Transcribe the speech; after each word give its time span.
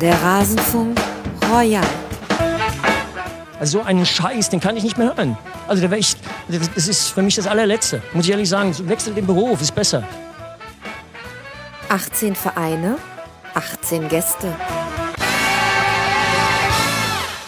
Der 0.00 0.14
Rasenfunk 0.22 0.98
Royal. 1.50 1.82
Also 3.58 3.78
so 3.78 3.84
einen 3.84 4.04
Scheiß, 4.04 4.50
den 4.50 4.60
kann 4.60 4.76
ich 4.76 4.82
nicht 4.82 4.98
mehr 4.98 5.16
hören. 5.16 5.38
Also 5.68 5.88
da 5.88 5.96
ich, 5.96 6.14
das 6.48 6.86
ist 6.86 7.08
für 7.08 7.22
mich 7.22 7.36
das 7.36 7.46
allerletzte. 7.46 8.02
Muss 8.12 8.26
ich 8.26 8.30
ehrlich 8.30 8.48
sagen, 8.48 8.74
wechsel 8.88 9.14
den 9.14 9.26
Beruf, 9.26 9.62
ist 9.62 9.74
besser. 9.74 10.04
18 11.88 12.34
Vereine, 12.34 12.98
18 13.54 14.08
Gäste. 14.08 14.54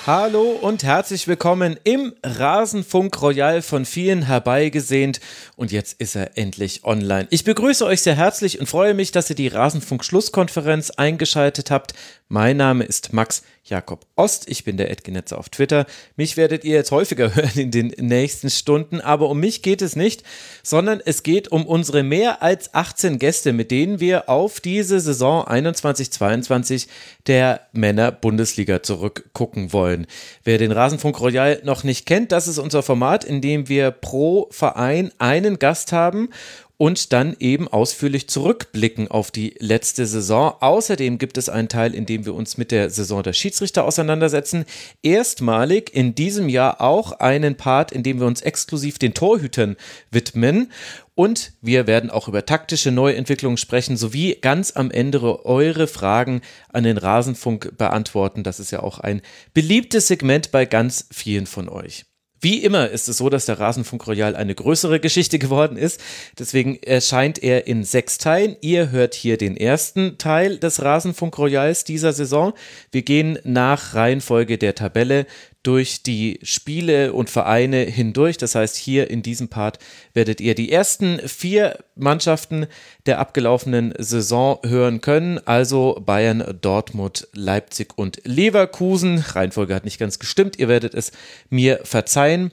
Hallo 0.09 0.53
und 0.53 0.85
herzlich 0.85 1.29
willkommen 1.29 1.79
im 1.85 2.15
Rasenfunk 2.25 3.21
Royal 3.21 3.61
von 3.61 3.85
vielen 3.85 4.23
herbeigesehnt 4.23 5.21
und 5.55 5.71
jetzt 5.71 6.01
ist 6.01 6.17
er 6.17 6.39
endlich 6.39 6.83
online. 6.85 7.27
Ich 7.29 7.45
begrüße 7.45 7.85
euch 7.85 8.01
sehr 8.01 8.17
herzlich 8.17 8.59
und 8.59 8.71
freue 8.71 8.95
mich, 8.95 9.13
dass 9.13 9.29
ihr 9.29 9.37
die 9.37 9.49
Rasenfunk 9.49 10.03
Schlusskonferenz 10.03 10.89
eingeschaltet 10.89 11.71
habt. 11.71 11.93
Mein 12.29 12.57
Name 12.57 12.85
ist 12.85 13.13
Max 13.13 13.43
Jakob 13.69 14.07
Ost. 14.17 14.49
Ich 14.49 14.65
bin 14.65 14.77
der 14.77 14.91
Edgenetzer 14.91 15.39
auf 15.39 15.49
Twitter. 15.49 15.87
Mich 16.17 16.37
werdet 16.37 16.65
ihr 16.65 16.75
jetzt 16.75 16.91
häufiger 16.91 17.35
hören 17.35 17.57
in 17.57 17.71
den 17.71 17.93
nächsten 17.99 18.51
Stunden, 18.51 19.01
aber 19.01 19.29
um 19.29 19.39
mich 19.41 19.63
geht 19.63 19.83
es 19.83 19.97
nicht, 19.97 20.23
sondern 20.63 21.01
es 21.05 21.23
geht 21.23 21.49
um 21.49 21.67
unsere 21.67 22.03
mehr 22.03 22.43
als 22.43 22.75
18 22.75 23.19
Gäste, 23.19 23.53
mit 23.53 23.71
denen 23.71 24.01
wir 24.01 24.29
auf 24.29 24.61
diese 24.61 25.01
Saison 25.01 25.45
21-22 25.45 26.89
der 27.27 27.63
Männer-Bundesliga 27.73 28.83
zurückgucken 28.83 29.73
wollen. 29.73 30.07
Wer 30.45 30.59
den 30.59 30.73
Rasenfunk 30.73 31.21
Royal 31.21 31.61
noch 31.65 31.85
nicht 31.85 32.07
kennt, 32.07 32.33
das 32.33 32.49
ist 32.49 32.59
unser 32.59 32.83
Format, 32.83 33.25
in 33.25 33.41
dem 33.41 33.69
wir 33.69 33.91
pro 33.91 34.49
Verein 34.51 35.13
einen 35.19 35.59
Gast 35.59 35.93
haben 35.93 36.31
und 36.79 37.13
dann 37.13 37.37
eben 37.41 37.67
ausführlich 37.69 38.29
zurückblicken 38.29 39.09
auf 39.09 39.33
die 39.33 39.55
letzte 39.59 40.07
Saison. 40.07 40.55
Außerdem 40.61 41.19
gibt 41.19 41.37
es 41.37 41.49
einen 41.49 41.69
Teil, 41.69 41.93
in 41.93 42.07
dem 42.07 42.25
wir 42.25 42.35
uns 42.35 42.57
mit 42.57 42.71
der 42.71 42.89
Saison 42.89 43.23
der 43.25 43.33
Schiedsrichter 43.33 43.85
auseinandersetzen. 43.85 44.65
Erstmalig 45.03 45.93
in 45.93 46.15
diesem 46.15 46.49
Jahr 46.49 46.81
auch 46.81 47.13
einen 47.13 47.57
Part, 47.57 47.91
in 47.91 48.05
dem 48.05 48.21
wir 48.21 48.29
uns 48.29 48.43
exklusiv 48.43 48.99
den 48.99 49.13
Torhütern 49.13 49.77
widmen. 50.13 50.71
Und 51.17 51.53
wir 51.61 51.89
werden 51.89 52.11
auch 52.11 52.29
über 52.29 52.47
taktische 52.47 52.93
Neuentwicklungen 52.93 53.57
sprechen, 53.57 53.97
sowie 53.97 54.37
ganz 54.41 54.71
am 54.77 54.93
Ende 54.93 55.45
eure 55.45 55.89
Fragen 55.89 56.43
an 56.69 56.85
den 56.85 56.97
Rasenfunk 56.97 57.77
beantworten. 57.77 58.45
Das 58.45 58.61
ist 58.61 58.71
ja 58.71 58.85
auch 58.85 59.01
ein 59.01 59.21
beliebtes 59.53 60.07
Segment 60.07 60.53
bei 60.53 60.65
ganz 60.65 61.09
vielen 61.11 61.47
von 61.47 61.69
euch. 61.69 62.08
Wie 62.41 62.63
immer 62.63 62.89
ist 62.91 63.09
es 63.09 63.17
so, 63.17 63.29
dass 63.29 63.47
der 63.47 63.59
Rasenfunk 63.59 64.07
Royal 64.07 64.37
eine 64.37 64.55
größere 64.55 65.01
Geschichte 65.01 65.39
geworden 65.39 65.77
ist. 65.77 66.01
Deswegen 66.39 66.81
erscheint 66.83 67.43
er 67.43 67.67
in 67.67 67.83
sechs 67.83 68.19
Teilen. 68.19 68.57
Ihr 68.61 68.91
hört 68.91 69.15
hier 69.15 69.37
den 69.39 69.57
ersten 69.57 70.19
Teil 70.19 70.59
des 70.59 70.83
Rasenfunk 70.83 71.37
Royals 71.37 71.85
dieser 71.85 72.13
Saison. 72.13 72.53
Wir 72.93 73.03
gehen 73.03 73.39
nach 73.43 73.95
Reihenfolge 73.95 74.57
der 74.57 74.77
Tabelle 74.77 75.27
durch 75.69 76.03
die 76.03 76.41
Spiele 76.43 77.13
und 77.13 77.29
Vereine 77.29 77.83
hindurch. 77.83 78.39
Das 78.39 78.55
heißt, 78.55 78.75
hier 78.75 79.11
in 79.11 79.21
diesem 79.21 79.49
Part 79.49 79.79
werdet 80.15 80.41
ihr 80.41 80.55
die 80.55 80.73
ersten 80.73 81.19
vier 81.29 81.85
Mannschaften 81.95 82.67
der 83.05 83.19
abgelaufenen 83.19 83.93
Saison 83.99 84.61
hören 84.65 85.03
können. 85.03 85.39
Also 85.47 86.03
Bayern, 86.07 86.57
Dortmund, 86.63 87.29
Leipzig 87.35 87.99
und 87.99 88.23
Leverkusen. 88.25 89.19
Reihenfolge 89.19 89.75
hat 89.75 89.85
nicht 89.85 89.99
ganz 89.99 90.19
gestimmt. 90.19 90.59
Ihr 90.59 90.69
werdet 90.69 90.95
es 90.95 91.13
mir 91.51 91.81
verzeihen. 91.83 92.51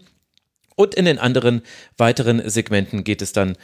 Und 0.75 0.93
in 0.93 1.05
den 1.05 1.17
anderen 1.17 1.61
weiteren 1.97 2.49
Segmenten 2.49 3.05
geht 3.05 3.21
es 3.21 3.31
dann 3.31 3.55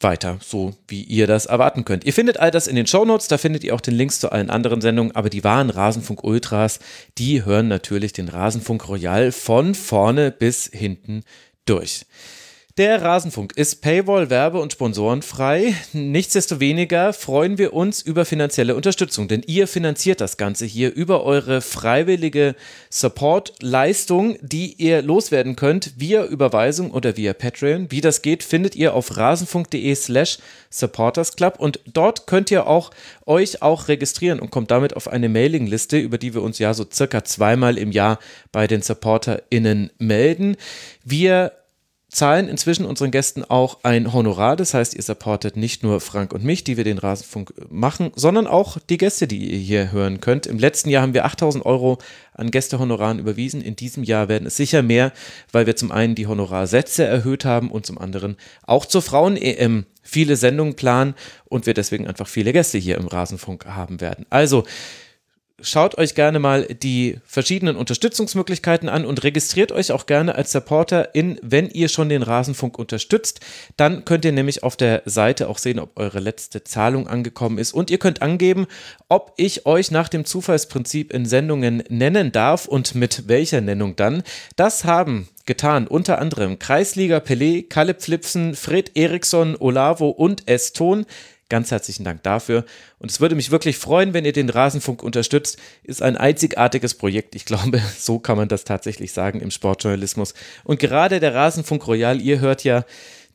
weiter, 0.00 0.38
so 0.40 0.72
wie 0.88 1.02
ihr 1.02 1.26
das 1.26 1.46
erwarten 1.46 1.84
könnt. 1.84 2.04
Ihr 2.04 2.12
findet 2.12 2.38
all 2.40 2.50
das 2.50 2.66
in 2.66 2.76
den 2.76 2.86
Shownotes, 2.86 3.28
da 3.28 3.38
findet 3.38 3.64
ihr 3.64 3.74
auch 3.74 3.80
den 3.80 3.94
Links 3.94 4.20
zu 4.20 4.32
allen 4.32 4.50
anderen 4.50 4.80
Sendungen, 4.80 5.14
aber 5.14 5.30
die 5.30 5.44
wahren 5.44 5.70
Rasenfunk 5.70 6.24
Ultras, 6.24 6.80
die 7.18 7.44
hören 7.44 7.68
natürlich 7.68 8.12
den 8.12 8.28
Rasenfunk 8.28 8.88
Royal 8.88 9.32
von 9.32 9.74
vorne 9.74 10.30
bis 10.30 10.70
hinten 10.72 11.22
durch. 11.66 12.06
Der 12.80 13.02
Rasenfunk 13.02 13.58
ist 13.58 13.82
Paywall, 13.82 14.30
Werbe- 14.30 14.58
und 14.58 14.72
Sponsorenfrei. 14.72 15.74
Nichtsdestoweniger 15.92 17.12
freuen 17.12 17.58
wir 17.58 17.74
uns 17.74 18.00
über 18.00 18.24
finanzielle 18.24 18.74
Unterstützung, 18.74 19.28
denn 19.28 19.42
ihr 19.46 19.68
finanziert 19.68 20.22
das 20.22 20.38
Ganze 20.38 20.64
hier 20.64 20.94
über 20.94 21.22
eure 21.24 21.60
freiwillige 21.60 22.54
Support-Leistung, 22.88 24.38
die 24.40 24.76
ihr 24.78 25.02
loswerden 25.02 25.56
könnt 25.56 25.92
via 25.98 26.24
Überweisung 26.24 26.90
oder 26.92 27.18
via 27.18 27.34
Patreon. 27.34 27.90
Wie 27.90 28.00
das 28.00 28.22
geht, 28.22 28.42
findet 28.42 28.74
ihr 28.76 28.94
auf 28.94 29.14
rasenfunk.de 29.14 29.94
slash 29.94 30.38
supportersclub 30.70 31.60
und 31.60 31.80
dort 31.84 32.26
könnt 32.26 32.50
ihr 32.50 32.66
auch 32.66 32.92
euch 33.26 33.60
auch 33.60 33.88
registrieren 33.88 34.40
und 34.40 34.50
kommt 34.50 34.70
damit 34.70 34.96
auf 34.96 35.06
eine 35.06 35.28
Mailingliste, 35.28 35.98
über 35.98 36.16
die 36.16 36.32
wir 36.32 36.40
uns 36.40 36.58
ja 36.58 36.72
so 36.72 36.86
circa 36.90 37.24
zweimal 37.24 37.76
im 37.76 37.92
Jahr 37.92 38.18
bei 38.52 38.66
den 38.66 38.80
SupporterInnen 38.80 39.90
melden. 39.98 40.56
Wir 41.04 41.52
zahlen 42.10 42.48
inzwischen 42.48 42.84
unseren 42.84 43.10
Gästen 43.10 43.44
auch 43.44 43.78
ein 43.84 44.12
Honorar. 44.12 44.56
Das 44.56 44.74
heißt, 44.74 44.94
ihr 44.94 45.02
supportet 45.02 45.56
nicht 45.56 45.82
nur 45.82 46.00
Frank 46.00 46.32
und 46.32 46.44
mich, 46.44 46.64
die 46.64 46.76
wir 46.76 46.84
den 46.84 46.98
Rasenfunk 46.98 47.54
machen, 47.70 48.10
sondern 48.16 48.46
auch 48.46 48.78
die 48.78 48.98
Gäste, 48.98 49.26
die 49.28 49.52
ihr 49.52 49.58
hier 49.58 49.92
hören 49.92 50.20
könnt. 50.20 50.46
Im 50.46 50.58
letzten 50.58 50.90
Jahr 50.90 51.02
haben 51.02 51.14
wir 51.14 51.24
8000 51.24 51.64
Euro 51.64 51.98
an 52.34 52.50
Gästehonoraren 52.50 53.18
überwiesen. 53.18 53.60
In 53.62 53.76
diesem 53.76 54.02
Jahr 54.02 54.28
werden 54.28 54.46
es 54.46 54.56
sicher 54.56 54.82
mehr, 54.82 55.12
weil 55.52 55.66
wir 55.66 55.76
zum 55.76 55.92
einen 55.92 56.14
die 56.14 56.26
Honorarsätze 56.26 57.04
erhöht 57.04 57.44
haben 57.44 57.70
und 57.70 57.86
zum 57.86 57.98
anderen 57.98 58.36
auch 58.66 58.86
zur 58.86 59.02
Frauen-EM 59.02 59.86
viele 60.02 60.36
Sendungen 60.36 60.74
planen 60.74 61.14
und 61.44 61.66
wir 61.66 61.74
deswegen 61.74 62.08
einfach 62.08 62.26
viele 62.26 62.52
Gäste 62.52 62.78
hier 62.78 62.96
im 62.96 63.06
Rasenfunk 63.06 63.66
haben 63.66 64.00
werden. 64.00 64.26
Also, 64.30 64.64
schaut 65.62 65.98
euch 65.98 66.14
gerne 66.14 66.38
mal 66.38 66.64
die 66.64 67.18
verschiedenen 67.24 67.76
Unterstützungsmöglichkeiten 67.76 68.88
an 68.88 69.04
und 69.04 69.22
registriert 69.22 69.72
euch 69.72 69.92
auch 69.92 70.06
gerne 70.06 70.34
als 70.34 70.52
Supporter 70.52 71.14
in, 71.14 71.38
wenn 71.42 71.68
ihr 71.68 71.88
schon 71.88 72.08
den 72.08 72.22
Rasenfunk 72.22 72.78
unterstützt. 72.78 73.40
Dann 73.76 74.04
könnt 74.04 74.24
ihr 74.24 74.32
nämlich 74.32 74.62
auf 74.62 74.76
der 74.76 75.02
Seite 75.06 75.48
auch 75.48 75.58
sehen, 75.58 75.78
ob 75.78 75.98
eure 75.98 76.20
letzte 76.20 76.64
Zahlung 76.64 77.06
angekommen 77.06 77.58
ist. 77.58 77.72
Und 77.72 77.90
ihr 77.90 77.98
könnt 77.98 78.22
angeben, 78.22 78.66
ob 79.08 79.32
ich 79.36 79.66
euch 79.66 79.90
nach 79.90 80.08
dem 80.08 80.24
Zufallsprinzip 80.24 81.12
in 81.12 81.26
Sendungen 81.26 81.82
nennen 81.88 82.32
darf 82.32 82.66
und 82.66 82.94
mit 82.94 83.28
welcher 83.28 83.60
Nennung 83.60 83.96
dann. 83.96 84.22
Das 84.56 84.84
haben 84.84 85.28
getan. 85.46 85.86
Unter 85.86 86.20
anderem 86.20 86.58
Kreisliga 86.58 87.18
Pelé, 87.18 87.68
Kalle 87.68 87.94
Pflipsen, 87.94 88.54
Fred 88.54 88.92
Eriksson, 88.94 89.56
Olavo 89.58 90.10
und 90.10 90.48
S-Ton. 90.48 91.06
Ganz 91.50 91.72
herzlichen 91.72 92.04
Dank 92.04 92.22
dafür. 92.22 92.64
Und 93.00 93.10
es 93.10 93.20
würde 93.20 93.34
mich 93.34 93.50
wirklich 93.50 93.76
freuen, 93.76 94.14
wenn 94.14 94.24
ihr 94.24 94.32
den 94.32 94.48
Rasenfunk 94.48 95.02
unterstützt. 95.02 95.58
Ist 95.82 96.00
ein 96.00 96.16
einzigartiges 96.16 96.94
Projekt. 96.94 97.34
Ich 97.34 97.44
glaube, 97.44 97.82
so 97.98 98.20
kann 98.20 98.38
man 98.38 98.48
das 98.48 98.64
tatsächlich 98.64 99.12
sagen 99.12 99.40
im 99.40 99.50
Sportjournalismus. 99.50 100.32
Und 100.62 100.78
gerade 100.78 101.18
der 101.18 101.34
Rasenfunk 101.34 101.86
Royal, 101.88 102.20
ihr 102.20 102.38
hört 102.38 102.62
ja 102.62 102.84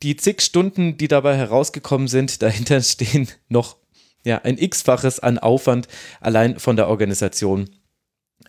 die 0.02 0.16
zig 0.16 0.42
Stunden, 0.42 0.98
die 0.98 1.10
dabei 1.10 1.36
herausgekommen 1.36 2.08
sind. 2.08 2.42
Dahinter 2.42 2.82
stehen 2.82 3.28
noch 3.50 3.76
ja, 4.24 4.40
ein 4.44 4.58
x-faches 4.58 5.20
an 5.20 5.38
Aufwand 5.38 5.90
allein 6.22 6.58
von 6.58 6.78
der 6.78 6.88
Organisation. 6.88 7.70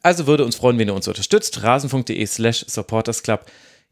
Also 0.02 0.28
würde 0.28 0.44
uns 0.44 0.54
freuen, 0.54 0.78
wenn 0.78 0.88
ihr 0.88 0.94
uns 0.94 1.08
unterstützt. 1.08 1.64
rasenfunk.de 1.64 2.24
slash 2.26 2.64
supportersclub. 2.68 3.44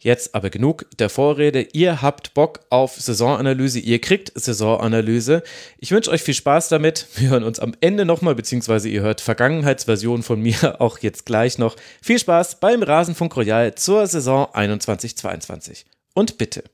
Jetzt 0.05 0.35
aber 0.35 0.51
genug 0.51 0.85
der 0.99 1.09
Vorrede. 1.09 1.67
Ihr 1.73 2.03
habt 2.03 2.35
Bock 2.35 2.61
auf 2.69 2.95
Saisonanalyse, 3.01 3.79
ihr 3.79 4.03
kriegt 4.03 4.33
Saisonanalyse. 4.35 5.43
Ich 5.79 5.93
wünsche 5.93 6.11
euch 6.11 6.23
viel 6.23 6.35
Spaß 6.35 6.69
damit. 6.69 7.07
Wir 7.17 7.31
hören 7.31 7.43
uns 7.43 7.59
am 7.59 7.73
Ende 7.81 8.05
nochmal, 8.05 8.35
beziehungsweise 8.35 8.91
ihr 8.91 9.01
hört 9.01 9.23
Vergangenheitsversion 9.23 10.23
von 10.23 10.43
mir 10.43 10.79
auch 10.83 10.99
jetzt 10.99 11.25
gleich 11.25 11.57
noch. 11.57 11.75
Viel 12.03 12.19
Spaß 12.19 12.61
beim 12.61 12.83
Rasenfunk 12.83 13.35
Royal 13.35 13.75
zur 13.77 14.07
Saison 14.07 14.45
21-22. 14.53 15.87
Und 16.13 16.37
bitte. 16.37 16.65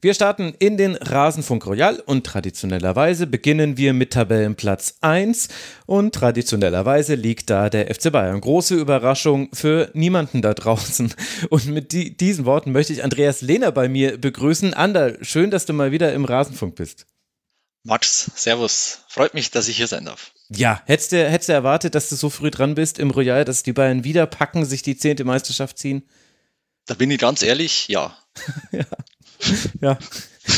Wir 0.00 0.14
starten 0.14 0.54
in 0.60 0.76
den 0.76 0.94
Rasenfunk 0.94 1.66
Royal 1.66 1.98
und 1.98 2.24
traditionellerweise 2.24 3.26
beginnen 3.26 3.76
wir 3.76 3.92
mit 3.92 4.12
Tabellenplatz 4.12 4.94
1 5.00 5.48
und 5.86 6.14
traditionellerweise 6.14 7.16
liegt 7.16 7.50
da 7.50 7.68
der 7.68 7.92
FC 7.92 8.12
Bayern. 8.12 8.40
Große 8.40 8.76
Überraschung 8.76 9.48
für 9.52 9.90
niemanden 9.94 10.40
da 10.40 10.54
draußen. 10.54 11.12
Und 11.50 11.66
mit 11.66 11.90
die, 11.90 12.16
diesen 12.16 12.44
Worten 12.44 12.70
möchte 12.70 12.92
ich 12.92 13.02
Andreas 13.02 13.40
Lehner 13.40 13.72
bei 13.72 13.88
mir 13.88 14.18
begrüßen. 14.18 14.72
Ander, 14.72 15.16
schön, 15.24 15.50
dass 15.50 15.66
du 15.66 15.72
mal 15.72 15.90
wieder 15.90 16.12
im 16.12 16.24
Rasenfunk 16.24 16.76
bist. 16.76 17.06
Max, 17.82 18.30
Servus. 18.36 19.00
Freut 19.08 19.34
mich, 19.34 19.50
dass 19.50 19.66
ich 19.66 19.78
hier 19.78 19.88
sein 19.88 20.04
darf. 20.04 20.30
Ja, 20.48 20.80
hättest 20.86 21.10
du, 21.10 21.28
hättest 21.28 21.48
du 21.48 21.54
erwartet, 21.54 21.96
dass 21.96 22.08
du 22.08 22.14
so 22.14 22.30
früh 22.30 22.52
dran 22.52 22.76
bist 22.76 23.00
im 23.00 23.10
Royal, 23.10 23.44
dass 23.44 23.64
die 23.64 23.72
Bayern 23.72 24.04
wieder 24.04 24.26
packen, 24.26 24.64
sich 24.64 24.82
die 24.82 24.96
zehnte 24.96 25.24
Meisterschaft 25.24 25.76
ziehen? 25.76 26.08
Da 26.86 26.94
bin 26.94 27.10
ich 27.10 27.18
ganz 27.18 27.42
ehrlich, 27.42 27.88
ja. 27.88 28.16
ja. 28.70 28.84
ja. 29.80 29.98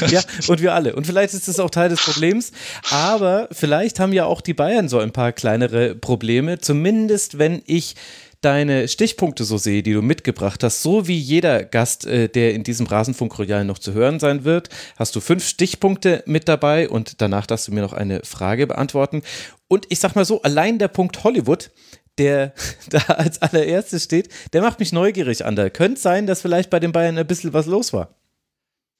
Ja, 0.08 0.22
und 0.46 0.62
wir 0.62 0.72
alle. 0.72 0.94
Und 0.94 1.06
vielleicht 1.06 1.34
ist 1.34 1.48
das 1.48 1.58
auch 1.58 1.70
Teil 1.70 1.88
des 1.88 2.00
Problems. 2.00 2.52
Aber 2.90 3.48
vielleicht 3.50 3.98
haben 3.98 4.12
ja 4.12 4.24
auch 4.24 4.40
die 4.40 4.54
Bayern 4.54 4.88
so 4.88 5.00
ein 5.00 5.10
paar 5.10 5.32
kleinere 5.32 5.96
Probleme. 5.96 6.58
Zumindest, 6.60 7.38
wenn 7.38 7.60
ich 7.66 7.96
deine 8.40 8.88
Stichpunkte 8.88 9.44
so 9.44 9.58
sehe, 9.58 9.82
die 9.82 9.92
du 9.92 10.02
mitgebracht 10.02 10.62
hast, 10.62 10.82
so 10.82 11.06
wie 11.06 11.18
jeder 11.18 11.64
Gast, 11.64 12.06
äh, 12.06 12.28
der 12.28 12.54
in 12.54 12.64
diesem 12.64 12.86
Rasenfunk 12.86 13.38
Royal 13.38 13.64
noch 13.64 13.78
zu 13.78 13.92
hören 13.92 14.18
sein 14.18 14.44
wird, 14.44 14.70
hast 14.96 15.14
du 15.14 15.20
fünf 15.20 15.46
Stichpunkte 15.46 16.22
mit 16.26 16.48
dabei 16.48 16.88
und 16.88 17.20
danach 17.20 17.46
darfst 17.46 17.68
du 17.68 17.72
mir 17.72 17.82
noch 17.82 17.92
eine 17.92 18.22
Frage 18.24 18.66
beantworten. 18.66 19.22
und 19.68 19.86
ich 19.90 20.00
sag 20.00 20.14
mal 20.14 20.24
so, 20.24 20.40
allein 20.42 20.78
der 20.78 20.88
Punkt 20.88 21.22
Hollywood, 21.22 21.70
der 22.18 22.54
da 22.90 22.98
als 23.14 23.42
allererstes 23.42 24.04
steht, 24.04 24.30
der 24.52 24.62
macht 24.62 24.80
mich 24.80 24.92
neugierig 24.92 25.44
an. 25.44 25.54
Da 25.56 25.68
könnte 25.68 26.00
sein, 26.00 26.26
dass 26.26 26.40
vielleicht 26.40 26.70
bei 26.70 26.80
den 26.80 26.92
Bayern 26.92 27.18
ein 27.18 27.26
bisschen 27.26 27.52
was 27.52 27.66
los 27.66 27.92
war. 27.92 28.19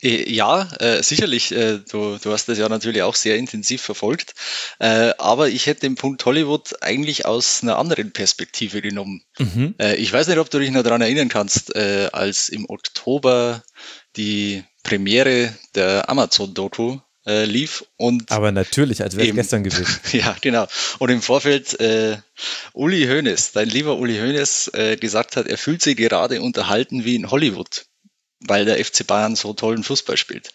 Äh, 0.03 0.31
ja, 0.31 0.69
äh, 0.79 1.03
sicherlich. 1.03 1.53
Äh, 1.53 1.79
du, 1.91 2.19
du 2.19 2.33
hast 2.33 2.49
das 2.49 2.59
ja 2.59 2.69
natürlich 2.69 3.03
auch 3.03 3.15
sehr 3.15 3.37
intensiv 3.37 3.83
verfolgt. 3.83 4.35
Äh, 4.79 5.13
aber 5.19 5.49
ich 5.49 5.67
hätte 5.67 5.83
den 5.83 5.95
Punkt 5.95 6.25
Hollywood 6.25 6.83
eigentlich 6.83 7.27
aus 7.27 7.63
einer 7.63 7.79
anderen 7.79 8.13
Perspektive 8.13 8.83
genommen. 8.83 9.23
Mhm. 9.39 9.75
Äh, 9.79 9.97
ich 9.97 10.13
weiß 10.13 10.29
nicht, 10.29 10.39
ob 10.39 10.51
du 10.51 10.59
dich 10.59 10.71
noch 10.71 10.83
daran 10.83 11.03
erinnern 11.03 11.29
kannst, 11.29 11.75
äh, 11.75 12.09
als 12.13 12.49
im 12.49 12.69
Oktober 12.69 13.63
die 14.17 14.65
Premiere 14.83 15.55
der 15.75 16.09
Amazon-Doku 16.09 16.99
äh, 17.27 17.45
lief 17.45 17.85
und 17.97 18.33
aber 18.33 18.51
natürlich, 18.51 19.03
als 19.03 19.17
wäre 19.17 19.29
es 19.29 19.35
gestern 19.35 19.63
gewesen. 19.63 20.01
ja, 20.13 20.35
genau. 20.41 20.67
Und 20.99 21.11
im 21.11 21.21
Vorfeld 21.21 21.79
äh, 21.79 22.17
Uli 22.73 23.07
Hoeneß, 23.07 23.53
dein 23.53 23.69
lieber 23.69 23.99
Uli 23.99 24.17
Hoeneß, 24.17 24.71
äh, 24.75 24.97
gesagt 24.97 25.37
hat, 25.37 25.47
er 25.47 25.59
fühlt 25.59 25.83
sich 25.83 25.97
gerade 25.97 26.41
unterhalten 26.41 27.05
wie 27.05 27.17
in 27.17 27.31
Hollywood 27.31 27.85
weil 28.47 28.65
der 28.65 28.83
FC 28.83 29.07
Bayern 29.07 29.37
so 29.37 29.53
tollen 29.53 29.85
Fußball 29.85 30.17
spielt. 30.17 30.53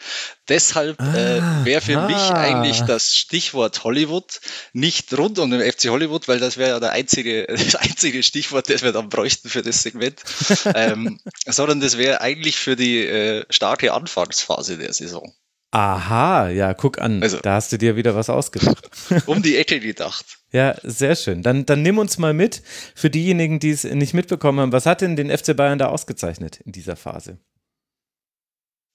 Deshalb 0.49 0.99
äh, 0.99 1.03
ah, 1.03 1.61
äh, 1.61 1.65
wäre 1.65 1.81
für 1.81 1.99
ah. 1.99 2.07
mich 2.07 2.31
eigentlich 2.31 2.81
das 2.81 3.15
Stichwort 3.15 3.83
Hollywood 3.83 4.41
nicht 4.73 5.15
rund 5.17 5.37
um 5.39 5.51
den 5.51 5.61
FC 5.61 5.89
Hollywood, 5.89 6.27
weil 6.27 6.39
das 6.39 6.57
wäre 6.57 6.71
ja 6.71 6.79
der 6.79 6.91
einzige, 6.91 7.45
das 7.49 7.75
einzige 7.75 8.23
Stichwort, 8.23 8.69
das 8.69 8.81
wir 8.81 8.91
dann 8.91 9.09
bräuchten 9.09 9.49
für 9.49 9.61
das 9.61 9.83
Segment, 9.83 10.21
ähm, 10.75 11.19
sondern 11.45 11.79
das 11.79 11.97
wäre 11.97 12.21
eigentlich 12.21 12.57
für 12.57 12.75
die 12.75 13.05
äh, 13.05 13.45
starke 13.49 13.93
Anfangsphase 13.93 14.77
der 14.77 14.93
Saison. 14.93 15.33
Aha, 15.71 16.49
ja, 16.49 16.73
guck 16.73 17.01
an, 17.01 17.21
also, 17.21 17.37
da 17.39 17.55
hast 17.55 17.71
du 17.73 17.77
dir 17.77 17.97
wieder 17.97 18.15
was 18.15 18.29
ausgedacht. 18.29 18.89
um 19.25 19.41
die 19.41 19.57
Ecke 19.57 19.81
gedacht. 19.81 20.25
Ja, 20.51 20.75
sehr 20.83 21.17
schön. 21.17 21.43
Dann, 21.43 21.65
dann 21.65 21.81
nimm 21.81 21.97
uns 21.97 22.17
mal 22.17 22.33
mit 22.33 22.61
für 22.95 23.09
diejenigen, 23.09 23.59
die 23.59 23.71
es 23.71 23.83
nicht 23.83 24.13
mitbekommen 24.13 24.61
haben. 24.61 24.71
Was 24.71 24.85
hat 24.85 25.01
denn 25.01 25.17
den 25.17 25.35
FC 25.35 25.55
Bayern 25.55 25.77
da 25.77 25.87
ausgezeichnet 25.87 26.61
in 26.63 26.71
dieser 26.71 26.95
Phase? 26.95 27.39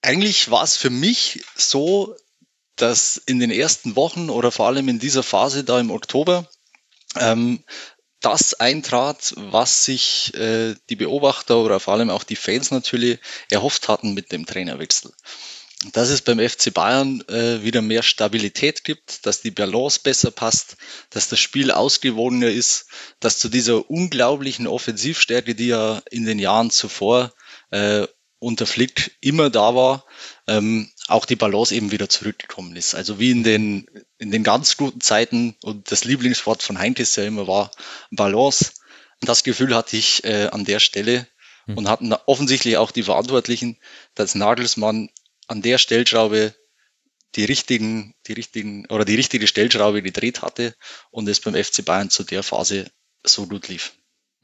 Eigentlich 0.03 0.51
war 0.51 0.63
es 0.63 0.77
für 0.77 0.91
mich 0.91 1.45
so, 1.55 2.17
dass 2.77 3.17
in 3.27 3.39
den 3.41 3.51
ersten 3.51 3.97
Wochen 3.97 4.31
oder 4.31 4.51
vor 4.51 4.67
allem 4.67 4.89
in 4.89 4.99
dieser 4.99 5.23
Phase 5.23 5.65
da 5.65 5.79
im 5.79 5.91
Oktober 5.91 6.49
ähm, 7.17 7.63
das 8.21 8.55
eintrat, 8.55 9.35
was 9.37 9.85
sich 9.85 10.35
äh, 10.35 10.75
die 10.89 10.97
Beobachter 10.97 11.59
oder 11.59 11.81
vor 11.81 11.95
allem 11.95 12.11
auch 12.11 12.25
die 12.25 12.37
Fans 12.37 12.71
natürlich 12.71 13.19
erhofft 13.51 13.89
hatten 13.89 14.15
mit 14.15 14.33
dem 14.33 14.47
Trainerwechsel. 14.47 15.13
Dass 15.93 16.11
es 16.11 16.21
beim 16.21 16.39
FC 16.39 16.75
Bayern 16.75 17.23
äh, 17.29 17.63
wieder 17.63 17.81
mehr 17.81 18.03
Stabilität 18.03 18.85
gibt, 18.85 19.25
dass 19.25 19.41
die 19.41 19.51
Balance 19.51 20.01
besser 20.03 20.31
passt, 20.31 20.77
dass 21.09 21.29
das 21.29 21.41
Spiel 21.41 21.71
ausgewogener 21.71 22.51
ist, 22.51 22.87
dass 23.19 23.39
zu 23.39 23.49
dieser 23.49 23.89
unglaublichen 23.91 24.67
Offensivstärke, 24.67 25.55
die 25.55 25.69
ja 25.69 26.03
in 26.11 26.27
den 26.27 26.39
Jahren 26.39 26.71
zuvor 26.71 27.33
äh, 27.71 28.07
unter 28.41 28.67
Flick 28.67 29.17
immer 29.21 29.51
da 29.51 29.75
war, 29.75 30.05
ähm, 30.49 30.91
auch 31.07 31.27
die 31.27 31.37
Balance 31.37 31.75
eben 31.75 31.93
wieder 31.93 32.09
zurückgekommen 32.09 32.75
ist. 32.75 32.95
Also 32.95 33.21
wie 33.21 33.31
in 33.31 33.45
den, 33.45 33.87
in 34.19 34.31
den 34.31 34.43
ganz 34.43 34.77
guten 34.77 35.01
Zeiten 35.01 35.57
und 35.63 35.93
das 35.93 36.05
Lieblingswort 36.05 36.63
von 36.63 36.79
Heinkes 36.79 37.15
ja 37.17 37.25
immer 37.25 37.47
war, 37.47 37.71
Balance. 38.11 38.73
Das 39.21 39.45
Gefühl 39.45 39.77
hatte 39.77 39.97
ich 39.97 40.25
äh, 40.25 40.49
an 40.51 40.65
der 40.65 40.81
Stelle 40.81 41.29
mhm. 41.67 41.79
und 41.79 41.89
hatten 41.89 42.13
offensichtlich 42.13 42.79
auch 42.79 42.91
die 42.91 43.03
Verantwortlichen, 43.03 43.79
dass 44.15 44.35
Nagelsmann 44.35 45.11
an 45.47 45.63
der 45.63 45.79
Stellschraube 45.79 46.55
die 47.37 47.45
richtigen, 47.45 48.15
die 48.27 48.33
richtigen 48.33 48.87
oder 48.87 49.05
die 49.05 49.15
richtige 49.15 49.47
Stellschraube 49.47 50.03
gedreht 50.03 50.41
hatte 50.41 50.75
und 51.11 51.29
es 51.29 51.41
beim 51.41 51.55
FC 51.55 51.85
Bayern 51.85 52.11
zu 52.11 52.25
der 52.25 52.43
Phase 52.43 52.91
so 53.23 53.47
gut 53.47 53.69
lief. 53.69 53.93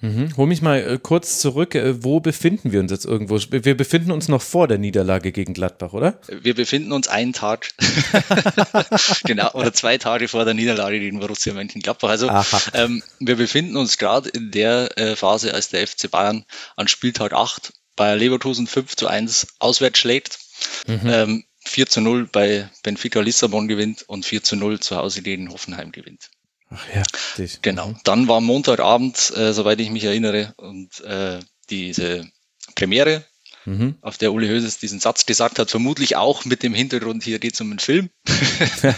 Mhm. 0.00 0.36
Hol 0.36 0.46
mich 0.46 0.60
mal 0.60 0.78
äh, 0.78 0.98
kurz 1.02 1.40
zurück. 1.40 1.74
Äh, 1.74 2.04
wo 2.04 2.20
befinden 2.20 2.72
wir 2.72 2.80
uns 2.80 2.90
jetzt 2.90 3.06
irgendwo? 3.06 3.38
Wir 3.50 3.76
befinden 3.76 4.12
uns 4.12 4.28
noch 4.28 4.42
vor 4.42 4.68
der 4.68 4.76
Niederlage 4.76 5.32
gegen 5.32 5.54
Gladbach, 5.54 5.94
oder? 5.94 6.20
Wir 6.28 6.54
befinden 6.54 6.92
uns 6.92 7.08
einen 7.08 7.32
Tag, 7.32 7.70
genau, 9.24 9.52
oder 9.52 9.72
zwei 9.72 9.96
Tage 9.96 10.28
vor 10.28 10.44
der 10.44 10.52
Niederlage 10.52 11.00
gegen 11.00 11.20
Borussia 11.20 11.54
Mönchengladbach. 11.54 12.10
Also 12.10 12.30
ähm, 12.74 13.02
wir 13.20 13.36
befinden 13.36 13.76
uns 13.76 13.96
gerade 13.96 14.28
in 14.28 14.50
der 14.50 14.98
äh, 14.98 15.16
Phase, 15.16 15.54
als 15.54 15.70
der 15.70 15.86
FC 15.86 16.10
Bayern 16.10 16.44
an 16.76 16.88
Spieltag 16.88 17.32
8 17.32 17.72
bei 17.96 18.14
Leverkusen 18.14 18.66
5 18.66 18.96
zu 18.96 19.06
1 19.06 19.56
auswärts 19.60 19.98
schlägt. 19.98 20.38
Mhm. 20.86 21.00
Ähm, 21.06 21.44
4 21.64 21.86
zu 21.86 22.00
0 22.00 22.28
bei 22.30 22.70
Benfica 22.82 23.20
Lissabon 23.20 23.66
gewinnt 23.66 24.02
und 24.08 24.24
4 24.24 24.42
zu 24.42 24.56
0 24.56 24.80
zu 24.80 24.96
Hause 24.96 25.22
gegen 25.22 25.50
Hoffenheim 25.50 25.90
gewinnt. 25.90 26.30
Ach 26.70 26.94
ja, 26.94 27.02
dich. 27.38 27.62
Genau. 27.62 27.88
Mhm. 27.88 28.00
Dann 28.04 28.28
war 28.28 28.40
Montagabend, 28.40 29.32
äh, 29.36 29.52
soweit 29.52 29.80
ich 29.80 29.90
mich 29.90 30.04
erinnere, 30.04 30.54
und 30.56 31.00
äh, 31.00 31.40
diese 31.70 32.28
Premiere, 32.74 33.24
mhm. 33.64 33.96
auf 34.00 34.18
der 34.18 34.32
Uli 34.32 34.48
Höses 34.48 34.78
diesen 34.78 35.00
Satz 35.00 35.26
gesagt 35.26 35.58
hat, 35.58 35.70
vermutlich 35.70 36.16
auch 36.16 36.44
mit 36.44 36.62
dem 36.62 36.74
Hintergrund, 36.74 37.22
hier 37.22 37.38
geht 37.38 37.54
es 37.54 37.60
um 37.60 37.70
einen 37.70 37.78
Film. 37.78 38.10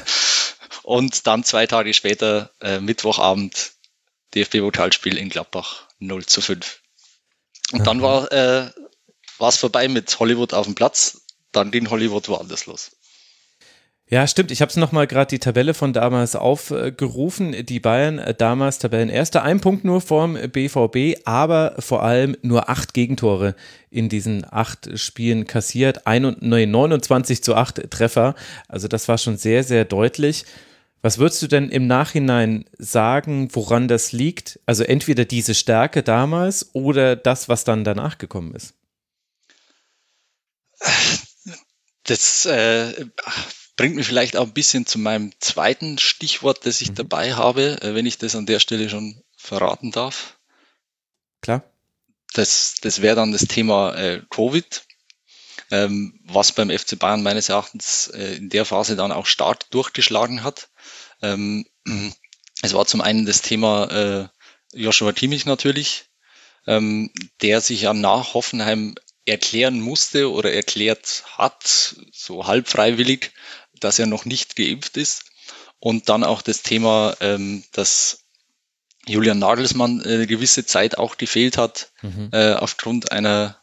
und 0.82 1.26
dann 1.26 1.44
zwei 1.44 1.66
Tage 1.66 1.92
später, 1.92 2.52
äh, 2.60 2.80
Mittwochabend, 2.80 3.72
DFB-Pokalspiel 4.34 5.16
in 5.16 5.28
Gladbach 5.28 5.88
0 5.98 6.26
zu 6.26 6.40
5. 6.40 6.80
Und 7.72 7.86
dann 7.86 8.02
war 8.02 8.30
äh, 8.32 8.70
es 9.40 9.56
vorbei 9.56 9.88
mit 9.88 10.18
Hollywood 10.18 10.54
auf 10.54 10.66
dem 10.66 10.74
Platz, 10.74 11.22
dann 11.52 11.70
ging 11.70 11.90
Hollywood 11.90 12.28
woanders 12.28 12.66
los. 12.66 12.90
Ja, 14.10 14.26
stimmt. 14.26 14.50
Ich 14.50 14.62
habe 14.62 14.70
es 14.70 14.76
nochmal 14.76 15.06
gerade 15.06 15.28
die 15.28 15.38
Tabelle 15.38 15.74
von 15.74 15.92
damals 15.92 16.34
aufgerufen. 16.34 17.66
Die 17.66 17.78
Bayern 17.78 18.18
äh, 18.18 18.34
damals 18.34 18.78
Tabellenerster, 18.78 19.42
ein 19.42 19.60
Punkt 19.60 19.84
nur 19.84 20.00
vorm 20.00 20.32
BVB, 20.34 21.20
aber 21.26 21.74
vor 21.78 22.02
allem 22.02 22.34
nur 22.40 22.70
acht 22.70 22.94
Gegentore 22.94 23.54
in 23.90 24.08
diesen 24.08 24.46
acht 24.50 24.98
Spielen 24.98 25.46
kassiert. 25.46 26.06
Ein, 26.06 26.36
nee, 26.40 26.64
29 26.64 27.42
zu 27.42 27.54
acht 27.54 27.90
Treffer. 27.90 28.34
Also 28.66 28.88
das 28.88 29.08
war 29.08 29.18
schon 29.18 29.36
sehr, 29.36 29.62
sehr 29.62 29.84
deutlich. 29.84 30.46
Was 31.02 31.18
würdest 31.18 31.42
du 31.42 31.46
denn 31.46 31.68
im 31.68 31.86
Nachhinein 31.86 32.64
sagen, 32.78 33.50
woran 33.52 33.88
das 33.88 34.12
liegt? 34.12 34.58
Also 34.64 34.84
entweder 34.84 35.26
diese 35.26 35.54
Stärke 35.54 36.02
damals 36.02 36.70
oder 36.72 37.14
das, 37.14 37.50
was 37.50 37.64
dann 37.64 37.84
danach 37.84 38.16
gekommen 38.16 38.54
ist? 38.54 38.72
Das 42.04 42.46
äh, 42.46 43.04
bringt 43.78 43.94
mich 43.94 44.08
vielleicht 44.08 44.36
auch 44.36 44.46
ein 44.46 44.52
bisschen 44.52 44.84
zu 44.84 44.98
meinem 44.98 45.32
zweiten 45.40 45.98
Stichwort, 45.98 46.66
das 46.66 46.82
ich 46.82 46.90
mhm. 46.90 46.96
dabei 46.96 47.34
habe, 47.34 47.80
äh, 47.80 47.94
wenn 47.94 48.04
ich 48.04 48.18
das 48.18 48.36
an 48.36 48.44
der 48.44 48.58
Stelle 48.58 48.90
schon 48.90 49.22
verraten 49.36 49.92
darf. 49.92 50.36
Klar. 51.40 51.62
Das, 52.34 52.74
das 52.82 53.00
wäre 53.00 53.16
dann 53.16 53.32
das 53.32 53.46
Thema 53.46 53.94
äh, 53.94 54.20
Covid, 54.28 54.82
ähm, 55.70 56.20
was 56.24 56.52
beim 56.52 56.70
FC 56.70 56.98
Bayern 56.98 57.22
meines 57.22 57.48
Erachtens 57.48 58.08
äh, 58.08 58.34
in 58.34 58.50
der 58.50 58.66
Phase 58.66 58.96
dann 58.96 59.12
auch 59.12 59.26
stark 59.26 59.70
durchgeschlagen 59.70 60.42
hat. 60.42 60.68
Ähm, 61.22 61.64
es 62.62 62.74
war 62.74 62.84
zum 62.84 63.00
einen 63.00 63.26
das 63.26 63.42
Thema 63.42 63.84
äh, 63.90 64.28
Joshua 64.74 65.12
Kimmich 65.12 65.46
natürlich, 65.46 66.06
ähm, 66.66 67.10
der 67.42 67.60
sich 67.60 67.82
ja 67.82 67.94
nach 67.94 68.34
Hoffenheim 68.34 68.96
erklären 69.28 69.80
musste 69.80 70.32
oder 70.32 70.52
erklärt 70.52 71.24
hat, 71.36 71.96
so 72.12 72.46
halb 72.46 72.68
freiwillig, 72.68 73.32
dass 73.80 73.98
er 73.98 74.06
noch 74.06 74.24
nicht 74.24 74.56
geimpft 74.56 74.96
ist. 74.96 75.24
Und 75.80 76.08
dann 76.08 76.24
auch 76.24 76.42
das 76.42 76.62
Thema, 76.62 77.16
ähm, 77.20 77.62
dass 77.72 78.24
Julian 79.06 79.38
Nagelsmann 79.38 80.00
äh, 80.00 80.14
eine 80.14 80.26
gewisse 80.26 80.66
Zeit 80.66 80.98
auch 80.98 81.16
gefehlt 81.16 81.56
hat 81.56 81.92
mhm. 82.02 82.30
äh, 82.32 82.54
aufgrund 82.54 83.12
einer 83.12 83.60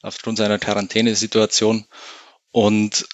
aufgrund 0.00 0.38
seiner 0.38 0.58
Quarantänesituation. 0.58 1.86
Und 2.50 3.06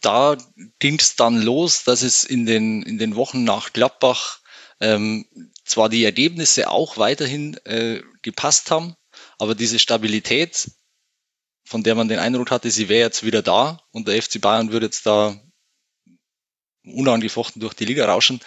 da 0.00 0.36
ging 0.78 0.98
es 0.98 1.16
dann 1.16 1.40
los, 1.40 1.84
dass 1.84 2.02
es 2.02 2.24
in 2.24 2.46
den 2.46 2.82
in 2.82 2.98
den 2.98 3.16
Wochen 3.16 3.44
nach 3.44 3.72
Gladbach 3.72 4.40
ähm, 4.80 5.26
zwar 5.64 5.88
die 5.88 6.04
Ergebnisse 6.04 6.70
auch 6.70 6.96
weiterhin 6.96 7.56
äh, 7.64 8.02
gepasst 8.22 8.70
haben, 8.70 8.94
aber 9.38 9.54
diese 9.54 9.78
Stabilität, 9.78 10.70
von 11.64 11.82
der 11.82 11.94
man 11.94 12.08
den 12.08 12.18
Eindruck 12.18 12.50
hatte, 12.50 12.70
sie 12.70 12.88
wäre 12.88 13.06
jetzt 13.06 13.24
wieder 13.24 13.42
da 13.42 13.80
und 13.92 14.08
der 14.08 14.20
FC 14.20 14.40
Bayern 14.40 14.72
würde 14.72 14.86
jetzt 14.86 15.06
da 15.06 15.38
unangefochten 16.84 17.60
durch 17.60 17.74
die 17.74 17.84
Liga 17.84 18.06
rauschen. 18.06 18.40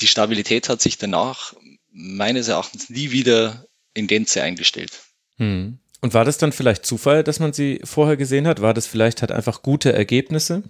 Die 0.00 0.06
Stabilität 0.06 0.68
hat 0.68 0.82
sich 0.82 0.98
danach 0.98 1.54
meines 1.92 2.48
Erachtens 2.48 2.90
nie 2.90 3.10
wieder 3.10 3.66
in 3.94 4.06
Gänze 4.06 4.42
eingestellt. 4.42 5.02
Hm. 5.36 5.78
Und 6.00 6.12
war 6.12 6.24
das 6.24 6.36
dann 6.36 6.52
vielleicht 6.52 6.84
Zufall, 6.84 7.24
dass 7.24 7.40
man 7.40 7.52
sie 7.52 7.80
vorher 7.84 8.16
gesehen 8.16 8.46
hat? 8.46 8.60
War 8.60 8.74
das 8.74 8.86
vielleicht 8.86 9.22
halt 9.22 9.32
einfach 9.32 9.62
gute 9.62 9.92
Ergebnisse? 9.92 10.64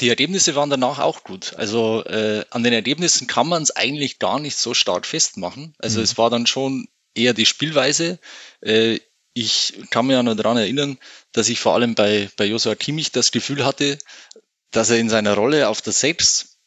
Die 0.00 0.08
Ergebnisse 0.08 0.54
waren 0.56 0.70
danach 0.70 0.98
auch 0.98 1.22
gut. 1.22 1.54
Also 1.54 2.04
äh, 2.04 2.44
an 2.50 2.64
den 2.64 2.72
Ergebnissen 2.72 3.26
kann 3.26 3.48
man 3.48 3.62
es 3.62 3.70
eigentlich 3.70 4.18
gar 4.18 4.40
nicht 4.40 4.56
so 4.56 4.74
stark 4.74 5.06
festmachen. 5.06 5.74
Also 5.78 5.98
mhm. 5.98 6.04
es 6.04 6.18
war 6.18 6.30
dann 6.30 6.46
schon 6.46 6.88
eher 7.14 7.32
die 7.32 7.46
Spielweise. 7.46 8.18
Äh, 8.60 8.98
ich 9.32 9.74
kann 9.90 10.06
mich 10.06 10.14
ja 10.14 10.22
noch 10.22 10.34
daran 10.34 10.56
erinnern, 10.56 10.98
dass 11.32 11.48
ich 11.48 11.60
vor 11.60 11.74
allem 11.74 11.94
bei, 11.94 12.28
bei 12.36 12.46
Joshua 12.46 12.74
Kimmich 12.74 13.12
das 13.12 13.32
Gefühl 13.32 13.64
hatte, 13.64 13.98
dass 14.76 14.90
er 14.90 14.98
in 14.98 15.08
seiner 15.08 15.34
Rolle 15.34 15.68
auf 15.68 15.80
der 15.80 15.94
6 15.94 16.58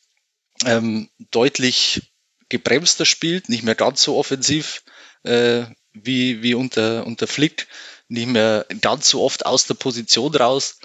ähm, 0.66 1.10
deutlich 1.30 2.14
gebremster 2.50 3.06
spielt, 3.06 3.50
nicht 3.50 3.64
mehr 3.64 3.76
ganz 3.76 4.02
so 4.02 4.18
offensiv 4.18 4.84
äh, 5.24 5.66
wie, 5.94 6.42
wie 6.42 6.56
unter, 6.56 7.06
unter 7.06 7.28
Flick, 7.28 7.68
nicht 8.08 8.28
mehr 8.28 8.66
ganz 8.82 9.10
so 9.10 9.22
oft 9.22 9.46
aus 9.46 9.68
der 9.68 9.76
Position 9.76 10.36
raus, 10.36 10.80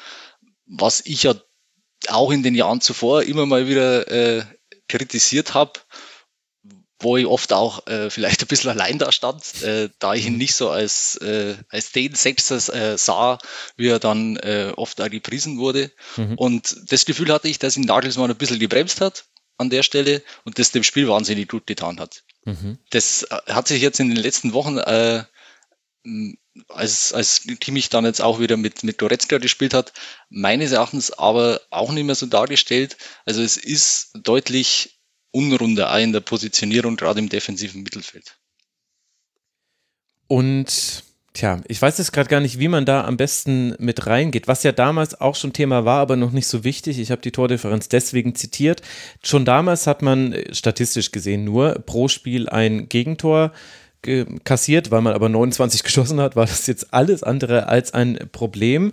was 0.66 1.00
ich 1.06 1.22
ja 1.22 1.34
auch 2.08 2.30
in 2.30 2.42
den 2.42 2.54
Jahren 2.54 2.82
zuvor 2.82 3.22
immer 3.22 3.46
mal 3.46 3.66
wieder 3.66 4.10
äh, 4.10 4.44
kritisiert 4.88 5.54
habe, 5.54 5.80
wo 7.04 7.16
ich 7.16 7.26
oft 7.26 7.52
auch 7.52 7.86
äh, 7.86 8.10
vielleicht 8.10 8.42
ein 8.42 8.48
bisschen 8.48 8.70
allein 8.70 8.98
da 8.98 9.12
stand, 9.12 9.62
äh, 9.62 9.90
da 10.00 10.14
ich 10.14 10.26
ihn 10.26 10.36
nicht 10.36 10.54
so 10.54 10.70
als, 10.70 11.16
äh, 11.16 11.54
als 11.68 11.92
den 11.92 12.14
Sechser 12.14 12.56
äh, 12.74 12.98
sah, 12.98 13.38
wie 13.76 13.88
er 13.88 14.00
dann 14.00 14.36
äh, 14.38 14.72
oft 14.76 15.00
auch 15.00 15.10
gepriesen 15.10 15.58
wurde. 15.58 15.92
Mhm. 16.16 16.34
Und 16.36 16.76
das 16.90 17.04
Gefühl 17.04 17.32
hatte 17.32 17.48
ich, 17.48 17.58
dass 17.58 17.76
ihn 17.76 17.84
Nagelsmann 17.84 18.30
ein 18.30 18.36
bisschen 18.36 18.58
gebremst 18.58 19.00
hat 19.00 19.26
an 19.58 19.70
der 19.70 19.84
Stelle 19.84 20.22
und 20.44 20.58
das 20.58 20.72
dem 20.72 20.82
Spiel 20.82 21.06
wahnsinnig 21.06 21.48
gut 21.48 21.66
getan 21.66 22.00
hat. 22.00 22.24
Mhm. 22.44 22.78
Das 22.90 23.22
äh, 23.24 23.52
hat 23.52 23.68
sich 23.68 23.80
jetzt 23.80 24.00
in 24.00 24.08
den 24.08 24.18
letzten 24.18 24.52
Wochen, 24.52 24.78
als, 26.68 27.12
als 27.12 27.46
Kimmich 27.60 27.88
dann 27.88 28.04
jetzt 28.04 28.20
auch 28.20 28.38
wieder 28.38 28.56
mit, 28.56 28.84
mit 28.84 28.98
Goretzka 28.98 29.38
gespielt 29.38 29.74
hat, 29.74 29.92
meines 30.28 30.72
Erachtens 30.72 31.10
aber 31.12 31.60
auch 31.70 31.92
nicht 31.92 32.04
mehr 32.04 32.14
so 32.14 32.26
dargestellt. 32.26 32.96
Also 33.24 33.42
es 33.42 33.56
ist 33.56 34.10
deutlich 34.14 34.93
unrunder 35.34 35.92
auch 35.92 35.98
in 35.98 36.12
der 36.12 36.20
Positionierung, 36.20 36.96
gerade 36.96 37.18
im 37.18 37.28
defensiven 37.28 37.82
Mittelfeld. 37.82 38.36
Und 40.26 41.04
tja, 41.34 41.60
ich 41.68 41.82
weiß 41.82 41.98
jetzt 41.98 42.12
gerade 42.12 42.30
gar 42.30 42.40
nicht, 42.40 42.58
wie 42.58 42.68
man 42.68 42.86
da 42.86 43.04
am 43.04 43.16
besten 43.16 43.74
mit 43.78 44.06
reingeht, 44.06 44.48
was 44.48 44.62
ja 44.62 44.72
damals 44.72 45.20
auch 45.20 45.34
schon 45.34 45.52
Thema 45.52 45.84
war, 45.84 46.00
aber 46.00 46.16
noch 46.16 46.30
nicht 46.30 46.46
so 46.46 46.64
wichtig. 46.64 46.98
Ich 46.98 47.10
habe 47.10 47.20
die 47.20 47.32
Tordifferenz 47.32 47.88
deswegen 47.88 48.34
zitiert. 48.34 48.82
Schon 49.22 49.44
damals 49.44 49.86
hat 49.86 50.02
man 50.02 50.32
äh, 50.32 50.54
statistisch 50.54 51.10
gesehen 51.10 51.44
nur 51.44 51.74
pro 51.86 52.08
Spiel 52.08 52.48
ein 52.48 52.88
Gegentor 52.88 53.52
kassiert, 54.44 54.90
weil 54.90 55.00
man 55.00 55.14
aber 55.14 55.28
29 55.30 55.82
geschossen 55.84 56.20
hat, 56.20 56.36
war 56.36 56.46
das 56.46 56.66
jetzt 56.66 56.92
alles 56.92 57.22
andere 57.22 57.68
als 57.68 57.94
ein 57.94 58.18
Problem. 58.32 58.92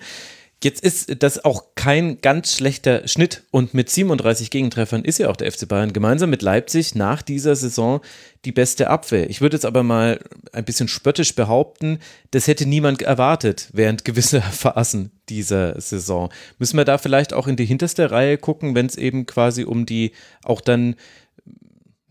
Jetzt 0.64 0.84
ist 0.84 1.24
das 1.24 1.44
auch 1.44 1.74
kein 1.74 2.22
ganz 2.22 2.56
schlechter 2.56 3.08
Schnitt 3.08 3.44
und 3.50 3.74
mit 3.74 3.90
37 3.90 4.52
Gegentreffern 4.52 5.04
ist 5.04 5.18
ja 5.18 5.30
auch 5.30 5.36
der 5.36 5.52
FC 5.52 5.68
Bayern 5.68 5.92
gemeinsam 5.92 6.30
mit 6.30 6.44
Leipzig 6.44 6.94
nach 6.94 7.24
dieser 7.24 7.56
Saison 7.56 8.00
die 8.46 8.52
beste 8.52 8.90
Abwehr. 8.90 9.28
Ich 9.32 9.42
würde 9.42 9.56
jetzt 9.56 9.66
aber 9.66 9.82
mal 9.82 10.20
ein 10.54 10.64
bisschen 10.64 10.88
spöttisch 10.88 11.34
behaupten, 11.34 11.98
das 12.30 12.46
hätte 12.46 12.68
niemand 12.68 13.02
erwartet 13.02 13.70
während 13.74 14.06
gewisser 14.06 14.42
Phasen 14.42 15.12
dieser 15.30 15.82
Saison. 15.82 16.30
Müssen 16.60 16.78
wir 16.78 16.86
da 16.86 17.00
vielleicht 17.00 17.34
auch 17.34 17.48
in 17.48 17.56
die 17.56 17.66
hinterste 17.66 18.12
Reihe 18.12 18.38
gucken, 18.38 18.76
wenn 18.76 18.86
es 18.86 18.98
eben 18.98 19.26
quasi 19.26 19.64
um 19.64 19.88
die 19.88 20.12
auch 20.44 20.62
dann 20.62 20.96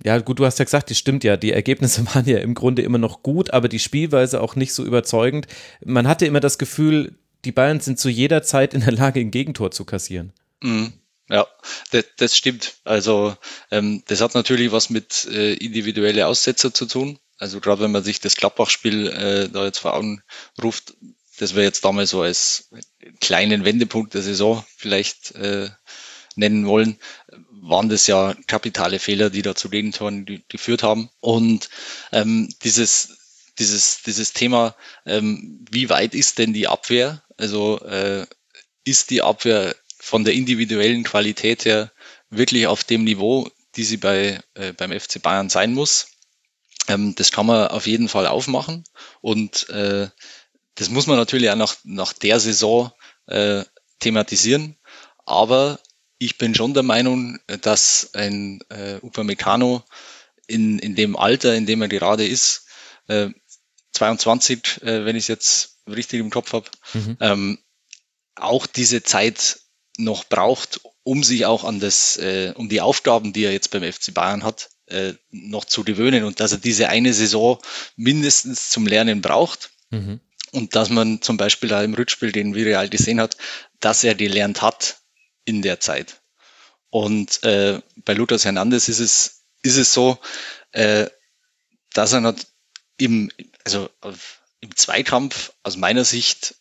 ja, 0.02 0.18
gut, 0.18 0.38
du 0.38 0.46
hast 0.46 0.58
ja 0.58 0.64
gesagt, 0.64 0.88
das 0.90 0.96
stimmt 0.96 1.24
ja. 1.24 1.36
Die 1.36 1.52
Ergebnisse 1.52 2.06
waren 2.14 2.24
ja 2.26 2.38
im 2.38 2.54
Grunde 2.54 2.82
immer 2.82 2.98
noch 2.98 3.22
gut, 3.22 3.52
aber 3.52 3.68
die 3.68 3.78
Spielweise 3.78 4.40
auch 4.40 4.56
nicht 4.56 4.72
so 4.72 4.84
überzeugend. 4.84 5.46
Man 5.84 6.08
hatte 6.08 6.26
immer 6.26 6.40
das 6.40 6.58
Gefühl, 6.58 7.18
die 7.44 7.52
Bayern 7.52 7.80
sind 7.80 7.98
zu 7.98 8.08
jeder 8.08 8.42
Zeit 8.42 8.74
in 8.74 8.80
der 8.80 8.92
Lage, 8.92 9.20
ein 9.20 9.30
Gegentor 9.30 9.70
zu 9.70 9.84
kassieren. 9.84 10.32
Mhm. 10.62 10.92
Ja, 11.28 11.46
das, 11.92 12.04
das 12.16 12.36
stimmt. 12.36 12.74
Also 12.84 13.36
ähm, 13.70 14.02
das 14.06 14.20
hat 14.20 14.34
natürlich 14.34 14.72
was 14.72 14.90
mit 14.90 15.26
äh, 15.26 15.54
individuelle 15.54 16.26
Aussetzer 16.26 16.74
zu 16.74 16.86
tun. 16.86 17.18
Also 17.38 17.60
gerade 17.60 17.82
wenn 17.82 17.92
man 17.92 18.02
sich 18.02 18.20
das 18.20 18.36
Klappbach-Spiel 18.36 19.06
äh, 19.06 19.48
da 19.48 19.64
jetzt 19.64 19.78
vor 19.78 19.94
Augen 19.94 20.22
ruft, 20.60 20.94
das 21.38 21.54
wir 21.54 21.62
jetzt 21.62 21.84
damals 21.84 22.10
so 22.10 22.20
als 22.20 22.70
kleinen 23.20 23.64
Wendepunkt 23.64 24.12
der 24.12 24.22
Saison 24.22 24.64
vielleicht 24.76 25.34
äh, 25.36 25.70
nennen 26.34 26.66
wollen, 26.66 26.98
waren 27.62 27.88
das 27.88 28.06
ja 28.06 28.34
kapitale 28.46 28.98
Fehler, 28.98 29.30
die 29.30 29.42
da 29.42 29.54
zu 29.54 29.70
Gegentoren 29.70 30.26
geführt 30.48 30.82
haben. 30.82 31.10
Und 31.20 31.70
ähm, 32.12 32.52
dieses 32.62 33.19
dieses, 33.58 34.02
dieses 34.02 34.32
Thema, 34.32 34.74
ähm, 35.06 35.64
wie 35.70 35.88
weit 35.88 36.14
ist 36.14 36.38
denn 36.38 36.52
die 36.52 36.68
Abwehr? 36.68 37.22
Also 37.36 37.80
äh, 37.80 38.26
ist 38.84 39.10
die 39.10 39.22
Abwehr 39.22 39.74
von 39.98 40.24
der 40.24 40.34
individuellen 40.34 41.04
Qualität 41.04 41.64
her 41.64 41.92
wirklich 42.30 42.66
auf 42.66 42.84
dem 42.84 43.04
Niveau, 43.04 43.48
die 43.76 43.84
sie 43.84 43.96
bei, 43.96 44.40
äh, 44.54 44.72
beim 44.72 44.98
FC 44.98 45.20
Bayern 45.22 45.48
sein 45.48 45.74
muss? 45.74 46.08
Ähm, 46.88 47.14
das 47.14 47.32
kann 47.32 47.46
man 47.46 47.68
auf 47.68 47.86
jeden 47.86 48.08
Fall 48.08 48.26
aufmachen 48.26 48.84
und 49.20 49.68
äh, 49.68 50.08
das 50.74 50.88
muss 50.88 51.06
man 51.06 51.16
natürlich 51.16 51.50
auch 51.50 51.56
nach, 51.56 51.76
nach 51.84 52.12
der 52.12 52.40
Saison 52.40 52.90
äh, 53.26 53.64
thematisieren. 53.98 54.76
Aber 55.26 55.78
ich 56.18 56.38
bin 56.38 56.54
schon 56.54 56.74
der 56.74 56.82
Meinung, 56.82 57.38
dass 57.60 58.14
ein 58.14 58.60
äh, 58.70 58.98
Upamecano 59.02 59.84
in, 60.46 60.78
in 60.78 60.94
dem 60.94 61.16
Alter, 61.16 61.54
in 61.54 61.66
dem 61.66 61.82
er 61.82 61.88
gerade 61.88 62.26
ist, 62.26 62.66
äh, 63.08 63.28
22, 63.92 64.82
äh, 64.82 65.04
wenn 65.04 65.16
ich 65.16 65.24
es 65.24 65.28
jetzt 65.28 65.76
richtig 65.86 66.20
im 66.20 66.30
Kopf 66.30 66.52
habe, 66.52 66.70
mhm. 66.94 67.16
ähm, 67.20 67.58
auch 68.36 68.66
diese 68.66 69.02
Zeit 69.02 69.60
noch 69.98 70.24
braucht, 70.24 70.80
um 71.02 71.22
sich 71.22 71.46
auch 71.46 71.64
an 71.64 71.80
das, 71.80 72.16
äh, 72.16 72.52
um 72.54 72.68
die 72.68 72.80
Aufgaben, 72.80 73.32
die 73.32 73.44
er 73.44 73.52
jetzt 73.52 73.70
beim 73.70 73.82
FC 73.82 74.14
Bayern 74.14 74.44
hat, 74.44 74.70
äh, 74.86 75.14
noch 75.30 75.64
zu 75.64 75.84
gewöhnen 75.84 76.24
und 76.24 76.40
dass 76.40 76.52
er 76.52 76.58
diese 76.58 76.88
eine 76.88 77.12
Saison 77.12 77.58
mindestens 77.96 78.70
zum 78.70 78.86
Lernen 78.86 79.20
braucht. 79.20 79.70
Mhm. 79.90 80.20
Und 80.52 80.74
dass 80.74 80.88
man 80.88 81.22
zum 81.22 81.36
Beispiel 81.36 81.68
da 81.68 81.82
im 81.82 81.94
Rückspiel, 81.94 82.32
den 82.32 82.54
Vireal 82.56 82.88
gesehen 82.88 83.20
hat, 83.20 83.36
dass 83.78 84.02
er 84.02 84.16
gelernt 84.16 84.62
hat 84.62 84.98
in 85.44 85.62
der 85.62 85.78
Zeit. 85.78 86.20
Und 86.90 87.44
äh, 87.44 87.80
bei 88.04 88.14
Luthers 88.14 88.44
Hernandez 88.44 88.88
ist 88.88 88.98
es, 88.98 89.44
ist 89.62 89.76
es 89.76 89.92
so, 89.92 90.18
äh, 90.72 91.06
dass 91.92 92.12
er 92.12 92.34
im, 92.96 93.30
also 93.64 93.90
im 94.60 94.76
Zweikampf 94.76 95.52
aus 95.62 95.76
meiner 95.76 96.04
Sicht 96.04 96.56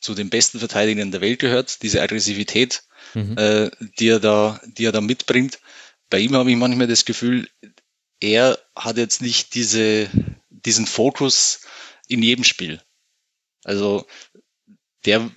zu 0.00 0.14
den 0.14 0.30
besten 0.30 0.58
Verteidigern 0.58 1.10
der 1.10 1.20
Welt 1.20 1.40
gehört, 1.40 1.82
diese 1.82 2.00
Aggressivität, 2.02 2.84
mhm. 3.14 3.36
äh, 3.36 3.70
die 3.98 4.08
er 4.08 4.20
da, 4.20 4.60
die 4.64 4.84
er 4.84 4.92
da 4.92 5.00
mitbringt. 5.00 5.58
Bei 6.10 6.18
ihm 6.18 6.34
habe 6.34 6.50
ich 6.50 6.56
manchmal 6.56 6.86
das 6.86 7.04
Gefühl, 7.04 7.48
er 8.20 8.58
hat 8.76 8.96
jetzt 8.96 9.20
nicht 9.20 9.54
diese, 9.54 10.08
diesen 10.48 10.86
Fokus 10.86 11.60
in 12.06 12.22
jedem 12.22 12.44
Spiel. 12.44 12.80
Also 13.64 14.06
der 15.04 15.30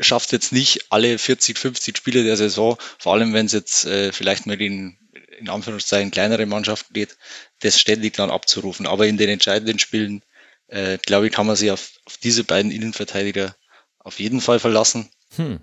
schafft 0.00 0.32
jetzt 0.32 0.52
nicht 0.52 0.92
alle 0.92 1.18
40, 1.18 1.58
50 1.58 1.96
Spiele 1.96 2.22
der 2.22 2.36
Saison, 2.36 2.76
vor 2.98 3.14
allem 3.14 3.32
wenn 3.32 3.46
es 3.46 3.52
jetzt 3.52 3.84
äh, 3.86 4.12
vielleicht 4.12 4.46
mal 4.46 4.60
in, 4.60 4.96
in 5.40 5.48
Anführungszeichen 5.48 6.10
kleinere 6.10 6.46
Mannschaften 6.46 6.94
geht, 6.94 7.16
das 7.60 7.80
ständig 7.80 8.14
dann 8.14 8.30
abzurufen. 8.30 8.86
Aber 8.86 9.06
in 9.06 9.16
den 9.16 9.28
entscheidenden 9.28 9.78
Spielen, 9.78 10.22
äh, 10.68 10.98
glaube 10.98 11.26
ich, 11.26 11.32
kann 11.32 11.46
man 11.46 11.56
sich 11.56 11.70
auf, 11.70 11.92
auf 12.04 12.18
diese 12.18 12.44
beiden 12.44 12.70
Innenverteidiger 12.70 13.56
auf 13.98 14.20
jeden 14.20 14.40
Fall 14.40 14.58
verlassen. 14.58 15.10
Hm. 15.36 15.60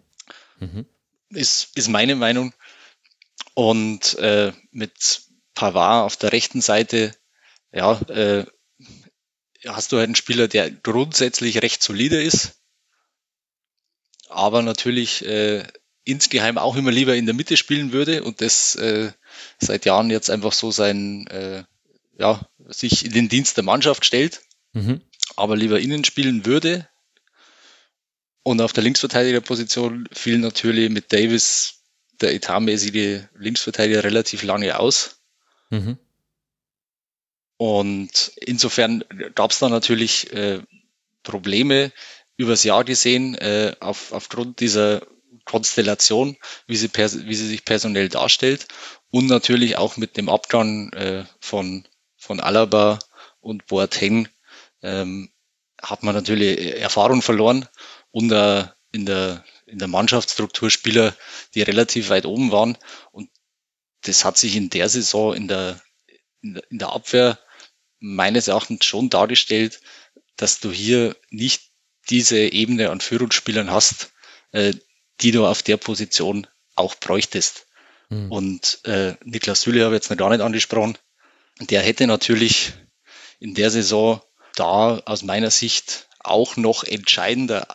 Mhm. 0.60 0.86
Ist, 1.29 1.75
ist 1.75 1.88
meine 1.88 2.15
Meinung. 2.15 2.53
Und 3.53 4.17
äh, 4.19 4.51
mit 4.72 5.22
Pavard 5.55 6.05
auf 6.05 6.17
der 6.17 6.31
rechten 6.31 6.62
Seite, 6.62 7.15
ja, 7.72 8.00
äh, 8.10 8.46
hast 9.65 9.91
du 9.91 9.98
halt 9.98 10.07
einen 10.07 10.15
Spieler, 10.15 10.48
der 10.48 10.69
grundsätzlich 10.69 11.62
recht 11.62 11.81
solide 11.81 12.22
ist, 12.22 12.57
aber 14.29 14.62
natürlich 14.62 15.25
äh, 15.25 15.63
insgeheim 16.03 16.57
auch 16.57 16.75
immer 16.75 16.91
lieber 16.91 17.15
in 17.15 17.25
der 17.25 17.36
Mitte 17.36 17.57
spielen 17.57 17.91
würde 17.91 18.24
und 18.24 18.41
das 18.41 18.75
äh, 18.75 19.12
seit 19.60 19.86
Jahren 19.86 20.10
jetzt 20.10 20.29
einfach 20.29 20.53
so 20.53 20.72
sein, 20.72 21.27
äh, 21.27 21.63
ja, 22.17 22.41
sich 22.67 23.06
in 23.06 23.12
den 23.12 23.29
Dienst 23.29 23.58
der 23.58 23.63
Mannschaft 23.63 24.06
stellt, 24.06 24.41
mhm. 24.74 25.01
aber 25.36 25.56
lieber 25.56 25.79
innen 25.79 26.03
spielen 26.03 26.46
würde. 26.46 26.88
Und 28.44 28.62
auf 28.62 28.74
der 28.74 28.84
Linksverteidigerposition 28.84 30.08
fiel 30.13 30.38
natürlich 30.38 30.89
mit 30.89 31.12
Davis 31.12 31.82
der 32.22 32.34
etatmäßige 32.34 33.24
Linksverteidiger 33.38 34.03
relativ 34.03 34.44
lange 34.44 34.79
aus. 34.79 35.20
Mhm. 35.70 35.98
Und 37.58 38.32
insofern 38.38 39.03
gab 39.36 39.51
es 39.51 39.60
da 39.60 39.70
natürlich 39.70 40.32
äh, 40.32 40.62
Probleme 41.24 41.91
übers 42.38 42.63
Jahr 42.63 42.84
gesehen, 42.84 43.36
äh, 43.36 43.75
auf, 43.79 44.12
aufgrund 44.12 44.60
dieser 44.60 45.01
Konstellation, 45.44 46.38
wie 46.67 46.77
sie, 46.77 46.89
wie 46.94 47.36
sie 47.36 47.48
sich 47.48 47.65
personell 47.65 48.10
darstellt 48.10 48.67
und 49.18 49.26
natürlich 49.26 49.78
auch 49.78 49.98
mit 49.98 50.16
dem 50.16 50.30
Abgang 50.30 50.94
äh, 50.94 51.26
von 51.40 51.88
von 52.18 52.40
Alaba 52.40 53.00
und 53.40 53.66
Boateng 53.66 54.28
ähm, 54.84 55.32
hat 55.82 56.04
man 56.04 56.14
natürlich 56.14 56.80
Erfahrung 56.80 57.24
verloren 57.24 57.68
und 58.12 58.32
äh, 58.32 58.66
in 58.92 59.08
der 59.08 59.44
in 59.66 59.80
der 59.80 59.88
Mannschaftsstruktur 59.88 60.70
Spieler, 60.70 61.16
die 61.56 61.64
relativ 61.64 62.10
weit 62.10 62.28
oben 62.28 62.52
waren 62.52 62.78
und 63.12 63.32
das 64.02 64.24
hat 64.24 64.38
sich 64.38 64.56
in 64.56 64.70
der 64.70 64.88
Saison 64.88 65.34
in 65.34 65.48
der 65.48 65.82
in 66.44 66.54
der, 66.54 66.72
in 66.72 66.78
der 66.78 66.90
Abwehr 66.90 67.40
meines 68.00 68.48
Erachtens 68.48 68.86
schon 68.86 69.10
dargestellt, 69.10 69.82
dass 70.36 70.60
du 70.60 70.72
hier 70.72 71.16
nicht 71.32 71.72
diese 72.12 72.38
Ebene 72.38 72.92
an 72.92 73.02
Führungsspielern 73.02 73.72
hast, 73.72 74.12
äh, 74.52 74.76
die 75.22 75.32
du 75.32 75.48
auf 75.48 75.64
der 75.64 75.78
Position 75.78 76.46
auch 76.76 76.94
bräuchtest. 76.94 77.67
Mhm. 78.10 78.32
Und 78.32 78.80
äh, 78.86 79.14
Niklas 79.24 79.62
Süle 79.62 79.84
habe 79.84 79.96
ich 79.96 80.02
jetzt 80.02 80.10
noch 80.10 80.18
gar 80.18 80.30
nicht 80.30 80.42
angesprochen. 80.42 80.98
Der 81.60 81.82
hätte 81.82 82.08
natürlich 82.08 82.74
in 83.40 83.54
der 83.56 83.70
Saison 83.70 84.22
da 84.56 85.02
aus 85.06 85.24
meiner 85.24 85.52
Sicht 85.52 86.08
auch 86.20 86.58
noch 86.58 86.84
entscheidender 86.84 87.68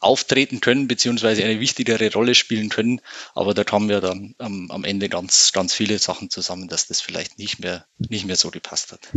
auftreten 0.00 0.60
können, 0.60 0.88
beziehungsweise 0.88 1.44
eine 1.44 1.60
wichtigere 1.60 2.12
Rolle 2.12 2.34
spielen 2.34 2.68
können. 2.68 3.00
Aber 3.34 3.54
da 3.54 3.64
kamen 3.64 3.88
ja 3.88 4.00
dann 4.00 4.34
ähm, 4.40 4.70
am 4.70 4.84
Ende 4.84 5.08
ganz, 5.08 5.52
ganz 5.52 5.72
viele 5.72 5.98
Sachen 5.98 6.28
zusammen, 6.28 6.68
dass 6.68 6.88
das 6.88 7.00
vielleicht 7.00 7.38
nicht 7.38 7.60
mehr, 7.60 7.86
nicht 7.98 8.26
mehr 8.26 8.36
so 8.36 8.50
gepasst 8.50 8.92
hat. 8.92 9.08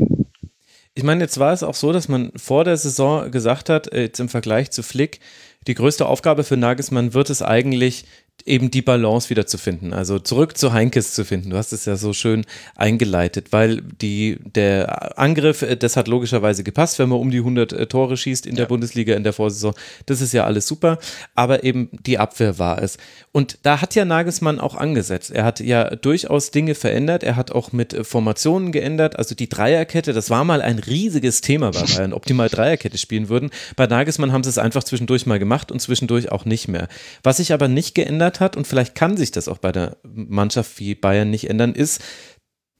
Ich 0.94 1.04
meine, 1.04 1.24
jetzt 1.24 1.40
war 1.40 1.52
es 1.52 1.64
auch 1.64 1.76
so, 1.76 1.92
dass 1.92 2.08
man 2.08 2.32
vor 2.38 2.64
der 2.64 2.78
Saison 2.78 3.30
gesagt 3.32 3.68
hat, 3.70 3.92
äh, 3.92 4.04
jetzt 4.04 4.20
im 4.20 4.30
Vergleich 4.30 4.72
zu 4.72 4.84
Flick, 4.84 5.20
die 5.68 5.74
größte 5.74 6.06
Aufgabe 6.06 6.44
für 6.44 6.56
Nagelsmann 6.56 7.14
wird 7.14 7.30
es 7.30 7.42
eigentlich, 7.42 8.06
eben 8.46 8.70
die 8.70 8.84
Balance 8.84 9.30
wieder 9.30 9.48
zu 9.48 9.58
finden, 9.58 9.92
also 9.92 10.20
zurück 10.20 10.58
zu 10.58 10.72
Heinkes 10.72 11.14
zu 11.14 11.26
finden. 11.26 11.50
Du 11.50 11.58
hast 11.58 11.74
es 11.74 11.86
ja 11.86 11.96
so 11.96 12.14
schön 12.14 12.46
eingeleitet, 12.76 13.48
weil 13.52 13.82
die, 13.82 14.38
der 14.44 15.18
Angriff, 15.18 15.64
äh, 15.64 15.76
das 15.76 15.98
hat 15.98 16.08
logischerweise 16.08 16.64
gepasst, 16.64 17.00
wenn 17.00 17.10
man 17.10 17.20
um 17.20 17.32
die 17.32 17.40
100 17.40 17.74
äh, 17.74 17.88
Tore 17.88 18.18
schießt 18.18 18.46
in 18.46 18.54
ja. 18.54 18.58
der 18.58 18.66
Bundesliga 18.66 19.16
in 19.16 19.24
der 19.24 19.34
Vorsaison. 19.34 19.74
Das 20.06 20.22
ist 20.22 20.32
ja 20.32 20.44
alles 20.44 20.68
super, 20.68 21.00
aber 21.34 21.64
eben 21.64 21.90
die 22.06 22.20
Abwehr 22.20 22.60
war 22.60 22.82
es. 22.82 22.98
Und 23.32 23.58
da 23.64 23.82
hat 23.82 23.96
ja 23.96 24.06
Nagelsmann 24.06 24.60
auch 24.60 24.76
angesetzt. 24.76 25.32
Er 25.32 25.44
hat 25.44 25.60
ja 25.60 25.96
durchaus 25.96 26.52
Dinge 26.52 26.76
verändert. 26.76 27.24
Er 27.24 27.36
hat 27.36 27.52
auch 27.52 27.72
mit 27.72 27.94
äh, 27.94 28.04
Formationen 28.04 28.72
geändert. 28.72 29.18
Also 29.18 29.34
die 29.34 29.50
Dreierkette, 29.50 30.14
das 30.14 30.30
war 30.30 30.44
mal 30.44 30.62
ein 30.62 30.78
riesiges 30.78 31.42
Thema 31.42 31.72
bei 31.72 31.82
Bayern, 31.82 32.14
ob 32.14 32.26
die 32.26 32.34
mal 32.34 32.50
Dreierkette 32.50 33.00
spielen 33.00 33.28
würden. 33.28 33.50
Bei 33.76 33.88
Nagelsmann 33.88 34.32
haben 34.32 34.44
sie 34.44 34.52
es 34.52 34.60
einfach 34.60 34.84
zwischendurch 34.84 35.26
mal 35.26 35.40
gemacht 35.40 35.72
und 35.72 35.82
zwischendurch 35.82 36.32
auch 36.32 36.46
nicht 36.46 36.68
mehr. 36.68 36.88
Was 37.24 37.38
sich 37.38 37.52
aber 37.52 37.68
nicht 37.68 37.96
geändert 37.96 38.25
geändert 38.26 38.40
hat, 38.40 38.58
und 38.58 38.68
vielleicht 38.68 38.96
kann 38.96 39.18
sich 39.18 39.32
das 39.32 39.48
auch 39.48 39.60
bei 39.60 39.72
der 39.72 39.98
Mannschaft 40.04 40.80
wie 40.80 40.96
Bayern 40.96 41.30
nicht 41.30 41.50
ändern, 41.50 41.74
ist, 41.74 42.02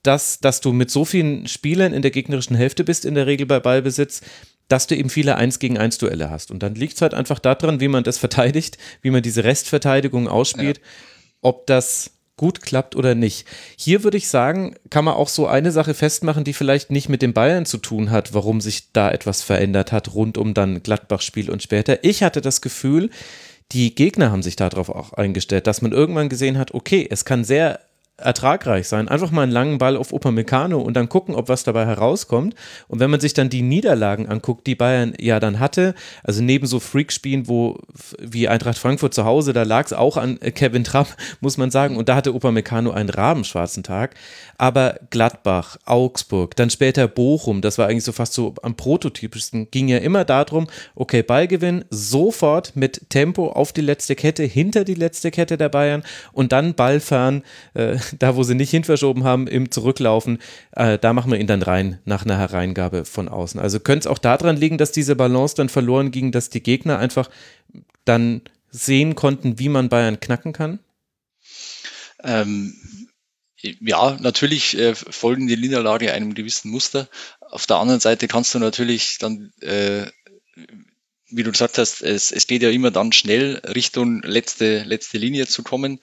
dass, 0.02 0.38
dass 0.40 0.60
du 0.60 0.72
mit 0.72 0.90
so 0.90 1.04
vielen 1.04 1.46
Spielern 1.48 1.92
in 1.92 2.02
der 2.02 2.10
gegnerischen 2.10 2.56
Hälfte 2.56 2.84
bist, 2.84 3.04
in 3.04 3.14
der 3.14 3.26
Regel 3.26 3.46
bei 3.46 3.60
Ballbesitz, 3.60 4.22
dass 4.68 4.86
du 4.86 4.96
eben 4.96 5.10
viele 5.10 5.36
1 5.36 5.58
gegen 5.58 5.78
1 5.78 5.98
Duelle 5.98 6.30
hast. 6.30 6.50
Und 6.50 6.62
dann 6.62 6.74
liegt 6.74 6.94
es 6.94 7.02
halt 7.02 7.14
einfach 7.14 7.38
daran, 7.38 7.80
wie 7.80 7.88
man 7.88 8.04
das 8.04 8.18
verteidigt, 8.18 8.78
wie 9.02 9.10
man 9.10 9.22
diese 9.22 9.44
Restverteidigung 9.44 10.28
ausspielt, 10.28 10.78
ja. 10.78 10.84
ob 11.42 11.66
das 11.66 12.12
gut 12.36 12.60
klappt 12.60 12.94
oder 12.96 13.14
nicht. 13.14 13.46
Hier 13.76 14.04
würde 14.04 14.18
ich 14.18 14.28
sagen, 14.28 14.76
kann 14.90 15.04
man 15.04 15.14
auch 15.14 15.28
so 15.28 15.46
eine 15.46 15.72
Sache 15.72 15.94
festmachen, 15.94 16.44
die 16.44 16.52
vielleicht 16.52 16.90
nicht 16.90 17.08
mit 17.08 17.22
den 17.22 17.32
Bayern 17.32 17.64
zu 17.64 17.78
tun 17.78 18.10
hat, 18.10 18.34
warum 18.34 18.60
sich 18.60 18.92
da 18.92 19.10
etwas 19.10 19.42
verändert 19.42 19.90
hat, 19.90 20.14
rund 20.14 20.36
um 20.36 20.52
dann 20.52 20.82
Gladbach-Spiel 20.82 21.50
und 21.50 21.62
später. 21.62 22.04
Ich 22.04 22.22
hatte 22.22 22.42
das 22.42 22.60
Gefühl, 22.60 23.10
die 23.72 23.94
Gegner 23.94 24.30
haben 24.30 24.42
sich 24.42 24.56
darauf 24.56 24.88
auch 24.88 25.12
eingestellt, 25.12 25.66
dass 25.66 25.82
man 25.82 25.92
irgendwann 25.92 26.28
gesehen 26.28 26.58
hat, 26.58 26.74
okay, 26.74 27.06
es 27.10 27.24
kann 27.24 27.44
sehr 27.44 27.80
ertragreich 28.18 28.88
sein. 28.88 29.08
Einfach 29.08 29.30
mal 29.30 29.42
einen 29.42 29.52
langen 29.52 29.78
Ball 29.78 29.96
auf 29.96 30.12
Upamecano 30.12 30.80
und 30.80 30.94
dann 30.94 31.08
gucken, 31.08 31.34
ob 31.34 31.48
was 31.48 31.64
dabei 31.64 31.84
herauskommt. 31.84 32.54
Und 32.88 32.98
wenn 32.98 33.10
man 33.10 33.20
sich 33.20 33.34
dann 33.34 33.50
die 33.50 33.62
Niederlagen 33.62 34.26
anguckt, 34.26 34.66
die 34.66 34.74
Bayern 34.74 35.12
ja 35.20 35.38
dann 35.38 35.60
hatte, 35.60 35.94
also 36.22 36.42
neben 36.42 36.66
so 36.66 36.80
Freakspielen, 36.80 37.46
wo 37.46 37.78
wie 38.18 38.48
Eintracht 38.48 38.78
Frankfurt 38.78 39.12
zu 39.12 39.24
Hause, 39.24 39.52
da 39.52 39.64
lag 39.64 39.84
es 39.84 39.92
auch 39.92 40.16
an 40.16 40.40
Kevin 40.40 40.84
Trapp, 40.84 41.08
muss 41.40 41.58
man 41.58 41.70
sagen. 41.70 41.96
Und 41.96 42.08
da 42.08 42.16
hatte 42.16 42.32
Upamecano 42.32 42.90
einen 42.90 43.10
rabenschwarzen 43.10 43.82
Tag. 43.82 44.14
Aber 44.56 44.98
Gladbach, 45.10 45.76
Augsburg, 45.84 46.56
dann 46.56 46.70
später 46.70 47.08
Bochum, 47.08 47.60
das 47.60 47.76
war 47.76 47.88
eigentlich 47.88 48.04
so 48.04 48.12
fast 48.12 48.32
so 48.32 48.54
am 48.62 48.76
prototypischsten, 48.76 49.70
ging 49.70 49.88
ja 49.88 49.98
immer 49.98 50.24
darum, 50.24 50.68
okay, 50.94 51.22
Ballgewinn, 51.22 51.84
sofort 51.90 52.74
mit 52.74 53.10
Tempo 53.10 53.48
auf 53.48 53.74
die 53.74 53.82
letzte 53.82 54.14
Kette, 54.14 54.44
hinter 54.44 54.84
die 54.84 54.94
letzte 54.94 55.30
Kette 55.30 55.58
der 55.58 55.68
Bayern 55.68 56.02
und 56.32 56.52
dann 56.52 56.74
Ballfern, 56.74 57.42
äh, 57.74 57.98
da 58.18 58.36
wo 58.36 58.42
sie 58.42 58.54
nicht 58.54 58.70
hinverschoben 58.70 59.24
haben, 59.24 59.46
im 59.46 59.70
Zurücklaufen, 59.70 60.38
äh, 60.72 60.98
da 60.98 61.12
machen 61.12 61.30
wir 61.30 61.38
ihn 61.38 61.46
dann 61.46 61.62
rein 61.62 62.00
nach 62.04 62.24
einer 62.24 62.38
Hereingabe 62.38 63.04
von 63.04 63.28
außen. 63.28 63.60
Also 63.60 63.80
könnte 63.80 64.00
es 64.00 64.06
auch 64.06 64.18
daran 64.18 64.56
liegen, 64.56 64.78
dass 64.78 64.92
diese 64.92 65.16
Balance 65.16 65.54
dann 65.56 65.68
verloren 65.68 66.10
ging, 66.10 66.32
dass 66.32 66.50
die 66.50 66.62
Gegner 66.62 66.98
einfach 66.98 67.30
dann 68.04 68.42
sehen 68.70 69.14
konnten, 69.14 69.58
wie 69.58 69.68
man 69.68 69.88
Bayern 69.88 70.20
knacken 70.20 70.52
kann? 70.52 70.78
Ähm, 72.22 72.74
ja, 73.80 74.16
natürlich 74.20 74.76
äh, 74.78 74.94
folgen 74.94 75.46
die 75.46 75.56
Niederlage 75.56 76.12
einem 76.12 76.34
gewissen 76.34 76.70
Muster. 76.70 77.08
Auf 77.40 77.66
der 77.66 77.76
anderen 77.76 78.00
Seite 78.00 78.28
kannst 78.28 78.54
du 78.54 78.58
natürlich 78.58 79.18
dann, 79.18 79.52
äh, 79.60 80.06
wie 81.28 81.42
du 81.42 81.50
gesagt 81.50 81.78
hast, 81.78 82.02
es, 82.02 82.30
es 82.30 82.46
geht 82.46 82.62
ja 82.62 82.70
immer 82.70 82.90
dann 82.90 83.12
schnell 83.12 83.56
Richtung 83.74 84.22
letzte, 84.22 84.82
letzte 84.84 85.18
Linie 85.18 85.46
zu 85.46 85.62
kommen 85.62 86.00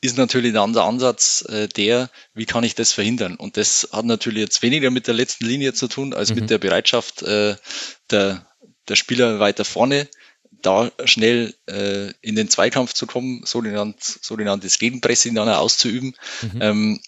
ist 0.00 0.16
natürlich 0.16 0.52
dann 0.52 0.72
der 0.72 0.84
Ansatz 0.84 1.44
äh, 1.48 1.68
der, 1.68 2.10
wie 2.34 2.46
kann 2.46 2.64
ich 2.64 2.74
das 2.74 2.92
verhindern? 2.92 3.34
Und 3.36 3.56
das 3.56 3.88
hat 3.92 4.04
natürlich 4.04 4.40
jetzt 4.40 4.62
weniger 4.62 4.90
mit 4.90 5.06
der 5.06 5.14
letzten 5.14 5.46
Linie 5.46 5.74
zu 5.74 5.88
tun, 5.88 6.14
als 6.14 6.30
mhm. 6.30 6.36
mit 6.36 6.50
der 6.50 6.58
Bereitschaft 6.58 7.22
äh, 7.22 7.56
der, 8.10 8.46
der 8.88 8.96
Spieler 8.96 9.40
weiter 9.40 9.64
vorne, 9.64 10.08
da 10.62 10.90
schnell 11.04 11.54
äh, 11.66 12.12
in 12.20 12.36
den 12.36 12.48
Zweikampf 12.48 12.92
zu 12.92 13.06
kommen, 13.06 13.42
sogenannt, 13.44 14.02
sogenanntes 14.02 14.78
Gegenpressing 14.78 15.34
dann 15.34 15.48
auszuüben. 15.48 16.14
Mhm. 16.42 16.62
Ähm, 16.62 17.00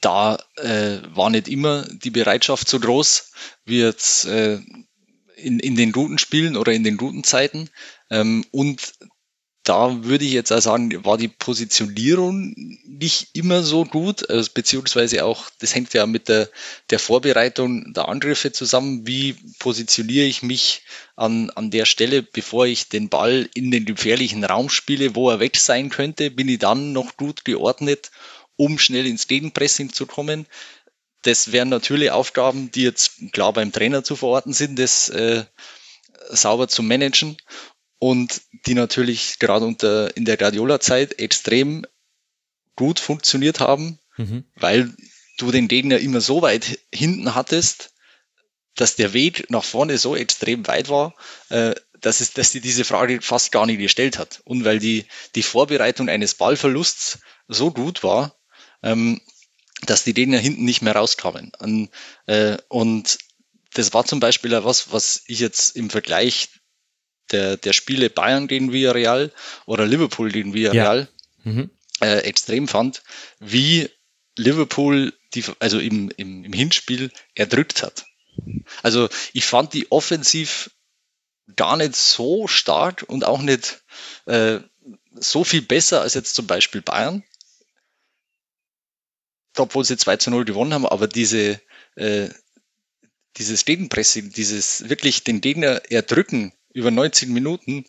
da 0.00 0.38
äh, 0.56 0.98
war 1.14 1.30
nicht 1.30 1.48
immer 1.48 1.82
die 1.82 2.10
Bereitschaft 2.10 2.68
so 2.68 2.78
groß 2.78 3.32
wie 3.64 3.80
jetzt 3.80 4.26
äh, 4.26 4.60
in, 5.36 5.58
in 5.58 5.76
den 5.76 5.92
guten 5.92 6.18
Spielen 6.18 6.56
oder 6.56 6.72
in 6.72 6.84
den 6.84 6.96
guten 6.96 7.24
Zeiten. 7.24 7.70
Ähm, 8.10 8.44
und 8.50 8.94
da 9.68 10.02
würde 10.04 10.24
ich 10.24 10.32
jetzt 10.32 10.50
auch 10.50 10.60
sagen, 10.60 11.04
war 11.04 11.18
die 11.18 11.28
Positionierung 11.28 12.54
nicht 12.86 13.28
immer 13.34 13.62
so 13.62 13.84
gut, 13.84 14.28
also 14.30 14.50
beziehungsweise 14.54 15.26
auch, 15.26 15.50
das 15.58 15.74
hängt 15.74 15.92
ja 15.92 16.06
mit 16.06 16.28
der, 16.28 16.48
der 16.88 16.98
Vorbereitung 16.98 17.92
der 17.92 18.08
Angriffe 18.08 18.50
zusammen. 18.50 19.06
Wie 19.06 19.34
positioniere 19.58 20.24
ich 20.24 20.42
mich 20.42 20.82
an, 21.16 21.50
an 21.50 21.70
der 21.70 21.84
Stelle, 21.84 22.22
bevor 22.22 22.66
ich 22.66 22.88
den 22.88 23.10
Ball 23.10 23.48
in 23.52 23.70
den 23.70 23.84
gefährlichen 23.84 24.42
Raum 24.42 24.70
spiele, 24.70 25.14
wo 25.14 25.28
er 25.28 25.38
weg 25.38 25.58
sein 25.58 25.90
könnte? 25.90 26.30
Bin 26.30 26.48
ich 26.48 26.60
dann 26.60 26.92
noch 26.92 27.18
gut 27.18 27.44
geordnet, 27.44 28.10
um 28.56 28.78
schnell 28.78 29.06
ins 29.06 29.28
Gegenpressing 29.28 29.92
zu 29.92 30.06
kommen? 30.06 30.46
Das 31.22 31.52
wären 31.52 31.68
natürlich 31.68 32.10
Aufgaben, 32.10 32.70
die 32.70 32.84
jetzt 32.84 33.32
klar 33.32 33.52
beim 33.52 33.70
Trainer 33.70 34.02
zu 34.02 34.16
verorten 34.16 34.54
sind, 34.54 34.78
das 34.78 35.10
äh, 35.10 35.44
sauber 36.30 36.68
zu 36.68 36.82
managen 36.82 37.36
und 37.98 38.42
die 38.66 38.74
natürlich 38.74 39.38
gerade 39.38 39.66
unter 39.66 40.16
in 40.16 40.24
der 40.24 40.36
Guardiola-Zeit 40.36 41.18
extrem 41.18 41.86
gut 42.76 43.00
funktioniert 43.00 43.60
haben, 43.60 43.98
mhm. 44.16 44.44
weil 44.54 44.94
du 45.38 45.50
den 45.50 45.68
Gegner 45.68 45.98
immer 45.98 46.20
so 46.20 46.42
weit 46.42 46.78
hinten 46.92 47.34
hattest, 47.34 47.92
dass 48.76 48.94
der 48.94 49.12
Weg 49.12 49.50
nach 49.50 49.64
vorne 49.64 49.98
so 49.98 50.14
extrem 50.14 50.66
weit 50.66 50.88
war, 50.88 51.14
äh, 51.48 51.74
dass, 52.00 52.20
es, 52.20 52.32
dass 52.32 52.52
die 52.52 52.60
diese 52.60 52.84
Frage 52.84 53.20
fast 53.20 53.50
gar 53.50 53.66
nicht 53.66 53.78
gestellt 53.78 54.18
hat. 54.18 54.40
Und 54.44 54.64
weil 54.64 54.78
die, 54.78 55.06
die 55.34 55.42
Vorbereitung 55.42 56.08
eines 56.08 56.34
Ballverlusts 56.34 57.18
so 57.48 57.72
gut 57.72 58.04
war, 58.04 58.36
ähm, 58.82 59.20
dass 59.82 60.04
die 60.04 60.14
Gegner 60.14 60.38
hinten 60.38 60.64
nicht 60.64 60.82
mehr 60.82 60.94
rauskamen. 60.94 61.52
Und, 61.58 61.90
äh, 62.26 62.56
und 62.68 63.18
das 63.74 63.92
war 63.92 64.04
zum 64.04 64.20
Beispiel 64.20 64.52
was, 64.64 64.92
was 64.92 65.22
ich 65.26 65.40
jetzt 65.40 65.76
im 65.76 65.90
Vergleich 65.90 66.48
der, 67.30 67.56
der 67.56 67.72
Spiele 67.72 68.10
Bayern 68.10 68.48
gegen 68.48 68.72
Villarreal 68.72 69.32
oder 69.66 69.86
Liverpool 69.86 70.30
gegen 70.30 70.54
Villarreal 70.54 71.08
ja. 71.44 71.52
mhm. 71.52 71.70
äh, 72.00 72.18
extrem 72.20 72.68
fand, 72.68 73.02
wie 73.40 73.90
Liverpool 74.36 75.12
die, 75.34 75.44
also 75.58 75.78
im, 75.78 76.10
im, 76.16 76.44
im 76.44 76.52
Hinspiel 76.52 77.10
erdrückt 77.34 77.82
hat. 77.82 78.06
Also 78.82 79.08
ich 79.32 79.44
fand 79.44 79.74
die 79.74 79.90
offensiv 79.90 80.70
gar 81.56 81.76
nicht 81.76 81.96
so 81.96 82.46
stark 82.46 83.04
und 83.06 83.24
auch 83.24 83.42
nicht 83.42 83.82
äh, 84.26 84.60
so 85.14 85.44
viel 85.44 85.62
besser 85.62 86.02
als 86.02 86.14
jetzt 86.14 86.34
zum 86.34 86.46
Beispiel 86.46 86.82
Bayern. 86.82 87.24
Obwohl 89.56 89.84
sie 89.84 89.96
2 89.96 90.18
zu 90.18 90.30
0 90.30 90.44
gewonnen 90.44 90.72
haben, 90.72 90.86
aber 90.86 91.08
diese, 91.08 91.60
äh, 91.96 92.28
dieses 93.38 93.64
Gegenpressing, 93.64 94.30
dieses 94.30 94.88
wirklich 94.88 95.24
den 95.24 95.40
Gegner 95.40 95.82
erdrücken, 95.90 96.52
über 96.78 96.90
90 96.90 97.28
Minuten, 97.28 97.84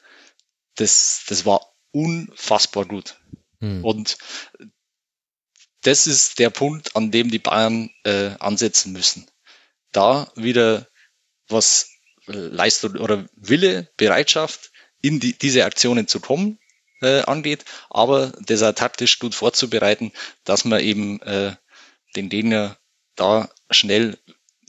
das, 0.76 1.24
das 1.28 1.46
war 1.46 1.74
unfassbar 1.92 2.86
gut. 2.86 3.20
Hm. 3.60 3.84
Und 3.86 4.18
das 5.82 6.08
ist 6.08 6.40
der 6.40 6.50
Punkt, 6.50 6.96
an 6.96 7.12
dem 7.12 7.32
die 7.32 7.40
Bayern 7.40 7.90
äh, 8.04 8.32
ansetzen 8.40 8.92
müssen. 8.92 9.30
Da 9.92 10.32
wieder 10.36 10.88
was 11.48 11.92
äh, 12.28 12.32
Leistung 12.32 12.96
oder 12.96 13.28
Wille, 13.36 13.90
Bereitschaft 13.96 14.72
in 15.02 15.20
die, 15.20 15.38
diese 15.38 15.66
Aktionen 15.66 16.08
zu 16.08 16.20
kommen 16.20 16.60
äh, 17.02 17.22
angeht, 17.22 17.66
aber 17.90 18.34
das 18.46 18.64
auch 18.64 18.74
taktisch 18.74 19.20
gut 19.20 19.36
vorzubereiten, 19.36 20.12
dass 20.44 20.66
man 20.66 20.82
eben 20.82 21.22
äh, 21.22 21.56
den 22.16 22.30
Gegner 22.30 22.78
da 23.16 23.50
schnell 23.72 24.18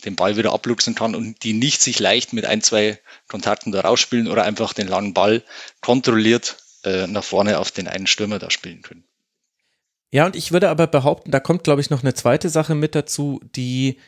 den 0.00 0.16
Ball 0.16 0.36
wieder 0.36 0.52
abluchsen 0.52 0.94
kann 0.94 1.14
und 1.14 1.42
die 1.44 1.52
nicht 1.52 1.80
sich 1.80 1.98
leicht 1.98 2.32
mit 2.32 2.44
ein, 2.44 2.62
zwei 2.62 2.98
Kontakten 3.28 3.72
da 3.72 3.80
rausspielen 3.80 4.28
oder 4.28 4.44
einfach 4.44 4.72
den 4.72 4.88
langen 4.88 5.14
Ball 5.14 5.42
kontrolliert 5.80 6.58
äh, 6.84 7.06
nach 7.06 7.24
vorne 7.24 7.58
auf 7.58 7.70
den 7.70 7.88
einen 7.88 8.06
Stürmer 8.06 8.38
da 8.38 8.50
spielen 8.50 8.82
können. 8.82 9.04
Ja, 10.10 10.26
und 10.26 10.34
ich 10.34 10.50
würde 10.50 10.70
aber 10.70 10.86
behaupten, 10.86 11.30
da 11.30 11.38
kommt, 11.38 11.62
glaube 11.62 11.80
ich, 11.80 11.90
noch 11.90 12.02
eine 12.02 12.14
zweite 12.14 12.48
Sache 12.48 12.74
mit 12.74 12.94
dazu, 12.94 13.40
die 13.54 13.98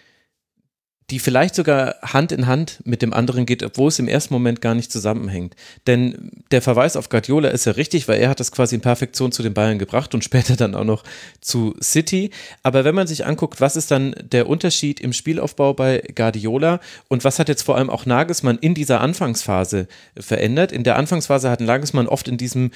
die 1.13 1.19
vielleicht 1.19 1.55
sogar 1.55 1.97
Hand 2.01 2.33
in 2.33 2.47
Hand 2.47 2.79
mit 2.85 3.03
dem 3.03 3.13
anderen 3.13 3.45
geht, 3.45 3.63
obwohl 3.63 3.89
es 3.89 3.99
im 3.99 4.09
ersten 4.09 4.33
Moment 4.33 4.63
gar 4.63 4.75
nicht 4.75 4.91
zusammenhängt. 4.91 5.55
Denn 5.87 6.31
der 6.51 6.63
Verweis 6.63 6.97
auf 6.97 7.11
Guardiola 7.11 7.51
ist 7.51 7.67
ja 7.67 7.73
richtig, 7.73 8.09
weil 8.09 8.19
er 8.19 8.31
hat 8.31 8.41
das 8.41 8.51
quasi 8.51 8.77
in 8.77 8.81
Perfektion 8.81 9.31
zu 9.31 9.43
den 9.43 9.53
Bayern 9.53 9.79
gebracht 9.79 10.15
und 10.15 10.25
später 10.33 10.57
dann 10.57 10.75
auch 10.75 10.85
noch 10.85 11.05
zu 11.43 11.75
City. 11.83 12.31
Aber 12.63 12.85
wenn 12.85 12.95
man 12.95 13.07
sich 13.07 13.27
anguckt, 13.27 13.61
was 13.61 13.77
ist 13.77 13.91
dann 13.91 14.15
der 14.23 14.49
Unterschied 14.49 15.01
im 15.01 15.13
Spielaufbau 15.13 15.75
bei 15.75 16.03
Guardiola 16.15 16.81
und 17.09 17.25
was 17.25 17.39
hat 17.39 17.51
jetzt 17.51 17.63
vor 17.63 17.77
allem 17.77 17.91
auch 17.91 18.07
Nagelsmann 18.07 18.57
in 18.57 18.73
dieser 18.73 19.03
Anfangsphase 19.03 19.89
verändert? 20.17 20.73
In 20.73 20.83
der 20.83 20.97
Anfangsphase 20.97 21.51
hat 21.51 21.61
Nagelsmann 21.61 22.09
oft 22.09 22.27
in 22.27 22.39
diesem 22.39 22.71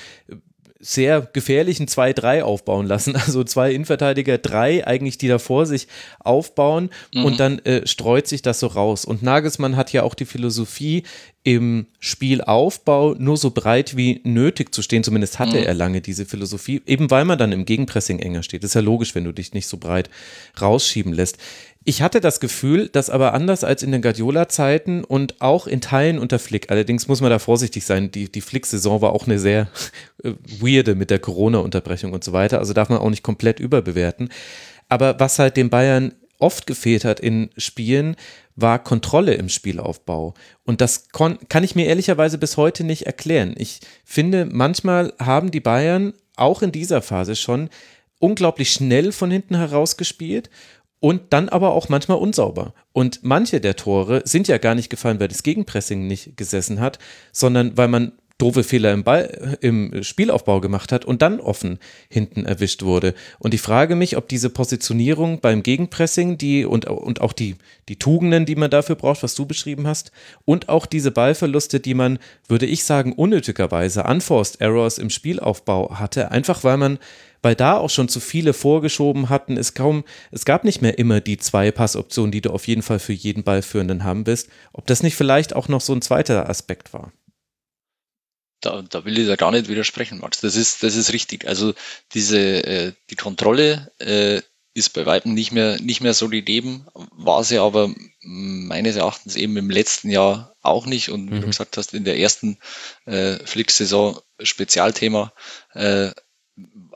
sehr 0.78 1.20
gefährlichen 1.20 1.86
2-3 1.86 2.42
aufbauen 2.42 2.86
lassen. 2.86 3.14
Also 3.26 3.42
zwei 3.42 3.72
Innenverteidiger, 3.72 4.38
drei 4.38 4.86
eigentlich, 4.86 5.18
die 5.18 5.26
da 5.26 5.38
vor 5.38 5.66
sich 5.66 5.88
aufbauen 6.20 6.90
mhm. 7.12 7.24
und 7.24 7.40
dann 7.40 7.58
äh, 7.60 7.86
streut 7.86 8.28
sich 8.28 8.40
das 8.40 8.60
so 8.60 8.68
raus. 8.68 9.04
Und 9.04 9.22
Nagelsmann 9.22 9.76
hat 9.76 9.92
ja 9.92 10.04
auch 10.04 10.14
die 10.14 10.26
Philosophie, 10.26 11.02
im 11.46 11.86
Spielaufbau 12.00 13.14
nur 13.14 13.36
so 13.36 13.52
breit 13.52 13.96
wie 13.96 14.20
nötig 14.24 14.74
zu 14.74 14.82
stehen. 14.82 15.04
Zumindest 15.04 15.38
hatte 15.38 15.58
mhm. 15.58 15.62
er 15.62 15.74
lange 15.74 16.00
diese 16.00 16.26
Philosophie, 16.26 16.82
eben 16.86 17.08
weil 17.08 17.24
man 17.24 17.38
dann 17.38 17.52
im 17.52 17.64
Gegenpressing 17.64 18.18
enger 18.18 18.42
steht. 18.42 18.64
Das 18.64 18.70
ist 18.72 18.74
ja 18.74 18.80
logisch, 18.80 19.14
wenn 19.14 19.22
du 19.22 19.30
dich 19.30 19.54
nicht 19.54 19.68
so 19.68 19.76
breit 19.76 20.10
rausschieben 20.60 21.12
lässt. 21.12 21.38
Ich 21.88 22.02
hatte 22.02 22.20
das 22.20 22.40
Gefühl, 22.40 22.88
dass 22.88 23.10
aber 23.10 23.32
anders 23.32 23.62
als 23.62 23.84
in 23.84 23.92
den 23.92 24.02
Guardiola-Zeiten 24.02 25.04
und 25.04 25.40
auch 25.40 25.68
in 25.68 25.80
Teilen 25.80 26.18
unter 26.18 26.40
Flick, 26.40 26.68
allerdings 26.68 27.06
muss 27.06 27.20
man 27.20 27.30
da 27.30 27.38
vorsichtig 27.38 27.86
sein, 27.86 28.10
die, 28.10 28.28
die 28.28 28.40
Flick-Saison 28.40 29.02
war 29.02 29.12
auch 29.12 29.28
eine 29.28 29.38
sehr 29.38 29.68
äh, 30.24 30.32
weirde 30.60 30.96
mit 30.96 31.10
der 31.10 31.20
Corona-Unterbrechung 31.20 32.12
und 32.12 32.24
so 32.24 32.32
weiter, 32.32 32.58
also 32.58 32.72
darf 32.72 32.88
man 32.88 32.98
auch 32.98 33.08
nicht 33.08 33.22
komplett 33.22 33.60
überbewerten. 33.60 34.30
Aber 34.88 35.20
was 35.20 35.38
halt 35.38 35.56
den 35.56 35.70
Bayern 35.70 36.12
oft 36.40 36.66
gefehlt 36.66 37.04
hat 37.04 37.20
in 37.20 37.50
Spielen, 37.56 38.16
war 38.56 38.82
Kontrolle 38.82 39.34
im 39.34 39.48
Spielaufbau. 39.48 40.34
Und 40.64 40.80
das 40.80 41.10
kann 41.12 41.62
ich 41.62 41.76
mir 41.76 41.86
ehrlicherweise 41.86 42.38
bis 42.38 42.56
heute 42.56 42.82
nicht 42.82 43.06
erklären. 43.06 43.54
Ich 43.56 43.78
finde, 44.04 44.44
manchmal 44.44 45.12
haben 45.20 45.52
die 45.52 45.60
Bayern 45.60 46.14
auch 46.34 46.62
in 46.62 46.72
dieser 46.72 47.00
Phase 47.00 47.36
schon 47.36 47.70
unglaublich 48.18 48.70
schnell 48.72 49.12
von 49.12 49.30
hinten 49.30 49.56
heraus 49.56 49.96
gespielt 49.96 50.50
und 51.00 51.22
dann 51.30 51.48
aber 51.48 51.72
auch 51.74 51.88
manchmal 51.88 52.18
unsauber. 52.18 52.74
Und 52.92 53.20
manche 53.22 53.60
der 53.60 53.76
Tore 53.76 54.22
sind 54.24 54.48
ja 54.48 54.58
gar 54.58 54.74
nicht 54.74 54.90
gefallen, 54.90 55.20
weil 55.20 55.28
das 55.28 55.42
Gegenpressing 55.42 56.06
nicht 56.06 56.36
gesessen 56.36 56.80
hat, 56.80 56.98
sondern 57.32 57.76
weil 57.76 57.88
man 57.88 58.12
doofe 58.38 58.64
Fehler 58.64 58.92
im, 58.92 59.02
Ball, 59.02 59.56
im 59.62 60.02
Spielaufbau 60.02 60.60
gemacht 60.60 60.92
hat 60.92 61.04
und 61.04 61.22
dann 61.22 61.40
offen 61.40 61.78
hinten 62.10 62.44
erwischt 62.44 62.82
wurde. 62.82 63.14
Und 63.38 63.54
ich 63.54 63.62
frage 63.62 63.96
mich, 63.96 64.16
ob 64.16 64.28
diese 64.28 64.50
Positionierung 64.50 65.40
beim 65.40 65.62
Gegenpressing, 65.62 66.36
die 66.36 66.66
und, 66.66 66.86
und 66.86 67.20
auch 67.22 67.32
die, 67.32 67.56
die 67.88 67.98
Tugenden, 67.98 68.44
die 68.44 68.56
man 68.56 68.70
dafür 68.70 68.96
braucht, 68.96 69.22
was 69.22 69.34
du 69.34 69.46
beschrieben 69.46 69.86
hast, 69.86 70.12
und 70.44 70.68
auch 70.68 70.84
diese 70.84 71.10
Ballverluste, 71.10 71.80
die 71.80 71.94
man, 71.94 72.18
würde 72.46 72.66
ich 72.66 72.84
sagen, 72.84 73.12
unnötigerweise 73.12 74.02
Unforced 74.04 74.60
Errors 74.60 74.98
im 74.98 75.08
Spielaufbau 75.08 75.98
hatte, 75.98 76.30
einfach 76.30 76.62
weil 76.62 76.76
man 76.76 76.98
weil 77.46 77.54
da 77.54 77.76
auch 77.76 77.90
schon 77.90 78.08
zu 78.08 78.18
viele 78.18 78.52
vorgeschoben 78.52 79.28
hatten, 79.28 79.56
es 79.56 79.72
kaum, 79.72 80.02
es 80.32 80.44
gab 80.44 80.64
nicht 80.64 80.82
mehr 80.82 80.98
immer 80.98 81.20
die 81.20 81.38
zwei 81.38 81.70
Passoptionen, 81.70 82.32
die 82.32 82.40
du 82.40 82.50
auf 82.50 82.66
jeden 82.66 82.82
Fall 82.82 82.98
für 82.98 83.12
jeden 83.12 83.44
Ballführenden 83.44 84.02
haben 84.02 84.26
willst. 84.26 84.48
Ob 84.72 84.84
das 84.88 85.04
nicht 85.04 85.14
vielleicht 85.14 85.54
auch 85.54 85.68
noch 85.68 85.80
so 85.80 85.92
ein 85.92 86.02
zweiter 86.02 86.48
Aspekt 86.50 86.92
war? 86.92 87.12
Da, 88.62 88.82
da 88.82 89.04
will 89.04 89.16
ich 89.16 89.28
da 89.28 89.36
gar 89.36 89.52
nicht 89.52 89.68
widersprechen, 89.68 90.18
Max. 90.18 90.40
Das 90.40 90.56
ist, 90.56 90.82
das 90.82 90.96
ist 90.96 91.12
richtig. 91.12 91.46
Also 91.46 91.72
diese, 92.14 92.66
äh, 92.66 92.92
die 93.10 93.14
Kontrolle 93.14 93.92
äh, 94.00 94.42
ist 94.74 94.92
bei 94.92 95.06
Weitem 95.06 95.32
nicht 95.32 95.52
mehr, 95.52 95.80
nicht 95.80 96.00
mehr 96.00 96.14
so 96.14 96.28
gegeben, 96.28 96.88
war 97.12 97.44
sie 97.44 97.58
aber 97.58 97.94
meines 98.22 98.96
Erachtens 98.96 99.36
eben 99.36 99.56
im 99.56 99.70
letzten 99.70 100.10
Jahr 100.10 100.56
auch 100.62 100.86
nicht 100.86 101.10
und 101.10 101.30
wie 101.30 101.36
mhm. 101.36 101.42
du 101.42 101.46
gesagt 101.46 101.76
hast, 101.76 101.94
in 101.94 102.02
der 102.02 102.18
ersten 102.18 102.58
äh, 103.04 103.36
Flix-Saison 103.46 104.18
Spezialthema 104.42 105.32
äh, 105.74 106.10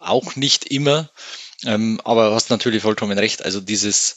auch 0.01 0.37
nicht 0.37 0.67
immer. 0.67 1.11
Ähm, 1.65 2.01
aber 2.05 2.35
hast 2.35 2.51
natürlich 2.51 2.83
vollkommen 2.83 3.19
recht. 3.19 3.45
Also 3.45 3.61
dieses 3.61 4.17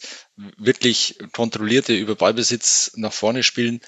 wirklich 0.58 1.18
kontrollierte 1.34 1.94
über 1.94 2.16
Ballbesitz 2.16 2.92
nach 2.96 3.14
vorne 3.14 3.44
spielen. 3.44 3.82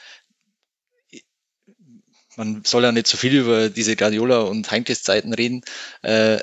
Man 2.36 2.64
soll 2.66 2.84
ja 2.84 2.92
nicht 2.92 3.08
so 3.08 3.16
viel 3.16 3.34
über 3.34 3.70
diese 3.70 3.96
Guardiola 3.96 4.42
und 4.42 4.70
Heinkes 4.70 5.04
Zeiten 5.04 5.34
reden. 5.34 5.64
Äh, 6.02 6.40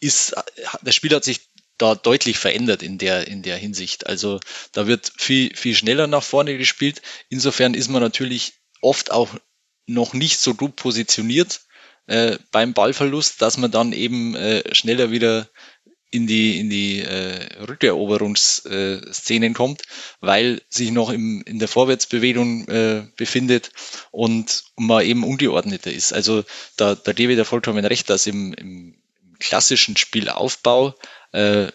ist, 0.00 0.34
das 0.80 0.94
Spiel 0.94 1.14
hat 1.14 1.24
sich 1.24 1.50
da 1.76 1.94
deutlich 1.94 2.38
verändert 2.38 2.82
in 2.82 2.96
der, 2.96 3.28
in 3.28 3.42
der 3.42 3.56
Hinsicht. 3.56 4.06
Also 4.06 4.40
da 4.72 4.86
wird 4.86 5.12
viel, 5.18 5.54
viel 5.54 5.74
schneller 5.74 6.06
nach 6.06 6.22
vorne 6.22 6.56
gespielt. 6.56 7.02
Insofern 7.28 7.74
ist 7.74 7.88
man 7.88 8.02
natürlich 8.02 8.54
oft 8.80 9.10
auch 9.10 9.28
noch 9.86 10.14
nicht 10.14 10.38
so 10.40 10.54
gut 10.54 10.76
positioniert 10.76 11.62
äh, 12.10 12.38
beim 12.50 12.74
Ballverlust, 12.74 13.40
dass 13.40 13.56
man 13.56 13.70
dann 13.70 13.92
eben 13.92 14.34
äh, 14.34 14.74
schneller 14.74 15.12
wieder 15.12 15.48
in 16.10 16.26
die, 16.26 16.58
in 16.58 16.68
die 16.68 17.02
äh, 17.02 17.62
Rückeroberungsszenen 17.68 19.54
kommt, 19.54 19.82
weil 20.20 20.60
sich 20.68 20.90
noch 20.90 21.10
im, 21.10 21.42
in 21.42 21.60
der 21.60 21.68
Vorwärtsbewegung 21.68 22.66
äh, 22.66 23.06
befindet 23.16 23.70
und, 24.10 24.64
man 24.76 25.04
eben 25.04 25.22
ungeordneter 25.22 25.92
ist. 25.92 26.12
Also 26.12 26.42
da, 26.76 26.96
da 26.96 27.12
gebe 27.12 27.32
ich 27.32 27.38
da 27.38 27.44
vollkommen 27.44 27.84
recht, 27.84 28.10
dass 28.10 28.26
im, 28.26 28.54
im 28.54 28.96
klassischen 29.38 29.96
Spielaufbau 29.96 30.94
äh, 31.30 31.68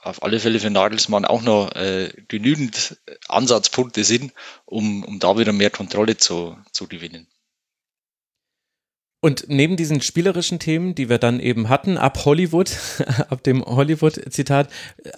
auf 0.00 0.22
alle 0.22 0.40
Fälle 0.40 0.58
für 0.58 0.70
Nagelsmann 0.70 1.24
auch 1.24 1.42
noch 1.42 1.72
äh, 1.76 2.12
genügend 2.26 2.96
Ansatzpunkte 3.28 4.02
sind, 4.02 4.32
um, 4.64 5.04
um 5.04 5.20
da 5.20 5.38
wieder 5.38 5.52
mehr 5.52 5.70
Kontrolle 5.70 6.16
zu, 6.16 6.56
zu 6.72 6.88
gewinnen. 6.88 7.28
Und 9.26 9.46
neben 9.48 9.76
diesen 9.76 10.00
spielerischen 10.02 10.60
Themen, 10.60 10.94
die 10.94 11.08
wir 11.08 11.18
dann 11.18 11.40
eben 11.40 11.68
hatten, 11.68 11.98
ab 11.98 12.24
Hollywood, 12.24 12.70
ab 13.28 13.42
dem 13.42 13.64
Hollywood-Zitat, 13.64 14.68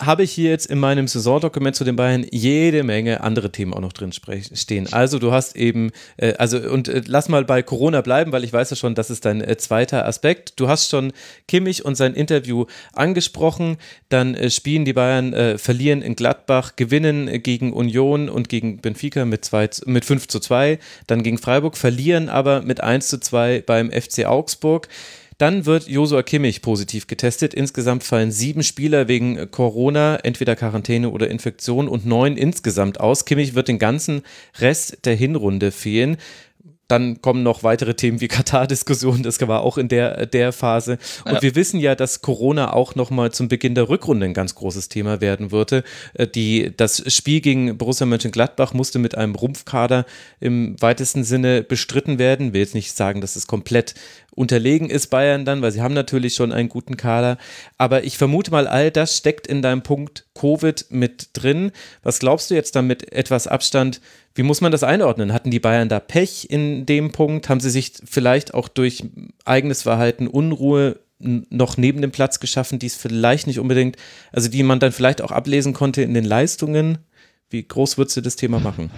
habe 0.01 0.23
ich 0.23 0.33
hier 0.33 0.49
jetzt 0.49 0.65
in 0.65 0.79
meinem 0.79 1.07
Saisondokument 1.07 1.77
zu 1.77 1.85
den 1.85 1.97
Bayern 1.97 2.25
jede 2.31 2.85
Menge 2.85 3.21
andere 3.21 3.53
Themen 3.53 3.75
auch 3.75 3.83
noch 3.83 3.93
drin 3.93 4.13
stehen. 4.15 4.91
Also 4.95 5.19
du 5.19 5.33
hast 5.33 5.57
eben, 5.57 5.91
äh, 6.17 6.33
also 6.39 6.57
und 6.57 6.89
äh, 6.89 7.03
lass 7.05 7.29
mal 7.29 7.45
bei 7.45 7.63
Corona 7.63 8.01
bleiben, 8.01 8.33
weil 8.33 8.45
ich 8.45 8.53
weiß 8.55 8.71
ja 8.71 8.77
schon, 8.77 8.95
das 8.95 9.11
ist 9.11 9.27
dein 9.27 9.43
äh, 9.43 9.59
zweiter 9.59 10.07
Aspekt. 10.07 10.55
Du 10.57 10.69
hast 10.69 10.89
schon 10.89 11.13
Kimmich 11.47 11.85
und 11.85 11.95
sein 11.95 12.15
Interview 12.15 12.65
angesprochen. 12.95 13.77
Dann 14.09 14.35
äh, 14.35 14.49
spielen 14.49 14.87
die 14.87 14.95
Bayern, 14.95 15.35
äh, 15.35 15.59
verlieren 15.59 16.01
in 16.01 16.17
Gladbach, 16.17 16.77
gewinnen 16.77 17.43
gegen 17.43 17.75
Union 17.75 18.31
und 18.31 18.49
gegen 18.49 18.79
Benfica 18.79 19.27
mit, 19.27 19.45
zwei, 19.45 19.69
mit 19.85 20.07
5 20.07 20.29
zu 20.29 20.41
2. 20.41 20.79
Dann 21.07 21.23
gegen 21.23 21.37
Freiburg, 21.37 21.77
verlieren 21.77 22.31
aber 22.31 22.63
mit 22.63 22.81
1 22.81 23.09
zu 23.09 23.21
2 23.21 23.65
beim 23.67 23.91
FC 24.01 24.25
Augsburg. 24.25 24.89
Dann 25.39 25.67
wird 25.67 25.87
Josua 25.87 26.25
Kimmich 26.25 26.63
positiv 26.63 27.07
getestet. 27.07 27.55
Insgesamt 27.55 28.03
fallen 28.03 28.33
sieben 28.33 28.65
Spieler 28.65 29.07
wegen 29.07 29.53
Corona, 29.53 30.17
entweder 30.17 30.57
Quarantäne 30.57 31.11
oder 31.11 31.31
Infektion 31.31 31.87
und 31.87 32.05
neun 32.05 32.37
insgesamt 32.37 32.99
aus. 32.99 33.25
Kimmich 33.25 33.55
wird 33.55 33.69
den 33.69 33.79
ganzen 33.79 34.23
Rest 34.59 35.05
der 35.05 35.15
Hinrunde 35.15 35.71
fehlen. 35.71 36.17
Dann 36.89 37.21
kommen 37.23 37.43
noch 37.43 37.63
weitere 37.63 37.95
Themen 37.95 38.21
wie 38.21 38.29
Katar-Diskussionen, 38.39 39.23
das 39.23 39.41
war 39.47 39.61
auch 39.61 39.79
in 39.79 39.89
der, 39.89 40.27
der 40.27 40.53
Phase. 40.53 40.99
Und 41.25 41.35
ja. 41.35 41.43
wir 41.43 41.55
wissen 41.55 41.81
ja, 41.81 41.95
dass 41.95 42.21
Corona 42.23 42.73
auch 42.73 42.95
nochmal 42.95 43.31
zum 43.33 43.49
Beginn 43.49 43.75
der 43.75 43.89
Rückrunde 43.89 44.27
ein 44.27 44.35
ganz 44.35 44.55
großes 44.55 44.89
Thema 44.89 45.21
werden 45.21 45.53
würde. 45.53 45.85
Äh, 46.15 46.27
die, 46.27 46.73
das 46.77 47.03
Spiel 47.13 47.41
gegen 47.41 47.79
Borussia 47.79 48.07
Mönchengladbach 48.07 48.73
musste 48.73 48.99
mit 48.99 49.17
einem 49.17 49.35
Rumpfkader 49.35 50.07
im 50.41 50.81
weitesten 50.81 51.25
Sinne 51.25 51.63
bestritten 51.63 52.19
werden. 52.19 52.49
Ich 52.49 52.53
will 52.55 52.61
jetzt 52.61 52.75
nicht 52.75 52.97
sagen, 52.97 53.21
dass 53.21 53.37
es 53.37 53.47
komplett 53.47 53.95
unterlegen 54.39 54.89
ist 54.89 55.09
Bayern 55.09 55.45
dann, 55.45 55.63
weil 55.63 55.73
sie 55.73 55.83
haben 55.83 55.95
natürlich 55.95 56.35
schon 56.35 56.53
einen 56.53 56.69
guten 56.69 56.97
Kader. 56.97 57.39
Aber 57.77 58.05
ich 58.05 58.17
vermute 58.17 58.53
mal, 58.53 58.69
all 58.69 58.91
das 58.91 59.17
steckt 59.17 59.49
in 59.49 59.63
deinem 59.63 59.83
Punkt 59.83 60.27
Covid 60.35 60.87
mit 60.91 61.31
drin. 61.33 61.73
Was 62.05 62.21
glaubst 62.21 62.51
du 62.51 62.55
jetzt 62.55 62.77
damit 62.77 63.13
etwas 63.13 63.49
Abstand? 63.49 64.01
Wie 64.39 64.45
muss 64.45 64.61
man 64.61 64.71
das 64.71 64.85
einordnen? 64.85 65.33
Hatten 65.33 65.51
die 65.51 65.59
Bayern 65.59 65.89
da 65.89 65.99
Pech 65.99 66.47
in 66.49 66.87
dem 66.87 67.11
Punkt? 67.11 67.49
Haben 67.49 67.59
sie 67.59 67.71
sich 67.71 67.95
vielleicht 68.09 68.55
auch 68.55 68.69
durch 68.69 69.03
eigenes 69.45 69.83
Verhalten 69.83 70.29
Unruhe 70.29 71.01
noch 71.19 71.77
neben 71.77 72.03
dem 72.03 72.13
Platz 72.13 72.39
geschaffen, 72.39 72.79
die 72.79 72.87
es 72.87 72.95
vielleicht 72.95 73.49
nicht 73.49 73.59
unbedingt, 73.59 73.97
also 74.31 74.49
die 74.49 74.63
man 74.63 74.79
dann 74.79 74.93
vielleicht 74.93 75.23
auch 75.23 75.33
ablesen 75.33 75.73
konnte 75.73 76.03
in 76.03 76.15
den 76.15 76.25
Leistungen? 76.25 76.99
Wie 77.51 77.67
groß 77.67 77.99
würdest 77.99 78.17
du 78.17 78.21
das 78.21 78.37
Thema 78.37 78.61
machen? 78.61 78.93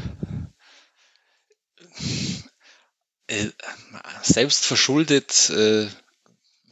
Äh, 3.27 3.47
selbst 4.21 4.67
verschuldet, 4.67 5.49
äh, 5.57 5.87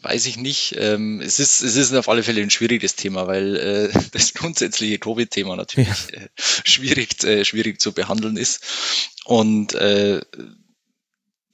weiß 0.03 0.27
ich 0.27 0.37
nicht. 0.37 0.77
Ähm, 0.79 1.21
es, 1.21 1.41
ist, 1.41 1.63
es 1.63 1.77
ist 1.77 1.95
auf 1.95 2.09
alle 2.09 2.23
Fälle 2.23 2.43
ein 2.43 2.51
schwieriges 2.51 2.97
Thema, 2.97 3.27
weil 3.27 3.57
äh, 3.57 4.01
das 4.13 4.35
grundsätzliche 4.35 4.99
Covid-Thema 4.99 5.57
natürlich 5.57 5.89
ja. 5.89 6.21
äh, 6.21 6.29
schwierig, 6.37 7.23
äh, 7.25 7.45
schwierig 7.45 7.81
zu 7.81 7.93
behandeln 7.93 8.37
ist. 8.37 8.61
Und 9.25 9.75
äh, 9.75 10.21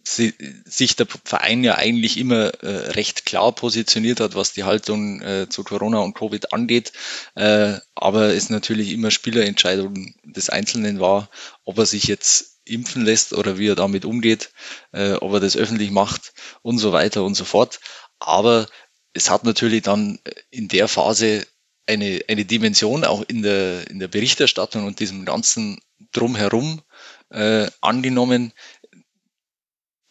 sie, 0.06 0.34
sich 0.64 0.96
der 0.96 1.06
Verein 1.24 1.64
ja 1.64 1.76
eigentlich 1.76 2.18
immer 2.18 2.52
äh, 2.62 2.90
recht 2.90 3.26
klar 3.26 3.52
positioniert 3.52 4.20
hat, 4.20 4.34
was 4.34 4.52
die 4.52 4.64
Haltung 4.64 5.22
äh, 5.22 5.48
zu 5.48 5.64
Corona 5.64 5.98
und 6.00 6.14
Covid 6.14 6.52
angeht. 6.52 6.92
Äh, 7.34 7.78
aber 7.94 8.34
es 8.34 8.50
natürlich 8.50 8.92
immer 8.92 9.10
Spielerentscheidung 9.10 10.14
des 10.24 10.50
Einzelnen 10.50 11.00
war, 11.00 11.30
ob 11.64 11.78
er 11.78 11.86
sich 11.86 12.04
jetzt 12.04 12.54
impfen 12.66 13.04
lässt 13.04 13.32
oder 13.34 13.58
wie 13.58 13.68
er 13.68 13.74
damit 13.74 14.04
umgeht, 14.04 14.50
äh, 14.92 15.14
ob 15.14 15.34
er 15.34 15.40
das 15.40 15.56
öffentlich 15.56 15.90
macht 15.90 16.32
und 16.62 16.78
so 16.78 16.92
weiter 16.92 17.22
und 17.24 17.34
so 17.34 17.44
fort. 17.44 17.80
Aber 18.18 18.68
es 19.12 19.30
hat 19.30 19.44
natürlich 19.44 19.82
dann 19.82 20.18
in 20.50 20.68
der 20.68 20.88
Phase 20.88 21.46
eine, 21.86 22.22
eine 22.28 22.44
Dimension 22.44 23.04
auch 23.04 23.22
in 23.28 23.42
der, 23.42 23.88
in 23.90 23.98
der 23.98 24.08
Berichterstattung 24.08 24.86
und 24.86 25.00
diesem 25.00 25.24
ganzen 25.24 25.80
Drumherum 26.12 26.82
äh, 27.30 27.68
angenommen, 27.80 28.52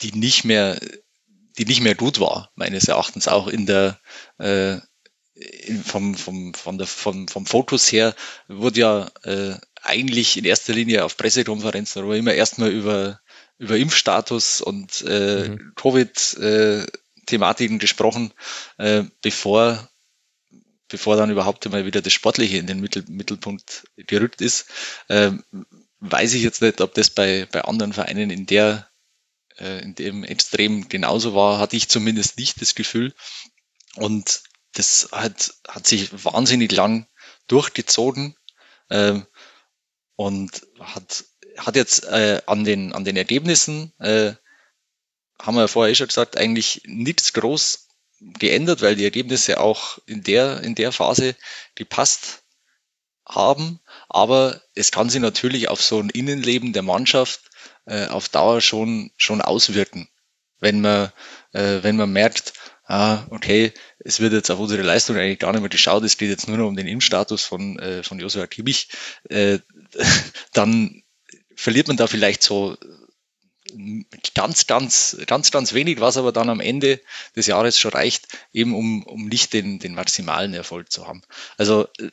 die 0.01 0.11
nicht 0.11 0.43
mehr, 0.43 0.79
die 1.57 1.65
nicht 1.65 1.81
mehr 1.81 1.95
gut 1.95 2.19
war, 2.19 2.51
meines 2.55 2.87
Erachtens 2.87 3.27
auch 3.27 3.47
in 3.47 3.65
der 3.65 3.99
äh, 4.37 4.77
vom, 5.83 6.15
vom, 6.15 6.53
von 6.53 6.77
der, 6.77 6.87
vom, 6.87 7.27
vom 7.27 7.45
Fokus 7.45 7.91
her 7.91 8.15
wurde 8.47 8.79
ja 8.79 9.11
äh, 9.23 9.55
eigentlich 9.81 10.37
in 10.37 10.45
erster 10.45 10.73
Linie 10.73 11.03
auf 11.03 11.17
Pressekonferenzen 11.17 12.03
aber 12.03 12.15
immer 12.15 12.33
erstmal 12.33 12.69
über, 12.69 13.19
über 13.57 13.77
Impfstatus 13.77 14.61
und 14.61 15.03
äh, 15.07 15.49
mhm. 15.49 15.73
Covid-Thematiken 15.75 16.83
äh, 16.83 17.02
gesprochen, 17.25 18.33
äh, 18.77 19.03
bevor, 19.21 19.89
bevor 20.87 21.15
dann 21.15 21.31
überhaupt 21.31 21.65
einmal 21.65 21.85
wieder 21.85 22.01
das 22.01 22.13
Sportliche 22.13 22.57
in 22.57 22.67
den 22.67 22.79
Mittel, 22.79 23.03
Mittelpunkt 23.07 23.85
gerückt 23.95 24.41
ist. 24.41 24.65
Äh, 25.07 25.31
weiß 25.99 26.33
ich 26.33 26.43
jetzt 26.43 26.61
nicht, 26.61 26.81
ob 26.81 26.93
das 26.93 27.09
bei, 27.09 27.47
bei 27.51 27.63
anderen 27.63 27.93
Vereinen 27.93 28.29
in 28.29 28.45
der 28.45 28.89
äh, 29.57 29.81
in 29.81 29.95
dem 29.95 30.23
Extrem 30.23 30.89
genauso 30.89 31.35
war, 31.35 31.59
hatte 31.59 31.75
ich 31.75 31.89
zumindest 31.89 32.37
nicht 32.37 32.61
das 32.61 32.75
Gefühl. 32.75 33.13
Und 33.95 34.43
das 34.73 35.09
hat, 35.11 35.53
hat 35.67 35.87
sich 35.87 36.25
wahnsinnig 36.25 36.71
lang 36.71 37.07
durchgezogen 37.47 38.35
äh, 38.89 39.19
und 40.15 40.67
hat, 40.79 41.25
hat 41.57 41.75
jetzt 41.75 42.05
äh, 42.05 42.41
an, 42.45 42.63
den, 42.63 42.93
an 42.93 43.05
den 43.05 43.17
Ergebnissen, 43.17 43.93
äh, 43.99 44.33
haben 45.43 45.55
wir 45.55 45.67
vorher 45.67 45.91
eh 45.91 45.95
schon 45.95 46.07
gesagt, 46.07 46.37
eigentlich 46.37 46.81
nichts 46.85 47.33
groß 47.33 47.89
geändert, 48.19 48.81
weil 48.81 48.95
die 48.95 49.03
Ergebnisse 49.03 49.59
auch 49.59 49.99
in 50.05 50.23
der, 50.23 50.61
in 50.61 50.75
der 50.75 50.91
Phase 50.91 51.35
gepasst 51.75 52.43
haben. 53.25 53.79
Aber 54.07 54.61
es 54.73 54.91
kann 54.91 55.09
sich 55.09 55.21
natürlich 55.21 55.67
auf 55.67 55.81
so 55.81 55.99
ein 55.99 56.09
Innenleben 56.09 56.71
der 56.71 56.83
Mannschaft 56.83 57.41
äh, 57.85 58.07
auf 58.07 58.29
Dauer 58.29 58.61
schon, 58.61 59.11
schon 59.17 59.41
auswirken. 59.41 60.07
Wenn 60.59 60.79
man, 60.79 61.11
äh, 61.51 61.83
wenn 61.83 61.97
man 61.97 62.13
merkt, 62.13 62.53
ah, 62.85 63.25
okay, 63.29 63.73
es 63.99 64.21
wird 64.21 64.31
jetzt 64.31 64.49
auf 64.49 64.59
unsere 64.59 64.81
Leistung 64.81 65.17
eigentlich 65.17 65.39
gar 65.39 65.51
nicht 65.51 65.61
mehr 65.61 65.69
geschaut, 65.69 66.03
es 66.03 66.17
geht 66.17 66.29
jetzt 66.29 66.47
nur 66.47 66.57
noch 66.57 66.67
um 66.67 66.77
den 66.77 66.87
Impfstatus 66.87 67.43
von, 67.43 67.77
äh, 67.79 68.01
von 68.01 68.19
Josua 68.19 68.47
Kimmich, 68.47 68.87
äh, 69.29 69.59
dann 70.53 71.03
verliert 71.55 71.89
man 71.89 71.97
da 71.97 72.07
vielleicht 72.07 72.43
so 72.43 72.77
ganz, 74.33 74.67
ganz, 74.67 75.17
ganz, 75.27 75.51
ganz 75.51 75.73
wenig, 75.73 75.99
was 75.99 76.17
aber 76.17 76.31
dann 76.31 76.49
am 76.49 76.59
Ende 76.59 77.01
des 77.35 77.47
Jahres 77.47 77.79
schon 77.79 77.91
reicht, 77.91 78.27
eben 78.53 78.75
um, 78.75 79.03
um 79.03 79.27
nicht 79.27 79.53
den, 79.53 79.79
den 79.79 79.95
maximalen 79.95 80.53
Erfolg 80.53 80.91
zu 80.91 81.07
haben. 81.07 81.21
Also 81.57 81.87
äh, 81.99 82.09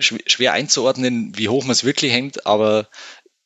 schwer 0.00 0.52
einzuordnen, 0.52 1.36
wie 1.36 1.48
hoch 1.48 1.64
man 1.64 1.72
es 1.72 1.84
wirklich 1.84 2.12
hängt, 2.12 2.46
aber 2.46 2.88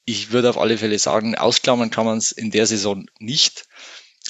ich 0.04 0.32
würde 0.32 0.50
auf 0.50 0.58
alle 0.58 0.78
Fälle 0.78 0.98
sagen, 0.98 1.36
ausklammern 1.36 1.90
kann 1.90 2.06
man 2.06 2.18
es 2.18 2.32
in 2.32 2.50
der 2.50 2.66
Saison 2.66 3.06
nicht, 3.18 3.66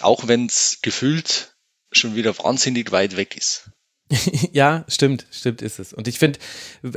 auch 0.00 0.28
wenn 0.28 0.46
es 0.46 0.78
gefühlt 0.82 1.56
schon 1.90 2.14
wieder 2.14 2.36
wahnsinnig 2.38 2.92
weit 2.92 3.16
weg 3.16 3.36
ist. 3.36 3.71
ja, 4.52 4.84
stimmt, 4.88 5.26
stimmt 5.30 5.62
ist 5.62 5.78
es. 5.78 5.92
Und 5.92 6.08
ich 6.08 6.18
finde, 6.18 6.38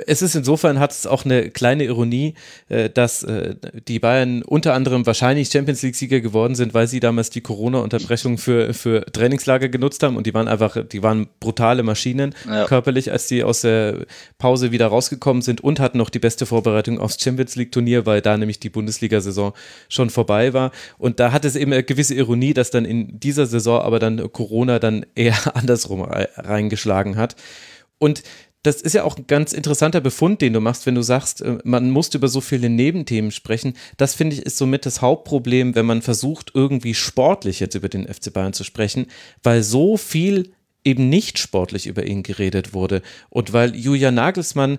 es 0.08 0.22
ist 0.22 0.36
insofern 0.36 0.80
hat 0.80 0.92
es 0.92 1.08
auch 1.08 1.26
eine 1.26 1.50
kleine 1.50 1.86
Ironie, 1.86 2.34
äh, 2.70 2.90
dass 2.90 3.24
äh, 3.24 3.56
die 3.88 4.00
Bayern 4.00 4.42
unter 4.44 4.74
anderem 4.74 5.06
wahrscheinlich 5.06 5.50
Champions 5.50 5.82
League-Sieger 5.82 6.22
geworden 6.22 6.56
sind, 6.56 6.74
weil 6.74 6.88
sie 6.88 7.00
damals 7.00 7.30
die 7.30 7.42
Corona-Unterbrechung 7.42 8.38
für, 8.38 8.74
für 8.74 9.06
Trainingslager 9.06 9.70
genutzt 9.70 10.04
haben 10.04 10.18
und 10.18 10.26
die 10.28 10.34
waren 10.34 10.48
einfach, 10.48 10.78
die 10.86 11.04
waren 11.04 11.28
brutale 11.40 11.84
Maschinen 11.84 12.36
ja. 12.48 12.66
körperlich, 12.66 13.12
als 13.12 13.28
die 13.28 13.44
aus 13.44 13.62
der 13.62 14.06
Pause 14.38 14.72
wieder 14.72 14.88
rausgekommen 14.88 15.42
sind 15.42 15.62
und 15.62 15.80
hatten 15.80 15.98
noch 15.98 16.10
die 16.10 16.20
beste 16.20 16.46
Vorbereitung 16.46 17.00
aufs 17.00 17.22
Champions 17.22 17.56
League-Turnier, 17.56 18.06
weil 18.06 18.22
da 18.22 18.38
nämlich 18.38 18.60
die 18.60 18.70
Bundesliga-Saison 18.70 19.54
schon 19.90 20.10
vorbei 20.10 20.54
war. 20.54 20.72
Und 20.98 21.20
da 21.20 21.32
hat 21.32 21.46
es 21.46 21.56
eben 21.56 21.72
eine 21.72 21.84
gewisse 21.84 22.16
Ironie, 22.16 22.54
dass 22.54 22.72
dann 22.72 22.86
in 22.86 23.20
dieser 23.20 23.46
Saison 23.46 23.82
aber 23.82 24.00
dann 24.00 24.32
Corona 24.32 24.80
dann 24.80 25.06
eher 25.16 25.36
andersrum 25.56 26.02
reingeschlagen 26.02 27.05
beigetragen 27.06 27.16
hat. 27.16 27.36
Und 27.98 28.24
das 28.64 28.82
ist 28.82 28.94
ja 28.94 29.04
auch 29.04 29.18
ein 29.18 29.28
ganz 29.28 29.54
interessanter 29.54 30.02
Befund, 30.02 30.42
den 30.42 30.54
du 30.54 30.60
machst, 30.60 30.88
wenn 30.88 30.96
du 30.96 31.04
sagst, 31.04 31.42
äh, 31.42 31.60
man 31.64 31.92
muss 31.92 32.14
über 32.16 32.28
so 32.28 32.42
viele 32.42 32.70
Nebenthemen 32.70 33.32
sprechen. 33.32 33.74
Das 33.98 34.16
finde 34.16 34.36
ich 34.36 34.42
ist 34.42 34.58
somit 34.58 34.88
das 34.88 35.02
Hauptproblem, 35.02 35.76
wenn 35.76 35.86
man 35.86 36.02
versucht, 36.02 36.52
irgendwie 36.56 36.96
sportlich 36.96 37.60
jetzt 37.60 37.76
über 37.76 37.90
den 37.90 38.08
FC 38.08 38.34
Bayern 38.34 38.54
zu 38.54 38.64
sprechen, 38.64 39.06
weil 39.44 39.62
so 39.62 39.98
viel 39.98 40.52
eben 40.84 41.10
nicht 41.10 41.38
sportlich 41.40 41.88
über 41.88 42.06
ihn 42.06 42.24
geredet 42.24 42.74
wurde 42.74 43.02
und 43.30 43.54
weil 43.54 43.76
Julian 43.76 44.16
Nagelsmann 44.16 44.78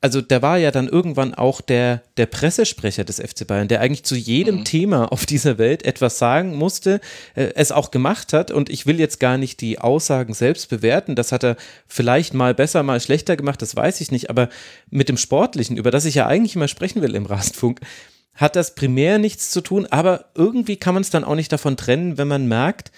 also 0.00 0.20
der 0.20 0.42
war 0.42 0.58
ja 0.58 0.70
dann 0.70 0.88
irgendwann 0.88 1.34
auch 1.34 1.60
der, 1.60 2.02
der 2.16 2.26
Pressesprecher 2.26 3.04
des 3.04 3.20
FC 3.20 3.46
Bayern, 3.46 3.68
der 3.68 3.80
eigentlich 3.80 4.04
zu 4.04 4.14
jedem 4.14 4.58
mhm. 4.58 4.64
Thema 4.64 5.12
auf 5.12 5.26
dieser 5.26 5.58
Welt 5.58 5.84
etwas 5.84 6.18
sagen 6.18 6.54
musste, 6.54 7.00
äh, 7.34 7.52
es 7.54 7.72
auch 7.72 7.90
gemacht 7.90 8.32
hat. 8.32 8.50
Und 8.50 8.70
ich 8.70 8.86
will 8.86 9.00
jetzt 9.00 9.18
gar 9.18 9.38
nicht 9.38 9.60
die 9.60 9.78
Aussagen 9.78 10.34
selbst 10.34 10.68
bewerten. 10.68 11.16
Das 11.16 11.32
hat 11.32 11.44
er 11.44 11.56
vielleicht 11.86 12.32
mal 12.32 12.54
besser, 12.54 12.82
mal 12.82 13.00
schlechter 13.00 13.36
gemacht, 13.36 13.60
das 13.60 13.74
weiß 13.74 14.00
ich 14.00 14.12
nicht. 14.12 14.30
Aber 14.30 14.48
mit 14.90 15.08
dem 15.08 15.16
Sportlichen, 15.16 15.76
über 15.76 15.90
das 15.90 16.04
ich 16.04 16.14
ja 16.14 16.26
eigentlich 16.26 16.54
immer 16.54 16.68
sprechen 16.68 17.02
will 17.02 17.14
im 17.14 17.26
Rasenfunk, 17.26 17.80
hat 18.34 18.54
das 18.54 18.76
primär 18.76 19.18
nichts 19.18 19.50
zu 19.50 19.60
tun. 19.62 19.86
Aber 19.86 20.26
irgendwie 20.36 20.76
kann 20.76 20.94
man 20.94 21.02
es 21.02 21.10
dann 21.10 21.24
auch 21.24 21.34
nicht 21.34 21.52
davon 21.52 21.76
trennen, 21.76 22.18
wenn 22.18 22.28
man 22.28 22.46
merkt, 22.46 22.92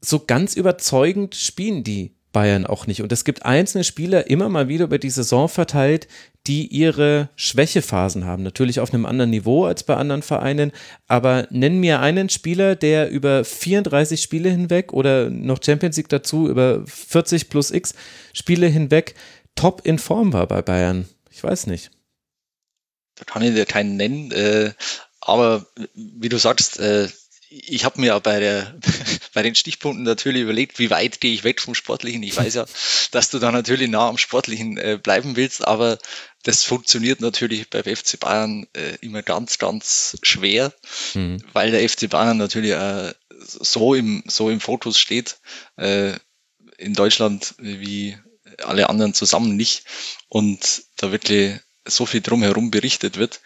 so 0.00 0.20
ganz 0.20 0.54
überzeugend 0.54 1.34
spielen 1.34 1.82
die 1.82 2.17
Bayern 2.32 2.66
auch 2.66 2.86
nicht. 2.86 3.02
Und 3.02 3.12
es 3.12 3.24
gibt 3.24 3.44
einzelne 3.44 3.84
Spieler 3.84 4.28
immer 4.28 4.48
mal 4.48 4.68
wieder 4.68 4.84
über 4.84 4.98
die 4.98 5.10
Saison 5.10 5.48
verteilt, 5.48 6.08
die 6.46 6.66
ihre 6.66 7.28
Schwächephasen 7.36 8.24
haben. 8.24 8.42
Natürlich 8.42 8.80
auf 8.80 8.92
einem 8.92 9.06
anderen 9.06 9.30
Niveau 9.30 9.64
als 9.64 9.82
bei 9.82 9.96
anderen 9.96 10.22
Vereinen. 10.22 10.72
Aber 11.06 11.46
nenn 11.50 11.78
mir 11.78 12.00
einen 12.00 12.28
Spieler, 12.28 12.76
der 12.76 13.10
über 13.10 13.44
34 13.44 14.20
Spiele 14.20 14.50
hinweg 14.50 14.92
oder 14.92 15.30
noch 15.30 15.62
Champions 15.62 15.96
League 15.96 16.08
dazu, 16.08 16.48
über 16.48 16.82
40 16.86 17.48
plus 17.48 17.70
X 17.70 17.94
Spiele 18.32 18.66
hinweg 18.66 19.14
top 19.54 19.82
in 19.84 19.98
Form 19.98 20.32
war 20.32 20.46
bei 20.46 20.62
Bayern. 20.62 21.08
Ich 21.30 21.42
weiß 21.42 21.66
nicht. 21.66 21.90
Da 23.16 23.24
kann 23.24 23.42
ich 23.42 23.54
dir 23.54 23.66
keinen 23.66 23.96
nennen. 23.96 24.30
Äh, 24.32 24.72
aber 25.20 25.66
wie 25.94 26.28
du 26.28 26.38
sagst, 26.38 26.78
äh, 26.78 27.08
ich 27.50 27.84
habe 27.84 28.00
mir 28.00 28.18
bei, 28.20 28.40
der, 28.40 28.78
bei 29.34 29.42
den 29.42 29.54
Stichpunkten 29.54 30.04
natürlich 30.04 30.42
überlegt, 30.42 30.78
wie 30.78 30.90
weit 30.90 31.20
gehe 31.20 31.32
ich 31.32 31.44
weg 31.44 31.60
vom 31.60 31.74
Sportlichen. 31.74 32.22
Ich 32.22 32.36
weiß 32.36 32.54
ja, 32.54 32.66
dass 33.10 33.30
du 33.30 33.38
da 33.38 33.50
natürlich 33.52 33.88
nah 33.88 34.08
am 34.08 34.18
Sportlichen 34.18 34.76
äh, 34.76 34.98
bleiben 35.02 35.36
willst, 35.36 35.66
aber 35.66 35.98
das 36.42 36.64
funktioniert 36.64 37.20
natürlich 37.20 37.68
beim 37.70 37.84
FC 37.84 38.20
Bayern 38.20 38.66
äh, 38.74 38.96
immer 39.00 39.22
ganz, 39.22 39.58
ganz 39.58 40.18
schwer, 40.22 40.72
mhm. 41.14 41.42
weil 41.52 41.70
der 41.70 41.88
FC 41.88 42.08
Bayern 42.08 42.36
natürlich 42.36 42.72
äh, 42.72 43.14
so, 43.40 43.94
im, 43.94 44.22
so 44.26 44.50
im 44.50 44.60
Fokus 44.60 44.98
steht, 44.98 45.38
äh, 45.76 46.12
in 46.76 46.94
Deutschland 46.94 47.54
wie 47.58 48.16
alle 48.62 48.88
anderen 48.88 49.14
zusammen 49.14 49.56
nicht 49.56 49.84
und 50.28 50.82
da 50.96 51.12
wirklich 51.12 51.58
so 51.84 52.06
viel 52.06 52.20
drumherum 52.20 52.70
berichtet 52.70 53.16
wird. 53.16 53.40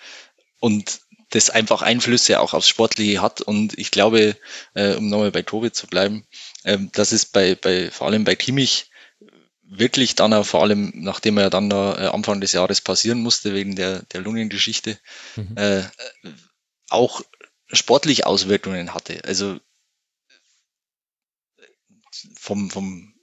Und 0.61 1.01
das 1.33 1.51
einfach 1.51 1.83
Einflüsse 1.83 2.41
auch 2.41 2.53
aufs 2.55 2.69
Sportliche 2.69 3.21
hat. 3.21 3.41
Und 3.41 3.79
ich 3.79 3.91
glaube, 3.91 4.37
äh, 4.75 4.95
um 4.95 5.09
nochmal 5.09 5.33
bei 5.33 5.43
Tobi 5.43 5.73
zu 5.73 5.87
bleiben, 5.87 6.27
äh, 6.63 6.79
dass 6.93 7.13
es 7.13 7.27
bei, 7.27 7.55
bei, 7.55 7.91
vor 7.91 8.07
allem 8.07 8.25
bei 8.25 8.37
Kimmich 8.37 8.91
wirklich 9.63 10.15
dann 10.15 10.35
auch, 10.35 10.45
vor 10.45 10.63
allem 10.63 10.93
nachdem 10.95 11.39
er 11.39 11.49
dann 11.49 11.71
da 11.71 11.97
äh, 11.97 12.07
Anfang 12.09 12.41
des 12.41 12.53
Jahres 12.53 12.83
passieren 12.83 13.21
musste 13.21 13.55
wegen 13.55 13.75
der, 13.75 14.03
der 14.03 14.21
Lungengeschichte, 14.21 14.99
mhm. 15.37 15.57
äh, 15.57 15.83
auch 16.91 17.23
sportlich 17.73 18.27
Auswirkungen 18.27 18.93
hatte. 18.93 19.25
Also 19.25 19.59
vom, 22.39 22.71
vom, 22.71 23.15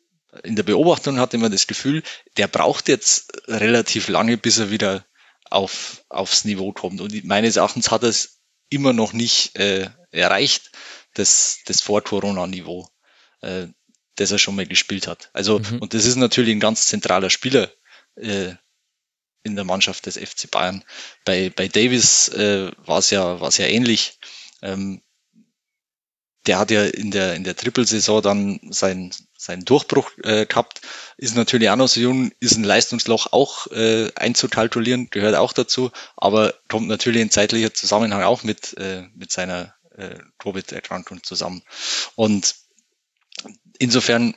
in 0.44 0.56
der 0.56 0.64
Beobachtung 0.64 1.20
hatte 1.20 1.38
man 1.38 1.52
das 1.52 1.68
Gefühl, 1.68 2.02
der 2.38 2.48
braucht 2.48 2.88
jetzt 2.88 3.48
relativ 3.48 4.08
lange, 4.08 4.38
bis 4.38 4.58
er 4.58 4.72
wieder 4.72 5.06
auf, 5.50 6.04
aufs 6.10 6.46
Niveau 6.46 6.72
kommt. 6.72 7.02
Und 7.02 7.24
meines 7.26 7.58
Erachtens 7.58 7.92
hat 7.92 8.04
er 8.04 8.10
es 8.10 8.40
immer 8.70 8.94
noch 8.94 9.14
nicht 9.14 9.58
äh, 9.58 9.90
erreicht, 10.12 10.72
das, 11.14 11.60
das 11.66 11.82
Vor-Corona-Niveau, 11.82 12.88
äh, 13.42 13.68
das 14.16 14.32
er 14.32 14.38
schon 14.38 14.56
mal 14.56 14.68
gespielt 14.68 15.08
hat. 15.08 15.30
Also, 15.34 15.60
mhm. 15.60 15.80
und 15.80 15.94
das 15.94 16.06
ist 16.06 16.16
natürlich 16.16 16.56
ein 16.56 16.60
ganz 16.60 16.88
zentraler 16.88 17.30
Spieler 17.30 17.72
äh, 18.16 18.54
in 19.44 19.56
der 19.56 19.66
Mannschaft 19.66 20.06
des 20.06 20.18
FC 20.18 20.52
Bayern. 20.52 20.84
Bei, 21.26 21.50
bei 21.50 21.68
Davis 21.68 22.30
äh, 22.30 22.72
war 22.86 23.00
es 23.00 23.10
ja, 23.10 23.40
war's 23.40 23.58
ja 23.58 23.66
ähnlich. 23.66 24.20
Ähm, 24.62 25.02
der 26.46 26.60
hat 26.60 26.72
ja 26.72 26.84
in 26.86 27.12
der, 27.12 27.36
in 27.36 27.44
der 27.44 27.56
Trippelsaison 27.56 28.22
dann 28.22 28.60
seinen, 28.70 29.14
seinen 29.40 29.64
Durchbruch 29.64 30.12
äh, 30.24 30.46
gehabt, 30.46 30.82
ist 31.16 31.36
natürlich 31.36 31.70
auch 31.70 31.78
noch 31.78 31.88
so 31.88 32.02
jung, 32.02 32.32
ist 32.42 32.58
ein 32.58 32.66
Leistungsloch 32.66 33.32
auch 33.32 33.68
äh, 33.68 34.12
einzukalkulieren, 34.16 35.10
gehört 35.10 35.36
auch 35.36 35.54
dazu, 35.54 35.92
aber 36.18 36.54
kommt 36.68 36.90
natürlich 36.90 37.22
in 37.22 37.32
zeitlicher 37.32 37.74
Zusammenhang 37.74 38.22
auch 38.24 38.44
mit, 38.44 38.78
äh, 38.78 39.04
mit 39.16 39.32
seiner 39.32 39.74
äh, 39.96 40.20
Covid-Erkrankung 40.40 41.24
zusammen. 41.24 41.64
Und 42.16 42.56
insofern 43.80 44.36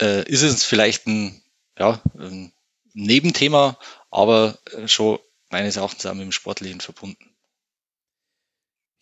äh, 0.00 0.22
ist 0.30 0.42
es 0.42 0.64
vielleicht 0.64 1.08
ein, 1.08 1.42
ja, 1.76 2.00
ein 2.16 2.52
Nebenthema, 2.94 3.76
aber 4.12 4.56
äh, 4.70 4.86
schon 4.86 5.18
meines 5.50 5.76
Erachtens 5.76 6.06
auch 6.06 6.14
mit 6.14 6.22
dem 6.22 6.32
Sportlichen 6.32 6.80
verbunden. 6.80 7.31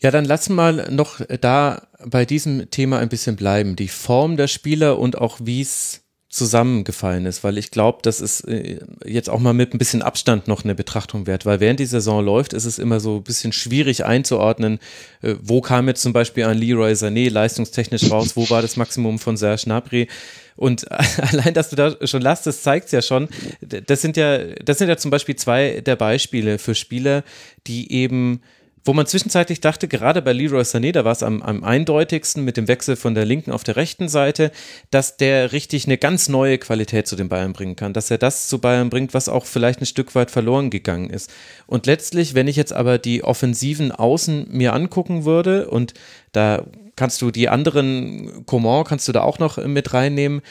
Ja, 0.03 0.11
dann 0.11 0.25
lass 0.25 0.49
mal 0.49 0.89
noch 0.91 1.21
da 1.41 1.87
bei 2.05 2.25
diesem 2.25 2.71
Thema 2.71 2.99
ein 2.99 3.11
bisschen 3.11 3.37
bleiben. 3.37 3.77
Die 3.77 3.89
Form 3.89 4.37
der 4.37 4.49
Spieler 4.49 4.99
und 4.99 5.19
auch 5.19 5.39
wie 5.43 5.61
es 5.61 6.03
zusammengefallen 6.31 7.27
ist, 7.27 7.43
weil 7.43 7.59
ich 7.59 7.73
glaube, 7.73 7.99
das 8.03 8.21
ist 8.21 8.43
äh, 8.43 8.79
jetzt 9.05 9.29
auch 9.29 9.41
mal 9.41 9.53
mit 9.53 9.75
ein 9.75 9.79
bisschen 9.79 10.01
Abstand 10.01 10.47
noch 10.47 10.63
eine 10.63 10.77
Betrachtung 10.77 11.27
wert, 11.27 11.45
weil 11.45 11.59
während 11.59 11.81
die 11.81 11.87
Saison 11.87 12.25
läuft, 12.25 12.53
ist 12.53 12.67
es 12.67 12.79
immer 12.79 13.01
so 13.01 13.17
ein 13.17 13.25
bisschen 13.25 13.53
schwierig 13.53 14.05
einzuordnen, 14.05 14.79
äh, 15.23 15.35
wo 15.43 15.61
kam 15.61 15.89
jetzt 15.89 16.03
zum 16.03 16.13
Beispiel 16.13 16.45
ein 16.45 16.57
Leroy 16.57 16.93
Sané 16.93 17.29
leistungstechnisch 17.31 18.13
raus, 18.13 18.37
wo 18.37 18.49
war 18.49 18.63
das 18.63 18.77
Maximum 18.77 19.19
von 19.19 19.37
Serge 19.37 19.63
Gnabry 19.65 20.07
und 20.55 20.89
allein, 21.33 21.53
dass 21.53 21.71
du 21.71 21.77
da 21.77 21.97
schon 22.07 22.23
lachst, 22.23 22.47
das 22.47 22.63
zeigt 22.63 22.93
ja 22.93 23.03
schon, 23.03 23.29
das 23.61 24.01
sind 24.01 24.17
ja, 24.17 24.39
das 24.65 24.79
sind 24.79 24.89
ja 24.89 24.97
zum 24.97 25.11
Beispiel 25.11 25.35
zwei 25.35 25.81
der 25.81 25.97
Beispiele 25.97 26.59
für 26.59 26.77
Spieler, 26.77 27.25
die 27.67 27.93
eben 27.93 28.41
wo 28.85 28.93
man 28.93 29.07
zwischenzeitlich 29.07 29.61
dachte, 29.61 29.89
gerade 29.89 30.23
bei 30.23 30.33
Leroy 30.33 30.63
Sané, 30.63 30.93
da 30.93 31.05
war 31.05 31.13
es 31.13 31.23
am, 31.23 31.43
am 31.43 31.65
eindeutigsten 31.65 32.45
mit 32.45 32.57
dem 32.57 32.69
Wechsel 32.69 32.97
von 32.97 33.15
der 33.15 33.27
linken 33.27 33.53
auf 33.53 33.65
der 33.65 33.77
rechten 33.77 34.09
Seite, 34.09 34.51
dass 34.91 35.17
der 35.17 35.53
richtig 35.53 35.87
eine 35.87 35.99
ganz 35.99 36.29
neue 36.29 36.59
Qualität 36.59 37.07
zu 37.07 37.17
den 37.17 37.29
Bayern 37.29 37.53
bringen 37.53 37.77
kann, 37.77 37.93
dass 37.93 38.11
er 38.11 38.19
das 38.19 38.49
zu 38.49 38.59
Bayern 38.59 38.91
bringt, 38.91 39.13
was 39.13 39.29
auch 39.29 39.45
vielleicht 39.45 39.81
ein 39.81 39.87
Stück 39.87 40.15
weit 40.15 40.31
verloren 40.31 40.71
gegangen 40.71 41.11
ist. 41.11 41.31
Und 41.67 41.87
letztlich, 41.87 42.35
wenn 42.35 42.49
ich 42.49 42.57
jetzt 42.57 42.73
aber 42.73 42.99
die 42.99 43.23
offensiven 43.23 43.93
Außen 43.93 44.47
mir 44.51 44.73
angucken 44.73 45.25
würde 45.25 45.69
und 45.69 45.95
da 46.33 46.65
kannst 46.97 47.23
du 47.23 47.31
die 47.31 47.49
anderen, 47.49 48.45
Coman 48.47 48.85
kannst 48.85 49.09
du 49.09 49.13
da 49.13 49.23
auch 49.23 49.39
noch 49.39 49.59
mit 49.59 49.93
reinnehmen, 49.93 50.43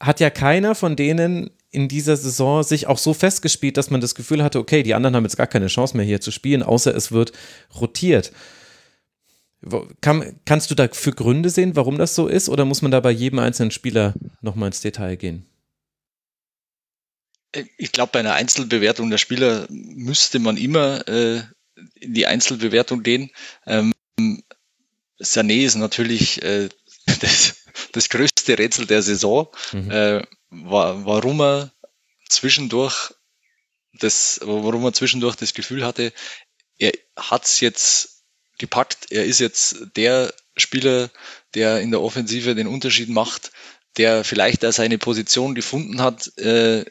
hat 0.00 0.20
ja 0.20 0.30
keiner 0.30 0.74
von 0.74 0.96
denen 0.96 1.50
in 1.70 1.88
dieser 1.88 2.16
Saison 2.16 2.62
sich 2.62 2.86
auch 2.86 2.98
so 2.98 3.14
festgespielt, 3.14 3.76
dass 3.76 3.90
man 3.90 4.00
das 4.00 4.14
Gefühl 4.14 4.42
hatte, 4.42 4.58
okay, 4.58 4.82
die 4.82 4.94
anderen 4.94 5.14
haben 5.14 5.24
jetzt 5.24 5.36
gar 5.36 5.46
keine 5.46 5.68
Chance 5.68 5.96
mehr 5.96 6.06
hier 6.06 6.20
zu 6.20 6.30
spielen, 6.30 6.62
außer 6.62 6.94
es 6.94 7.12
wird 7.12 7.32
rotiert. 7.80 8.32
Kann, 10.00 10.40
kannst 10.46 10.70
du 10.70 10.74
dafür 10.74 11.12
Gründe 11.12 11.50
sehen, 11.50 11.76
warum 11.76 11.98
das 11.98 12.14
so 12.14 12.26
ist, 12.26 12.48
oder 12.48 12.64
muss 12.64 12.82
man 12.82 12.90
da 12.90 13.00
bei 13.00 13.10
jedem 13.10 13.38
einzelnen 13.38 13.70
Spieler 13.70 14.14
nochmal 14.40 14.68
ins 14.68 14.80
Detail 14.80 15.16
gehen? 15.16 15.46
Ich 17.76 17.92
glaube, 17.92 18.12
bei 18.12 18.20
einer 18.20 18.34
Einzelbewertung 18.34 19.10
der 19.10 19.18
Spieler 19.18 19.66
müsste 19.68 20.38
man 20.38 20.56
immer 20.56 21.06
äh, 21.08 21.42
in 21.94 22.14
die 22.14 22.26
Einzelbewertung 22.26 23.02
gehen. 23.02 23.30
Ähm, 23.66 23.92
Sané 25.20 25.64
ist 25.64 25.74
natürlich 25.76 26.42
äh, 26.42 26.68
das, 27.20 27.56
das 27.92 28.08
größte 28.08 28.58
Rätsel 28.58 28.86
der 28.86 29.02
Saison. 29.02 29.48
Mhm. 29.72 29.90
Äh, 29.90 30.22
warum 30.50 31.40
er 31.40 31.72
zwischendurch 32.28 33.12
das, 33.92 34.40
warum 34.42 34.84
er 34.84 34.92
zwischendurch 34.92 35.36
das 35.36 35.54
Gefühl 35.54 35.84
hatte, 35.84 36.12
er 36.78 36.92
hat's 37.16 37.60
jetzt 37.60 38.24
gepackt, 38.58 39.10
er 39.10 39.24
ist 39.24 39.40
jetzt 39.40 39.86
der 39.96 40.32
Spieler, 40.56 41.10
der 41.54 41.80
in 41.80 41.90
der 41.90 42.02
Offensive 42.02 42.54
den 42.54 42.66
Unterschied 42.66 43.08
macht, 43.08 43.52
der 43.96 44.24
vielleicht 44.24 44.62
da 44.62 44.72
seine 44.72 44.98
Position 44.98 45.54
gefunden 45.54 46.00
hat, 46.00 46.36
äh, 46.38 46.84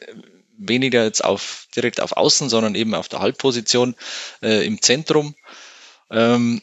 weniger 0.58 1.04
jetzt 1.04 1.24
auf 1.24 1.66
direkt 1.74 2.00
auf 2.00 2.12
Außen, 2.12 2.48
sondern 2.48 2.74
eben 2.74 2.94
auf 2.94 3.08
der 3.08 3.20
Halbposition 3.20 3.96
äh, 4.42 4.66
im 4.66 4.82
Zentrum 4.82 5.34
ähm, 6.10 6.60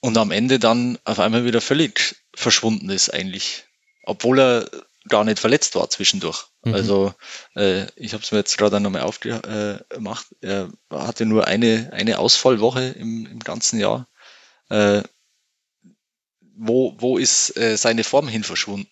und 0.00 0.16
am 0.16 0.30
Ende 0.30 0.58
dann 0.58 0.98
auf 1.04 1.18
einmal 1.18 1.44
wieder 1.44 1.60
völlig 1.60 2.16
verschwunden 2.34 2.90
ist 2.90 3.10
eigentlich, 3.10 3.64
obwohl 4.04 4.38
er 4.38 4.70
gar 5.08 5.24
nicht 5.24 5.38
verletzt 5.38 5.74
war 5.74 5.88
zwischendurch. 5.90 6.46
Mhm. 6.64 6.74
Also 6.74 7.14
äh, 7.56 7.86
ich 7.96 8.12
habe 8.14 8.22
es 8.22 8.32
mir 8.32 8.38
jetzt 8.38 8.56
gerade 8.56 8.80
nochmal 8.80 9.02
aufgemacht. 9.02 10.26
Er 10.40 10.70
hatte 10.90 11.26
nur 11.26 11.46
eine, 11.46 11.90
eine 11.92 12.18
Ausfallwoche 12.18 12.94
im, 12.98 13.26
im 13.26 13.38
ganzen 13.40 13.78
Jahr. 13.78 14.08
Äh, 14.70 15.02
wo, 16.56 16.94
wo 16.98 17.18
ist 17.18 17.56
äh, 17.56 17.76
seine 17.76 18.04
Form 18.04 18.28
hin 18.28 18.44
verschwunden? 18.44 18.88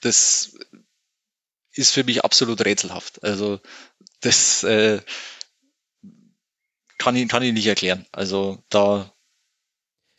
Das 0.00 0.54
ist 1.72 1.92
für 1.92 2.04
mich 2.04 2.24
absolut 2.24 2.64
rätselhaft. 2.64 3.22
Also 3.22 3.60
das 4.20 4.64
äh, 4.64 5.00
kann, 6.98 7.16
ich, 7.16 7.28
kann 7.28 7.42
ich 7.42 7.52
nicht 7.52 7.66
erklären. 7.66 8.06
Also 8.12 8.62
da 8.68 9.12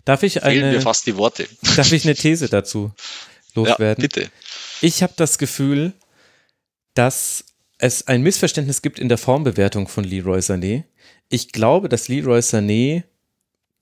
darf 0.05 0.23
ich 0.23 0.43
eine, 0.43 0.71
mir 0.71 0.81
fast 0.81 1.05
die 1.05 1.17
Worte. 1.17 1.47
Darf 1.75 1.91
ich 1.91 2.03
eine 2.05 2.15
These 2.15 2.49
dazu 2.49 2.91
loswerden? 3.53 4.01
Ja, 4.01 4.07
bitte. 4.07 4.31
Ich 4.83 5.01
habe 5.01 5.13
das 5.15 5.37
Gefühl, 5.37 5.93
dass 6.93 7.45
es 7.77 8.05
ein 8.07 8.21
Missverständnis 8.21 8.81
gibt 8.81 8.99
in 8.99 9.07
der 9.07 9.17
Formbewertung 9.17 9.87
von 9.87 10.03
Leroy 10.03 10.39
Sané. 10.39 10.83
Ich 11.29 11.53
glaube, 11.53 11.87
dass 11.87 12.09
Leroy 12.09 12.39
Sané 12.39 13.03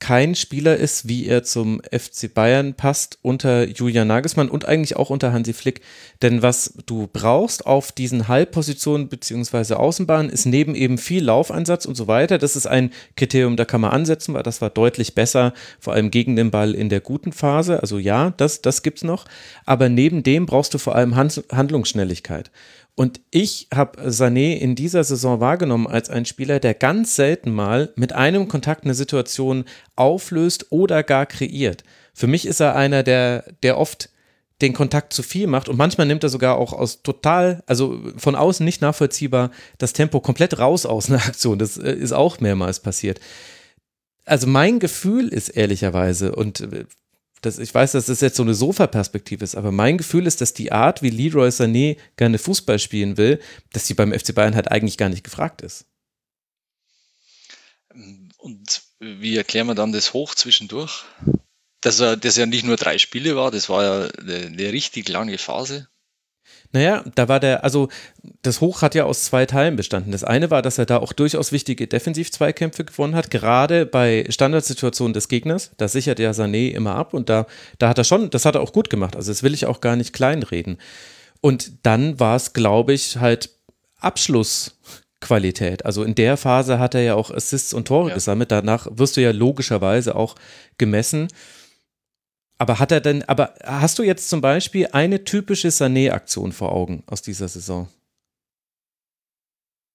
kein 0.01 0.33
Spieler 0.33 0.77
ist, 0.77 1.07
wie 1.07 1.27
er 1.27 1.43
zum 1.43 1.79
FC 1.91 2.33
Bayern 2.33 2.73
passt 2.73 3.19
unter 3.21 3.67
Julian 3.67 4.07
Nagelsmann 4.07 4.49
und 4.49 4.65
eigentlich 4.65 4.95
auch 4.97 5.11
unter 5.11 5.31
Hansi 5.31 5.53
Flick. 5.53 5.81
Denn 6.23 6.41
was 6.41 6.73
du 6.87 7.07
brauchst 7.13 7.67
auf 7.67 7.91
diesen 7.91 8.27
Halbpositionen 8.27 9.09
beziehungsweise 9.09 9.79
Außenbahnen 9.79 10.31
ist 10.31 10.47
neben 10.47 10.73
eben 10.73 10.97
viel 10.97 11.23
Laufeinsatz 11.23 11.85
und 11.85 11.95
so 11.95 12.07
weiter. 12.07 12.39
Das 12.39 12.55
ist 12.55 12.65
ein 12.65 12.91
Kriterium, 13.15 13.55
da 13.55 13.63
kann 13.63 13.79
man 13.79 13.91
ansetzen, 13.91 14.33
weil 14.33 14.43
das 14.43 14.59
war 14.59 14.71
deutlich 14.71 15.13
besser, 15.13 15.53
vor 15.79 15.93
allem 15.93 16.09
gegen 16.09 16.35
den 16.35 16.49
Ball 16.49 16.73
in 16.73 16.89
der 16.89 16.99
guten 16.99 17.31
Phase. 17.31 17.79
Also 17.81 17.99
ja, 17.99 18.31
das, 18.37 18.61
das 18.63 18.81
gibt's 18.81 19.03
noch. 19.03 19.25
Aber 19.65 19.87
neben 19.87 20.23
dem 20.23 20.47
brauchst 20.47 20.73
du 20.73 20.79
vor 20.79 20.95
allem 20.95 21.15
Handlungsschnelligkeit. 21.15 22.49
Und 22.95 23.21
ich 23.31 23.67
habe 23.73 24.09
Sané 24.09 24.57
in 24.57 24.75
dieser 24.75 25.03
Saison 25.03 25.39
wahrgenommen 25.39 25.87
als 25.87 26.09
ein 26.09 26.25
Spieler, 26.25 26.59
der 26.59 26.73
ganz 26.73 27.15
selten 27.15 27.51
mal 27.51 27.93
mit 27.95 28.13
einem 28.13 28.47
Kontakt 28.47 28.83
eine 28.83 28.93
Situation 28.93 29.65
auflöst 29.95 30.67
oder 30.71 31.01
gar 31.03 31.25
kreiert. 31.25 31.83
Für 32.13 32.27
mich 32.27 32.45
ist 32.45 32.59
er 32.59 32.75
einer, 32.75 33.03
der, 33.03 33.45
der 33.63 33.77
oft 33.77 34.09
den 34.61 34.73
Kontakt 34.73 35.13
zu 35.13 35.23
viel 35.23 35.47
macht 35.47 35.69
und 35.69 35.77
manchmal 35.77 36.05
nimmt 36.05 36.23
er 36.23 36.29
sogar 36.29 36.57
auch 36.57 36.73
aus 36.73 37.01
total, 37.01 37.63
also 37.65 37.99
von 38.17 38.35
außen 38.35 38.63
nicht 38.63 38.81
nachvollziehbar, 38.81 39.51
das 39.77 39.93
Tempo 39.93 40.19
komplett 40.19 40.59
raus 40.59 40.85
aus 40.85 41.09
einer 41.09 41.25
Aktion. 41.25 41.57
Das 41.57 41.77
äh, 41.77 41.93
ist 41.93 42.11
auch 42.11 42.39
mehrmals 42.39 42.79
passiert. 42.79 43.19
Also 44.25 44.47
mein 44.47 44.79
Gefühl 44.79 45.29
ist 45.29 45.49
ehrlicherweise, 45.49 46.35
und 46.35 46.61
äh, 46.61 46.85
das, 47.41 47.57
ich 47.57 47.73
weiß, 47.73 47.93
dass 47.93 48.05
das 48.05 48.21
jetzt 48.21 48.37
so 48.37 48.43
eine 48.43 48.53
Sofa-Perspektive 48.53 49.43
ist, 49.43 49.55
aber 49.55 49.71
mein 49.71 49.97
Gefühl 49.97 50.27
ist, 50.27 50.41
dass 50.41 50.53
die 50.53 50.71
Art, 50.71 51.01
wie 51.01 51.09
Leroy 51.09 51.49
Sané 51.49 51.97
gerne 52.15 52.37
Fußball 52.37 52.79
spielen 52.79 53.17
will, 53.17 53.39
dass 53.73 53.87
sie 53.87 53.95
beim 53.95 54.13
FC 54.13 54.33
Bayern 54.33 54.55
halt 54.55 54.71
eigentlich 54.71 54.97
gar 54.97 55.09
nicht 55.09 55.23
gefragt 55.23 55.61
ist. 55.61 55.85
Und 58.37 58.81
wie 58.99 59.35
erklären 59.35 59.67
wir 59.67 59.75
dann 59.75 59.91
das 59.91 60.13
hoch 60.13 60.35
zwischendurch? 60.35 61.03
Dass 61.81 61.99
er, 61.99 62.15
das 62.15 62.37
ja 62.37 62.45
nicht 62.45 62.63
nur 62.63 62.75
drei 62.75 62.99
Spiele 62.99 63.35
war, 63.35 63.49
das 63.49 63.67
war 63.69 63.83
ja 63.83 64.09
eine, 64.19 64.45
eine 64.45 64.71
richtig 64.71 65.09
lange 65.09 65.37
Phase. 65.37 65.87
Naja, 66.73 67.03
da 67.15 67.27
war 67.27 67.39
der, 67.39 67.63
also 67.63 67.89
das 68.41 68.61
Hoch 68.61 68.81
hat 68.81 68.95
ja 68.95 69.03
aus 69.03 69.25
zwei 69.25 69.45
Teilen 69.45 69.75
bestanden. 69.75 70.11
Das 70.11 70.23
eine 70.23 70.49
war, 70.51 70.61
dass 70.61 70.77
er 70.77 70.85
da 70.85 70.97
auch 70.97 71.11
durchaus 71.11 71.51
wichtige 71.51 71.87
Defensiv-Zweikämpfe 71.87 72.85
gewonnen 72.85 73.15
hat, 73.15 73.29
gerade 73.29 73.85
bei 73.85 74.25
Standardsituationen 74.29 75.13
des 75.13 75.27
Gegners. 75.27 75.71
Da 75.77 75.87
sichert 75.87 76.19
ja 76.19 76.31
Sané 76.31 76.71
immer 76.71 76.95
ab 76.95 77.13
und 77.13 77.29
da, 77.29 77.45
da 77.77 77.89
hat 77.89 77.97
er 77.97 78.03
schon, 78.03 78.29
das 78.29 78.45
hat 78.45 78.55
er 78.55 78.61
auch 78.61 78.73
gut 78.73 78.89
gemacht. 78.89 79.15
Also 79.15 79.31
das 79.31 79.43
will 79.43 79.53
ich 79.53 79.65
auch 79.65 79.81
gar 79.81 79.95
nicht 79.95 80.13
kleinreden. 80.13 80.77
Und 81.41 81.71
dann 81.83 82.19
war 82.19 82.35
es, 82.35 82.53
glaube 82.53 82.93
ich, 82.93 83.17
halt 83.17 83.49
Abschlussqualität. 83.99 85.85
Also 85.85 86.03
in 86.03 86.15
der 86.15 86.37
Phase 86.37 86.79
hat 86.79 86.95
er 86.95 87.01
ja 87.01 87.15
auch 87.15 87.31
Assists 87.31 87.73
und 87.73 87.87
Tore 87.87 88.09
ja. 88.09 88.15
gesammelt. 88.15 88.51
Danach 88.51 88.87
wirst 88.91 89.17
du 89.17 89.21
ja 89.21 89.31
logischerweise 89.31 90.15
auch 90.15 90.35
gemessen. 90.77 91.27
Aber 92.61 92.77
hat 92.77 92.91
er 92.91 93.01
denn, 93.01 93.23
aber 93.23 93.55
hast 93.63 93.97
du 93.97 94.03
jetzt 94.03 94.29
zum 94.29 94.39
Beispiel 94.39 94.89
eine 94.91 95.23
typische 95.23 95.69
Sané-Aktion 95.69 96.51
vor 96.51 96.71
Augen 96.73 97.03
aus 97.07 97.23
dieser 97.23 97.47
Saison? 97.47 97.89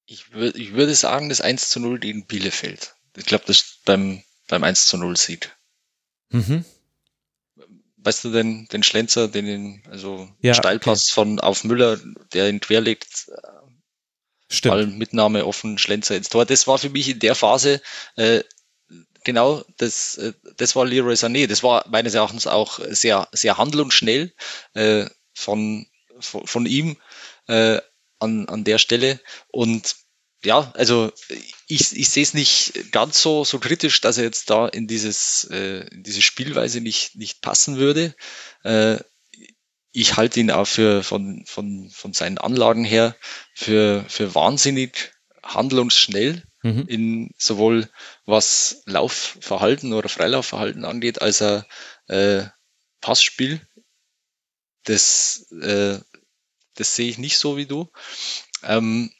Ich, 0.06 0.32
würd, 0.32 0.56
ich 0.56 0.72
würde 0.72 0.96
sagen, 0.96 1.28
das 1.28 1.40
1 1.40 1.70
zu 1.70 1.78
0 1.78 2.00
gegen 2.00 2.26
Bielefeld. 2.26 2.96
Ich 3.16 3.24
glaube, 3.24 3.44
das 3.46 3.78
beim, 3.84 4.20
beim 4.48 4.64
1 4.64 4.88
zu 4.88 4.98
0 4.98 5.16
sieht. 5.16 5.56
Mhm. 6.30 6.64
Weißt 7.98 8.24
du 8.24 8.32
denn, 8.32 8.66
den 8.72 8.82
Schlenzer, 8.82 9.28
den, 9.28 9.80
also 9.88 10.28
ja, 10.40 10.52
Steilpass 10.52 11.04
okay. 11.04 11.14
von 11.14 11.38
auf 11.38 11.62
Müller, 11.62 12.00
der 12.32 12.48
ihn 12.48 12.58
querlegt, 12.58 13.30
Stimmt. 14.50 14.72
Ball, 14.72 14.86
Mitnahme 14.88 15.46
offen, 15.46 15.78
Schlenzer 15.78 16.16
ins 16.16 16.30
Tor. 16.30 16.44
Das 16.44 16.66
war 16.66 16.78
für 16.78 16.90
mich 16.90 17.08
in 17.08 17.20
der 17.20 17.36
Phase 17.36 17.80
äh, 18.16 18.42
genau, 19.26 19.64
das, 19.76 20.16
äh, 20.18 20.32
das 20.56 20.76
war 20.76 20.86
Leroy 20.86 21.14
Sané. 21.14 21.46
Das 21.48 21.62
war 21.62 21.84
meines 21.90 22.14
Erachtens 22.14 22.46
auch 22.46 22.78
sehr, 22.88 23.28
sehr 23.32 23.58
handlungsschnell 23.58 24.32
äh, 24.74 25.06
von, 25.34 25.86
von, 26.20 26.46
von 26.46 26.64
ihm 26.64 26.96
äh, 27.48 27.80
an, 28.20 28.48
an 28.48 28.64
der 28.64 28.78
Stelle. 28.78 29.20
Und 29.48 29.96
ja, 30.44 30.72
also 30.76 31.12
ich, 31.66 31.96
ich 31.96 32.08
sehe 32.08 32.22
es 32.22 32.34
nicht 32.34 32.92
ganz 32.92 33.20
so, 33.20 33.44
so 33.44 33.58
kritisch, 33.58 34.00
dass 34.00 34.16
er 34.16 34.24
jetzt 34.24 34.48
da 34.48 34.68
in 34.68 34.86
dieses 34.86 35.48
äh, 35.50 35.88
in 35.88 36.04
diese 36.04 36.22
Spielweise 36.22 36.80
nicht, 36.80 37.16
nicht 37.16 37.42
passen 37.42 37.78
würde. 37.78 38.14
Äh, 38.62 38.98
ich 39.90 40.16
halte 40.16 40.38
ihn 40.38 40.52
auch 40.52 40.66
für 40.66 41.02
von, 41.02 41.42
von, 41.46 41.90
von 41.90 42.12
seinen 42.12 42.38
Anlagen 42.38 42.84
her 42.84 43.16
für, 43.54 44.04
für 44.08 44.34
wahnsinnig 44.34 45.15
handlungsschnell 45.54 46.42
mhm. 46.62 46.84
in 46.88 47.30
sowohl 47.38 47.88
was 48.24 48.82
Laufverhalten 48.86 49.92
oder 49.92 50.08
Freilaufverhalten 50.08 50.84
angeht, 50.84 51.22
als 51.22 51.42
auch 51.42 51.62
äh, 52.08 52.44
Passspiel. 53.00 53.60
Das, 54.84 55.46
äh, 55.52 55.98
das 56.74 56.94
sehe 56.94 57.08
ich 57.08 57.18
nicht 57.18 57.38
so 57.38 57.56
wie 57.56 57.66
du. 57.66 57.90
Ähm, 58.62 59.12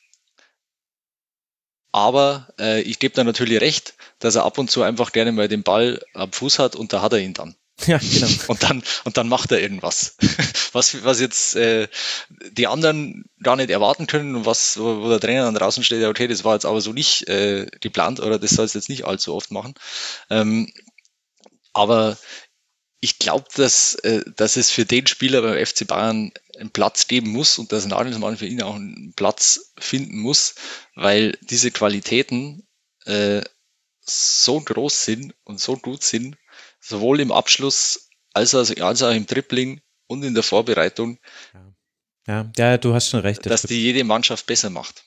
aber 1.93 2.53
äh, 2.59 2.83
ich 2.83 2.99
gebe 2.99 3.15
da 3.15 3.25
natürlich 3.25 3.61
recht, 3.61 3.95
dass 4.19 4.35
er 4.35 4.45
ab 4.45 4.59
und 4.59 4.71
zu 4.71 4.83
einfach 4.83 5.13
gerne 5.13 5.33
mal 5.33 5.49
den 5.49 5.63
Ball 5.63 6.05
am 6.15 6.31
Fuß 6.31 6.59
hat 6.59 6.77
und 6.77 6.93
da 6.93 7.01
hat 7.01 7.13
er 7.13 7.21
ihn 7.21 7.35
dann. 7.35 7.57
Ja, 7.87 7.99
genau. 7.99 8.29
Und 8.49 8.63
dann, 8.63 8.83
und 9.05 9.17
dann 9.17 9.29
macht 9.29 9.53
er 9.53 9.61
irgendwas. 9.61 10.17
Was, 10.73 11.05
was 11.05 11.21
jetzt 11.21 11.57
äh, 11.57 11.89
die 12.51 12.67
anderen 12.67 13.25
gar 13.43 13.57
nicht 13.57 13.71
erwarten 13.71 14.07
können 14.07 14.37
und 14.37 14.45
was, 14.45 14.79
wo, 14.79 15.01
wo 15.01 15.09
der 15.09 15.21
Trainer 15.21 15.45
dann 15.45 15.55
draußen 15.55 15.83
steht, 15.83 16.03
ja, 16.03 16.11
okay, 16.11 16.29
das 16.29 16.45
war 16.45 16.53
jetzt 16.53 16.67
aber 16.67 16.83
so 16.83 16.93
nicht 16.93 17.27
äh, 17.29 17.67
geplant 17.81 18.21
oder 18.21 18.39
das 18.39 18.51
soll 18.51 18.67
es 18.67 18.75
jetzt 18.75 18.91
nicht 18.91 19.07
allzu 19.07 19.35
oft 19.35 19.51
machen. 19.51 19.73
Ähm, 20.29 20.71
aber 21.73 22.19
ich 23.01 23.19
glaube, 23.19 23.47
dass, 23.55 23.95
äh, 23.97 24.23
dass 24.37 24.57
es 24.57 24.71
für 24.71 24.85
den 24.85 25.07
Spieler 25.07 25.41
beim 25.41 25.65
FC 25.65 25.87
Bayern 25.87 26.33
einen 26.59 26.71
Platz 26.71 27.09
geben 27.09 27.31
muss 27.31 27.59
und 27.59 27.73
dass 27.73 27.87
Nagelsmann 27.87 28.37
für 28.37 28.47
ihn 28.47 28.63
auch 28.63 28.75
einen 28.75 29.15
Platz 29.17 29.73
finden 29.79 30.19
muss, 30.19 30.57
weil 30.95 31.39
diese 31.43 31.71
Qualitäten 31.71 32.67
äh, 33.07 33.43
so 34.01 34.61
groß 34.61 35.05
sind 35.05 35.35
und 35.45 35.61
so 35.61 35.77
gut 35.77 36.03
sind, 36.03 36.37
sowohl 36.87 37.21
im 37.21 37.33
Abschluss 37.33 38.09
als 38.33 38.55
auch, 38.55 38.69
als 38.81 39.03
auch 39.03 39.13
im 39.13 39.27
Dribbling 39.27 39.81
und 40.07 40.23
in 40.23 40.35
der 40.35 40.43
Vorbereitung. 40.43 41.19
Ja, 42.27 42.51
ja, 42.57 42.79
du 42.79 42.95
hast 42.95 43.11
schon 43.11 43.21
recht. 43.21 43.47
Das 43.47 43.63
dass 43.63 43.69
die 43.69 43.83
jede 43.83 44.05
Mannschaft 44.05 44.47
besser 44.47 44.71
macht. 44.71 45.05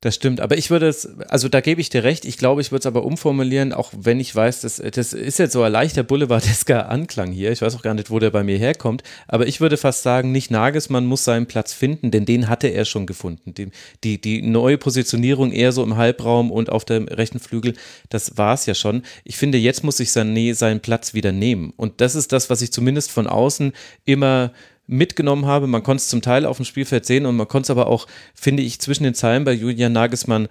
Das 0.00 0.14
stimmt, 0.14 0.40
aber 0.40 0.58
ich 0.58 0.68
würde 0.68 0.86
es, 0.86 1.08
also 1.30 1.48
da 1.48 1.62
gebe 1.62 1.80
ich 1.80 1.88
dir 1.88 2.04
recht, 2.04 2.26
ich 2.26 2.36
glaube, 2.36 2.60
ich 2.60 2.70
würde 2.70 2.80
es 2.80 2.86
aber 2.86 3.04
umformulieren, 3.04 3.72
auch 3.72 3.90
wenn 3.96 4.20
ich 4.20 4.36
weiß, 4.36 4.60
dass, 4.60 4.76
das 4.76 5.14
ist 5.14 5.38
jetzt 5.38 5.54
so 5.54 5.62
ein 5.62 5.72
leichter 5.72 6.02
boulevardesker 6.02 6.88
Anklang 6.90 7.32
hier, 7.32 7.52
ich 7.52 7.62
weiß 7.62 7.74
auch 7.74 7.80
gar 7.80 7.94
nicht, 7.94 8.10
wo 8.10 8.18
der 8.18 8.30
bei 8.30 8.44
mir 8.44 8.58
herkommt, 8.58 9.02
aber 9.28 9.46
ich 9.46 9.62
würde 9.62 9.78
fast 9.78 10.02
sagen, 10.02 10.30
nicht 10.30 10.50
Nagelsmann 10.50 11.06
muss 11.06 11.24
seinen 11.24 11.46
Platz 11.46 11.72
finden, 11.72 12.10
denn 12.10 12.26
den 12.26 12.50
hatte 12.50 12.68
er 12.68 12.84
schon 12.84 13.06
gefunden. 13.06 13.54
Die, 13.54 13.70
die, 14.02 14.20
die 14.20 14.42
neue 14.42 14.76
Positionierung 14.76 15.52
eher 15.52 15.72
so 15.72 15.82
im 15.82 15.96
Halbraum 15.96 16.50
und 16.50 16.68
auf 16.68 16.84
dem 16.84 17.08
rechten 17.08 17.38
Flügel, 17.38 17.72
das 18.10 18.36
war 18.36 18.52
es 18.52 18.66
ja 18.66 18.74
schon. 18.74 19.04
Ich 19.24 19.38
finde, 19.38 19.56
jetzt 19.56 19.84
muss 19.84 19.96
sich 19.96 20.10
Sané 20.10 20.54
seinen 20.54 20.80
Platz 20.80 21.14
wieder 21.14 21.32
nehmen 21.32 21.72
und 21.78 22.02
das 22.02 22.14
ist 22.14 22.30
das, 22.32 22.50
was 22.50 22.60
ich 22.60 22.72
zumindest 22.72 23.10
von 23.10 23.26
außen 23.26 23.72
immer 24.04 24.52
mitgenommen 24.86 25.46
habe. 25.46 25.66
Man 25.66 25.82
konnte 25.82 26.00
es 26.00 26.08
zum 26.08 26.22
Teil 26.22 26.46
auf 26.46 26.56
dem 26.56 26.66
Spielfeld 26.66 27.06
sehen 27.06 27.26
und 27.26 27.36
man 27.36 27.48
konnte 27.48 27.66
es 27.66 27.70
aber 27.70 27.86
auch, 27.86 28.06
finde 28.34 28.62
ich, 28.62 28.80
zwischen 28.80 29.04
den 29.04 29.14
Zeilen 29.14 29.44
bei 29.44 29.52
Julian 29.52 29.92
Nagelsmann 29.92 30.48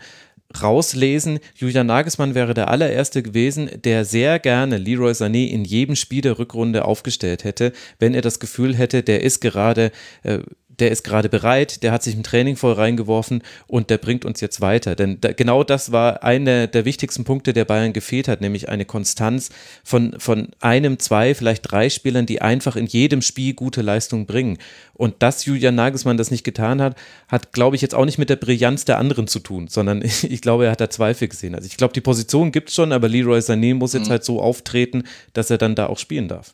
rauslesen. 0.61 1.39
Julian 1.55 1.87
Nagelsmann 1.87 2.35
wäre 2.35 2.53
der 2.53 2.69
allererste 2.69 3.23
gewesen, 3.23 3.69
der 3.83 4.05
sehr 4.05 4.39
gerne 4.39 4.77
Leroy 4.77 5.11
Sané 5.11 5.47
in 5.47 5.65
jedem 5.65 5.95
Spiel 5.95 6.21
der 6.21 6.37
Rückrunde 6.37 6.85
aufgestellt 6.85 7.43
hätte, 7.43 7.73
wenn 7.99 8.13
er 8.13 8.21
das 8.21 8.39
Gefühl 8.39 8.75
hätte, 8.75 9.03
der 9.03 9.23
ist 9.23 9.41
gerade 9.41 9.91
äh, 10.23 10.39
der 10.79 10.91
ist 10.91 11.03
gerade 11.03 11.29
bereit, 11.29 11.83
der 11.83 11.91
hat 11.91 12.03
sich 12.03 12.15
im 12.15 12.23
Training 12.23 12.55
voll 12.55 12.73
reingeworfen 12.73 13.43
und 13.67 13.89
der 13.89 13.97
bringt 13.97 14.25
uns 14.25 14.41
jetzt 14.41 14.61
weiter. 14.61 14.95
Denn 14.95 15.19
da, 15.21 15.31
genau 15.31 15.63
das 15.63 15.91
war 15.91 16.23
einer 16.23 16.67
der 16.67 16.85
wichtigsten 16.85 17.23
Punkte, 17.23 17.53
der 17.53 17.65
Bayern 17.65 17.93
gefehlt 17.93 18.27
hat, 18.27 18.41
nämlich 18.41 18.69
eine 18.69 18.85
Konstanz 18.85 19.49
von, 19.83 20.15
von 20.19 20.49
einem, 20.59 20.99
zwei, 20.99 21.35
vielleicht 21.35 21.71
drei 21.71 21.89
Spielern, 21.89 22.25
die 22.25 22.41
einfach 22.41 22.75
in 22.75 22.85
jedem 22.85 23.21
Spiel 23.21 23.53
gute 23.53 23.81
Leistung 23.81 24.25
bringen. 24.25 24.57
Und 24.93 25.21
dass 25.21 25.45
Julian 25.45 25.75
Nagelsmann 25.75 26.17
das 26.17 26.31
nicht 26.31 26.43
getan 26.43 26.81
hat, 26.81 26.95
hat, 27.27 27.51
glaube 27.51 27.75
ich, 27.75 27.81
jetzt 27.81 27.95
auch 27.95 28.05
nicht 28.05 28.17
mit 28.17 28.29
der 28.29 28.35
Brillanz 28.35 28.85
der 28.85 28.97
anderen 28.97 29.27
zu 29.27 29.39
tun, 29.39 29.67
sondern 29.67 30.01
ich, 30.03 30.29
ich 30.29 30.41
glaube, 30.41 30.65
er 30.65 30.71
hat 30.71 30.81
da 30.81 30.89
Zweifel 30.89 31.27
gesehen. 31.27 31.55
Also 31.55 31.67
ich 31.67 31.77
glaube, 31.77 31.93
die 31.93 32.01
Position 32.01 32.51
gibt 32.51 32.69
es 32.69 32.75
schon, 32.75 32.91
aber 32.91 33.07
Leroy 33.07 33.39
Sané 33.39 33.75
muss 33.75 33.93
jetzt 33.93 34.07
mhm. 34.07 34.11
halt 34.11 34.23
so 34.23 34.41
auftreten, 34.41 35.03
dass 35.33 35.49
er 35.49 35.57
dann 35.57 35.75
da 35.75 35.87
auch 35.87 35.99
spielen 35.99 36.27
darf. 36.27 36.53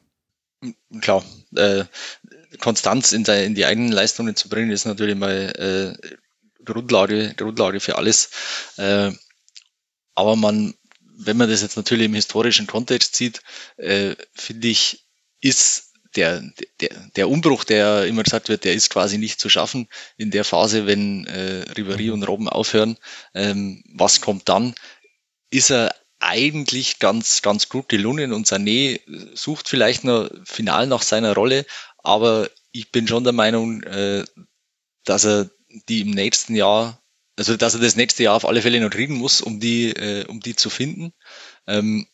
Klar, 0.99 1.23
äh, 1.55 1.85
Konstanz 2.59 3.11
in, 3.11 3.23
in, 3.25 3.55
die 3.55 3.65
eigenen 3.65 3.91
Leistungen 3.91 4.35
zu 4.35 4.49
bringen, 4.49 4.71
ist 4.71 4.85
natürlich 4.85 5.15
mal 5.15 5.97
äh, 6.01 6.09
Grundlage, 6.65 7.33
Grundlage 7.35 7.79
für 7.79 7.97
alles. 7.97 8.31
Äh, 8.77 9.11
aber 10.15 10.35
man, 10.35 10.73
wenn 11.01 11.37
man 11.37 11.49
das 11.49 11.61
jetzt 11.61 11.77
natürlich 11.77 12.05
im 12.05 12.13
historischen 12.13 12.67
Kontext 12.67 13.15
sieht, 13.15 13.41
äh, 13.77 14.15
finde 14.33 14.67
ich, 14.67 15.05
ist 15.41 15.93
der, 16.15 16.43
der, 16.81 16.89
der 17.15 17.29
Umbruch, 17.29 17.63
der 17.63 18.05
immer 18.05 18.23
gesagt 18.23 18.49
wird, 18.49 18.63
der 18.63 18.73
ist 18.73 18.89
quasi 18.89 19.17
nicht 19.17 19.39
zu 19.39 19.47
schaffen 19.47 19.87
in 20.17 20.31
der 20.31 20.43
Phase, 20.43 20.87
wenn 20.87 21.25
äh, 21.27 21.65
Ribéry 21.75 22.11
und 22.11 22.23
Robben 22.23 22.49
aufhören. 22.49 22.97
Ähm, 23.35 23.83
was 23.93 24.21
kommt 24.21 24.49
dann? 24.49 24.73
Ist 25.51 25.71
er 25.71 25.93
eigentlich 26.19 26.99
ganz, 26.99 27.41
ganz 27.41 27.69
gut 27.69 27.87
gelungen 27.87 28.33
und 28.33 28.47
Sané 28.47 28.99
sucht 29.35 29.69
vielleicht 29.69 30.03
noch 30.03 30.29
final 30.43 30.87
nach 30.87 31.01
seiner 31.01 31.33
Rolle, 31.33 31.65
aber 32.09 32.49
ich 32.71 32.91
bin 32.91 33.07
schon 33.07 33.23
der 33.23 33.33
Meinung, 33.33 33.83
äh, 33.83 34.25
dass 35.05 35.25
er 35.25 35.49
die 35.87 36.01
im 36.01 36.11
nächsten 36.11 36.55
Jahr, 36.55 37.01
also 37.37 37.55
dass 37.55 37.75
er 37.75 37.81
das 37.81 37.95
nächste 37.95 38.23
Jahr 38.23 38.35
auf 38.35 38.45
alle 38.45 38.63
Fälle 38.63 38.81
noch 38.81 38.89
kriegen 38.89 39.15
muss, 39.15 39.41
um 39.41 39.59
die, 39.59 39.91
äh, 39.91 40.25
um 40.25 40.39
die 40.39 40.55
zu 40.55 40.71
finden. 40.71 41.13
Ähm, 41.67 42.07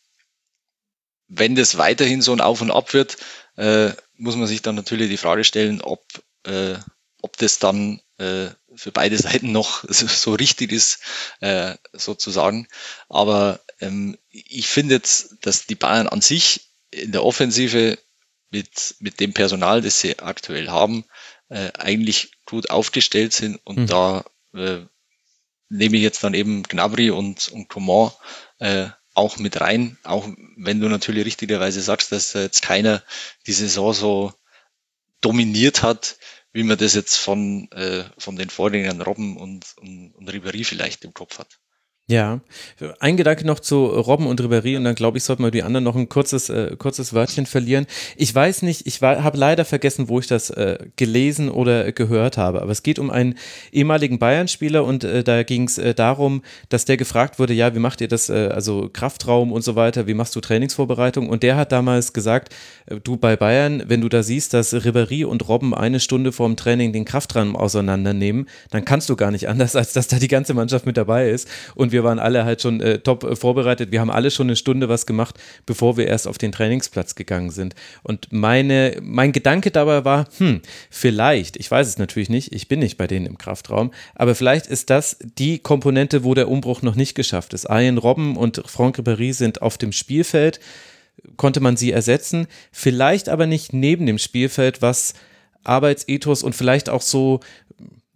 wenn 1.27 1.55
das 1.55 1.77
weiterhin 1.77 2.21
so 2.21 2.33
ein 2.33 2.41
Auf 2.41 2.61
und 2.61 2.71
Ab 2.71 2.93
wird, 2.93 3.17
äh, 3.55 3.91
muss 4.17 4.35
man 4.35 4.47
sich 4.47 4.61
dann 4.61 4.75
natürlich 4.75 5.09
die 5.09 5.17
Frage 5.17 5.45
stellen, 5.45 5.81
ob, 5.81 6.03
äh, 6.43 6.75
ob 7.21 7.37
das 7.37 7.59
dann 7.59 8.01
äh, 8.17 8.49
für 8.75 8.91
beide 8.91 9.17
Seiten 9.17 9.53
noch 9.53 9.85
so 9.89 10.33
richtig 10.33 10.73
ist, 10.73 10.99
äh, 11.39 11.75
sozusagen. 11.93 12.67
Aber 13.07 13.61
ähm, 13.79 14.17
ich 14.29 14.67
finde 14.67 14.95
jetzt, 14.95 15.37
dass 15.41 15.65
die 15.65 15.75
Bayern 15.75 16.07
an 16.07 16.19
sich 16.21 16.69
in 16.91 17.13
der 17.13 17.23
Offensive 17.23 17.97
mit, 18.55 18.95
mit 18.99 19.19
dem 19.19 19.33
Personal, 19.33 19.81
das 19.81 19.99
sie 19.99 20.19
aktuell 20.19 20.69
haben, 20.69 21.03
äh, 21.49 21.71
eigentlich 21.77 22.31
gut 22.45 22.69
aufgestellt 22.69 23.33
sind 23.33 23.59
und 23.65 23.79
mhm. 23.79 23.87
da 23.87 24.25
äh, 24.53 24.85
nehme 25.69 25.97
ich 25.97 26.03
jetzt 26.03 26.23
dann 26.23 26.33
eben 26.33 26.63
Gnabry 26.63 27.09
und, 27.09 27.49
und 27.49 27.67
Coman 27.67 28.11
äh, 28.59 28.87
auch 29.13 29.37
mit 29.37 29.59
rein, 29.59 29.97
auch 30.03 30.27
wenn 30.57 30.79
du 30.79 30.89
natürlich 30.89 31.25
richtigerweise 31.25 31.81
sagst, 31.81 32.11
dass 32.11 32.33
jetzt 32.33 32.61
keiner 32.61 33.03
die 33.47 33.53
Saison 33.53 33.93
so 33.93 34.33
dominiert 35.21 35.83
hat, 35.83 36.17
wie 36.53 36.63
man 36.63 36.77
das 36.77 36.95
jetzt 36.95 37.17
von, 37.17 37.69
äh, 37.71 38.03
von 38.17 38.35
den 38.37 38.49
Vorgängern 38.49 39.01
Robben 39.01 39.37
und, 39.37 39.65
und, 39.77 40.13
und 40.15 40.29
Ribéry 40.29 40.63
vielleicht 40.65 41.03
im 41.03 41.13
Kopf 41.13 41.39
hat. 41.39 41.59
Ja, 42.07 42.39
ein 42.99 43.17
Gedanke 43.17 43.47
noch 43.47 43.59
zu 43.59 43.83
Robben 43.87 44.27
und 44.27 44.39
Ribéry 44.39 44.77
und 44.77 44.83
dann 44.83 44.93
glaube 44.93 45.17
ich, 45.17 45.23
sollten 45.23 45.41
wir 45.41 45.49
die 45.49 45.63
anderen 45.63 45.83
noch 45.83 45.95
ein 45.95 46.07
kurzes, 46.07 46.49
äh, 46.49 46.75
kurzes 46.77 47.15
Wörtchen 47.15 47.47
verlieren. 47.47 47.87
Ich 48.15 48.33
weiß 48.33 48.61
nicht, 48.61 48.85
ich 48.85 49.01
habe 49.01 49.35
leider 49.35 49.65
vergessen, 49.65 50.07
wo 50.07 50.19
ich 50.19 50.27
das 50.27 50.51
äh, 50.51 50.77
gelesen 50.97 51.49
oder 51.49 51.91
gehört 51.93 52.37
habe, 52.37 52.61
aber 52.61 52.71
es 52.71 52.83
geht 52.83 52.99
um 52.99 53.09
einen 53.09 53.33
ehemaligen 53.71 54.19
Bayern-Spieler 54.19 54.83
und 54.85 55.03
äh, 55.03 55.23
da 55.23 55.41
ging 55.41 55.63
es 55.63 55.79
äh, 55.79 55.95
darum, 55.95 56.43
dass 56.69 56.85
der 56.85 56.97
gefragt 56.97 57.39
wurde, 57.39 57.55
ja, 57.55 57.73
wie 57.73 57.79
macht 57.79 58.01
ihr 58.01 58.07
das, 58.07 58.29
äh, 58.29 58.49
also 58.53 58.87
Kraftraum 58.93 59.51
und 59.51 59.63
so 59.63 59.75
weiter, 59.75 60.05
wie 60.05 60.13
machst 60.13 60.35
du 60.35 60.41
Trainingsvorbereitung? 60.41 61.27
Und 61.27 61.41
der 61.41 61.55
hat 61.55 61.71
damals 61.71 62.13
gesagt, 62.13 62.53
äh, 62.85 62.97
du 63.03 63.17
bei 63.17 63.35
Bayern, 63.35 63.81
wenn 63.87 64.01
du 64.01 64.09
da 64.09 64.21
siehst, 64.21 64.53
dass 64.53 64.75
Ribéry 64.75 65.25
und 65.25 65.47
Robben 65.47 65.73
eine 65.73 65.99
Stunde 65.99 66.31
vorm 66.31 66.55
Training 66.55 66.93
den 66.93 67.05
Kraftraum 67.05 67.55
auseinandernehmen, 67.55 68.47
dann 68.69 68.85
kannst 68.85 69.09
du 69.09 69.15
gar 69.15 69.31
nicht 69.31 69.49
anders, 69.49 69.75
als 69.75 69.93
dass 69.93 70.07
da 70.07 70.19
die 70.19 70.27
ganze 70.27 70.53
Mannschaft 70.53 70.85
mit 70.85 70.97
dabei 70.97 71.31
ist 71.31 71.47
und 71.73 71.94
wir 71.95 72.03
waren 72.03 72.19
alle 72.19 72.43
halt 72.43 72.61
schon 72.61 72.81
äh, 72.81 72.99
top 72.99 73.23
äh, 73.23 73.35
vorbereitet. 73.37 73.91
Wir 73.91 74.01
haben 74.01 74.11
alle 74.11 74.29
schon 74.29 74.47
eine 74.47 74.57
Stunde 74.57 74.89
was 74.89 75.05
gemacht, 75.05 75.39
bevor 75.65 75.95
wir 75.95 76.07
erst 76.07 76.27
auf 76.27 76.37
den 76.37 76.51
Trainingsplatz 76.51 77.15
gegangen 77.15 77.51
sind. 77.51 77.73
Und 78.03 78.27
meine, 78.31 78.97
mein 79.01 79.31
Gedanke 79.31 79.71
dabei 79.71 80.03
war, 80.03 80.27
hm, 80.37 80.61
vielleicht, 80.89 81.55
ich 81.55 81.71
weiß 81.71 81.87
es 81.87 81.97
natürlich 81.97 82.29
nicht, 82.29 82.53
ich 82.53 82.67
bin 82.67 82.79
nicht 82.79 82.97
bei 82.97 83.07
denen 83.07 83.25
im 83.25 83.37
Kraftraum, 83.37 83.93
aber 84.13 84.35
vielleicht 84.35 84.67
ist 84.67 84.89
das 84.89 85.17
die 85.37 85.59
Komponente, 85.59 86.25
wo 86.25 86.33
der 86.33 86.49
Umbruch 86.49 86.81
noch 86.81 86.95
nicht 86.95 87.15
geschafft 87.15 87.53
ist. 87.53 87.67
Ian 87.69 87.97
Robben 87.97 88.35
und 88.35 88.61
Franck 88.65 88.99
Ribéry 88.99 89.33
sind 89.33 89.61
auf 89.61 89.77
dem 89.77 89.93
Spielfeld, 89.93 90.59
konnte 91.37 91.61
man 91.61 91.77
sie 91.77 91.93
ersetzen, 91.93 92.47
vielleicht 92.73 93.29
aber 93.29 93.47
nicht 93.47 93.71
neben 93.71 94.05
dem 94.05 94.17
Spielfeld, 94.17 94.81
was 94.81 95.13
Arbeitsethos 95.63 96.43
und 96.43 96.55
vielleicht 96.55 96.89
auch 96.89 97.01
so 97.01 97.39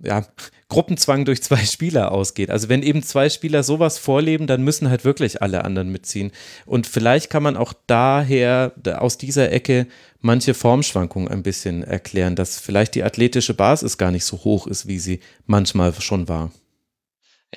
ja, 0.02 0.26
Gruppenzwang 0.70 1.26
durch 1.26 1.42
zwei 1.44 1.66
Spieler 1.66 2.12
ausgeht. 2.12 2.50
Also 2.50 2.70
wenn 2.70 2.84
eben 2.84 3.04
zwei 3.04 3.30
Spieler 3.30 3.64
sowas 3.64 3.98
vorleben, 3.98 4.48
dann 4.48 4.64
müssen 4.64 4.90
halt 4.90 5.04
wirklich 5.04 5.42
alle 5.42 5.64
anderen 5.64 5.90
mitziehen. 5.90 6.32
Und 6.66 6.88
vielleicht 6.88 7.30
kann 7.30 7.44
man 7.44 7.58
auch 7.58 7.74
daher, 7.88 8.74
aus 8.98 9.18
dieser 9.18 9.52
Ecke, 9.52 9.88
manche 10.22 10.54
Formschwankungen 10.54 11.30
ein 11.30 11.44
bisschen 11.44 11.84
erklären, 11.84 12.36
dass 12.36 12.60
vielleicht 12.60 12.96
die 12.96 13.04
athletische 13.04 13.54
Basis 13.54 13.98
gar 13.98 14.12
nicht 14.12 14.26
so 14.26 14.44
hoch 14.44 14.68
ist, 14.68 14.88
wie 14.88 15.00
sie 15.00 15.20
manchmal 15.46 15.94
schon 16.00 16.28
war. 16.28 16.52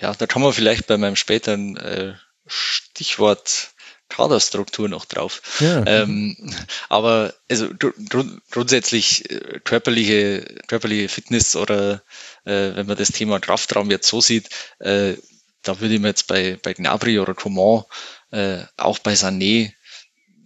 Ja, 0.00 0.14
da 0.14 0.26
kommen 0.26 0.46
wir 0.46 0.52
vielleicht 0.52 0.86
bei 0.86 0.96
meinem 0.96 1.16
späteren 1.16 1.76
äh, 1.76 2.14
Stichwort 2.46 3.72
Kaderstruktur 4.12 4.88
noch 4.88 5.06
drauf. 5.06 5.40
Ja. 5.60 5.84
Ähm, 5.86 6.36
aber 6.88 7.32
also 7.50 7.70
gr 7.78 7.92
grundsätzlich 8.50 9.30
äh, 9.30 9.60
körperliche, 9.64 10.44
körperliche 10.66 11.08
Fitness 11.08 11.56
oder 11.56 12.02
äh, 12.44 12.76
wenn 12.76 12.86
man 12.86 12.96
das 12.96 13.12
Thema 13.12 13.40
Kraftraum 13.40 13.90
jetzt 13.90 14.08
so 14.08 14.20
sieht, 14.20 14.48
äh, 14.78 15.14
da 15.62 15.80
würde 15.80 15.94
ich 15.94 16.00
mir 16.00 16.08
jetzt 16.08 16.26
bei, 16.26 16.58
bei 16.62 16.74
Gnabry 16.74 17.18
oder 17.18 17.34
Coman, 17.34 17.84
äh, 18.30 18.64
auch 18.76 18.98
bei 18.98 19.14
Sané, 19.14 19.72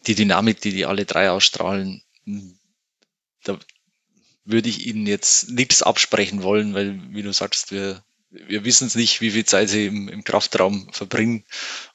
die 0.07 0.15
Dynamik, 0.15 0.61
die 0.61 0.73
die 0.73 0.87
alle 0.87 1.05
drei 1.07 1.31
ausstrahlen, 1.31 2.03
hm, 2.25 2.59
da 3.45 3.59
würde 4.45 4.69
ich 4.69 4.87
ihnen 4.87 5.07
jetzt 5.07 5.51
nichts 5.51 5.83
absprechen 5.83 6.43
wollen, 6.43 6.75
weil, 6.75 7.01
wie 7.13 7.23
du 7.23 7.33
sagst, 7.33 7.73
wir 7.73 8.05
wir 8.31 8.65
wissen 8.65 8.87
es 8.87 8.95
nicht, 8.95 9.21
wie 9.21 9.31
viel 9.31 9.45
Zeit 9.45 9.69
sie 9.69 9.87
im, 9.87 10.09
im 10.09 10.25
Kraftraum 10.25 10.93
verbringen. 10.93 11.45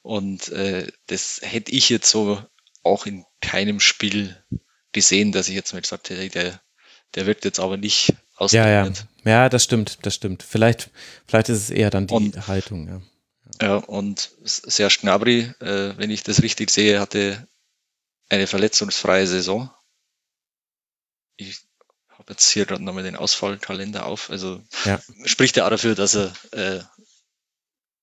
Und 0.02 0.48
äh, 0.50 0.90
das 1.06 1.40
hätte 1.42 1.72
ich 1.72 1.88
jetzt 1.88 2.10
so 2.10 2.42
auch 2.82 3.06
in 3.06 3.24
keinem 3.40 3.80
Spiel 3.80 4.42
gesehen, 4.92 5.32
dass 5.32 5.48
ich 5.48 5.54
jetzt 5.54 5.72
mal 5.72 5.80
gesagt 5.80 6.10
hätte, 6.10 6.28
der, 6.28 6.60
der 7.14 7.26
wird 7.26 7.44
jetzt 7.44 7.60
aber 7.60 7.76
nicht 7.76 8.14
ausgetrainiert. 8.36 9.06
Ja, 9.24 9.30
ja. 9.30 9.42
ja, 9.42 9.48
das 9.48 9.64
stimmt, 9.64 9.98
das 10.02 10.14
stimmt. 10.14 10.42
Vielleicht, 10.42 10.90
vielleicht 11.26 11.48
ist 11.48 11.58
es 11.58 11.70
eher 11.70 11.90
dann 11.90 12.06
die 12.06 12.14
und, 12.14 12.48
Haltung. 12.48 13.02
Ja. 13.60 13.66
ja, 13.66 13.76
und 13.76 14.30
Serge 14.44 14.98
Gnabry, 15.00 15.52
äh, 15.60 15.96
wenn 15.96 16.10
ich 16.10 16.22
das 16.22 16.42
richtig 16.42 16.70
sehe, 16.70 17.00
hatte 17.00 17.46
eine 18.28 18.46
verletzungsfreie 18.46 19.26
Saison. 19.26 19.70
Ich 21.36 21.60
habe 22.08 22.32
jetzt 22.32 22.50
hier 22.50 22.66
gerade 22.66 22.82
nochmal 22.82 23.02
den 23.02 23.16
Ausfallkalender 23.16 24.06
auf. 24.06 24.30
Also 24.30 24.62
ja. 24.84 25.00
spricht 25.24 25.56
ja 25.56 25.66
auch 25.66 25.70
dafür, 25.70 25.94
dass 25.94 26.14
er, 26.14 26.32
äh, 26.52 26.80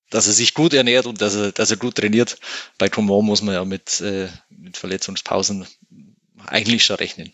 dass 0.09 0.27
er 0.27 0.33
sich 0.33 0.53
gut 0.53 0.73
ernährt 0.73 1.05
und 1.05 1.21
dass 1.21 1.35
er, 1.35 1.51
dass 1.51 1.71
er 1.71 1.77
gut 1.77 1.95
trainiert. 1.95 2.37
Bei 2.77 2.89
Coman 2.89 3.25
muss 3.25 3.41
man 3.41 3.55
ja 3.55 3.65
mit, 3.65 4.01
äh, 4.01 4.29
mit 4.49 4.77
Verletzungspausen 4.77 5.67
eigentlich 6.45 6.85
schon 6.85 6.97
rechnen. 6.97 7.33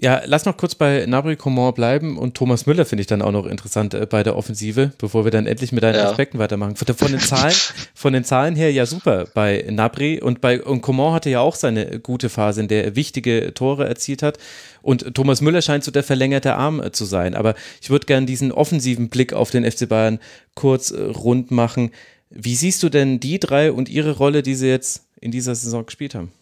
Ja, 0.00 0.22
lass 0.24 0.46
noch 0.46 0.56
kurz 0.56 0.74
bei 0.74 1.04
Nabri 1.06 1.36
Coman 1.36 1.74
bleiben 1.74 2.18
und 2.18 2.34
Thomas 2.34 2.66
Müller 2.66 2.86
finde 2.86 3.02
ich 3.02 3.06
dann 3.06 3.20
auch 3.20 3.30
noch 3.30 3.46
interessant 3.46 3.92
äh, 3.92 4.06
bei 4.06 4.22
der 4.22 4.36
Offensive, 4.36 4.92
bevor 4.98 5.24
wir 5.24 5.30
dann 5.30 5.46
endlich 5.46 5.70
mit 5.70 5.82
deinen 5.82 5.96
ja. 5.96 6.08
Aspekten 6.08 6.38
weitermachen. 6.38 6.76
Von, 6.76 6.94
von, 6.94 7.12
den 7.12 7.20
Zahlen, 7.20 7.54
von 7.94 8.12
den 8.14 8.24
Zahlen 8.24 8.56
her 8.56 8.72
ja 8.72 8.86
super 8.86 9.26
bei 9.34 9.64
Nabri 9.70 10.20
und 10.20 10.40
bei 10.40 10.62
und 10.62 10.80
Coman 10.80 11.12
hatte 11.12 11.28
ja 11.28 11.40
auch 11.40 11.54
seine 11.54 12.00
gute 12.00 12.30
Phase, 12.30 12.62
in 12.62 12.68
der 12.68 12.84
er 12.84 12.96
wichtige 12.96 13.52
Tore 13.54 13.86
erzielt 13.86 14.22
hat. 14.22 14.38
Und 14.80 15.14
Thomas 15.14 15.42
Müller 15.42 15.62
scheint 15.62 15.84
so 15.84 15.90
der 15.90 16.02
verlängerte 16.02 16.54
Arm 16.54 16.80
äh, 16.80 16.90
zu 16.90 17.04
sein. 17.04 17.34
Aber 17.34 17.54
ich 17.80 17.90
würde 17.90 18.06
gerne 18.06 18.26
diesen 18.26 18.50
offensiven 18.50 19.10
Blick 19.10 19.34
auf 19.34 19.50
den 19.50 19.70
FC 19.70 19.88
Bayern 19.88 20.20
kurz 20.54 20.90
äh, 20.90 21.00
rund 21.00 21.50
machen. 21.50 21.90
Wie 22.30 22.56
siehst 22.56 22.82
du 22.82 22.88
denn 22.88 23.20
die 23.20 23.38
drei 23.38 23.70
und 23.70 23.90
ihre 23.90 24.12
Rolle, 24.12 24.42
die 24.42 24.54
sie 24.54 24.68
jetzt 24.68 25.04
in 25.20 25.30
dieser 25.30 25.54
Saison 25.54 25.84
gespielt 25.84 26.14
haben? 26.14 26.32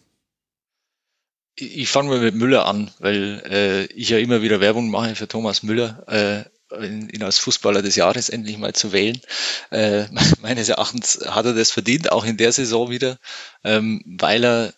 Ich 1.55 1.89
fange 1.89 2.09
mal 2.09 2.19
mit 2.19 2.35
Müller 2.35 2.65
an, 2.65 2.91
weil 2.99 3.43
äh, 3.49 3.85
ich 3.93 4.09
ja 4.09 4.17
immer 4.17 4.41
wieder 4.41 4.59
Werbung 4.61 4.89
mache 4.89 5.15
für 5.15 5.27
Thomas 5.27 5.63
Müller, 5.63 6.03
äh, 6.07 6.45
ihn 6.85 7.23
als 7.23 7.37
Fußballer 7.39 7.81
des 7.81 7.95
Jahres 7.95 8.29
endlich 8.29 8.57
mal 8.57 8.73
zu 8.73 8.91
wählen. 8.93 9.19
Äh, 9.71 10.05
meines 10.41 10.69
Erachtens 10.69 11.19
hat 11.25 11.45
er 11.45 11.53
das 11.53 11.71
verdient, 11.71 12.11
auch 12.11 12.25
in 12.25 12.37
der 12.37 12.51
Saison 12.51 12.89
wieder, 12.89 13.19
ähm, 13.63 14.01
weil 14.05 14.43
er 14.45 14.73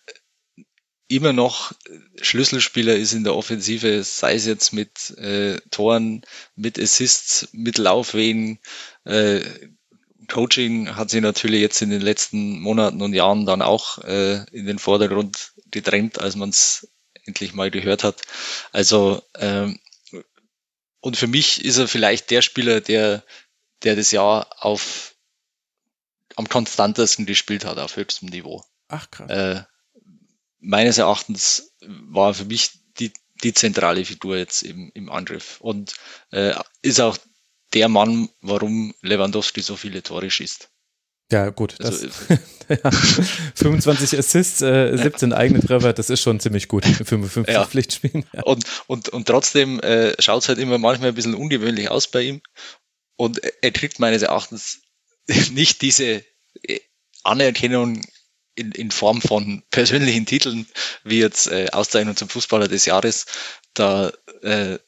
immer 1.08 1.32
noch 1.32 1.72
Schlüsselspieler 2.20 2.96
ist 2.96 3.12
in 3.12 3.24
der 3.24 3.36
Offensive, 3.36 4.02
sei 4.02 4.34
es 4.34 4.46
jetzt 4.46 4.72
mit 4.72 5.10
äh, 5.18 5.60
Toren, 5.70 6.22
mit 6.56 6.78
Assists, 6.78 7.48
mit 7.52 7.78
Laufwegen. 7.78 8.58
Äh, 9.04 9.42
Coaching 10.28 10.96
hat 10.96 11.10
sie 11.10 11.20
natürlich 11.20 11.60
jetzt 11.60 11.82
in 11.82 11.90
den 11.90 12.02
letzten 12.02 12.60
Monaten 12.60 13.02
und 13.02 13.12
Jahren 13.14 13.46
dann 13.46 13.62
auch 13.62 13.98
äh, 13.98 14.44
in 14.50 14.66
den 14.66 14.78
Vordergrund 14.78 15.52
gedrängt, 15.70 16.20
als 16.20 16.36
man 16.36 16.50
es 16.50 16.88
endlich 17.24 17.54
mal 17.54 17.70
gehört 17.70 18.04
hat. 18.04 18.22
Also 18.72 19.22
ähm, 19.38 19.78
und 21.00 21.18
für 21.18 21.26
mich 21.26 21.64
ist 21.64 21.76
er 21.76 21.86
vielleicht 21.86 22.30
der 22.30 22.40
Spieler, 22.40 22.80
der, 22.80 23.24
der 23.82 23.94
das 23.94 24.10
Jahr 24.10 24.48
auf 24.58 25.14
am 26.36 26.48
konstantesten 26.48 27.26
gespielt 27.26 27.66
hat 27.66 27.78
auf 27.78 27.96
höchstem 27.96 28.30
Niveau. 28.30 28.64
Ach 28.88 29.10
krass. 29.10 29.30
Äh, 29.30 29.62
meines 30.60 30.98
Erachtens 30.98 31.74
war 31.80 32.32
für 32.34 32.46
mich 32.46 32.70
die, 32.98 33.12
die 33.42 33.52
zentrale 33.52 34.04
Figur 34.04 34.38
jetzt 34.38 34.62
im, 34.62 34.90
im 34.94 35.10
Angriff 35.10 35.60
und 35.60 35.94
äh, 36.30 36.54
ist 36.80 37.00
auch 37.00 37.18
der 37.74 37.88
Mann, 37.88 38.28
warum 38.40 38.94
Lewandowski 39.02 39.60
so 39.60 39.76
viele 39.76 40.02
Tore 40.02 40.30
schießt. 40.30 40.70
Ja, 41.32 41.50
gut. 41.50 41.76
Also, 41.80 42.06
ja, 42.68 42.90
25 43.54 44.18
Assists, 44.18 44.62
äh, 44.62 44.96
17 44.96 45.30
ja. 45.30 45.36
eigene 45.36 45.60
Treffer, 45.60 45.92
das 45.92 46.10
ist 46.10 46.20
schon 46.20 46.38
ziemlich 46.38 46.68
gut 46.68 46.84
in 46.86 46.94
55 46.94 47.52
ja. 47.52 47.64
Pflichtspielen. 47.64 48.24
Ja. 48.32 48.42
Und, 48.42 48.64
und, 48.86 49.08
und 49.08 49.26
trotzdem 49.26 49.80
äh, 49.80 50.14
schaut 50.20 50.42
es 50.42 50.48
halt 50.48 50.58
immer 50.58 50.78
manchmal 50.78 51.08
ein 51.08 51.14
bisschen 51.14 51.34
ungewöhnlich 51.34 51.90
aus 51.90 52.08
bei 52.08 52.22
ihm. 52.22 52.42
Und 53.16 53.40
er 53.62 53.70
kriegt 53.70 54.00
meines 54.00 54.22
Erachtens 54.22 54.82
nicht 55.52 55.82
diese 55.82 56.24
äh, 56.62 56.80
Anerkennung 57.22 58.02
in, 58.54 58.72
in 58.72 58.90
Form 58.90 59.20
von 59.20 59.62
persönlichen 59.70 60.26
Titeln, 60.26 60.66
wie 61.04 61.20
jetzt 61.20 61.48
äh, 61.48 61.68
Auszeichnung 61.72 62.16
zum 62.16 62.28
Fußballer 62.28 62.68
des 62.68 62.84
Jahres. 62.84 63.26
Da 63.72 64.12
äh, 64.42 64.78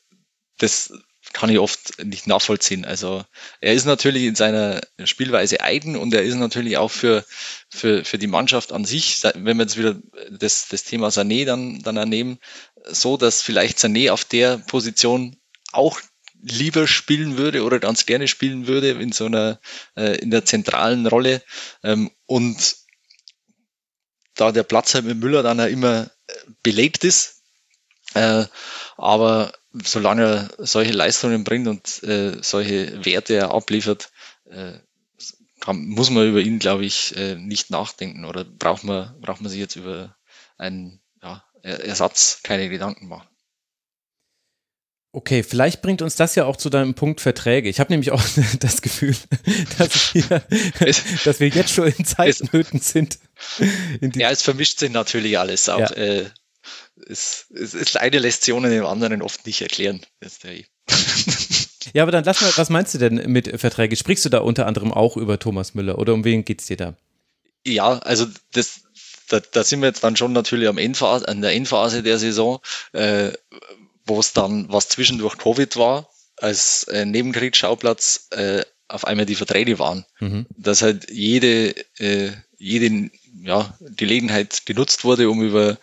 das 0.59 0.93
kann 1.37 1.51
ich 1.51 1.59
oft 1.59 2.03
nicht 2.03 2.27
nachvollziehen. 2.27 2.87
Also 2.87 3.23
er 3.61 3.75
ist 3.75 3.85
natürlich 3.85 4.25
in 4.25 4.35
seiner 4.35 4.81
Spielweise 5.05 5.61
eigen 5.61 5.95
und 5.95 6.15
er 6.15 6.23
ist 6.23 6.35
natürlich 6.37 6.79
auch 6.79 6.91
für, 6.91 7.27
für, 7.69 8.07
für 8.07 8.17
die 8.17 8.27
Mannschaft 8.27 8.73
an 8.73 8.87
sich, 8.87 9.23
wenn 9.35 9.59
wir 9.59 9.65
jetzt 9.65 9.77
wieder 9.77 9.97
das, 10.31 10.69
das 10.69 10.85
Thema 10.85 11.09
Sané 11.09 11.45
dann, 11.45 11.83
dann 11.83 11.99
ernehmen, 11.99 12.39
so, 12.87 13.19
dass 13.19 13.43
vielleicht 13.43 13.77
Sané 13.77 14.11
auf 14.11 14.25
der 14.25 14.57
Position 14.57 15.37
auch 15.73 16.01
lieber 16.41 16.87
spielen 16.87 17.37
würde 17.37 17.65
oder 17.65 17.81
ganz 17.81 18.07
gerne 18.07 18.29
spielen 18.29 18.67
würde 18.67 18.93
in 18.93 19.13
so 19.13 19.27
einer, 19.27 19.61
äh, 19.95 20.17
in 20.17 20.31
der 20.31 20.47
zentralen 20.47 21.07
Rolle. 21.07 21.43
Ähm, 21.83 22.11
und 22.25 22.77
da 24.37 24.53
der 24.53 24.63
Platz 24.63 24.95
halt 24.95 25.05
mit 25.05 25.19
Müller 25.19 25.43
dann 25.43 25.59
ja 25.59 25.67
immer 25.67 26.11
belegt 26.63 27.05
ist, 27.05 27.43
äh, 28.15 28.47
aber 28.97 29.53
solange 29.85 30.23
er 30.59 30.67
solche 30.67 30.93
Leistungen 30.93 31.45
bringt 31.45 31.69
und 31.69 32.03
äh, 32.03 32.39
solche 32.43 33.05
Werte 33.05 33.35
er 33.35 33.53
abliefert, 33.53 34.11
äh, 34.51 34.75
kann, 35.61 35.87
muss 35.87 36.11
man 36.11 36.29
über 36.29 36.41
ihn, 36.41 36.59
glaube 36.59 36.85
ich, 36.85 37.17
äh, 37.17 37.35
nicht 37.35 37.71
nachdenken 37.71 38.25
oder 38.25 38.45
braucht 38.45 38.85
man, 38.85 39.19
braucht 39.21 39.41
man 39.41 39.51
sich 39.51 39.61
jetzt 39.61 39.77
über 39.77 40.17
einen 40.59 41.01
ja, 41.23 41.43
Ersatz 41.63 42.41
keine 42.43 42.69
Gedanken 42.69 43.09
machen. 43.09 43.29
Okay, 45.17 45.43
vielleicht 45.43 45.81
bringt 45.81 46.03
uns 46.03 46.15
das 46.17 46.35
ja 46.35 46.45
auch 46.45 46.59
zu 46.59 46.69
deinem 46.69 46.93
Punkt 46.93 47.23
Verträge. 47.23 47.71
Ich 47.71 47.81
habe 47.81 47.91
nämlich 47.91 48.11
auch 48.11 48.23
das 48.61 48.83
Gefühl, 48.83 49.17
dass 49.79 50.13
wir, 50.13 50.29
dass 51.25 51.41
wir 51.41 51.49
jetzt 51.49 51.73
schon 51.73 51.89
in 51.89 52.05
Zeitnöten 52.05 52.81
sind. 52.81 53.19
ja, 54.15 54.31
es 54.31 54.43
vermischt 54.43 54.79
sich 54.79 54.91
natürlich 54.91 55.39
alles. 55.39 55.71
Auch 55.71 55.79
ja. 55.79 55.91
äh, 55.93 56.27
es, 57.09 57.47
es, 57.55 57.75
es 57.75 57.97
eine 57.97 58.19
lässt 58.19 58.43
sich 58.43 58.55
ohne 58.55 58.71
den 58.71 58.85
anderen 58.85 59.23
oft 59.23 59.47
nicht 59.47 59.63
erklären. 59.63 60.01
ja, 61.95 62.03
aber 62.03 62.13
dann 62.13 62.25
lass 62.25 62.41
mal, 62.41 62.53
was 62.57 62.71
meinst 62.71 62.95
du 62.95 62.99
denn 62.99 63.31
mit 63.31 63.61
Verträge? 63.61 63.97
Sprichst 63.97 64.25
du 64.25 64.29
da 64.29 64.39
unter 64.39 64.67
anderem 64.67 64.93
auch 64.93 65.17
über 65.17 65.39
Thomas 65.39 65.75
Müller 65.75 65.99
oder 65.99 66.15
um 66.15 66.25
wen 66.25 66.45
geht 66.45 66.61
es 66.61 66.67
dir 66.67 66.77
da? 66.77 66.97
Ja, 67.65 67.99
also 67.99 68.27
das, 68.53 68.83
da, 69.29 69.41
da 69.41 69.65
sind 69.65 69.81
wir 69.81 69.89
jetzt 69.89 70.05
dann 70.05 70.17
schon 70.17 70.33
natürlich 70.33 70.69
am 70.69 70.79
Endphase, 70.79 71.27
an 71.27 71.41
der 71.41 71.53
Endphase 71.53 72.03
der 72.03 72.19
Saison, 72.19 72.61
äh, 72.93 73.33
wo 74.05 74.21
es 74.21 74.33
dann, 74.33 74.67
was 74.71 74.89
zwischendurch 74.89 75.39
Covid 75.39 75.77
war, 75.77 76.09
als 76.37 76.85
äh, 76.85 77.05
Nebenkriegsschauplatz 77.05 78.29
äh, 78.31 78.65
auf 78.89 79.05
einmal 79.05 79.27
die 79.27 79.35
Verträge 79.35 79.79
waren. 79.79 80.05
Mhm. 80.21 80.47
Dass 80.57 80.83
halt 80.83 81.11
jede, 81.11 81.75
äh, 81.99 82.31
jede 82.57 83.11
ja, 83.43 83.77
Gelegenheit 83.97 84.65
genutzt 84.67 85.05
wurde, 85.05 85.29
um 85.29 85.43
über 85.43 85.79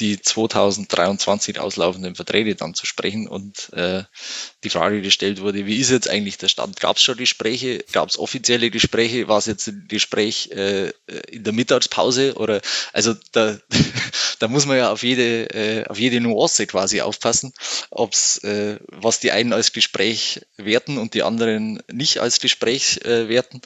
die 0.00 0.20
2023 0.20 1.60
auslaufenden 1.60 2.14
Verträge 2.14 2.56
dann 2.56 2.74
zu 2.74 2.86
sprechen 2.86 3.28
und 3.28 3.70
äh, 3.74 4.02
die 4.64 4.70
Frage 4.70 5.02
gestellt 5.02 5.40
wurde, 5.40 5.66
wie 5.66 5.76
ist 5.76 5.90
jetzt 5.90 6.08
eigentlich 6.08 6.38
der 6.38 6.48
Stand? 6.48 6.80
Gab 6.80 6.96
es 6.96 7.02
schon 7.02 7.18
Gespräche? 7.18 7.84
Gab 7.92 8.08
es 8.08 8.18
offizielle 8.18 8.70
Gespräche? 8.70 9.28
War 9.28 9.38
es 9.38 9.46
jetzt 9.46 9.68
ein 9.68 9.84
Gespräch 9.88 10.50
äh, 10.52 10.92
in 11.30 11.44
der 11.44 11.52
Mittagspause? 11.52 12.34
Oder 12.34 12.62
also 12.92 13.14
da, 13.32 13.58
da 14.38 14.48
muss 14.48 14.66
man 14.66 14.78
ja 14.78 14.90
auf 14.90 15.02
jede, 15.02 15.50
äh, 15.50 15.84
auf 15.86 15.98
jede 15.98 16.20
Nuance 16.20 16.66
quasi 16.66 17.02
aufpassen, 17.02 17.52
ob's 17.90 18.38
äh, 18.38 18.78
was 18.86 19.20
die 19.20 19.32
einen 19.32 19.52
als 19.52 19.72
Gespräch 19.72 20.40
werten 20.56 20.96
und 20.96 21.12
die 21.12 21.22
anderen 21.22 21.82
nicht 21.92 22.18
als 22.18 22.40
Gespräch 22.40 23.04
äh, 23.04 23.28
werten. 23.28 23.60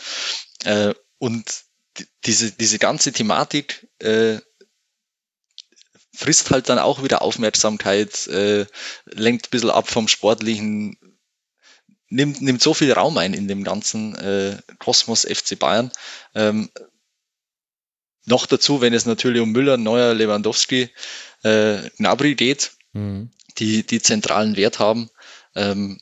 Äh, 0.64 0.94
und 1.18 1.44
diese, 2.24 2.50
diese 2.52 2.78
ganze 2.78 3.12
Thematik 3.12 3.86
äh, 4.00 4.38
frisst 6.14 6.50
halt 6.50 6.68
dann 6.68 6.78
auch 6.78 7.02
wieder 7.02 7.22
Aufmerksamkeit, 7.22 8.26
äh, 8.28 8.66
lenkt 9.06 9.46
ein 9.46 9.50
bisschen 9.50 9.70
ab 9.70 9.88
vom 9.88 10.08
Sportlichen, 10.08 10.96
nimmt, 12.08 12.40
nimmt 12.40 12.62
so 12.62 12.74
viel 12.74 12.92
Raum 12.92 13.18
ein 13.18 13.34
in 13.34 13.48
dem 13.48 13.64
ganzen 13.64 14.14
äh, 14.16 14.56
Kosmos 14.78 15.26
FC 15.28 15.58
Bayern. 15.58 15.90
Ähm, 16.34 16.70
noch 18.26 18.46
dazu, 18.46 18.80
wenn 18.80 18.94
es 18.94 19.06
natürlich 19.06 19.42
um 19.42 19.52
Müller, 19.52 19.76
Neuer, 19.76 20.14
Lewandowski, 20.14 20.90
äh, 21.42 21.90
Gnabry 21.98 22.34
geht, 22.34 22.72
mhm. 22.92 23.30
die, 23.58 23.84
die 23.86 24.00
zentralen 24.00 24.56
Wert 24.56 24.78
haben, 24.78 25.10
ähm, 25.54 26.00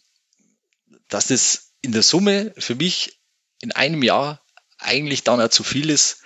dass 1.09 1.31
es 1.31 1.73
in 1.81 1.93
der 1.93 2.03
Summe 2.03 2.55
für 2.57 2.77
mich 2.77 3.21
in 3.61 3.73
einem 3.73 4.03
Jahr 4.03 4.45
eigentlich 4.79 5.25
dann 5.25 5.41
auch 5.41 5.49
zu 5.49 5.65
viel 5.65 5.91
ist, 5.91 6.23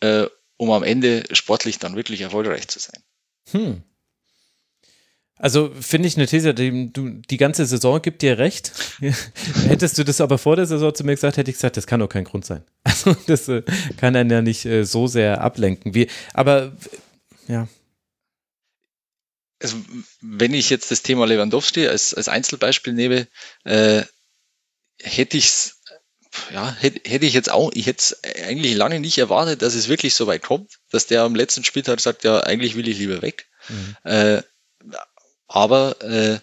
äh, 0.00 0.26
um 0.56 0.70
am 0.70 0.82
Ende 0.82 1.24
sportlich 1.32 1.78
dann 1.78 1.96
wirklich 1.96 2.22
erfolgreich 2.22 2.68
zu 2.68 2.78
sein. 2.78 3.02
Hm. 3.50 3.82
Also 5.38 5.70
finde 5.78 6.08
ich 6.08 6.16
eine 6.16 6.26
These, 6.26 6.54
die, 6.54 6.92
du, 6.92 7.10
die 7.10 7.36
ganze 7.36 7.66
Saison 7.66 8.00
gibt 8.00 8.22
dir 8.22 8.38
recht. 8.38 8.72
Hättest 9.68 9.98
du 9.98 10.04
das 10.04 10.22
aber 10.22 10.38
vor 10.38 10.56
der 10.56 10.64
Saison 10.64 10.94
zu 10.94 11.04
mir 11.04 11.14
gesagt, 11.14 11.36
hätte 11.36 11.50
ich 11.50 11.56
gesagt, 11.56 11.76
das 11.76 11.86
kann 11.86 12.00
doch 12.00 12.08
kein 12.08 12.24
Grund 12.24 12.44
sein. 12.44 12.64
Also 12.84 13.14
das 13.26 13.48
äh, 13.48 13.62
kann 13.98 14.16
einen 14.16 14.30
ja 14.30 14.40
nicht 14.40 14.64
äh, 14.64 14.84
so 14.84 15.06
sehr 15.06 15.42
ablenken. 15.42 15.94
Wie, 15.94 16.08
aber 16.32 16.72
ja. 17.46 17.68
Also, 19.62 19.76
wenn 20.20 20.54
ich 20.54 20.70
jetzt 20.70 20.90
das 20.90 21.02
Thema 21.02 21.26
Lewandowski 21.26 21.88
als, 21.88 22.14
als 22.14 22.28
Einzelbeispiel 22.28 22.92
nehme, 22.92 23.26
äh, 23.64 24.02
hätte 25.02 25.36
ich 25.36 25.46
es 25.46 25.75
ja, 26.52 26.74
hätte, 26.78 27.26
ich 27.26 27.34
jetzt 27.34 27.50
auch, 27.50 27.70
ich 27.74 27.86
hätte 27.86 27.98
es 27.98 28.24
eigentlich 28.46 28.74
lange 28.74 29.00
nicht 29.00 29.18
erwartet, 29.18 29.62
dass 29.62 29.74
es 29.74 29.88
wirklich 29.88 30.14
so 30.14 30.26
weit 30.26 30.42
kommt, 30.42 30.78
dass 30.90 31.06
der 31.06 31.22
am 31.22 31.34
letzten 31.34 31.64
Spieltag 31.64 32.00
sagt, 32.00 32.24
ja, 32.24 32.40
eigentlich 32.40 32.76
will 32.76 32.88
ich 32.88 32.98
lieber 32.98 33.22
weg. 33.22 33.46
Mhm. 33.68 33.96
Äh, 34.04 34.42
aber 35.48 36.00
äh, 36.02 36.38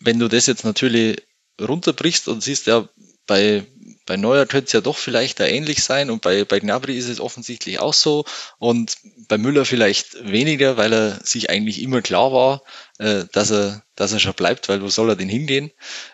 wenn 0.00 0.18
du 0.18 0.28
das 0.28 0.46
jetzt 0.46 0.64
natürlich 0.64 1.22
runterbrichst 1.60 2.28
und 2.28 2.42
siehst, 2.42 2.66
ja, 2.66 2.88
bei, 3.26 3.64
bei 4.04 4.16
Neuer 4.16 4.46
könnte 4.46 4.66
es 4.66 4.72
ja 4.72 4.80
doch 4.80 4.98
vielleicht 4.98 5.40
da 5.40 5.46
ähnlich 5.46 5.82
sein 5.82 6.10
und 6.10 6.22
bei, 6.22 6.44
bei 6.44 6.58
Gnabry 6.58 6.96
ist 6.96 7.08
es 7.08 7.20
offensichtlich 7.20 7.78
auch 7.78 7.94
so 7.94 8.24
und 8.58 8.96
bei 9.28 9.38
Müller 9.38 9.64
vielleicht 9.64 10.28
weniger, 10.30 10.76
weil 10.76 10.92
er 10.92 11.20
sich 11.24 11.48
eigentlich 11.50 11.80
immer 11.80 12.02
klar 12.02 12.32
war, 12.32 12.62
äh, 12.98 13.24
dass 13.32 13.50
er, 13.50 13.84
dass 13.94 14.12
er 14.12 14.18
schon 14.18 14.34
bleibt, 14.34 14.68
weil 14.68 14.82
wo 14.82 14.88
soll 14.88 15.10
er 15.10 15.16
denn 15.16 15.28
hingehen? 15.28 15.70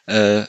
Äh, 0.06 0.44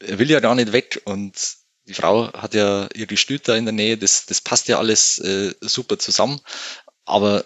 er 0.00 0.18
will 0.18 0.30
ja 0.30 0.40
gar 0.40 0.54
nicht 0.54 0.72
weg 0.72 1.02
und 1.04 1.57
die 1.88 1.94
Frau 1.94 2.32
hat 2.32 2.54
ja 2.54 2.88
ihre 2.94 3.16
Stüter 3.16 3.56
in 3.56 3.64
der 3.64 3.72
Nähe, 3.72 3.96
das, 3.96 4.26
das 4.26 4.40
passt 4.40 4.68
ja 4.68 4.78
alles 4.78 5.18
äh, 5.18 5.54
super 5.60 5.98
zusammen. 5.98 6.40
Aber 7.04 7.44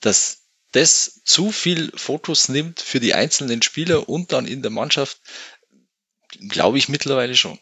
dass 0.00 0.44
das 0.72 1.22
zu 1.24 1.50
viel 1.50 1.90
Fokus 1.94 2.48
nimmt 2.48 2.80
für 2.80 3.00
die 3.00 3.14
einzelnen 3.14 3.62
Spieler 3.62 4.08
und 4.08 4.32
dann 4.32 4.46
in 4.46 4.62
der 4.62 4.70
Mannschaft, 4.70 5.20
glaube 6.48 6.78
ich 6.78 6.88
mittlerweile 6.90 7.34
schon. 7.34 7.58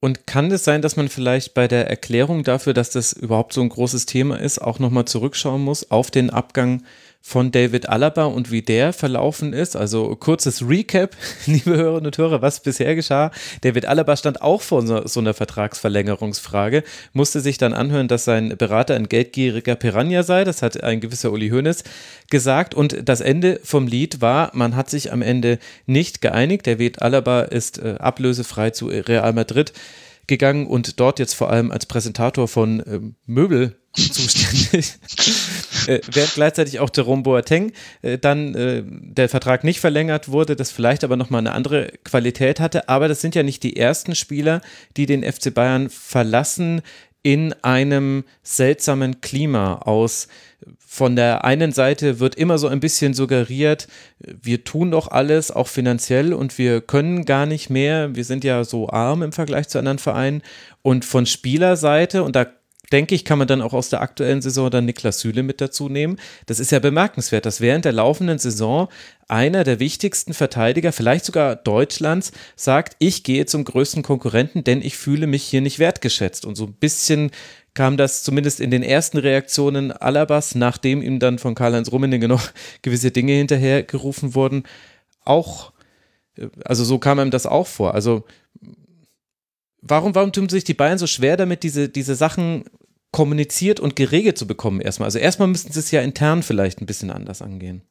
Und 0.00 0.26
kann 0.26 0.52
es 0.52 0.62
sein, 0.62 0.82
dass 0.82 0.96
man 0.96 1.08
vielleicht 1.08 1.54
bei 1.54 1.66
der 1.66 1.88
Erklärung 1.88 2.44
dafür, 2.44 2.72
dass 2.72 2.90
das 2.90 3.12
überhaupt 3.12 3.52
so 3.52 3.62
ein 3.62 3.68
großes 3.68 4.06
Thema 4.06 4.38
ist, 4.38 4.60
auch 4.60 4.78
nochmal 4.78 5.06
zurückschauen 5.06 5.62
muss 5.62 5.90
auf 5.90 6.10
den 6.10 6.30
Abgang 6.30 6.84
von 7.20 7.50
David 7.50 7.88
Alaba 7.88 8.24
und 8.24 8.50
wie 8.50 8.62
der 8.62 8.92
verlaufen 8.92 9.52
ist. 9.52 9.76
Also 9.76 10.16
kurzes 10.16 10.66
Recap, 10.66 11.14
liebe 11.46 11.76
Hörerinnen 11.76 12.06
und 12.06 12.18
Hörer, 12.18 12.42
was 12.42 12.60
bisher 12.60 12.94
geschah. 12.94 13.30
David 13.60 13.86
Alaba 13.86 14.16
stand 14.16 14.40
auch 14.40 14.62
vor 14.62 14.86
so, 14.86 15.06
so 15.06 15.20
einer 15.20 15.34
Vertragsverlängerungsfrage, 15.34 16.84
musste 17.12 17.40
sich 17.40 17.58
dann 17.58 17.74
anhören, 17.74 18.08
dass 18.08 18.24
sein 18.24 18.56
Berater 18.56 18.94
ein 18.94 19.08
geldgieriger 19.08 19.76
Piranha 19.76 20.22
sei. 20.22 20.44
Das 20.44 20.62
hat 20.62 20.82
ein 20.82 21.00
gewisser 21.00 21.32
Uli 21.32 21.50
Hoeneß 21.50 21.84
gesagt. 22.30 22.74
Und 22.74 23.08
das 23.08 23.20
Ende 23.20 23.60
vom 23.62 23.86
Lied 23.86 24.20
war, 24.20 24.50
man 24.54 24.76
hat 24.76 24.88
sich 24.88 25.12
am 25.12 25.20
Ende 25.20 25.58
nicht 25.86 26.20
geeinigt. 26.20 26.66
David 26.66 27.02
Alaba 27.02 27.42
ist 27.42 27.78
äh, 27.78 27.96
ablösefrei 27.98 28.70
zu 28.70 28.86
Real 28.86 29.32
Madrid 29.32 29.72
gegangen 30.28 30.66
und 30.66 31.00
dort 31.00 31.18
jetzt 31.18 31.34
vor 31.34 31.50
allem 31.50 31.72
als 31.72 31.86
Präsentator 31.86 32.46
von 32.46 32.80
äh, 32.80 33.00
Möbel 33.26 33.76
zuständig. 33.96 34.94
äh, 35.86 36.00
während 36.12 36.34
gleichzeitig 36.34 36.78
auch 36.78 36.90
Jerome 36.94 37.22
Boateng 37.22 37.72
äh, 38.02 38.18
dann 38.18 38.54
äh, 38.54 38.84
der 38.86 39.28
Vertrag 39.28 39.64
nicht 39.64 39.80
verlängert 39.80 40.28
wurde, 40.28 40.54
das 40.54 40.70
vielleicht 40.70 41.02
aber 41.02 41.16
nochmal 41.16 41.40
eine 41.40 41.52
andere 41.52 41.92
Qualität 42.04 42.60
hatte. 42.60 42.88
Aber 42.88 43.08
das 43.08 43.20
sind 43.20 43.34
ja 43.34 43.42
nicht 43.42 43.62
die 43.62 43.76
ersten 43.76 44.14
Spieler, 44.14 44.60
die 44.96 45.06
den 45.06 45.24
FC 45.24 45.52
Bayern 45.52 45.90
verlassen 45.90 46.82
in 47.22 47.52
einem 47.62 48.24
seltsamen 48.42 49.20
Klima 49.20 49.78
aus. 49.78 50.28
Von 50.78 51.16
der 51.16 51.44
einen 51.44 51.72
Seite 51.72 52.20
wird 52.20 52.34
immer 52.34 52.58
so 52.58 52.68
ein 52.68 52.80
bisschen 52.80 53.14
suggeriert, 53.14 53.86
wir 54.18 54.64
tun 54.64 54.90
doch 54.90 55.08
alles, 55.08 55.50
auch 55.50 55.68
finanziell, 55.68 56.32
und 56.32 56.58
wir 56.58 56.80
können 56.80 57.24
gar 57.24 57.46
nicht 57.46 57.70
mehr. 57.70 58.14
Wir 58.14 58.24
sind 58.24 58.44
ja 58.44 58.64
so 58.64 58.88
arm 58.88 59.22
im 59.22 59.32
Vergleich 59.32 59.68
zu 59.68 59.78
anderen 59.78 59.98
Vereinen. 59.98 60.42
Und 60.82 61.04
von 61.04 61.26
Spielerseite, 61.26 62.22
und 62.22 62.34
da 62.34 62.46
denke 62.92 63.14
ich, 63.14 63.24
kann 63.24 63.38
man 63.38 63.48
dann 63.48 63.62
auch 63.62 63.74
aus 63.74 63.90
der 63.90 64.00
aktuellen 64.00 64.40
Saison 64.40 64.70
dann 64.70 64.84
Niklas 64.84 65.20
Süle 65.20 65.42
mit 65.42 65.60
dazu 65.60 65.88
nehmen. 65.88 66.18
Das 66.46 66.58
ist 66.58 66.72
ja 66.72 66.78
bemerkenswert, 66.78 67.46
dass 67.46 67.60
während 67.60 67.84
der 67.84 67.92
laufenden 67.92 68.38
Saison 68.38 68.88
einer 69.28 69.64
der 69.64 69.78
wichtigsten 69.78 70.32
Verteidiger, 70.32 70.92
vielleicht 70.92 71.24
sogar 71.24 71.56
Deutschlands, 71.56 72.32
sagt, 72.56 72.96
ich 72.98 73.24
gehe 73.24 73.46
zum 73.46 73.64
größten 73.64 74.02
Konkurrenten, 74.02 74.64
denn 74.64 74.80
ich 74.80 74.96
fühle 74.96 75.26
mich 75.26 75.44
hier 75.44 75.60
nicht 75.60 75.78
wertgeschätzt. 75.78 76.46
Und 76.46 76.56
so 76.56 76.64
ein 76.64 76.72
bisschen 76.72 77.30
kam 77.74 77.96
das 77.96 78.22
zumindest 78.22 78.58
in 78.58 78.70
den 78.70 78.82
ersten 78.82 79.18
Reaktionen 79.18 79.92
Alabas, 79.92 80.54
nachdem 80.54 81.02
ihm 81.02 81.20
dann 81.20 81.38
von 81.38 81.54
Karl-Heinz 81.54 81.92
Rummenigge 81.92 82.26
noch 82.26 82.48
gewisse 82.82 83.10
Dinge 83.10 83.32
hinterhergerufen 83.32 84.34
wurden, 84.34 84.64
auch, 85.24 85.72
also 86.64 86.84
so 86.84 86.98
kam 86.98 87.20
ihm 87.20 87.30
das 87.30 87.44
auch 87.46 87.66
vor. 87.66 87.94
Also 87.94 88.24
warum, 89.80 90.14
warum 90.14 90.32
tun 90.32 90.48
sich 90.48 90.64
die 90.64 90.74
Bayern 90.74 90.98
so 90.98 91.06
schwer 91.06 91.36
damit, 91.36 91.62
diese, 91.62 91.88
diese 91.88 92.14
Sachen 92.14 92.64
kommuniziert 93.10 93.80
und 93.80 93.96
geregelt 93.96 94.38
zu 94.38 94.46
bekommen 94.46 94.80
erstmal? 94.80 95.06
Also 95.06 95.18
erstmal 95.18 95.48
müssten 95.48 95.72
sie 95.72 95.80
es 95.80 95.90
ja 95.90 96.00
intern 96.00 96.42
vielleicht 96.42 96.80
ein 96.80 96.86
bisschen 96.86 97.10
anders 97.10 97.42
angehen. 97.42 97.82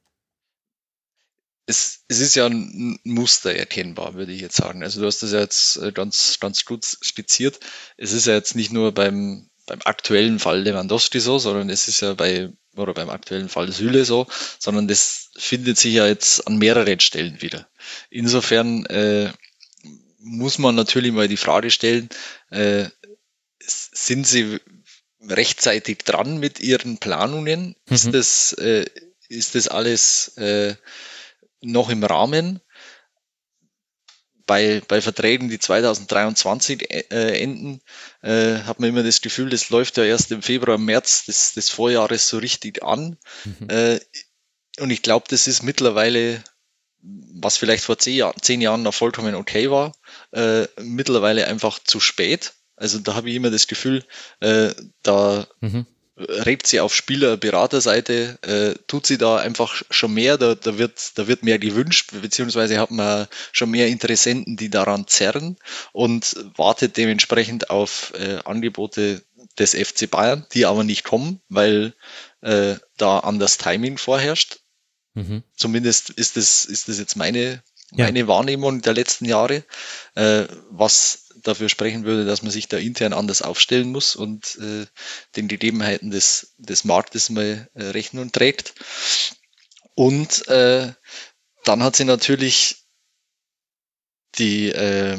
Es, 1.70 2.06
es 2.08 2.22
ist 2.22 2.36
ja 2.36 2.46
ein 2.46 2.98
Muster 3.04 3.54
erkennbar, 3.54 4.14
würde 4.14 4.32
ich 4.32 4.40
jetzt 4.40 4.56
sagen. 4.56 4.84
Also 4.84 5.02
du 5.02 5.06
hast 5.06 5.22
das 5.22 5.34
ja 5.34 5.42
jetzt 5.42 5.78
äh, 5.78 5.92
ganz, 5.92 6.40
ganz 6.40 6.64
gut 6.64 6.86
skizziert. 6.86 7.60
Es 7.98 8.14
ist 8.14 8.26
ja 8.26 8.36
jetzt 8.36 8.56
nicht 8.56 8.72
nur 8.72 8.94
beim, 8.94 9.50
beim 9.66 9.80
aktuellen 9.84 10.40
Fall 10.40 10.62
Lewandowski 10.62 11.20
so, 11.20 11.40
sondern 11.40 11.70
es 11.70 11.90
ist 11.90 12.00
ja 12.00 12.14
bei, 12.14 12.54
oder 12.78 12.94
beim 12.94 13.10
aktuellen 13.10 13.50
Fall 13.50 13.70
Süle 13.74 14.06
so, 14.06 14.28
sondern 14.60 14.88
das 14.88 15.30
findet 15.36 15.78
sich 15.78 15.96
ja 15.96 16.08
jetzt 16.08 16.48
an 16.48 16.58
mehreren 16.58 17.02
Stellen 17.02 17.42
wieder. 17.42 17.68
Insofern 18.10 18.86
äh, 18.86 19.34
muss 20.28 20.60
man 20.60 20.76
natürlich 20.76 21.12
mal 21.12 21.28
die 21.28 21.38
Frage 21.38 21.72
stellen, 21.72 22.10
äh, 22.50 22.86
sind 23.60 24.28
sie 24.28 24.60
rechtzeitig 25.22 26.00
dran 26.00 26.40
mit 26.40 26.60
ihren 26.60 26.98
Planungen? 26.98 27.76
Mhm. 27.88 27.96
Ist, 27.96 28.14
das, 28.14 28.54
äh, 28.54 28.86
ist 29.30 29.56
das 29.56 29.68
alles 29.68 30.38
äh, 30.38 30.76
noch 31.62 31.90
im 31.90 32.04
Rahmen? 32.04 32.62
Bei, 34.46 34.82
bei 34.88 35.02
Verträgen, 35.02 35.50
die 35.50 35.60
2023 35.60 36.90
äh, 36.90 37.42
enden, 37.42 37.82
äh, 38.22 38.60
hat 38.60 38.80
man 38.80 38.90
immer 38.90 39.04
das 39.04 39.20
Gefühl, 39.20 39.50
das 39.50 39.70
läuft 39.70 39.98
ja 39.98 40.06
erst 40.06 40.32
im 40.32 40.42
Februar, 40.42 40.78
März 40.78 41.26
des, 41.26 41.54
des 41.54 41.70
Vorjahres 41.70 42.30
so 42.30 42.38
richtig 42.38 42.82
an. 42.82 43.18
Mhm. 43.44 43.70
Äh, 43.70 44.00
und 44.80 44.90
ich 44.90 45.02
glaube, 45.02 45.26
das 45.28 45.48
ist 45.48 45.64
mittlerweile 45.64 46.42
was 47.02 47.58
vielleicht 47.58 47.84
vor 47.84 47.98
zehn, 47.98 48.16
Jahr, 48.16 48.36
zehn 48.42 48.62
Jahren 48.62 48.84
noch 48.84 48.94
vollkommen 48.94 49.36
okay 49.36 49.70
war, 49.70 49.94
äh, 50.32 50.68
mittlerweile 50.82 51.48
einfach 51.48 51.80
zu 51.80 52.00
spät. 52.00 52.54
Also 52.76 53.00
da 53.00 53.16
habe 53.16 53.30
ich 53.30 53.36
immer 53.36 53.50
das 53.50 53.68
Gefühl, 53.68 54.04
äh, 54.40 54.74
da 55.04 55.48
mhm. 55.62 55.86
regt 56.18 56.68
sie 56.68 56.80
auf 56.80 56.94
Spieler-Beraterseite, 56.94 58.38
äh, 58.42 58.80
tut 58.88 59.08
sie 59.08 59.18
da 59.18 59.38
einfach 59.38 59.82
schon 59.90 60.14
mehr, 60.14 60.38
da, 60.38 60.56
da, 60.56 60.78
wird, 60.78 61.18
da 61.18 61.28
wird 61.28 61.44
mehr 61.44 61.60
gewünscht, 61.60 62.12
beziehungsweise 62.22 62.80
hat 62.80 62.92
man 62.92 63.28
schon 63.52 63.72
mehr 63.72 63.88
Interessenten, 63.88 64.58
die 64.58 64.70
daran 64.70 65.08
zerren 65.08 65.58
und 65.92 66.36
wartet 66.56 66.98
dementsprechend 66.98 67.70
auf 67.70 68.14
äh, 68.16 68.40
Angebote 68.46 69.24
des 69.58 69.74
FC 69.74 70.10
Bayern, 70.10 70.46
die 70.54 70.66
aber 70.66 70.84
nicht 70.84 71.04
kommen, 71.04 71.42
weil 71.50 71.94
äh, 72.42 72.76
da 72.98 73.20
anders 73.20 73.58
Timing 73.58 73.98
vorherrscht. 73.98 74.60
Mhm. 75.18 75.42
Zumindest 75.56 76.12
ist 76.12 76.38
das, 76.38 76.66
ist 76.66 76.90
das 76.90 77.00
jetzt 77.00 77.16
meine, 77.16 77.64
meine 77.92 78.20
ja. 78.20 78.28
Wahrnehmung 78.28 78.84
der 78.84 78.94
letzten 78.94 79.26
Jahre, 79.26 79.64
äh, 80.14 80.46
was 80.70 81.30
dafür 81.42 81.70
sprechen 81.70 82.04
würde, 82.04 82.24
dass 82.24 82.44
man 82.44 82.52
sich 82.52 82.68
da 82.68 82.78
intern 82.78 83.14
anders 83.14 83.42
aufstellen 83.42 83.92
muss 83.92 84.16
und 84.16 84.60
äh, 84.62 84.86
den 85.36 85.48
Gegebenheiten 85.48 86.12
des, 86.12 86.54
des 86.60 86.84
Marktes 86.84 87.32
mal 87.32 87.68
äh, 87.74 87.84
Rechnung 87.84 88.32
trägt. 88.32 88.76
Und 89.96 90.48
äh, 90.50 90.94
dann 91.64 91.82
hat 91.82 91.96
sie 91.96 92.06
natürlich 92.06 92.86
die, 94.36 94.70
äh, 94.70 95.18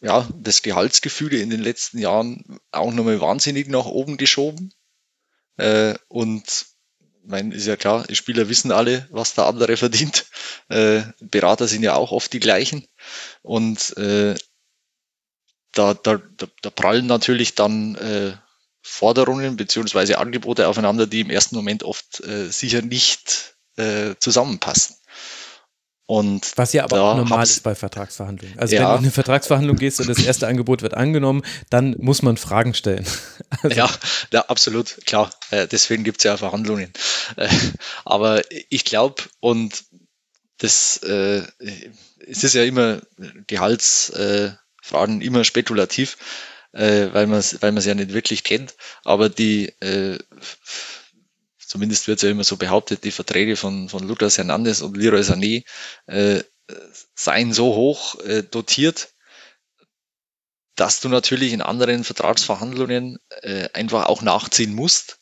ja, 0.00 0.26
das 0.34 0.62
Gehaltsgefüge 0.62 1.42
in 1.42 1.50
den 1.50 1.60
letzten 1.60 1.98
Jahren 1.98 2.58
auch 2.70 2.92
nochmal 2.92 3.20
wahnsinnig 3.20 3.68
nach 3.68 3.84
oben 3.84 4.16
geschoben. 4.16 4.72
Äh, 5.58 5.94
und 6.08 6.75
mein, 7.26 7.52
ist 7.52 7.66
ja 7.66 7.76
klar, 7.76 8.04
die 8.06 8.16
Spieler 8.16 8.48
wissen 8.48 8.72
alle, 8.72 9.06
was 9.10 9.34
der 9.34 9.46
andere 9.46 9.76
verdient. 9.76 10.26
Äh, 10.68 11.02
Berater 11.20 11.68
sind 11.68 11.82
ja 11.82 11.94
auch 11.94 12.12
oft 12.12 12.32
die 12.32 12.40
gleichen. 12.40 12.86
Und 13.42 13.96
äh, 13.96 14.34
da, 15.72 15.94
da, 15.94 16.18
da, 16.62 16.70
prallen 16.70 17.06
natürlich 17.06 17.54
dann 17.54 17.96
äh, 17.96 18.32
Forderungen 18.82 19.56
beziehungsweise 19.56 20.18
Angebote 20.18 20.68
aufeinander, 20.68 21.06
die 21.06 21.20
im 21.20 21.30
ersten 21.30 21.56
Moment 21.56 21.82
oft 21.82 22.20
äh, 22.20 22.48
sicher 22.50 22.80
nicht 22.80 23.56
äh, 23.76 24.14
zusammenpassen. 24.18 24.96
Und 26.06 26.52
Was 26.54 26.72
ja 26.72 26.84
aber 26.84 27.02
auch 27.02 27.16
normal 27.16 27.42
ist 27.42 27.64
bei 27.64 27.74
Vertragsverhandlungen. 27.74 28.56
Also 28.60 28.76
ja. 28.76 28.82
wenn 28.82 28.88
du 28.88 28.92
in 28.94 28.98
eine 28.98 29.10
Vertragsverhandlung 29.10 29.76
gehst 29.76 29.98
und 30.00 30.08
das 30.08 30.22
erste 30.22 30.46
Angebot 30.46 30.82
wird 30.82 30.94
angenommen, 30.94 31.42
dann 31.68 31.96
muss 31.98 32.22
man 32.22 32.36
Fragen 32.36 32.74
stellen. 32.74 33.04
Also 33.62 33.76
ja, 33.76 33.88
ja, 34.32 34.44
absolut, 34.48 34.98
klar. 35.06 35.30
Äh, 35.50 35.68
deswegen 35.68 36.02
gibt 36.04 36.18
es 36.18 36.24
ja 36.24 36.36
Verhandlungen. 36.36 36.92
Äh, 37.36 37.48
aber 38.04 38.42
ich 38.70 38.84
glaube, 38.84 39.22
und 39.40 39.84
das 40.58 40.98
äh, 40.98 41.42
es 42.26 42.42
ist 42.42 42.54
ja 42.54 42.64
immer 42.64 43.00
Gehaltsfragen 43.46 45.20
immer 45.20 45.44
spekulativ, 45.44 46.18
weil 46.72 47.26
man 47.28 47.38
es 47.38 47.62
weil 47.62 47.78
ja 47.78 47.94
nicht 47.94 48.12
wirklich 48.12 48.42
kennt. 48.42 48.74
Aber 49.04 49.28
die 49.28 49.72
zumindest 51.66 52.08
wird 52.08 52.18
es 52.18 52.22
ja 52.22 52.30
immer 52.30 52.44
so 52.44 52.56
behauptet, 52.56 53.04
die 53.04 53.10
Verträge 53.10 53.56
von, 53.56 53.88
von 53.88 54.06
Lucas 54.06 54.38
Hernandez 54.38 54.82
und 54.82 54.96
Leroy 54.96 55.20
Sané 55.20 55.64
äh, 56.06 56.42
seien 57.14 57.52
so 57.52 57.74
hoch 57.74 58.18
äh, 58.20 58.42
dotiert, 58.42 59.14
dass 60.74 61.00
du 61.00 61.08
natürlich 61.08 61.52
in 61.52 61.62
anderen 61.62 62.04
Vertragsverhandlungen 62.04 63.18
äh, 63.42 63.68
einfach 63.72 64.06
auch 64.06 64.22
nachziehen 64.22 64.74
musst 64.74 65.18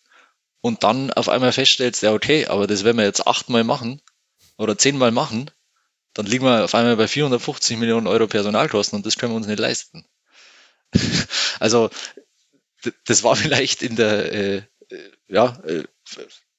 und 0.61 0.83
dann 0.83 1.13
auf 1.13 1.29
einmal 1.29 1.53
feststellst, 1.53 2.03
ja 2.03 2.13
okay, 2.13 2.47
aber 2.47 2.67
das 2.67 2.85
werden 2.85 2.97
wir 2.99 3.05
jetzt 3.05 3.27
achtmal 3.27 3.65
machen 3.65 4.01
oder 4.57 4.77
zehnmal 4.77 5.11
machen, 5.11 5.51
dann 6.15 6.27
liegen 6.27 6.45
wir 6.45 6.65
auf 6.65 6.75
einmal 6.75 6.97
bei 6.97 7.09
450 7.09 7.77
Millionen 7.77 8.07
Euro 8.07 8.27
Personalkosten 8.27 8.97
und 8.97 9.07
das 9.07 9.17
können 9.17 9.33
wir 9.33 9.37
uns 9.37 9.47
nicht 9.47 9.59
leisten. 9.59 10.07
also 11.61 11.91
das 13.05 13.23
war 13.23 13.37
vielleicht 13.37 13.83
in 13.83 13.97
der 13.97 14.33
äh, 14.33 14.63
ja, 15.29 15.59
äh, 15.65 15.85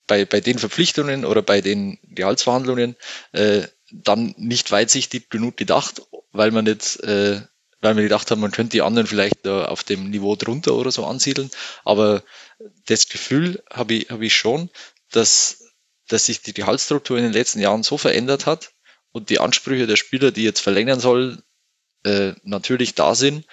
bei, 0.08 0.26
bei 0.26 0.40
den 0.40 0.60
Verpflichtungen 0.60 1.26
oder 1.26 1.42
bei 1.42 1.62
den 1.62 2.00
Gehaltsverhandlungen 2.04 2.96
äh, 3.32 3.64
dann 3.92 4.34
nicht 4.38 4.72
weitsichtig 4.72 5.30
genug 5.30 5.58
gedacht, 5.58 6.02
weil 6.32 6.52
man 6.52 6.66
nicht, 6.66 7.00
äh, 7.02 7.42
weil 7.82 7.96
wir 7.96 8.04
gedacht 8.04 8.30
haben, 8.32 8.42
man 8.42 8.52
könnte 8.52 8.72
die 8.72 8.82
anderen 8.82 9.08
vielleicht 9.08 9.46
äh, 9.46 9.50
auf 9.50 9.84
dem 9.84 10.10
Niveau 10.10 10.36
drunter 10.36 10.76
oder 10.76 10.92
so 10.92 11.06
ansiedeln. 11.06 11.50
Aber 11.84 12.24
das 12.86 13.10
Gefühl 13.10 13.64
habe 13.72 13.96
ich, 13.96 14.10
habe 14.10 14.26
ich 14.26 14.36
schon, 14.36 14.70
dass, 15.12 15.64
dass 16.08 16.26
sich 16.26 16.42
die 16.42 16.54
Gehaltsstruktur 16.54 17.18
in 17.18 17.24
den 17.24 17.34
letzten 17.34 17.60
Jahren 17.60 17.84
so 17.84 17.98
verändert 17.98 18.46
hat 18.46 18.72
und 19.12 19.30
die 19.30 19.40
Ansprüche 19.40 19.88
der 19.88 19.96
Spieler, 19.96 20.32
die 20.32 20.44
jetzt 20.44 20.62
verlängern 20.62 21.00
sollen, 21.00 21.42
äh, 22.04 22.34
natürlich 22.44 22.96
da 22.96 23.16
sind, 23.16 23.46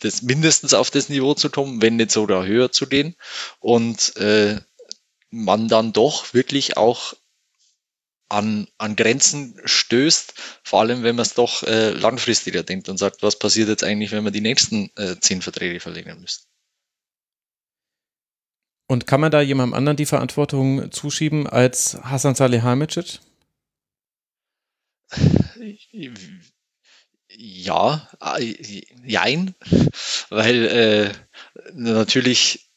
das 0.00 0.22
mindestens 0.22 0.72
auf 0.74 0.90
das 0.90 1.08
Niveau 1.08 1.34
zu 1.34 1.50
kommen, 1.50 1.82
wenn 1.82 1.96
nicht 1.96 2.10
sogar 2.10 2.46
höher 2.46 2.72
zu 2.72 2.86
gehen. 2.86 3.16
Und 3.58 4.16
äh, 4.16 4.60
man 5.30 5.68
dann 5.68 5.92
doch 5.92 6.34
wirklich 6.34 6.76
auch 6.76 7.14
an, 8.28 8.68
an 8.78 8.96
Grenzen 8.96 9.60
stößt, 9.64 10.34
vor 10.62 10.80
allem 10.80 11.02
wenn 11.02 11.16
man 11.16 11.24
es 11.24 11.34
doch 11.34 11.62
äh, 11.64 11.90
langfristiger 11.90 12.62
denkt 12.62 12.88
und 12.88 12.96
sagt, 12.96 13.22
was 13.22 13.38
passiert 13.38 13.68
jetzt 13.68 13.84
eigentlich, 13.84 14.12
wenn 14.12 14.24
man 14.24 14.32
die 14.32 14.40
nächsten 14.40 14.90
äh, 14.96 15.16
zehn 15.18 15.42
Verträge 15.42 15.80
verlängern 15.80 16.20
müsste. 16.20 16.46
Und 18.86 19.06
kann 19.06 19.20
man 19.20 19.30
da 19.30 19.40
jemandem 19.40 19.74
anderen 19.74 19.96
die 19.96 20.06
Verantwortung 20.06 20.90
zuschieben 20.90 21.46
als 21.46 21.98
Hasan 22.02 22.34
Salihamidzic? 22.34 23.20
Ja, 27.28 28.08
äh, 28.20 28.54
jein, 29.04 29.54
weil 30.30 30.66
äh, 30.66 31.12
natürlich 31.72 32.69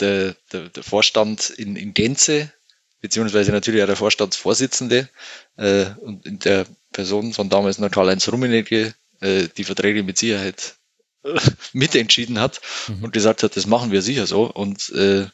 der, 0.00 0.36
der, 0.52 0.68
der 0.68 0.82
Vorstand 0.82 1.50
in, 1.50 1.76
in 1.76 1.94
Gänze, 1.94 2.52
beziehungsweise 3.00 3.52
natürlich 3.52 3.82
auch 3.82 3.86
der 3.86 3.96
Vorstandsvorsitzende 3.96 5.08
äh, 5.56 5.86
und 6.00 6.26
in 6.26 6.38
der 6.38 6.66
Person 6.92 7.32
von 7.32 7.48
damals 7.48 7.78
noch 7.78 7.90
Karl-Heinz 7.90 8.28
Rummenigge 8.28 8.94
äh, 9.20 9.48
die 9.56 9.64
Verträge 9.64 10.02
mit 10.02 10.18
Sicherheit 10.18 10.76
äh, 11.24 11.38
mitentschieden 11.72 12.40
hat 12.40 12.60
mhm. 12.88 13.04
und 13.04 13.12
gesagt 13.12 13.42
hat, 13.42 13.56
das 13.56 13.66
machen 13.66 13.92
wir 13.92 14.02
sicher 14.02 14.26
so. 14.26 14.50
Und 14.50 14.90
äh, 14.90 15.26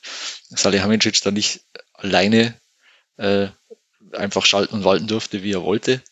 Salihamidzic 0.50 1.22
dann 1.22 1.34
nicht 1.34 1.60
alleine 1.94 2.54
äh, 3.16 3.48
einfach 4.12 4.44
schalten 4.44 4.74
und 4.74 4.84
walten 4.84 5.06
durfte, 5.06 5.42
wie 5.42 5.52
er 5.52 5.62
wollte. 5.62 6.02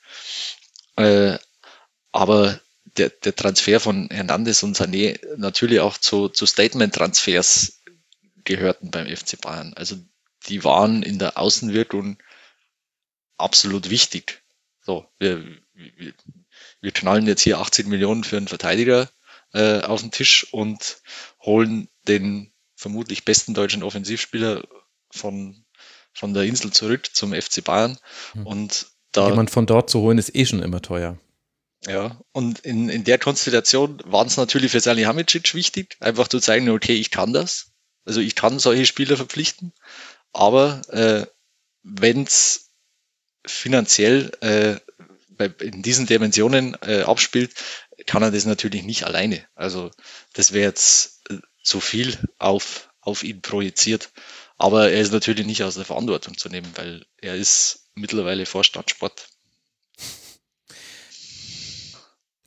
Äh, 0.96 1.38
aber 2.12 2.60
der, 2.96 3.10
der 3.10 3.36
Transfer 3.36 3.80
von 3.80 4.08
Hernandez 4.10 4.62
und 4.62 4.76
Sané 4.76 5.18
natürlich 5.36 5.80
auch 5.80 5.98
zu, 5.98 6.28
zu 6.28 6.46
Statement-Transfers 6.46 7.79
gehörten 8.50 8.90
beim 8.90 9.06
FC 9.06 9.40
Bayern. 9.40 9.72
Also 9.74 9.96
die 10.46 10.64
waren 10.64 11.02
in 11.02 11.18
der 11.18 11.38
Außenwirkung 11.38 12.18
absolut 13.36 13.90
wichtig. 13.90 14.42
So, 14.82 15.06
wir, 15.18 15.44
wir, 15.74 16.14
wir 16.80 16.90
knallen 16.92 17.26
jetzt 17.26 17.42
hier 17.42 17.58
80 17.58 17.86
Millionen 17.86 18.24
für 18.24 18.36
einen 18.36 18.48
Verteidiger 18.48 19.08
äh, 19.52 19.80
auf 19.80 20.00
den 20.00 20.10
Tisch 20.10 20.46
und 20.52 20.98
holen 21.40 21.88
den 22.08 22.52
vermutlich 22.74 23.24
besten 23.24 23.54
deutschen 23.54 23.82
Offensivspieler 23.82 24.66
von, 25.10 25.64
von 26.12 26.34
der 26.34 26.44
Insel 26.44 26.72
zurück 26.72 27.10
zum 27.12 27.32
FC 27.32 27.62
Bayern. 27.62 27.98
Hm. 28.32 28.46
Und 28.46 28.86
da, 29.12 29.28
Jemand 29.28 29.50
von 29.50 29.66
dort 29.66 29.90
zu 29.90 30.00
holen 30.00 30.18
ist 30.18 30.34
eh 30.34 30.46
schon 30.46 30.62
immer 30.62 30.82
teuer. 30.82 31.18
Ja, 31.86 32.20
und 32.32 32.60
in, 32.60 32.88
in 32.90 33.04
der 33.04 33.18
Konstellation 33.18 34.02
war 34.04 34.26
es 34.26 34.36
natürlich 34.36 34.70
für 34.70 34.80
Salihamidzic 34.80 35.54
wichtig, 35.54 35.96
einfach 36.00 36.28
zu 36.28 36.38
zeigen, 36.38 36.68
okay, 36.68 36.94
ich 36.94 37.10
kann 37.10 37.32
das. 37.32 37.69
Also 38.04 38.20
ich 38.20 38.34
kann 38.34 38.58
solche 38.58 38.86
Spieler 38.86 39.16
verpflichten, 39.16 39.72
aber 40.32 40.82
äh, 40.88 41.26
wenn 41.82 42.22
es 42.24 42.70
finanziell 43.46 44.30
äh, 44.40 44.76
bei, 45.30 45.46
in 45.64 45.82
diesen 45.82 46.06
Dimensionen 46.06 46.76
äh, 46.82 47.02
abspielt, 47.02 47.54
kann 48.06 48.22
er 48.22 48.30
das 48.30 48.44
natürlich 48.44 48.82
nicht 48.82 49.04
alleine. 49.04 49.46
Also 49.54 49.90
das 50.32 50.52
wäre 50.52 50.64
jetzt 50.66 51.22
äh, 51.30 51.38
zu 51.62 51.80
viel 51.80 52.18
auf, 52.38 52.90
auf 53.00 53.22
ihn 53.22 53.42
projiziert. 53.42 54.10
Aber 54.56 54.90
er 54.90 55.00
ist 55.00 55.12
natürlich 55.12 55.46
nicht 55.46 55.62
aus 55.62 55.76
der 55.76 55.86
Verantwortung 55.86 56.36
zu 56.36 56.48
nehmen, 56.48 56.70
weil 56.76 57.06
er 57.16 57.34
ist 57.34 57.90
mittlerweile 57.94 58.44
Vorstand 58.44 58.90
Sport. 58.90 59.28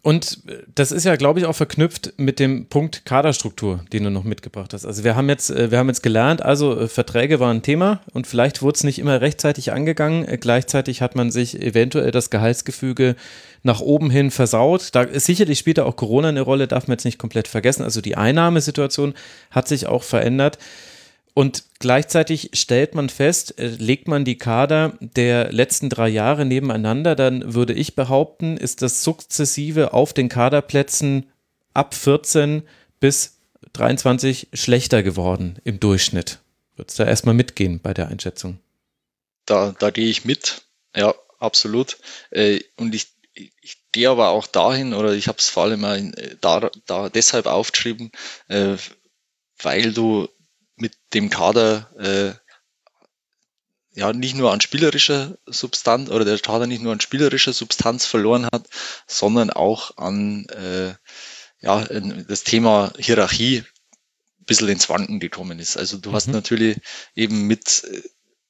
Und 0.03 0.39
äh, 0.47 0.57
das 0.75 0.91
ist 0.91 1.05
ja, 1.05 1.15
glaube 1.15 1.39
ich, 1.39 1.45
auch 1.45 1.55
verknüpft 1.55 2.13
mit 2.17 2.37
dem 2.37 2.67
Punkt 2.67 3.05
Kaderstruktur, 3.05 3.83
den 3.93 4.03
du 4.03 4.09
noch 4.11 4.25
mitgebracht 4.25 4.73
hast. 4.73 4.85
Also 4.85 5.05
wir 5.05 5.15
haben 5.15 5.29
jetzt, 5.29 5.49
äh, 5.49 5.71
wir 5.71 5.79
haben 5.79 5.87
jetzt 5.87 6.03
gelernt, 6.03 6.43
also 6.43 6.77
äh, 6.77 6.87
Verträge 6.89 7.39
waren 7.39 7.57
ein 7.57 7.61
Thema 7.63 8.01
und 8.11 8.27
vielleicht 8.27 8.61
wurde 8.61 8.75
es 8.75 8.83
nicht 8.83 8.99
immer 8.99 9.21
rechtzeitig 9.21 9.71
angegangen. 9.71 10.27
Gleichzeitig 10.41 11.01
hat 11.01 11.15
man 11.15 11.31
sich 11.31 11.59
eventuell 11.61 12.11
das 12.11 12.29
Gehaltsgefüge 12.29 13.15
nach 13.63 13.79
oben 13.79 14.09
hin 14.09 14.29
versaut. 14.29 14.89
Da 14.93 15.03
ist 15.03 15.25
sicherlich 15.25 15.57
spielt 15.57 15.79
auch 15.79 15.95
Corona 15.95 16.27
eine 16.27 16.41
Rolle, 16.41 16.67
darf 16.67 16.87
man 16.87 16.95
jetzt 16.95 17.05
nicht 17.05 17.17
komplett 17.17 17.47
vergessen. 17.47 17.83
Also 17.83 18.01
die 18.01 18.17
Einnahmesituation 18.17 19.13
hat 19.51 19.69
sich 19.69 19.87
auch 19.87 20.03
verändert. 20.03 20.57
Und 21.33 21.63
gleichzeitig 21.79 22.51
stellt 22.53 22.93
man 22.93 23.09
fest, 23.09 23.57
äh, 23.57 23.67
legt 23.67 24.07
man 24.07 24.23
die 24.23 24.37
Kader 24.37 24.97
der 24.99 25.51
letzten 25.51 25.89
drei 25.89 26.07
Jahre 26.07 26.45
nebeneinander, 26.45 27.15
dann 27.15 27.55
würde 27.55 27.73
ich 27.73 27.95
behaupten, 27.95 28.57
ist 28.57 28.81
das 28.81 29.03
sukzessive 29.03 29.93
auf 29.93 30.13
den 30.13 30.29
Kaderplätzen 30.29 31.31
ab 31.73 31.95
14 31.95 32.63
bis 32.99 33.39
23 33.73 34.49
schlechter 34.53 35.01
geworden 35.01 35.57
im 35.63 35.79
Durchschnitt. 35.79 36.39
Würdest 36.75 36.99
du 36.99 37.03
da 37.03 37.09
erstmal 37.09 37.35
mitgehen 37.35 37.79
bei 37.79 37.93
der 37.93 38.09
Einschätzung? 38.09 38.59
Da, 39.45 39.73
da 39.77 39.89
gehe 39.89 40.07
ich 40.07 40.25
mit, 40.25 40.61
ja, 40.95 41.15
absolut. 41.39 41.97
Äh, 42.29 42.59
und 42.77 42.93
ich, 42.93 43.07
ich 43.33 43.77
gehe 43.91 44.09
aber 44.09 44.29
auch 44.29 44.45
dahin, 44.45 44.93
oder 44.93 45.13
ich 45.13 45.27
habe 45.27 45.39
es 45.39 45.49
vor 45.49 45.63
allem 45.63 45.83
äh, 45.83 46.35
da, 46.39 46.69
da 46.85 47.09
deshalb 47.09 47.47
aufgeschrieben, 47.47 48.11
weil 48.47 49.93
du 49.93 50.27
mit 50.75 50.93
dem 51.13 51.29
Kader 51.29 51.89
äh, 51.97 52.33
ja 53.95 54.11
nicht 54.11 54.35
nur 54.35 54.51
an 54.51 54.61
spielerischer 54.61 55.37
Substanz 55.45 56.09
oder 56.09 56.25
der 56.25 56.39
Kader 56.39 56.67
nicht 56.67 56.81
nur 56.81 56.93
an 56.93 57.01
spielerischer 57.01 57.53
Substanz 57.53 58.05
verloren 58.05 58.47
hat, 58.51 58.67
sondern 59.07 59.49
auch 59.49 59.97
an 59.97 60.45
äh, 60.49 60.93
ja, 61.59 61.83
das 62.27 62.43
Thema 62.43 62.91
Hierarchie 62.97 63.59
ein 63.59 64.45
bisschen 64.45 64.69
ins 64.69 64.89
Wanken 64.89 65.19
gekommen 65.19 65.59
ist. 65.59 65.77
Also 65.77 65.97
du 65.97 66.09
mhm. 66.09 66.15
hast 66.15 66.27
natürlich 66.27 66.77
eben 67.15 67.47
mit, 67.47 67.83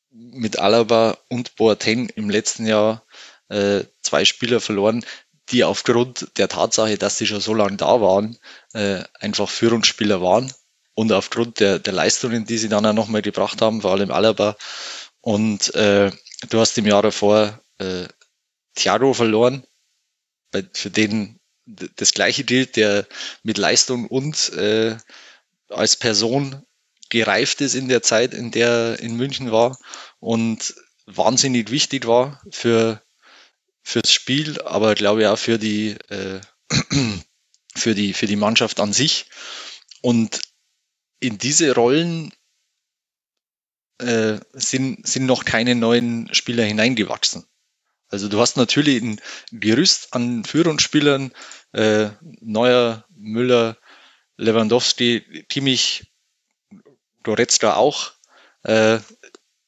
mit 0.10 0.60
Alaba 0.60 1.18
und 1.30 1.56
Boateng 1.56 2.10
im 2.10 2.30
letzten 2.30 2.66
Jahr 2.66 3.06
äh, 3.50 3.84
zwei 4.02 4.26
Spieler 4.26 4.60
verloren, 4.60 5.06
die 5.50 5.64
aufgrund 5.64 6.38
der 6.38 6.48
Tatsache, 6.48 6.98
dass 6.98 7.18
sie 7.18 7.28
schon 7.28 7.42
so 7.42 7.54
lange 7.54 7.78
da 7.78 8.00
waren, 8.02 8.38
äh, 8.74 9.04
einfach 9.20 9.50
Führungsspieler 9.50 10.22
waren 10.22 10.52
und 10.96 11.12
aufgrund 11.12 11.60
der, 11.60 11.80
der 11.80 11.94
Leistungen, 11.94 12.46
die 12.46 12.58
sie 12.58 12.70
dann 12.70 12.86
auch 12.86 12.94
nochmal 12.94 13.22
gebracht 13.22 13.62
haben, 13.62 13.82
vor 13.82 13.92
allem 13.92 14.12
Alaba. 14.12 14.56
Und 15.22 15.74
äh, 15.76 16.12
du 16.50 16.60
hast 16.60 16.78
im 16.78 16.86
Jahr 16.86 17.02
davor 17.02 17.60
äh, 17.80 18.06
Thiago 18.76 19.14
verloren, 19.14 19.64
bei, 20.52 20.64
für 20.74 20.90
den 20.90 21.40
das 21.66 22.14
gleiche 22.14 22.44
gilt, 22.44 22.76
der 22.76 23.08
mit 23.44 23.58
Leistung 23.58 24.08
und 24.08 24.52
äh, 24.54 24.98
als 25.70 25.96
Person 25.96 26.64
gereift 27.10 27.62
ist 27.62 27.76
in 27.76 27.88
der 27.88 28.02
Zeit, 28.02 28.34
in 28.34 28.52
der 28.52 28.68
er 28.68 29.00
in 29.00 29.16
München 29.16 29.52
war 29.52 29.78
und 30.20 30.76
wahnsinnig 31.06 31.72
wichtig 31.72 32.06
war 32.06 32.42
für 32.52 33.02
fürs 33.82 34.12
Spiel, 34.12 34.62
aber 34.62 34.96
glaube 34.96 35.22
ich 35.22 35.28
auch 35.28 35.38
für 35.38 35.58
die 35.58 35.98
äh, 36.10 36.42
für 37.76 37.96
die 37.96 38.14
für 38.14 38.28
die 38.28 38.36
Mannschaft 38.36 38.80
an 38.80 38.94
sich. 38.94 39.26
Und 40.02 40.42
in 41.24 41.38
diese 41.38 41.74
Rollen 41.74 42.34
äh, 44.00 44.40
sind, 44.54 45.08
sind 45.08 45.26
noch 45.26 45.46
keine 45.46 45.76
neuen 45.76 46.34
Spieler 46.34 46.64
hineingewachsen. 46.64 47.46
Also 48.10 48.28
du 48.28 48.40
hast 48.40 48.58
natürlich 48.58 49.02
ein 49.02 49.22
Gerüst 49.52 50.14
an 50.14 50.44
Führungsspielern, 50.44 51.32
äh, 51.72 52.10
Neuer, 52.42 53.06
Müller, 53.16 53.78
Lewandowski, 54.38 55.46
Kimmich, 55.50 56.12
Goretzka 57.24 57.76
auch. 57.76 58.12
Äh, 58.64 59.00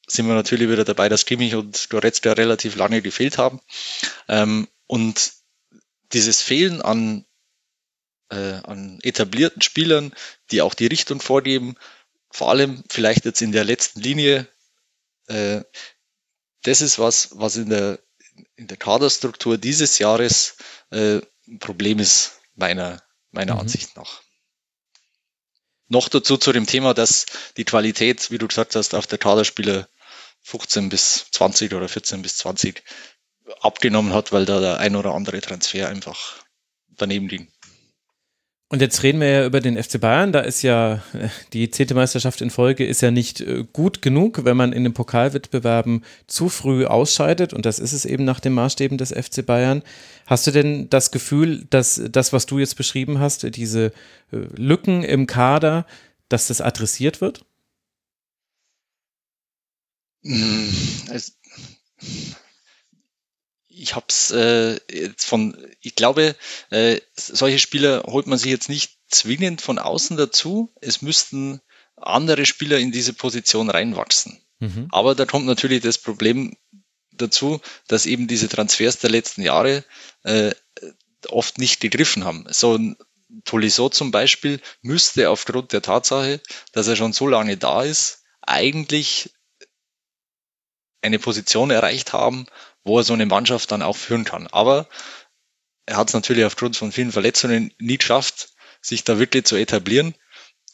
sind 0.06 0.28
wir 0.28 0.34
natürlich 0.34 0.68
wieder 0.68 0.84
dabei, 0.84 1.08
dass 1.08 1.24
Kimmich 1.24 1.54
und 1.54 1.88
Goretzka 1.90 2.32
relativ 2.32 2.76
lange 2.76 3.02
gefehlt 3.02 3.38
haben. 3.38 3.60
Ähm, 4.28 4.68
und 4.86 5.32
dieses 6.12 6.42
Fehlen 6.42 6.82
an 6.82 7.24
äh, 8.30 8.60
an 8.64 8.98
etablierten 9.02 9.62
Spielern, 9.62 10.14
die 10.50 10.62
auch 10.62 10.74
die 10.74 10.86
Richtung 10.86 11.20
vorgeben, 11.20 11.76
vor 12.30 12.50
allem 12.50 12.82
vielleicht 12.90 13.24
jetzt 13.24 13.40
in 13.40 13.52
der 13.52 13.64
letzten 13.64 14.00
Linie, 14.00 14.46
äh, 15.28 15.62
das 16.62 16.80
ist 16.80 16.98
was, 16.98 17.30
was 17.32 17.56
in 17.56 17.70
der, 17.70 17.98
in 18.56 18.66
der 18.66 18.76
Kaderstruktur 18.76 19.58
dieses 19.58 19.98
Jahres 19.98 20.56
äh, 20.90 21.20
ein 21.46 21.58
Problem 21.60 21.98
ist, 21.98 22.40
meiner, 22.54 23.02
meiner 23.30 23.54
mhm. 23.54 23.60
Ansicht 23.60 23.96
nach. 23.96 24.22
Noch 25.88 26.08
dazu 26.08 26.36
zu 26.36 26.52
dem 26.52 26.66
Thema, 26.66 26.94
dass 26.94 27.26
die 27.56 27.64
Qualität, 27.64 28.30
wie 28.30 28.38
du 28.38 28.48
gesagt 28.48 28.74
hast, 28.74 28.94
auf 28.94 29.06
der 29.06 29.18
Kaderspieler 29.18 29.88
15 30.42 30.88
bis 30.88 31.26
20 31.30 31.74
oder 31.74 31.88
14 31.88 32.22
bis 32.22 32.38
20 32.38 32.82
abgenommen 33.60 34.12
hat, 34.12 34.32
weil 34.32 34.44
da 34.44 34.60
der 34.60 34.78
ein 34.78 34.96
oder 34.96 35.14
andere 35.14 35.40
Transfer 35.40 35.88
einfach 35.88 36.44
daneben 36.88 37.28
ging. 37.28 37.52
Und 38.68 38.80
jetzt 38.80 39.04
reden 39.04 39.20
wir 39.20 39.28
ja 39.28 39.46
über 39.46 39.60
den 39.60 39.80
FC 39.80 40.00
Bayern. 40.00 40.32
Da 40.32 40.40
ist 40.40 40.62
ja 40.62 40.94
äh, 41.12 41.28
die 41.52 41.70
zehnte 41.70 41.94
Meisterschaft 41.94 42.40
in 42.40 42.50
Folge 42.50 42.84
ist 42.84 43.00
ja 43.00 43.12
nicht 43.12 43.40
äh, 43.40 43.64
gut 43.72 44.02
genug, 44.02 44.44
wenn 44.44 44.56
man 44.56 44.72
in 44.72 44.82
den 44.82 44.92
Pokalwettbewerben 44.92 46.04
zu 46.26 46.48
früh 46.48 46.84
ausscheidet. 46.84 47.52
Und 47.52 47.64
das 47.64 47.78
ist 47.78 47.92
es 47.92 48.04
eben 48.04 48.24
nach 48.24 48.40
den 48.40 48.54
Maßstäben 48.54 48.98
des 48.98 49.12
FC 49.12 49.46
Bayern. 49.46 49.84
Hast 50.26 50.48
du 50.48 50.50
denn 50.50 50.90
das 50.90 51.12
Gefühl, 51.12 51.64
dass 51.70 52.02
das, 52.10 52.32
was 52.32 52.46
du 52.46 52.58
jetzt 52.58 52.74
beschrieben 52.76 53.20
hast, 53.20 53.54
diese 53.54 53.92
äh, 54.32 54.38
Lücken 54.56 55.04
im 55.04 55.28
Kader, 55.28 55.86
dass 56.28 56.48
das 56.48 56.60
adressiert 56.60 57.20
wird? 57.20 57.44
Hm, 60.24 60.72
es, 61.12 61.38
ich 63.76 63.94
habe 63.94 64.06
es 64.08 64.30
äh, 64.30 64.78
jetzt 64.90 65.24
von, 65.24 65.56
ich 65.80 65.94
glaube, 65.94 66.34
äh, 66.70 67.00
solche 67.14 67.58
Spieler 67.58 68.04
holt 68.06 68.26
man 68.26 68.38
sich 68.38 68.50
jetzt 68.50 68.68
nicht 68.68 68.98
zwingend 69.08 69.60
von 69.60 69.78
außen 69.78 70.16
dazu. 70.16 70.72
Es 70.80 71.02
müssten 71.02 71.60
andere 71.96 72.46
Spieler 72.46 72.78
in 72.78 72.92
diese 72.92 73.12
Position 73.12 73.70
reinwachsen. 73.70 74.40
Mhm. 74.58 74.88
Aber 74.90 75.14
da 75.14 75.26
kommt 75.26 75.46
natürlich 75.46 75.82
das 75.82 75.98
Problem 75.98 76.56
dazu, 77.12 77.60
dass 77.86 78.06
eben 78.06 78.26
diese 78.26 78.48
Transfers 78.48 78.98
der 78.98 79.10
letzten 79.10 79.42
Jahre 79.42 79.84
äh, 80.22 80.54
oft 81.28 81.58
nicht 81.58 81.80
gegriffen 81.80 82.24
haben. 82.24 82.46
So 82.50 82.76
ein 82.76 82.96
Tolisso 83.44 83.88
zum 83.88 84.10
Beispiel 84.10 84.60
müsste 84.82 85.30
aufgrund 85.30 85.72
der 85.72 85.82
Tatsache, 85.82 86.40
dass 86.72 86.88
er 86.88 86.96
schon 86.96 87.12
so 87.12 87.26
lange 87.26 87.56
da 87.56 87.82
ist, 87.82 88.22
eigentlich 88.40 89.30
eine 91.02 91.18
Position 91.18 91.70
erreicht 91.70 92.12
haben, 92.12 92.46
wo 92.86 92.98
er 92.98 93.04
so 93.04 93.12
eine 93.12 93.26
Mannschaft 93.26 93.72
dann 93.72 93.82
auch 93.82 93.96
führen 93.96 94.24
kann. 94.24 94.46
Aber 94.46 94.88
er 95.86 95.96
hat 95.96 96.08
es 96.08 96.14
natürlich 96.14 96.44
aufgrund 96.44 96.76
von 96.76 96.92
vielen 96.92 97.12
Verletzungen 97.12 97.72
nie 97.78 97.98
geschafft, 97.98 98.50
sich 98.80 99.04
da 99.04 99.18
wirklich 99.18 99.44
zu 99.44 99.56
etablieren 99.56 100.14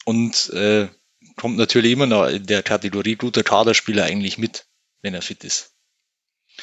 und 0.05 0.49
äh, 0.51 0.87
kommt 1.35 1.57
natürlich 1.57 1.91
immer 1.91 2.05
noch 2.05 2.27
in 2.27 2.45
der 2.45 2.63
Kategorie 2.63 3.15
guter 3.15 3.43
Kaderspieler 3.43 4.03
eigentlich 4.05 4.37
mit, 4.37 4.65
wenn 5.01 5.13
er 5.13 5.21
fit 5.21 5.43
ist. 5.43 5.73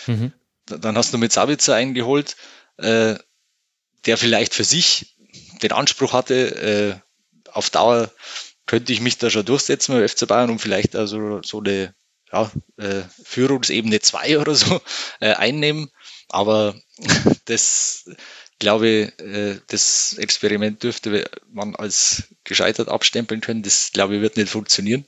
Mhm. 0.06 0.32
Dann 0.66 0.96
hast 0.96 1.12
du 1.12 1.18
mit 1.18 1.32
Sabitzer 1.32 1.74
eingeholt, 1.74 2.36
äh, 2.76 3.16
der 4.06 4.16
vielleicht 4.16 4.54
für 4.54 4.64
sich 4.64 5.16
den 5.62 5.72
Anspruch 5.72 6.12
hatte, 6.12 7.02
äh, 7.44 7.50
auf 7.52 7.70
Dauer 7.70 8.10
könnte 8.66 8.92
ich 8.92 9.00
mich 9.00 9.18
da 9.18 9.30
schon 9.30 9.44
durchsetzen 9.44 9.94
beim 9.94 10.08
FC 10.08 10.28
Bayern 10.28 10.50
und 10.50 10.60
vielleicht 10.60 10.94
also 10.94 11.42
so 11.42 11.58
eine 11.58 11.94
ja, 12.32 12.50
äh, 12.76 13.02
Führungsebene 13.24 14.00
2 14.00 14.38
oder 14.38 14.54
so 14.54 14.80
äh, 15.20 15.32
einnehmen. 15.34 15.90
Aber 16.28 16.74
das, 17.46 18.08
glaube 18.58 19.12
äh, 19.18 19.60
das 19.66 20.14
Experiment 20.14 20.82
dürfte 20.82 21.28
man 21.52 21.74
als 21.74 22.24
gescheitert 22.44 22.88
abstempeln 22.88 23.40
können. 23.40 23.62
Das, 23.62 23.90
glaube 23.92 24.16
ich, 24.16 24.22
wird 24.22 24.36
nicht 24.36 24.50
funktionieren. 24.50 25.04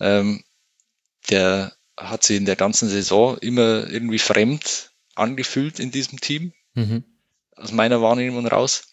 Ähm, 0.00 0.44
der 1.30 1.74
hat 1.96 2.24
sich 2.24 2.36
in 2.36 2.44
der 2.44 2.56
ganzen 2.56 2.88
Saison 2.88 3.38
immer 3.38 3.88
irgendwie 3.88 4.18
fremd 4.18 4.92
angefühlt 5.14 5.78
in 5.78 5.90
diesem 5.90 6.20
Team. 6.20 6.52
Mhm. 6.74 7.04
Aus 7.56 7.72
meiner 7.72 8.02
Wahrnehmung 8.02 8.46
raus. 8.46 8.88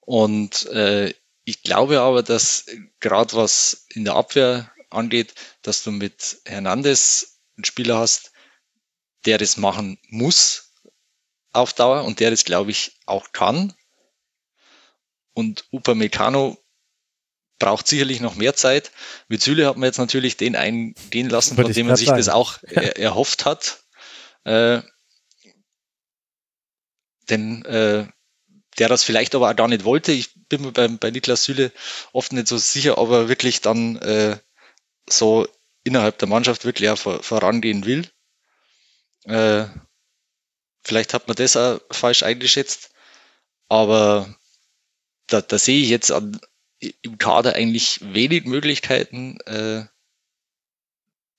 Und 0.00 0.66
äh, 0.66 1.12
ich 1.44 1.62
glaube 1.62 2.00
aber, 2.00 2.22
dass 2.22 2.66
gerade 3.00 3.34
was 3.34 3.86
in 3.90 4.04
der 4.04 4.14
Abwehr 4.14 4.70
angeht, 4.94 5.34
dass 5.62 5.82
du 5.82 5.90
mit 5.90 6.38
Hernandez 6.44 7.40
einen 7.56 7.64
Spieler 7.64 7.98
hast, 7.98 8.32
der 9.26 9.38
das 9.38 9.56
machen 9.56 9.98
muss 10.08 10.72
auf 11.52 11.72
Dauer 11.72 12.04
und 12.04 12.20
der 12.20 12.30
das, 12.30 12.44
glaube 12.44 12.70
ich, 12.70 12.98
auch 13.06 13.32
kann. 13.32 13.72
Und 15.34 15.66
Upamecano 15.72 16.58
braucht 17.58 17.86
sicherlich 17.86 18.20
noch 18.20 18.34
mehr 18.34 18.54
Zeit. 18.54 18.90
Mit 19.28 19.42
Süle 19.42 19.66
hat 19.66 19.76
man 19.76 19.86
jetzt 19.86 19.98
natürlich 19.98 20.36
den 20.36 20.56
eingehen 20.56 21.28
lassen, 21.30 21.56
von 21.56 21.72
dem 21.72 21.86
man 21.86 21.96
sich 21.96 22.08
sagen. 22.08 22.18
das 22.18 22.28
auch 22.28 22.58
er, 22.62 22.98
erhofft 22.98 23.44
hat. 23.44 23.84
Äh, 24.44 24.82
denn 27.30 27.64
äh, 27.64 28.06
der 28.78 28.88
das 28.88 29.04
vielleicht 29.04 29.34
aber 29.34 29.50
auch 29.50 29.56
gar 29.56 29.68
nicht 29.68 29.84
wollte. 29.84 30.12
Ich 30.12 30.30
bin 30.48 30.62
mir 30.62 30.72
bei, 30.72 30.88
bei 30.88 31.10
Niklas 31.10 31.44
Süle 31.44 31.72
oft 32.12 32.32
nicht 32.32 32.48
so 32.48 32.58
sicher, 32.58 32.98
ob 32.98 33.10
er 33.10 33.28
wirklich 33.28 33.60
dann 33.60 33.96
äh, 33.96 34.36
so 35.08 35.46
innerhalb 35.84 36.18
der 36.18 36.28
Mannschaft 36.28 36.64
wirklich 36.64 36.90
auch 36.90 36.98
vor, 36.98 37.22
vorangehen 37.22 37.84
will. 37.84 38.08
Äh, 39.24 39.66
vielleicht 40.82 41.14
hat 41.14 41.28
man 41.28 41.36
das 41.36 41.56
auch 41.56 41.80
falsch 41.90 42.22
eingeschätzt, 42.22 42.90
aber 43.68 44.34
da, 45.26 45.40
da 45.40 45.58
sehe 45.58 45.82
ich 45.82 45.88
jetzt 45.88 46.10
an, 46.10 46.40
im 47.02 47.18
Kader 47.18 47.54
eigentlich 47.54 48.00
wenig 48.02 48.44
Möglichkeiten, 48.44 49.38
äh, 49.46 49.84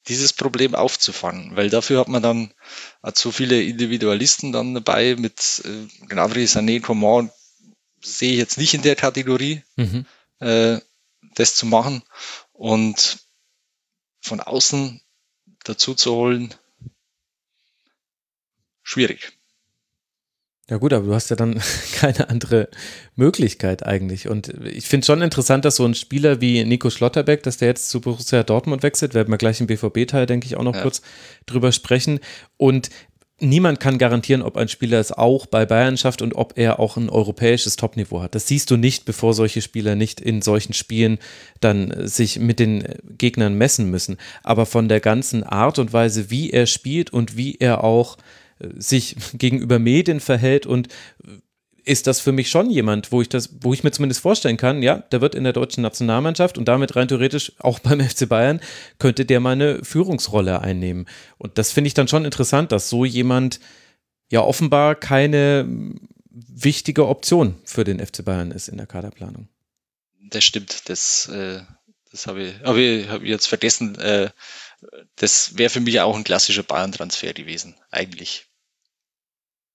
dieses 0.07 0.33
Problem 0.33 0.75
aufzufangen, 0.75 1.55
weil 1.55 1.69
dafür 1.69 1.99
hat 1.99 2.07
man 2.07 2.21
dann 2.21 2.53
zu 3.13 3.31
viele 3.31 3.61
Individualisten 3.63 4.51
dann 4.51 4.75
dabei 4.75 5.15
mit 5.15 5.63
äh, 5.65 6.05
Gnabry, 6.07 6.45
Sané, 6.45 6.79
Coman 6.79 7.31
sehe 8.01 8.33
ich 8.33 8.37
jetzt 8.37 8.57
nicht 8.57 8.73
in 8.75 8.83
der 8.83 8.95
Kategorie, 8.95 9.63
mhm. 9.75 10.05
äh, 10.39 10.79
das 11.33 11.55
zu 11.55 11.65
machen 11.65 12.03
und 12.53 13.24
von 14.25 14.39
außen 14.39 15.01
dazu 15.63 15.93
zu 15.93 16.15
holen, 16.15 16.53
schwierig. 18.83 19.33
Ja 20.67 20.77
gut, 20.77 20.93
aber 20.93 21.05
du 21.05 21.13
hast 21.13 21.29
ja 21.29 21.35
dann 21.35 21.61
keine 21.95 22.29
andere 22.29 22.69
Möglichkeit 23.15 23.85
eigentlich. 23.85 24.27
Und 24.27 24.47
ich 24.65 24.87
finde 24.87 25.05
schon 25.05 25.21
interessant, 25.21 25.63
dass 25.63 25.75
so 25.75 25.85
ein 25.85 25.93
Spieler 25.93 26.41
wie 26.41 26.63
Nico 26.65 26.89
Schlotterbeck, 26.89 27.43
dass 27.43 27.57
der 27.57 27.67
jetzt 27.67 27.89
zu 27.89 28.01
Borussia 28.01 28.41
Dortmund 28.41 28.81
wechselt, 28.81 29.13
werden 29.13 29.29
wir 29.29 29.37
gleich 29.37 29.61
im 29.61 29.67
BVB-Teil, 29.67 30.25
denke 30.25 30.47
ich, 30.47 30.55
auch 30.55 30.63
noch 30.63 30.75
ja. 30.75 30.81
kurz 30.81 31.03
drüber 31.45 31.71
sprechen. 31.71 32.19
Und 32.57 32.89
niemand 33.39 33.79
kann 33.79 33.97
garantieren, 33.97 34.41
ob 34.41 34.57
ein 34.57 34.67
Spieler 34.67 34.99
es 34.99 35.11
auch 35.11 35.45
bei 35.45 35.65
Bayern 35.65 35.97
schafft 35.97 36.21
und 36.21 36.35
ob 36.35 36.57
er 36.57 36.79
auch 36.79 36.97
ein 36.97 37.09
europäisches 37.09 37.75
Topniveau 37.75 38.21
hat. 38.21 38.35
Das 38.35 38.47
siehst 38.47 38.71
du 38.71 38.77
nicht, 38.77 39.05
bevor 39.05 39.33
solche 39.33 39.61
Spieler 39.61 39.95
nicht 39.95 40.21
in 40.21 40.41
solchen 40.41 40.73
Spielen 40.73 41.19
dann 41.59 42.07
sich 42.07 42.39
mit 42.39 42.59
den 42.59 42.83
Gegnern 43.17 43.55
messen 43.55 43.89
müssen. 43.89 44.17
Aber 44.43 44.65
von 44.65 44.87
der 44.87 44.99
ganzen 44.99 45.43
Art 45.43 45.79
und 45.79 45.93
Weise, 45.93 46.29
wie 46.29 46.51
er 46.51 46.65
spielt 46.65 47.11
und 47.11 47.35
wie 47.37 47.55
er 47.59 47.83
auch 47.83 48.17
sich 48.77 49.15
gegenüber 49.33 49.79
Medien 49.79 50.19
verhält 50.19 50.65
und 50.65 50.87
ist 51.85 52.07
das 52.07 52.19
für 52.19 52.31
mich 52.31 52.49
schon 52.49 52.71
jemand, 52.71 53.11
wo 53.11 53.21
ich 53.21 53.29
das, 53.29 53.49
wo 53.61 53.73
ich 53.73 53.83
mir 53.83 53.91
zumindest 53.91 54.21
vorstellen 54.21 54.57
kann, 54.57 54.81
ja, 54.81 54.97
der 54.97 55.21
wird 55.21 55.35
in 55.35 55.43
der 55.43 55.53
deutschen 55.53 55.83
Nationalmannschaft 55.83 56.57
und 56.57 56.65
damit 56.65 56.95
rein 56.95 57.07
theoretisch 57.07 57.53
auch 57.59 57.79
beim 57.83 58.01
FC 58.01 58.27
Bayern 58.27 58.59
könnte 58.97 59.25
der 59.25 59.39
mal 59.39 59.51
eine 59.51 59.83
Führungsrolle 59.83 60.61
einnehmen. 60.61 61.07
Und 61.37 61.57
das 61.57 61.71
finde 61.71 61.87
ich 61.87 61.93
dann 61.93 62.07
schon 62.07 62.25
interessant, 62.25 62.71
dass 62.71 62.89
so 62.89 63.05
jemand 63.05 63.59
ja 64.31 64.41
offenbar 64.41 64.95
keine 64.95 65.93
wichtige 66.31 67.07
Option 67.07 67.55
für 67.63 67.83
den 67.83 68.05
FC 68.05 68.25
Bayern 68.25 68.51
ist 68.51 68.67
in 68.67 68.77
der 68.77 68.87
Kaderplanung. 68.87 69.47
Das 70.31 70.43
stimmt, 70.43 70.89
das, 70.89 71.29
äh, 71.29 71.61
das 72.11 72.25
habe 72.25 72.43
ich, 72.43 72.59
hab 72.63 72.75
ich, 72.77 73.07
hab 73.07 73.21
ich 73.21 73.29
jetzt 73.29 73.45
vergessen. 73.45 73.95
Äh, 73.99 74.31
das 75.15 75.57
wäre 75.57 75.69
für 75.69 75.79
mich 75.79 76.01
auch 76.01 76.15
ein 76.15 76.23
klassischer 76.23 76.63
Bayern-Transfer 76.63 77.33
gewesen, 77.33 77.75
eigentlich. 77.91 78.47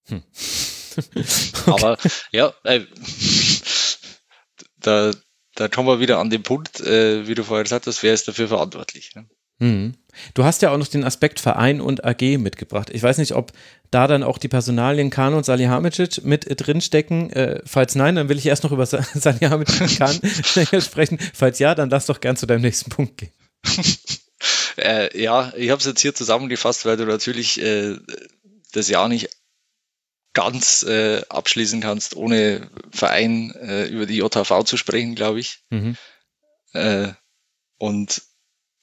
Hm. 0.07 0.23
okay. 1.65 1.71
Aber 1.71 1.97
ja, 2.31 2.53
äh, 2.63 2.81
da, 4.79 5.11
da 5.55 5.67
kommen 5.67 5.87
wir 5.87 5.99
wieder 5.99 6.19
an 6.19 6.29
den 6.29 6.43
Punkt, 6.43 6.79
äh, 6.81 7.27
wie 7.27 7.35
du 7.35 7.43
vorher 7.43 7.63
gesagt 7.63 7.87
hast, 7.87 8.03
wer 8.03 8.13
ist 8.13 8.27
dafür 8.27 8.47
verantwortlich? 8.47 9.15
Ne? 9.15 9.27
Mhm. 9.61 9.93
Du 10.33 10.43
hast 10.43 10.61
ja 10.63 10.71
auch 10.71 10.77
noch 10.77 10.87
den 10.87 11.03
Aspekt 11.03 11.39
Verein 11.39 11.81
und 11.81 12.03
AG 12.03 12.37
mitgebracht. 12.39 12.89
Ich 12.91 13.03
weiß 13.03 13.19
nicht, 13.19 13.33
ob 13.33 13.53
da 13.91 14.07
dann 14.07 14.23
auch 14.23 14.39
die 14.39 14.47
Personalien 14.47 15.11
Kahn 15.11 15.35
und 15.35 15.45
Salihamidzic 15.45 16.25
mit 16.25 16.47
drinstecken. 16.47 17.31
Äh, 17.31 17.61
falls 17.65 17.95
nein, 17.95 18.15
dann 18.15 18.27
will 18.27 18.37
ich 18.37 18.47
erst 18.47 18.63
noch 18.63 18.71
über 18.71 18.85
Salihamidzic 18.85 19.81
und 19.81 19.97
Kahn 19.97 20.19
sprechen. 20.81 21.19
Falls 21.33 21.59
ja, 21.59 21.75
dann 21.75 21.91
lass 21.91 22.07
doch 22.07 22.21
gern 22.21 22.35
zu 22.35 22.47
deinem 22.47 22.61
nächsten 22.61 22.89
Punkt 22.89 23.17
gehen. 23.17 23.31
Äh, 24.77 25.21
ja, 25.21 25.53
ich 25.55 25.69
habe 25.69 25.79
es 25.79 25.85
jetzt 25.85 26.01
hier 26.01 26.15
zusammengefasst, 26.15 26.85
weil 26.85 26.97
du 26.97 27.05
natürlich 27.05 27.61
äh, 27.61 27.97
das 28.73 28.89
Jahr 28.89 29.07
nicht 29.07 29.29
ganz 30.33 30.83
äh, 30.83 31.21
abschließen 31.29 31.81
kannst, 31.81 32.15
ohne 32.15 32.69
Verein 32.91 33.51
äh, 33.55 33.85
über 33.85 34.05
die 34.05 34.17
JHV 34.17 34.63
zu 34.63 34.77
sprechen, 34.77 35.15
glaube 35.15 35.39
ich. 35.39 35.63
Mhm. 35.69 35.97
Äh, 36.73 37.09
und 37.77 38.21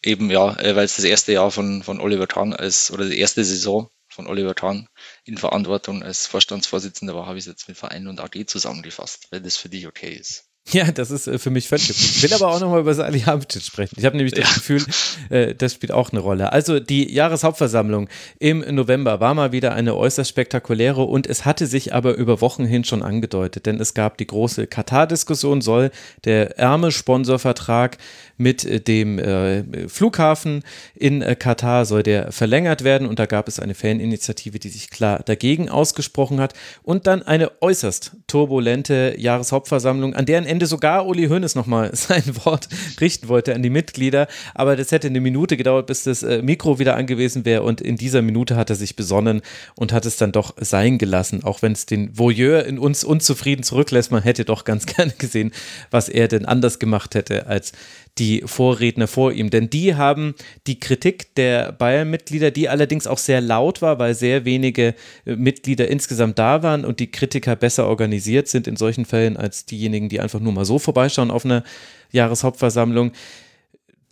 eben 0.03 0.31
ja, 0.31 0.59
äh, 0.59 0.77
weil 0.77 0.85
es 0.85 0.97
das 0.97 1.05
erste 1.05 1.33
Jahr 1.33 1.51
von, 1.51 1.83
von 1.83 2.01
Oliver 2.01 2.27
Kahn 2.27 2.53
als, 2.53 2.91
oder 2.91 3.09
die 3.09 3.19
erste 3.19 3.45
Saison 3.45 3.91
von 4.09 4.27
Oliver 4.27 4.55
Kahn 4.55 4.89
in 5.25 5.39
Verantwortung 5.39 6.03
als 6.03 6.27
Vorstandsvorsitzender 6.27 7.15
war, 7.15 7.27
habe 7.27 7.39
ich 7.39 7.45
es 7.45 7.51
jetzt 7.51 7.69
mit 7.69 7.77
Verein 7.77 8.09
und 8.09 8.21
AG 8.21 8.47
zusammengefasst, 8.47 9.29
wenn 9.31 9.43
das 9.43 9.57
für 9.57 9.69
dich 9.69 9.87
okay 9.87 10.13
ist. 10.13 10.48
Ja, 10.71 10.91
das 10.93 11.11
ist 11.11 11.27
äh, 11.27 11.39
für 11.39 11.51
mich 11.51 11.69
völlig. 11.69 11.91
Ich 11.91 12.23
will 12.23 12.33
aber 12.35 12.49
auch 12.49 12.61
nochmal 12.61 12.81
über 12.81 12.93
Salihamidzic 12.93 13.63
sprechen. 13.63 13.95
Ich 13.99 14.05
habe 14.05 14.17
nämlich 14.17 14.35
das 14.35 14.49
ja. 14.49 14.55
Gefühl, 14.55 14.85
äh, 15.31 15.55
das 15.55 15.75
spielt 15.75 15.93
auch 15.93 16.13
eine 16.13 16.21
Rolle. 16.21 16.53
Also 16.53 16.81
die 16.81 17.13
Jahreshauptversammlung 17.13 18.09
im 18.39 18.61
November 18.75 19.21
war 19.21 19.35
mal 19.35 19.53
wieder 19.53 19.73
eine 19.73 19.97
äußerst 19.97 20.29
spektakuläre 20.29 21.03
und 21.03 21.27
es 21.27 21.45
hatte 21.45 21.67
sich 21.67 21.95
aber 21.95 22.15
über 22.15 22.41
Wochen 22.41 22.65
hin 22.65 22.85
schon 22.85 23.03
angedeutet, 23.03 23.67
denn 23.67 23.81
es 23.81 23.95
gab 23.95 24.19
die 24.19 24.27
große 24.27 24.67
Katar-Diskussion, 24.67 25.61
soll 25.61 25.91
der 26.25 26.59
Ärmel-Sponsorvertrag 26.59 27.97
mit 28.39 28.65
äh, 28.65 28.81
dem 28.81 29.19
äh, 29.19 29.89
Flughafen 29.89 30.63
in 30.95 31.21
äh, 31.23 31.37
Katar 31.37 31.85
soll 31.85 32.03
der 32.03 32.33
verlängert 32.33 32.85
werden. 32.85 33.07
Und 33.07 33.19
da 33.19 33.27
gab 33.27 33.49
es 33.49 33.61
eine 33.61 33.75
Faninitiative, 33.75 34.59
die 34.59 34.69
sich 34.69 34.91
klar 34.91 35.23
dagegen 35.25 35.69
ausgesprochen 35.69 36.41
hat. 36.41 36.55
Und 36.83 37.07
dann 37.07 37.23
eine 37.23 37.51
äußerst 37.61 38.13
turbulente 38.27 39.15
Jahreshauptversammlung, 39.19 40.15
an 40.15 40.25
deren 40.25 40.47
Ende 40.47 40.67
sogar 40.67 41.07
Uli 41.07 41.29
Hoeneß 41.29 41.55
nochmal 41.55 41.91
sein 41.95 42.23
Wort 42.45 42.69
richten 43.01 43.29
wollte 43.29 43.55
an 43.55 43.63
die 43.63 43.71
Mitglieder, 43.71 44.29
aber 44.55 44.77
das 44.77 44.93
hätte 44.93 45.09
eine 45.09 45.21
Minute 45.21 45.57
gedauert, 45.57 45.87
bis 45.87 46.05
das 46.05 46.23
äh, 46.23 46.43
Mikro 46.43 46.79
wieder 46.79 46.97
angewiesen 46.97 47.45
wäre. 47.45 47.63
Und 47.63 47.81
in 47.81 47.97
dieser 47.97 48.23
Minute 48.23 48.57
hat 48.57 48.71
er 48.71 48.77
sich 48.77 48.97
besonnen 48.97 49.43
und 49.75 49.93
hat 49.93 50.07
es 50.07 50.17
dann 50.17 50.33
doch 50.33 50.55
sein 50.59 50.99
gelassen, 50.99 51.45
auch 51.45 51.63
wenn 51.63 51.73
es 51.73 51.87
den 51.87 52.17
Voyeur 52.17 52.65
in 52.65 52.79
uns 52.79 53.05
unzufrieden 53.05 53.63
zurücklässt, 53.63 54.13
man 54.13 54.23
hätte 54.23 54.45
doch 54.45 54.65
ganz 54.65 54.87
gerne 54.97 55.13
gesehen, 55.19 55.53
was 55.91 56.09
er 56.09 56.29
denn 56.29 56.45
anders 56.45 56.79
gemacht 56.79 57.15
hätte 57.15 57.47
als 57.47 57.73
die 58.19 58.43
Vorredner 58.45 59.07
vor 59.07 59.33
ihm. 59.33 59.51
Denn 59.51 59.71
die 59.71 59.95
haben 59.95 60.35
die 60.67 60.81
Kritik 60.81 61.35
der 61.35 61.73
Bayern-Mitglieder, 61.73 62.51
die 62.51 62.69
allerdings 62.69 63.07
auch 63.07 63.19
sehr 63.19 63.41
laut 63.41 63.83
war, 63.83 63.99
weil 63.99 64.15
sehr 64.15 64.45
wenige 64.45 64.95
äh, 65.25 65.37
Mitglieder 65.37 65.89
insgesamt 65.89 66.39
da 66.39 66.63
waren 66.63 66.85
und 66.85 67.01
die 67.01 67.11
Kritiker 67.11 67.57
besser 67.57 67.87
organisiert 67.87 68.49
sind 68.49 68.67
in 68.67 68.77
solchen 68.77 69.05
Fällen 69.05 69.37
als 69.37 69.67
diejenigen, 69.67 70.09
die 70.09 70.21
einfach 70.21 70.41
nur 70.41 70.53
mal 70.53 70.65
so 70.65 70.79
vorbeischauen 70.79 71.31
auf 71.31 71.45
einer 71.45 71.65
Jahreshauptversammlung. 72.13 73.13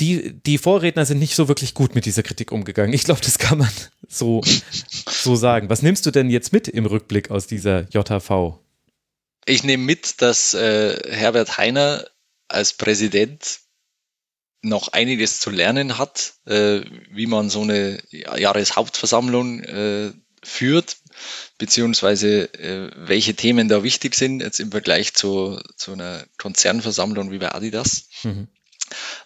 Die, 0.00 0.34
die 0.44 0.58
Vorredner 0.58 1.06
sind 1.06 1.18
nicht 1.18 1.34
so 1.34 1.48
wirklich 1.48 1.72
gut 1.72 1.94
mit 1.94 2.04
dieser 2.04 2.22
Kritik 2.22 2.52
umgegangen. 2.52 2.92
Ich 2.92 3.04
glaube, 3.04 3.20
das 3.22 3.38
kann 3.38 3.58
man 3.58 3.70
so, 4.08 4.42
so 5.08 5.36
sagen. 5.36 5.70
Was 5.70 5.82
nimmst 5.82 6.04
du 6.06 6.10
denn 6.10 6.30
jetzt 6.30 6.52
mit 6.52 6.68
im 6.68 6.86
Rückblick 6.86 7.30
aus 7.30 7.46
dieser 7.46 7.88
JHV? 7.90 8.58
Ich 9.46 9.62
nehme 9.62 9.84
mit, 9.84 10.20
dass 10.20 10.54
äh, 10.54 10.98
Herbert 11.08 11.56
Heiner 11.56 12.04
als 12.48 12.72
Präsident 12.72 13.60
noch 14.68 14.88
einiges 14.88 15.40
zu 15.40 15.50
lernen 15.50 15.98
hat, 15.98 16.34
äh, 16.46 16.80
wie 17.10 17.26
man 17.26 17.50
so 17.50 17.62
eine 17.62 17.98
Jahreshauptversammlung 18.10 19.60
äh, 19.60 20.12
führt, 20.42 20.98
beziehungsweise 21.58 22.52
äh, 22.54 22.90
welche 22.96 23.34
Themen 23.34 23.68
da 23.68 23.82
wichtig 23.82 24.14
sind, 24.14 24.40
jetzt 24.40 24.60
im 24.60 24.70
Vergleich 24.70 25.14
zu, 25.14 25.60
zu 25.76 25.92
einer 25.92 26.24
Konzernversammlung 26.38 27.30
wie 27.30 27.38
bei 27.38 27.54
Adidas. 27.54 28.08
Mhm. 28.22 28.48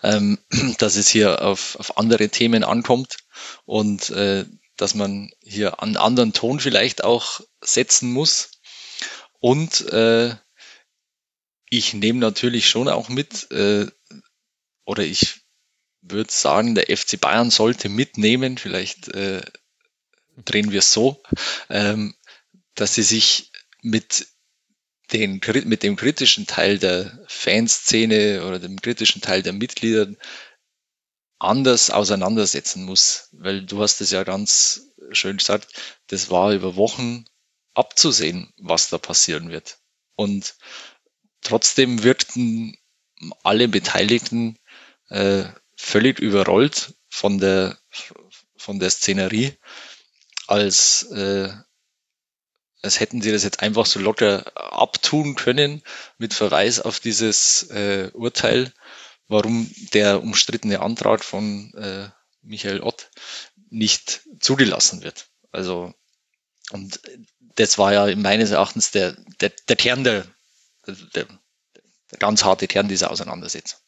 Ähm, 0.03 0.39
dass 0.79 0.97
es 0.97 1.09
hier 1.09 1.43
auf, 1.43 1.77
auf 1.79 1.99
andere 1.99 2.29
Themen 2.29 2.65
ankommt 2.65 3.19
und 3.67 4.11
äh, 4.11 4.47
dass 4.77 4.95
man 4.95 5.31
hier 5.43 5.83
einen 5.83 5.99
anderen 5.99 6.33
Ton 6.33 6.61
vielleicht 6.61 7.05
auch 7.05 7.41
setzen 7.61 8.11
muss. 8.13 8.53
Und 9.41 9.93
äh, 9.93 10.35
ich 11.69 11.95
nehme 11.95 12.19
natürlich 12.19 12.69
schon 12.69 12.89
auch 12.89 13.09
mit, 13.09 13.51
äh, 13.53 13.87
oder 14.91 15.05
ich 15.05 15.43
würde 16.03 16.33
sagen, 16.33 16.75
der 16.75 16.95
FC 16.97 17.21
Bayern 17.21 17.53
sollte 17.53 17.89
mitnehmen, 17.89 18.59
vielleicht 18.59 19.07
äh, 19.15 19.41
drehen 20.45 20.73
wir 20.73 20.81
es 20.81 20.93
so, 20.93 21.23
ähm, 21.69 22.17
dass 22.75 22.97
sie 22.97 23.05
sich 23.05 23.53
mit, 23.83 24.27
den, 25.13 25.41
mit 25.67 25.85
dem 25.85 25.95
kritischen 25.95 26.49
Teil 26.49 26.81
der 26.81 27.25
Fanszene 27.29 28.45
oder 28.45 28.59
dem 28.59 28.81
kritischen 28.81 29.23
Teil 29.23 29.45
der 29.45 29.53
Mitglieder 29.53 30.09
anders 31.39 31.91
auseinandersetzen 31.91 32.85
muss, 32.85 33.29
weil 33.31 33.65
du 33.65 33.81
hast 33.81 34.01
es 34.01 34.11
ja 34.11 34.25
ganz 34.25 34.89
schön 35.13 35.37
gesagt, 35.37 35.73
das 36.09 36.31
war 36.31 36.53
über 36.53 36.75
Wochen 36.75 37.27
abzusehen, 37.75 38.53
was 38.59 38.89
da 38.89 38.99
passieren 38.99 39.51
wird. 39.51 39.79
Und 40.17 40.57
trotzdem 41.43 42.03
wirkten 42.03 42.77
alle 43.45 43.69
Beteiligten 43.69 44.59
äh, 45.11 45.45
völlig 45.77 46.19
überrollt 46.19 46.95
von 47.09 47.39
der, 47.39 47.79
von 48.57 48.79
der 48.79 48.91
Szenerie, 48.91 49.55
als, 50.47 51.03
äh, 51.11 51.53
als 52.83 53.01
hätten 53.01 53.21
sie 53.21 53.33
das 53.33 53.45
jetzt 53.45 53.61
einfach 53.61 53.87
so 53.87 54.01
locker 54.01 54.45
abtun 54.57 55.35
können 55.35 55.83
mit 56.19 56.35
Verweis 56.35 56.81
auf 56.81 57.01
dieses 57.01 57.65
äh, 57.71 58.11
Urteil, 58.15 58.73
warum 59.29 59.71
der 59.93 60.23
umstrittene 60.23 60.81
Antrag 60.81 61.25
von 61.25 61.73
äh, 61.75 62.09
Michael 62.43 62.81
Ott 62.81 63.11
nicht 63.71 64.23
zugelassen 64.41 65.03
wird. 65.03 65.29
Also, 65.53 65.95
und 66.71 67.01
das 67.57 67.79
war 67.79 67.93
ja 67.93 68.17
meines 68.17 68.51
Erachtens 68.51 68.91
der, 68.91 69.13
der, 69.41 69.53
der 69.69 69.77
Kern 69.77 70.05
der, 70.05 70.27
der, 70.87 71.27
der 72.11 72.19
ganz 72.19 72.45
harte 72.45 72.67
Kern 72.67 72.89
dieser 72.89 73.11
Auseinandersetzung. 73.11 73.79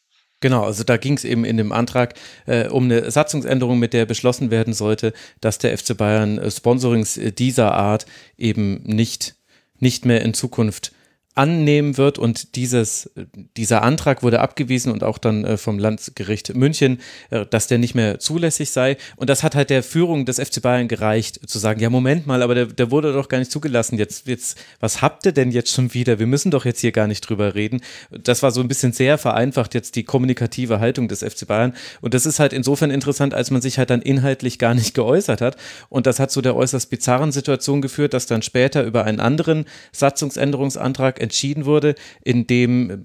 Genau, 0.43 0.65
also 0.65 0.83
da 0.83 0.97
ging 0.97 1.13
es 1.13 1.23
eben 1.23 1.45
in 1.45 1.55
dem 1.55 1.71
Antrag 1.71 2.15
äh, 2.47 2.67
um 2.67 2.83
eine 2.83 3.09
Satzungsänderung, 3.09 3.79
mit 3.79 3.93
der 3.93 4.05
beschlossen 4.05 4.51
werden 4.51 4.73
sollte, 4.73 5.13
dass 5.39 5.57
der 5.57 5.77
FC 5.77 5.95
Bayern 5.95 6.37
äh, 6.37 6.51
Sponsorings 6.51 7.17
dieser 7.37 7.73
Art 7.75 8.05
eben 8.37 8.83
nicht, 8.83 9.35
nicht 9.79 10.03
mehr 10.03 10.21
in 10.21 10.33
Zukunft 10.33 10.91
annehmen 11.35 11.97
wird 11.97 12.19
und 12.19 12.55
dieses, 12.55 13.09
dieser 13.57 13.81
Antrag 13.81 14.21
wurde 14.21 14.39
abgewiesen 14.39 14.91
und 14.91 15.03
auch 15.03 15.17
dann 15.17 15.43
äh, 15.43 15.57
vom 15.57 15.79
Landgericht 15.79 16.55
München, 16.55 17.01
äh, 17.31 17.45
dass 17.47 17.67
der 17.67 17.79
nicht 17.79 17.95
mehr 17.95 18.19
zulässig 18.19 18.69
sei. 18.71 18.97
Und 19.15 19.29
das 19.29 19.41
hat 19.41 19.55
halt 19.55 19.71
der 19.71 19.81
Führung 19.81 20.25
des 20.25 20.39
FC 20.39 20.61
Bayern 20.61 20.87
gereicht, 20.87 21.39
zu 21.49 21.57
sagen, 21.57 21.79
ja, 21.79 21.89
Moment 21.89 22.27
mal, 22.27 22.43
aber 22.43 22.53
der, 22.53 22.65
der 22.67 22.91
wurde 22.91 23.13
doch 23.13 23.29
gar 23.29 23.39
nicht 23.39 23.51
zugelassen. 23.51 23.97
Jetzt, 23.97 24.27
jetzt, 24.27 24.59
was 24.79 25.01
habt 25.01 25.25
ihr 25.25 25.31
denn 25.31 25.51
jetzt 25.51 25.71
schon 25.71 25.93
wieder? 25.93 26.19
Wir 26.19 26.27
müssen 26.27 26.51
doch 26.51 26.65
jetzt 26.65 26.81
hier 26.81 26.91
gar 26.91 27.07
nicht 27.07 27.21
drüber 27.21 27.55
reden. 27.55 27.81
Das 28.11 28.43
war 28.43 28.51
so 28.51 28.61
ein 28.61 28.67
bisschen 28.67 28.93
sehr 28.93 29.17
vereinfacht 29.17 29.73
jetzt 29.73 29.95
die 29.95 30.03
kommunikative 30.03 30.79
Haltung 30.79 31.07
des 31.07 31.21
FC 31.23 31.47
Bayern. 31.47 31.73
Und 32.01 32.13
das 32.13 32.27
ist 32.27 32.39
halt 32.39 32.53
insofern 32.53 32.91
interessant, 32.91 33.33
als 33.33 33.49
man 33.49 33.61
sich 33.61 33.79
halt 33.79 33.89
dann 33.89 34.03
inhaltlich 34.03 34.59
gar 34.59 34.75
nicht 34.75 34.93
geäußert 34.93 35.41
hat. 35.41 35.57
Und 35.89 36.05
das 36.05 36.19
hat 36.19 36.29
zu 36.29 36.41
der 36.41 36.55
äußerst 36.55 36.91
bizarren 36.91 37.31
Situation 37.31 37.81
geführt, 37.81 38.13
dass 38.13 38.27
dann 38.27 38.43
später 38.43 38.83
über 38.83 39.05
einen 39.05 39.19
anderen 39.19 39.65
Satzungsänderungsantrag 39.93 41.22
entschieden 41.23 41.65
wurde, 41.65 41.95
in 42.23 42.45
dem 42.45 42.89
äh, 42.89 42.97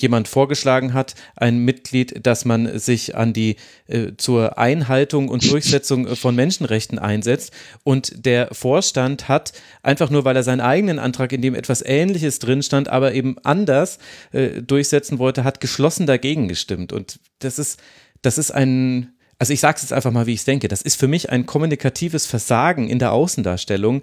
jemand 0.00 0.28
vorgeschlagen 0.28 0.94
hat, 0.94 1.14
ein 1.36 1.58
Mitglied, 1.58 2.24
dass 2.24 2.44
man 2.44 2.78
sich 2.78 3.16
an 3.16 3.32
die 3.32 3.56
äh, 3.88 4.12
zur 4.16 4.56
Einhaltung 4.56 5.28
und 5.28 5.50
Durchsetzung 5.50 6.14
von 6.16 6.36
Menschenrechten 6.36 6.98
einsetzt. 6.98 7.52
Und 7.82 8.24
der 8.24 8.48
Vorstand 8.52 9.28
hat 9.28 9.52
einfach 9.82 10.10
nur, 10.10 10.24
weil 10.24 10.36
er 10.36 10.44
seinen 10.44 10.60
eigenen 10.60 10.98
Antrag, 10.98 11.32
in 11.32 11.42
dem 11.42 11.54
etwas 11.54 11.82
Ähnliches 11.82 12.38
drin 12.38 12.62
stand, 12.62 12.88
aber 12.88 13.12
eben 13.12 13.36
anders 13.42 13.98
äh, 14.32 14.62
durchsetzen 14.62 15.18
wollte, 15.18 15.44
hat 15.44 15.60
geschlossen 15.60 16.06
dagegen 16.06 16.48
gestimmt. 16.48 16.92
Und 16.92 17.18
das 17.40 17.58
ist, 17.58 17.80
das 18.22 18.38
ist 18.38 18.52
ein 18.52 19.12
also 19.38 19.52
ich 19.52 19.60
sage 19.60 19.76
es 19.76 19.82
jetzt 19.82 19.92
einfach 19.92 20.10
mal, 20.10 20.26
wie 20.26 20.32
ich 20.32 20.40
es 20.40 20.44
denke, 20.44 20.66
das 20.66 20.82
ist 20.82 20.98
für 20.98 21.06
mich 21.06 21.30
ein 21.30 21.46
kommunikatives 21.46 22.26
Versagen 22.26 22.88
in 22.88 22.98
der 22.98 23.12
Außendarstellung, 23.12 24.02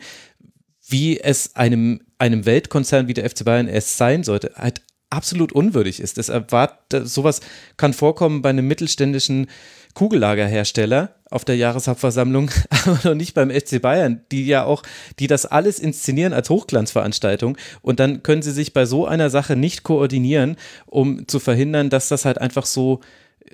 wie 0.88 1.20
es 1.20 1.56
einem, 1.56 2.02
einem 2.18 2.46
Weltkonzern 2.46 3.08
wie 3.08 3.14
der 3.14 3.30
FC 3.30 3.44
Bayern 3.46 3.68
es 3.68 3.98
sein 3.98 4.24
sollte, 4.24 4.52
halt 4.56 4.82
absolut 5.10 5.52
unwürdig 5.52 6.00
ist. 6.00 6.18
Das 6.18 6.30
erwartet, 6.30 7.08
sowas 7.08 7.42
kann 7.78 7.94
vorkommen 7.94 8.42
bei 8.42 8.50
einem 8.50 8.68
mittelständischen 8.68 9.48
Kugellagerhersteller 9.94 11.16
auf 11.32 11.46
der 11.46 11.56
Jahreshauptversammlung, 11.56 12.52
aber 12.70 13.00
noch 13.04 13.16
nicht 13.16 13.34
beim 13.34 13.50
FC 13.50 13.82
Bayern, 13.82 14.22
die 14.32 14.46
ja 14.46 14.66
auch, 14.66 14.84
die 15.20 15.28
das 15.28 15.46
alles 15.46 15.80
inszenieren 15.80 16.34
als 16.34 16.50
Hochglanzveranstaltung 16.50 17.58
und 17.82 18.00
dann 18.00 18.22
können 18.22 18.42
sie 18.42 18.52
sich 18.52 18.74
bei 18.74 18.86
so 18.86 19.08
einer 19.08 19.30
Sache 19.30 19.56
nicht 19.56 19.84
koordinieren, 19.84 20.58
um 20.86 21.28
zu 21.28 21.40
verhindern, 21.40 21.90
dass 21.90 22.10
das 22.10 22.26
halt 22.26 22.40
einfach 22.40 22.66
so 22.66 23.00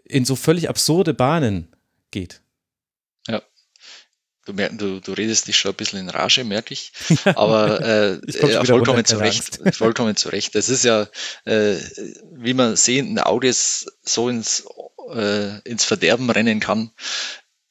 in 0.05 0.25
so 0.25 0.36
völlig 0.36 0.67
absurde 0.67 1.13
Bahnen 1.13 1.67
geht. 2.09 2.41
Du, 4.45 4.53
du, 4.53 4.99
du 4.99 5.13
redest 5.13 5.47
dich 5.47 5.57
schon 5.57 5.71
ein 5.71 5.77
bisschen 5.77 5.99
in 5.99 6.09
Rage, 6.09 6.43
merke 6.43 6.73
ich. 6.73 6.91
Aber 7.35 7.79
äh, 7.81 8.13
äh, 8.13 8.65
vollkommen 8.65 9.05
zu 9.05 9.17
Recht. 9.17 9.59
Vollkommen 9.75 10.15
zu 10.15 10.29
Recht. 10.29 10.55
Das 10.55 10.69
ist 10.69 10.83
ja, 10.83 11.07
äh, 11.45 11.75
wie 12.33 12.55
man 12.55 12.75
sehen, 12.75 13.13
ein 13.13 13.19
Audios 13.19 13.85
so 14.01 14.29
ins, 14.29 14.65
äh, 15.13 15.59
ins 15.61 15.85
Verderben 15.85 16.29
rennen 16.29 16.59
kann, 16.59 16.91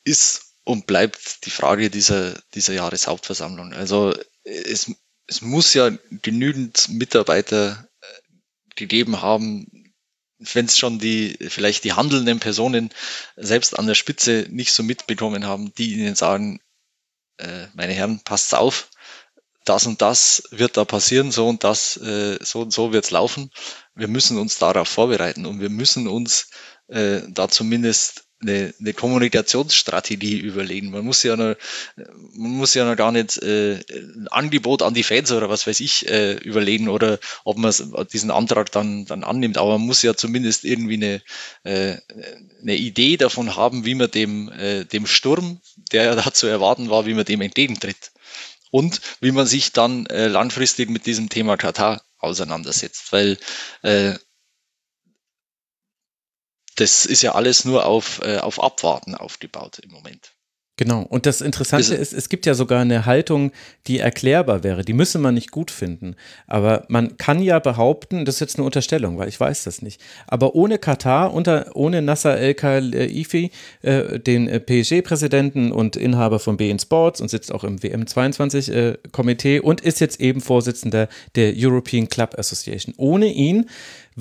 ist 0.05 0.55
und 0.65 0.87
bleibt 0.87 1.45
die 1.45 1.51
Frage 1.51 1.91
dieser, 1.91 2.35
dieser 2.55 2.75
Jahreshauptversammlung. 2.75 3.73
Also 3.73 4.15
es, 4.45 4.93
es 5.27 5.43
muss 5.43 5.75
ja 5.75 5.91
genügend 6.23 6.89
Mitarbeiter 6.89 7.89
äh, 8.01 8.07
gegeben 8.77 9.23
haben, 9.23 9.80
wenn 10.41 10.67
es 10.67 10.79
schon 10.79 10.99
die, 10.99 11.37
vielleicht 11.49 11.85
die 11.85 11.93
handelnden 11.93 12.41
Personen 12.41 12.91
selbst 13.37 13.79
an 13.79 13.87
der 13.87 13.95
Spitze 13.95 14.47
nicht 14.51 14.73
so 14.73 14.83
mitbekommen 14.83 15.47
haben, 15.47 15.73
die 15.75 15.95
ihnen 15.95 16.15
sagen, 16.15 16.61
äh, 17.37 17.67
meine 17.75 17.93
Herren, 17.93 18.21
passt 18.25 18.55
auf, 18.55 18.89
das 19.65 19.87
und 19.87 20.01
das 20.01 20.43
wird 20.51 20.77
da 20.77 20.85
passieren, 20.85 21.31
so 21.31 21.47
und 21.47 21.63
das, 21.63 21.97
äh, 21.99 22.39
so 22.43 22.63
und 22.63 22.73
so 22.73 22.93
wird's 22.93 23.11
laufen. 23.11 23.51
Wir 23.95 24.09
müssen 24.09 24.39
uns 24.39 24.59
darauf 24.59 24.89
vorbereiten 24.89 25.45
und 25.45 25.61
wir 25.61 25.71
müssen 25.71 26.09
uns 26.09 26.51
äh, 26.89 27.21
da 27.29 27.49
zumindest 27.49 28.25
eine, 28.43 28.73
eine 28.81 28.95
Kommunikationsstrategie 28.95 30.39
überlegen. 30.39 30.91
Man 30.91 31.05
muss 31.05 31.23
ja 31.23 31.37
noch, 31.37 31.57
man 32.35 32.51
muss 32.53 32.75
ja 32.75 32.85
noch 32.85 32.97
gar 32.97 33.13
nicht 33.13 33.39
äh, 33.43 33.75
ein 33.75 34.29
Angebot 34.29 34.83
an 34.83 34.95
die 34.95 35.03
Fans 35.03 35.31
oder 35.33 35.51
was 35.51 35.67
weiß 35.67 35.81
ich 35.81 36.09
äh, 36.09 36.35
überlegen 36.35 36.89
oder 36.89 37.19
ob 37.45 37.59
man 37.59 37.75
diesen 38.13 38.31
Antrag 38.31 38.73
dann, 38.73 39.05
dann 39.05 39.25
annimmt. 39.25 39.59
Aber 39.59 39.79
man 39.79 39.87
muss 39.87 40.03
ja 40.03 40.15
zumindest 40.15 40.65
irgendwie 40.65 40.95
eine, 40.95 41.23
äh, 41.65 41.99
eine 42.63 42.77
Idee 42.77 43.17
davon 43.17 43.57
haben, 43.57 43.85
wie 43.85 43.95
man 43.95 44.11
dem, 44.11 44.51
äh, 44.53 44.85
dem 44.85 45.07
Sturm, 45.07 45.61
der 45.93 46.05
ja 46.05 46.15
da 46.15 46.33
zu 46.33 46.47
erwarten 46.47 46.91
war, 46.91 47.07
wie 47.07 47.15
man 47.15 47.25
dem 47.25 47.41
entgegentritt. 47.43 48.13
Und 48.71 49.01
wie 49.21 49.33
man 49.33 49.47
sich 49.47 49.73
dann 49.73 50.07
äh, 50.07 50.29
langfristig 50.29 50.91
mit 50.91 51.05
diesem 51.05 51.29
Thema 51.29 51.57
Katar 51.57 52.03
auseinandersetzt. 52.19 53.13
Weil 53.13 53.37
äh, 53.83 54.15
das 56.81 57.05
ist 57.05 57.23
ja 57.23 57.33
alles 57.33 57.65
nur 57.65 57.87
auf, 57.87 58.21
äh, 58.23 58.39
auf 58.39 58.63
Abwarten 58.63 59.15
aufgebaut 59.15 59.79
im 59.81 59.91
Moment. 59.91 60.33
Genau. 60.81 61.03
Und 61.03 61.27
das 61.27 61.43
Interessante 61.43 61.95
ist, 61.95 62.15
es 62.15 62.31
gibt 62.31 62.47
ja 62.47 62.55
sogar 62.55 62.81
eine 62.81 63.05
Haltung, 63.05 63.53
die 63.87 63.99
erklärbar 63.99 64.65
wäre. 64.65 64.83
Die 64.83 64.95
müsse 64.95 65.19
man 65.19 65.35
nicht 65.35 65.51
gut 65.51 65.71
finden. 65.71 66.17
Aber 66.47 66.87
man 66.89 67.19
kann 67.19 67.43
ja 67.43 67.59
behaupten, 67.59 68.25
das 68.25 68.37
ist 68.37 68.41
jetzt 68.41 68.57
eine 68.57 68.65
Unterstellung, 68.65 69.19
weil 69.19 69.29
ich 69.29 69.39
weiß 69.39 69.65
das 69.65 69.83
nicht. 69.83 70.01
Aber 70.27 70.55
ohne 70.55 70.79
Katar, 70.79 71.35
unter, 71.35 71.77
ohne 71.77 72.01
Nasser 72.01 72.39
El 72.39 72.55
Khalifi, 72.55 73.51
äh, 73.83 74.19
den 74.19 74.49
äh, 74.49 74.59
PSG-Präsidenten 74.59 75.71
und 75.71 75.97
Inhaber 75.97 76.39
von 76.39 76.57
BN 76.57 76.79
Sports 76.79 77.21
und 77.21 77.29
sitzt 77.29 77.53
auch 77.53 77.65
im 77.65 77.79
WM22-Komitee 77.81 79.57
äh, 79.57 79.61
und 79.61 79.83
ist 79.83 80.01
jetzt 80.01 80.19
eben 80.19 80.41
Vorsitzender 80.41 81.09
der 81.35 81.53
European 81.55 82.09
Club 82.09 82.39
Association. 82.39 82.95
Ohne 82.97 83.27
ihn 83.27 83.69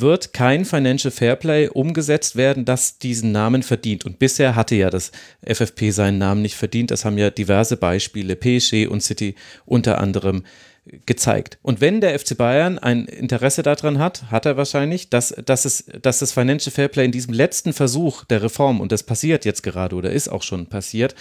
wird 0.01 0.33
kein 0.33 0.65
Financial 0.65 1.11
Fairplay 1.11 1.69
umgesetzt 1.69 2.35
werden, 2.35 2.65
das 2.65 2.97
diesen 2.99 3.31
Namen 3.31 3.63
verdient. 3.63 4.05
Und 4.05 4.19
bisher 4.19 4.55
hatte 4.55 4.75
ja 4.75 4.89
das 4.89 5.11
FFP 5.45 5.91
seinen 5.91 6.17
Namen 6.17 6.41
nicht 6.41 6.55
verdient. 6.55 6.91
Das 6.91 7.05
haben 7.05 7.17
ja 7.17 7.29
diverse 7.29 7.77
Beispiele, 7.77 8.35
PSG 8.35 8.87
und 8.87 9.01
City 9.01 9.35
unter 9.65 9.99
anderem 9.99 10.43
gezeigt. 11.05 11.57
Und 11.61 11.81
wenn 11.81 12.01
der 12.01 12.17
FC 12.17 12.37
Bayern 12.37 12.79
ein 12.79 13.05
Interesse 13.05 13.63
daran 13.63 13.99
hat, 13.99 14.31
hat 14.31 14.45
er 14.45 14.57
wahrscheinlich, 14.57 15.09
dass, 15.09 15.35
dass, 15.45 15.65
es, 15.65 15.85
dass 16.01 16.19
das 16.19 16.31
Financial 16.31 16.73
Fairplay 16.73 17.05
in 17.05 17.11
diesem 17.11 17.33
letzten 17.33 17.73
Versuch 17.73 18.25
der 18.25 18.41
Reform, 18.41 18.81
und 18.81 18.91
das 18.91 19.03
passiert 19.03 19.45
jetzt 19.45 19.63
gerade 19.63 19.95
oder 19.95 20.11
ist 20.11 20.29
auch 20.29 20.43
schon 20.43 20.67
passiert, 20.67 21.15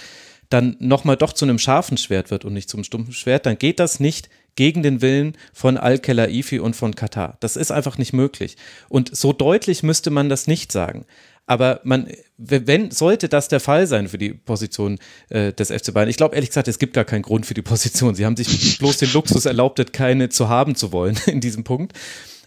dann 0.49 0.77
nochmal 0.79 1.17
doch 1.17 1.33
zu 1.33 1.45
einem 1.45 1.59
scharfen 1.59 1.99
Schwert 1.99 2.31
wird 2.31 2.45
und 2.45 2.55
nicht 2.55 2.71
zum 2.71 2.85
stumpfen 2.85 3.13
Schwert, 3.13 3.45
dann 3.45 3.59
geht 3.59 3.81
das 3.81 4.01
nicht 4.01 4.31
gegen 4.57 4.83
den 4.83 5.03
Willen 5.03 5.37
von 5.53 5.77
Al-Khelaifi 5.77 6.59
und 6.59 6.75
von 6.75 6.95
Katar. 6.95 7.37
Das 7.41 7.57
ist 7.57 7.71
einfach 7.71 7.99
nicht 7.99 8.13
möglich. 8.13 8.57
Und 8.89 9.17
so 9.17 9.33
deutlich 9.33 9.83
müsste 9.83 10.11
man 10.11 10.29
das 10.29 10.47
nicht 10.47 10.73
sagen. 10.73 11.05
Aber 11.49 11.81
man, 11.83 12.09
wenn, 12.37 12.91
sollte 12.91 13.29
das 13.31 13.49
der 13.49 13.61
Fall 13.61 13.87
sein 13.87 14.09
für 14.09 14.19
die 14.19 14.35
Position 14.35 14.99
äh, 15.31 15.53
des 15.55 15.71
FC 15.71 15.95
Bayern, 15.95 16.11
ich 16.11 16.19
glaube 16.19 16.35
ehrlich 16.35 16.51
gesagt, 16.51 16.69
es 16.69 16.79
gibt 16.79 16.93
gar 16.93 17.07
keinen 17.07 17.23
Grund 17.23 17.47
für 17.47 17.55
die 17.55 17.63
Position. 17.63 18.15
Sie 18.15 18.27
haben 18.27 18.37
sich 18.37 18.79
bloß 18.79 18.99
den 18.99 19.13
Luxus 19.13 19.47
erlaubt, 19.47 19.93
keine 19.95 20.29
zu 20.29 20.51
haben 20.51 20.75
zu 20.75 20.93
wollen 20.93 21.19
in 21.27 21.41
diesem 21.41 21.65
Punkt. 21.65 21.95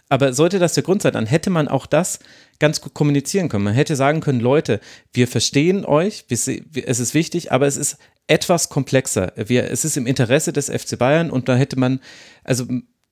Aber 0.08 0.32
sollte 0.34 0.60
das 0.60 0.74
der 0.74 0.84
Grund 0.84 1.02
sein, 1.02 1.14
dann 1.14 1.26
hätte 1.26 1.50
man 1.50 1.66
auch 1.66 1.86
das 1.86 2.20
ganz 2.62 2.80
gut 2.80 2.94
kommunizieren 2.94 3.48
können. 3.48 3.64
Man 3.64 3.74
hätte 3.74 3.96
sagen 3.96 4.20
können, 4.20 4.38
Leute, 4.38 4.78
wir 5.12 5.26
verstehen 5.26 5.84
euch, 5.84 6.26
es 6.30 6.46
ist 6.46 7.12
wichtig, 7.12 7.50
aber 7.50 7.66
es 7.66 7.76
ist 7.76 7.98
etwas 8.28 8.68
komplexer. 8.68 9.32
Wir, 9.34 9.68
es 9.68 9.84
ist 9.84 9.96
im 9.96 10.06
Interesse 10.06 10.52
des 10.52 10.70
FC 10.70 10.96
Bayern 10.96 11.32
und 11.32 11.48
da 11.48 11.56
hätte 11.56 11.76
man, 11.76 11.98
also 12.44 12.66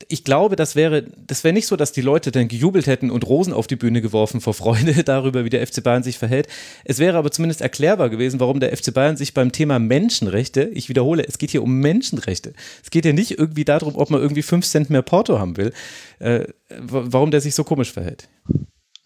ich 0.08 0.22
glaube, 0.22 0.54
das 0.54 0.76
wäre, 0.76 1.02
das 1.02 1.42
wäre 1.42 1.52
nicht 1.52 1.66
so, 1.66 1.74
dass 1.74 1.90
die 1.90 2.00
Leute 2.00 2.30
dann 2.30 2.46
gejubelt 2.46 2.86
hätten 2.86 3.10
und 3.10 3.26
Rosen 3.26 3.52
auf 3.52 3.66
die 3.66 3.74
Bühne 3.74 4.00
geworfen 4.00 4.40
vor 4.40 4.54
Freude 4.54 5.02
darüber, 5.04 5.44
wie 5.44 5.50
der 5.50 5.66
FC 5.66 5.82
Bayern 5.82 6.04
sich 6.04 6.16
verhält. 6.16 6.46
Es 6.84 7.00
wäre 7.00 7.18
aber 7.18 7.32
zumindest 7.32 7.60
erklärbar 7.60 8.08
gewesen, 8.08 8.38
warum 8.38 8.60
der 8.60 8.74
FC 8.76 8.94
Bayern 8.94 9.16
sich 9.16 9.34
beim 9.34 9.50
Thema 9.50 9.80
Menschenrechte, 9.80 10.70
ich 10.72 10.88
wiederhole, 10.88 11.26
es 11.26 11.38
geht 11.38 11.50
hier 11.50 11.64
um 11.64 11.80
Menschenrechte. 11.80 12.52
Es 12.84 12.90
geht 12.90 13.04
ja 13.04 13.12
nicht 13.12 13.36
irgendwie 13.36 13.64
darum, 13.64 13.96
ob 13.96 14.10
man 14.10 14.20
irgendwie 14.20 14.42
fünf 14.42 14.64
Cent 14.64 14.90
mehr 14.90 15.02
Porto 15.02 15.40
haben 15.40 15.56
will, 15.56 15.72
äh, 16.20 16.44
warum 16.78 17.32
der 17.32 17.40
sich 17.40 17.56
so 17.56 17.64
komisch 17.64 17.92
verhält. 17.92 18.28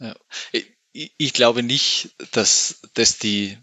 Ja. 0.05 0.17
Ich, 0.93 1.15
ich 1.17 1.33
glaube 1.33 1.63
nicht, 1.63 2.15
dass, 2.33 2.83
dass 2.95 3.19
die 3.19 3.59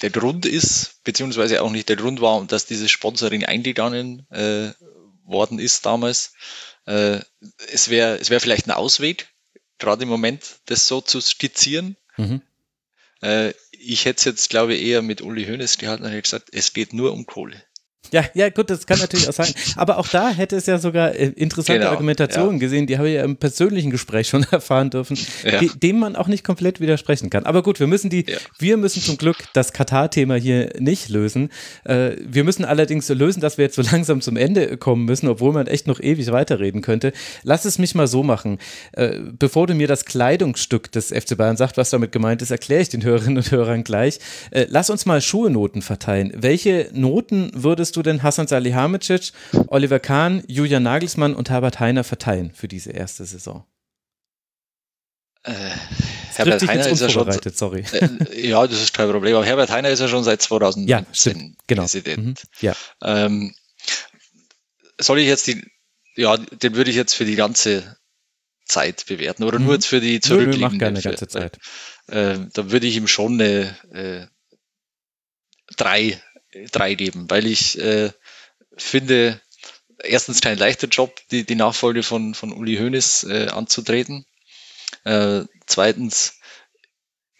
der 0.00 0.10
Grund 0.10 0.46
ist, 0.46 1.02
beziehungsweise 1.04 1.62
auch 1.62 1.70
nicht 1.70 1.88
der 1.88 1.96
Grund 1.96 2.20
war, 2.20 2.44
dass 2.46 2.66
dieses 2.66 2.90
Sponsoring 2.90 3.44
eingegangen 3.44 4.26
äh, 4.30 4.72
worden 5.24 5.58
ist 5.58 5.84
damals. 5.84 6.32
Äh, 6.86 7.20
es 7.70 7.90
wäre 7.90 8.16
es 8.16 8.30
wäre 8.30 8.40
vielleicht 8.40 8.66
ein 8.66 8.72
Ausweg, 8.72 9.28
gerade 9.78 10.04
im 10.04 10.08
Moment 10.08 10.60
das 10.66 10.86
so 10.86 11.00
zu 11.00 11.20
skizzieren. 11.20 11.96
Mhm. 12.16 12.40
Äh, 13.20 13.52
ich 13.70 14.06
hätte 14.06 14.18
es 14.18 14.24
jetzt, 14.24 14.50
glaube 14.50 14.74
ich, 14.74 14.82
eher 14.82 15.02
mit 15.02 15.20
Uli 15.20 15.44
Hoeneß 15.44 15.76
gehalten 15.78 16.04
und 16.04 16.10
hätte 16.10 16.22
gesagt, 16.22 16.48
es 16.52 16.72
geht 16.72 16.94
nur 16.94 17.12
um 17.12 17.26
Kohle. 17.26 17.62
Ja, 18.12 18.24
ja, 18.34 18.48
gut, 18.50 18.70
das 18.70 18.86
kann 18.86 18.98
natürlich 18.98 19.28
auch 19.28 19.32
sein. 19.32 19.52
Aber 19.76 19.98
auch 19.98 20.08
da 20.08 20.30
hätte 20.30 20.56
es 20.56 20.66
ja 20.66 20.78
sogar 20.78 21.14
äh, 21.14 21.26
interessante 21.36 21.80
Genau, 21.80 21.90
Argumentationen 21.92 22.54
ja. 22.54 22.58
gesehen, 22.60 22.86
die 22.86 22.98
habe 22.98 23.08
ich 23.08 23.14
ja 23.16 23.24
im 23.24 23.36
persönlichen 23.36 23.90
Gespräch 23.90 24.28
schon 24.28 24.44
erfahren 24.50 24.90
dürfen, 24.90 25.18
Ja. 25.44 25.58
die, 25.58 25.68
dem 25.68 25.98
man 25.98 26.16
auch 26.16 26.28
nicht 26.28 26.44
komplett 26.44 26.80
widersprechen 26.80 27.30
kann. 27.30 27.44
Aber 27.46 27.62
gut, 27.62 27.80
wir 27.80 27.86
müssen 27.86 28.10
die, 28.10 28.24
Ja. 28.28 28.36
wir 28.58 28.76
müssen 28.76 29.02
zum 29.02 29.16
Glück 29.18 29.36
das 29.54 29.72
Katar-Thema 29.72 30.34
hier 30.36 30.70
nicht 30.78 31.08
lösen. 31.08 31.50
Äh, 31.84 32.12
wir 32.20 32.44
müssen 32.44 32.64
allerdings 32.64 33.08
lösen, 33.08 33.40
dass 33.40 33.58
wir 33.58 33.64
jetzt 33.64 33.76
so 33.76 33.82
langsam 33.82 34.20
zum 34.20 34.36
Ende 34.36 34.76
kommen 34.76 35.04
müssen, 35.04 35.28
obwohl 35.28 35.52
man 35.52 35.66
echt 35.66 35.86
noch 35.86 36.00
ewig 36.00 36.30
weiterreden 36.32 36.82
könnte. 36.82 37.12
Lass 37.42 37.64
es 37.64 37.78
mich 37.78 37.94
mal 37.94 38.06
so 38.06 38.22
machen. 38.22 38.58
Äh, 38.92 39.18
bevor 39.38 39.66
du 39.66 39.74
mir 39.74 39.88
das 39.88 40.04
Kleidungsstück 40.04 40.92
des 40.92 41.08
FC 41.08 41.36
Bayern 41.36 41.56
sagst, 41.56 41.76
was 41.76 41.90
damit 41.90 42.12
gemeint 42.12 42.42
ist, 42.42 42.50
erkläre 42.50 42.82
ich 42.82 42.88
den 42.88 43.02
Hörerinnen 43.04 43.38
und 43.38 43.50
Hörern 43.50 43.84
gleich. 43.84 44.18
Lass 44.68 44.90
uns 44.90 45.06
mal 45.06 45.20
Schuhe-Noten 45.20 45.82
verteilen. 45.82 46.32
Welche 46.36 46.88
Noten 46.92 47.50
würdest 47.54 47.95
du 47.96 48.02
denn 48.02 48.22
Hasan 48.22 48.46
Salihamidzic, 48.46 49.32
Oliver 49.68 49.98
Kahn, 50.00 50.42
Julian 50.46 50.82
Nagelsmann 50.82 51.34
und 51.34 51.50
Herbert 51.50 51.80
Heiner 51.80 52.04
verteilen 52.04 52.52
für 52.52 52.68
diese 52.68 52.90
erste 52.92 53.24
Saison? 53.24 53.64
Äh, 55.42 55.70
Herbert 56.34 56.66
Heiner 56.66 56.88
ist 56.88 57.00
ja 57.00 57.08
schon. 57.08 57.30
sorry. 57.52 57.84
Äh, 57.92 58.48
ja, 58.48 58.66
das 58.66 58.80
ist 58.82 58.94
kein 58.94 59.10
Problem. 59.10 59.36
Aber 59.36 59.44
Herbert 59.46 59.70
Heiner 59.70 59.90
ist 59.90 60.00
ja 60.00 60.08
schon 60.08 60.24
seit 60.24 60.42
2019 60.42 60.88
Ja, 60.88 61.14
stimmt, 61.14 61.58
genau. 61.66 61.82
Präsident. 61.82 62.26
Mhm. 62.26 62.34
Ja. 62.60 62.74
Ähm, 63.02 63.54
soll 65.00 65.20
ich 65.20 65.26
jetzt 65.26 65.46
die, 65.46 65.64
ja, 66.16 66.36
den 66.36 66.74
würde 66.74 66.90
ich 66.90 66.96
jetzt 66.96 67.14
für 67.14 67.24
die 67.24 67.36
ganze 67.36 67.96
Zeit 68.64 69.06
bewerten 69.06 69.44
oder 69.44 69.58
Mhm. 69.60 69.64
nur 69.66 69.74
jetzt 69.74 69.86
für 69.86 70.00
die 70.00 70.14
Nö, 70.14 70.14
nö, 70.14 70.20
zurückliegende? 70.20 70.66
mach 70.74 70.78
gerne 70.78 71.00
für- 71.00 71.08
ganze 71.10 71.28
Zeit. 71.28 71.58
Äh, 72.08 72.38
da 72.52 72.70
würde 72.72 72.86
ich 72.88 72.96
ihm 72.96 73.06
schon 73.06 73.34
eine 73.40 73.76
äh, 73.92 74.26
drei, 75.76 76.20
drei 76.72 76.94
geben, 76.94 77.26
weil 77.28 77.46
ich 77.46 77.78
äh, 77.78 78.10
finde, 78.76 79.40
erstens 80.02 80.40
kein 80.40 80.58
leichter 80.58 80.88
Job, 80.88 81.14
die, 81.30 81.44
die 81.44 81.54
Nachfolge 81.54 82.02
von, 82.02 82.34
von 82.34 82.52
Uli 82.52 82.76
Hoeneß 82.76 83.24
äh, 83.24 83.46
anzutreten. 83.48 84.26
Äh, 85.04 85.42
zweitens 85.66 86.34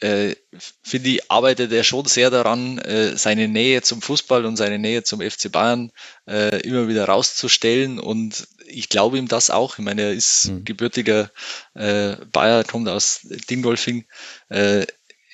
äh, 0.00 0.34
finde 0.82 1.08
ich, 1.08 1.30
arbeitet 1.30 1.72
er 1.72 1.82
schon 1.82 2.04
sehr 2.04 2.30
daran, 2.30 2.78
äh, 2.78 3.16
seine 3.16 3.48
Nähe 3.48 3.80
zum 3.82 4.02
Fußball 4.02 4.44
und 4.44 4.56
seine 4.56 4.78
Nähe 4.78 5.02
zum 5.04 5.20
FC 5.22 5.50
Bayern 5.50 5.90
äh, 6.28 6.60
immer 6.62 6.86
wieder 6.88 7.06
rauszustellen. 7.06 7.98
Und 7.98 8.46
ich 8.66 8.90
glaube 8.90 9.16
ihm 9.16 9.28
das 9.28 9.48
auch. 9.50 9.78
Ich 9.78 9.84
meine, 9.84 10.02
er 10.02 10.12
ist 10.12 10.48
Mhm. 10.48 10.64
gebürtiger 10.64 11.30
äh, 11.74 12.16
Bayer, 12.30 12.64
kommt 12.64 12.88
aus 12.88 13.20
Dingolfing. 13.48 14.04
Äh, 14.50 14.86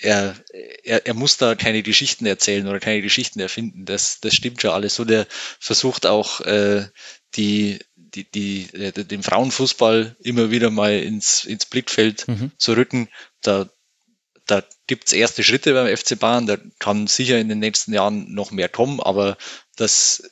er, 0.02 0.34
er, 0.82 1.06
er 1.06 1.14
muss 1.14 1.36
da 1.36 1.54
keine 1.54 1.82
Geschichten 1.82 2.26
erzählen 2.26 2.66
oder 2.66 2.80
keine 2.80 3.02
Geschichten 3.02 3.40
erfinden. 3.40 3.84
Das, 3.84 4.20
das 4.20 4.34
stimmt 4.34 4.60
schon 4.60 4.70
alles. 4.70 4.94
So, 4.94 5.04
der 5.04 5.26
versucht 5.60 6.06
auch 6.06 6.40
äh, 6.40 6.86
die, 7.34 7.78
die, 7.96 8.30
die, 8.30 8.68
äh, 8.74 8.92
den 8.92 9.22
Frauenfußball 9.22 10.16
immer 10.20 10.50
wieder 10.50 10.70
mal 10.70 10.98
ins, 10.98 11.44
ins 11.44 11.66
Blickfeld 11.66 12.26
Mhm. 12.28 12.50
zu 12.58 12.72
rücken. 12.74 13.08
Da, 13.42 13.68
da 14.46 14.62
gibt's 14.86 15.12
erste 15.12 15.42
Schritte 15.42 15.72
beim 15.72 15.96
FC 15.96 16.18
Bayern. 16.18 16.46
Da 16.46 16.58
kann 16.78 17.06
sicher 17.06 17.38
in 17.38 17.48
den 17.48 17.60
nächsten 17.60 17.92
Jahren 17.92 18.32
noch 18.34 18.50
mehr 18.50 18.68
kommen, 18.68 19.00
aber 19.00 19.36
das 19.76 20.24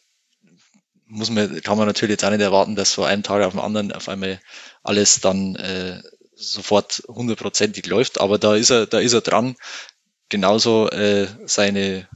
muss 1.06 1.30
man, 1.30 1.60
kann 1.62 1.76
man 1.76 1.86
natürlich 1.86 2.12
jetzt 2.12 2.24
auch 2.24 2.30
nicht 2.30 2.40
erwarten, 2.40 2.76
dass 2.76 2.94
von 2.94 3.04
einem 3.04 3.22
Tag 3.22 3.42
auf 3.42 3.52
den 3.52 3.60
anderen 3.60 3.92
auf 3.92 4.08
einmal 4.08 4.40
alles 4.82 5.20
dann 5.20 5.56
äh, 5.56 6.00
sofort 6.40 7.02
hundertprozentig 7.08 7.86
läuft. 7.86 8.20
Aber 8.20 8.38
da 8.38 8.54
ist 8.56 8.70
er, 8.70 8.86
da 8.86 8.98
ist 9.00 9.12
er 9.12 9.20
dran. 9.22 9.56
Genauso 10.28 10.88
äh, 10.90 11.28
seine 11.46 12.08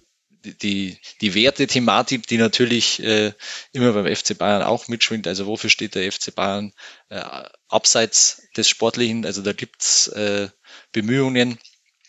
die- 0.44 0.98
die, 1.22 1.34
Werte-Thematik, 1.34 2.26
die 2.26 2.36
natürlich 2.36 3.02
äh, 3.02 3.32
immer 3.72 3.92
beim 3.92 4.06
FC 4.06 4.34
Bayern 4.34 4.62
auch 4.62 4.88
mitschwingt. 4.88 5.26
Also 5.26 5.46
wofür 5.46 5.70
steht 5.70 5.94
der 5.94 6.04
FC 6.04 6.30
Bayern 6.32 6.72
äh, 7.08 7.22
abseits 7.68 8.42
des 8.56 8.68
Sportlichen? 8.68 9.24
Also 9.24 9.42
da 9.42 9.52
gibt's 9.52 10.08
äh, 10.08 10.48
Bemühungen 10.92 11.58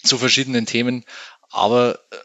zu 0.03 0.17
verschiedenen 0.17 0.65
Themen, 0.65 1.05
aber 1.49 1.99
äh, 2.11 2.17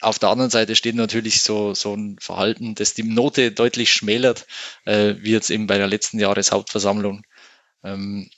auf 0.00 0.18
der 0.18 0.30
anderen 0.30 0.50
Seite 0.50 0.74
steht 0.76 0.96
natürlich 0.96 1.42
so, 1.42 1.74
so 1.74 1.94
ein 1.94 2.18
Verhalten, 2.20 2.74
das 2.74 2.94
die 2.94 3.04
Note 3.04 3.52
deutlich 3.52 3.92
schmälert, 3.92 4.46
äh, 4.84 5.14
wie 5.18 5.30
jetzt 5.30 5.50
eben 5.50 5.66
bei 5.68 5.78
der 5.78 5.86
letzten 5.86 6.18
Jahreshauptversammlung. 6.18 7.22
Ähm, 7.84 8.30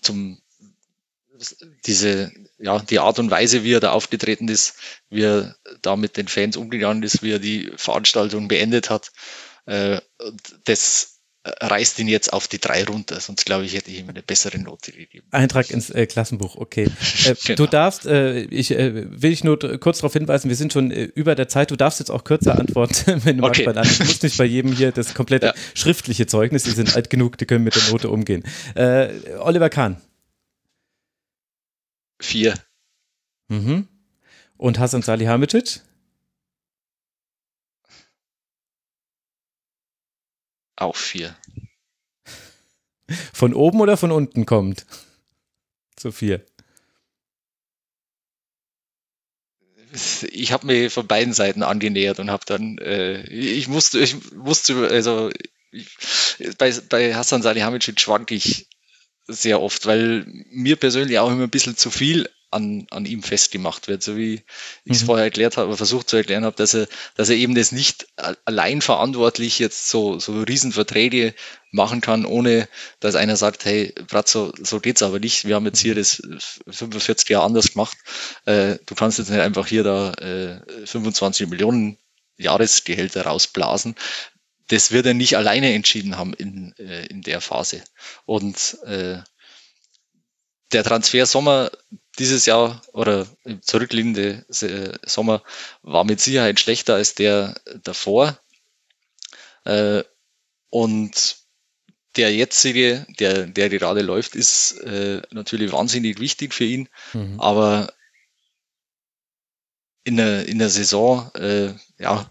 zum 0.00 0.40
diese, 1.86 2.32
ja, 2.58 2.80
die 2.80 2.98
Art 2.98 3.18
und 3.18 3.30
Weise, 3.30 3.62
wie 3.62 3.74
er 3.74 3.80
da 3.80 3.92
aufgetreten 3.92 4.48
ist, 4.48 4.74
wie 5.08 5.22
er 5.22 5.56
da 5.82 5.96
mit 5.96 6.16
den 6.16 6.26
Fans 6.26 6.56
umgegangen 6.56 7.02
ist, 7.04 7.22
wie 7.22 7.32
er 7.32 7.38
die 7.38 7.70
Veranstaltung 7.76 8.48
beendet 8.48 8.90
hat, 8.90 9.12
äh, 9.66 10.00
das 10.64 11.17
reißt 11.60 11.98
ihn 11.98 12.08
jetzt 12.08 12.32
auf 12.32 12.48
die 12.48 12.58
drei 12.58 12.84
runter, 12.84 13.20
sonst 13.20 13.44
glaube 13.46 13.64
ich, 13.64 13.74
hätte 13.74 13.90
ich 13.90 13.98
ihm 14.00 14.08
eine 14.08 14.22
bessere 14.22 14.58
Note 14.58 14.92
gegeben. 14.92 15.26
Eintrag 15.30 15.70
ins 15.70 15.90
äh, 15.90 16.06
Klassenbuch, 16.06 16.56
okay. 16.56 16.84
Äh, 17.26 17.34
Genau. 17.44 17.56
Du 17.56 17.66
darfst, 17.66 18.06
äh, 18.06 18.40
ich 18.42 18.70
äh, 18.70 19.04
will 19.22 19.32
ich 19.32 19.44
nur 19.44 19.58
kurz 19.80 19.98
darauf 19.98 20.12
hinweisen, 20.12 20.48
wir 20.48 20.56
sind 20.56 20.72
schon 20.72 20.90
äh, 20.90 21.04
über 21.04 21.34
der 21.34 21.48
Zeit, 21.48 21.70
du 21.70 21.76
darfst 21.76 21.98
jetzt 22.00 22.10
auch 22.10 22.24
kürzer 22.24 22.58
antworten, 22.58 23.20
wenn 23.24 23.38
du 23.38 23.44
Okay. 23.44 23.64
magst, 23.64 23.88
weil 23.88 23.98
du 23.98 24.04
musst 24.04 24.22
nicht 24.22 24.36
bei 24.38 24.44
jedem 24.44 24.72
hier 24.72 24.92
das 24.92 25.14
komplette 25.14 25.46
Ja. 25.46 25.54
schriftliche 25.74 26.26
Zeugnis, 26.26 26.64
die 26.64 26.70
sind 26.72 26.94
alt 26.96 27.10
genug, 27.10 27.38
die 27.38 27.46
können 27.46 27.64
mit 27.64 27.74
der 27.76 27.82
Note 27.90 28.10
umgehen. 28.10 28.44
Äh, 28.74 29.08
Oliver 29.38 29.70
Kahn. 29.70 30.00
Vier. 32.20 32.54
Mhm. 33.48 33.88
Und 34.56 34.78
Hasan 34.78 35.02
Salihamidzic? 35.02 35.80
Auch 40.78 40.94
vier. 40.94 41.36
Von 43.32 43.52
oben 43.52 43.80
oder 43.80 43.96
von 43.96 44.12
unten 44.12 44.46
kommt? 44.46 44.86
Zu 45.96 46.12
vier. 46.12 46.44
Ich 50.30 50.52
habe 50.52 50.66
mir 50.66 50.90
von 50.90 51.08
beiden 51.08 51.32
Seiten 51.32 51.64
angenähert 51.64 52.20
und 52.20 52.30
habe 52.30 52.44
dann, 52.46 52.78
äh, 52.78 53.22
ich 53.26 53.66
musste, 53.66 53.98
ich 53.98 54.32
musste, 54.32 54.88
also 54.88 55.30
ich, 55.72 55.88
bei, 56.58 56.72
bei 56.88 57.14
Hassan 57.14 57.42
Salihamidzic 57.42 58.00
schwank 58.00 58.30
ich 58.30 58.68
sehr 59.26 59.60
oft, 59.60 59.86
weil 59.86 60.26
mir 60.50 60.76
persönlich 60.76 61.18
auch 61.18 61.32
immer 61.32 61.44
ein 61.44 61.50
bisschen 61.50 61.76
zu 61.76 61.90
viel 61.90 62.28
an, 62.50 62.86
an 62.90 63.04
ihm 63.06 63.22
festgemacht 63.22 63.88
wird, 63.88 64.02
so 64.02 64.16
wie 64.16 64.42
ich 64.84 64.96
es 64.96 65.02
Mhm. 65.02 65.06
vorher 65.06 65.24
erklärt 65.24 65.56
habe, 65.56 65.76
versucht 65.76 66.08
zu 66.08 66.16
erklären 66.16 66.44
habe, 66.44 66.56
dass 66.56 66.74
er, 66.74 66.88
dass 67.14 67.28
er 67.28 67.36
eben 67.36 67.54
das 67.54 67.72
nicht 67.72 68.06
allein 68.44 68.80
verantwortlich 68.80 69.58
jetzt 69.58 69.88
so, 69.88 70.18
so 70.18 70.40
Riesenverträge 70.40 71.34
machen 71.70 72.00
kann, 72.00 72.24
ohne 72.24 72.68
dass 73.00 73.14
einer 73.14 73.36
sagt, 73.36 73.64
hey, 73.64 73.94
Bratzo, 74.08 74.52
so 74.62 74.80
geht's 74.80 75.02
aber 75.02 75.18
nicht. 75.18 75.44
Wir 75.46 75.56
haben 75.56 75.66
jetzt 75.66 75.80
hier 75.80 75.94
das 75.94 76.22
45 76.68 77.28
Jahre 77.28 77.44
anders 77.44 77.72
gemacht. 77.72 77.96
Äh, 78.46 78.78
du 78.86 78.94
kannst 78.94 79.18
jetzt 79.18 79.30
nicht 79.30 79.40
einfach 79.40 79.66
hier 79.66 79.84
da 79.84 80.12
äh, 80.14 80.86
25 80.86 81.48
Millionen 81.48 81.98
Jahresgehälter 82.38 83.26
rausblasen. 83.26 83.94
Das 84.68 84.92
wird 84.92 85.06
er 85.06 85.14
nicht 85.14 85.36
alleine 85.36 85.74
entschieden 85.74 86.16
haben 86.16 86.32
in, 86.34 86.74
äh, 86.78 87.06
in 87.06 87.22
der 87.22 87.40
Phase. 87.40 87.82
Und 88.26 88.78
äh, 88.84 89.18
der 90.72 90.84
Transfer 90.84 91.26
Sommer 91.26 91.70
dieses 92.18 92.46
Jahr 92.46 92.82
oder 92.92 93.26
im 93.44 93.62
zurückliegende 93.62 94.44
äh, 94.62 94.98
Sommer 95.08 95.42
war 95.82 96.04
mit 96.04 96.20
Sicherheit 96.20 96.58
schlechter 96.60 96.94
als 96.94 97.14
der 97.14 97.54
davor. 97.82 98.38
Äh, 99.64 100.02
und 100.70 101.36
der 102.16 102.34
jetzige, 102.34 103.06
der, 103.20 103.46
der 103.46 103.68
gerade 103.68 104.02
läuft, 104.02 104.34
ist 104.34 104.72
äh, 104.80 105.22
natürlich 105.30 105.72
wahnsinnig 105.72 106.18
wichtig 106.18 106.52
für 106.52 106.64
ihn. 106.64 106.88
Mhm. 107.12 107.40
Aber 107.40 107.92
in 110.04 110.16
der, 110.16 110.46
in 110.46 110.58
der 110.58 110.70
Saison, 110.70 111.30
ja, 111.98 112.30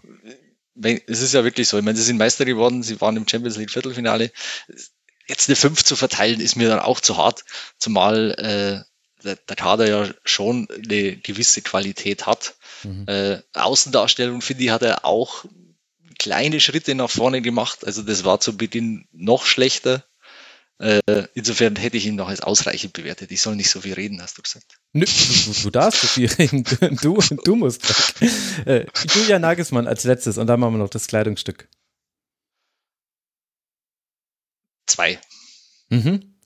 es 0.82 1.22
ist 1.22 1.34
ja 1.34 1.44
wirklich 1.44 1.68
so. 1.68 1.78
Ich 1.78 1.84
meine, 1.84 1.96
sie 1.96 2.02
sind 2.02 2.18
Meister 2.18 2.44
geworden, 2.44 2.82
sie 2.82 3.00
waren 3.00 3.16
im 3.16 3.26
Champions 3.28 3.56
League 3.56 3.70
Viertelfinale. 3.70 4.32
Jetzt 5.28 5.48
eine 5.48 5.54
5 5.54 5.84
zu 5.84 5.94
verteilen, 5.94 6.40
ist 6.40 6.56
mir 6.56 6.68
dann 6.68 6.80
auch 6.80 7.00
zu 7.00 7.16
hart, 7.16 7.44
zumal 7.78 8.32
äh, 8.32 8.88
der, 9.24 9.36
der 9.36 9.56
Kader 9.56 9.88
ja 9.88 10.08
schon 10.24 10.68
eine 10.70 11.16
gewisse 11.16 11.62
Qualität 11.62 12.26
hat. 12.26 12.54
Mhm. 12.84 13.06
Äh, 13.06 13.42
Außendarstellung, 13.52 14.40
finde 14.40 14.64
ich, 14.64 14.70
hat 14.70 14.82
er 14.82 15.04
auch 15.04 15.44
kleine 16.18 16.60
Schritte 16.60 16.94
nach 16.94 17.10
vorne 17.10 17.42
gemacht. 17.42 17.86
Also 17.86 18.02
das 18.02 18.24
war 18.24 18.40
zu 18.40 18.56
Beginn 18.56 19.06
noch 19.12 19.44
schlechter. 19.44 20.04
Äh, 20.80 21.00
insofern 21.34 21.74
hätte 21.74 21.96
ich 21.96 22.06
ihn 22.06 22.14
noch 22.14 22.28
als 22.28 22.40
ausreichend 22.40 22.92
bewertet. 22.92 23.32
Ich 23.32 23.40
soll 23.40 23.56
nicht 23.56 23.70
so 23.70 23.80
viel 23.80 23.94
reden, 23.94 24.22
hast 24.22 24.38
du 24.38 24.42
gesagt. 24.42 24.78
Nö, 24.92 25.04
du, 25.04 25.62
du, 25.62 25.70
darfst 25.70 26.02
so 26.02 26.06
viel 26.06 26.26
reden. 26.38 26.64
Du, 27.02 27.18
du 27.18 27.56
musst. 27.56 27.82
Äh, 28.64 28.86
Julia 29.14 29.38
Nagelsmann 29.38 29.88
als 29.88 30.04
letztes 30.04 30.38
und 30.38 30.46
dann 30.46 30.60
machen 30.60 30.74
wir 30.74 30.78
noch 30.78 30.90
das 30.90 31.08
Kleidungsstück. 31.08 31.68
Zwei. 34.86 35.20
Mhm. 35.90 36.37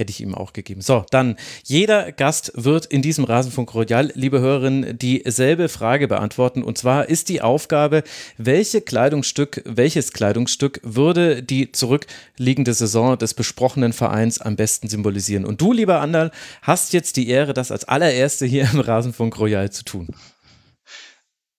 Hätte 0.00 0.10
ich 0.10 0.20
ihm 0.20 0.34
auch 0.34 0.52
gegeben. 0.52 0.80
So, 0.80 1.04
dann, 1.10 1.36
jeder 1.62 2.10
Gast 2.10 2.52
wird 2.56 2.86
in 2.86 3.02
diesem 3.02 3.24
Rasenfunk 3.24 3.72
Royal, 3.74 4.10
liebe 4.14 4.40
Hörerinnen, 4.40 4.98
dieselbe 4.98 5.68
Frage 5.68 6.08
beantworten. 6.08 6.64
Und 6.64 6.78
zwar 6.78 7.08
ist 7.08 7.28
die 7.28 7.42
Aufgabe, 7.42 8.02
welche 8.36 8.80
Kleidungsstück, 8.80 9.62
welches 9.66 10.12
Kleidungsstück 10.12 10.80
würde 10.82 11.42
die 11.42 11.70
zurückliegende 11.70 12.74
Saison 12.74 13.16
des 13.16 13.34
besprochenen 13.34 13.92
Vereins 13.92 14.40
am 14.40 14.56
besten 14.56 14.88
symbolisieren? 14.88 15.44
Und 15.44 15.60
du, 15.60 15.72
lieber 15.72 16.00
Anderl, 16.00 16.32
hast 16.62 16.92
jetzt 16.92 17.16
die 17.16 17.28
Ehre, 17.28 17.54
das 17.54 17.70
als 17.70 17.84
allererste 17.84 18.46
hier 18.46 18.68
im 18.72 18.80
Rasenfunk 18.80 19.38
Royal 19.38 19.70
zu 19.70 19.84
tun. 19.84 20.08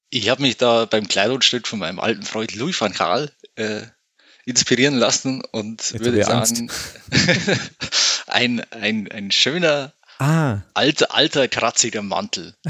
Ich 0.10 0.30
habe 0.30 0.42
mich 0.42 0.58
da 0.58 0.86
beim 0.86 1.08
Kleidungsstück 1.08 1.68
von 1.68 1.80
meinem 1.80 2.00
alten 2.00 2.24
Freund 2.24 2.54
Louis 2.56 2.82
van 2.82 2.92
Gaal 2.92 3.32
äh, 3.56 3.84
inspirieren 4.46 4.96
lassen 4.96 5.42
und 5.52 5.92
Jetzt 5.92 6.04
würde 6.04 6.24
sagen, 6.24 6.70
ein, 8.28 8.62
ein, 8.72 9.12
ein 9.12 9.32
schöner, 9.32 9.94
ah. 10.20 10.60
alter, 10.74 11.14
alter, 11.14 11.48
kratziger 11.48 12.02
Mantel. 12.02 12.56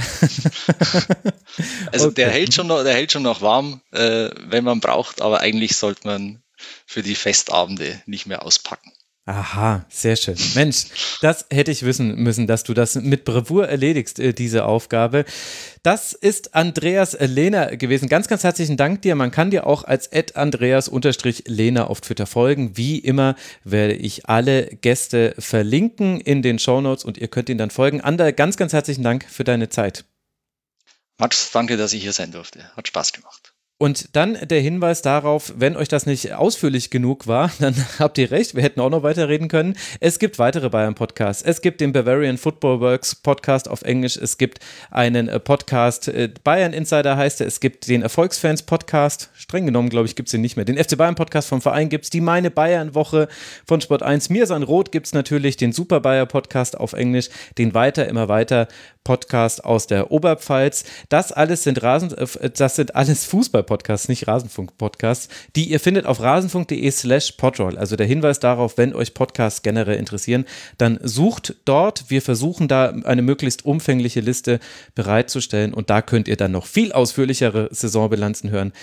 also 1.91 2.07
okay. 2.07 2.15
der 2.15 2.31
hält 2.31 2.53
schon 2.53 2.67
noch, 2.67 2.83
der 2.83 2.93
hält 2.93 3.11
schon 3.11 3.23
noch 3.23 3.41
warm, 3.41 3.81
äh, 3.91 4.29
wenn 4.37 4.63
man 4.63 4.79
braucht, 4.79 5.21
aber 5.21 5.41
eigentlich 5.41 5.75
sollte 5.75 6.07
man 6.07 6.41
für 6.85 7.03
die 7.03 7.15
Festabende 7.15 8.01
nicht 8.05 8.25
mehr 8.25 8.45
auspacken. 8.45 8.91
Aha, 9.25 9.85
sehr 9.87 10.15
schön. 10.15 10.35
Mensch, 10.55 10.85
das 11.21 11.45
hätte 11.51 11.69
ich 11.69 11.83
wissen 11.83 12.15
müssen, 12.15 12.47
dass 12.47 12.63
du 12.63 12.73
das 12.73 12.95
mit 12.95 13.23
Bravour 13.23 13.67
erledigst, 13.67 14.19
äh, 14.19 14.33
diese 14.33 14.65
Aufgabe. 14.65 15.25
Das 15.83 16.13
ist 16.13 16.55
Andreas 16.55 17.15
Lehner 17.19 17.77
gewesen. 17.77 18.09
Ganz, 18.09 18.27
ganz 18.27 18.43
herzlichen 18.43 18.77
Dank 18.77 19.03
dir. 19.03 19.13
Man 19.13 19.29
kann 19.29 19.51
dir 19.51 19.67
auch 19.67 19.83
als 19.83 20.11
Andreas-Lehner 20.35 21.89
auf 21.89 22.01
Twitter 22.01 22.25
folgen. 22.25 22.75
Wie 22.77 22.97
immer 22.97 23.35
werde 23.63 23.93
ich 23.93 24.27
alle 24.27 24.65
Gäste 24.65 25.35
verlinken 25.37 26.19
in 26.19 26.41
den 26.41 26.57
Shownotes 26.57 27.05
und 27.05 27.19
ihr 27.19 27.27
könnt 27.27 27.49
ihn 27.49 27.59
dann 27.59 27.69
folgen. 27.69 28.01
Ander, 28.01 28.33
ganz, 28.33 28.57
ganz 28.57 28.73
herzlichen 28.73 29.03
Dank 29.03 29.27
für 29.29 29.43
deine 29.43 29.69
Zeit. 29.69 30.03
Max, 31.19 31.51
danke, 31.51 31.77
dass 31.77 31.93
ich 31.93 32.01
hier 32.01 32.13
sein 32.13 32.31
durfte. 32.31 32.75
Hat 32.75 32.87
Spaß 32.87 33.13
gemacht. 33.13 33.40
Und 33.81 34.15
dann 34.15 34.37
der 34.43 34.61
Hinweis 34.61 35.01
darauf, 35.01 35.53
wenn 35.57 35.75
euch 35.75 35.87
das 35.87 36.05
nicht 36.05 36.33
ausführlich 36.33 36.91
genug 36.91 37.25
war, 37.25 37.51
dann 37.59 37.73
habt 37.97 38.19
ihr 38.19 38.29
recht, 38.29 38.53
wir 38.53 38.61
hätten 38.61 38.79
auch 38.79 38.91
noch 38.91 39.01
weiterreden 39.01 39.47
können. 39.47 39.75
Es 39.99 40.19
gibt 40.19 40.37
weitere 40.37 40.69
Bayern-Podcasts. 40.69 41.41
Es 41.41 41.61
gibt 41.61 41.81
den 41.81 41.91
Bavarian 41.91 42.37
Football 42.37 42.79
Works 42.79 43.15
Podcast 43.15 43.67
auf 43.67 43.81
Englisch. 43.81 44.17
Es 44.17 44.37
gibt 44.37 44.59
einen 44.91 45.27
äh, 45.27 45.39
Podcast, 45.39 46.09
äh, 46.09 46.29
Bayern 46.43 46.73
Insider 46.73 47.17
heißt 47.17 47.41
er. 47.41 47.47
Es 47.47 47.59
gibt 47.59 47.87
den 47.87 48.03
Erfolgsfans 48.03 48.61
Podcast. 48.61 49.31
Streng 49.33 49.65
genommen, 49.65 49.89
glaube 49.89 50.05
ich, 50.05 50.15
gibt 50.15 50.27
es 50.27 50.31
den 50.31 50.41
nicht 50.41 50.57
mehr. 50.57 50.65
Den 50.65 50.77
FC 50.77 50.95
Bayern 50.95 51.15
Podcast 51.15 51.47
vom 51.47 51.59
Verein 51.59 51.89
gibt 51.89 52.03
es. 52.03 52.11
Die 52.11 52.21
Meine 52.21 52.51
Bayern 52.51 52.93
Woche 52.93 53.29
von 53.65 53.81
Sport 53.81 54.03
1. 54.03 54.29
Mir 54.29 54.45
sein 54.45 54.61
Rot 54.61 54.91
gibt 54.91 55.07
es 55.07 55.13
natürlich. 55.13 55.57
Den 55.57 55.71
Super 55.71 56.01
Bayer 56.01 56.27
Podcast 56.27 56.79
auf 56.79 56.93
Englisch. 56.93 57.29
Den 57.57 57.73
Weiter, 57.73 58.07
immer 58.07 58.27
weiter 58.27 58.67
Podcast 59.03 59.65
aus 59.65 59.87
der 59.87 60.11
Oberpfalz. 60.11 60.83
Das 61.09 61.31
alles 61.31 61.63
sind 61.63 61.81
Rasen, 61.81 62.15
äh, 62.17 62.49
das 62.49 62.75
sind 62.75 62.95
alles 62.95 63.25
Fußball-Podcasts, 63.25 64.09
nicht 64.09 64.27
Rasenfunk-Podcasts, 64.27 65.29
die 65.55 65.65
ihr 65.65 65.79
findet 65.79 66.05
auf 66.05 66.21
rasenfunk.de 66.21 66.91
slash 66.91 67.33
podroll. 67.33 67.77
Also 67.77 67.95
der 67.95 68.07
Hinweis 68.07 68.39
darauf, 68.39 68.77
wenn 68.77 68.93
euch 68.93 69.13
Podcasts 69.13 69.61
generell 69.61 69.97
interessieren, 69.97 70.45
dann 70.77 70.99
sucht 71.01 71.55
dort. 71.65 72.05
Wir 72.09 72.21
versuchen 72.21 72.67
da 72.67 72.89
eine 73.03 73.21
möglichst 73.21 73.65
umfängliche 73.65 74.19
Liste 74.19 74.59
bereitzustellen 74.95 75.73
und 75.73 75.89
da 75.89 76.01
könnt 76.01 76.27
ihr 76.27 76.37
dann 76.37 76.51
noch 76.51 76.65
viel 76.65 76.91
ausführlichere 76.91 77.69
Saisonbilanzen 77.71 78.49
hören. 78.51 78.73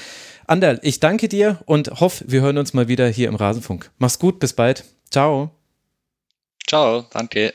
Anderl, 0.46 0.80
ich 0.82 0.98
danke 0.98 1.28
dir 1.28 1.58
und 1.66 2.00
hoffe, 2.00 2.24
wir 2.26 2.40
hören 2.40 2.58
uns 2.58 2.72
mal 2.72 2.88
wieder 2.88 3.06
hier 3.08 3.28
im 3.28 3.34
Rasenfunk. 3.34 3.90
Mach's 3.98 4.18
gut, 4.18 4.40
bis 4.40 4.54
bald. 4.54 4.84
Ciao. 5.10 5.50
Ciao, 6.66 7.06
danke. 7.10 7.54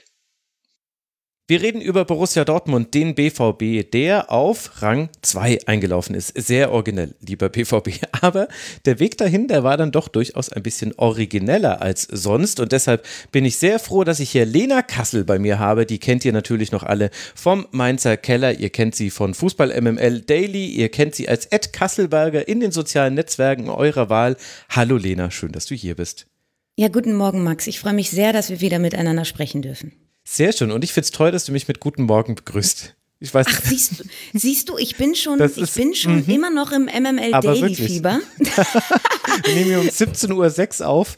Wir 1.45 1.61
reden 1.61 1.81
über 1.81 2.05
Borussia 2.05 2.45
Dortmund, 2.45 2.93
den 2.93 3.15
BVB, 3.15 3.91
der 3.91 4.31
auf 4.31 4.81
Rang 4.81 5.09
2 5.23 5.67
eingelaufen 5.67 6.15
ist. 6.15 6.31
Sehr 6.41 6.71
originell, 6.71 7.15
lieber 7.19 7.49
BVB. 7.49 7.99
Aber 8.21 8.47
der 8.85 8.99
Weg 8.99 9.17
dahin, 9.17 9.49
der 9.49 9.61
war 9.61 9.75
dann 9.75 9.91
doch 9.91 10.07
durchaus 10.07 10.47
ein 10.47 10.63
bisschen 10.63 10.93
origineller 10.95 11.81
als 11.81 12.03
sonst. 12.03 12.61
Und 12.61 12.71
deshalb 12.71 13.05
bin 13.33 13.43
ich 13.43 13.57
sehr 13.57 13.79
froh, 13.79 14.05
dass 14.05 14.21
ich 14.21 14.29
hier 14.29 14.45
Lena 14.45 14.83
Kassel 14.83 15.25
bei 15.25 15.37
mir 15.37 15.59
habe. 15.59 15.85
Die 15.85 15.99
kennt 15.99 16.23
ihr 16.23 16.31
natürlich 16.31 16.71
noch 16.71 16.83
alle 16.83 17.09
vom 17.35 17.67
Mainzer 17.71 18.15
Keller. 18.15 18.57
Ihr 18.57 18.69
kennt 18.69 18.95
sie 18.95 19.09
von 19.09 19.33
Fußball 19.33 19.81
MML 19.81 20.21
Daily. 20.21 20.67
Ihr 20.67 20.87
kennt 20.87 21.13
sie 21.13 21.27
als 21.27 21.45
Ed 21.47 21.73
Kasselberger 21.73 22.47
in 22.47 22.61
den 22.61 22.71
sozialen 22.71 23.15
Netzwerken 23.15 23.67
eurer 23.67 24.09
Wahl. 24.09 24.37
Hallo 24.69 24.95
Lena, 24.95 25.29
schön, 25.29 25.51
dass 25.51 25.65
du 25.65 25.75
hier 25.75 25.97
bist. 25.97 26.25
Ja, 26.77 26.87
guten 26.87 27.13
Morgen, 27.13 27.43
Max. 27.43 27.67
Ich 27.67 27.81
freue 27.81 27.93
mich 27.93 28.11
sehr, 28.11 28.31
dass 28.31 28.49
wir 28.49 28.61
wieder 28.61 28.79
miteinander 28.79 29.25
sprechen 29.25 29.61
dürfen. 29.61 29.91
Sehr 30.23 30.53
schön. 30.53 30.71
Und 30.71 30.83
ich 30.83 30.93
finde 30.93 31.05
es 31.05 31.11
toll, 31.11 31.31
dass 31.31 31.45
du 31.45 31.51
mich 31.51 31.67
mit 31.67 31.79
Guten 31.79 32.03
Morgen 32.03 32.35
begrüßt. 32.35 32.95
Ich 33.23 33.33
weiß 33.33 33.47
Ach, 33.49 33.61
siehst 33.63 33.99
du, 33.99 34.03
siehst 34.33 34.67
du, 34.67 34.77
ich 34.77 34.97
bin 34.97 35.15
schon, 35.15 35.39
ist, 35.39 35.57
ich 35.57 35.71
bin 35.71 35.95
schon 35.95 36.25
-hmm. 36.25 36.33
immer 36.33 36.49
noch 36.49 36.73
im 36.73 36.83
MML 36.83 37.31
Daily 37.31 37.73
Fieber. 37.73 38.19
Wir 39.45 39.53
nehmen 39.55 39.79
um 39.79 39.87
17.06 39.87 40.81
Uhr 40.81 40.87
auf. 40.89 41.17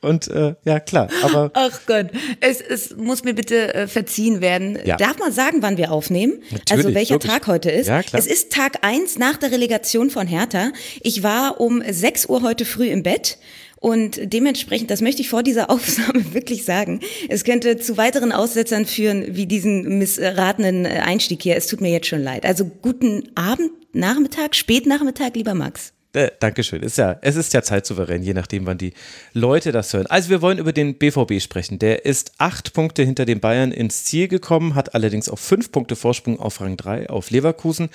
Und 0.00 0.28
äh, 0.28 0.54
ja, 0.64 0.80
klar, 0.80 1.10
aber. 1.22 1.50
Ach 1.52 1.80
Gott, 1.86 2.06
es, 2.40 2.62
es 2.62 2.96
muss 2.96 3.22
mir 3.22 3.34
bitte 3.34 3.74
äh, 3.74 3.86
verziehen 3.86 4.40
werden. 4.40 4.78
Ja. 4.84 4.96
Darf 4.96 5.18
man 5.18 5.30
sagen, 5.30 5.58
wann 5.60 5.76
wir 5.76 5.92
aufnehmen? 5.92 6.42
Natürlich, 6.50 6.70
also 6.70 6.94
welcher 6.94 7.14
logisch. 7.14 7.30
Tag 7.30 7.46
heute 7.48 7.70
ist? 7.70 7.88
Ja, 7.88 8.02
klar. 8.02 8.18
Es 8.18 8.26
ist 8.26 8.52
Tag 8.52 8.78
1 8.82 9.18
nach 9.18 9.36
der 9.36 9.50
Relegation 9.52 10.08
von 10.08 10.26
Hertha. 10.26 10.72
Ich 11.02 11.22
war 11.22 11.60
um 11.60 11.82
6 11.86 12.26
Uhr 12.26 12.42
heute 12.42 12.64
früh 12.64 12.88
im 12.88 13.02
Bett. 13.02 13.38
Und 13.78 14.18
dementsprechend, 14.22 14.90
das 14.90 15.02
möchte 15.02 15.22
ich 15.22 15.28
vor 15.28 15.42
dieser 15.42 15.70
Aufnahme 15.70 16.34
wirklich 16.34 16.64
sagen, 16.64 17.00
es 17.28 17.44
könnte 17.44 17.76
zu 17.76 17.96
weiteren 17.96 18.32
Aussetzern 18.32 18.86
führen, 18.86 19.36
wie 19.36 19.46
diesen 19.46 19.98
missratenen 19.98 20.86
Einstieg 20.86 21.42
hier. 21.42 21.56
Es 21.56 21.66
tut 21.66 21.80
mir 21.80 21.90
jetzt 21.90 22.08
schon 22.08 22.22
leid. 22.22 22.44
Also 22.44 22.64
guten 22.82 23.30
Abend, 23.34 23.70
Nachmittag, 23.92 24.54
Spätnachmittag, 24.54 25.34
lieber 25.34 25.54
Max. 25.54 25.92
Äh, 26.16 26.30
Dankeschön. 26.40 26.82
Ist 26.82 26.96
ja, 26.96 27.18
es 27.20 27.36
ist 27.36 27.52
ja 27.52 27.60
zeitsouverän, 27.60 28.22
je 28.22 28.32
nachdem, 28.32 28.64
wann 28.64 28.78
die 28.78 28.94
Leute 29.34 29.70
das 29.70 29.92
hören. 29.92 30.06
Also 30.06 30.30
wir 30.30 30.40
wollen 30.40 30.56
über 30.56 30.72
den 30.72 30.94
BVB 30.94 31.42
sprechen. 31.42 31.78
Der 31.78 32.06
ist 32.06 32.32
acht 32.38 32.72
Punkte 32.72 33.02
hinter 33.02 33.26
den 33.26 33.38
Bayern 33.38 33.70
ins 33.70 34.04
Ziel 34.04 34.26
gekommen, 34.26 34.74
hat 34.74 34.94
allerdings 34.94 35.28
auch 35.28 35.38
fünf 35.38 35.70
Punkte 35.70 35.94
Vorsprung 35.94 36.40
auf 36.40 36.62
Rang 36.62 36.78
3 36.78 37.10
auf 37.10 37.28
Leverkusen. 37.28 37.90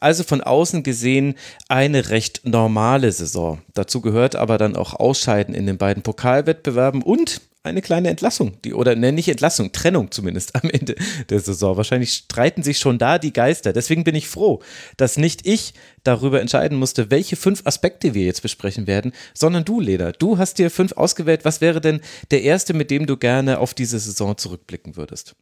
Also 0.00 0.24
von 0.24 0.40
außen 0.40 0.84
gesehen 0.84 1.34
eine 1.68 2.08
recht 2.08 2.40
normale 2.44 3.12
Saison. 3.12 3.60
Dazu 3.74 4.00
gehört 4.00 4.36
aber 4.36 4.56
dann 4.56 4.74
auch 4.74 4.94
Ausscheiden 4.94 5.54
in 5.54 5.66
den 5.66 5.76
beiden 5.76 6.02
Pokalwettbewerben 6.02 7.02
und 7.02 7.42
eine 7.66 7.82
kleine 7.82 8.08
Entlassung, 8.08 8.60
die, 8.64 8.72
oder 8.72 8.94
ne, 8.94 9.12
nicht 9.12 9.28
Entlassung, 9.28 9.72
Trennung 9.72 10.10
zumindest 10.10 10.54
am 10.54 10.70
Ende 10.70 10.96
der 11.28 11.40
Saison. 11.40 11.76
Wahrscheinlich 11.76 12.12
streiten 12.12 12.62
sich 12.62 12.78
schon 12.78 12.98
da 12.98 13.18
die 13.18 13.32
Geister. 13.32 13.72
Deswegen 13.72 14.04
bin 14.04 14.14
ich 14.14 14.28
froh, 14.28 14.62
dass 14.96 15.16
nicht 15.16 15.46
ich 15.46 15.74
darüber 16.04 16.40
entscheiden 16.40 16.78
musste, 16.78 17.10
welche 17.10 17.36
fünf 17.36 17.62
Aspekte 17.66 18.14
wir 18.14 18.24
jetzt 18.24 18.42
besprechen 18.42 18.86
werden, 18.86 19.12
sondern 19.34 19.64
du, 19.64 19.80
Leda. 19.80 20.12
Du 20.12 20.38
hast 20.38 20.58
dir 20.58 20.70
fünf 20.70 20.92
ausgewählt. 20.92 21.44
Was 21.44 21.60
wäre 21.60 21.80
denn 21.80 22.00
der 22.30 22.42
erste, 22.42 22.74
mit 22.74 22.90
dem 22.90 23.06
du 23.06 23.16
gerne 23.16 23.58
auf 23.58 23.74
diese 23.74 23.98
Saison 23.98 24.36
zurückblicken 24.36 24.96
würdest? 24.96 25.34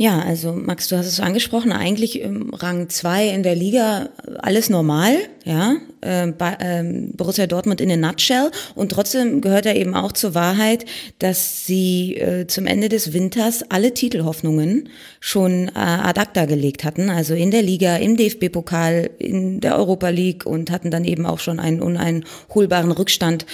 Ja, 0.00 0.20
also 0.20 0.52
Max, 0.52 0.86
du 0.86 0.96
hast 0.96 1.06
es 1.06 1.18
angesprochen, 1.18 1.72
eigentlich 1.72 2.20
im 2.20 2.54
Rang 2.54 2.88
2 2.88 3.30
in 3.30 3.42
der 3.42 3.56
Liga 3.56 4.10
alles 4.38 4.70
normal, 4.70 5.16
ja, 5.44 5.74
äh, 6.02 6.28
bei, 6.28 6.52
äh, 6.60 6.84
Borussia 7.16 7.48
Dortmund 7.48 7.80
in 7.80 7.90
a 7.90 7.96
nutshell. 7.96 8.52
Und 8.76 8.92
trotzdem 8.92 9.40
gehört 9.40 9.64
ja 9.64 9.74
eben 9.74 9.96
auch 9.96 10.12
zur 10.12 10.36
Wahrheit, 10.36 10.84
dass 11.18 11.66
sie 11.66 12.14
äh, 12.14 12.46
zum 12.46 12.66
Ende 12.66 12.88
des 12.88 13.12
Winters 13.12 13.64
alle 13.70 13.92
Titelhoffnungen 13.92 14.88
schon 15.18 15.66
äh, 15.66 15.72
ad 15.74 16.20
acta 16.20 16.44
gelegt 16.44 16.84
hatten, 16.84 17.10
also 17.10 17.34
in 17.34 17.50
der 17.50 17.62
Liga, 17.62 17.96
im 17.96 18.16
DFB-Pokal, 18.16 19.10
in 19.18 19.58
der 19.58 19.76
Europa 19.76 20.10
League 20.10 20.46
und 20.46 20.70
hatten 20.70 20.92
dann 20.92 21.04
eben 21.04 21.26
auch 21.26 21.40
schon 21.40 21.58
einen 21.58 21.82
uneinholbaren 21.82 22.92
Rückstand 22.92 23.46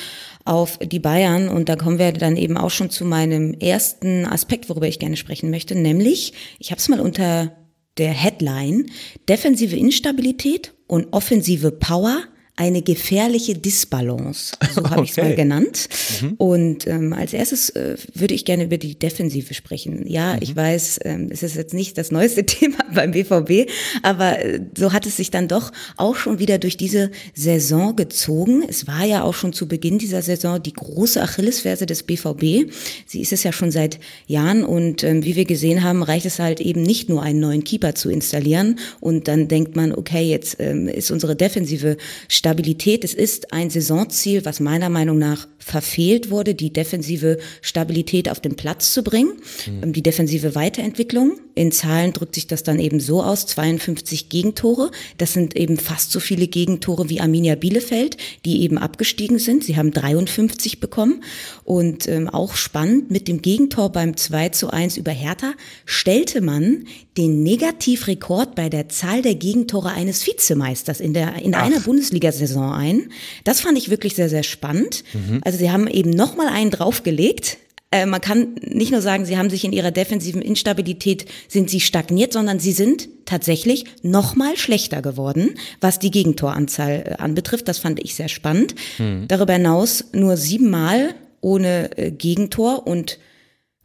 auf 0.44 0.78
die 0.78 0.98
Bayern. 0.98 1.48
Und 1.48 1.68
da 1.68 1.76
kommen 1.76 1.98
wir 1.98 2.12
dann 2.12 2.36
eben 2.36 2.56
auch 2.56 2.70
schon 2.70 2.90
zu 2.90 3.04
meinem 3.04 3.54
ersten 3.54 4.26
Aspekt, 4.26 4.68
worüber 4.68 4.88
ich 4.88 4.98
gerne 4.98 5.16
sprechen 5.16 5.50
möchte, 5.50 5.74
nämlich, 5.74 6.32
ich 6.58 6.70
habe 6.70 6.78
es 6.78 6.88
mal 6.88 7.00
unter 7.00 7.56
der 7.96 8.10
Headline 8.10 8.86
Defensive 9.28 9.76
Instabilität 9.76 10.74
und 10.86 11.12
offensive 11.12 11.70
Power 11.70 12.24
eine 12.56 12.82
gefährliche 12.82 13.54
Disbalance, 13.54 14.56
so 14.74 14.84
habe 14.84 15.00
okay. 15.00 15.02
ich 15.04 15.10
es 15.10 15.16
mal 15.16 15.34
genannt. 15.34 15.88
Mhm. 16.20 16.34
Und 16.34 16.86
ähm, 16.86 17.12
als 17.12 17.32
erstes 17.32 17.70
äh, 17.70 17.96
würde 18.14 18.34
ich 18.34 18.44
gerne 18.44 18.64
über 18.64 18.78
die 18.78 18.96
Defensive 18.96 19.54
sprechen. 19.54 20.06
Ja, 20.06 20.34
mhm. 20.34 20.38
ich 20.40 20.54
weiß, 20.54 21.00
ähm, 21.04 21.28
es 21.32 21.42
ist 21.42 21.56
jetzt 21.56 21.74
nicht 21.74 21.98
das 21.98 22.12
neueste 22.12 22.46
Thema 22.46 22.78
beim 22.94 23.10
BVB, 23.10 23.68
aber 24.02 24.38
äh, 24.44 24.60
so 24.78 24.92
hat 24.92 25.04
es 25.04 25.16
sich 25.16 25.32
dann 25.32 25.48
doch 25.48 25.72
auch 25.96 26.14
schon 26.14 26.38
wieder 26.38 26.58
durch 26.58 26.76
diese 26.76 27.10
Saison 27.34 27.96
gezogen. 27.96 28.64
Es 28.68 28.86
war 28.86 29.04
ja 29.04 29.24
auch 29.24 29.34
schon 29.34 29.52
zu 29.52 29.66
Beginn 29.66 29.98
dieser 29.98 30.22
Saison 30.22 30.62
die 30.62 30.74
große 30.74 31.20
Achillesferse 31.20 31.86
des 31.86 32.04
BVB. 32.04 32.70
Sie 33.06 33.20
ist 33.20 33.32
es 33.32 33.42
ja 33.42 33.52
schon 33.52 33.72
seit 33.72 33.98
Jahren 34.28 34.64
und 34.64 35.02
ähm, 35.02 35.24
wie 35.24 35.34
wir 35.34 35.44
gesehen 35.44 35.82
haben, 35.82 36.04
reicht 36.04 36.26
es 36.26 36.38
halt 36.38 36.60
eben 36.60 36.82
nicht 36.82 37.08
nur 37.08 37.22
einen 37.22 37.40
neuen 37.40 37.64
Keeper 37.64 37.96
zu 37.96 38.10
installieren 38.10 38.78
und 39.00 39.26
dann 39.26 39.48
denkt 39.48 39.74
man, 39.74 39.92
okay, 39.92 40.22
jetzt 40.22 40.60
ähm, 40.60 40.86
ist 40.86 41.10
unsere 41.10 41.34
Defensive 41.34 41.96
Stabilität, 42.44 43.04
es 43.04 43.14
ist 43.14 43.54
ein 43.54 43.70
Saisonziel, 43.70 44.44
was 44.44 44.60
meiner 44.60 44.90
Meinung 44.90 45.16
nach 45.16 45.48
verfehlt 45.56 46.30
wurde, 46.30 46.54
die 46.54 46.74
defensive 46.74 47.38
Stabilität 47.62 48.28
auf 48.28 48.38
den 48.38 48.54
Platz 48.54 48.92
zu 48.92 49.02
bringen, 49.02 49.32
mhm. 49.66 49.94
die 49.94 50.02
defensive 50.02 50.54
Weiterentwicklung. 50.54 51.38
In 51.54 51.72
Zahlen 51.72 52.12
drückt 52.12 52.34
sich 52.34 52.46
das 52.46 52.62
dann 52.62 52.80
eben 52.80 53.00
so 53.00 53.22
aus, 53.22 53.46
52 53.46 54.28
Gegentore. 54.28 54.90
Das 55.16 55.32
sind 55.32 55.56
eben 55.56 55.78
fast 55.78 56.10
so 56.10 56.20
viele 56.20 56.46
Gegentore 56.46 57.08
wie 57.08 57.20
Arminia 57.20 57.54
Bielefeld, 57.54 58.18
die 58.44 58.60
eben 58.60 58.76
abgestiegen 58.76 59.38
sind. 59.38 59.64
Sie 59.64 59.78
haben 59.78 59.92
53 59.92 60.80
bekommen. 60.80 61.24
Und 61.64 62.06
ähm, 62.08 62.28
auch 62.28 62.56
spannend, 62.56 63.10
mit 63.10 63.26
dem 63.26 63.40
Gegentor 63.40 63.90
beim 63.90 64.18
2 64.18 64.50
zu 64.50 64.68
1 64.68 64.98
über 64.98 65.12
Hertha 65.12 65.54
stellte 65.86 66.42
man 66.42 66.84
den 67.16 67.42
Negativrekord 67.42 68.54
bei 68.54 68.68
der 68.68 68.88
Zahl 68.88 69.22
der 69.22 69.36
Gegentore 69.36 69.90
eines 69.90 70.26
Vizemeisters 70.26 71.00
in, 71.00 71.14
der, 71.14 71.36
in 71.36 71.54
einer 71.54 71.80
Bundesliga-Saison 71.80 72.72
ein. 72.72 73.12
Das 73.44 73.60
fand 73.60 73.78
ich 73.78 73.88
wirklich 73.88 74.16
sehr, 74.16 74.28
sehr 74.28 74.42
spannend. 74.42 75.04
Mhm. 75.12 75.40
Also 75.44 75.58
sie 75.58 75.70
haben 75.70 75.86
eben 75.86 76.10
nochmal 76.10 76.48
einen 76.48 76.70
draufgelegt. 76.70 77.58
Äh, 77.92 78.06
man 78.06 78.20
kann 78.20 78.56
nicht 78.62 78.90
nur 78.90 79.00
sagen, 79.00 79.24
sie 79.26 79.38
haben 79.38 79.48
sich 79.48 79.64
in 79.64 79.72
ihrer 79.72 79.92
defensiven 79.92 80.42
Instabilität, 80.42 81.26
sind 81.46 81.70
sie 81.70 81.80
stagniert, 81.80 82.32
sondern 82.32 82.58
sie 82.58 82.72
sind 82.72 83.08
tatsächlich 83.26 83.84
nochmal 84.02 84.56
schlechter 84.56 85.00
geworden, 85.00 85.54
was 85.80 86.00
die 86.00 86.10
Gegentoranzahl 86.10 87.04
äh, 87.06 87.22
anbetrifft. 87.22 87.68
Das 87.68 87.78
fand 87.78 88.02
ich 88.02 88.16
sehr 88.16 88.28
spannend. 88.28 88.74
Mhm. 88.98 89.28
Darüber 89.28 89.52
hinaus 89.52 90.06
nur 90.12 90.36
siebenmal 90.36 91.14
ohne 91.40 91.96
äh, 91.96 92.10
Gegentor 92.10 92.88
und 92.88 93.20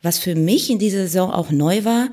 was 0.02 0.18
für 0.18 0.34
mich 0.34 0.72
in 0.72 0.80
dieser 0.80 1.04
Saison 1.04 1.32
auch 1.32 1.52
neu 1.52 1.84
war, 1.84 2.10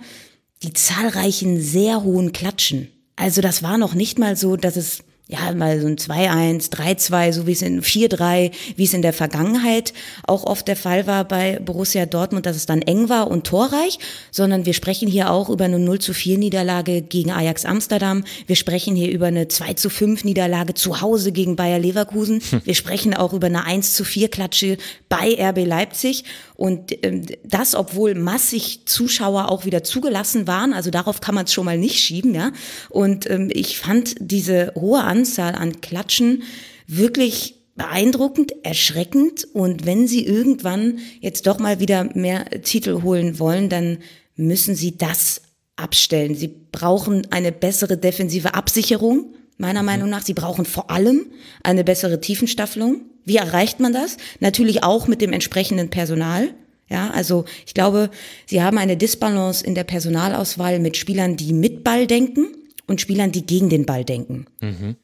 die 0.67 0.73
zahlreichen 0.73 1.61
sehr 1.61 2.03
hohen 2.03 2.33
Klatschen. 2.33 2.89
Also 3.15 3.41
das 3.41 3.63
war 3.63 3.79
noch 3.79 3.95
nicht 3.95 4.19
mal 4.19 4.37
so, 4.37 4.57
dass 4.57 4.77
es 4.77 5.05
ja, 5.29 5.53
mal 5.53 5.81
so 5.81 5.89
ein 5.89 5.97
2-1, 5.97 6.71
3-2, 6.71 7.33
so 7.33 7.47
wie 7.49 7.53
es 7.53 7.61
in 7.61 7.83
4-3, 7.83 8.53
wie 8.77 8.85
es 8.85 8.95
in 8.95 9.03
der 9.03 9.13
Vergangenheit 9.13 9.93
auch 10.25 10.45
oft 10.45 10.69
der 10.69 10.77
Fall 10.77 11.09
war 11.09 11.25
bei 11.25 11.59
Borussia 11.59 12.07
Dortmund, 12.07 12.47
dass 12.47 12.55
es 12.55 12.67
dann 12.67 12.81
eng 12.81 13.09
war 13.09 13.29
und 13.29 13.45
torreich, 13.45 13.99
sondern 14.31 14.67
wir 14.67 14.73
sprechen 14.73 15.09
hier 15.09 15.33
auch 15.33 15.49
über 15.49 15.65
eine 15.65 15.81
0 15.81 15.99
zu 15.99 16.15
4 16.15 16.39
Niederlage 16.39 17.03
gegen 17.03 17.33
Ajax 17.33 17.65
Amsterdam. 17.65 18.23
Wir 18.47 18.55
sprechen 18.55 18.95
hier 18.95 19.11
über 19.11 19.27
eine 19.27 19.49
2 19.49 19.75
zu 19.75 19.91
5 19.91 20.23
Niederlage 20.23 20.75
zu 20.75 21.01
Hause 21.01 21.33
gegen 21.33 21.57
Bayer 21.57 21.81
Leverkusen. 21.81 22.41
Hm. 22.49 22.61
Wir 22.65 22.75
sprechen 22.77 23.13
auch 23.13 23.33
über 23.33 23.49
eine 23.49 23.65
1 23.65 23.95
zu 23.95 24.05
4 24.05 24.29
Klatsche 24.29 24.79
bei 25.09 25.37
RB 25.41 25.67
Leipzig. 25.67 26.23
Und 26.55 27.05
ähm, 27.05 27.27
das, 27.43 27.75
obwohl 27.75 28.15
massig 28.15 28.83
Zuschauer 28.87 29.51
auch 29.51 29.65
wieder 29.65 29.83
zugelassen 29.83 30.47
waren, 30.47 30.73
also 30.73 30.91
darauf 30.91 31.21
kann 31.21 31.35
man 31.35 31.47
es 31.47 31.53
schon 31.53 31.65
mal 31.65 31.77
nicht 31.77 31.99
schieben, 31.99 32.35
ja. 32.35 32.53
Und 32.89 33.29
ähm, 33.29 33.51
ich 33.53 33.79
fand 33.79 34.15
diese 34.21 34.73
hohe 34.75 35.03
Anzahl 35.03 35.16
an 35.39 35.81
Klatschen 35.81 36.43
wirklich 36.87 37.57
beeindruckend, 37.77 38.53
erschreckend. 38.65 39.47
Und 39.53 39.87
wenn 39.87 40.09
Sie 40.09 40.25
irgendwann 40.25 40.99
jetzt 41.21 41.47
doch 41.47 41.59
mal 41.59 41.81
wieder 41.81 42.09
mehr 42.15 42.51
Titel 42.63 43.03
holen 43.03 43.39
wollen, 43.39 43.69
dann 43.69 43.99
müssen 44.35 44.75
Sie 44.75 44.97
das 44.97 45.43
abstellen. 45.77 46.35
Sie 46.35 46.49
brauchen 46.49 47.31
eine 47.31 47.53
bessere 47.53 47.97
defensive 47.97 48.55
Absicherung, 48.55 49.35
meiner 49.59 49.83
mhm. 49.83 49.87
Meinung 49.87 50.11
nach. 50.11 50.23
Sie 50.23 50.35
brauchen 50.35 50.65
vor 50.65 50.91
allem 50.91 51.27
eine 51.63 51.85
bessere 51.85 52.21
Tiefenstaffelung. 52.21 53.03
Wie 53.25 53.37
erreicht 53.37 53.81
man 53.81 53.93
das? 53.93 54.17
Natürlich 54.41 54.83
auch 54.83 55.09
mit 55.09 55.21
dem 55.21 55.33
entsprechenden 55.33 55.91
Personal. 55.91 56.49
Ja, 56.89 57.11
also 57.11 57.45
ich 57.67 57.75
glaube, 57.75 58.11
sie 58.47 58.63
haben 58.63 58.79
eine 58.79 58.97
Disbalance 58.97 59.65
in 59.65 59.75
der 59.75 59.83
Personalauswahl 59.85 60.79
mit 60.79 60.97
Spielern, 60.97 61.37
die 61.37 61.53
mit 61.53 61.83
Ball 61.83 62.07
denken 62.07 62.47
und 62.87 63.01
Spielern, 63.01 63.33
die 63.33 63.45
gegen 63.45 63.69
den 63.69 63.87
Ball 63.87 64.05
denken. 64.05 64.47
Mhm. 64.61 64.97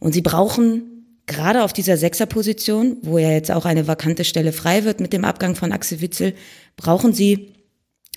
Und 0.00 0.12
sie 0.12 0.22
brauchen 0.22 1.00
gerade 1.26 1.62
auf 1.62 1.72
dieser 1.72 1.96
Sechserposition, 1.96 2.96
wo 3.02 3.18
ja 3.18 3.30
jetzt 3.30 3.52
auch 3.52 3.64
eine 3.64 3.86
vakante 3.86 4.24
Stelle 4.24 4.52
frei 4.52 4.84
wird 4.84 5.00
mit 5.00 5.12
dem 5.12 5.24
Abgang 5.24 5.54
von 5.54 5.72
Axel 5.72 6.00
Witzel, 6.00 6.34
brauchen 6.76 7.12
sie 7.12 7.52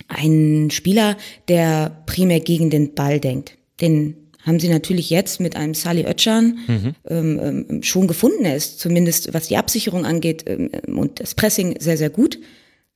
einen 0.08 0.70
Spieler, 0.70 1.16
der 1.48 2.02
primär 2.06 2.40
gegen 2.40 2.70
den 2.70 2.94
Ball 2.94 3.20
denkt. 3.20 3.56
Den 3.80 4.16
haben 4.42 4.60
sie 4.60 4.68
natürlich 4.68 5.10
jetzt 5.10 5.40
mit 5.40 5.56
einem 5.56 5.74
Sali 5.74 6.04
Özcan 6.04 6.58
mhm. 6.66 6.94
ähm, 7.08 7.66
ähm, 7.70 7.82
schon 7.82 8.08
gefunden. 8.08 8.44
Er 8.44 8.56
ist 8.56 8.80
zumindest, 8.80 9.32
was 9.32 9.48
die 9.48 9.56
Absicherung 9.56 10.04
angeht 10.04 10.44
ähm, 10.46 10.70
und 10.98 11.20
das 11.20 11.34
Pressing 11.34 11.76
sehr, 11.80 11.96
sehr 11.96 12.10
gut. 12.10 12.38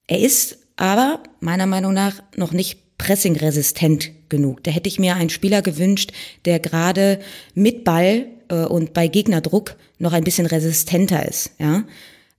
Er 0.06 0.18
ist 0.18 0.58
aber 0.76 1.22
meiner 1.40 1.66
Meinung 1.66 1.94
nach 1.94 2.22
noch 2.36 2.52
nicht 2.52 2.98
pressingresistent 2.98 4.10
genug. 4.28 4.62
Da 4.64 4.70
hätte 4.70 4.88
ich 4.88 4.98
mir 4.98 5.14
einen 5.14 5.30
Spieler 5.30 5.62
gewünscht, 5.62 6.12
der 6.44 6.58
gerade 6.58 7.20
mit 7.54 7.84
Ball 7.84 8.26
äh, 8.48 8.64
und 8.64 8.92
bei 8.94 9.08
Gegnerdruck 9.08 9.76
noch 9.98 10.12
ein 10.12 10.24
bisschen 10.24 10.46
resistenter 10.46 11.26
ist. 11.26 11.50
Ja. 11.58 11.84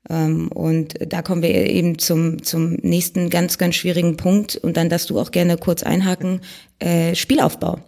Ähm, 0.10 0.50
und 0.50 0.96
da 1.08 1.22
kommen 1.22 1.42
wir 1.42 1.52
eben 1.52 2.00
zum, 2.00 2.44
zum 2.44 2.74
nächsten 2.82 3.30
ganz, 3.30 3.58
ganz 3.58 3.76
schwierigen 3.76 4.18
Punkt 4.18 4.56
und 4.56 4.78
dann 4.78 4.90
darfst 4.90 5.10
du 5.10 5.20
auch 5.20 5.32
gerne 5.32 5.58
kurz 5.58 5.84
einhaken, 5.84 6.42
äh, 6.80 7.16
Spielaufbau. 7.16 7.80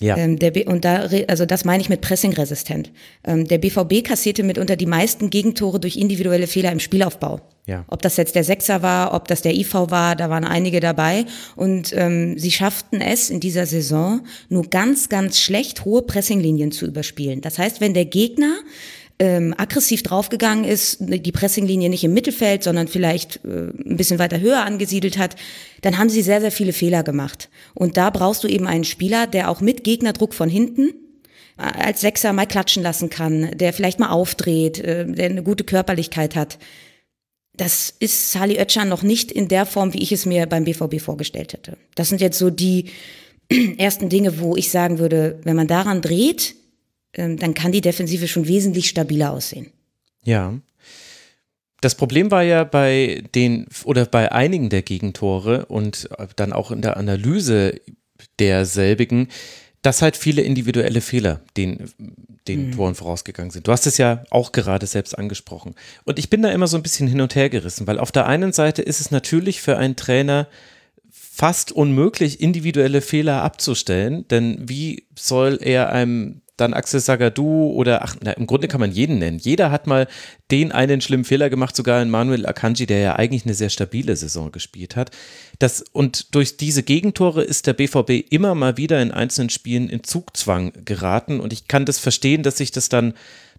Ja. 0.00 0.16
Ähm, 0.16 0.40
der 0.40 0.50
B 0.50 0.64
und 0.64 0.84
da, 0.84 1.08
also 1.28 1.46
das 1.46 1.64
meine 1.64 1.80
ich 1.80 1.88
mit 1.88 2.00
pressingresistent. 2.00 2.90
Ähm, 3.24 3.46
der 3.46 3.58
BVB 3.58 4.04
kassierte 4.04 4.42
mitunter 4.42 4.74
die 4.74 4.86
meisten 4.86 5.30
Gegentore 5.30 5.78
durch 5.78 5.96
individuelle 5.96 6.48
Fehler 6.48 6.72
im 6.72 6.80
Spielaufbau. 6.80 7.40
Ja. 7.66 7.84
Ob 7.88 8.02
das 8.02 8.16
jetzt 8.16 8.34
der 8.34 8.44
Sechser 8.44 8.82
war, 8.82 9.14
ob 9.14 9.28
das 9.28 9.40
der 9.42 9.54
IV 9.54 9.72
war, 9.74 10.16
da 10.16 10.28
waren 10.28 10.44
einige 10.44 10.80
dabei. 10.80 11.24
Und 11.54 11.94
ähm, 11.96 12.36
sie 12.38 12.50
schafften 12.50 13.00
es 13.00 13.30
in 13.30 13.38
dieser 13.38 13.66
Saison 13.66 14.22
nur 14.48 14.64
ganz, 14.64 15.08
ganz 15.08 15.38
schlecht, 15.38 15.84
hohe 15.84 16.02
Pressinglinien 16.02 16.72
zu 16.72 16.86
überspielen. 16.86 17.40
Das 17.40 17.58
heißt, 17.58 17.80
wenn 17.80 17.94
der 17.94 18.04
Gegner 18.04 18.56
ähm, 19.18 19.54
aggressiv 19.56 20.02
draufgegangen 20.02 20.64
ist, 20.64 20.98
die 21.00 21.32
Pressinglinie 21.32 21.88
nicht 21.88 22.04
im 22.04 22.14
Mittelfeld, 22.14 22.62
sondern 22.64 22.88
vielleicht 22.88 23.44
äh, 23.44 23.68
ein 23.68 23.96
bisschen 23.96 24.18
weiter 24.18 24.40
höher 24.40 24.64
angesiedelt 24.64 25.18
hat, 25.18 25.36
dann 25.82 25.98
haben 25.98 26.10
sie 26.10 26.22
sehr, 26.22 26.40
sehr 26.40 26.50
viele 26.50 26.72
Fehler 26.72 27.02
gemacht. 27.02 27.48
Und 27.74 27.96
da 27.96 28.10
brauchst 28.10 28.42
du 28.42 28.48
eben 28.48 28.66
einen 28.66 28.84
Spieler, 28.84 29.26
der 29.26 29.50
auch 29.50 29.60
mit 29.60 29.84
Gegnerdruck 29.84 30.34
von 30.34 30.48
hinten 30.48 30.94
äh, 31.56 31.62
als 31.62 32.00
Sechser 32.00 32.32
mal 32.32 32.46
klatschen 32.46 32.82
lassen 32.82 33.08
kann, 33.08 33.56
der 33.56 33.72
vielleicht 33.72 34.00
mal 34.00 34.10
aufdreht, 34.10 34.80
äh, 34.80 35.06
der 35.06 35.26
eine 35.26 35.44
gute 35.44 35.64
Körperlichkeit 35.64 36.34
hat. 36.34 36.58
Das 37.56 37.94
ist 38.00 38.32
Sali 38.32 38.58
Özcan 38.60 38.88
noch 38.88 39.04
nicht 39.04 39.30
in 39.30 39.46
der 39.46 39.64
Form, 39.64 39.94
wie 39.94 40.02
ich 40.02 40.10
es 40.10 40.26
mir 40.26 40.46
beim 40.46 40.64
BVB 40.64 41.00
vorgestellt 41.00 41.52
hätte. 41.52 41.76
Das 41.94 42.08
sind 42.08 42.20
jetzt 42.20 42.38
so 42.38 42.50
die 42.50 42.90
ersten 43.78 44.08
Dinge, 44.08 44.40
wo 44.40 44.56
ich 44.56 44.70
sagen 44.70 44.98
würde, 44.98 45.38
wenn 45.44 45.54
man 45.54 45.68
daran 45.68 46.02
dreht, 46.02 46.56
dann 47.16 47.54
kann 47.54 47.72
die 47.72 47.80
Defensive 47.80 48.28
schon 48.28 48.46
wesentlich 48.48 48.88
stabiler 48.88 49.32
aussehen. 49.32 49.70
Ja. 50.24 50.54
Das 51.80 51.94
Problem 51.94 52.30
war 52.30 52.42
ja 52.42 52.64
bei 52.64 53.22
den 53.34 53.66
oder 53.84 54.06
bei 54.06 54.32
einigen 54.32 54.70
der 54.70 54.82
Gegentore 54.82 55.66
und 55.66 56.08
dann 56.36 56.52
auch 56.52 56.70
in 56.70 56.82
der 56.82 56.96
Analyse 56.96 57.80
derselbigen, 58.38 59.28
dass 59.82 60.00
halt 60.00 60.16
viele 60.16 60.40
individuelle 60.40 61.02
Fehler 61.02 61.42
den, 61.58 61.90
den 62.48 62.68
mhm. 62.68 62.72
Toren 62.72 62.94
vorausgegangen 62.94 63.50
sind. 63.50 63.68
Du 63.68 63.72
hast 63.72 63.86
es 63.86 63.98
ja 63.98 64.24
auch 64.30 64.52
gerade 64.52 64.86
selbst 64.86 65.16
angesprochen. 65.18 65.74
Und 66.04 66.18
ich 66.18 66.30
bin 66.30 66.40
da 66.40 66.50
immer 66.50 66.66
so 66.66 66.78
ein 66.78 66.82
bisschen 66.82 67.06
hin 67.06 67.20
und 67.20 67.34
her 67.34 67.50
gerissen, 67.50 67.86
weil 67.86 67.98
auf 67.98 68.10
der 68.10 68.26
einen 68.26 68.54
Seite 68.54 68.80
ist 68.80 69.00
es 69.00 69.10
natürlich 69.10 69.60
für 69.60 69.76
einen 69.76 69.94
Trainer 69.94 70.48
fast 71.10 71.70
unmöglich, 71.70 72.40
individuelle 72.40 73.02
Fehler 73.02 73.42
abzustellen, 73.42 74.26
denn 74.28 74.56
wie 74.66 75.06
soll 75.16 75.58
er 75.60 75.90
einem 75.90 76.40
dann 76.56 76.74
Axel 76.74 77.00
Sagadou 77.00 77.72
oder 77.72 78.02
ach, 78.02 78.16
na, 78.22 78.32
im 78.32 78.46
Grunde 78.46 78.68
kann 78.68 78.80
man 78.80 78.92
jeden 78.92 79.18
nennen. 79.18 79.38
Jeder 79.38 79.70
hat 79.70 79.86
mal 79.86 80.06
den 80.50 80.72
einen 80.72 81.00
schlimmen 81.00 81.24
Fehler 81.24 81.50
gemacht, 81.50 81.74
sogar 81.74 82.00
in 82.00 82.10
Manuel 82.10 82.46
Akanji, 82.46 82.86
der 82.86 83.00
ja 83.00 83.16
eigentlich 83.16 83.44
eine 83.44 83.54
sehr 83.54 83.70
stabile 83.70 84.14
Saison 84.14 84.52
gespielt 84.52 84.94
hat. 84.94 85.10
Das, 85.58 85.84
und 85.92 86.34
durch 86.34 86.56
diese 86.56 86.82
Gegentore 86.82 87.42
ist 87.42 87.66
der 87.66 87.72
BVB 87.72 88.30
immer 88.30 88.54
mal 88.54 88.76
wieder 88.76 89.02
in 89.02 89.10
einzelnen 89.10 89.50
Spielen 89.50 89.88
in 89.88 90.04
Zugzwang 90.04 90.72
geraten 90.84 91.40
und 91.40 91.52
ich 91.52 91.66
kann 91.66 91.84
das 91.84 91.98
verstehen, 91.98 92.42
dass 92.42 92.58
sich 92.58 92.70
das 92.70 92.88
dann 92.88 93.14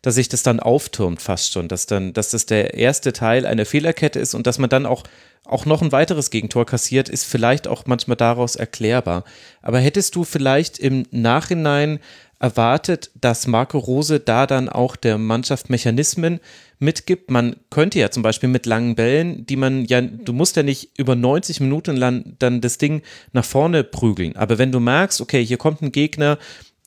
dass 0.05 0.13
sich 0.13 0.29
das 0.29 0.43
dann 0.43 0.59
auftürmt 0.59 1.19
fast 1.19 1.51
schon, 1.51 1.67
dass 1.67 1.87
dann, 1.87 2.13
dass 2.13 2.29
das 2.29 2.45
der 2.45 2.75
erste 2.75 3.11
Teil 3.11 3.47
einer 3.47 3.65
Fehlerkette 3.65 4.19
ist 4.19 4.35
und 4.35 4.45
dass 4.45 4.59
man 4.59 4.69
dann 4.69 4.85
auch, 4.85 5.01
auch 5.45 5.65
noch 5.65 5.81
ein 5.81 5.91
weiteres 5.91 6.29
Gegentor 6.29 6.67
kassiert, 6.67 7.09
ist 7.09 7.23
vielleicht 7.23 7.67
auch 7.67 7.87
manchmal 7.87 8.15
daraus 8.15 8.55
erklärbar. 8.55 9.23
Aber 9.63 9.79
hättest 9.79 10.15
du 10.15 10.23
vielleicht 10.23 10.77
im 10.77 11.07
Nachhinein 11.09 11.99
erwartet, 12.45 13.09
dass 13.19 13.47
Marco 13.47 13.79
Rose 13.79 14.19
da 14.19 14.45
dann 14.45 14.69
auch 14.69 14.95
der 14.95 15.17
Mannschaft 15.17 15.71
Mechanismen 15.71 16.39
mitgibt. 16.77 17.31
Man 17.31 17.55
könnte 17.71 17.97
ja 17.97 18.11
zum 18.11 18.21
Beispiel 18.21 18.49
mit 18.49 18.67
langen 18.67 18.93
Bällen, 18.93 19.47
die 19.47 19.55
man 19.55 19.85
ja, 19.85 19.99
du 20.01 20.31
musst 20.31 20.55
ja 20.55 20.61
nicht 20.61 20.91
über 20.99 21.15
90 21.15 21.59
Minuten 21.59 21.97
lang 21.97 22.35
dann 22.37 22.61
das 22.61 22.77
Ding 22.77 23.01
nach 23.33 23.45
vorne 23.45 23.83
prügeln. 23.83 24.35
Aber 24.35 24.59
wenn 24.59 24.71
du 24.71 24.79
merkst, 24.79 25.21
okay, 25.21 25.43
hier 25.43 25.57
kommt 25.57 25.81
ein 25.81 25.91
Gegner, 25.91 26.37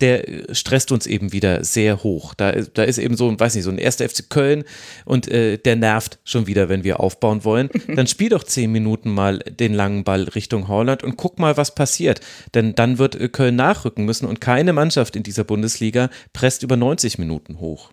der 0.01 0.25
stresst 0.53 0.93
uns 0.93 1.07
eben 1.07 1.33
wieder 1.33 1.65
sehr 1.65 2.03
hoch. 2.03 2.35
Da, 2.35 2.53
da 2.53 2.83
ist 2.85 2.99
eben 2.99 3.17
so, 3.17 3.39
weiß 3.39 3.55
nicht, 3.55 3.65
so 3.65 3.71
ein 3.71 3.79
erster 3.79 4.09
FC 4.09 4.31
Köln 4.31 4.65
und 5.05 5.29
äh, 5.29 5.59
der 5.59 5.77
nervt 5.77 6.19
schon 6.25 6.47
wieder, 6.47 6.69
wenn 6.69 6.85
wir 6.85 7.01
aufbauen 7.01 7.45
wollen. 7.45 7.69
Dann 7.95 8.07
spiel 8.07 8.29
doch 8.29 8.45
zehn 8.45 8.71
Minuten 8.71 9.11
mal 9.11 9.39
den 9.39 9.75
langen 9.75 10.05
Ball 10.05 10.25
Richtung 10.25 10.69
Holland 10.69 11.03
und 11.03 11.17
guck 11.17 11.39
mal, 11.39 11.57
was 11.57 11.75
passiert. 11.75 12.21
Denn 12.55 12.75
dann 12.75 12.99
wird 12.99 13.17
äh, 13.17 13.29
Köln 13.29 13.57
nachrücken 13.57 14.05
müssen 14.05 14.27
und 14.27 14.41
keine 14.41 14.73
Mannschaft 14.73 15.17
in 15.17 15.23
dieser 15.23 15.45
Bundesliga 15.45 16.11
presst 16.33 16.63
über 16.63 16.77
90 16.77 17.19
Minuten 17.19 17.61
hoch. 17.61 17.91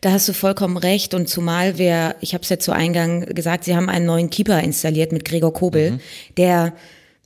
Da 0.00 0.10
hast 0.10 0.28
du 0.28 0.32
vollkommen 0.32 0.76
recht 0.76 1.14
und 1.14 1.28
zumal 1.28 1.78
wir, 1.78 2.16
ich 2.20 2.34
habe 2.34 2.42
es 2.42 2.48
ja 2.48 2.58
zu 2.58 2.72
Eingang 2.72 3.26
gesagt, 3.26 3.64
sie 3.64 3.76
haben 3.76 3.88
einen 3.88 4.06
neuen 4.06 4.30
Keeper 4.30 4.60
installiert 4.60 5.12
mit 5.12 5.24
Gregor 5.24 5.52
Kobel, 5.52 5.92
mhm. 5.92 6.00
der 6.36 6.72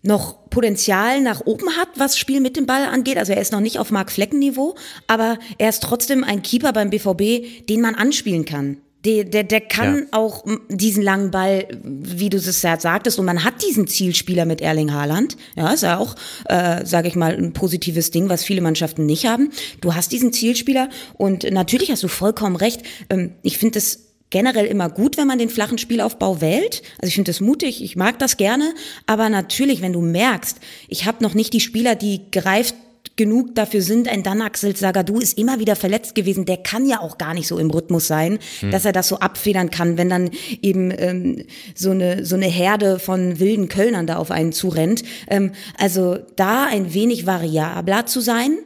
noch 0.07 0.49
Potenzial 0.51 1.20
nach 1.20 1.43
oben 1.45 1.77
hat, 1.77 1.89
was 1.97 2.19
Spiel 2.19 2.41
mit 2.41 2.57
dem 2.57 2.66
Ball 2.66 2.85
angeht. 2.85 3.19
Also 3.19 3.33
er 3.33 3.41
ist 3.41 3.53
noch 3.53 3.61
nicht 3.61 3.78
auf 3.78 3.91
Mark 3.91 4.11
Flecken 4.11 4.39
Niveau, 4.39 4.74
aber 5.07 5.39
er 5.59 5.69
ist 5.69 5.83
trotzdem 5.83 6.24
ein 6.24 6.43
Keeper 6.43 6.73
beim 6.73 6.91
BVB, 6.91 7.66
den 7.69 7.81
man 7.81 7.95
anspielen 7.95 8.45
kann. 8.45 8.78
Der, 9.05 9.23
der, 9.23 9.45
der 9.45 9.61
kann 9.61 9.99
ja. 9.99 10.05
auch 10.11 10.45
diesen 10.69 11.03
langen 11.03 11.31
Ball, 11.31 11.69
wie 11.85 12.28
du 12.28 12.39
es 12.39 12.62
ja 12.62 12.81
sagtest, 12.81 13.20
und 13.20 13.24
man 13.24 13.45
hat 13.45 13.62
diesen 13.62 13.87
Zielspieler 13.87 14.47
mit 14.47 14.61
Erling 14.61 14.93
Haaland. 14.93 15.37
Ja, 15.55 15.73
ist 15.73 15.85
ja 15.85 15.99
auch, 15.99 16.16
äh, 16.47 16.85
sage 16.85 17.07
ich 17.07 17.15
mal, 17.15 17.37
ein 17.37 17.53
positives 17.53 18.11
Ding, 18.11 18.28
was 18.28 18.43
viele 18.43 18.62
Mannschaften 18.62 19.07
nicht 19.07 19.27
haben. 19.27 19.53
Du 19.81 19.95
hast 19.95 20.11
diesen 20.11 20.33
Zielspieler 20.33 20.89
und 21.15 21.49
natürlich 21.53 21.93
hast 21.93 22.03
du 22.03 22.09
vollkommen 22.09 22.57
recht. 22.57 22.83
Ähm, 23.09 23.35
ich 23.43 23.59
finde 23.59 23.78
es 23.78 24.06
generell 24.31 24.66
immer 24.66 24.89
gut, 24.89 25.16
wenn 25.16 25.27
man 25.27 25.39
den 25.39 25.48
flachen 25.48 25.78
Spielaufbau 25.78 26.40
wählt. 26.40 26.82
Also 26.98 27.09
ich 27.09 27.15
finde 27.15 27.31
das 27.31 27.40
mutig, 27.40 27.82
ich 27.82 27.97
mag 27.97 28.19
das 28.19 28.36
gerne. 28.36 28.74
Aber 29.07 29.28
natürlich, 29.28 29.82
wenn 29.82 29.93
du 29.93 30.01
merkst, 30.01 30.59
ich 30.89 31.07
habe 31.07 31.23
noch 31.23 31.35
nicht 31.35 31.53
die 31.53 31.61
Spieler, 31.61 31.94
die 31.94 32.23
gereift 32.31 32.74
genug 33.15 33.55
dafür 33.55 33.82
sind. 33.82 34.09
Ein 34.09 34.23
Dan 34.23 34.43
Axel 34.43 34.77
Sagadou 34.77 35.19
ist 35.19 35.39
immer 35.39 35.59
wieder 35.59 35.77
verletzt 35.77 36.15
gewesen. 36.15 36.44
Der 36.44 36.59
kann 36.59 36.86
ja 36.86 37.01
auch 37.01 37.19
gar 37.19 37.35
nicht 37.35 37.47
so 37.47 37.59
im 37.59 37.70
Rhythmus 37.70 38.07
sein, 38.07 38.39
hm. 38.61 38.70
dass 38.70 38.85
er 38.85 38.93
das 38.93 39.09
so 39.09 39.19
abfedern 39.19 39.70
kann, 39.70 39.97
wenn 39.97 40.11
dann 40.11 40.31
eben 40.61 40.93
ähm, 40.97 41.44
so 41.74 41.90
eine 41.90 42.24
so 42.24 42.35
eine 42.35 42.47
Herde 42.47 42.98
von 42.98 43.39
wilden 43.39 43.69
Kölnern 43.69 44.07
da 44.07 44.16
auf 44.16 44.31
einen 44.31 44.53
zurennt. 44.53 45.03
Ähm, 45.28 45.53
also 45.78 46.19
da 46.36 46.66
ein 46.66 46.93
wenig 46.93 47.27
variabler 47.27 48.07
zu 48.07 48.20
sein, 48.20 48.59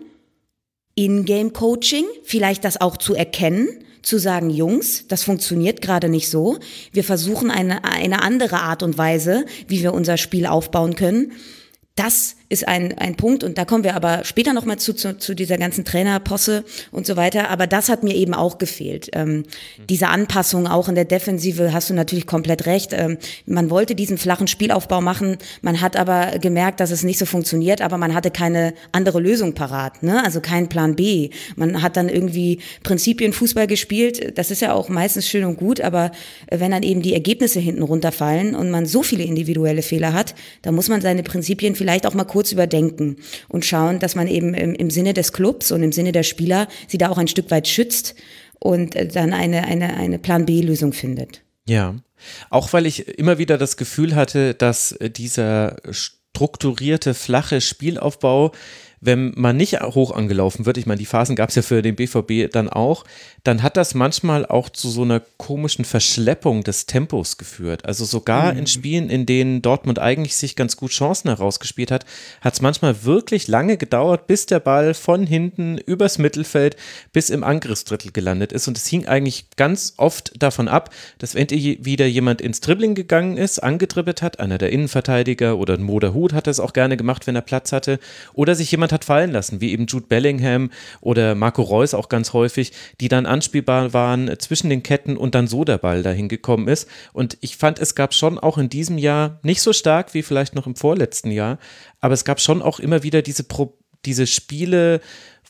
In-Game-Coaching, 0.96 2.04
vielleicht 2.24 2.64
das 2.64 2.80
auch 2.80 2.96
zu 2.96 3.14
erkennen 3.14 3.68
zu 4.02 4.18
sagen, 4.18 4.50
Jungs, 4.50 5.06
das 5.08 5.22
funktioniert 5.22 5.82
gerade 5.82 6.08
nicht 6.08 6.28
so. 6.28 6.58
Wir 6.92 7.04
versuchen 7.04 7.50
eine, 7.50 7.84
eine 7.84 8.22
andere 8.22 8.60
Art 8.60 8.82
und 8.82 8.98
Weise, 8.98 9.44
wie 9.68 9.82
wir 9.82 9.94
unser 9.94 10.16
Spiel 10.16 10.46
aufbauen 10.46 10.94
können. 10.94 11.32
Das 11.94 12.36
ist 12.50 12.66
ein, 12.66 12.98
ein 12.98 13.14
Punkt 13.14 13.44
und 13.44 13.56
da 13.58 13.64
kommen 13.64 13.84
wir 13.84 13.94
aber 13.94 14.24
später 14.24 14.52
nochmal 14.52 14.78
zu, 14.78 14.92
zu, 14.92 15.16
zu 15.16 15.34
dieser 15.34 15.56
ganzen 15.56 15.84
Trainerposse 15.84 16.64
und 16.90 17.06
so 17.06 17.16
weiter. 17.16 17.48
Aber 17.48 17.68
das 17.68 17.88
hat 17.88 18.02
mir 18.02 18.14
eben 18.16 18.34
auch 18.34 18.58
gefehlt. 18.58 19.08
Ähm, 19.12 19.44
diese 19.88 20.08
Anpassung 20.08 20.66
auch 20.66 20.88
in 20.88 20.96
der 20.96 21.04
Defensive 21.04 21.72
hast 21.72 21.90
du 21.90 21.94
natürlich 21.94 22.26
komplett 22.26 22.66
recht. 22.66 22.92
Ähm, 22.92 23.18
man 23.46 23.70
wollte 23.70 23.94
diesen 23.94 24.18
flachen 24.18 24.48
Spielaufbau 24.48 25.00
machen, 25.00 25.38
man 25.62 25.80
hat 25.80 25.96
aber 25.96 26.40
gemerkt, 26.40 26.80
dass 26.80 26.90
es 26.90 27.04
nicht 27.04 27.18
so 27.18 27.24
funktioniert, 27.24 27.80
aber 27.82 27.98
man 27.98 28.14
hatte 28.14 28.32
keine 28.32 28.74
andere 28.90 29.20
Lösung 29.20 29.54
parat, 29.54 30.02
ne? 30.02 30.24
also 30.24 30.40
kein 30.40 30.68
Plan 30.68 30.96
B. 30.96 31.30
Man 31.54 31.82
hat 31.82 31.96
dann 31.96 32.08
irgendwie 32.08 32.58
Prinzipien 32.82 33.32
Fußball 33.32 33.68
gespielt, 33.68 34.36
das 34.36 34.50
ist 34.50 34.60
ja 34.60 34.72
auch 34.72 34.88
meistens 34.88 35.28
schön 35.28 35.44
und 35.44 35.56
gut, 35.56 35.80
aber 35.80 36.10
wenn 36.50 36.72
dann 36.72 36.82
eben 36.82 37.00
die 37.00 37.14
Ergebnisse 37.14 37.60
hinten 37.60 37.82
runterfallen 37.82 38.56
und 38.56 38.70
man 38.70 38.86
so 38.86 39.04
viele 39.04 39.22
individuelle 39.22 39.82
Fehler 39.82 40.12
hat, 40.12 40.34
dann 40.62 40.74
muss 40.74 40.88
man 40.88 41.00
seine 41.00 41.22
Prinzipien 41.22 41.76
vielleicht 41.76 42.06
auch 42.06 42.14
mal 42.14 42.24
kurz 42.24 42.39
kurz 42.40 42.52
überdenken 42.52 43.16
und 43.48 43.66
schauen, 43.66 43.98
dass 43.98 44.14
man 44.14 44.26
eben 44.26 44.54
im, 44.54 44.74
im 44.74 44.88
Sinne 44.88 45.12
des 45.12 45.34
Clubs 45.34 45.72
und 45.72 45.82
im 45.82 45.92
Sinne 45.92 46.10
der 46.10 46.22
Spieler 46.22 46.68
sie 46.88 46.96
da 46.96 47.10
auch 47.10 47.18
ein 47.18 47.28
Stück 47.28 47.50
weit 47.50 47.68
schützt 47.68 48.14
und 48.58 48.96
äh, 48.96 49.06
dann 49.06 49.34
eine, 49.34 49.64
eine, 49.64 49.94
eine 49.94 50.18
Plan 50.18 50.46
B-Lösung 50.46 50.94
findet. 50.94 51.42
Ja, 51.68 51.96
auch 52.48 52.72
weil 52.72 52.86
ich 52.86 53.08
immer 53.18 53.36
wieder 53.36 53.58
das 53.58 53.76
Gefühl 53.76 54.14
hatte, 54.14 54.54
dass 54.54 54.96
dieser 55.02 55.76
strukturierte, 55.90 57.12
flache 57.12 57.60
Spielaufbau 57.60 58.52
wenn 59.00 59.32
man 59.34 59.56
nicht 59.56 59.80
hoch 59.80 60.10
angelaufen 60.10 60.66
wird, 60.66 60.76
ich 60.76 60.86
meine, 60.86 60.98
die 60.98 61.06
Phasen 61.06 61.34
gab 61.34 61.48
es 61.48 61.54
ja 61.54 61.62
für 61.62 61.80
den 61.80 61.96
BVB 61.96 62.52
dann 62.52 62.68
auch, 62.68 63.04
dann 63.44 63.62
hat 63.62 63.78
das 63.78 63.94
manchmal 63.94 64.44
auch 64.44 64.68
zu 64.68 64.90
so 64.90 65.02
einer 65.02 65.20
komischen 65.38 65.86
Verschleppung 65.86 66.62
des 66.62 66.84
Tempos 66.84 67.38
geführt. 67.38 67.86
Also 67.86 68.04
sogar 68.04 68.52
mhm. 68.52 68.60
in 68.60 68.66
Spielen, 68.66 69.08
in 69.08 69.24
denen 69.24 69.62
Dortmund 69.62 69.98
eigentlich 69.98 70.36
sich 70.36 70.54
ganz 70.54 70.76
gut 70.76 70.90
Chancen 70.90 71.28
herausgespielt 71.28 71.90
hat, 71.90 72.04
hat 72.42 72.54
es 72.54 72.60
manchmal 72.60 73.04
wirklich 73.04 73.48
lange 73.48 73.78
gedauert, 73.78 74.26
bis 74.26 74.44
der 74.44 74.60
Ball 74.60 74.92
von 74.92 75.26
hinten 75.26 75.78
übers 75.78 76.18
Mittelfeld 76.18 76.76
bis 77.12 77.30
im 77.30 77.42
Angriffsdrittel 77.42 78.12
gelandet 78.12 78.52
ist. 78.52 78.68
Und 78.68 78.76
es 78.76 78.86
hing 78.86 79.06
eigentlich 79.06 79.46
ganz 79.56 79.94
oft 79.96 80.32
davon 80.42 80.68
ab, 80.68 80.90
dass 81.18 81.34
wenn 81.34 81.50
wieder 81.50 82.06
jemand 82.06 82.40
ins 82.40 82.60
Dribbling 82.60 82.94
gegangen 82.94 83.36
ist, 83.36 83.60
angedribbelt 83.60 84.22
hat, 84.22 84.38
einer 84.38 84.58
der 84.58 84.70
Innenverteidiger 84.70 85.56
oder 85.56 85.74
ein 85.74 85.82
Moder 85.82 86.12
Hut 86.12 86.32
hat 86.32 86.46
das 86.46 86.60
auch 86.60 86.72
gerne 86.72 86.96
gemacht, 86.96 87.26
wenn 87.26 87.34
er 87.34 87.40
Platz 87.40 87.72
hatte, 87.72 87.98
oder 88.34 88.54
sich 88.54 88.70
jemand 88.70 88.89
hat 88.92 89.04
fallen 89.04 89.30
lassen, 89.30 89.60
wie 89.60 89.72
eben 89.72 89.86
Jude 89.86 90.06
Bellingham 90.06 90.70
oder 91.00 91.34
Marco 91.34 91.62
Reus 91.62 91.94
auch 91.94 92.08
ganz 92.08 92.32
häufig, 92.32 92.72
die 93.00 93.08
dann 93.08 93.26
anspielbar 93.26 93.92
waren 93.92 94.30
zwischen 94.38 94.70
den 94.70 94.82
Ketten 94.82 95.16
und 95.16 95.34
dann 95.34 95.46
so 95.46 95.64
der 95.64 95.78
Ball 95.78 96.02
dahin 96.02 96.28
gekommen 96.28 96.68
ist. 96.68 96.88
Und 97.12 97.38
ich 97.40 97.56
fand, 97.56 97.78
es 97.78 97.94
gab 97.94 98.14
schon 98.14 98.38
auch 98.38 98.58
in 98.58 98.68
diesem 98.68 98.98
Jahr 98.98 99.40
nicht 99.42 99.62
so 99.62 99.72
stark 99.72 100.14
wie 100.14 100.22
vielleicht 100.22 100.54
noch 100.54 100.66
im 100.66 100.76
vorletzten 100.76 101.30
Jahr, 101.30 101.58
aber 102.00 102.14
es 102.14 102.24
gab 102.24 102.40
schon 102.40 102.62
auch 102.62 102.80
immer 102.80 103.02
wieder 103.02 103.22
diese, 103.22 103.44
Pro 103.44 103.76
diese 104.06 104.26
Spiele, 104.26 105.00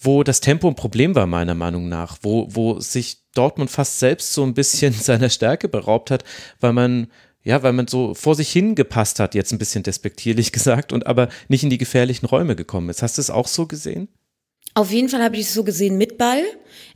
wo 0.00 0.22
das 0.22 0.40
Tempo 0.40 0.68
ein 0.68 0.74
Problem 0.74 1.14
war, 1.14 1.26
meiner 1.26 1.54
Meinung 1.54 1.88
nach, 1.88 2.18
wo, 2.22 2.48
wo 2.50 2.80
sich 2.80 3.18
Dortmund 3.34 3.70
fast 3.70 3.98
selbst 3.98 4.32
so 4.32 4.42
ein 4.42 4.54
bisschen 4.54 4.92
seiner 5.00 5.28
Stärke 5.28 5.68
beraubt 5.68 6.10
hat, 6.10 6.24
weil 6.60 6.72
man 6.72 7.08
ja, 7.42 7.62
weil 7.62 7.72
man 7.72 7.88
so 7.88 8.14
vor 8.14 8.34
sich 8.34 8.50
hingepasst 8.50 9.20
hat, 9.20 9.34
jetzt 9.34 9.52
ein 9.52 9.58
bisschen 9.58 9.82
despektierlich 9.82 10.52
gesagt, 10.52 10.92
und 10.92 11.06
aber 11.06 11.28
nicht 11.48 11.62
in 11.62 11.70
die 11.70 11.78
gefährlichen 11.78 12.26
Räume 12.26 12.56
gekommen 12.56 12.88
ist. 12.88 13.02
Hast 13.02 13.18
du 13.18 13.22
es 13.22 13.30
auch 13.30 13.46
so 13.46 13.66
gesehen? 13.66 14.08
Auf 14.74 14.92
jeden 14.92 15.08
Fall 15.08 15.22
habe 15.22 15.36
ich 15.36 15.42
es 15.42 15.54
so 15.54 15.64
gesehen 15.64 15.98
mit 15.98 16.16
Ball. 16.16 16.42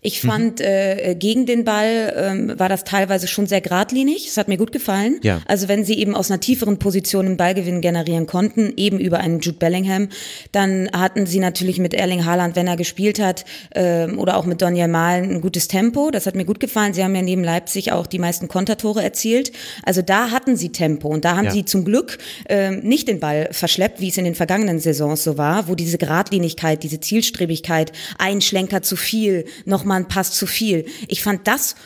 Ich 0.01 0.22
mhm. 0.22 0.28
fand, 0.28 0.59
mhm. 0.60 0.66
äh, 0.66 1.14
gegen 1.14 1.46
den 1.46 1.64
Ball 1.64 2.12
ähm, 2.16 2.59
war 2.59 2.68
das 2.68 2.84
teilweise 2.84 3.26
schon 3.26 3.46
sehr 3.46 3.60
geradlinig. 3.60 4.26
Es 4.28 4.36
hat 4.36 4.48
mir 4.48 4.56
gut 4.56 4.72
gefallen. 4.72 5.18
Ja. 5.22 5.40
Also 5.46 5.68
wenn 5.68 5.84
sie 5.84 5.98
eben 5.98 6.14
aus 6.14 6.30
einer 6.30 6.40
tieferen 6.40 6.78
Position 6.78 7.26
einen 7.26 7.36
Ballgewinn 7.36 7.80
generieren 7.80 8.26
konnten, 8.26 8.72
eben 8.76 8.98
über 8.98 9.18
einen 9.18 9.40
Jude 9.40 9.59
Bellingham, 9.59 10.09
dann 10.52 10.88
hatten 10.92 11.26
sie 11.26 11.40
natürlich 11.40 11.78
mit 11.78 11.94
Erling 11.94 12.24
Haaland, 12.24 12.56
wenn 12.56 12.66
er 12.66 12.76
gespielt 12.76 13.18
hat, 13.18 13.44
ähm, 13.74 14.18
oder 14.18 14.36
auch 14.36 14.44
mit 14.44 14.62
Donja 14.62 14.86
Malen 14.88 15.30
ein 15.30 15.40
gutes 15.40 15.68
Tempo. 15.68 16.10
Das 16.10 16.26
hat 16.26 16.34
mir 16.34 16.44
gut 16.44 16.60
gefallen. 16.60 16.94
Sie 16.94 17.02
haben 17.02 17.14
ja 17.14 17.22
neben 17.22 17.44
Leipzig 17.44 17.92
auch 17.92 18.06
die 18.06 18.18
meisten 18.18 18.48
Kontertore 18.48 19.02
erzielt. 19.02 19.52
Also 19.82 20.02
da 20.02 20.30
hatten 20.30 20.56
sie 20.56 20.70
Tempo 20.70 21.09
und 21.09 21.24
da 21.24 21.36
haben 21.36 21.46
ja. 21.46 21.51
sie 21.51 21.64
zum 21.64 21.84
Glück 21.84 22.18
ähm, 22.48 22.80
nicht 22.80 23.09
den 23.09 23.20
Ball 23.20 23.48
verschleppt, 23.51 24.01
wie 24.01 24.09
es 24.09 24.18
in 24.18 24.24
den 24.24 24.34
vergangenen 24.34 24.78
Saisons 24.78 25.24
so 25.24 25.38
war, 25.38 25.68
wo 25.68 25.74
diese 25.74 25.98
Geradlinigkeit, 25.98 26.82
diese 26.82 27.01
Zielstrebigkeit, 27.01 27.92
ein 28.18 28.40
Schlenker 28.40 28.82
zu 28.82 28.96
viel, 28.96 29.44
nochmal 29.66 29.95
man 29.95 30.09
passt 30.09 30.35
zu 30.35 30.47
viel. 30.47 30.86
Ich 31.09 31.23
fand 31.23 31.47
das 31.47 31.77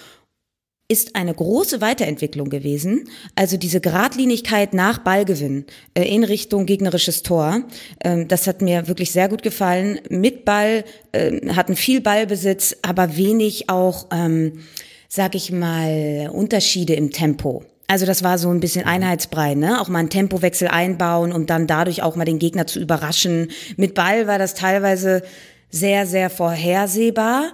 ist 0.90 1.16
eine 1.16 1.34
große 1.34 1.82
Weiterentwicklung 1.82 2.48
gewesen. 2.48 3.10
Also 3.34 3.58
diese 3.58 3.78
Gradlinigkeit 3.78 4.72
nach 4.72 4.98
Ballgewinn 5.00 5.66
äh, 5.92 6.04
in 6.04 6.24
Richtung 6.24 6.64
gegnerisches 6.64 7.22
Tor, 7.22 7.64
ähm, 8.02 8.26
das 8.26 8.46
hat 8.46 8.62
mir 8.62 8.88
wirklich 8.88 9.12
sehr 9.12 9.28
gut 9.28 9.42
gefallen. 9.42 10.00
Mit 10.08 10.46
Ball 10.46 10.84
äh, 11.12 11.54
hatten 11.54 11.76
viel 11.76 12.00
Ballbesitz, 12.00 12.76
aber 12.80 13.18
wenig 13.18 13.68
auch, 13.68 14.06
ähm, 14.10 14.60
sag 15.08 15.34
ich 15.34 15.52
mal, 15.52 16.30
Unterschiede 16.32 16.94
im 16.94 17.10
Tempo. 17.10 17.64
Also 17.86 18.06
das 18.06 18.22
war 18.22 18.38
so 18.38 18.48
ein 18.48 18.60
bisschen 18.60 18.86
Einheitsbrei, 18.86 19.54
ne? 19.54 19.80
Auch 19.80 19.88
mal 19.88 19.98
einen 19.98 20.10
Tempowechsel 20.10 20.68
einbauen, 20.68 21.32
um 21.32 21.44
dann 21.44 21.66
dadurch 21.66 22.02
auch 22.02 22.16
mal 22.16 22.24
den 22.24 22.38
Gegner 22.38 22.66
zu 22.66 22.80
überraschen. 22.80 23.50
Mit 23.76 23.94
Ball 23.94 24.26
war 24.26 24.38
das 24.38 24.54
teilweise 24.54 25.22
sehr, 25.70 26.06
sehr 26.06 26.30
vorhersehbar. 26.30 27.52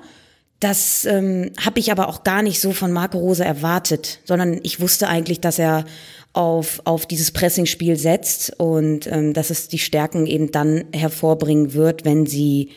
Das 0.64 1.04
ähm, 1.04 1.50
habe 1.62 1.78
ich 1.78 1.92
aber 1.92 2.08
auch 2.08 2.24
gar 2.24 2.40
nicht 2.40 2.58
so 2.58 2.72
von 2.72 2.90
Marco 2.90 3.18
Rose 3.18 3.44
erwartet, 3.44 4.20
sondern 4.24 4.60
ich 4.62 4.80
wusste 4.80 5.08
eigentlich, 5.08 5.42
dass 5.42 5.58
er 5.58 5.84
auf, 6.32 6.80
auf 6.86 7.04
dieses 7.04 7.32
Pressingspiel 7.32 7.96
setzt 7.96 8.58
und 8.58 9.06
ähm, 9.06 9.34
dass 9.34 9.50
es 9.50 9.68
die 9.68 9.78
Stärken 9.78 10.26
eben 10.26 10.52
dann 10.52 10.86
hervorbringen 10.94 11.74
wird, 11.74 12.06
wenn 12.06 12.24
sie 12.24 12.70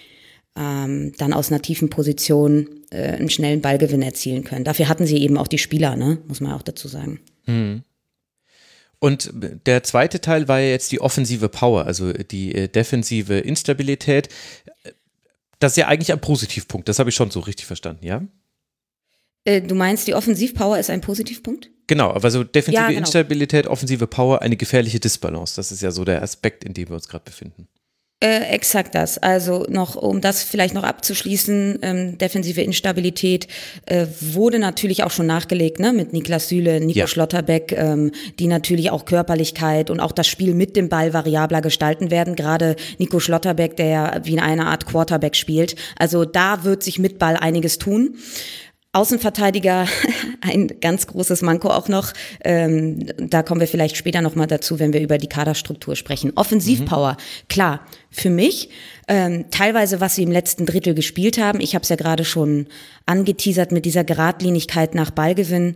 ähm, 0.58 1.14
dann 1.18 1.32
aus 1.32 1.50
einer 1.50 1.62
tiefen 1.62 1.90
Position 1.90 2.68
äh, 2.90 3.14
einen 3.14 3.30
schnellen 3.30 3.62
Ballgewinn 3.62 4.02
erzielen 4.02 4.44
können. 4.44 4.66
Dafür 4.66 4.90
hatten 4.90 5.06
sie 5.06 5.20
eben 5.20 5.38
auch 5.38 5.48
die 5.48 5.58
Spieler, 5.58 5.96
ne? 5.96 6.18
muss 6.28 6.42
man 6.42 6.52
auch 6.52 6.64
dazu 6.64 6.90
sagen. 6.90 7.22
Mhm. 7.46 7.84
Und 9.00 9.32
der 9.66 9.84
zweite 9.84 10.20
Teil 10.20 10.50
war 10.50 10.60
ja 10.60 10.72
jetzt 10.72 10.92
die 10.92 11.00
offensive 11.00 11.48
Power, 11.48 11.86
also 11.86 12.12
die 12.12 12.54
äh, 12.54 12.68
defensive 12.68 13.36
Instabilität. 13.36 14.28
Das 15.60 15.74
ist 15.74 15.78
ja 15.78 15.88
eigentlich 15.88 16.12
ein 16.12 16.22
Positivpunkt, 16.22 16.88
das 16.88 17.00
habe 17.00 17.10
ich 17.10 17.16
schon 17.16 17.32
so 17.32 17.40
richtig 17.40 17.66
verstanden, 17.66 18.06
ja? 18.06 18.22
Äh, 19.44 19.62
du 19.62 19.76
meinst, 19.76 20.08
die 20.08 20.14
Offensivpower 20.14 20.78
ist 20.78 20.90
ein 20.90 21.02
Positivpunkt? 21.02 21.72
Genau, 21.88 22.12
also 22.12 22.44
defensive 22.44 22.82
ja, 22.82 22.88
genau. 22.90 23.00
Instabilität, 23.00 23.66
offensive 23.66 24.08
Power, 24.08 24.42
eine 24.42 24.58
gefährliche 24.58 25.00
Disbalance. 25.00 25.56
Das 25.56 25.72
ist 25.72 25.82
ja 25.82 25.92
so 25.92 26.04
der 26.04 26.22
Aspekt, 26.22 26.66
in 26.66 26.74
dem 26.74 26.90
wir 26.90 26.96
uns 26.96 27.08
gerade 27.08 27.24
befinden. 27.24 27.70
Äh, 28.20 28.46
exakt 28.50 28.96
das. 28.96 29.20
Also 29.20 29.68
noch, 29.70 29.96
um 29.96 30.22
das 30.22 30.42
vielleicht 30.42 30.74
noch 30.74 30.84
abzuschließen, 30.84 31.78
ähm, 31.84 32.18
defensive 32.18 32.62
Instabilität 32.62 33.48
äh, 33.86 34.08
wurde 34.22 34.58
natürlich 34.58 35.04
auch 35.04 35.12
schon 35.12 35.28
nachgelegt, 35.28 35.80
ne, 35.80 35.94
mit 35.94 36.14
Niklas 36.14 36.50
Süle, 36.50 36.82
Nico 36.82 36.98
ja. 36.98 37.08
Schlotterbeck, 37.08 37.74
ähm, 37.78 38.12
die 38.40 38.48
natürlich 38.48 38.90
auch 38.90 39.06
Körperlichkeit 39.06 39.92
und 39.92 40.00
auch 40.00 40.12
das 40.12 40.26
Spiel 40.26 40.56
mit 40.56 40.76
dem 40.76 40.90
Ball 40.90 41.14
variabler 41.14 41.62
gestalten 41.62 42.10
werden. 42.10 42.36
Gerade 42.36 42.76
Nico 42.98 43.20
Schlotterbeck, 43.20 43.78
der 43.78 43.86
ja 43.86 44.22
wie 44.24 44.34
in 44.34 44.40
einer 44.40 44.66
Art 44.66 44.88
Quarterback 44.88 45.36
spielt. 45.36 45.76
Also 45.96 46.26
da 46.26 46.64
wird 46.64 46.82
sich 46.82 46.98
mit 46.98 47.20
Ball 47.20 47.38
einiges 47.38 47.78
tun. 47.78 48.16
Außenverteidiger, 48.94 49.88
ein 50.42 50.72
ganz 50.82 51.08
großes 51.08 51.42
Manko 51.42 51.70
auch 51.70 51.88
noch. 51.88 52.14
Ähm, 52.44 53.06
da 53.18 53.44
kommen 53.44 53.62
wir 53.62 53.68
vielleicht 53.68 53.98
später 53.98 54.22
nochmal 54.22 54.48
dazu, 54.48 54.80
wenn 54.80 54.94
wir 54.94 55.02
über 55.02 55.18
die 55.18 55.28
Kaderstruktur 55.28 55.96
sprechen. 55.96 56.32
Offensivpower, 56.36 57.14
mhm. 57.14 57.48
klar, 57.50 57.82
für 58.10 58.30
mich. 58.30 58.70
Ähm, 59.08 59.46
teilweise, 59.52 60.02
was 60.02 60.16
sie 60.16 60.24
im 60.24 60.32
letzten 60.32 60.66
Drittel 60.66 60.94
gespielt 60.96 61.38
haben, 61.38 61.60
ich 61.60 61.76
habe 61.76 61.84
es 61.84 61.90
ja 61.90 61.96
gerade 61.96 62.26
schon 62.26 62.68
angeteasert 63.06 63.72
mit 63.72 63.86
dieser 63.86 64.04
Geradlinigkeit 64.04 64.96
nach 64.96 65.12
Ballgewinn, 65.12 65.76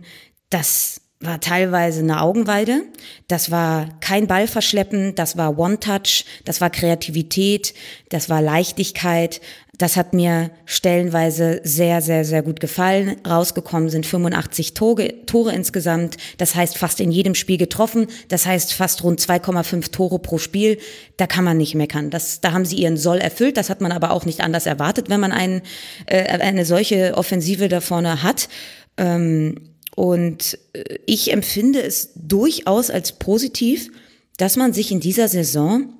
das 0.50 1.00
war 1.22 1.40
teilweise 1.40 2.00
eine 2.00 2.20
Augenweide. 2.20 2.82
Das 3.28 3.50
war 3.50 3.88
kein 4.00 4.26
Ballverschleppen, 4.26 5.14
das 5.14 5.36
war 5.36 5.58
One-Touch, 5.58 6.24
das 6.44 6.60
war 6.60 6.68
Kreativität, 6.68 7.74
das 8.08 8.28
war 8.28 8.42
Leichtigkeit. 8.42 9.40
Das 9.78 9.96
hat 9.96 10.12
mir 10.12 10.50
stellenweise 10.66 11.60
sehr, 11.64 12.02
sehr, 12.02 12.26
sehr 12.26 12.42
gut 12.42 12.60
gefallen. 12.60 13.16
Rausgekommen 13.26 13.88
sind 13.88 14.04
85 14.04 14.74
Tore, 14.74 15.24
Tore 15.24 15.54
insgesamt. 15.54 16.18
Das 16.36 16.54
heißt 16.54 16.76
fast 16.76 17.00
in 17.00 17.10
jedem 17.10 17.34
Spiel 17.34 17.56
getroffen. 17.56 18.06
Das 18.28 18.44
heißt 18.44 18.74
fast 18.74 19.02
rund 19.02 19.18
2,5 19.18 19.90
Tore 19.90 20.18
pro 20.18 20.36
Spiel. 20.36 20.78
Da 21.16 21.26
kann 21.26 21.44
man 21.44 21.56
nicht 21.56 21.74
meckern. 21.74 22.10
Das, 22.10 22.42
da 22.42 22.52
haben 22.52 22.66
sie 22.66 22.76
ihren 22.76 22.98
Soll 22.98 23.18
erfüllt. 23.18 23.56
Das 23.56 23.70
hat 23.70 23.80
man 23.80 23.92
aber 23.92 24.10
auch 24.10 24.26
nicht 24.26 24.42
anders 24.42 24.66
erwartet, 24.66 25.08
wenn 25.08 25.20
man 25.20 25.32
einen, 25.32 25.62
äh, 26.04 26.22
eine 26.22 26.66
solche 26.66 27.16
Offensive 27.16 27.68
da 27.68 27.80
vorne 27.80 28.22
hat. 28.22 28.50
Ähm, 28.98 29.54
und 29.96 30.58
äh, 30.74 30.98
ich 31.06 31.32
empfinde 31.32 31.82
es 31.82 32.12
durchaus 32.14 32.90
als 32.90 33.12
positiv, 33.12 33.90
dass 34.36 34.56
man 34.56 34.74
sich 34.74 34.92
in 34.92 35.00
dieser 35.00 35.28
Saison 35.28 35.94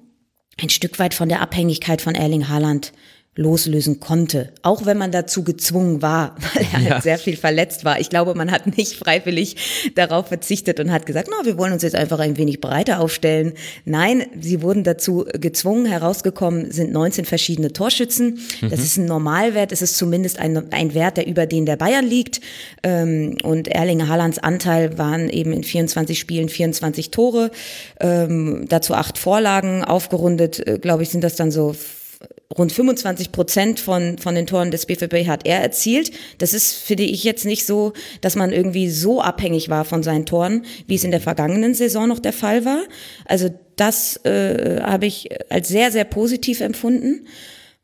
ein 0.61 0.69
Stück 0.69 0.99
weit 0.99 1.15
von 1.15 1.31
der 1.31 1.41
Abhängigkeit 1.41 2.03
von 2.03 2.15
Erling 2.15 2.49
Haaland 2.49 2.93
loslösen 3.35 3.99
konnte, 3.99 4.53
auch 4.61 4.85
wenn 4.85 4.99
man 4.99 5.11
dazu 5.11 5.43
gezwungen 5.43 6.03
war, 6.03 6.37
weil 6.55 6.67
er 6.73 6.81
ja. 6.81 6.91
halt 6.91 7.03
sehr 7.03 7.19
viel 7.19 7.37
verletzt 7.37 7.83
war. 7.83 7.99
Ich 7.99 8.11
glaube, 8.11 8.35
man 8.35 8.51
hat 8.51 8.77
nicht 8.77 8.95
freiwillig 8.95 9.57
darauf 9.95 10.29
verzichtet 10.29 10.81
und 10.81 10.93
hat 10.93 11.07
gesagt, 11.07 11.29
na, 11.31 11.47
wir 11.47 11.57
wollen 11.57 11.73
uns 11.73 11.83
jetzt 11.83 11.97
einfach 11.97 12.19
ein 12.19 12.37
wenig 12.37 12.61
breiter 12.61 13.01
aufstellen. 13.01 13.55
Nein, 13.87 14.27
sie 14.39 14.61
wurden 14.61 14.85
dazu 14.85 15.25
gezwungen. 15.33 15.87
Herausgekommen 15.87 16.73
sind 16.73 16.93
19 16.93 17.25
verschiedene 17.25 17.73
Torschützen. 17.73 18.39
Mhm. 18.61 18.69
Das 18.69 18.81
ist 18.81 18.99
ein 18.99 19.07
Normalwert. 19.07 19.73
Es 19.73 19.81
ist 19.81 19.97
zumindest 19.97 20.39
ein, 20.39 20.71
ein 20.71 20.93
Wert, 20.93 21.17
der 21.17 21.27
über 21.27 21.47
den 21.47 21.65
der 21.65 21.77
Bayern 21.77 22.05
liegt. 22.05 22.43
Ähm, 22.83 23.39
und 23.43 23.67
Erling 23.67 24.09
Haalands 24.09 24.41
Anteil 24.41 24.99
waren 24.99 25.31
eben 25.31 25.55
in 25.55 25.65
24 25.65 26.19
Spielen 26.19 26.51
24 26.51 27.11
Tore, 27.11 27.51
ähm, 27.99 28.67
dazu 28.69 28.93
acht 28.93 29.17
Vorlagen. 29.17 29.85
Aufgerundet, 29.85 30.67
äh, 30.67 30.79
glaube 30.79 31.03
ich, 31.03 31.09
sind 31.09 31.25
das 31.25 31.37
dann 31.37 31.51
so 31.51 31.75
rund 32.57 32.73
25 32.73 33.33
Prozent 33.33 33.81
von, 33.81 34.19
von 34.19 34.35
den 34.35 34.47
Toren 34.47 34.71
des 34.71 34.87
BVB 34.87 35.27
hat 35.27 35.47
er 35.47 35.61
erzielt. 35.61 36.11
Das 36.39 36.55
ist, 36.55 36.75
finde 36.75 37.05
ich, 37.05 37.25
jetzt 37.25 37.45
nicht 37.45 37.67
so, 37.67 37.93
dass 38.21 38.37
man 38.37 38.53
irgendwie 38.53 38.91
so 38.91 39.21
abhängig 39.21 39.69
war 39.69 39.85
von 39.85 40.03
seinen 40.03 40.27
Toren, 40.27 40.65
wie 40.87 40.95
es 40.95 41.05
in 41.05 41.11
der 41.11 41.21
vergangenen 41.21 41.75
Saison 41.75 42.09
noch 42.09 42.19
der 42.19 42.33
Fall 42.33 42.65
war. 42.65 42.83
Also 43.25 43.51
das 43.77 44.17
äh, 44.25 44.81
habe 44.83 45.07
ich 45.07 45.29
als 45.51 45.69
sehr, 45.69 45.91
sehr 45.91 46.05
positiv 46.05 46.61
empfunden 46.61 47.27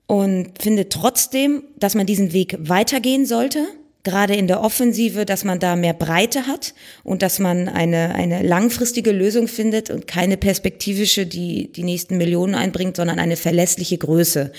und 0.07 0.61
finde 0.61 0.89
trotzdem, 0.89 1.65
dass 1.79 1.95
man 1.95 2.07
diesen 2.07 2.33
Weg 2.33 2.57
weitergehen 2.61 3.27
sollte 3.27 3.67
gerade 4.09 4.35
in 4.35 4.47
der 4.47 4.63
Offensive, 4.63 5.27
dass 5.27 5.45
man 5.45 5.59
da 5.59 5.77
mehr 5.77 5.93
Breite 5.93 6.47
hat 6.47 6.75
und 7.05 7.21
dass 7.21 7.39
man 7.39 7.69
eine, 7.69 8.15
eine 8.15 8.43
langfristige 8.43 9.13
Lösung 9.13 9.49
findet 9.49 9.91
und 9.91 10.07
keine 10.07 10.39
perspektivische, 10.39 11.27
die 11.27 11.71
die 11.71 11.85
nächsten 11.85 12.17
Millionen 12.17 12.55
einbringt, 12.55 12.97
sondern 12.97 13.19
eine 13.19 13.37
verlässliche 13.37 13.99
Größe. 13.99 14.53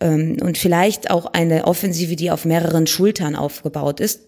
Ähm, 0.00 0.38
und 0.40 0.56
vielleicht 0.56 1.10
auch 1.10 1.26
eine 1.26 1.66
Offensive, 1.66 2.16
die 2.16 2.30
auf 2.30 2.44
mehreren 2.46 2.86
Schultern 2.86 3.36
aufgebaut 3.36 4.00
ist. 4.00 4.20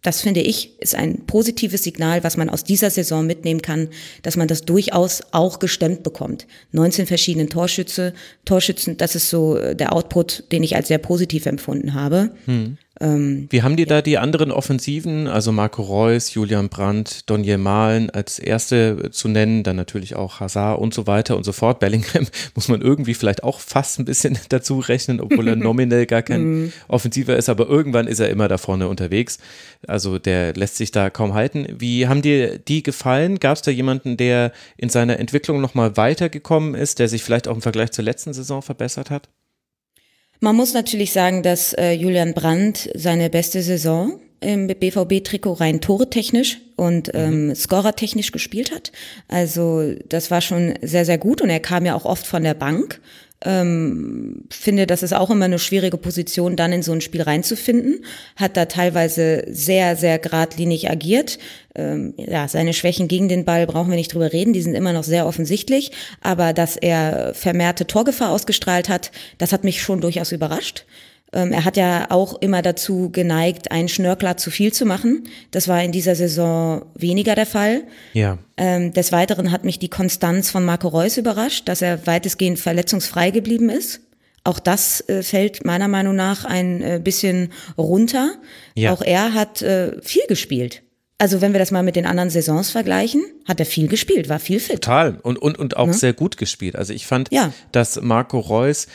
Das 0.00 0.20
finde 0.20 0.40
ich, 0.40 0.78
ist 0.80 0.94
ein 0.94 1.24
positives 1.26 1.82
Signal, 1.82 2.24
was 2.24 2.36
man 2.36 2.50
aus 2.50 2.62
dieser 2.62 2.90
Saison 2.90 3.26
mitnehmen 3.26 3.62
kann, 3.62 3.88
dass 4.22 4.36
man 4.36 4.48
das 4.48 4.62
durchaus 4.62 5.22
auch 5.32 5.58
gestemmt 5.58 6.02
bekommt. 6.02 6.46
19 6.72 7.06
verschiedene 7.06 7.48
Torschütze, 7.48 8.12
Torschützen, 8.44 8.98
das 8.98 9.14
ist 9.14 9.30
so 9.30 9.56
äh, 9.56 9.74
der 9.74 9.94
Output, 9.94 10.44
den 10.52 10.62
ich 10.62 10.76
als 10.76 10.88
sehr 10.88 10.98
positiv 10.98 11.46
empfunden 11.46 11.94
habe. 11.94 12.30
Hm. 12.44 12.76
Ähm, 13.00 13.48
Wie 13.50 13.62
haben 13.62 13.76
die 13.76 13.86
da 13.86 14.02
die 14.02 14.18
anderen 14.18 14.52
Offensiven, 14.52 15.26
also 15.26 15.50
Marco 15.50 15.82
Reus, 15.82 16.32
Julian 16.32 16.68
Brandt, 16.68 17.28
Donier 17.28 17.58
Malen 17.58 18.10
als 18.10 18.38
erste 18.38 19.10
zu 19.10 19.26
nennen, 19.26 19.64
dann 19.64 19.74
natürlich 19.74 20.14
auch 20.14 20.38
Hazard 20.38 20.78
und 20.78 20.94
so 20.94 21.08
weiter 21.08 21.36
und 21.36 21.42
so 21.42 21.52
fort. 21.52 21.80
Bellingham 21.80 22.26
muss 22.54 22.68
man 22.68 22.82
irgendwie 22.82 23.14
vielleicht 23.14 23.42
auch 23.42 23.58
fast 23.58 23.98
ein 23.98 24.04
bisschen 24.04 24.38
dazu 24.48 24.78
rechnen, 24.78 25.20
obwohl 25.20 25.48
er 25.48 25.56
nominell 25.56 26.06
gar 26.06 26.22
kein 26.22 26.44
mhm. 26.44 26.72
Offensiver 26.86 27.36
ist, 27.36 27.48
aber 27.48 27.68
irgendwann 27.68 28.06
ist 28.06 28.20
er 28.20 28.30
immer 28.30 28.46
da 28.46 28.58
vorne 28.58 28.86
unterwegs. 28.86 29.38
Also 29.88 30.18
der 30.18 30.54
lässt 30.54 30.76
sich 30.76 30.92
da 30.92 31.10
kaum 31.10 31.34
halten. 31.34 31.66
Wie 31.76 32.06
haben 32.06 32.22
dir 32.22 32.58
die 32.58 32.84
gefallen? 32.84 33.40
Gab 33.40 33.56
es 33.56 33.62
da 33.62 33.72
jemanden, 33.72 34.16
der 34.16 34.52
in 34.76 34.88
seiner 34.88 35.18
Entwicklung 35.18 35.60
nochmal 35.60 35.96
weitergekommen 35.96 36.74
ist, 36.74 37.00
der 37.00 37.08
sich 37.08 37.24
vielleicht 37.24 37.48
auch 37.48 37.56
im 37.56 37.62
Vergleich 37.62 37.90
zur 37.90 38.04
letzten 38.04 38.32
Saison 38.32 38.62
verbessert 38.62 39.10
hat? 39.10 39.28
Man 40.40 40.56
muss 40.56 40.74
natürlich 40.74 41.12
sagen, 41.12 41.42
dass 41.42 41.72
äh, 41.72 41.92
Julian 41.92 42.34
Brandt 42.34 42.90
seine 42.94 43.30
beste 43.30 43.62
Saison 43.62 44.20
im 44.40 44.66
BVB-Trikot 44.66 45.54
rein 45.54 45.80
toretechnisch 45.80 46.58
und 46.76 47.08
mhm. 47.08 47.20
ähm, 47.48 47.54
scorertechnisch 47.54 48.30
gespielt 48.30 48.72
hat. 48.72 48.92
Also 49.28 49.94
das 50.08 50.30
war 50.30 50.40
schon 50.40 50.74
sehr, 50.82 51.04
sehr 51.04 51.18
gut 51.18 51.40
und 51.40 51.50
er 51.50 51.60
kam 51.60 51.86
ja 51.86 51.94
auch 51.94 52.04
oft 52.04 52.26
von 52.26 52.42
der 52.42 52.54
Bank 52.54 53.00
ähm, 53.44 54.44
finde, 54.50 54.86
das 54.86 55.02
ist 55.02 55.12
auch 55.12 55.30
immer 55.30 55.44
eine 55.44 55.58
schwierige 55.58 55.98
Position, 55.98 56.56
dann 56.56 56.72
in 56.72 56.82
so 56.82 56.92
ein 56.92 57.00
Spiel 57.00 57.22
reinzufinden. 57.22 58.04
Hat 58.36 58.56
da 58.56 58.64
teilweise 58.64 59.44
sehr, 59.48 59.96
sehr 59.96 60.18
geradlinig 60.18 60.90
agiert. 60.90 61.38
Ähm, 61.74 62.14
ja, 62.16 62.48
seine 62.48 62.72
Schwächen 62.72 63.08
gegen 63.08 63.28
den 63.28 63.44
Ball 63.44 63.66
brauchen 63.66 63.90
wir 63.90 63.96
nicht 63.96 64.14
drüber 64.14 64.32
reden, 64.32 64.52
die 64.52 64.62
sind 64.62 64.74
immer 64.74 64.92
noch 64.92 65.04
sehr 65.04 65.26
offensichtlich. 65.26 65.92
Aber 66.20 66.52
dass 66.52 66.76
er 66.76 67.34
vermehrte 67.34 67.86
Torgefahr 67.86 68.30
ausgestrahlt 68.30 68.88
hat, 68.88 69.12
das 69.38 69.52
hat 69.52 69.64
mich 69.64 69.82
schon 69.82 70.00
durchaus 70.00 70.32
überrascht. 70.32 70.86
Ähm, 71.34 71.52
er 71.52 71.64
hat 71.64 71.76
ja 71.76 72.06
auch 72.10 72.40
immer 72.40 72.62
dazu 72.62 73.10
geneigt, 73.10 73.72
einen 73.72 73.88
Schnörkler 73.88 74.36
zu 74.36 74.50
viel 74.50 74.72
zu 74.72 74.86
machen. 74.86 75.24
Das 75.50 75.68
war 75.68 75.82
in 75.82 75.92
dieser 75.92 76.14
Saison 76.14 76.86
weniger 76.94 77.34
der 77.34 77.46
Fall. 77.46 77.82
Ja. 78.12 78.38
Ähm, 78.56 78.92
des 78.92 79.10
Weiteren 79.10 79.50
hat 79.50 79.64
mich 79.64 79.78
die 79.78 79.90
Konstanz 79.90 80.50
von 80.50 80.64
Marco 80.64 80.88
Reus 80.88 81.16
überrascht, 81.16 81.68
dass 81.68 81.82
er 81.82 82.06
weitestgehend 82.06 82.58
verletzungsfrei 82.58 83.30
geblieben 83.30 83.68
ist. 83.68 84.00
Auch 84.44 84.60
das 84.60 85.00
äh, 85.08 85.22
fällt 85.22 85.64
meiner 85.64 85.88
Meinung 85.88 86.14
nach 86.14 86.44
ein 86.44 86.82
äh, 86.82 87.00
bisschen 87.02 87.50
runter. 87.76 88.34
Ja. 88.74 88.92
Auch 88.92 89.02
er 89.02 89.34
hat 89.34 89.62
äh, 89.62 90.00
viel 90.02 90.26
gespielt. 90.28 90.82
Also 91.16 91.40
wenn 91.40 91.52
wir 91.52 91.60
das 91.60 91.70
mal 91.70 91.82
mit 91.82 91.96
den 91.96 92.06
anderen 92.06 92.28
Saisons 92.28 92.70
vergleichen, 92.70 93.24
hat 93.46 93.60
er 93.60 93.66
viel 93.66 93.88
gespielt, 93.88 94.28
war 94.28 94.40
viel 94.40 94.58
fit. 94.58 94.82
Total 94.82 95.18
und 95.22 95.38
und 95.38 95.58
und 95.58 95.76
auch 95.76 95.86
ja. 95.86 95.92
sehr 95.92 96.12
gut 96.12 96.36
gespielt. 96.36 96.76
Also 96.76 96.92
ich 96.92 97.06
fand, 97.06 97.28
ja. 97.30 97.52
dass 97.72 98.00
Marco 98.00 98.38
Reus 98.40 98.88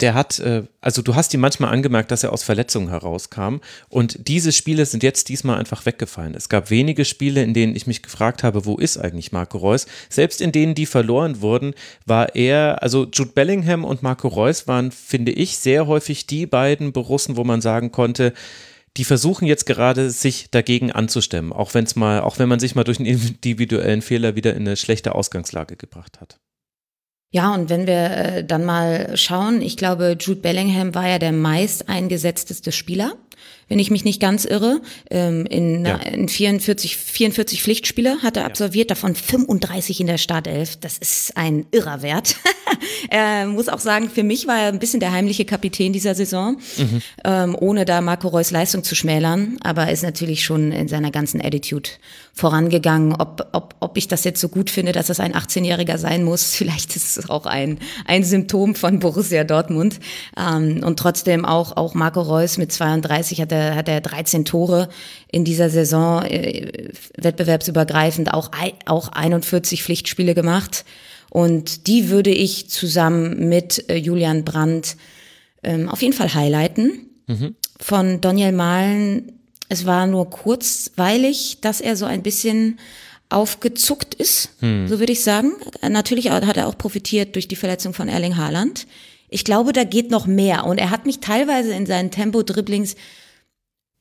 der 0.00 0.14
hat, 0.14 0.38
äh, 0.38 0.62
also 0.80 1.02
du 1.02 1.14
hast 1.14 1.34
ihm 1.34 1.40
manchmal 1.40 1.72
angemerkt, 1.72 2.10
dass 2.10 2.22
er 2.22 2.32
aus 2.32 2.44
Verletzungen 2.44 2.88
herauskam. 2.88 3.56
Und 3.88 4.28
diese 4.28 4.52
Spiele 4.52 4.86
sind 4.86 5.02
jetzt 5.02 5.28
diesmal 5.28 5.58
einfach 5.58 5.86
weggefallen. 5.86 6.34
Es 6.34 6.48
gab 6.48 6.70
wenige 6.70 7.04
Spiele, 7.04 7.42
in 7.42 7.54
denen 7.54 7.74
ich 7.74 7.86
mich 7.86 8.02
gefragt 8.02 8.42
habe, 8.42 8.64
wo 8.64 8.76
ist 8.76 8.96
eigentlich 8.96 9.32
Marco 9.32 9.58
Reus? 9.58 9.86
Selbst 10.08 10.40
in 10.40 10.52
denen, 10.52 10.74
die 10.74 10.86
verloren 10.86 11.40
wurden, 11.40 11.74
war 12.06 12.36
er, 12.36 12.82
also 12.82 13.08
Jude 13.12 13.32
Bellingham 13.34 13.84
und 13.84 14.02
Marco 14.02 14.28
Reus 14.28 14.68
waren, 14.68 14.92
finde 14.92 15.32
ich, 15.32 15.58
sehr 15.58 15.86
häufig 15.86 16.26
die 16.26 16.46
beiden 16.46 16.92
Borussen, 16.92 17.36
wo 17.36 17.44
man 17.44 17.60
sagen 17.60 17.90
konnte, 17.90 18.32
die 18.96 19.04
versuchen 19.04 19.46
jetzt 19.46 19.66
gerade, 19.66 20.10
sich 20.10 20.50
dagegen 20.50 20.92
anzustemmen, 20.92 21.52
auch 21.52 21.74
wenn 21.74 21.84
es 21.84 21.94
mal, 21.96 22.20
auch 22.20 22.38
wenn 22.38 22.48
man 22.48 22.60
sich 22.60 22.74
mal 22.74 22.84
durch 22.84 22.98
einen 22.98 23.06
individuellen 23.06 24.02
Fehler 24.02 24.36
wieder 24.36 24.54
in 24.54 24.66
eine 24.66 24.76
schlechte 24.76 25.14
Ausgangslage 25.14 25.76
gebracht 25.76 26.20
hat. 26.20 26.38
Ja, 27.30 27.52
und 27.52 27.68
wenn 27.68 27.86
wir 27.86 28.10
äh, 28.10 28.44
dann 28.44 28.64
mal 28.64 29.16
schauen, 29.16 29.60
ich 29.60 29.76
glaube, 29.76 30.16
Jude 30.18 30.40
Bellingham 30.40 30.94
war 30.94 31.06
ja 31.08 31.18
der 31.18 31.32
meist 31.32 31.88
eingesetzteste 31.88 32.72
Spieler 32.72 33.12
wenn 33.68 33.78
ich 33.78 33.90
mich 33.90 34.04
nicht 34.04 34.20
ganz 34.20 34.44
irre. 34.44 34.80
Ähm, 35.10 35.46
in, 35.46 35.84
ja. 35.84 35.96
in 35.96 36.28
44, 36.28 36.96
44 36.96 37.62
Pflichtspiele 37.62 38.22
hat 38.22 38.36
er 38.36 38.44
absolviert, 38.44 38.90
davon 38.90 39.14
35 39.14 40.00
in 40.00 40.06
der 40.06 40.18
Startelf. 40.18 40.76
Das 40.76 40.98
ist 40.98 41.36
ein 41.36 41.66
irrer 41.70 42.02
Wert. 42.02 42.36
er 43.10 43.46
muss 43.46 43.68
auch 43.68 43.78
sagen, 43.78 44.10
für 44.10 44.22
mich 44.22 44.46
war 44.46 44.58
er 44.58 44.68
ein 44.68 44.78
bisschen 44.78 45.00
der 45.00 45.12
heimliche 45.12 45.44
Kapitän 45.44 45.92
dieser 45.92 46.14
Saison, 46.14 46.58
mhm. 46.76 47.02
ähm, 47.24 47.56
ohne 47.58 47.84
da 47.84 48.00
Marco 48.00 48.28
Reus 48.28 48.50
Leistung 48.50 48.84
zu 48.84 48.94
schmälern, 48.94 49.58
aber 49.62 49.84
er 49.84 49.92
ist 49.92 50.02
natürlich 50.02 50.44
schon 50.44 50.72
in 50.72 50.88
seiner 50.88 51.10
ganzen 51.10 51.40
Attitude 51.40 51.90
vorangegangen. 52.32 53.14
Ob, 53.18 53.48
ob, 53.52 53.74
ob 53.80 53.96
ich 53.96 54.08
das 54.08 54.24
jetzt 54.24 54.40
so 54.40 54.48
gut 54.48 54.70
finde, 54.70 54.92
dass 54.92 55.08
das 55.08 55.20
ein 55.20 55.34
18-Jähriger 55.34 55.98
sein 55.98 56.24
muss, 56.24 56.54
vielleicht 56.54 56.96
ist 56.96 57.18
es 57.18 57.28
auch 57.28 57.46
ein, 57.46 57.78
ein 58.06 58.24
Symptom 58.24 58.74
von 58.74 58.98
Borussia 59.00 59.44
Dortmund. 59.44 59.98
Ähm, 60.36 60.82
und 60.84 60.98
trotzdem 60.98 61.44
auch, 61.44 61.76
auch 61.76 61.94
Marco 61.94 62.20
Reus 62.20 62.56
mit 62.58 62.72
32 62.72 63.40
hat 63.40 63.52
er 63.52 63.57
er, 63.58 63.74
hat 63.74 63.88
er 63.88 64.00
13 64.00 64.44
Tore 64.44 64.88
in 65.30 65.44
dieser 65.44 65.70
Saison, 65.70 66.24
äh, 66.24 66.90
wettbewerbsübergreifend 67.16 68.32
auch, 68.32 68.50
auch 68.86 69.08
41 69.08 69.82
Pflichtspiele 69.82 70.34
gemacht. 70.34 70.84
Und 71.30 71.86
die 71.86 72.08
würde 72.08 72.30
ich 72.30 72.70
zusammen 72.70 73.48
mit 73.48 73.88
äh, 73.90 73.96
Julian 73.96 74.44
Brandt 74.44 74.96
ähm, 75.62 75.88
auf 75.88 76.02
jeden 76.02 76.14
Fall 76.14 76.32
highlighten. 76.32 77.06
Mhm. 77.26 77.54
Von 77.80 78.20
Daniel 78.20 78.52
Mahlen 78.52 79.32
Es 79.68 79.84
war 79.84 80.06
nur 80.06 80.30
kurzweilig, 80.30 81.58
dass 81.60 81.80
er 81.80 81.96
so 81.96 82.06
ein 82.06 82.22
bisschen 82.22 82.78
aufgezuckt 83.30 84.14
ist, 84.14 84.50
hm. 84.60 84.88
so 84.88 85.00
würde 85.00 85.12
ich 85.12 85.22
sagen. 85.22 85.52
Natürlich 85.86 86.30
hat 86.30 86.56
er 86.56 86.66
auch 86.66 86.78
profitiert 86.78 87.34
durch 87.34 87.46
die 87.46 87.56
Verletzung 87.56 87.92
von 87.92 88.08
Erling 88.08 88.36
Haaland. 88.36 88.86
Ich 89.28 89.44
glaube, 89.44 89.72
da 89.72 89.84
geht 89.84 90.10
noch 90.10 90.26
mehr. 90.26 90.64
Und 90.64 90.78
er 90.78 90.90
hat 90.90 91.04
mich 91.04 91.20
teilweise 91.20 91.74
in 91.74 91.84
seinen 91.84 92.10
Tempo-Dribblings 92.10 92.96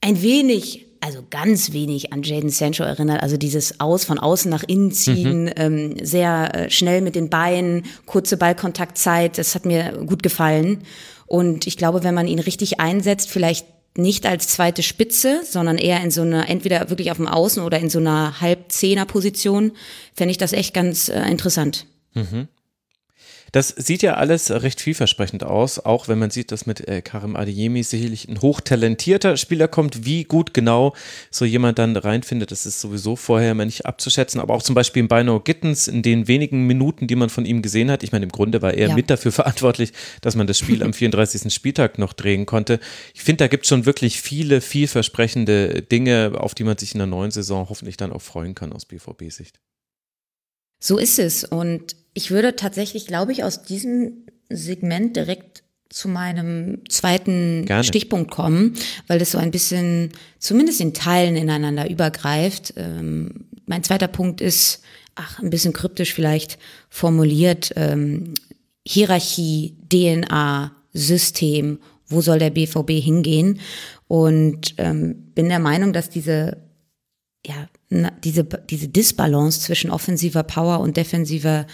ein 0.02 0.22
wenig, 0.22 0.88
also 1.02 1.24
ganz 1.30 1.74
wenig 1.74 2.14
an 2.14 2.24
Jaden 2.24 2.50
Sancho 2.50 2.84
erinnert. 2.84 3.22
Also 3.22 3.38
dieses 3.38 3.80
Aus 3.80 4.06
von 4.06 4.20
außen 4.20 4.50
nach 4.50 4.64
innen 4.64 4.92
ziehen, 4.92 5.46
mhm. 5.46 5.54
ähm, 5.56 5.96
sehr 6.02 6.56
äh, 6.56 6.70
schnell 6.70 7.02
mit 7.02 7.16
den 7.16 7.30
Beinen, 7.30 7.84
kurze 8.06 8.38
Ballkontaktzeit. 8.38 9.38
Das 9.38 9.56
hat 9.56 9.66
mir 9.66 9.92
gut 10.06 10.24
gefallen. 10.24 10.84
Und 11.26 11.68
ich 11.68 11.78
glaube, 11.78 12.04
wenn 12.04 12.14
man 12.14 12.28
ihn 12.28 12.40
richtig 12.40 12.80
einsetzt, 12.80 13.30
vielleicht 13.30 13.66
nicht 13.98 14.26
als 14.26 14.48
zweite 14.48 14.84
Spitze, 14.84 15.42
sondern 15.44 15.78
eher 15.78 16.02
in 16.04 16.12
so 16.12 16.22
einer, 16.22 16.50
entweder 16.50 16.90
wirklich 16.90 17.12
auf 17.12 17.18
dem 17.18 17.28
Außen 17.28 17.64
oder 17.64 17.80
in 17.80 17.90
so 17.90 18.00
einer 18.00 18.40
Halbzehner-Position, 18.40 19.72
fände 20.14 20.32
ich 20.32 20.38
das 20.38 20.54
echt 20.54 20.74
ganz 20.74 21.10
äh, 21.10 21.30
interessant. 21.30 21.88
Mhm. 22.14 22.48
Das 23.52 23.70
sieht 23.70 24.02
ja 24.02 24.16
alles 24.16 24.52
recht 24.52 24.82
vielversprechend 24.82 25.44
aus, 25.44 25.80
auch 25.80 26.08
wenn 26.08 26.20
man 26.20 26.30
sieht, 26.30 26.52
dass 26.52 26.66
mit 26.66 26.88
äh, 26.88 27.02
Karim 27.02 27.36
Adeyemi 27.36 27.84
sicherlich 27.84 28.28
ein 28.28 28.42
hochtalentierter 28.42 29.38
Spieler 29.38 29.68
kommt. 29.68 30.06
Wie 30.06 30.24
gut 30.24 30.54
genau 30.54 30.94
so 31.32 31.46
jemand 31.46 31.80
dann 31.80 31.96
reinfindet, 31.96 32.52
das 32.52 32.66
ist 32.66 32.82
sowieso 32.82 33.16
vorher 33.16 33.52
immer 33.52 33.66
nicht 33.66 33.86
abzuschätzen. 33.86 34.42
Aber 34.42 34.54
auch 34.54 34.64
zum 34.64 34.76
Beispiel 34.76 35.02
in 35.02 35.08
Bino 35.08 35.40
Gittens, 35.40 35.88
in 35.88 36.02
den 36.02 36.28
wenigen 36.28 36.68
Minuten, 36.68 37.08
die 37.08 37.16
man 37.16 37.30
von 37.30 37.46
ihm 37.46 37.62
gesehen 37.62 37.90
hat, 37.90 38.04
ich 38.04 38.12
meine, 38.12 38.26
im 38.26 38.32
Grunde 38.32 38.62
war 38.62 38.74
er 38.74 38.90
ja. 38.90 38.96
mit 38.96 39.10
dafür 39.10 39.32
verantwortlich, 39.32 39.94
dass 40.22 40.36
man 40.36 40.48
das 40.48 40.58
Spiel 40.58 40.84
am 40.84 40.94
34. 40.94 41.54
Spieltag 41.54 41.98
noch 41.98 42.14
drehen 42.14 42.46
konnte. 42.46 42.80
Ich 43.14 43.22
finde, 43.22 43.44
da 43.44 43.48
gibt 43.48 43.64
es 43.64 43.70
schon 43.70 43.86
wirklich 43.86 44.22
viele 44.22 44.62
vielversprechende 44.62 45.82
Dinge, 45.82 46.34
auf 46.36 46.54
die 46.54 46.64
man 46.64 46.78
sich 46.78 46.94
in 46.94 47.00
der 47.00 47.08
neuen 47.08 47.32
Saison 47.32 47.70
hoffentlich 47.70 47.98
dann 47.98 48.12
auch 48.12 48.22
freuen 48.22 48.56
kann 48.56 48.74
aus 48.74 48.86
BVB-Sicht. 48.86 49.60
So 50.80 50.98
ist 50.98 51.20
es. 51.20 51.44
Und 51.44 51.96
ich 52.18 52.32
würde 52.32 52.56
tatsächlich, 52.56 53.06
glaube 53.06 53.32
ich, 53.32 53.44
aus 53.44 53.62
diesem 53.62 54.26
Segment 54.50 55.16
direkt 55.16 55.62
zu 55.90 56.10
meinem 56.10 56.82
zweiten 56.90 57.64
Gerne. 57.66 57.84
Stichpunkt 57.84 58.32
kommen, 58.32 58.74
weil 59.06 59.20
das 59.20 59.34
so 59.34 59.38
ein 59.38 59.52
bisschen, 59.52 60.10
zumindest 60.40 60.82
in 60.82 60.96
Teilen 60.96 61.36
ineinander 61.36 61.88
übergreift. 61.88 62.74
Ähm, 62.76 63.46
mein 63.68 63.84
zweiter 63.84 64.08
Punkt 64.08 64.42
ist, 64.42 64.82
ach, 65.14 65.38
ein 65.38 65.52
bisschen 65.52 65.74
kryptisch 65.74 66.16
vielleicht 66.16 66.58
formuliert, 66.90 67.74
ähm, 67.76 68.34
Hierarchie, 68.88 69.78
DNA, 69.88 70.72
System, 70.94 71.78
wo 72.08 72.22
soll 72.22 72.40
der 72.40 72.50
BVB 72.50 72.94
hingehen? 72.94 73.60
Und 74.08 74.74
ähm, 74.80 75.34
bin 75.36 75.50
der 75.50 75.60
Meinung, 75.60 75.94
dass 75.94 76.10
diese 76.10 76.58
ja, 77.46 77.70
diese, 78.24 78.44
diese 78.44 78.88
Disbalance 78.90 79.62
zwischen 79.62 79.92
offensiver 79.92 80.44
Power 80.44 80.80
und 80.80 80.98
defensiver 80.98 81.66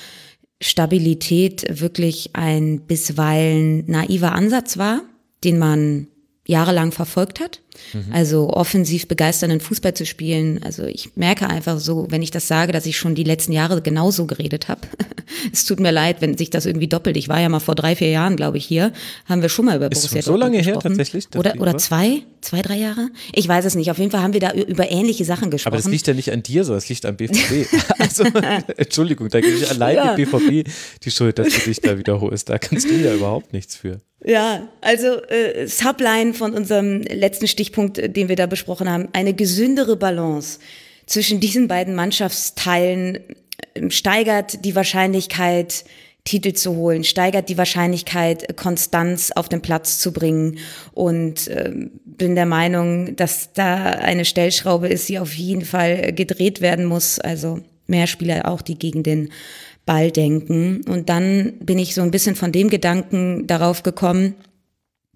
Stabilität 0.64 1.66
wirklich 1.82 2.32
ein 2.34 2.82
bisweilen 2.82 3.84
naiver 3.88 4.32
Ansatz 4.32 4.78
war, 4.78 5.02
den 5.44 5.60
man 5.60 6.08
jahrelang 6.48 6.92
verfolgt 6.92 7.40
hat. 7.40 7.62
Mhm. 7.94 8.14
Also 8.14 8.50
offensiv 8.50 9.08
begeisternden 9.08 9.60
Fußball 9.60 9.94
zu 9.94 10.06
spielen. 10.06 10.62
Also 10.64 10.84
ich 10.84 11.16
merke 11.16 11.48
einfach 11.48 11.80
so, 11.80 12.08
wenn 12.10 12.22
ich 12.22 12.32
das 12.32 12.48
sage, 12.48 12.72
dass 12.72 12.86
ich 12.86 12.98
schon 12.98 13.16
die 13.16 13.24
letzten 13.24 13.52
Jahre 13.52 13.82
genauso 13.82 14.26
geredet 14.26 14.68
habe. 14.68 14.82
es 15.52 15.66
tut 15.66 15.80
mir 15.80 15.92
leid, 15.92 16.18
wenn 16.22 16.38
sich 16.38 16.50
das 16.50 16.66
irgendwie 16.66 16.88
doppelt. 16.88 17.18
Ich 17.18 17.30
war 17.30 17.40
ja 17.40 17.50
mal 17.50 17.60
vor 17.60 17.76
drei, 17.76 17.96
vier 17.96 18.10
Jahren, 18.10 18.36
glaube 18.36 18.58
ich, 18.58 18.66
hier. 18.66 18.92
Haben 19.26 19.42
wir 19.42 19.50
schon 19.50 19.66
mal 19.66 19.76
über 19.76 19.92
Ist 19.92 20.02
Borussia 20.02 20.22
so 20.22 20.36
lange 20.36 20.60
her 20.60 20.80
tatsächlich? 20.80 21.28
Oder, 21.36 21.60
oder 21.60 21.78
zwei, 21.78 22.24
zwei, 22.42 22.62
drei 22.62 22.78
Jahre? 22.78 23.10
Ich 23.34 23.48
weiß 23.48 23.66
es 23.66 23.76
nicht. 23.76 23.92
Auf 23.92 23.98
jeden 23.98 24.12
Fall 24.12 24.22
haben 24.22 24.34
wir 24.34 24.40
da 24.40 24.52
über 24.52 24.92
ähnliche 24.92 25.26
Sachen 25.26 25.50
gesprochen. 25.52 25.74
Aber 25.74 25.82
das 25.82 25.92
liegt 25.92 26.08
ja 26.08 26.14
nicht 26.14 26.32
an 26.32 26.44
dir, 26.44 26.64
sondern 26.64 26.80
es 26.80 26.90
liegt 26.90 27.06
am 27.06 27.16
BVB. 27.16 27.68
also, 28.00 28.24
Entschuldigung, 28.78 29.30
da 29.30 29.42
gebe 29.42 29.56
ich 29.56 29.70
allein 29.70 29.96
ja. 29.96 30.16
die 30.16 30.26
BVB 30.26 30.70
die 31.04 31.12
Schuld, 31.12 31.40
dass 31.40 31.50
du 31.50 31.60
dich 31.62 31.82
da 31.82 31.98
wiederholst. 31.98 32.50
Da 32.50 32.58
kannst 32.58 32.90
du 32.90 32.96
ja 32.96 33.14
überhaupt 33.14 33.54
nichts 33.54 33.76
für. 33.76 34.02
Ja, 34.26 34.70
also 34.82 35.22
äh, 35.26 35.68
Subline 35.68 36.34
von 36.34 36.54
unserem 36.54 37.02
letzten 37.02 37.48
Stichpunkt, 37.48 37.98
äh, 37.98 38.10
den 38.10 38.30
wir 38.30 38.38
da 38.38 38.46
besprochen 38.46 38.90
haben, 38.90 39.10
eine 39.12 39.34
gesündere 39.34 39.98
Balance 39.98 40.60
zwischen 41.06 41.40
diesen 41.40 41.68
beiden 41.68 41.94
Mannschaftsteilen 41.94 43.20
äh, 43.74 43.90
steigert 43.90 44.64
die 44.64 44.76
Wahrscheinlichkeit, 44.76 45.84
Titel 46.24 46.54
zu 46.54 46.76
holen, 46.78 47.04
steigert 47.04 47.50
die 47.50 47.58
Wahrscheinlichkeit, 47.58 48.56
Konstanz 48.56 49.32
auf 49.32 49.50
den 49.50 49.62
Platz 49.62 50.00
zu 50.00 50.14
bringen 50.14 50.60
und 50.94 51.50
äh, 51.50 51.74
bin 52.06 52.36
der 52.36 52.46
Meinung, 52.46 53.18
dass 53.18 53.52
da 53.52 53.84
eine 53.84 54.24
Stellschraube 54.24 54.88
ist, 54.88 55.10
die 55.10 55.20
auf 55.20 55.34
jeden 55.34 55.66
Fall 55.66 56.14
gedreht 56.14 56.62
werden 56.62 56.86
muss. 56.86 57.20
Also 57.20 57.60
mehr 57.88 58.08
Spieler 58.08 58.48
auch, 58.48 58.62
die 58.62 58.80
gegen 58.80 59.04
den 59.04 59.34
Ball 59.86 60.12
denken. 60.12 60.82
Und 60.88 61.10
dann 61.10 61.54
bin 61.60 61.80
ich 61.80 61.94
so 61.96 62.02
ein 62.02 62.12
bisschen 62.12 62.36
von 62.36 62.52
dem 62.52 62.70
Gedanken 62.70 63.48
darauf 63.48 63.84
gekommen, 63.84 64.36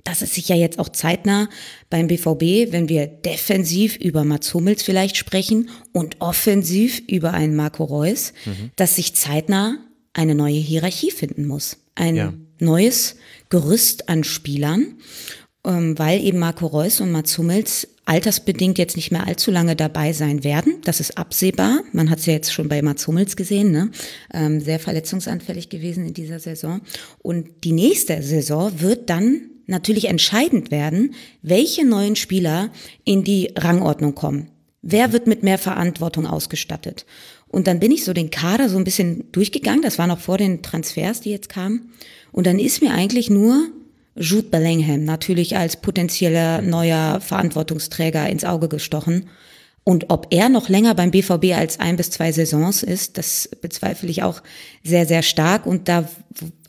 dass 0.04 0.22
es 0.22 0.36
sich 0.36 0.48
ja 0.48 0.56
jetzt 0.56 0.80
auch 0.80 0.90
zeitnah 0.90 1.50
beim 1.90 2.08
BVB, 2.08 2.72
wenn 2.72 2.88
wir 2.88 3.08
defensiv 3.08 3.98
über 3.98 4.24
Mats 4.24 4.54
Hummels 4.54 4.82
vielleicht 4.82 5.18
sprechen 5.18 5.70
und 5.92 6.22
offensiv 6.22 7.02
über 7.08 7.34
einen 7.34 7.58
Marco 7.58 7.84
Reus, 7.84 8.32
mhm. 8.46 8.72
dass 8.78 8.96
sich 8.96 9.16
zeitnah 9.16 9.78
eine 10.14 10.34
neue 10.34 10.60
Hierarchie 10.60 11.12
finden 11.12 11.46
muss. 11.46 11.78
Ein 11.96 12.16
ja. 12.16 12.34
neues 12.60 13.18
Gerüst 13.50 14.08
an 14.08 14.24
Spielern, 14.24 14.96
ähm, 15.68 16.00
weil 16.00 16.24
eben 16.24 16.40
Marco 16.40 16.66
Reus 16.66 17.02
und 17.02 17.12
Mats 17.12 17.38
Hummels 17.38 17.88
altersbedingt 18.06 18.78
jetzt 18.78 18.96
nicht 18.96 19.12
mehr 19.12 19.28
allzu 19.28 19.52
lange 19.52 19.76
dabei 19.76 20.14
sein 20.14 20.46
werden. 20.46 20.76
Das 20.86 21.02
ist 21.02 21.18
absehbar. 21.18 21.82
Man 21.92 22.10
hat 22.10 22.20
es 22.20 22.26
ja 22.26 22.34
jetzt 22.34 22.54
schon 22.54 22.70
bei 22.70 22.82
Mats 22.82 23.06
Hummels 23.06 23.36
gesehen, 23.36 23.72
ne? 23.72 23.92
Ähm, 24.34 24.62
sehr 24.62 24.80
verletzungsanfällig 24.80 25.68
gewesen 25.68 26.08
in 26.08 26.14
dieser 26.14 26.40
Saison. 26.40 26.82
Und 27.20 27.66
die 27.66 27.74
nächste 27.74 28.24
Saison 28.24 28.80
wird 28.80 29.10
dann 29.10 29.42
natürlich 29.66 30.06
entscheidend 30.06 30.72
werden, 30.72 31.14
welche 31.42 31.86
neuen 31.86 32.16
Spieler 32.16 32.70
in 33.04 33.26
die 33.26 33.52
Rangordnung 33.58 34.16
kommen. 34.16 34.50
Wer 34.82 35.12
wird 35.12 35.28
mit 35.28 35.44
mehr 35.44 35.58
Verantwortung 35.58 36.26
ausgestattet? 36.26 37.06
Und 37.50 37.68
dann 37.68 37.82
bin 37.82 37.92
ich 37.92 38.06
so 38.06 38.14
den 38.14 38.30
Kader 38.30 38.70
so 38.70 38.78
ein 38.78 38.86
bisschen 38.86 39.30
durchgegangen. 39.34 39.82
Das 39.82 40.00
war 40.00 40.08
noch 40.08 40.20
vor 40.20 40.38
den 40.38 40.62
Transfers, 40.62 41.20
die 41.20 41.32
jetzt 41.32 41.50
kamen. 41.50 41.92
Und 42.32 42.48
dann 42.48 42.58
ist 42.58 42.82
mir 42.82 42.94
eigentlich 42.94 43.30
nur 43.30 43.70
Jude 44.20 44.50
Bellingham 44.50 45.04
natürlich 45.04 45.58
als 45.58 45.78
potenzieller 45.78 46.62
neuer 46.62 47.20
Verantwortungsträger 47.22 48.28
ins 48.30 48.46
Auge 48.46 48.68
gestochen. 48.68 49.30
Und 49.84 50.10
ob 50.10 50.28
er 50.32 50.50
noch 50.50 50.68
länger 50.68 50.96
beim 50.96 51.12
BVB 51.12 51.56
als 51.56 51.80
ein 51.80 51.96
bis 51.96 52.12
zwei 52.12 52.34
Saisons 52.34 52.84
ist, 52.84 53.18
das 53.18 53.50
bezweifle 53.62 54.10
ich 54.10 54.22
auch 54.22 54.44
sehr, 54.84 55.06
sehr 55.06 55.22
stark. 55.22 55.66
Und 55.66 55.88
da 55.88 56.10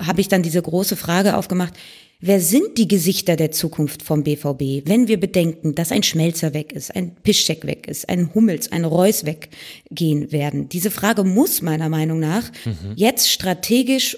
habe 0.01 0.20
ich 0.20 0.29
dann 0.29 0.45
diese 0.45 0.62
große 0.62 0.95
Frage 0.95 1.37
aufgemacht, 1.37 1.75
wer 2.20 2.41
sind 2.41 2.79
die 2.79 2.87
Gesichter 2.87 3.35
der 3.35 3.51
Zukunft 3.51 4.05
vom 4.05 4.23
BVB? 4.23 4.87
Wenn 4.87 5.09
wir 5.09 5.19
bedenken, 5.19 5.75
dass 5.75 5.91
ein 5.91 6.05
Schmelzer 6.05 6.55
weg 6.55 6.73
ist, 6.73 6.95
ein 6.95 7.16
Piszczek 7.16 7.66
weg 7.66 7.89
ist, 7.89 8.09
ein 8.09 8.33
Hummels, 8.35 8.70
ein 8.70 8.85
Reus 8.85 9.25
weggehen 9.25 10.31
werden. 10.31 10.69
Diese 10.69 10.93
Frage 10.93 11.25
muss 11.25 11.61
meiner 11.61 11.89
Meinung 11.89 12.20
nach 12.20 12.53
mhm. 12.65 12.93
jetzt 12.95 13.31
strategisch 13.31 14.16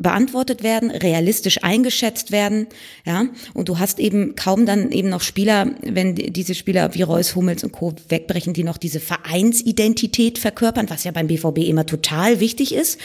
beantwortet 0.00 0.62
werden, 0.62 0.90
realistisch 0.90 1.62
eingeschätzt 1.62 2.32
werden, 2.32 2.66
ja. 3.04 3.26
Und 3.52 3.68
du 3.68 3.78
hast 3.78 4.00
eben 4.00 4.34
kaum 4.34 4.64
dann 4.64 4.90
eben 4.90 5.10
noch 5.10 5.20
Spieler, 5.20 5.72
wenn 5.82 6.14
diese 6.14 6.54
Spieler 6.54 6.94
wie 6.94 7.02
Reus, 7.02 7.36
Hummels 7.36 7.62
und 7.62 7.72
Co. 7.72 7.94
wegbrechen, 8.08 8.54
die 8.54 8.64
noch 8.64 8.78
diese 8.78 8.98
Vereinsidentität 8.98 10.38
verkörpern, 10.38 10.88
was 10.88 11.04
ja 11.04 11.12
beim 11.12 11.26
BVB 11.26 11.58
immer 11.58 11.84
total 11.84 12.40
wichtig 12.40 12.74
ist. 12.74 12.98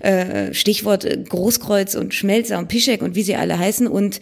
Äh, 0.00 0.52
Stichwort 0.52 1.06
Großkreuz 1.28 1.94
und 1.94 2.12
Schmelzer 2.12 2.58
und 2.58 2.68
Pischek 2.68 3.00
und 3.00 3.14
wie 3.14 3.22
sie 3.22 3.34
alle 3.34 3.58
heißen 3.58 3.86
und 3.86 4.20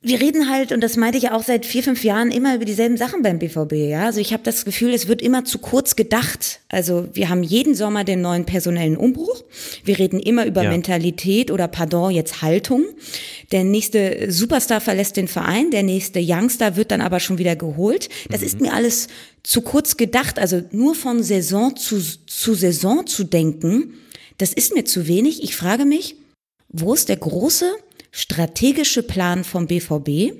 wir 0.00 0.20
reden 0.20 0.48
halt, 0.48 0.70
und 0.70 0.80
das 0.80 0.96
meinte 0.96 1.18
ich 1.18 1.24
ja 1.24 1.34
auch 1.34 1.42
seit 1.42 1.66
vier, 1.66 1.82
fünf 1.82 2.04
Jahren, 2.04 2.30
immer 2.30 2.54
über 2.54 2.64
dieselben 2.64 2.96
Sachen 2.96 3.22
beim 3.22 3.40
BVB. 3.40 3.72
Ja? 3.72 4.06
Also 4.06 4.20
ich 4.20 4.32
habe 4.32 4.44
das 4.44 4.64
Gefühl, 4.64 4.94
es 4.94 5.08
wird 5.08 5.20
immer 5.20 5.44
zu 5.44 5.58
kurz 5.58 5.96
gedacht. 5.96 6.60
Also 6.68 7.08
wir 7.14 7.28
haben 7.28 7.42
jeden 7.42 7.74
Sommer 7.74 8.04
den 8.04 8.20
neuen 8.20 8.44
personellen 8.44 8.96
Umbruch. 8.96 9.42
Wir 9.82 9.98
reden 9.98 10.20
immer 10.20 10.46
über 10.46 10.62
ja. 10.62 10.70
Mentalität 10.70 11.50
oder 11.50 11.66
pardon, 11.66 12.12
jetzt 12.12 12.42
Haltung. 12.42 12.84
Der 13.50 13.64
nächste 13.64 14.30
Superstar 14.30 14.80
verlässt 14.80 15.16
den 15.16 15.26
Verein, 15.26 15.72
der 15.72 15.82
nächste 15.82 16.20
Youngster 16.22 16.76
wird 16.76 16.92
dann 16.92 17.00
aber 17.00 17.18
schon 17.18 17.38
wieder 17.38 17.56
geholt. 17.56 18.08
Das 18.30 18.42
mhm. 18.42 18.46
ist 18.46 18.60
mir 18.60 18.74
alles 18.74 19.08
zu 19.42 19.62
kurz 19.62 19.96
gedacht. 19.96 20.38
Also 20.38 20.62
nur 20.70 20.94
von 20.94 21.24
Saison 21.24 21.74
zu, 21.74 22.00
zu 22.00 22.54
Saison 22.54 23.04
zu 23.04 23.24
denken, 23.24 23.94
das 24.36 24.52
ist 24.52 24.72
mir 24.72 24.84
zu 24.84 25.08
wenig. 25.08 25.42
Ich 25.42 25.56
frage 25.56 25.84
mich, 25.84 26.14
wo 26.68 26.94
ist 26.94 27.08
der 27.08 27.16
große 27.16 27.66
strategische 28.10 29.02
Plan 29.02 29.44
vom 29.44 29.66
BVB, 29.66 30.32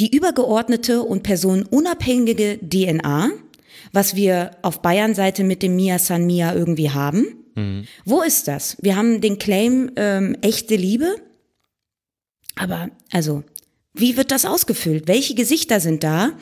die 0.00 0.14
übergeordnete 0.14 1.02
und 1.02 1.22
personenunabhängige 1.22 2.58
DNA, 2.58 3.30
was 3.92 4.16
wir 4.16 4.52
auf 4.62 4.82
Bayern-Seite 4.82 5.44
mit 5.44 5.62
dem 5.62 5.76
Mia 5.76 5.98
San 5.98 6.26
Mia 6.26 6.54
irgendwie 6.54 6.90
haben. 6.90 7.44
Mhm. 7.54 7.84
Wo 8.04 8.22
ist 8.22 8.48
das? 8.48 8.76
Wir 8.80 8.96
haben 8.96 9.20
den 9.20 9.38
Claim 9.38 9.90
ähm, 9.96 10.36
echte 10.40 10.76
Liebe, 10.76 11.16
aber 12.54 12.90
also 13.10 13.44
Wie 13.94 14.16
wird 14.16 14.30
das 14.30 14.46
ausgefüllt? 14.46 15.06
Welche 15.06 15.34
Gesichter 15.34 15.78
sind 15.78 16.02
da? 16.02 16.32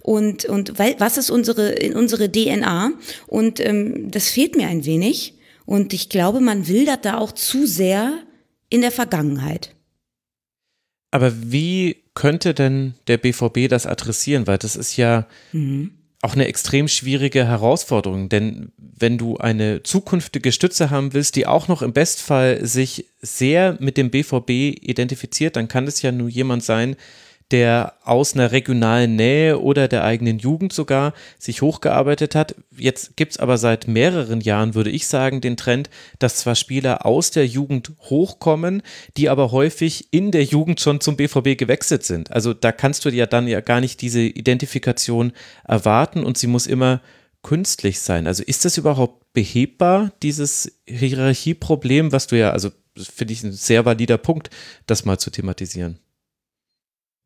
Und, 0.00 0.44
und 0.44 0.78
was 0.78 1.18
ist 1.18 1.30
unsere, 1.30 1.70
in 1.70 1.94
unsere 1.94 2.30
DNA? 2.30 2.92
Und 3.26 3.58
ähm, 3.58 4.10
das 4.12 4.28
fehlt 4.28 4.56
mir 4.56 4.68
ein 4.68 4.84
wenig. 4.84 5.34
Und 5.66 5.92
ich 5.92 6.08
glaube, 6.08 6.40
man 6.40 6.68
wildert 6.68 7.04
da 7.04 7.18
auch 7.18 7.32
zu 7.32 7.66
sehr 7.66 8.22
in 8.70 8.80
der 8.80 8.92
Vergangenheit. 8.92 9.74
Aber 11.10 11.32
wie 11.52 11.96
könnte 12.14 12.54
denn 12.54 12.94
der 13.08 13.18
BVB 13.18 13.68
das 13.68 13.86
adressieren? 13.86 14.46
Weil 14.46 14.58
das 14.58 14.76
ist 14.76 14.96
ja 14.96 15.26
mhm. 15.52 15.90
auch 16.22 16.34
eine 16.34 16.46
extrem 16.46 16.86
schwierige 16.86 17.46
Herausforderung. 17.46 18.28
Denn 18.28 18.72
wenn 18.78 19.18
du 19.18 19.36
eine 19.36 19.82
zukünftige 19.82 20.52
Stütze 20.52 20.90
haben 20.90 21.12
willst, 21.12 21.36
die 21.36 21.46
auch 21.46 21.66
noch 21.66 21.82
im 21.82 21.92
Bestfall 21.92 22.64
sich 22.64 23.06
sehr 23.20 23.76
mit 23.80 23.96
dem 23.96 24.10
BVB 24.10 24.50
identifiziert, 24.80 25.56
dann 25.56 25.68
kann 25.68 25.86
es 25.86 26.00
ja 26.00 26.12
nur 26.12 26.28
jemand 26.28 26.62
sein, 26.62 26.96
der 27.50 27.94
aus 28.04 28.34
einer 28.34 28.52
regionalen 28.52 29.16
Nähe 29.16 29.60
oder 29.60 29.88
der 29.88 30.04
eigenen 30.04 30.38
Jugend 30.38 30.72
sogar 30.72 31.12
sich 31.38 31.62
hochgearbeitet 31.62 32.34
hat. 32.34 32.54
Jetzt 32.76 33.16
gibt 33.16 33.32
es 33.32 33.38
aber 33.38 33.58
seit 33.58 33.88
mehreren 33.88 34.40
Jahren, 34.40 34.74
würde 34.74 34.90
ich 34.90 35.06
sagen, 35.08 35.40
den 35.40 35.56
Trend, 35.56 35.90
dass 36.18 36.36
zwar 36.36 36.54
Spieler 36.54 37.04
aus 37.04 37.30
der 37.30 37.46
Jugend 37.46 37.92
hochkommen, 38.02 38.82
die 39.16 39.28
aber 39.28 39.52
häufig 39.52 40.12
in 40.12 40.30
der 40.30 40.44
Jugend 40.44 40.80
schon 40.80 41.00
zum 41.00 41.16
BVB 41.16 41.58
gewechselt 41.58 42.04
sind. 42.04 42.30
Also 42.30 42.54
da 42.54 42.72
kannst 42.72 43.04
du 43.04 43.10
ja 43.10 43.26
dann 43.26 43.48
ja 43.48 43.60
gar 43.60 43.80
nicht 43.80 44.00
diese 44.00 44.20
Identifikation 44.20 45.32
erwarten 45.64 46.24
und 46.24 46.38
sie 46.38 46.46
muss 46.46 46.66
immer 46.66 47.00
künstlich 47.42 48.00
sein. 48.00 48.26
Also 48.26 48.42
ist 48.44 48.64
das 48.64 48.78
überhaupt 48.78 49.32
behebbar, 49.32 50.12
dieses 50.22 50.80
Hierarchieproblem, 50.86 52.12
was 52.12 52.26
du 52.26 52.38
ja, 52.38 52.50
also 52.50 52.70
finde 52.96 53.32
ich 53.32 53.42
ein 53.42 53.52
sehr 53.52 53.84
valider 53.84 54.18
Punkt, 54.18 54.50
das 54.86 55.04
mal 55.04 55.18
zu 55.18 55.30
thematisieren. 55.30 55.98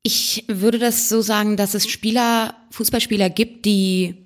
Ich 0.07 0.45
würde 0.49 0.79
das 0.79 1.09
so 1.09 1.23
sagen, 1.23 1.57
dass 1.57 1.73
es 1.73 1.89
Spieler, 1.89 2.55
Fußballspieler 2.73 3.31
gibt, 3.31 3.65
die 3.65 4.17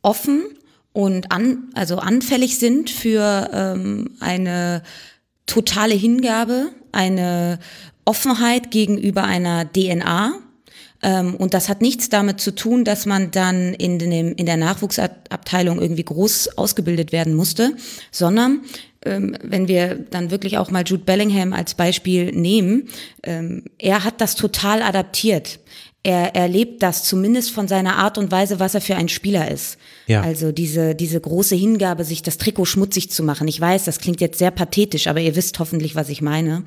offen 0.00 0.44
und 0.92 1.32
an, 1.32 1.64
also 1.74 1.96
anfällig 1.96 2.58
sind 2.58 2.90
für 2.90 3.50
ähm, 3.52 4.16
eine 4.20 4.84
totale 5.46 5.94
Hingabe, 5.94 6.68
eine 6.92 7.58
Offenheit 8.04 8.70
gegenüber 8.70 9.24
einer 9.24 9.70
DNA. 9.72 10.34
Ähm, 11.02 11.34
und 11.34 11.54
das 11.54 11.68
hat 11.68 11.82
nichts 11.82 12.08
damit 12.08 12.40
zu 12.40 12.54
tun, 12.54 12.84
dass 12.84 13.04
man 13.04 13.32
dann 13.32 13.74
in, 13.74 13.98
dem, 13.98 14.32
in 14.36 14.46
der 14.46 14.56
Nachwuchsabteilung 14.56 15.80
irgendwie 15.80 16.04
groß 16.04 16.56
ausgebildet 16.56 17.10
werden 17.10 17.34
musste, 17.34 17.72
sondern 18.12 18.60
wenn 19.06 19.68
wir 19.68 19.94
dann 20.10 20.30
wirklich 20.30 20.58
auch 20.58 20.70
mal 20.70 20.84
Jude 20.84 21.04
Bellingham 21.04 21.52
als 21.52 21.74
Beispiel 21.74 22.32
nehmen, 22.32 22.88
ähm, 23.22 23.64
er 23.78 24.04
hat 24.04 24.20
das 24.20 24.34
total 24.34 24.82
adaptiert. 24.82 25.60
Er, 26.02 26.36
er 26.36 26.46
lebt 26.46 26.84
das 26.84 27.02
zumindest 27.02 27.50
von 27.50 27.66
seiner 27.66 27.96
Art 27.96 28.16
und 28.16 28.30
Weise, 28.30 28.60
was 28.60 28.76
er 28.76 28.80
für 28.80 28.94
ein 28.94 29.08
Spieler 29.08 29.50
ist. 29.50 29.76
Ja. 30.06 30.20
Also 30.20 30.52
diese, 30.52 30.94
diese 30.94 31.20
große 31.20 31.56
Hingabe, 31.56 32.04
sich 32.04 32.22
das 32.22 32.38
Trikot 32.38 32.64
schmutzig 32.64 33.10
zu 33.10 33.24
machen. 33.24 33.48
Ich 33.48 33.60
weiß, 33.60 33.86
das 33.86 33.98
klingt 33.98 34.20
jetzt 34.20 34.38
sehr 34.38 34.52
pathetisch, 34.52 35.08
aber 35.08 35.18
ihr 35.18 35.34
wisst 35.34 35.58
hoffentlich, 35.58 35.96
was 35.96 36.08
ich 36.08 36.22
meine. 36.22 36.62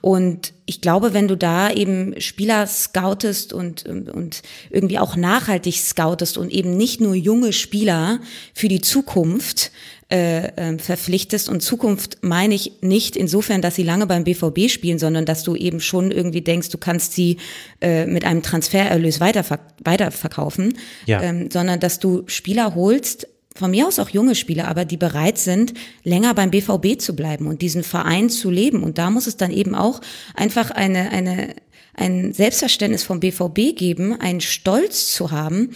Und 0.00 0.54
ich 0.64 0.80
glaube, 0.80 1.12
wenn 1.12 1.28
du 1.28 1.36
da 1.36 1.70
eben 1.70 2.18
Spieler 2.18 2.66
scoutest 2.66 3.52
und, 3.52 3.84
und 3.86 4.40
irgendwie 4.70 4.98
auch 4.98 5.16
nachhaltig 5.16 5.76
scoutest 5.76 6.38
und 6.38 6.50
eben 6.50 6.74
nicht 6.74 6.98
nur 6.98 7.14
junge 7.14 7.52
Spieler 7.52 8.20
für 8.54 8.68
die 8.68 8.80
Zukunft, 8.80 9.70
äh, 10.10 10.52
ähm, 10.56 10.78
verpflichtest. 10.78 11.50
Und 11.50 11.60
Zukunft 11.60 12.18
meine 12.22 12.54
ich 12.54 12.80
nicht 12.80 13.14
insofern, 13.14 13.60
dass 13.60 13.74
sie 13.74 13.82
lange 13.82 14.06
beim 14.06 14.24
BVB 14.24 14.70
spielen, 14.70 14.98
sondern 14.98 15.26
dass 15.26 15.42
du 15.42 15.54
eben 15.54 15.80
schon 15.80 16.10
irgendwie 16.10 16.40
denkst, 16.40 16.70
du 16.70 16.78
kannst 16.78 17.12
sie 17.12 17.36
äh, 17.82 18.06
mit 18.06 18.24
einem 18.24 18.42
Transfererlös 18.42 19.20
weiterver 19.20 19.58
weiterverkaufen, 19.84 20.78
ja. 21.04 21.22
ähm, 21.22 21.50
sondern 21.50 21.78
dass 21.78 21.98
du 21.98 22.22
Spieler 22.26 22.74
holst, 22.74 23.28
von 23.54 23.70
mir 23.70 23.86
aus 23.86 23.98
auch 23.98 24.08
junge 24.08 24.34
Spieler, 24.34 24.68
aber 24.68 24.84
die 24.84 24.96
bereit 24.96 25.36
sind, 25.36 25.74
länger 26.04 26.32
beim 26.32 26.50
BVB 26.50 26.98
zu 26.98 27.14
bleiben 27.14 27.46
und 27.46 27.60
diesen 27.60 27.82
Verein 27.82 28.30
zu 28.30 28.50
leben. 28.50 28.82
Und 28.82 28.96
da 28.98 29.10
muss 29.10 29.26
es 29.26 29.36
dann 29.36 29.50
eben 29.50 29.74
auch 29.74 30.00
einfach 30.34 30.70
eine, 30.70 31.10
eine, 31.10 31.54
ein 31.92 32.32
Selbstverständnis 32.32 33.02
vom 33.02 33.20
BVB 33.20 33.76
geben, 33.76 34.18
einen 34.18 34.40
Stolz 34.40 35.12
zu 35.12 35.32
haben, 35.32 35.70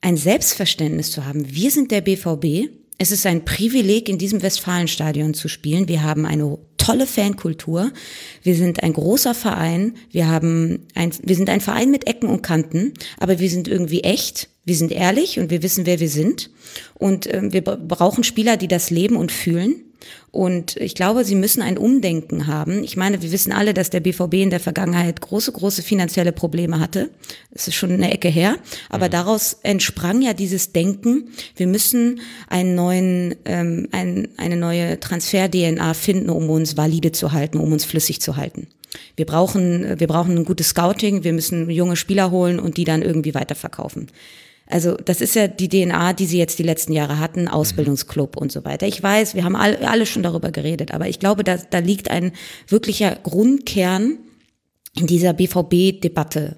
ein 0.00 0.16
Selbstverständnis 0.16 1.12
zu 1.12 1.26
haben. 1.26 1.54
Wir 1.54 1.70
sind 1.70 1.90
der 1.90 2.00
BVB 2.00 2.70
es 2.98 3.12
ist 3.12 3.26
ein 3.26 3.44
Privileg, 3.44 4.08
in 4.08 4.18
diesem 4.18 4.42
Westfalenstadion 4.42 5.32
zu 5.32 5.48
spielen. 5.48 5.86
Wir 5.86 6.02
haben 6.02 6.26
eine 6.26 6.58
tolle 6.78 7.06
Fankultur. 7.06 7.92
Wir 8.42 8.56
sind 8.56 8.82
ein 8.82 8.92
großer 8.92 9.34
Verein. 9.34 9.94
Wir 10.10 10.26
haben 10.26 10.86
ein, 10.94 11.12
wir 11.22 11.36
sind 11.36 11.48
ein 11.48 11.60
Verein 11.60 11.92
mit 11.92 12.08
Ecken 12.08 12.28
und 12.28 12.42
Kanten, 12.42 12.94
aber 13.18 13.38
wir 13.38 13.48
sind 13.50 13.68
irgendwie 13.68 14.02
echt. 14.02 14.48
Wir 14.64 14.74
sind 14.74 14.90
ehrlich 14.90 15.38
und 15.38 15.50
wir 15.50 15.62
wissen, 15.62 15.86
wer 15.86 16.00
wir 16.00 16.08
sind. 16.08 16.50
Und 16.94 17.26
äh, 17.26 17.52
wir 17.52 17.62
brauchen 17.62 18.24
Spieler, 18.24 18.56
die 18.56 18.68
das 18.68 18.90
leben 18.90 19.16
und 19.16 19.30
fühlen. 19.30 19.84
Und 20.30 20.76
ich 20.76 20.94
glaube, 20.94 21.24
sie 21.24 21.34
müssen 21.34 21.62
ein 21.62 21.78
Umdenken 21.78 22.46
haben. 22.46 22.84
Ich 22.84 22.96
meine, 22.96 23.22
wir 23.22 23.32
wissen 23.32 23.52
alle, 23.52 23.74
dass 23.74 23.90
der 23.90 24.00
BVB 24.00 24.34
in 24.34 24.50
der 24.50 24.60
Vergangenheit 24.60 25.20
große, 25.20 25.52
große 25.52 25.82
finanzielle 25.82 26.32
Probleme 26.32 26.80
hatte. 26.80 27.10
Das 27.50 27.66
ist 27.66 27.74
schon 27.74 27.92
eine 27.92 28.12
Ecke 28.12 28.28
her. 28.28 28.56
Aber 28.88 29.06
mhm. 29.06 29.12
daraus 29.12 29.58
entsprang 29.62 30.22
ja 30.22 30.34
dieses 30.34 30.72
Denken, 30.72 31.30
wir 31.56 31.66
müssen 31.66 32.20
einen 32.48 32.74
neuen, 32.74 33.34
ähm, 33.44 33.88
ein, 33.92 34.28
eine 34.36 34.56
neue 34.56 35.00
Transfer-DNA 35.00 35.94
finden, 35.94 36.30
um 36.30 36.48
uns 36.50 36.76
valide 36.76 37.12
zu 37.12 37.32
halten, 37.32 37.58
um 37.58 37.72
uns 37.72 37.84
flüssig 37.84 38.20
zu 38.20 38.36
halten. 38.36 38.68
Wir 39.16 39.26
brauchen, 39.26 39.98
wir 39.98 40.06
brauchen 40.06 40.36
ein 40.36 40.44
gutes 40.44 40.68
Scouting, 40.68 41.24
wir 41.24 41.32
müssen 41.32 41.68
junge 41.70 41.96
Spieler 41.96 42.30
holen 42.30 42.58
und 42.58 42.76
die 42.76 42.84
dann 42.84 43.02
irgendwie 43.02 43.34
weiterverkaufen. 43.34 44.08
Also 44.70 44.96
das 44.96 45.20
ist 45.20 45.34
ja 45.34 45.48
die 45.48 45.68
DNA, 45.68 46.12
die 46.12 46.26
sie 46.26 46.38
jetzt 46.38 46.58
die 46.58 46.64
letzten 46.64 46.92
Jahre 46.92 47.18
hatten, 47.18 47.48
Ausbildungsclub 47.48 48.36
und 48.36 48.52
so 48.52 48.64
weiter. 48.64 48.86
Ich 48.86 49.02
weiß, 49.02 49.34
wir 49.34 49.44
haben 49.44 49.56
alle, 49.56 49.88
alle 49.88 50.04
schon 50.04 50.22
darüber 50.22 50.50
geredet, 50.50 50.92
aber 50.92 51.08
ich 51.08 51.18
glaube, 51.18 51.42
da, 51.42 51.56
da 51.56 51.78
liegt 51.78 52.10
ein 52.10 52.32
wirklicher 52.66 53.16
Grundkern 53.16 54.18
in 54.94 55.06
dieser 55.06 55.32
BVB-Debatte, 55.32 56.56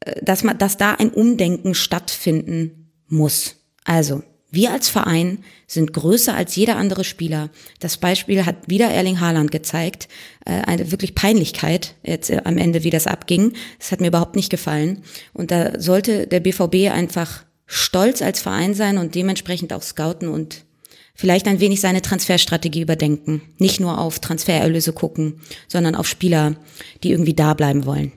äh, 0.00 0.22
dass 0.22 0.44
man, 0.44 0.58
dass 0.58 0.76
da 0.76 0.92
ein 0.92 1.10
Umdenken 1.10 1.74
stattfinden 1.74 2.92
muss. 3.08 3.56
Also 3.84 4.22
wir 4.52 4.70
als 4.70 4.90
Verein 4.90 5.38
sind 5.66 5.94
größer 5.94 6.36
als 6.36 6.54
jeder 6.56 6.76
andere 6.76 7.04
Spieler. 7.04 7.48
Das 7.80 7.96
Beispiel 7.96 8.44
hat 8.44 8.68
wieder 8.68 8.90
Erling 8.90 9.18
Haaland 9.18 9.50
gezeigt. 9.50 10.08
Äh, 10.44 10.60
eine 10.66 10.90
wirklich 10.92 11.14
Peinlichkeit 11.14 11.94
jetzt 12.04 12.28
äh, 12.28 12.42
am 12.44 12.58
Ende, 12.58 12.84
wie 12.84 12.90
das 12.90 13.06
abging. 13.06 13.54
Das 13.78 13.90
hat 13.90 14.02
mir 14.02 14.08
überhaupt 14.08 14.36
nicht 14.36 14.50
gefallen. 14.50 15.02
Und 15.32 15.50
da 15.50 15.80
sollte 15.80 16.26
der 16.26 16.40
BVB 16.40 16.92
einfach 16.92 17.44
stolz 17.64 18.20
als 18.20 18.42
Verein 18.42 18.74
sein 18.74 18.98
und 18.98 19.14
dementsprechend 19.14 19.72
auch 19.72 19.82
scouten 19.82 20.28
und 20.28 20.66
vielleicht 21.14 21.48
ein 21.48 21.60
wenig 21.60 21.80
seine 21.80 22.02
Transferstrategie 22.02 22.82
überdenken. 22.82 23.40
Nicht 23.56 23.80
nur 23.80 23.98
auf 23.98 24.20
Transfererlöse 24.20 24.92
gucken, 24.92 25.40
sondern 25.66 25.94
auf 25.94 26.06
Spieler, 26.06 26.56
die 27.02 27.10
irgendwie 27.10 27.34
da 27.34 27.54
bleiben 27.54 27.86
wollen. 27.86 28.12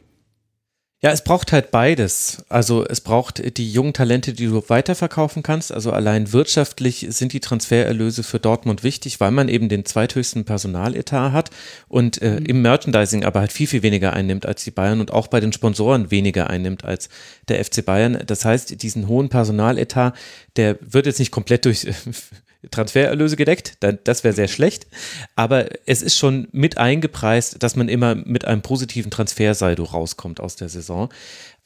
Ja, 1.02 1.12
es 1.12 1.24
braucht 1.24 1.52
halt 1.52 1.72
beides. 1.72 2.46
Also 2.50 2.86
es 2.86 3.02
braucht 3.02 3.58
die 3.58 3.72
jungen 3.72 3.94
Talente, 3.94 4.34
die 4.34 4.48
du 4.48 4.64
weiterverkaufen 4.70 5.44
kannst. 5.44 5.72
Also 5.72 5.92
allein 5.92 6.32
wirtschaftlich 6.32 7.06
sind 7.10 7.34
die 7.34 7.42
Transfererlöse 7.42 8.24
für 8.24 8.40
Dortmund 8.40 8.82
wichtig, 8.82 9.20
weil 9.20 9.32
man 9.32 9.50
eben 9.50 9.68
den 9.70 9.86
zweithöchsten 9.86 10.46
Personaletat 10.46 11.34
hat 11.34 11.52
und 11.90 12.22
äh, 12.22 12.40
mhm. 12.40 12.46
im 12.46 12.62
Merchandising 12.62 13.26
aber 13.26 13.42
halt 13.42 13.52
viel, 13.52 13.68
viel 13.68 13.84
weniger 13.84 14.14
einnimmt 14.14 14.46
als 14.46 14.64
die 14.64 14.72
Bayern 14.72 15.02
und 15.02 15.12
auch 15.12 15.28
bei 15.28 15.42
den 15.42 15.54
Sponsoren 15.54 16.12
weniger 16.12 16.50
einnimmt 16.50 16.86
als 16.86 17.10
der 17.50 17.64
FC 17.64 17.86
Bayern. 17.86 18.24
Das 18.26 18.46
heißt, 18.46 18.82
diesen 18.82 19.08
hohen 19.08 19.30
Personaletat, 19.30 20.16
der 20.56 20.78
wird 20.82 21.08
jetzt 21.08 21.20
nicht 21.20 21.32
komplett 21.32 21.66
durch 21.66 21.86
Transfererlöse 22.72 23.36
gedeckt, 23.36 23.78
das 24.04 24.24
wäre 24.24 24.34
sehr 24.34 24.48
schlecht. 24.48 24.88
Aber 25.36 25.68
es 25.86 26.02
ist 26.02 26.18
schon 26.18 26.48
mit 26.52 26.78
eingepreist, 26.78 27.62
dass 27.64 27.76
man 27.76 27.90
immer 27.90 28.16
mit 28.16 28.46
einem 28.46 28.62
positiven 28.62 29.12
Transfersaldo 29.12 29.84
rauskommt 29.84 30.40
aus 30.40 30.56
der 30.56 30.70
Saison. 30.70 31.10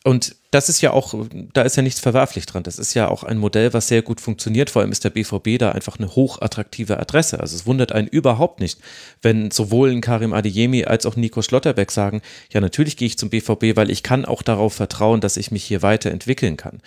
Und 0.06 0.38
das 0.52 0.70
ist 0.70 0.80
ja 0.80 0.92
auch, 0.92 1.14
da 1.54 1.64
ist 1.64 1.76
ja 1.76 1.84
nichts 1.84 2.00
verwerflich 2.00 2.46
dran. 2.46 2.64
Das 2.64 2.80
ist 2.80 2.94
ja 2.94 3.10
auch 3.10 3.24
ein 3.24 3.38
Modell, 3.38 3.74
was 3.74 3.90
sehr 3.90 4.02
gut 4.02 4.22
funktioniert. 4.22 4.70
Vor 4.70 4.82
allem 4.82 4.94
ist 4.94 5.04
der 5.04 5.10
BVB 5.10 5.60
da 5.60 5.74
einfach 5.74 6.00
eine 6.00 6.16
hochattraktive 6.16 6.98
Adresse. 6.98 7.42
Also 7.42 7.58
es 7.58 7.66
wundert 7.66 7.92
einen 7.92 8.08
überhaupt 8.08 8.62
nicht, 8.62 8.80
wenn 9.22 9.52
sowohl 9.52 9.92
ein 9.92 10.00
Karim 10.00 10.32
Adeyemi 10.32 10.86
als 10.86 11.06
auch 11.06 11.18
Nico 11.18 11.42
Schlotterbeck 11.42 11.92
sagen, 11.92 12.22
ja 12.52 12.62
natürlich 12.62 12.96
gehe 12.96 13.08
ich 13.08 13.18
zum 13.18 13.30
BVB, 13.30 13.76
weil 13.76 13.90
ich 13.92 14.02
kann 14.02 14.24
auch 14.24 14.42
darauf 14.42 14.74
vertrauen, 14.74 15.20
dass 15.20 15.36
ich 15.36 15.52
mich 15.52 15.66
hier 15.66 15.82
weiterentwickeln 15.82 16.56
kann. 16.56 16.82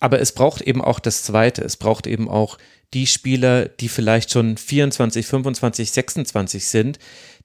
Aber 0.00 0.20
es 0.20 0.32
braucht 0.32 0.62
eben 0.62 0.82
auch 0.82 0.98
das 0.98 1.22
Zweite. 1.22 1.62
Es 1.62 1.76
braucht 1.76 2.06
eben 2.06 2.28
auch 2.28 2.58
die 2.92 3.06
Spieler, 3.06 3.66
die 3.66 3.88
vielleicht 3.88 4.32
schon 4.32 4.56
24, 4.56 5.26
25, 5.26 5.90
26 5.90 6.66
sind, 6.66 6.98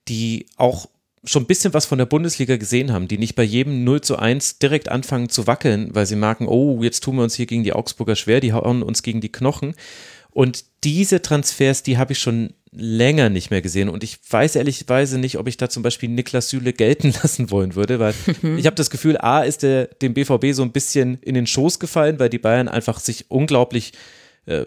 die 0.07 0.48
auch 0.57 0.88
schon 1.23 1.44
ein 1.44 1.48
bisschen 1.48 1.73
was 1.73 1.86
von 1.86 1.98
der 1.98 2.06
Bundesliga 2.06 2.57
gesehen 2.57 2.91
haben, 2.94 3.07
die 3.07 3.18
nicht 3.18 3.36
bei 3.36 3.44
jedem 3.44 3.84
0 3.84 4.02
zu 4.02 4.18
1 4.18 4.60
direkt 4.60 4.90
anfangen 4.90 5.30
zu 5.30 5.48
wackeln, 5.48 5.94
weil 5.94 6.06
sie 6.06 6.15
merken, 6.15 6.48
oh, 6.48 6.82
jetzt 6.84 7.03
tun 7.03 7.18
wir 7.18 7.23
uns 7.23 7.36
hier 7.36 7.45
gegen 7.45 7.64
die 7.64 7.73
Augsburger 7.73 8.15
schwer, 8.15 8.40
die 8.40 8.53
hauen 8.53 8.84
uns 8.84 9.03
gegen 9.03 9.22
die 9.22 9.32
Knochen. 9.32 9.76
Und 10.32 10.65
diese 10.84 11.22
Transfers, 11.22 11.84
die 11.84 11.98
habe 11.98 12.14
ich 12.14 12.19
schon 12.19 12.53
länger 12.77 13.30
nicht 13.30 13.52
mehr 13.52 13.61
gesehen 13.61 13.89
und 13.89 14.03
ich 14.03 14.19
weiß 14.30 14.56
ehrlicherweise 14.56 15.18
nicht, 15.18 15.38
ob 15.38 15.47
ich 15.47 15.57
da 15.57 15.69
zum 15.69 15.84
Beispiel 15.84 16.10
Niklas 16.10 16.49
Süle 16.49 16.73
gelten 16.73 17.14
lassen 17.23 17.52
wollen 17.52 17.76
würde, 17.76 17.99
weil 17.99 18.14
ich 18.57 18.65
habe 18.65 18.76
das 18.76 18.89
Gefühl, 18.89 19.18
A 19.18 19.41
ist 19.41 19.64
der 19.64 19.85
dem 19.88 20.14
BVB 20.14 20.53
so 20.53 20.64
ein 20.64 20.72
bisschen 20.72 21.19
in 21.22 21.35
den 21.35 21.47
Schoß 21.47 21.80
gefallen, 21.80 22.19
weil 22.19 22.30
die 22.30 22.39
Bayern 22.39 22.68
einfach 22.68 22.99
sich 22.99 23.30
unglaublich 23.30 23.93
äh, 24.45 24.65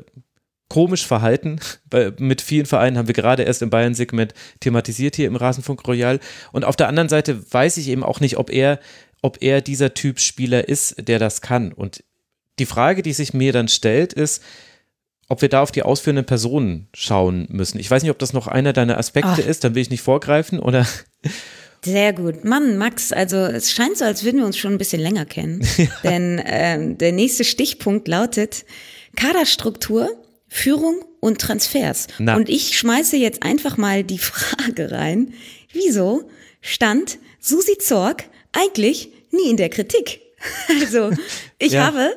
komisch 0.69 1.07
verhalten. 1.07 1.61
Bei, 1.91 2.13
mit 2.19 2.41
vielen 2.41 2.67
Vereinen 2.67 2.99
haben 2.99 3.09
wir 3.09 3.15
gerade 3.15 3.43
erst 3.43 3.63
im 3.63 3.71
Bayern-Segment 3.71 4.35
thematisiert 4.61 5.17
hier 5.17 5.27
im 5.27 5.37
Rasenfunk 5.37 5.87
Royal. 5.87 6.21
Und 6.53 6.65
auf 6.65 6.77
der 6.77 6.89
anderen 6.89 7.09
Seite 7.09 7.53
weiß 7.53 7.77
ich 7.79 7.89
eben 7.89 8.05
auch 8.05 8.21
nicht, 8.21 8.37
ob 8.37 8.51
er, 8.51 8.79
ob 9.23 9.43
er 9.43 9.61
dieser 9.61 9.95
Typ 9.95 10.21
Spieler 10.21 10.69
ist, 10.69 11.09
der 11.09 11.19
das 11.19 11.41
kann. 11.41 11.73
Und 11.73 12.05
die 12.59 12.67
Frage, 12.67 13.03
die 13.03 13.13
sich 13.13 13.35
mir 13.35 13.53
dann 13.53 13.69
stellt, 13.69 14.13
ist, 14.13 14.43
ob 15.29 15.43
wir 15.43 15.49
da 15.49 15.63
auf 15.63 15.71
die 15.73 15.83
ausführenden 15.83 16.25
Personen 16.25 16.89
schauen 16.95 17.47
müssen. 17.51 17.79
Ich 17.79 17.91
weiß 17.91 18.03
nicht, 18.03 18.11
ob 18.11 18.19
das 18.19 18.33
noch 18.33 18.47
einer 18.47 18.73
deiner 18.73 18.97
Aspekte 18.99 19.31
Ach. 19.33 19.39
ist, 19.39 19.63
dann 19.65 19.75
will 19.75 19.83
ich 19.83 19.91
nicht 19.91 20.01
vorgreifen 20.03 20.59
oder. 20.59 20.87
Sehr 21.85 22.13
gut. 22.13 22.45
Mann, 22.45 22.77
Max, 22.77 23.13
also 23.13 23.37
es 23.37 23.71
scheint 23.73 23.97
so, 23.99 24.05
als 24.05 24.25
würden 24.25 24.39
wir 24.41 24.47
uns 24.47 24.57
schon 24.59 24.73
ein 24.73 24.79
bisschen 24.79 25.01
länger 25.01 25.27
kennen. 25.27 25.65
Denn 26.03 26.43
ähm, 26.45 26.99
der 26.99 27.13
nächste 27.13 27.45
Stichpunkt 27.45 28.09
lautet 28.09 28.65
Kaderstruktur, 29.17 30.09
Führung 30.49 31.05
und 31.21 31.41
Transfers. 31.41 32.07
Na. 32.19 32.37
Und 32.37 32.49
ich 32.49 32.79
schmeiße 32.79 33.17
jetzt 33.17 33.43
einfach 33.43 33.77
mal 33.77 34.03
die 34.05 34.19
Frage 34.19 34.91
rein, 34.91 35.35
wieso 35.73 36.29
stand 36.61 37.19
Susi 37.39 37.77
Zorg 37.79 38.25
eigentlich 38.53 39.11
nie 39.31 39.51
in 39.51 39.57
der 39.57 39.69
Kritik? 39.69 40.21
Also, 40.81 41.11
ich 41.59 41.73
Ja. 41.73 41.87
habe 41.87 42.11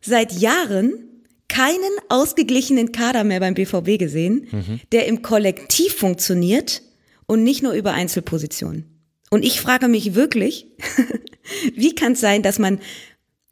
seit 0.00 0.32
Jahren 0.32 1.07
keinen 1.48 1.90
ausgeglichenen 2.08 2.92
Kader 2.92 3.24
mehr 3.24 3.40
beim 3.40 3.54
BVB 3.54 3.98
gesehen, 3.98 4.46
Mhm. 4.50 4.80
der 4.92 5.06
im 5.06 5.22
Kollektiv 5.22 5.94
funktioniert 5.94 6.82
und 7.26 7.42
nicht 7.42 7.62
nur 7.62 7.72
über 7.72 7.92
Einzelpositionen. 7.92 8.84
Und 9.30 9.44
ich 9.44 9.60
frage 9.60 9.88
mich 9.88 10.14
wirklich, 10.14 10.66
wie 11.74 11.94
kann 11.94 12.12
es 12.12 12.20
sein, 12.20 12.42
dass 12.42 12.58
man 12.58 12.80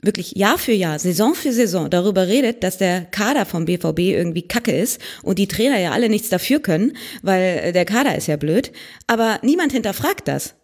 wirklich 0.02 0.32
Jahr 0.36 0.58
für 0.58 0.72
Jahr, 0.72 0.98
Saison 0.98 1.34
für 1.34 1.52
Saison 1.52 1.88
darüber 1.90 2.28
redet, 2.28 2.62
dass 2.62 2.78
der 2.78 3.06
Kader 3.06 3.46
vom 3.46 3.64
BVB 3.64 3.98
irgendwie 4.00 4.42
kacke 4.46 4.72
ist 4.76 5.00
und 5.22 5.38
die 5.38 5.48
Trainer 5.48 5.78
ja 5.80 5.92
alle 5.92 6.08
nichts 6.08 6.28
dafür 6.28 6.60
können, 6.60 6.96
weil 7.22 7.58
äh, 7.64 7.72
der 7.72 7.84
Kader 7.86 8.14
ist 8.16 8.26
ja 8.28 8.36
blöd, 8.36 8.72
aber 9.06 9.40
niemand 9.42 9.72
hinterfragt 9.72 10.28
das. 10.28 10.54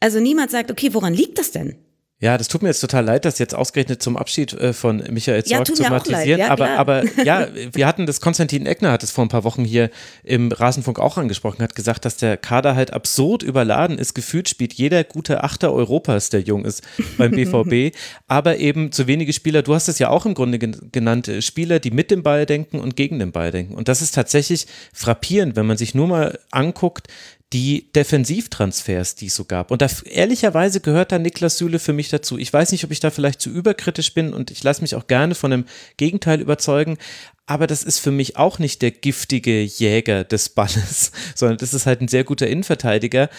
Also 0.00 0.20
niemand 0.20 0.50
sagt, 0.50 0.70
okay, 0.70 0.90
woran 0.92 1.14
liegt 1.14 1.38
das 1.38 1.50
denn? 1.50 1.76
Ja, 2.20 2.36
das 2.36 2.48
tut 2.48 2.62
mir 2.62 2.68
jetzt 2.68 2.80
total 2.80 3.04
leid, 3.04 3.24
das 3.24 3.38
jetzt 3.38 3.54
ausgerechnet 3.54 4.02
zum 4.02 4.16
Abschied 4.16 4.52
äh, 4.52 4.72
von 4.72 5.04
Michael 5.08 5.44
Ja, 5.46 5.58
Zorg 5.58 5.66
tut 5.68 5.76
zu 5.76 5.82
thematisieren. 5.84 6.40
ja, 6.40 6.48
aber, 6.48 6.64
klar. 6.66 6.78
aber 6.78 7.04
ja, 7.24 7.46
wir 7.72 7.86
hatten 7.86 8.06
das, 8.06 8.20
Konstantin 8.20 8.66
Eckner 8.66 8.90
hat 8.90 9.04
es 9.04 9.12
vor 9.12 9.24
ein 9.24 9.28
paar 9.28 9.44
Wochen 9.44 9.64
hier 9.64 9.88
im 10.24 10.50
Rasenfunk 10.50 10.98
auch 10.98 11.16
angesprochen, 11.16 11.62
hat 11.62 11.76
gesagt, 11.76 12.04
dass 12.04 12.16
der 12.16 12.36
Kader 12.36 12.74
halt 12.74 12.92
absurd 12.92 13.44
überladen 13.44 13.98
ist. 13.98 14.14
Gefühlt 14.14 14.48
spielt 14.48 14.72
jeder 14.74 15.04
gute 15.04 15.44
Achter 15.44 15.72
Europas, 15.72 16.28
der 16.30 16.40
jung 16.40 16.64
ist 16.64 16.82
beim 17.18 17.30
BVB, 17.30 17.96
aber 18.26 18.56
eben 18.58 18.90
zu 18.90 19.06
wenige 19.06 19.32
Spieler, 19.32 19.62
du 19.62 19.76
hast 19.76 19.86
es 19.86 20.00
ja 20.00 20.08
auch 20.08 20.26
im 20.26 20.34
Grunde 20.34 20.58
gen- 20.58 20.88
genannt, 20.90 21.28
äh, 21.28 21.40
Spieler, 21.40 21.78
die 21.78 21.92
mit 21.92 22.10
dem 22.10 22.24
Ball 22.24 22.46
denken 22.46 22.80
und 22.80 22.96
gegen 22.96 23.20
den 23.20 23.30
Ball 23.30 23.52
denken. 23.52 23.74
Und 23.76 23.86
das 23.86 24.02
ist 24.02 24.16
tatsächlich 24.16 24.66
frappierend, 24.92 25.54
wenn 25.54 25.66
man 25.66 25.76
sich 25.76 25.94
nur 25.94 26.08
mal 26.08 26.36
anguckt, 26.50 27.06
die 27.52 27.90
Defensivtransfers, 27.94 29.14
die 29.14 29.26
es 29.26 29.34
so 29.34 29.44
gab. 29.44 29.70
Und 29.70 29.80
da 29.80 29.88
ehrlicherweise 30.04 30.80
gehört 30.80 31.12
da 31.12 31.18
Niklas 31.18 31.56
Süle 31.56 31.78
für 31.78 31.94
mich 31.94 32.10
dazu. 32.10 32.36
Ich 32.36 32.52
weiß 32.52 32.72
nicht, 32.72 32.84
ob 32.84 32.90
ich 32.90 33.00
da 33.00 33.10
vielleicht 33.10 33.40
zu 33.40 33.48
überkritisch 33.50 34.12
bin 34.12 34.34
und 34.34 34.50
ich 34.50 34.62
lasse 34.62 34.82
mich 34.82 34.94
auch 34.94 35.06
gerne 35.06 35.34
von 35.34 35.50
dem 35.50 35.64
Gegenteil 35.96 36.40
überzeugen. 36.40 36.98
Aber 37.46 37.66
das 37.66 37.82
ist 37.82 38.00
für 38.00 38.10
mich 38.10 38.36
auch 38.36 38.58
nicht 38.58 38.82
der 38.82 38.90
giftige 38.90 39.62
Jäger 39.62 40.24
des 40.24 40.50
Balles, 40.50 41.12
sondern 41.34 41.56
das 41.56 41.72
ist 41.72 41.86
halt 41.86 42.02
ein 42.02 42.08
sehr 42.08 42.24
guter 42.24 42.46
Innenverteidiger, 42.46 43.30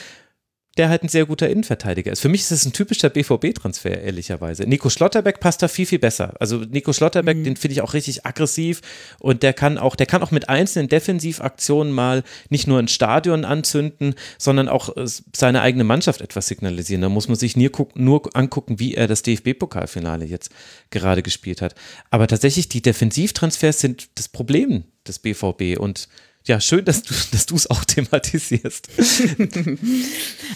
der 0.78 0.90
halt 0.90 1.04
ein 1.04 1.10
sehr 1.10 1.26
guter 1.26 1.50
Innenverteidiger 1.50 2.12
ist. 2.12 2.22
Für 2.22 2.30
mich 2.30 2.42
ist 2.42 2.52
es 2.52 2.66
ein 2.66 2.74
typischer 2.74 3.10
BVB-Transfer, 3.10 4.02
ehrlicherweise. 4.02 4.64
Nico 4.64 4.90
Schlotterbeck 4.90 5.40
passt 5.40 5.62
da 5.62 5.68
viel, 5.68 5.86
viel 5.86 6.00
besser. 6.00 6.34
Also 6.40 6.58
Nico 6.58 6.94
Schlotterbeck, 6.94 7.44
den 7.44 7.58
finde 7.58 7.74
ich 7.74 7.82
auch 7.82 7.94
richtig 7.94 8.26
aggressiv 8.26 8.82
und 9.20 9.44
der 9.44 9.54
kann 9.54 9.78
auch, 9.78 9.96
der 9.96 10.06
kann 10.06 10.22
auch 10.22 10.32
mit 10.32 10.48
einzelnen 10.48 10.88
Defensivaktionen 10.88 11.92
mal 11.92 12.24
nicht 12.50 12.68
nur 12.68 12.80
ein 12.80 12.88
Stadion 12.88 13.46
anzünden, 13.46 14.16
sondern 14.38 14.70
auch 14.70 14.96
äh, 14.96 15.06
seine 15.36 15.62
eigene 15.62 15.84
Mannschaft 15.84 16.22
etwas 16.22 16.48
signalisieren. 16.48 17.02
Da 17.02 17.10
muss 17.10 17.28
man 17.28 17.38
sich 17.38 17.58
nur, 17.58 17.72
nur 17.96 18.30
angucken, 18.34 18.80
wie 18.80 18.96
er 18.96 19.08
das 19.08 19.24
DFB-Pokalfinale 19.24 20.26
jetzt 20.26 20.52
gerade 20.92 21.24
gespielt 21.24 21.62
hat. 21.62 21.76
Aber 22.10 22.28
tatsächlich, 22.28 22.70
die 22.70 22.82
Defensivtransfers 22.82 23.80
sind 23.80 24.10
das 24.16 24.30
Problem 24.30 24.84
des 25.08 25.20
BVB 25.20 25.78
und 25.80 26.08
ja, 26.46 26.60
schön, 26.60 26.86
dass 26.86 27.04
du 27.04 27.14
dass 27.32 27.46
du 27.46 27.56
es 27.56 27.70
auch 27.70 27.84
thematisierst. 27.86 28.90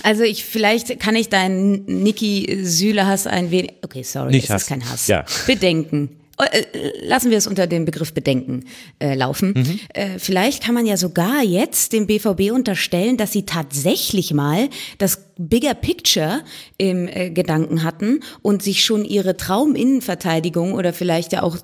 Also 0.04 0.24
ich, 0.24 0.44
vielleicht 0.44 1.00
kann 1.00 1.16
ich 1.16 1.30
deinen 1.30 1.86
Niki 1.86 2.60
Süle-Hass 2.64 3.28
ein 3.28 3.52
wenig, 3.52 3.74
okay, 3.84 4.04
sorry, 4.04 4.32
Nicht 4.32 4.46
es 4.46 4.50
Hass. 4.50 4.64
ist 4.64 4.68
kein 4.68 4.90
Hass. 4.90 5.08
Ja. 5.08 5.24
Bedenken. 5.48 6.18
Äh, 6.52 6.64
Lassen 7.06 7.30
wir 7.30 7.38
es 7.38 7.48
unter 7.48 7.68
dem 7.68 7.86
Begriff 7.86 8.14
Bedenken 8.14 8.66
äh, 9.00 9.14
laufen. 9.16 9.54
Mhm. 9.56 9.80
Äh, 9.94 10.20
vielleicht 10.20 10.64
kann 10.64 10.74
man 10.74 10.86
ja 10.86 10.98
sogar 10.98 11.44
jetzt 11.44 11.94
dem 11.94 12.08
BVB 12.08 12.52
unterstellen, 12.52 13.18
dass 13.18 13.32
sie 13.32 13.46
tatsächlich 13.46 14.34
mal 14.34 14.70
das 14.98 15.22
Bigger 15.38 15.76
Picture 15.76 16.42
im 16.78 17.08
äh, 17.08 17.30
Gedanken 17.30 17.84
hatten 17.84 18.22
und 18.42 18.64
sich 18.64 18.84
schon 18.84 19.06
ihre 19.06 19.38
Trauminnenverteidigung 19.38 20.74
oder 20.74 20.92
vielleicht 20.92 21.34
ja 21.34 21.44
auch 21.44 21.58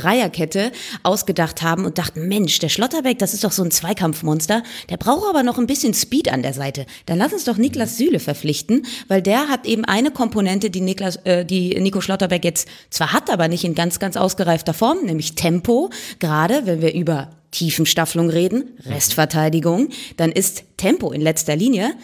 Dreierkette 0.00 0.72
ausgedacht 1.02 1.62
haben 1.62 1.84
und 1.84 1.98
dachten, 1.98 2.28
Mensch, 2.28 2.58
der 2.58 2.68
Schlotterbeck, 2.68 3.18
das 3.18 3.34
ist 3.34 3.44
doch 3.44 3.52
so 3.52 3.62
ein 3.62 3.70
Zweikampfmonster, 3.70 4.62
der 4.90 4.96
braucht 4.96 5.28
aber 5.28 5.42
noch 5.42 5.58
ein 5.58 5.66
bisschen 5.66 5.94
Speed 5.94 6.30
an 6.30 6.42
der 6.42 6.52
Seite. 6.52 6.86
Dann 7.06 7.18
lass 7.18 7.32
uns 7.32 7.44
doch 7.44 7.56
Niklas 7.56 7.96
Süle 7.96 8.20
verpflichten, 8.20 8.86
weil 9.08 9.22
der 9.22 9.48
hat 9.48 9.66
eben 9.66 9.84
eine 9.84 10.10
Komponente, 10.10 10.70
die 10.70 10.80
Niklas, 10.80 11.16
äh, 11.24 11.44
die 11.44 11.78
Nico 11.80 12.00
Schlotterbeck 12.00 12.44
jetzt 12.44 12.68
zwar 12.90 13.12
hat, 13.12 13.30
aber 13.30 13.48
nicht 13.48 13.64
in 13.64 13.74
ganz, 13.74 13.98
ganz 13.98 14.16
ausgereifter 14.16 14.74
Form, 14.74 15.04
nämlich 15.04 15.34
Tempo. 15.34 15.90
Gerade 16.18 16.66
wenn 16.66 16.82
wir 16.82 16.94
über 16.94 17.30
Tiefenstaffelung 17.52 18.28
reden, 18.28 18.76
Restverteidigung, 18.84 19.88
dann 20.18 20.30
ist 20.30 20.64
Tempo 20.76 21.10
in 21.12 21.22
letzter 21.22 21.56
Linie 21.56 21.94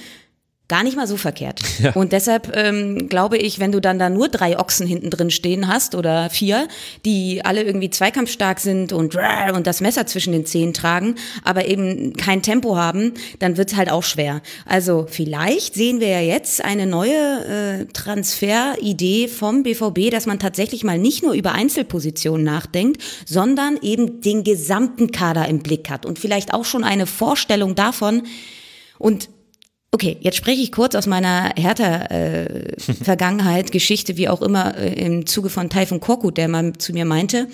gar 0.72 0.84
nicht 0.84 0.96
mal 0.96 1.06
so 1.06 1.18
verkehrt. 1.18 1.60
Und 1.94 2.12
deshalb 2.12 2.56
ähm, 2.56 3.10
glaube 3.10 3.36
ich, 3.36 3.58
wenn 3.58 3.72
du 3.72 3.80
dann 3.80 3.98
da 3.98 4.08
nur 4.08 4.30
drei 4.30 4.58
Ochsen 4.58 4.86
hinten 4.86 5.10
drin 5.10 5.30
stehen 5.30 5.68
hast 5.68 5.94
oder 5.94 6.30
vier, 6.30 6.66
die 7.04 7.44
alle 7.44 7.62
irgendwie 7.62 7.90
zweikampfstark 7.90 8.58
sind 8.58 8.94
und 8.94 9.18
und 9.54 9.66
das 9.66 9.82
Messer 9.82 10.06
zwischen 10.06 10.32
den 10.32 10.46
Zehen 10.46 10.72
tragen, 10.72 11.16
aber 11.44 11.66
eben 11.66 12.14
kein 12.14 12.40
Tempo 12.40 12.78
haben, 12.78 13.12
dann 13.38 13.58
wird's 13.58 13.76
halt 13.76 13.90
auch 13.90 14.02
schwer. 14.02 14.40
Also 14.64 15.06
vielleicht 15.10 15.74
sehen 15.74 16.00
wir 16.00 16.08
ja 16.08 16.20
jetzt 16.20 16.64
eine 16.64 16.86
neue 16.86 17.82
äh, 17.82 17.84
Transferidee 17.92 19.28
vom 19.28 19.64
BVB, 19.64 20.10
dass 20.10 20.24
man 20.24 20.38
tatsächlich 20.38 20.84
mal 20.84 20.98
nicht 20.98 21.22
nur 21.22 21.34
über 21.34 21.52
Einzelpositionen 21.52 22.44
nachdenkt, 22.46 23.02
sondern 23.26 23.76
eben 23.82 24.22
den 24.22 24.42
gesamten 24.42 25.12
Kader 25.12 25.48
im 25.48 25.58
Blick 25.58 25.90
hat 25.90 26.06
und 26.06 26.18
vielleicht 26.18 26.54
auch 26.54 26.64
schon 26.64 26.82
eine 26.82 27.04
Vorstellung 27.04 27.74
davon 27.74 28.22
und 28.98 29.28
Okay, 29.94 30.16
jetzt 30.20 30.38
spreche 30.38 30.62
ich 30.62 30.72
kurz 30.72 30.94
aus 30.94 31.06
meiner 31.06 31.50
Hertha-Vergangenheit, 31.54 33.72
Geschichte, 33.72 34.16
wie 34.16 34.30
auch 34.30 34.40
immer, 34.40 34.74
äh, 34.78 34.94
im 34.94 35.26
Zuge 35.26 35.50
von 35.50 35.68
Taifun 35.68 36.00
Korkut, 36.00 36.38
der 36.38 36.48
mal 36.48 36.72
zu 36.72 36.94
mir 36.94 37.04
meinte, 37.04 37.48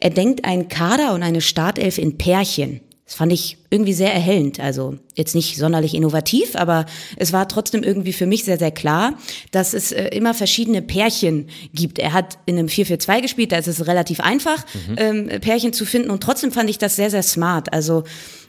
er 0.00 0.08
denkt 0.08 0.46
einen 0.46 0.68
Kader 0.68 1.12
und 1.12 1.22
eine 1.22 1.42
Startelf 1.42 1.98
in 1.98 2.16
Pärchen. 2.16 2.80
Das 3.04 3.16
fand 3.16 3.30
ich 3.30 3.58
irgendwie 3.68 3.92
sehr 3.92 4.14
erhellend. 4.14 4.58
Also 4.58 4.96
jetzt 5.16 5.34
nicht 5.34 5.58
sonderlich 5.58 5.92
innovativ, 5.92 6.56
aber 6.56 6.86
es 7.18 7.34
war 7.34 7.46
trotzdem 7.46 7.82
irgendwie 7.82 8.14
für 8.14 8.24
mich 8.24 8.44
sehr, 8.44 8.58
sehr 8.58 8.70
klar, 8.70 9.18
dass 9.50 9.74
es 9.74 9.92
äh, 9.92 10.04
immer 10.16 10.32
verschiedene 10.32 10.80
Pärchen 10.80 11.50
gibt. 11.74 11.98
Er 11.98 12.14
hat 12.14 12.38
in 12.46 12.58
einem 12.58 12.68
4-4-2 12.68 13.20
gespielt, 13.20 13.52
da 13.52 13.58
ist 13.58 13.68
es 13.68 13.86
relativ 13.86 14.20
einfach, 14.20 14.64
ähm, 14.96 15.28
Pärchen 15.42 15.74
zu 15.74 15.84
finden 15.84 16.10
und 16.10 16.22
trotzdem 16.22 16.52
fand 16.52 16.70
ich 16.70 16.78
das 16.78 16.96
sehr, 16.96 17.10
sehr 17.10 17.22
smart. 17.22 17.70
Also 17.70 18.04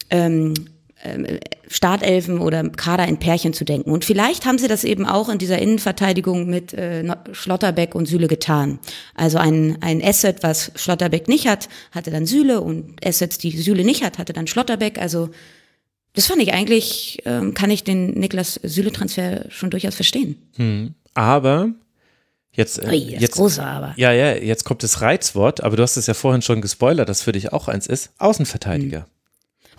ähm, 0.09 0.53
Startelfen 1.67 2.39
oder 2.39 2.63
Kader 2.69 3.07
in 3.07 3.17
Pärchen 3.17 3.53
zu 3.53 3.65
denken. 3.65 3.91
Und 3.91 4.05
vielleicht 4.05 4.45
haben 4.45 4.57
sie 4.57 4.67
das 4.67 4.83
eben 4.83 5.05
auch 5.05 5.29
in 5.29 5.37
dieser 5.37 5.59
Innenverteidigung 5.59 6.49
mit 6.49 6.73
äh, 6.73 7.03
Schlotterbeck 7.31 7.95
und 7.95 8.05
Süle 8.05 8.27
getan. 8.27 8.79
Also 9.15 9.37
ein, 9.37 9.77
ein 9.81 10.03
Asset, 10.03 10.43
was 10.43 10.71
Schlotterbeck 10.75 11.27
nicht 11.27 11.47
hat, 11.47 11.67
hatte 11.91 12.11
dann 12.11 12.25
Süle 12.25 12.61
und 12.61 13.05
Assets, 13.05 13.37
die 13.37 13.51
Süle 13.51 13.83
nicht 13.83 14.03
hat, 14.03 14.17
hatte 14.17 14.33
dann 14.33 14.47
Schlotterbeck. 14.47 14.99
Also 14.99 15.29
das 16.13 16.27
fand 16.27 16.41
ich 16.41 16.53
eigentlich, 16.53 17.21
ähm, 17.25 17.53
kann 17.53 17.71
ich 17.71 17.83
den 17.83 18.11
Niklas 18.11 18.59
Süle-Transfer 18.61 19.45
schon 19.49 19.71
durchaus 19.71 19.95
verstehen. 19.95 20.37
Aber 21.15 21.69
jetzt, 22.51 22.83
äh, 22.83 22.87
Ui, 22.87 23.11
das 23.13 23.21
jetzt 23.21 23.35
große 23.35 23.63
Aber. 23.63 23.93
Ja, 23.97 24.11
ja, 24.11 24.35
jetzt 24.35 24.63
kommt 24.63 24.83
das 24.83 25.01
Reizwort, 25.01 25.63
aber 25.63 25.75
du 25.75 25.83
hast 25.83 25.97
es 25.97 26.05
ja 26.05 26.13
vorhin 26.13 26.43
schon 26.43 26.61
gespoilert, 26.61 27.09
dass 27.09 27.23
für 27.23 27.31
dich 27.31 27.51
auch 27.51 27.67
eins 27.67 27.87
ist. 27.87 28.11
Außenverteidiger. 28.19 29.07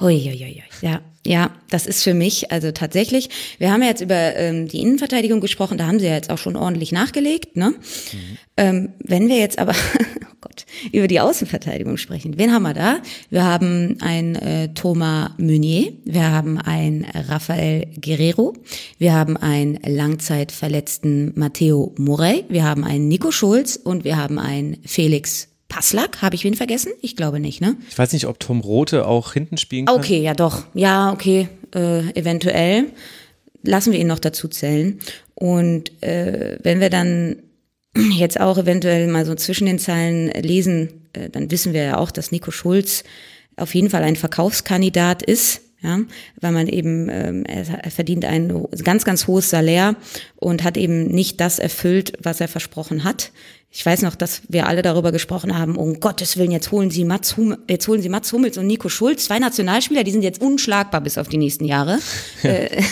Uiuiui. 0.00 0.62
Ja, 0.82 1.00
ja, 1.26 1.50
das 1.70 1.86
ist 1.86 2.02
für 2.02 2.12
mich, 2.12 2.52
also 2.52 2.70
tatsächlich, 2.70 3.30
wir 3.58 3.72
haben 3.72 3.80
ja 3.80 3.88
jetzt 3.88 4.02
über 4.02 4.36
ähm, 4.36 4.68
die 4.68 4.80
Innenverteidigung 4.80 5.40
gesprochen, 5.40 5.78
da 5.78 5.86
haben 5.86 5.98
sie 5.98 6.06
ja 6.06 6.14
jetzt 6.14 6.30
auch 6.30 6.38
schon 6.38 6.54
ordentlich 6.54 6.92
nachgelegt, 6.92 7.56
ne? 7.56 7.74
Ähm, 8.58 8.92
wenn 8.98 9.28
wir 9.28 9.38
jetzt 9.38 9.58
aber, 9.58 9.72
oh 10.02 10.34
Gott, 10.42 10.66
über 10.92 11.08
die 11.08 11.20
Außenverteidigung 11.20 11.96
sprechen. 11.96 12.36
Wen 12.36 12.52
haben 12.52 12.64
wir 12.64 12.74
da? 12.74 12.98
Wir 13.30 13.42
haben 13.42 13.96
ein 14.00 14.36
äh, 14.36 14.74
Thomas 14.74 15.30
Meunier, 15.38 15.92
wir 16.04 16.30
haben 16.30 16.58
ein 16.58 17.06
Rafael 17.14 17.86
Guerrero, 18.00 18.52
wir 18.98 19.14
haben 19.14 19.38
einen 19.38 19.78
langzeitverletzten 19.82 21.32
Matteo 21.36 21.94
Morey, 21.96 22.44
wir 22.50 22.64
haben 22.64 22.84
einen 22.84 23.08
Nico 23.08 23.30
Schulz 23.30 23.76
und 23.76 24.04
wir 24.04 24.18
haben 24.18 24.38
einen 24.38 24.76
Felix 24.84 25.48
Passlack, 25.74 26.22
habe 26.22 26.36
ich 26.36 26.44
wen 26.44 26.54
vergessen? 26.54 26.92
Ich 27.02 27.16
glaube 27.16 27.40
nicht, 27.40 27.60
ne? 27.60 27.76
Ich 27.88 27.98
weiß 27.98 28.12
nicht, 28.12 28.28
ob 28.28 28.38
Tom 28.38 28.60
Rote 28.60 29.08
auch 29.08 29.32
hinten 29.32 29.56
spielen 29.56 29.86
kann. 29.86 29.96
Okay, 29.96 30.22
ja 30.22 30.32
doch. 30.32 30.62
Ja, 30.72 31.12
okay, 31.12 31.48
äh, 31.74 32.10
eventuell. 32.12 32.92
Lassen 33.64 33.92
wir 33.92 33.98
ihn 33.98 34.06
noch 34.06 34.20
dazu 34.20 34.46
zählen. 34.46 35.00
Und 35.34 36.00
äh, 36.00 36.58
wenn 36.62 36.78
wir 36.78 36.90
dann 36.90 37.42
jetzt 38.16 38.38
auch 38.38 38.56
eventuell 38.56 39.08
mal 39.08 39.26
so 39.26 39.34
zwischen 39.34 39.66
den 39.66 39.80
Zeilen 39.80 40.28
lesen, 40.28 41.08
äh, 41.12 41.28
dann 41.28 41.50
wissen 41.50 41.72
wir 41.72 41.82
ja 41.82 41.98
auch, 41.98 42.12
dass 42.12 42.30
Nico 42.30 42.52
Schulz 42.52 43.02
auf 43.56 43.74
jeden 43.74 43.90
Fall 43.90 44.04
ein 44.04 44.14
Verkaufskandidat 44.14 45.24
ist. 45.24 45.60
Ja, 45.84 46.00
weil 46.40 46.52
man 46.52 46.66
eben, 46.66 47.10
ähm, 47.10 47.44
er 47.44 47.90
verdient 47.90 48.24
ein 48.24 48.66
ganz, 48.82 49.04
ganz 49.04 49.26
hohes 49.26 49.50
Salär 49.50 49.96
und 50.36 50.64
hat 50.64 50.78
eben 50.78 51.08
nicht 51.08 51.42
das 51.42 51.58
erfüllt, 51.58 52.14
was 52.22 52.40
er 52.40 52.48
versprochen 52.48 53.04
hat. 53.04 53.32
Ich 53.70 53.84
weiß 53.84 54.00
noch, 54.00 54.14
dass 54.14 54.40
wir 54.48 54.66
alle 54.66 54.80
darüber 54.80 55.12
gesprochen 55.12 55.58
haben, 55.58 55.76
um 55.76 56.00
Gottes 56.00 56.38
Willen, 56.38 56.52
jetzt 56.52 56.72
holen 56.72 56.90
Sie 56.90 57.04
Mats, 57.04 57.36
Hum 57.36 57.56
jetzt 57.68 57.86
holen 57.86 58.00
Sie 58.00 58.08
Mats 58.08 58.32
Hummels 58.32 58.56
und 58.56 58.66
Nico 58.66 58.88
Schulz, 58.88 59.26
zwei 59.26 59.38
Nationalspieler, 59.40 60.04
die 60.04 60.12
sind 60.12 60.22
jetzt 60.22 60.40
unschlagbar 60.40 61.02
bis 61.02 61.18
auf 61.18 61.28
die 61.28 61.38
nächsten 61.38 61.66
Jahre. 61.66 61.98
Äh, 62.44 62.82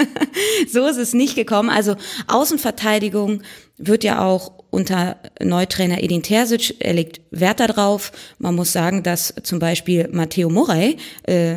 so 0.72 0.86
ist 0.86 0.96
es 0.96 1.12
nicht 1.12 1.36
gekommen. 1.36 1.70
Also 1.70 1.94
Außenverteidigung 2.26 3.42
wird 3.76 4.02
ja 4.02 4.24
auch 4.24 4.63
unter 4.74 5.16
Neutrainer 5.40 6.02
Edin 6.02 6.22
Terzic, 6.22 6.74
er 6.80 6.94
legt 6.94 7.20
Wert 7.30 7.60
darauf. 7.60 8.10
Man 8.38 8.54
muss 8.56 8.72
sagen, 8.72 9.02
dass 9.02 9.32
zum 9.42 9.60
Beispiel 9.60 10.08
Matteo 10.10 10.50
Morey 10.50 10.96
äh, 11.22 11.56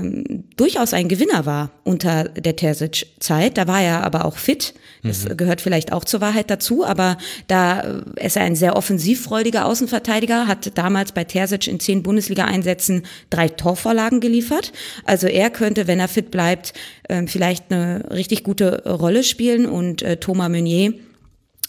durchaus 0.56 0.94
ein 0.94 1.10
Gewinner 1.10 1.46
war 1.46 1.72
unter 1.84 2.26
der 2.26 2.56
Terzic-Zeit. 2.56 3.58
Da 3.58 3.68
war 3.68 3.82
er 3.82 4.04
aber 4.04 4.26
auch 4.26 4.38
fit. 4.38 4.76
Das 5.04 5.26
mhm. 5.26 5.36
gehört 5.36 5.62
vielleicht 5.62 5.92
auch 5.92 6.06
zur 6.06 6.22
Wahrheit 6.22 6.50
dazu, 6.50 6.86
aber 6.86 7.18
da 7.48 8.02
ist 8.16 8.38
er 8.38 8.44
ein 8.44 8.56
sehr 8.56 8.76
offensivfreudiger 8.76 9.66
Außenverteidiger, 9.66 10.48
hat 10.48 10.78
damals 10.78 11.12
bei 11.12 11.24
Terzic 11.24 11.68
in 11.68 11.80
zehn 11.80 12.04
Bundesliga-Einsätzen 12.04 13.04
drei 13.30 13.50
Torvorlagen 13.50 14.20
geliefert. 14.20 14.72
Also 15.06 15.28
er 15.28 15.50
könnte, 15.50 15.88
wenn 15.88 16.00
er 16.00 16.08
fit 16.08 16.30
bleibt, 16.30 16.74
äh, 17.10 17.26
vielleicht 17.26 17.72
eine 17.72 18.12
richtig 18.12 18.44
gute 18.44 18.84
Rolle 18.88 19.24
spielen 19.24 19.66
und 19.66 20.04
äh, 20.04 20.18
Thomas 20.18 20.50
Meunier 20.50 20.94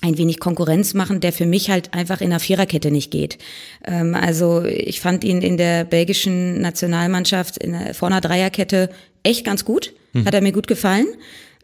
ein 0.00 0.16
wenig 0.16 0.38
Konkurrenz 0.38 0.94
machen, 0.94 1.20
der 1.20 1.32
für 1.32 1.46
mich 1.46 1.70
halt 1.70 1.94
einfach 1.94 2.20
in 2.20 2.30
der 2.30 2.40
Viererkette 2.40 2.90
nicht 2.90 3.10
geht. 3.10 3.38
Ähm, 3.84 4.14
also 4.14 4.64
ich 4.64 5.00
fand 5.00 5.24
ihn 5.24 5.42
in 5.42 5.56
der 5.56 5.84
belgischen 5.84 6.60
Nationalmannschaft 6.60 7.58
in 7.58 7.72
der, 7.72 7.94
vor 7.94 8.08
einer 8.08 8.20
Dreierkette 8.20 8.90
echt 9.22 9.44
ganz 9.44 9.64
gut, 9.64 9.92
hm. 10.12 10.24
hat 10.24 10.34
er 10.34 10.40
mir 10.40 10.52
gut 10.52 10.68
gefallen. 10.68 11.06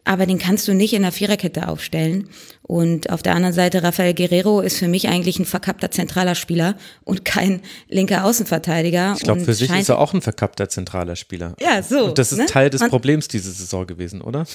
Aber 0.07 0.27
den 0.27 0.37
kannst 0.37 0.67
du 0.67 0.75
nicht 0.75 0.93
in 0.93 1.01
der 1.01 1.11
Viererkette 1.11 1.67
aufstellen. 1.67 2.29
Und 2.61 3.09
auf 3.09 3.23
der 3.23 3.33
anderen 3.33 3.55
Seite, 3.55 3.81
Rafael 3.81 4.13
Guerrero 4.13 4.61
ist 4.61 4.77
für 4.77 4.87
mich 4.87 5.07
eigentlich 5.07 5.39
ein 5.39 5.45
verkappter 5.45 5.89
zentraler 5.89 6.35
Spieler 6.35 6.75
und 7.03 7.25
kein 7.25 7.61
linker 7.89 8.23
Außenverteidiger. 8.23 9.15
Ich 9.17 9.23
glaube, 9.23 9.41
für 9.41 9.55
sich 9.55 9.71
ist 9.71 9.89
er 9.89 9.97
auch 9.97 10.13
ein 10.13 10.21
verkappter 10.21 10.69
zentraler 10.69 11.15
Spieler. 11.15 11.55
Ja, 11.59 11.81
so. 11.81 12.05
Und 12.05 12.19
das 12.19 12.31
ist 12.31 12.37
ne? 12.37 12.45
Teil 12.45 12.69
des 12.69 12.87
Problems 12.87 13.27
diese 13.27 13.51
Saison 13.51 13.87
gewesen, 13.87 14.21
oder? 14.21 14.45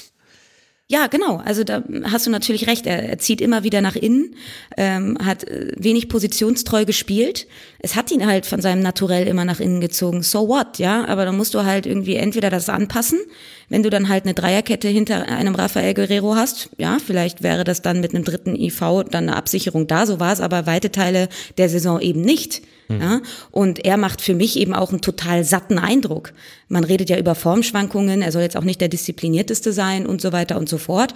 Ja, 0.90 1.06
genau. 1.06 1.36
Also 1.36 1.62
da 1.62 1.84
hast 2.02 2.26
du 2.26 2.32
natürlich 2.32 2.66
recht. 2.66 2.84
Er, 2.84 3.08
er 3.08 3.18
zieht 3.18 3.40
immer 3.40 3.62
wieder 3.62 3.80
nach 3.80 3.94
innen, 3.94 4.34
ähm, 4.76 5.16
hat 5.24 5.44
äh, 5.44 5.68
wenig 5.76 6.08
positionstreu 6.08 6.84
gespielt. 6.84 7.46
Es 7.78 7.94
hat 7.94 8.10
ihn 8.10 8.26
halt 8.26 8.44
von 8.44 8.60
seinem 8.60 8.82
Naturell 8.82 9.28
immer 9.28 9.44
nach 9.44 9.60
innen 9.60 9.80
gezogen. 9.80 10.24
So 10.24 10.48
what, 10.48 10.80
ja? 10.80 11.06
Aber 11.06 11.24
dann 11.24 11.36
musst 11.36 11.54
du 11.54 11.64
halt 11.64 11.86
irgendwie 11.86 12.16
entweder 12.16 12.50
das 12.50 12.68
anpassen, 12.68 13.20
wenn 13.68 13.84
du 13.84 13.90
dann 13.90 14.08
halt 14.08 14.24
eine 14.24 14.34
Dreierkette 14.34 14.88
hinter 14.88 15.28
einem 15.28 15.54
Rafael 15.54 15.94
Guerrero 15.94 16.34
hast. 16.34 16.70
Ja, 16.76 16.98
vielleicht 16.98 17.44
wäre 17.44 17.62
das 17.62 17.82
dann 17.82 18.00
mit 18.00 18.12
einem 18.12 18.24
dritten 18.24 18.56
IV 18.56 18.80
dann 19.12 19.28
eine 19.28 19.36
Absicherung 19.36 19.86
da. 19.86 20.06
So 20.06 20.18
war 20.18 20.32
es 20.32 20.40
aber 20.40 20.66
weite 20.66 20.90
Teile 20.90 21.28
der 21.56 21.68
Saison 21.68 22.00
eben 22.00 22.22
nicht. 22.22 22.62
Mhm. 22.90 23.00
Ja? 23.00 23.20
Und 23.50 23.84
er 23.84 23.96
macht 23.96 24.20
für 24.20 24.34
mich 24.34 24.58
eben 24.58 24.74
auch 24.74 24.90
einen 24.90 25.00
total 25.00 25.44
satten 25.44 25.78
Eindruck. 25.78 26.32
Man 26.68 26.84
redet 26.84 27.08
ja 27.08 27.18
über 27.18 27.34
Formschwankungen, 27.34 28.22
er 28.22 28.32
soll 28.32 28.42
jetzt 28.42 28.56
auch 28.56 28.64
nicht 28.64 28.80
der 28.80 28.88
disziplinierteste 28.88 29.72
sein 29.72 30.06
und 30.06 30.20
so 30.20 30.32
weiter 30.32 30.58
und 30.58 30.68
so 30.68 30.78
fort. 30.78 31.14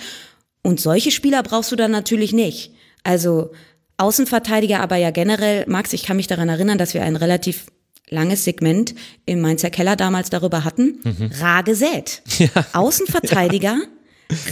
Und 0.63 0.81
solche 0.81 1.11
Spieler 1.11 1.43
brauchst 1.43 1.73
du 1.73 1.77
dann 1.77 1.91
natürlich 1.91 2.33
nicht. 2.33 2.73
Also 3.03 3.51
Außenverteidiger, 3.97 4.81
aber 4.81 4.97
ja 4.97 5.11
generell, 5.11 5.65
Max, 5.69 5.93
ich 5.93 6.05
kann 6.05 6.17
mich 6.17 6.27
daran 6.27 6.49
erinnern, 6.49 6.79
dass 6.79 6.95
wir 6.95 7.03
ein 7.03 7.17
relativ 7.17 7.67
langes 8.09 8.45
Segment 8.45 8.95
im 9.25 9.41
Mainzer 9.41 9.71
Keller 9.71 9.97
damals 9.97 10.31
darüber 10.31 10.65
hatten. 10.65 11.01
Mhm. 11.05 11.31
Rar 11.41 11.63
gesät. 11.63 12.23
Ja. 12.39 12.49
Außenverteidiger 12.73 13.79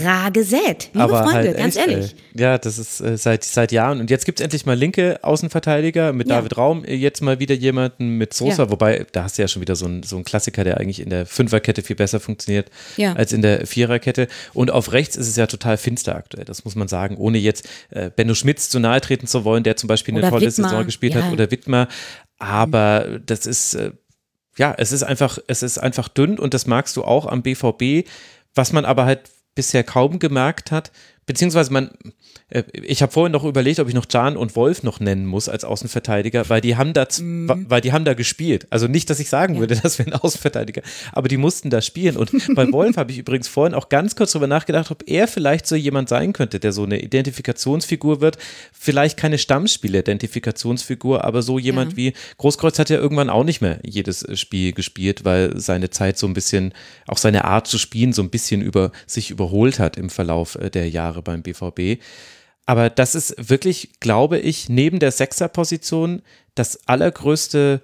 rar 0.02 0.30
gesät. 0.30 0.90
Liebe 0.92 1.04
Aber 1.04 1.22
Freunde, 1.24 1.48
halt 1.48 1.56
ganz 1.56 1.76
echt, 1.76 1.88
ehrlich. 1.88 2.16
Ey. 2.34 2.40
Ja, 2.40 2.58
das 2.58 2.78
ist 2.78 3.00
äh, 3.00 3.16
seit, 3.16 3.44
seit 3.44 3.72
Jahren. 3.72 4.00
Und 4.00 4.10
jetzt 4.10 4.24
gibt 4.24 4.40
es 4.40 4.44
endlich 4.44 4.66
mal 4.66 4.76
linke 4.76 5.18
Außenverteidiger 5.22 6.12
mit 6.12 6.28
ja. 6.28 6.36
David 6.36 6.56
Raum. 6.56 6.84
Jetzt 6.86 7.20
mal 7.20 7.38
wieder 7.38 7.54
jemanden 7.54 8.18
mit 8.18 8.34
Sosa. 8.34 8.64
Ja. 8.64 8.70
Wobei, 8.70 9.06
da 9.12 9.24
hast 9.24 9.38
du 9.38 9.42
ja 9.42 9.48
schon 9.48 9.62
wieder 9.62 9.76
so 9.76 9.86
einen 9.86 10.02
so 10.02 10.20
Klassiker, 10.22 10.64
der 10.64 10.78
eigentlich 10.78 11.00
in 11.00 11.10
der 11.10 11.26
Fünferkette 11.26 11.82
viel 11.82 11.96
besser 11.96 12.20
funktioniert 12.20 12.70
ja. 12.96 13.12
als 13.14 13.32
in 13.32 13.42
der 13.42 13.66
Viererkette. 13.66 14.28
Und 14.52 14.70
auf 14.70 14.92
rechts 14.92 15.16
ist 15.16 15.28
es 15.28 15.36
ja 15.36 15.46
total 15.46 15.76
finster 15.76 16.16
aktuell. 16.16 16.44
Das 16.44 16.64
muss 16.64 16.74
man 16.74 16.88
sagen. 16.88 17.16
Ohne 17.16 17.38
jetzt 17.38 17.68
äh, 17.90 18.10
Benno 18.10 18.34
Schmitz 18.34 18.68
zu 18.68 18.80
nahe 18.80 19.00
treten 19.00 19.26
zu 19.26 19.44
wollen, 19.44 19.62
der 19.62 19.76
zum 19.76 19.88
Beispiel 19.88 20.14
eine 20.14 20.20
oder 20.20 20.30
tolle 20.30 20.46
Wittmar. 20.46 20.70
Saison 20.70 20.86
gespielt 20.86 21.14
hat. 21.14 21.32
Oder 21.32 21.50
Wittmer. 21.50 21.88
Aber 22.38 23.20
das 23.24 23.46
ist, 23.46 23.74
äh, 23.74 23.92
ja, 24.58 24.74
es 24.76 24.92
ist 24.92 25.02
einfach, 25.02 25.38
es 25.46 25.62
ist 25.62 25.78
einfach 25.78 26.08
dünn 26.08 26.38
und 26.38 26.54
das 26.54 26.66
magst 26.66 26.96
du 26.96 27.04
auch 27.04 27.26
am 27.26 27.42
BVB. 27.42 28.08
Was 28.54 28.72
man 28.72 28.84
aber 28.84 29.04
halt 29.04 29.30
bisher 29.54 29.84
kaum 29.84 30.18
gemerkt 30.18 30.70
hat, 30.70 30.92
beziehungsweise 31.26 31.72
man, 31.72 31.90
ich 32.72 33.02
habe 33.02 33.12
vorhin 33.12 33.32
noch 33.32 33.44
überlegt, 33.44 33.80
ob 33.80 33.88
ich 33.88 33.94
noch 33.94 34.06
Jan 34.10 34.36
und 34.36 34.54
Wolf 34.56 34.82
noch 34.82 35.00
nennen 35.00 35.24
muss 35.24 35.48
als 35.48 35.64
Außenverteidiger, 35.64 36.48
weil 36.50 36.60
die 36.60 36.76
haben 36.76 36.92
da, 36.92 37.06
mhm. 37.18 37.66
weil 37.68 37.80
die 37.80 37.92
haben 37.92 38.04
da 38.04 38.14
gespielt. 38.14 38.66
Also 38.68 38.88
nicht, 38.88 39.08
dass 39.08 39.20
ich 39.20 39.30
sagen 39.30 39.54
ja. 39.54 39.60
würde, 39.60 39.74
das 39.82 39.98
wäre 39.98 40.12
ein 40.12 40.20
Außenverteidiger, 40.20 40.82
aber 41.12 41.28
die 41.28 41.38
mussten 41.38 41.70
da 41.70 41.80
spielen. 41.80 42.16
Und 42.16 42.30
bei 42.54 42.70
Wolf 42.72 42.96
habe 42.96 43.12
ich 43.12 43.18
übrigens 43.18 43.48
vorhin 43.48 43.74
auch 43.74 43.88
ganz 43.88 44.16
kurz 44.16 44.32
darüber 44.32 44.46
nachgedacht, 44.48 44.90
ob 44.90 45.04
er 45.06 45.28
vielleicht 45.28 45.66
so 45.66 45.76
jemand 45.76 46.08
sein 46.08 46.32
könnte, 46.32 46.60
der 46.60 46.72
so 46.72 46.84
eine 46.84 47.00
Identifikationsfigur 47.00 48.20
wird. 48.20 48.36
Vielleicht 48.72 49.16
keine 49.16 49.38
Stammspiel-Identifikationsfigur, 49.38 51.24
aber 51.24 51.42
so 51.42 51.58
jemand 51.58 51.92
ja. 51.92 51.96
wie 51.96 52.12
Großkreuz 52.36 52.78
hat 52.78 52.90
ja 52.90 52.98
irgendwann 52.98 53.30
auch 53.30 53.44
nicht 53.44 53.62
mehr 53.62 53.78
jedes 53.82 54.26
Spiel 54.38 54.72
gespielt, 54.72 55.24
weil 55.24 55.58
seine 55.58 55.90
Zeit 55.90 56.18
so 56.18 56.26
ein 56.26 56.34
bisschen, 56.34 56.74
auch 57.06 57.18
seine 57.18 57.44
Art 57.44 57.66
zu 57.66 57.78
spielen 57.78 58.12
so 58.12 58.22
ein 58.22 58.30
bisschen 58.30 58.60
über 58.60 58.92
sich 59.06 59.30
überholt 59.30 59.78
hat 59.78 59.96
im 59.96 60.10
Verlauf 60.10 60.56
äh, 60.56 60.70
der 60.70 60.88
Jahre 60.90 61.22
beim 61.22 61.42
BVB. 61.42 62.00
Aber 62.66 62.90
das 62.90 63.14
ist 63.14 63.34
wirklich, 63.50 63.90
glaube 64.00 64.38
ich, 64.38 64.68
neben 64.68 64.98
der 64.98 65.10
Sechserposition 65.10 66.22
das 66.54 66.86
allergrößte 66.86 67.82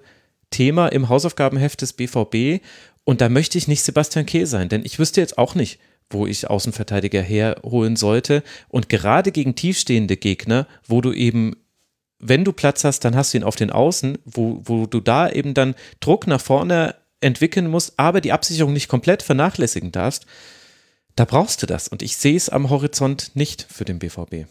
Thema 0.51 0.87
im 0.87 1.09
Hausaufgabenheft 1.09 1.81
des 1.81 1.93
BVB. 1.93 2.63
Und 3.03 3.21
da 3.21 3.29
möchte 3.29 3.57
ich 3.57 3.67
nicht 3.67 3.83
Sebastian 3.83 4.25
Kehl 4.25 4.45
sein, 4.45 4.69
denn 4.69 4.85
ich 4.85 4.99
wüsste 4.99 5.21
jetzt 5.21 5.37
auch 5.37 5.55
nicht, 5.55 5.79
wo 6.09 6.25
ich 6.25 6.49
Außenverteidiger 6.49 7.21
herholen 7.21 7.95
sollte. 7.95 8.43
Und 8.67 8.89
gerade 8.89 9.31
gegen 9.31 9.55
tiefstehende 9.55 10.17
Gegner, 10.17 10.67
wo 10.87 11.01
du 11.01 11.13
eben, 11.13 11.55
wenn 12.19 12.43
du 12.43 12.53
Platz 12.53 12.83
hast, 12.83 13.05
dann 13.05 13.15
hast 13.15 13.33
du 13.33 13.37
ihn 13.37 13.43
auf 13.43 13.55
den 13.55 13.71
Außen, 13.71 14.17
wo, 14.25 14.61
wo 14.63 14.85
du 14.85 14.99
da 15.01 15.29
eben 15.29 15.53
dann 15.53 15.75
Druck 15.99 16.25
nach 16.27 16.41
vorne 16.41 16.95
entwickeln 17.21 17.67
musst, 17.67 17.93
aber 17.97 18.21
die 18.21 18.31
Absicherung 18.31 18.73
nicht 18.73 18.87
komplett 18.87 19.23
vernachlässigen 19.23 19.91
darfst, 19.91 20.25
da 21.15 21.25
brauchst 21.25 21.61
du 21.61 21.65
das. 21.65 21.87
Und 21.87 22.01
ich 22.01 22.15
sehe 22.15 22.37
es 22.37 22.49
am 22.49 22.69
Horizont 22.69 23.31
nicht 23.35 23.65
für 23.69 23.85
den 23.85 23.99
BVB. 23.99 24.47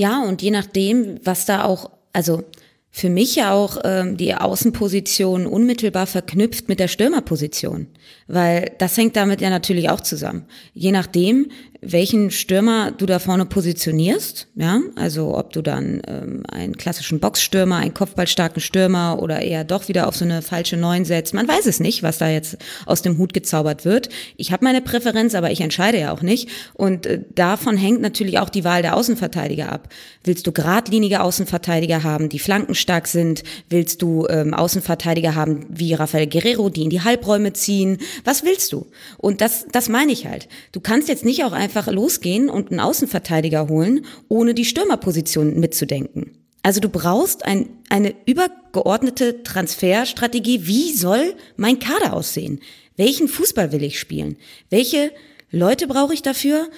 Ja, 0.00 0.22
und 0.22 0.40
je 0.40 0.50
nachdem, 0.50 1.20
was 1.24 1.44
da 1.44 1.64
auch, 1.64 1.90
also 2.14 2.44
für 2.90 3.10
mich 3.10 3.36
ja 3.36 3.52
auch 3.52 3.76
ähm, 3.84 4.16
die 4.16 4.34
Außenposition 4.34 5.44
unmittelbar 5.44 6.06
verknüpft 6.06 6.70
mit 6.70 6.80
der 6.80 6.88
Stürmerposition, 6.88 7.86
weil 8.26 8.72
das 8.78 8.96
hängt 8.96 9.14
damit 9.14 9.42
ja 9.42 9.50
natürlich 9.50 9.90
auch 9.90 10.00
zusammen. 10.00 10.46
Je 10.72 10.90
nachdem, 10.90 11.50
welchen 11.82 12.30
Stürmer 12.30 12.92
du 12.92 13.06
da 13.06 13.18
vorne 13.18 13.46
positionierst, 13.46 14.48
ja, 14.54 14.80
also 14.96 15.36
ob 15.36 15.52
du 15.52 15.62
dann 15.62 16.02
ähm, 16.06 16.42
einen 16.50 16.76
klassischen 16.76 17.20
Boxstürmer, 17.20 17.76
einen 17.76 17.94
kopfballstarken 17.94 18.60
Stürmer 18.60 19.18
oder 19.22 19.40
eher 19.40 19.64
doch 19.64 19.88
wieder 19.88 20.06
auf 20.06 20.16
so 20.16 20.24
eine 20.24 20.42
falsche 20.42 20.76
Neun 20.76 21.04
setzt, 21.06 21.32
man 21.32 21.48
weiß 21.48 21.66
es 21.66 21.80
nicht, 21.80 22.02
was 22.02 22.18
da 22.18 22.28
jetzt 22.28 22.58
aus 22.84 23.00
dem 23.00 23.16
Hut 23.16 23.32
gezaubert 23.32 23.84
wird. 23.86 24.10
Ich 24.36 24.52
habe 24.52 24.64
meine 24.64 24.82
Präferenz, 24.82 25.34
aber 25.34 25.50
ich 25.50 25.62
entscheide 25.62 25.98
ja 25.98 26.12
auch 26.12 26.20
nicht 26.20 26.50
und 26.74 27.06
äh, 27.06 27.22
davon 27.34 27.78
hängt 27.78 28.02
natürlich 28.02 28.38
auch 28.38 28.50
die 28.50 28.64
Wahl 28.64 28.82
der 28.82 28.96
Außenverteidiger 28.96 29.72
ab. 29.72 29.88
Willst 30.22 30.46
du 30.46 30.52
geradlinige 30.52 31.22
Außenverteidiger 31.22 32.02
haben, 32.02 32.28
die 32.28 32.38
flankenstark 32.38 33.08
sind? 33.08 33.42
Willst 33.70 34.02
du 34.02 34.26
ähm, 34.28 34.52
Außenverteidiger 34.52 35.34
haben 35.34 35.64
wie 35.70 35.94
Rafael 35.94 36.26
Guerrero, 36.26 36.68
die 36.68 36.82
in 36.82 36.90
die 36.90 37.00
Halbräume 37.00 37.54
ziehen? 37.54 37.98
Was 38.24 38.44
willst 38.44 38.72
du? 38.72 38.86
Und 39.16 39.40
das, 39.40 39.64
das 39.72 39.88
meine 39.88 40.12
ich 40.12 40.26
halt. 40.26 40.46
Du 40.72 40.80
kannst 40.80 41.08
jetzt 41.08 41.24
nicht 41.24 41.42
auch 41.44 41.52
einfach 41.52 41.69
einfach 41.70 41.92
losgehen 41.92 42.48
und 42.48 42.70
einen 42.70 42.80
Außenverteidiger 42.80 43.68
holen, 43.68 44.04
ohne 44.28 44.54
die 44.54 44.64
Stürmerposition 44.64 45.60
mitzudenken. 45.60 46.32
Also 46.62 46.80
du 46.80 46.88
brauchst 46.88 47.44
ein, 47.44 47.68
eine 47.88 48.14
übergeordnete 48.26 49.42
Transferstrategie. 49.44 50.66
Wie 50.66 50.92
soll 50.92 51.34
mein 51.56 51.78
Kader 51.78 52.12
aussehen? 52.12 52.60
Welchen 52.96 53.28
Fußball 53.28 53.72
will 53.72 53.84
ich 53.84 54.00
spielen? 54.00 54.36
Welche 54.68 55.12
Leute 55.50 55.86
brauche 55.86 56.12
ich 56.12 56.22
dafür? 56.22 56.68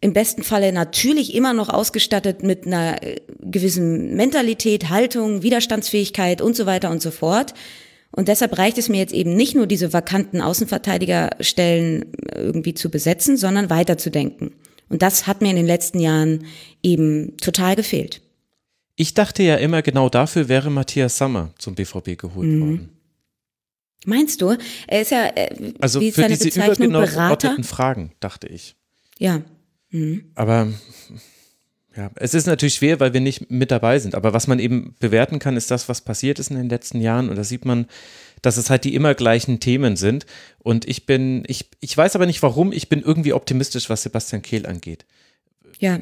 Im 0.00 0.12
besten 0.12 0.42
Falle 0.42 0.72
natürlich 0.72 1.34
immer 1.34 1.54
noch 1.54 1.70
ausgestattet 1.70 2.42
mit 2.42 2.66
einer 2.66 3.02
äh, 3.02 3.20
gewissen 3.40 4.14
Mentalität, 4.16 4.90
Haltung, 4.90 5.42
Widerstandsfähigkeit 5.42 6.42
und 6.42 6.56
so 6.56 6.66
weiter 6.66 6.90
und 6.90 7.00
so 7.00 7.10
fort. 7.10 7.54
Und 8.14 8.28
deshalb 8.28 8.58
reicht 8.58 8.78
es 8.78 8.88
mir 8.88 8.98
jetzt 8.98 9.14
eben 9.14 9.34
nicht 9.34 9.54
nur, 9.54 9.66
diese 9.66 9.92
vakanten 9.92 10.40
Außenverteidigerstellen 10.42 12.12
irgendwie 12.34 12.74
zu 12.74 12.90
besetzen, 12.90 13.36
sondern 13.36 13.70
weiterzudenken. 13.70 14.52
Und 14.88 15.00
das 15.00 15.26
hat 15.26 15.40
mir 15.40 15.50
in 15.50 15.56
den 15.56 15.66
letzten 15.66 15.98
Jahren 15.98 16.44
eben 16.82 17.36
total 17.38 17.74
gefehlt. 17.74 18.20
Ich 18.96 19.14
dachte 19.14 19.42
ja 19.42 19.56
immer, 19.56 19.80
genau 19.80 20.10
dafür 20.10 20.48
wäre 20.48 20.70
Matthias 20.70 21.16
Sammer 21.16 21.54
zum 21.56 21.74
BVB 21.74 22.18
geholt 22.18 22.48
mhm. 22.48 22.60
worden. 22.60 22.88
Meinst 24.04 24.42
du? 24.42 24.56
Er 24.86 25.00
ist 25.00 25.10
ja, 25.10 25.26
äh, 25.34 25.72
also 25.80 26.00
wie 26.00 26.12
für 26.12 26.28
diese 26.28 26.48
übergeordneten 26.48 27.64
Fragen, 27.64 28.12
dachte 28.20 28.48
ich. 28.48 28.76
Ja. 29.18 29.42
Mhm. 29.90 30.32
Aber 30.34 30.68
ja, 31.96 32.10
es 32.14 32.34
ist 32.34 32.46
natürlich 32.46 32.74
schwer, 32.76 33.00
weil 33.00 33.12
wir 33.12 33.20
nicht 33.20 33.50
mit 33.50 33.70
dabei 33.70 33.98
sind. 33.98 34.14
Aber 34.14 34.32
was 34.32 34.46
man 34.46 34.58
eben 34.58 34.94
bewerten 34.98 35.38
kann, 35.38 35.56
ist 35.56 35.70
das, 35.70 35.88
was 35.88 36.00
passiert 36.00 36.38
ist 36.38 36.50
in 36.50 36.56
den 36.56 36.68
letzten 36.68 37.00
Jahren. 37.00 37.28
Und 37.28 37.36
da 37.36 37.44
sieht 37.44 37.64
man, 37.64 37.86
dass 38.40 38.56
es 38.56 38.70
halt 38.70 38.84
die 38.84 38.94
immer 38.94 39.14
gleichen 39.14 39.60
Themen 39.60 39.96
sind. 39.96 40.26
Und 40.58 40.88
ich 40.88 41.06
bin, 41.06 41.44
ich, 41.46 41.68
ich 41.80 41.96
weiß 41.96 42.14
aber 42.16 42.26
nicht 42.26 42.42
warum, 42.42 42.72
ich 42.72 42.88
bin 42.88 43.02
irgendwie 43.02 43.34
optimistisch, 43.34 43.90
was 43.90 44.02
Sebastian 44.02 44.42
Kehl 44.42 44.66
angeht. 44.66 45.04
Ja 45.78 46.00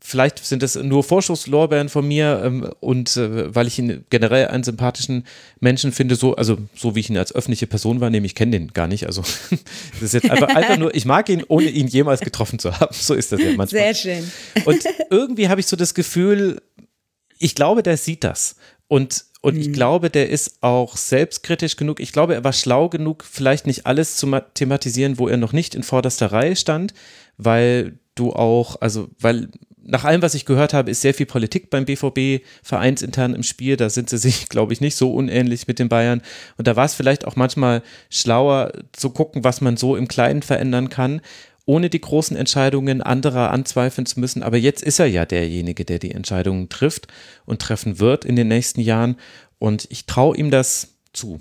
vielleicht 0.00 0.44
sind 0.44 0.62
es 0.62 0.74
nur 0.76 1.04
Vorschusslorbeeren 1.04 1.88
von 1.88 2.06
mir 2.08 2.42
ähm, 2.44 2.70
und 2.80 3.16
äh, 3.16 3.54
weil 3.54 3.66
ich 3.66 3.78
ihn 3.78 4.04
generell 4.10 4.48
einen 4.48 4.64
sympathischen 4.64 5.26
Menschen 5.60 5.92
finde, 5.92 6.16
so, 6.16 6.34
also 6.36 6.58
so 6.74 6.94
wie 6.94 7.00
ich 7.00 7.10
ihn 7.10 7.18
als 7.18 7.34
öffentliche 7.34 7.66
Person 7.66 8.00
wahrnehme, 8.00 8.26
ich 8.26 8.34
kenne 8.34 8.52
den 8.52 8.68
gar 8.68 8.86
nicht. 8.86 9.06
Also 9.06 9.22
das 9.92 10.02
ist 10.02 10.14
jetzt 10.14 10.30
einfach, 10.30 10.48
einfach 10.54 10.78
nur, 10.78 10.94
ich 10.94 11.04
mag 11.04 11.28
ihn, 11.28 11.44
ohne 11.48 11.68
ihn 11.68 11.86
jemals 11.86 12.20
getroffen 12.20 12.58
zu 12.58 12.78
haben. 12.78 12.94
So 12.94 13.14
ist 13.14 13.30
das 13.32 13.40
ja 13.40 13.52
manchmal. 13.56 13.68
Sehr 13.68 13.94
schön. 13.94 14.32
Und 14.64 14.84
irgendwie 15.10 15.48
habe 15.48 15.60
ich 15.60 15.66
so 15.66 15.76
das 15.76 15.94
Gefühl, 15.94 16.62
ich 17.38 17.54
glaube, 17.54 17.82
der 17.82 17.96
sieht 17.96 18.24
das. 18.24 18.56
Und 18.88 19.24
und 19.42 19.56
ich 19.56 19.68
mhm. 19.68 19.72
glaube, 19.72 20.10
der 20.10 20.28
ist 20.28 20.62
auch 20.62 20.98
selbstkritisch 20.98 21.76
genug. 21.76 21.98
Ich 21.98 22.12
glaube, 22.12 22.34
er 22.34 22.44
war 22.44 22.52
schlau 22.52 22.90
genug, 22.90 23.24
vielleicht 23.24 23.66
nicht 23.66 23.86
alles 23.86 24.16
zu 24.16 24.30
thematisieren, 24.52 25.18
wo 25.18 25.28
er 25.28 25.38
noch 25.38 25.54
nicht 25.54 25.74
in 25.74 25.82
vorderster 25.82 26.30
Reihe 26.30 26.56
stand, 26.56 26.92
weil 27.38 27.98
du 28.14 28.32
auch, 28.34 28.80
also, 28.82 29.08
weil 29.18 29.48
nach 29.82 30.04
allem, 30.04 30.22
was 30.22 30.34
ich 30.34 30.44
gehört 30.44 30.74
habe, 30.74 30.90
ist 30.90 31.00
sehr 31.00 31.14
viel 31.14 31.26
Politik 31.26 31.70
beim 31.70 31.84
BVB 31.84 32.44
vereinsintern 32.62 33.34
im 33.34 33.42
Spiel. 33.42 33.76
Da 33.76 33.90
sind 33.90 34.10
sie 34.10 34.18
sich, 34.18 34.48
glaube 34.48 34.72
ich, 34.72 34.80
nicht 34.80 34.96
so 34.96 35.12
unähnlich 35.12 35.66
mit 35.66 35.78
den 35.78 35.88
Bayern. 35.88 36.22
Und 36.56 36.66
da 36.66 36.76
war 36.76 36.84
es 36.84 36.94
vielleicht 36.94 37.24
auch 37.24 37.36
manchmal 37.36 37.82
schlauer 38.10 38.72
zu 38.92 39.10
gucken, 39.10 39.44
was 39.44 39.60
man 39.60 39.76
so 39.76 39.96
im 39.96 40.08
Kleinen 40.08 40.42
verändern 40.42 40.88
kann, 40.90 41.20
ohne 41.66 41.90
die 41.90 42.00
großen 42.00 42.36
Entscheidungen 42.36 43.00
anderer 43.02 43.50
anzweifeln 43.50 44.06
zu 44.06 44.20
müssen. 44.20 44.42
Aber 44.42 44.56
jetzt 44.56 44.82
ist 44.82 44.98
er 44.98 45.06
ja 45.06 45.24
derjenige, 45.24 45.84
der 45.84 45.98
die 45.98 46.12
Entscheidungen 46.12 46.68
trifft 46.68 47.06
und 47.46 47.62
treffen 47.62 47.98
wird 47.98 48.24
in 48.24 48.36
den 48.36 48.48
nächsten 48.48 48.80
Jahren. 48.80 49.16
Und 49.58 49.86
ich 49.90 50.06
traue 50.06 50.36
ihm 50.36 50.50
das 50.50 50.94
zu. 51.12 51.40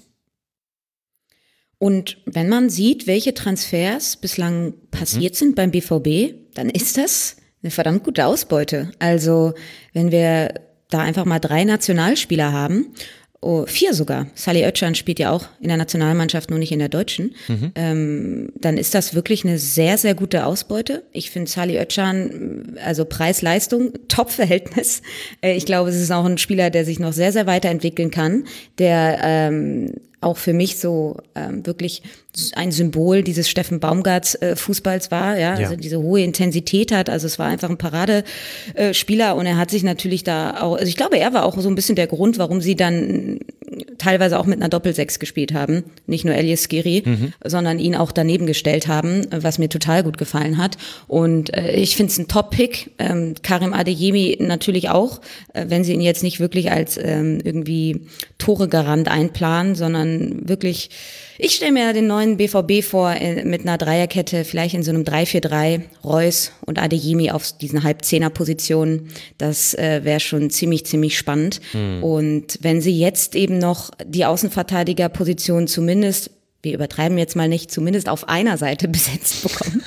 Und 1.77 2.17
wenn 2.25 2.49
man 2.49 2.69
sieht, 2.69 3.07
welche 3.07 3.33
Transfers 3.33 4.17
bislang 4.17 4.73
passiert 4.91 5.33
mhm. 5.35 5.37
sind 5.37 5.55
beim 5.55 5.71
BVB, 5.71 6.35
dann 6.53 6.69
ist 6.69 6.97
das 6.97 7.37
eine 7.61 7.71
verdammt 7.71 8.03
gute 8.03 8.25
Ausbeute. 8.25 8.91
Also 8.99 9.53
wenn 9.93 10.11
wir 10.11 10.53
da 10.89 10.99
einfach 10.99 11.25
mal 11.25 11.39
drei 11.39 11.63
Nationalspieler 11.63 12.51
haben, 12.51 12.93
oh, 13.41 13.65
vier 13.65 13.93
sogar, 13.93 14.27
Sally 14.33 14.63
Oetschan 14.63 14.95
spielt 14.95 15.19
ja 15.19 15.31
auch 15.31 15.45
in 15.61 15.69
der 15.69 15.77
Nationalmannschaft, 15.77 16.49
nur 16.49 16.59
nicht 16.59 16.71
in 16.71 16.79
der 16.79 16.89
deutschen, 16.89 17.35
mhm. 17.47 17.71
ähm, 17.75 18.51
dann 18.55 18.77
ist 18.77 18.93
das 18.95 19.13
wirklich 19.13 19.45
eine 19.45 19.59
sehr, 19.59 19.97
sehr 19.97 20.13
gute 20.13 20.45
Ausbeute. 20.45 21.03
Ich 21.13 21.31
finde 21.31 21.49
Sally 21.49 21.77
Oetschan, 21.77 22.77
also 22.83 23.05
Preis-Leistung, 23.05 23.93
Top-Verhältnis. 24.07 25.01
Äh, 25.41 25.55
ich 25.55 25.65
glaube, 25.65 25.89
es 25.89 25.95
ist 25.95 26.11
auch 26.11 26.25
ein 26.25 26.37
Spieler, 26.37 26.69
der 26.69 26.85
sich 26.85 26.99
noch 26.99 27.13
sehr, 27.13 27.31
sehr 27.31 27.47
weiterentwickeln 27.47 28.11
kann, 28.11 28.45
der 28.77 29.19
ähm, 29.21 29.93
auch 30.21 30.37
für 30.37 30.53
mich 30.53 30.79
so 30.79 31.17
ähm, 31.35 31.65
wirklich 31.65 32.03
ein 32.55 32.71
Symbol 32.71 33.23
dieses 33.23 33.49
Steffen 33.49 33.79
Baumgarts 33.79 34.35
äh, 34.35 34.55
Fußballs 34.55 35.11
war, 35.11 35.37
ja, 35.37 35.57
ja, 35.57 35.67
also 35.67 35.75
diese 35.75 36.01
hohe 36.01 36.21
Intensität 36.21 36.91
hat. 36.91 37.09
Also 37.09 37.27
es 37.27 37.39
war 37.39 37.47
einfach 37.47 37.69
ein 37.69 37.77
Paradespieler 37.77 39.35
und 39.35 39.45
er 39.45 39.57
hat 39.57 39.71
sich 39.71 39.83
natürlich 39.83 40.23
da 40.23 40.61
auch, 40.61 40.75
also 40.75 40.87
ich 40.87 40.95
glaube, 40.95 41.17
er 41.17 41.33
war 41.33 41.45
auch 41.45 41.59
so 41.59 41.69
ein 41.69 41.75
bisschen 41.75 41.95
der 41.95 42.07
Grund, 42.07 42.37
warum 42.37 42.61
sie 42.61 42.75
dann 42.75 43.39
teilweise 43.97 44.39
auch 44.39 44.45
mit 44.45 44.59
einer 44.59 44.69
Doppelsechs 44.69 45.19
gespielt 45.19 45.53
haben. 45.53 45.83
Nicht 46.07 46.25
nur 46.25 46.35
Elias 46.35 46.63
Skiri, 46.63 47.03
mhm. 47.05 47.33
sondern 47.43 47.79
ihn 47.79 47.95
auch 47.95 48.11
daneben 48.11 48.45
gestellt 48.45 48.87
haben, 48.87 49.27
was 49.31 49.59
mir 49.59 49.69
total 49.69 50.03
gut 50.03 50.17
gefallen 50.17 50.57
hat. 50.57 50.77
Und 51.07 51.53
äh, 51.55 51.71
ich 51.73 51.95
finde 51.95 52.11
es 52.11 52.17
ein 52.17 52.27
Top-Pick. 52.27 52.91
Ähm, 52.99 53.35
Karim 53.43 53.73
Adeyemi 53.73 54.37
natürlich 54.39 54.89
auch, 54.89 55.21
äh, 55.53 55.65
wenn 55.67 55.83
sie 55.83 55.93
ihn 55.93 56.01
jetzt 56.01 56.23
nicht 56.23 56.39
wirklich 56.39 56.71
als 56.71 56.97
ähm, 56.97 57.39
irgendwie 57.43 58.01
Tore-Garant 58.37 59.07
einplanen, 59.09 59.75
sondern 59.75 60.47
wirklich 60.47 60.89
ich 61.41 61.55
stelle 61.55 61.71
mir 61.71 61.93
den 61.93 62.05
neuen 62.05 62.35
BVB 62.35 62.83
vor 62.83 63.11
äh, 63.11 63.45
mit 63.45 63.61
einer 63.61 63.77
Dreierkette, 63.77 64.43
vielleicht 64.43 64.75
in 64.75 64.83
so 64.83 64.91
einem 64.91 65.03
3-4-3, 65.03 65.83
Reus 66.03 66.51
und 66.65 66.77
Adeyemi 66.77 67.31
auf 67.31 67.53
diesen 67.57 67.83
Halbzehner-Positionen. 67.83 69.07
Das 69.37 69.73
äh, 69.73 70.01
wäre 70.03 70.19
schon 70.19 70.49
ziemlich, 70.49 70.85
ziemlich 70.85 71.17
spannend. 71.17 71.61
Mhm. 71.73 72.03
Und 72.03 72.59
wenn 72.61 72.81
sie 72.81 72.99
jetzt 72.99 73.35
eben 73.35 73.57
noch 73.57 73.89
die 74.05 74.25
Außenverteidigerposition 74.25 75.67
zumindest 75.67 76.31
wir 76.61 76.73
übertreiben 76.73 77.17
jetzt 77.17 77.37
mal 77.37 77.47
nicht, 77.47 77.71
zumindest 77.71 78.09
auf 78.09 78.27
einer 78.27 78.57
Seite 78.57 78.87
besetzt 78.89 79.43
bekommen. 79.43 79.81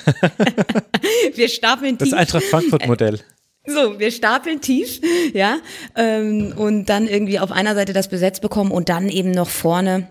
wir 1.35 1.51
stapeln 1.51 1.99
tief. 1.99 2.09
Das 2.09 2.19
Eintracht 2.19 2.45
Frankfurt-Modell. 2.45 3.21
So, 3.67 4.01
wir 4.01 4.11
stapeln 4.11 4.63
tief, 4.63 5.01
ja, 5.35 5.59
ähm, 5.97 6.55
und 6.57 6.87
dann 6.87 7.07
irgendwie 7.07 7.39
auf 7.39 7.53
einer 7.53 7.75
Seite 7.75 7.93
das 7.93 8.09
besetzt 8.09 8.41
bekommen 8.41 8.73
und 8.73 8.89
dann 8.89 9.11
eben 9.11 9.31
noch 9.31 9.51
vorne 9.51 10.09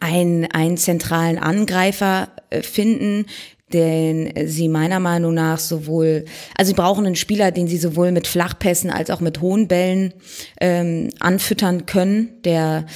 einen, 0.00 0.46
einen 0.46 0.76
zentralen 0.76 1.38
Angreifer 1.38 2.28
äh, 2.50 2.62
finden, 2.62 3.26
den 3.72 4.32
sie 4.46 4.68
meiner 4.68 4.98
Meinung 4.98 5.34
nach 5.34 5.58
sowohl, 5.58 6.24
also 6.56 6.70
sie 6.70 6.74
brauchen 6.74 7.06
einen 7.06 7.16
Spieler, 7.16 7.52
den 7.52 7.68
sie 7.68 7.78
sowohl 7.78 8.10
mit 8.10 8.26
Flachpässen 8.26 8.90
als 8.90 9.10
auch 9.10 9.20
mit 9.20 9.40
hohen 9.40 9.68
Bällen 9.68 10.12
ähm, 10.60 11.10
anfüttern 11.20 11.86
können, 11.86 12.30
der 12.44 12.86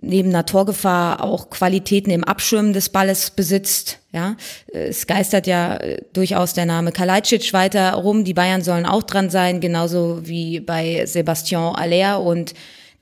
neben 0.00 0.30
einer 0.30 0.46
Torgefahr 0.46 1.22
auch 1.22 1.48
Qualitäten 1.48 2.10
im 2.10 2.24
Abschirmen 2.24 2.72
des 2.72 2.88
Balles 2.88 3.30
besitzt. 3.30 3.98
Ja, 4.12 4.36
es 4.72 5.06
geistert 5.06 5.46
ja 5.46 5.76
äh, 5.76 6.02
durchaus 6.12 6.52
der 6.54 6.66
Name 6.66 6.92
Kalajdzic 6.92 7.52
weiter 7.52 7.94
rum. 7.94 8.24
Die 8.24 8.34
Bayern 8.34 8.62
sollen 8.62 8.84
auch 8.84 9.04
dran 9.04 9.30
sein, 9.30 9.60
genauso 9.60 10.26
wie 10.26 10.60
bei 10.60 11.06
Sebastian 11.06 11.74
Aller 11.74 12.20
und 12.20 12.52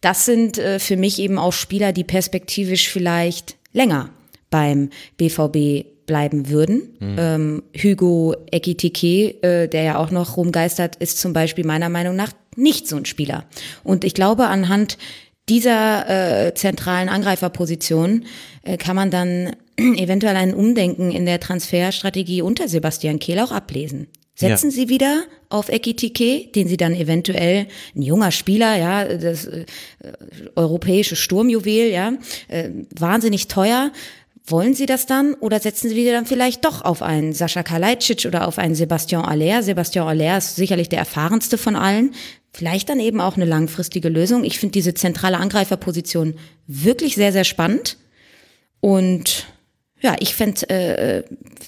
das 0.01 0.25
sind 0.25 0.59
äh, 0.59 0.79
für 0.79 0.97
mich 0.97 1.19
eben 1.19 1.39
auch 1.39 1.53
Spieler, 1.53 1.93
die 1.93 2.05
perspektivisch 2.05 2.89
vielleicht 2.89 3.57
länger 3.73 4.11
beim 4.51 4.91
BVB 5.17 5.87
bleiben 6.07 6.49
würden. 6.49 6.97
Mhm. 6.99 7.17
Ähm, 7.19 7.63
Hugo 7.81 8.35
Ekitike, 8.51 9.43
äh, 9.43 9.69
der 9.69 9.83
ja 9.83 9.99
auch 9.99 10.11
noch 10.11 10.37
rumgeistert, 10.37 10.97
ist 10.97 11.19
zum 11.19 11.33
Beispiel 11.33 11.65
meiner 11.65 11.89
Meinung 11.89 12.17
nach 12.17 12.33
nicht 12.57 12.89
so 12.89 12.97
ein 12.97 13.05
Spieler. 13.05 13.45
Und 13.85 14.05
ich 14.05 14.15
glaube, 14.15 14.49
anhand 14.49 14.99
dieser 15.49 16.47
äh, 16.47 16.55
zentralen 16.55 17.09
Angreiferposition 17.09 18.25
äh, 18.63 18.77
kann 18.77 18.97
man 18.97 19.11
dann 19.11 19.55
eventuell 19.77 20.37
ein 20.37 20.55
Umdenken 20.55 21.13
in 21.13 21.27
der 21.27 21.41
Transferstrategie 21.41 22.43
unter 22.43 22.69
Sebastian 22.69 23.19
Kehl 23.19 23.39
auch 23.39 23.53
ablesen. 23.53 24.09
Setzen 24.41 24.71
ja. 24.71 24.77
Sie 24.77 24.89
wieder 24.89 25.25
auf 25.51 25.69
Ekitike, 25.69 26.47
den 26.55 26.67
Sie 26.67 26.79
dann 26.79 26.95
eventuell 26.95 27.67
ein 27.95 28.03
junger 28.03 28.31
Spieler, 28.31 28.79
ja, 28.79 29.05
das 29.05 29.45
äh, 29.45 29.67
europäische 30.57 31.15
Sturmjuwel, 31.15 31.91
ja, 31.91 32.15
äh, 32.49 32.71
wahnsinnig 32.99 33.49
teuer. 33.49 33.93
Wollen 34.47 34.73
Sie 34.73 34.87
das 34.87 35.05
dann 35.05 35.35
oder 35.35 35.61
setzen 35.61 35.91
Sie 35.91 35.97
wieder 35.97 36.13
dann 36.13 36.25
vielleicht 36.25 36.65
doch 36.65 36.83
auf 36.83 37.03
einen 37.03 37.35
Sascha 37.35 37.63
Kalajdzic 37.63 38.25
oder 38.25 38.49
auf 38.49 38.59
einen 38.59 38.75
Sebastian 38.75 39.27
Aller? 39.27 39.63
Sebastian 39.63 40.09
Aller 40.09 40.39
ist 40.39 40.57
sicherlich 40.57 40.89
der 40.89 41.01
erfahrenste 41.01 41.59
von 41.59 41.77
allen. 41.77 42.15
Vielleicht 42.51 42.89
dann 42.89 42.99
eben 42.99 43.21
auch 43.21 43.37
eine 43.37 43.45
langfristige 43.45 44.09
Lösung. 44.09 44.43
Ich 44.43 44.59
finde 44.59 44.73
diese 44.73 44.95
zentrale 44.95 45.37
Angreiferposition 45.37 46.35
wirklich 46.67 47.15
sehr, 47.15 47.33
sehr 47.33 47.45
spannend. 47.45 47.99
Und 48.81 49.47
ja, 50.01 50.17
ich 50.19 50.35
fände, 50.35 50.69
äh, 50.71 51.23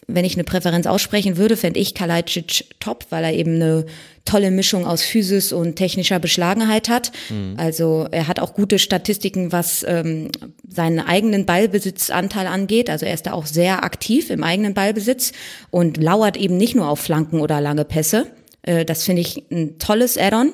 wenn 0.07 0.25
ich 0.25 0.35
eine 0.35 0.45
Präferenz 0.45 0.87
aussprechen 0.87 1.37
würde, 1.37 1.57
fände 1.57 1.79
ich 1.79 1.95
Kalajdzic 1.95 2.65
top, 2.81 3.07
weil 3.11 3.25
er 3.25 3.35
eben 3.35 3.57
eine 3.57 3.87
tolle 4.25 4.51
Mischung 4.51 4.87
aus 4.87 5.03
Physis 5.03 5.53
und 5.53 5.77
technischer 5.77 6.19
Beschlagenheit 6.19 6.89
hat. 6.89 7.13
Mhm. 7.29 7.55
Also 7.59 8.07
er 8.11 8.29
hat 8.29 8.41
auch 8.41 8.55
gute 8.55 8.79
Statistiken, 8.79 9.53
was 9.53 9.85
ähm, 9.87 10.31
seinen 10.67 11.01
eigenen 11.01 11.45
Ballbesitzanteil 11.45 12.47
angeht. 12.47 12.89
Also 12.89 13.05
er 13.05 13.15
ist 13.15 13.27
da 13.27 13.33
auch 13.33 13.47
sehr 13.47 13.85
aktiv 13.85 14.31
im 14.31 14.45
eigenen 14.45 14.75
Ballbesitz 14.75 15.33
und 15.71 15.97
lauert 15.97 16.37
eben 16.37 16.57
nicht 16.57 16.75
nur 16.75 16.89
auf 16.89 17.01
Flanken 17.01 17.41
oder 17.41 17.61
lange 17.61 17.85
Pässe. 17.85 18.27
Äh, 18.63 18.85
das 18.85 19.05
finde 19.05 19.23
ich 19.23 19.45
ein 19.51 19.79
tolles 19.79 20.17
Add-on. 20.17 20.53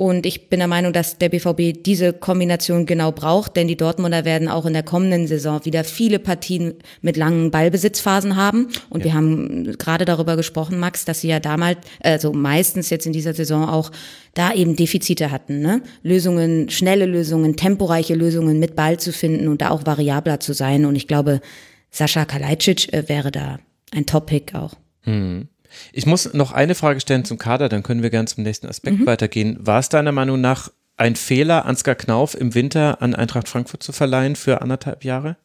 Und 0.00 0.24
ich 0.24 0.48
bin 0.48 0.60
der 0.60 0.66
Meinung, 0.66 0.94
dass 0.94 1.18
der 1.18 1.28
BVB 1.28 1.84
diese 1.84 2.14
Kombination 2.14 2.86
genau 2.86 3.12
braucht, 3.12 3.54
denn 3.54 3.68
die 3.68 3.76
Dortmunder 3.76 4.24
werden 4.24 4.48
auch 4.48 4.64
in 4.64 4.72
der 4.72 4.82
kommenden 4.82 5.26
Saison 5.26 5.62
wieder 5.66 5.84
viele 5.84 6.18
Partien 6.18 6.72
mit 7.02 7.18
langen 7.18 7.50
Ballbesitzphasen 7.50 8.34
haben. 8.34 8.68
Und 8.88 9.00
ja. 9.00 9.04
wir 9.04 9.12
haben 9.12 9.76
gerade 9.76 10.06
darüber 10.06 10.36
gesprochen, 10.36 10.78
Max, 10.78 11.04
dass 11.04 11.20
sie 11.20 11.28
ja 11.28 11.38
damals, 11.38 11.80
also 12.02 12.32
meistens 12.32 12.88
jetzt 12.88 13.04
in 13.04 13.12
dieser 13.12 13.34
Saison 13.34 13.68
auch 13.68 13.90
da 14.32 14.54
eben 14.54 14.74
Defizite 14.74 15.30
hatten, 15.30 15.60
ne? 15.60 15.82
Lösungen, 16.02 16.70
schnelle 16.70 17.04
Lösungen, 17.04 17.56
temporeiche 17.56 18.14
Lösungen 18.14 18.58
mit 18.58 18.76
Ball 18.76 18.98
zu 18.98 19.12
finden 19.12 19.48
und 19.48 19.60
da 19.60 19.68
auch 19.68 19.84
variabler 19.84 20.40
zu 20.40 20.54
sein. 20.54 20.86
Und 20.86 20.96
ich 20.96 21.08
glaube, 21.08 21.42
Sascha 21.90 22.24
Kalajdzic 22.24 22.90
äh, 22.94 23.06
wäre 23.06 23.30
da 23.30 23.58
ein 23.94 24.06
Top-Pick 24.06 24.54
auch. 24.54 24.72
Hm. 25.02 25.48
Ich 25.92 26.06
muss 26.06 26.32
noch 26.34 26.52
eine 26.52 26.74
Frage 26.74 27.00
stellen 27.00 27.24
zum 27.24 27.38
Kader, 27.38 27.68
dann 27.68 27.82
können 27.82 28.02
wir 28.02 28.10
gerne 28.10 28.28
zum 28.28 28.44
nächsten 28.44 28.66
Aspekt 28.66 29.00
mhm. 29.00 29.06
weitergehen. 29.06 29.56
War 29.60 29.80
es 29.80 29.88
deiner 29.88 30.12
Meinung 30.12 30.40
nach 30.40 30.70
ein 30.96 31.16
Fehler, 31.16 31.64
Ansgar 31.64 31.94
Knauf 31.94 32.34
im 32.34 32.54
Winter 32.54 33.00
an 33.00 33.14
Eintracht 33.14 33.48
Frankfurt 33.48 33.82
zu 33.82 33.92
verleihen 33.92 34.36
für 34.36 34.60
anderthalb 34.62 35.04
Jahre? 35.04 35.36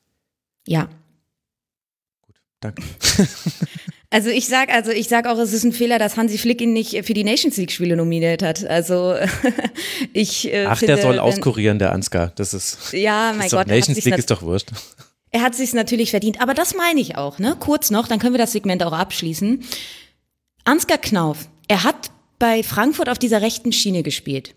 Ja. 0.67 0.89
Gut, 2.21 2.35
danke. 2.59 2.83
Also 4.15 4.29
ich 4.29 4.47
sag, 4.47 4.69
also 4.69 4.91
ich 4.91 5.09
sag 5.09 5.27
auch, 5.27 5.37
es 5.39 5.51
ist 5.51 5.65
ein 5.65 5.73
Fehler, 5.73 5.99
dass 5.99 6.15
Hansi 6.15 6.37
Flick 6.37 6.61
ihn 6.61 6.71
nicht 6.71 7.05
für 7.05 7.13
die 7.13 7.25
Nations 7.25 7.57
League 7.57 7.71
Spiele 7.71 7.97
nominiert 7.97 8.41
hat. 8.43 8.65
Also 8.65 9.15
ich 10.13 10.53
äh, 10.53 10.67
Ach, 10.67 10.77
finde, 10.77 10.95
der 10.95 11.03
soll 11.03 11.19
auskurieren, 11.19 11.79
der 11.79 11.91
Ansgar. 11.91 12.31
Das 12.35 12.53
ist 12.53 12.93
Ja, 12.93 13.33
mein 13.35 13.47
ist 13.47 13.51
Gott, 13.51 13.67
Nations 13.67 14.05
League 14.05 14.17
ist 14.17 14.31
doch 14.31 14.41
wurscht. 14.41 14.69
Er 15.31 15.41
hat 15.41 15.53
sich 15.53 15.73
natürlich 15.73 16.11
verdient, 16.11 16.39
aber 16.39 16.53
das 16.53 16.75
meine 16.75 17.01
ich 17.01 17.17
auch, 17.17 17.39
ne? 17.39 17.57
Kurz 17.59 17.91
noch, 17.91 18.07
dann 18.07 18.19
können 18.19 18.33
wir 18.33 18.39
das 18.39 18.53
Segment 18.53 18.83
auch 18.83 18.93
abschließen. 18.93 19.65
Ansgar 20.65 20.97
Knauf, 20.97 21.47
er 21.67 21.83
hat 21.83 22.11
bei 22.39 22.63
Frankfurt 22.63 23.07
auf 23.07 23.19
dieser 23.19 23.41
rechten 23.41 23.71
Schiene 23.71 24.03
gespielt. 24.03 24.55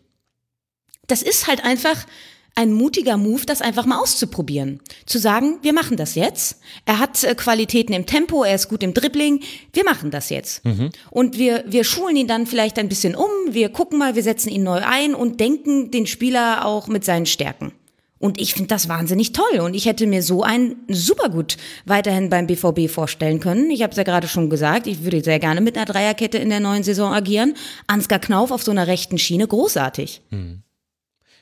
Das 1.06 1.22
ist 1.22 1.46
halt 1.46 1.64
einfach 1.64 2.06
ein 2.54 2.72
mutiger 2.72 3.16
Move, 3.16 3.46
das 3.46 3.62
einfach 3.62 3.86
mal 3.86 4.00
auszuprobieren. 4.00 4.80
Zu 5.06 5.18
sagen, 5.18 5.58
wir 5.62 5.72
machen 5.72 5.96
das 5.96 6.16
jetzt. 6.16 6.60
Er 6.86 6.98
hat 6.98 7.22
äh, 7.22 7.34
Qualitäten 7.36 7.92
im 7.92 8.04
Tempo, 8.04 8.42
er 8.42 8.56
ist 8.56 8.68
gut 8.68 8.82
im 8.82 8.94
Dribbling, 8.94 9.42
wir 9.72 9.84
machen 9.84 10.10
das 10.10 10.28
jetzt. 10.28 10.64
Mhm. 10.64 10.90
Und 11.10 11.38
wir, 11.38 11.62
wir 11.68 11.84
schulen 11.84 12.16
ihn 12.16 12.26
dann 12.26 12.48
vielleicht 12.48 12.78
ein 12.78 12.88
bisschen 12.88 13.14
um, 13.14 13.30
wir 13.50 13.68
gucken 13.68 13.98
mal, 13.98 14.16
wir 14.16 14.24
setzen 14.24 14.48
ihn 14.48 14.64
neu 14.64 14.80
ein 14.84 15.14
und 15.14 15.38
denken 15.38 15.92
den 15.92 16.06
Spieler 16.06 16.64
auch 16.64 16.88
mit 16.88 17.04
seinen 17.04 17.26
Stärken. 17.26 17.72
Und 18.18 18.40
ich 18.40 18.54
finde 18.54 18.68
das 18.68 18.88
wahnsinnig 18.88 19.32
toll. 19.32 19.60
Und 19.60 19.74
ich 19.74 19.86
hätte 19.86 20.06
mir 20.06 20.22
so 20.22 20.42
einen 20.42 20.76
super 20.88 21.28
gut 21.28 21.56
weiterhin 21.84 22.30
beim 22.30 22.46
BVB 22.46 22.90
vorstellen 22.90 23.40
können. 23.40 23.70
Ich 23.70 23.82
habe 23.82 23.92
es 23.92 23.96
ja 23.96 24.02
gerade 24.02 24.28
schon 24.28 24.50
gesagt, 24.50 24.86
ich 24.86 25.04
würde 25.04 25.22
sehr 25.22 25.38
gerne 25.38 25.60
mit 25.60 25.76
einer 25.76 25.86
Dreierkette 25.86 26.38
in 26.38 26.50
der 26.50 26.60
neuen 26.60 26.82
Saison 26.82 27.12
agieren. 27.12 27.54
Ansgar 27.86 28.18
Knauf 28.18 28.50
auf 28.50 28.62
so 28.62 28.70
einer 28.70 28.86
rechten 28.86 29.18
Schiene, 29.18 29.46
großartig. 29.46 30.22
Mhm. 30.30 30.62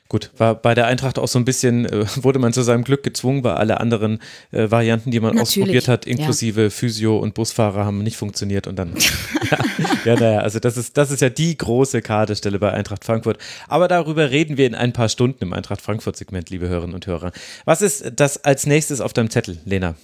Gut, 0.09 0.31
war 0.37 0.55
bei 0.55 0.73
der 0.73 0.87
Eintracht 0.87 1.19
auch 1.19 1.27
so 1.27 1.37
ein 1.37 1.43
bisschen, 1.45 1.85
äh, 1.85 2.05
wurde 2.23 2.39
man 2.39 2.53
zu 2.53 2.61
seinem 2.61 2.83
Glück 2.83 3.03
gezwungen, 3.03 3.43
weil 3.43 3.55
alle 3.55 3.79
anderen 3.79 4.19
äh, 4.51 4.71
Varianten, 4.71 5.11
die 5.11 5.19
man 5.19 5.35
Natürlich, 5.35 5.63
ausprobiert 5.63 5.87
hat, 5.87 6.05
inklusive 6.05 6.63
ja. 6.63 6.69
Physio 6.69 7.17
und 7.17 7.33
Busfahrer, 7.33 7.85
haben 7.85 8.03
nicht 8.03 8.15
funktioniert 8.15 8.67
und 8.67 8.77
dann, 8.77 8.93
ja, 9.51 9.57
ja, 10.05 10.15
naja, 10.19 10.39
also 10.39 10.59
das 10.59 10.77
ist, 10.77 10.97
das 10.97 11.11
ist 11.11 11.21
ja 11.21 11.29
die 11.29 11.57
große 11.57 12.01
Kadestelle 12.01 12.59
bei 12.59 12.71
Eintracht 12.71 13.03
Frankfurt. 13.03 13.37
Aber 13.67 13.87
darüber 13.87 14.31
reden 14.31 14.57
wir 14.57 14.65
in 14.65 14.75
ein 14.75 14.93
paar 14.93 15.09
Stunden 15.09 15.43
im 15.43 15.53
Eintracht 15.53 15.81
Frankfurt-Segment, 15.81 16.49
liebe 16.49 16.69
Hörerinnen 16.69 16.95
und 16.95 17.05
Hörer. 17.05 17.31
Was 17.65 17.81
ist 17.81 18.13
das 18.15 18.43
als 18.43 18.65
nächstes 18.65 19.01
auf 19.01 19.11
deinem 19.13 19.29
Zettel, 19.29 19.59
Lena? 19.65 19.95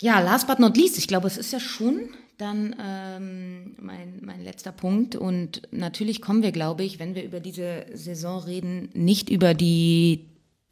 Ja, 0.00 0.20
last 0.20 0.46
but 0.46 0.58
not 0.58 0.76
least, 0.76 0.98
ich 0.98 1.08
glaube, 1.08 1.26
es 1.26 1.36
ist 1.38 1.52
ja 1.52 1.60
schon 1.60 2.10
dann 2.38 2.74
ähm, 2.80 3.74
mein, 3.80 4.20
mein 4.22 4.42
letzter 4.42 4.72
Punkt. 4.72 5.16
Und 5.16 5.62
natürlich 5.72 6.22
kommen 6.22 6.42
wir, 6.42 6.52
glaube 6.52 6.84
ich, 6.84 6.98
wenn 6.98 7.14
wir 7.14 7.24
über 7.24 7.40
diese 7.40 7.86
Saison 7.92 8.42
reden, 8.44 8.88
nicht 8.94 9.28
über 9.28 9.54
die 9.54 10.26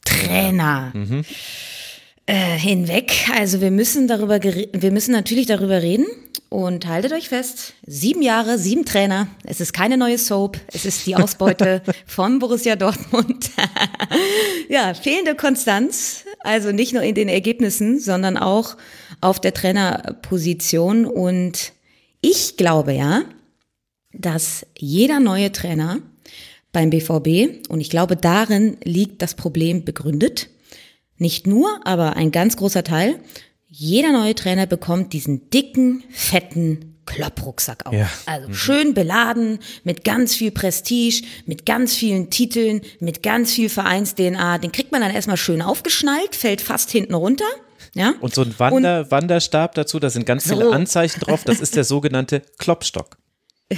Trainer. 0.04 0.92
Mhm. 0.94 1.24
Äh, 2.28 2.58
hinweg. 2.58 3.28
Also 3.36 3.60
wir 3.60 3.70
müssen 3.70 4.08
darüber, 4.08 4.42
wir 4.42 4.90
müssen 4.90 5.12
natürlich 5.12 5.46
darüber 5.46 5.80
reden 5.80 6.06
und 6.48 6.86
haltet 6.86 7.12
euch 7.12 7.28
fest, 7.28 7.74
sieben 7.86 8.20
Jahre, 8.20 8.58
sieben 8.58 8.84
Trainer. 8.84 9.28
Es 9.44 9.60
ist 9.60 9.72
keine 9.72 9.96
neue 9.96 10.18
Soap, 10.18 10.58
es 10.72 10.84
ist 10.84 11.06
die 11.06 11.14
Ausbeute 11.14 11.82
von 12.06 12.40
Borussia 12.40 12.74
Dortmund. 12.74 13.50
ja, 14.68 14.94
fehlende 14.94 15.36
Konstanz, 15.36 16.24
also 16.40 16.72
nicht 16.72 16.92
nur 16.92 17.02
in 17.02 17.14
den 17.14 17.28
Ergebnissen, 17.28 18.00
sondern 18.00 18.36
auch 18.36 18.76
auf 19.20 19.40
der 19.40 19.54
Trainerposition. 19.54 21.06
Und 21.06 21.72
ich 22.20 22.56
glaube 22.56 22.92
ja, 22.92 23.22
dass 24.12 24.66
jeder 24.76 25.20
neue 25.20 25.52
Trainer 25.52 25.98
beim 26.72 26.90
BVB, 26.90 27.68
und 27.70 27.80
ich 27.80 27.90
glaube, 27.90 28.16
darin 28.16 28.76
liegt 28.84 29.22
das 29.22 29.34
Problem 29.34 29.84
begründet, 29.84 30.48
nicht 31.16 31.46
nur, 31.46 31.80
aber 31.86 32.16
ein 32.16 32.30
ganz 32.30 32.56
großer 32.56 32.84
Teil, 32.84 33.18
jeder 33.66 34.12
neue 34.12 34.34
Trainer 34.34 34.66
bekommt 34.66 35.12
diesen 35.12 35.50
dicken, 35.50 36.04
fetten 36.10 36.96
Klopprucksack 37.06 37.86
auf. 37.86 37.94
Ja. 37.94 38.10
Also 38.26 38.48
mhm. 38.48 38.54
schön 38.54 38.94
beladen, 38.94 39.58
mit 39.84 40.04
ganz 40.04 40.34
viel 40.34 40.50
Prestige, 40.50 41.22
mit 41.46 41.64
ganz 41.64 41.94
vielen 41.94 42.30
Titeln, 42.30 42.82
mit 43.00 43.22
ganz 43.22 43.52
viel 43.52 43.68
Vereins-DNA. 43.68 44.58
Den 44.58 44.72
kriegt 44.72 44.92
man 44.92 45.00
dann 45.00 45.12
erstmal 45.14 45.36
schön 45.36 45.62
aufgeschnallt, 45.62 46.34
fällt 46.34 46.60
fast 46.60 46.90
hinten 46.90 47.14
runter. 47.14 47.44
Ja? 47.96 48.14
Und 48.20 48.34
so 48.34 48.42
ein 48.42 48.54
Wander, 48.58 49.00
Und, 49.00 49.10
Wanderstab 49.10 49.74
dazu, 49.74 49.98
da 49.98 50.10
sind 50.10 50.26
ganz 50.26 50.44
so. 50.44 50.50
viele 50.50 50.70
Anzeichen 50.70 51.20
drauf. 51.20 51.44
Das 51.44 51.60
ist 51.60 51.76
der 51.76 51.84
sogenannte 51.84 52.42
Kloppstock. 52.58 53.16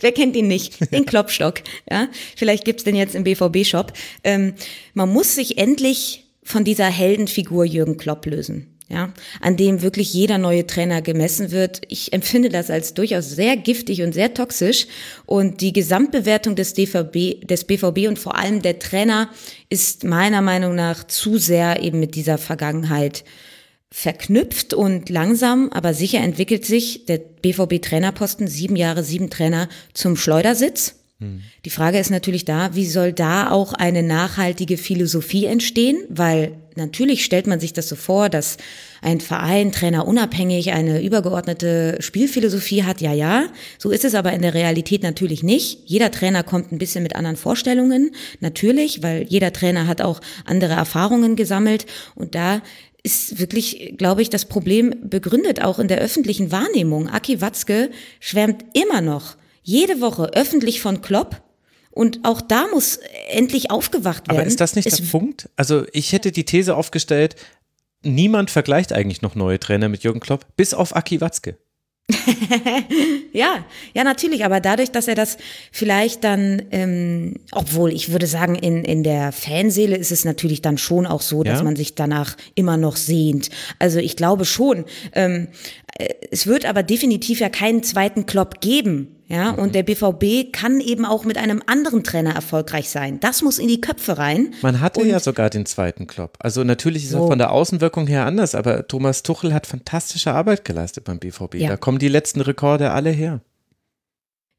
Wer 0.00 0.12
kennt 0.12 0.34
ihn 0.36 0.48
nicht? 0.48 0.92
Den 0.92 1.04
Kloppstock. 1.04 1.62
Ja? 1.90 2.08
Vielleicht 2.34 2.64
gibt's 2.64 2.84
den 2.84 2.96
jetzt 2.96 3.14
im 3.14 3.24
BVB-Shop. 3.24 3.92
Ähm, 4.24 4.54
man 4.94 5.10
muss 5.12 5.34
sich 5.34 5.58
endlich 5.58 6.24
von 6.42 6.64
dieser 6.64 6.86
Heldenfigur 6.86 7.64
Jürgen 7.64 7.98
Klopp 7.98 8.24
lösen 8.26 8.75
ja, 8.88 9.12
an 9.40 9.56
dem 9.56 9.82
wirklich 9.82 10.14
jeder 10.14 10.38
neue 10.38 10.66
Trainer 10.66 11.02
gemessen 11.02 11.50
wird. 11.50 11.82
Ich 11.88 12.12
empfinde 12.12 12.50
das 12.50 12.70
als 12.70 12.94
durchaus 12.94 13.30
sehr 13.30 13.56
giftig 13.56 14.02
und 14.02 14.12
sehr 14.12 14.32
toxisch. 14.32 14.86
Und 15.26 15.60
die 15.60 15.72
Gesamtbewertung 15.72 16.54
des 16.54 16.74
DVB, 16.74 17.44
des 17.46 17.64
BVB 17.64 18.06
und 18.06 18.18
vor 18.18 18.36
allem 18.36 18.62
der 18.62 18.78
Trainer 18.78 19.28
ist 19.68 20.04
meiner 20.04 20.40
Meinung 20.40 20.76
nach 20.76 21.04
zu 21.04 21.36
sehr 21.36 21.82
eben 21.82 21.98
mit 21.98 22.14
dieser 22.14 22.38
Vergangenheit 22.38 23.24
verknüpft 23.90 24.74
und 24.74 25.08
langsam, 25.10 25.70
aber 25.70 25.94
sicher 25.94 26.18
entwickelt 26.18 26.64
sich 26.64 27.06
der 27.06 27.18
BVB-Trainerposten, 27.18 28.46
sieben 28.46 28.76
Jahre, 28.76 29.02
sieben 29.02 29.30
Trainer 29.30 29.68
zum 29.94 30.16
Schleudersitz. 30.16 30.96
Die 31.18 31.70
Frage 31.70 31.98
ist 31.98 32.10
natürlich 32.10 32.44
da, 32.44 32.74
wie 32.74 32.84
soll 32.84 33.14
da 33.14 33.50
auch 33.50 33.72
eine 33.72 34.02
nachhaltige 34.02 34.76
Philosophie 34.76 35.46
entstehen? 35.46 36.04
Weil 36.10 36.58
natürlich 36.74 37.24
stellt 37.24 37.46
man 37.46 37.58
sich 37.58 37.72
das 37.72 37.88
so 37.88 37.96
vor, 37.96 38.28
dass 38.28 38.58
ein 39.00 39.22
Verein, 39.22 39.72
Trainer 39.72 40.06
unabhängig, 40.06 40.72
eine 40.72 41.02
übergeordnete 41.02 41.96
Spielphilosophie 42.00 42.84
hat. 42.84 43.00
Ja, 43.00 43.14
ja. 43.14 43.46
So 43.78 43.90
ist 43.90 44.04
es 44.04 44.14
aber 44.14 44.34
in 44.34 44.42
der 44.42 44.52
Realität 44.52 45.02
natürlich 45.02 45.42
nicht. 45.42 45.80
Jeder 45.86 46.10
Trainer 46.10 46.42
kommt 46.42 46.70
ein 46.70 46.78
bisschen 46.78 47.02
mit 47.02 47.16
anderen 47.16 47.38
Vorstellungen. 47.38 48.10
Natürlich, 48.40 49.02
weil 49.02 49.22
jeder 49.22 49.54
Trainer 49.54 49.86
hat 49.86 50.02
auch 50.02 50.20
andere 50.44 50.74
Erfahrungen 50.74 51.34
gesammelt. 51.34 51.86
Und 52.14 52.34
da 52.34 52.60
ist 53.02 53.38
wirklich, 53.38 53.94
glaube 53.96 54.20
ich, 54.20 54.28
das 54.28 54.44
Problem 54.44 54.94
begründet 55.02 55.62
auch 55.62 55.78
in 55.78 55.88
der 55.88 55.98
öffentlichen 55.98 56.52
Wahrnehmung. 56.52 57.08
Aki 57.08 57.40
Watzke 57.40 57.90
schwärmt 58.20 58.66
immer 58.74 59.00
noch 59.00 59.36
jede 59.66 60.00
Woche 60.00 60.30
öffentlich 60.32 60.80
von 60.80 61.02
Klopp. 61.02 61.42
Und 61.90 62.20
auch 62.24 62.40
da 62.40 62.66
muss 62.72 63.00
endlich 63.30 63.70
aufgewacht 63.70 64.28
werden. 64.28 64.38
Aber 64.38 64.46
ist 64.46 64.60
das 64.60 64.76
nicht 64.76 64.86
es 64.86 64.96
der 64.96 65.04
Punkt? 65.04 65.48
Also 65.56 65.86
ich 65.92 66.12
hätte 66.12 66.30
die 66.30 66.44
These 66.44 66.76
aufgestellt, 66.76 67.36
niemand 68.02 68.50
vergleicht 68.50 68.92
eigentlich 68.92 69.22
noch 69.22 69.34
neue 69.34 69.58
Trainer 69.58 69.88
mit 69.88 70.04
Jürgen 70.04 70.20
Klopp, 70.20 70.46
bis 70.56 70.74
auf 70.74 70.94
Aki 70.94 71.20
Watzke. 71.20 71.56
ja, 73.32 73.64
ja, 73.94 74.04
natürlich, 74.04 74.44
aber 74.44 74.60
dadurch, 74.60 74.92
dass 74.92 75.08
er 75.08 75.16
das 75.16 75.38
vielleicht 75.72 76.22
dann, 76.22 76.62
ähm, 76.70 77.40
obwohl 77.50 77.92
ich 77.92 78.12
würde 78.12 78.28
sagen, 78.28 78.54
in, 78.54 78.84
in 78.84 79.02
der 79.02 79.32
Fanseele 79.32 79.96
ist 79.96 80.12
es 80.12 80.24
natürlich 80.24 80.62
dann 80.62 80.78
schon 80.78 81.06
auch 81.06 81.20
so, 81.20 81.42
dass 81.42 81.58
ja? 81.58 81.64
man 81.64 81.74
sich 81.74 81.96
danach 81.96 82.36
immer 82.54 82.76
noch 82.76 82.94
sehnt. 82.94 83.50
Also 83.80 83.98
ich 83.98 84.14
glaube 84.16 84.44
schon. 84.44 84.84
Ähm, 85.12 85.48
äh, 85.85 85.85
es 86.30 86.46
wird 86.46 86.66
aber 86.66 86.82
definitiv 86.82 87.40
ja 87.40 87.48
keinen 87.48 87.82
zweiten 87.82 88.26
Klopp 88.26 88.60
geben. 88.60 89.12
Ja, 89.28 89.50
und 89.50 89.74
der 89.74 89.82
BVB 89.82 90.52
kann 90.52 90.80
eben 90.80 91.04
auch 91.04 91.24
mit 91.24 91.36
einem 91.36 91.60
anderen 91.66 92.04
Trainer 92.04 92.36
erfolgreich 92.36 92.90
sein. 92.90 93.18
Das 93.18 93.42
muss 93.42 93.58
in 93.58 93.66
die 93.66 93.80
Köpfe 93.80 94.18
rein. 94.18 94.54
Man 94.62 94.80
hatte 94.80 95.00
und 95.00 95.08
ja 95.08 95.18
sogar 95.18 95.50
den 95.50 95.66
zweiten 95.66 96.06
Klopp. 96.06 96.36
Also 96.38 96.62
natürlich 96.62 97.04
ist 97.04 97.10
so. 97.10 97.22
er 97.22 97.26
von 97.26 97.38
der 97.38 97.50
Außenwirkung 97.50 98.06
her 98.06 98.24
anders, 98.24 98.54
aber 98.54 98.86
Thomas 98.86 99.24
Tuchel 99.24 99.52
hat 99.52 99.66
fantastische 99.66 100.32
Arbeit 100.32 100.64
geleistet 100.64 101.02
beim 101.02 101.18
BVB. 101.18 101.56
Ja. 101.56 101.70
Da 101.70 101.76
kommen 101.76 101.98
die 101.98 102.08
letzten 102.08 102.40
Rekorde 102.40 102.92
alle 102.92 103.10
her. 103.10 103.40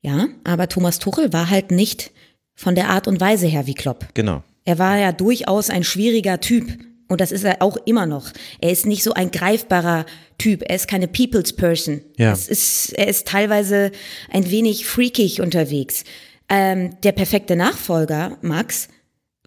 Ja, 0.02 0.28
aber 0.44 0.68
Thomas 0.68 1.00
Tuchel 1.00 1.32
war 1.32 1.50
halt 1.50 1.72
nicht 1.72 2.12
von 2.54 2.76
der 2.76 2.90
Art 2.90 3.08
und 3.08 3.22
Weise 3.22 3.48
her 3.48 3.68
wie 3.68 3.74
Klopp. 3.74 4.08
Genau. 4.16 4.44
Er 4.66 4.80
war 4.80 4.98
ja 4.98 5.14
durchaus 5.14 5.70
ein 5.70 5.86
schwieriger 5.86 6.42
Typ. 6.42 6.78
Und 7.08 7.22
das 7.22 7.32
ist 7.32 7.44
er 7.44 7.62
auch 7.62 7.78
immer 7.86 8.06
noch. 8.06 8.32
Er 8.60 8.72
ist 8.72 8.86
nicht 8.86 9.04
so 9.04 9.14
ein 9.14 9.32
greifbarer 9.32 10.06
Typ. 10.38 10.64
Er 10.68 10.76
ist 10.76 10.88
keine 10.88 11.08
People's 11.08 11.54
Person. 11.54 12.02
Ja. 12.18 12.34
Es 12.34 12.48
ist, 12.48 12.94
er 12.94 13.08
ist 13.08 13.28
teilweise 13.28 13.92
ein 14.30 14.50
wenig 14.52 14.86
freakig 14.86 15.42
unterwegs. 15.42 16.04
Ähm, 16.50 17.00
der 17.02 17.14
perfekte 17.14 17.56
Nachfolger, 17.56 18.38
Max, 18.42 18.90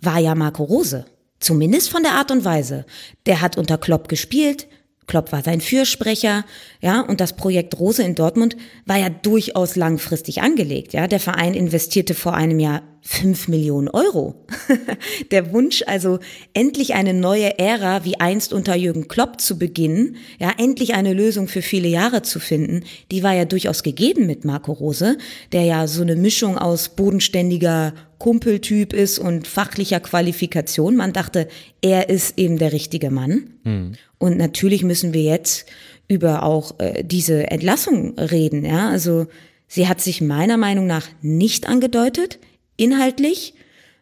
war 0.00 0.18
ja 0.18 0.34
Marco 0.34 0.64
Rose. 0.64 1.04
Zumindest 1.38 1.90
von 1.90 2.02
der 2.02 2.12
Art 2.12 2.30
und 2.30 2.44
Weise. 2.44 2.84
Der 3.26 3.40
hat 3.40 3.56
unter 3.56 3.78
Klopp 3.78 4.08
gespielt, 4.08 4.66
Klopp 5.10 5.32
war 5.32 5.42
sein 5.42 5.60
Fürsprecher, 5.60 6.44
ja, 6.80 7.00
und 7.00 7.20
das 7.20 7.34
Projekt 7.34 7.80
Rose 7.80 8.00
in 8.00 8.14
Dortmund 8.14 8.56
war 8.86 8.96
ja 8.96 9.08
durchaus 9.08 9.74
langfristig 9.74 10.40
angelegt, 10.40 10.92
ja. 10.92 11.08
Der 11.08 11.18
Verein 11.18 11.54
investierte 11.54 12.14
vor 12.14 12.34
einem 12.34 12.60
Jahr 12.60 12.82
fünf 13.02 13.48
Millionen 13.48 13.88
Euro. 13.88 14.46
Der 15.32 15.52
Wunsch 15.52 15.82
also, 15.84 16.20
endlich 16.54 16.94
eine 16.94 17.12
neue 17.12 17.58
Ära 17.58 18.04
wie 18.04 18.20
einst 18.20 18.52
unter 18.52 18.76
Jürgen 18.76 19.08
Klopp 19.08 19.40
zu 19.40 19.58
beginnen, 19.58 20.14
ja, 20.38 20.52
endlich 20.56 20.94
eine 20.94 21.12
Lösung 21.12 21.48
für 21.48 21.62
viele 21.62 21.88
Jahre 21.88 22.22
zu 22.22 22.38
finden, 22.38 22.84
die 23.10 23.24
war 23.24 23.34
ja 23.34 23.46
durchaus 23.46 23.82
gegeben 23.82 24.26
mit 24.26 24.44
Marco 24.44 24.70
Rose, 24.70 25.18
der 25.50 25.64
ja 25.64 25.88
so 25.88 26.02
eine 26.02 26.14
Mischung 26.14 26.56
aus 26.56 26.90
bodenständiger 26.90 27.94
Kumpeltyp 28.18 28.92
ist 28.92 29.18
und 29.18 29.48
fachlicher 29.48 29.98
Qualifikation. 29.98 30.94
Man 30.94 31.12
dachte, 31.12 31.48
er 31.82 32.10
ist 32.10 32.38
eben 32.38 32.58
der 32.58 32.72
richtige 32.72 33.10
Mann. 33.10 33.54
Mhm. 33.64 33.96
Und 34.20 34.36
natürlich 34.36 34.84
müssen 34.84 35.14
wir 35.14 35.22
jetzt 35.22 35.64
über 36.06 36.42
auch 36.42 36.78
äh, 36.78 37.02
diese 37.02 37.50
Entlassung 37.50 38.18
reden. 38.18 38.66
Ja, 38.66 38.90
also 38.90 39.26
sie 39.66 39.88
hat 39.88 40.02
sich 40.02 40.20
meiner 40.20 40.58
Meinung 40.58 40.86
nach 40.86 41.08
nicht 41.22 41.66
angedeutet. 41.66 42.38
Inhaltlich 42.76 43.54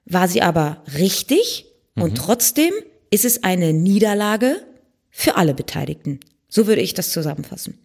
war 0.05 0.27
sie 0.27 0.43
aber 0.43 0.83
richtig 0.99 1.67
mhm. 1.95 2.03
und 2.03 2.15
trotzdem 2.17 2.73
ist 3.11 3.25
es 3.25 3.45
eine 3.45 3.73
Niederlage 3.73 4.61
für 5.09 5.37
alle 5.37 5.55
Beteiligten. 5.55 6.19
So 6.49 6.67
würde 6.67 6.83
ich 6.83 6.95
das 6.95 7.13
zusammenfassen. 7.13 7.79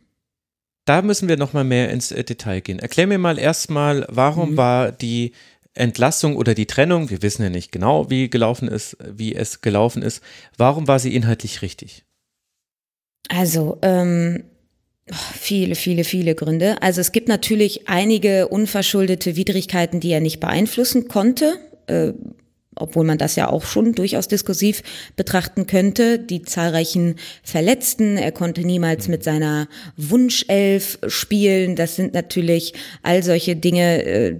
Da 0.86 1.04
müssen 1.04 1.28
wir 1.30 1.38
noch 1.38 1.54
mal 1.54 1.64
mehr 1.64 1.92
ins 1.92 2.12
äh, 2.12 2.24
Detail 2.24 2.62
gehen. 2.62 2.80
Erklär 2.80 3.06
mir 3.06 3.20
mal 3.20 3.38
erstmal, 3.38 4.08
warum 4.10 4.54
mhm. 4.54 4.58
war 4.58 4.92
die 4.92 5.34
Entlassung 5.76 6.36
oder 6.36 6.56
die 6.56 6.66
Trennung, 6.66 7.12
wir 7.12 7.22
wissen 7.22 7.44
ja 7.44 7.50
nicht 7.52 7.72
genau, 7.72 8.10
wie 8.10 8.28
gelaufen 8.28 8.68
ist, 8.68 8.98
wie 9.06 9.36
es 9.36 9.62
gelaufen 9.62 10.02
ist, 10.02 10.24
warum 10.58 10.88
war 10.88 10.98
sie 10.98 11.14
inhaltlich 11.14 11.62
richtig? 11.62 12.06
Also, 13.30 13.78
ähm, 13.82 14.44
viele, 15.12 15.76
viele, 15.76 16.04
viele 16.04 16.36
Gründe. 16.36 16.82
Also 16.82 17.02
es 17.02 17.12
gibt 17.12 17.28
natürlich 17.28 17.88
einige 17.90 18.48
unverschuldete 18.48 19.36
Widrigkeiten, 19.36 20.00
die 20.00 20.12
er 20.12 20.22
nicht 20.22 20.40
beeinflussen 20.40 21.08
konnte. 21.08 21.56
Äh, 21.88 22.14
obwohl 22.76 23.06
man 23.06 23.20
das 23.20 23.36
ja 23.36 23.50
auch 23.50 23.66
schon 23.66 23.94
durchaus 23.94 24.28
diskursiv 24.28 24.82
betrachten 25.16 25.68
könnte, 25.68 26.18
die 26.18 26.42
zahlreichen 26.42 27.18
Verletzten, 27.44 28.18
er 28.18 28.32
konnte 28.32 28.62
niemals 28.62 29.08
mit 29.08 29.24
seiner 29.24 29.68
Wunschelf 29.96 30.98
spielen, 31.06 31.76
das 31.76 31.96
sind 31.96 32.16
natürlich 32.16 32.74
all 33.04 33.22
solche 33.22 33.56
Dinge, 33.56 34.04
äh, 34.04 34.36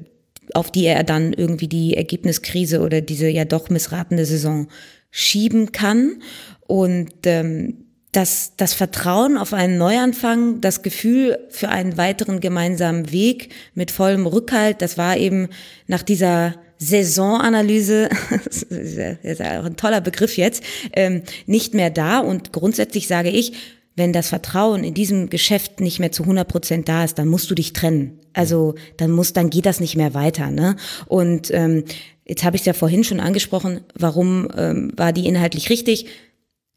auf 0.56 0.72
die 0.72 0.86
er 0.86 1.04
dann 1.04 1.34
irgendwie 1.34 1.68
die 1.68 1.96
Ergebniskrise 1.96 2.82
oder 2.82 3.02
diese 3.02 3.30
ja 3.30 3.46
doch 3.46 3.70
missratene 3.70 4.26
Saison 4.26 4.68
schieben 5.12 5.72
kann. 5.72 6.24
Und 6.66 7.12
ähm, 7.26 7.83
das, 8.14 8.54
das 8.58 8.74
Vertrauen 8.74 9.38
auf 9.38 9.54
einen 9.54 9.78
Neuanfang, 9.78 10.62
das 10.62 10.84
Gefühl 10.84 11.40
für 11.50 11.70
einen 11.70 11.98
weiteren 11.98 12.40
gemeinsamen 12.40 13.12
Weg 13.12 13.50
mit 13.74 13.92
vollem 13.92 14.28
Rückhalt, 14.28 14.82
das 14.82 14.98
war 14.98 15.18
eben 15.18 15.50
nach 15.88 16.04
dieser 16.04 16.54
Saisonanalyse, 16.78 18.10
das 18.44 18.64
ist 18.64 19.40
ja 19.40 19.60
auch 19.60 19.66
ein 19.66 19.78
toller 19.78 20.00
Begriff 20.00 20.38
jetzt, 20.38 20.64
ähm, 20.94 21.24
nicht 21.48 21.74
mehr 21.74 21.90
da. 21.90 22.20
Und 22.20 22.54
grundsätzlich 22.54 23.08
sage 23.08 23.30
ich, 23.30 23.54
wenn 23.96 24.14
das 24.14 24.30
Vertrauen 24.30 24.84
in 24.84 24.94
diesem 24.94 25.30
Geschäft 25.30 25.80
nicht 25.80 26.00
mehr 26.00 26.12
zu 26.12 26.24
100 26.24 26.48
Prozent 26.48 26.90
da 26.90 27.04
ist, 27.04 27.18
dann 27.18 27.28
musst 27.28 27.50
du 27.50 27.56
dich 27.56 27.74
trennen. 27.74 28.20
Also 28.34 28.76
dann 28.98 29.12
muss, 29.12 29.34
dann 29.34 29.50
geht 29.50 29.66
das 29.66 29.80
nicht 29.80 29.96
mehr 29.96 30.14
weiter. 30.14 30.50
Ne? 30.50 30.76
Und 31.06 31.52
ähm, 31.52 31.84
jetzt 32.26 32.44
habe 32.44 32.56
ich 32.56 32.64
es 32.64 32.66
ja 32.66 32.74
vorhin 32.74 33.04
schon 33.04 33.20
angesprochen, 33.20 33.82
warum 33.96 34.48
ähm, 34.56 34.92
war 34.96 35.14
die 35.14 35.28
inhaltlich 35.28 35.70
richtig? 35.70 36.08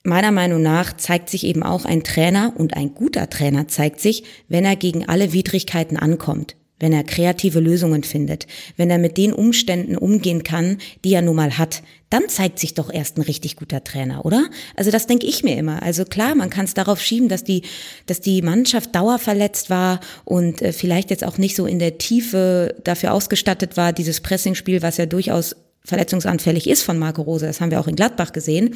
Meiner 0.07 0.33
Meinung 0.33 0.63
nach 0.63 0.97
zeigt 0.97 1.29
sich 1.29 1.45
eben 1.45 1.63
auch 1.63 1.85
ein 1.85 2.03
Trainer 2.03 2.53
und 2.57 2.75
ein 2.77 2.95
guter 2.95 3.29
Trainer 3.29 3.69
zeigt 3.69 4.01
sich, 4.01 4.25
wenn 4.49 4.65
er 4.65 4.77
gegen 4.77 5.09
alle 5.09 5.33
Widrigkeiten 5.33 5.97
ankommt, 5.97 6.57
wenn 6.79 6.93
er 6.93 7.05
kreative 7.05 7.61
Lösungen 7.61 8.05
findet, 8.05 8.47
wenn 8.77 8.91
er 8.91 8.99
mit 8.99 9.17
den 9.17 9.33
Umständen 9.33 9.97
umgehen 9.97 10.43
kann, 10.43 10.79
die 11.05 11.15
er 11.15 11.23
nun 11.23 11.37
mal 11.37 11.59
hat, 11.59 11.83
dann 12.09 12.29
zeigt 12.29 12.59
sich 12.61 12.75
doch 12.75 12.93
erst 12.93 13.19
ein 13.19 13.23
richtig 13.23 13.57
guter 13.57 13.83
Trainer, 13.83 14.25
oder? 14.25 14.49
Also 14.77 14.91
das 14.91 15.07
denke 15.07 15.27
ich 15.27 15.43
mir 15.43 15.57
immer. 15.57 15.83
Also 15.83 16.05
klar, 16.05 16.35
man 16.35 16.51
kann 16.51 16.67
es 16.67 16.75
darauf 16.75 17.01
schieben, 17.01 17.29
dass 17.29 17.43
die, 17.43 17.63
dass 18.07 18.21
die 18.21 18.43
Mannschaft 18.43 18.95
dauerverletzt 18.95 19.71
war 19.71 20.01
und 20.25 20.63
äh, 20.63 20.73
vielleicht 20.73 21.11
jetzt 21.11 21.25
auch 21.25 21.39
nicht 21.39 21.57
so 21.57 21.67
in 21.67 21.79
der 21.81 21.99
Tiefe 21.99 22.77
dafür 22.85 23.13
ausgestattet 23.13 23.77
war, 23.77 23.93
dieses 23.93 24.21
Pressingspiel, 24.21 24.83
was 24.83 24.99
ja 24.99 25.07
durchaus 25.07 25.57
verletzungsanfällig 25.87 26.69
ist 26.69 26.83
von 26.83 26.99
Marco 26.99 27.23
Rose, 27.23 27.47
das 27.47 27.61
haben 27.61 27.71
wir 27.71 27.81
auch 27.81 27.87
in 27.87 27.97
Gladbach 27.97 28.33
gesehen, 28.33 28.75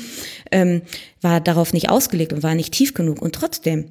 ähm, 0.51 0.83
war 1.21 1.41
darauf 1.41 1.73
nicht 1.73 1.91
ausgelegt 1.91 2.33
und 2.33 2.43
war 2.43 2.55
nicht 2.55 2.73
tief 2.73 2.95
genug. 2.95 3.21
Und 3.21 3.35
trotzdem, 3.35 3.87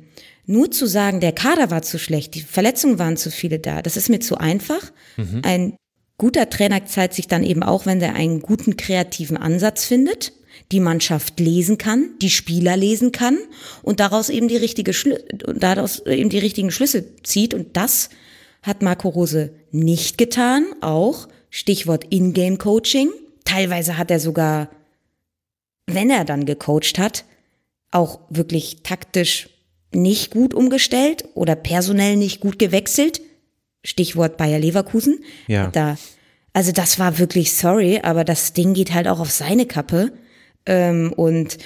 nur 0.46 0.72
zu 0.72 0.88
sagen, 0.88 1.20
der 1.20 1.34
Kader 1.34 1.70
war 1.70 1.84
zu 1.84 2.00
schlecht, 2.00 2.34
die 2.34 2.42
Verletzungen 2.42 2.98
waren 2.98 3.18
zu 3.18 3.30
viele 3.30 3.60
da, 3.60 3.82
das 3.82 3.98
ist 3.98 4.10
mir 4.10 4.20
zu 4.20 4.38
einfach. 4.38 4.92
Mhm. 5.18 5.42
Ein 5.44 5.78
guter 6.18 6.50
Trainer 6.50 6.86
zeigt 6.86 7.14
sich 7.14 7.28
dann 7.28 7.44
eben 7.44 7.62
auch, 7.62 7.86
wenn 7.86 8.02
er 8.02 8.16
einen 8.16 8.42
guten 8.42 8.78
kreativen 8.78 9.38
Ansatz 9.38 9.86
findet, 9.86 10.34
die 10.72 10.80
Mannschaft 10.80 11.40
lesen 11.40 11.78
kann, 11.78 12.12
die 12.22 12.30
Spieler 12.30 12.78
lesen 12.78 13.12
kann 13.12 13.38
und 13.82 14.00
daraus 14.00 14.30
eben 14.30 14.48
die 14.48 14.58
richtige 14.58 14.94
Schlü 14.94 15.16
daraus 15.56 16.06
eben 16.06 16.30
die 16.30 16.40
richtigen 16.40 16.72
Schlüsse 16.72 17.06
zieht. 17.24 17.54
Und 17.54 17.78
das 17.78 18.10
hat 18.62 18.82
Marco 18.82 19.10
Rose 19.10 19.52
nicht 19.72 20.18
getan, 20.18 20.66
auch 20.82 21.28
Stichwort 21.50 22.06
Ingame-Coaching. 22.10 23.10
Teilweise 23.46 23.98
hat 23.98 24.12
er 24.12 24.20
sogar, 24.20 24.70
wenn 25.88 26.10
er 26.10 26.26
dann 26.26 26.46
gecoacht 26.46 27.00
hat, 27.00 27.26
auch 27.92 28.20
wirklich 28.30 28.84
taktisch 28.84 29.50
nicht 29.92 30.32
gut 30.32 30.54
umgestellt 30.54 31.26
oder 31.34 31.56
personell 31.56 32.16
nicht 32.16 32.42
gut 32.42 32.60
gewechselt. 32.60 33.22
Stichwort 33.84 34.38
Bayer 34.38 34.60
Leverkusen. 34.60 35.24
Ja. 35.48 35.68
Da, 35.68 35.98
also 36.54 36.72
das 36.72 37.00
war 37.00 37.18
wirklich 37.18 37.54
sorry, 37.54 38.00
aber 38.04 38.24
das 38.24 38.54
Ding 38.54 38.74
geht 38.74 38.94
halt 38.94 39.08
auch 39.08 39.20
auf 39.20 39.32
seine 39.32 39.66
Kappe. 39.66 40.12
Ähm, 40.66 41.14
und 41.14 41.58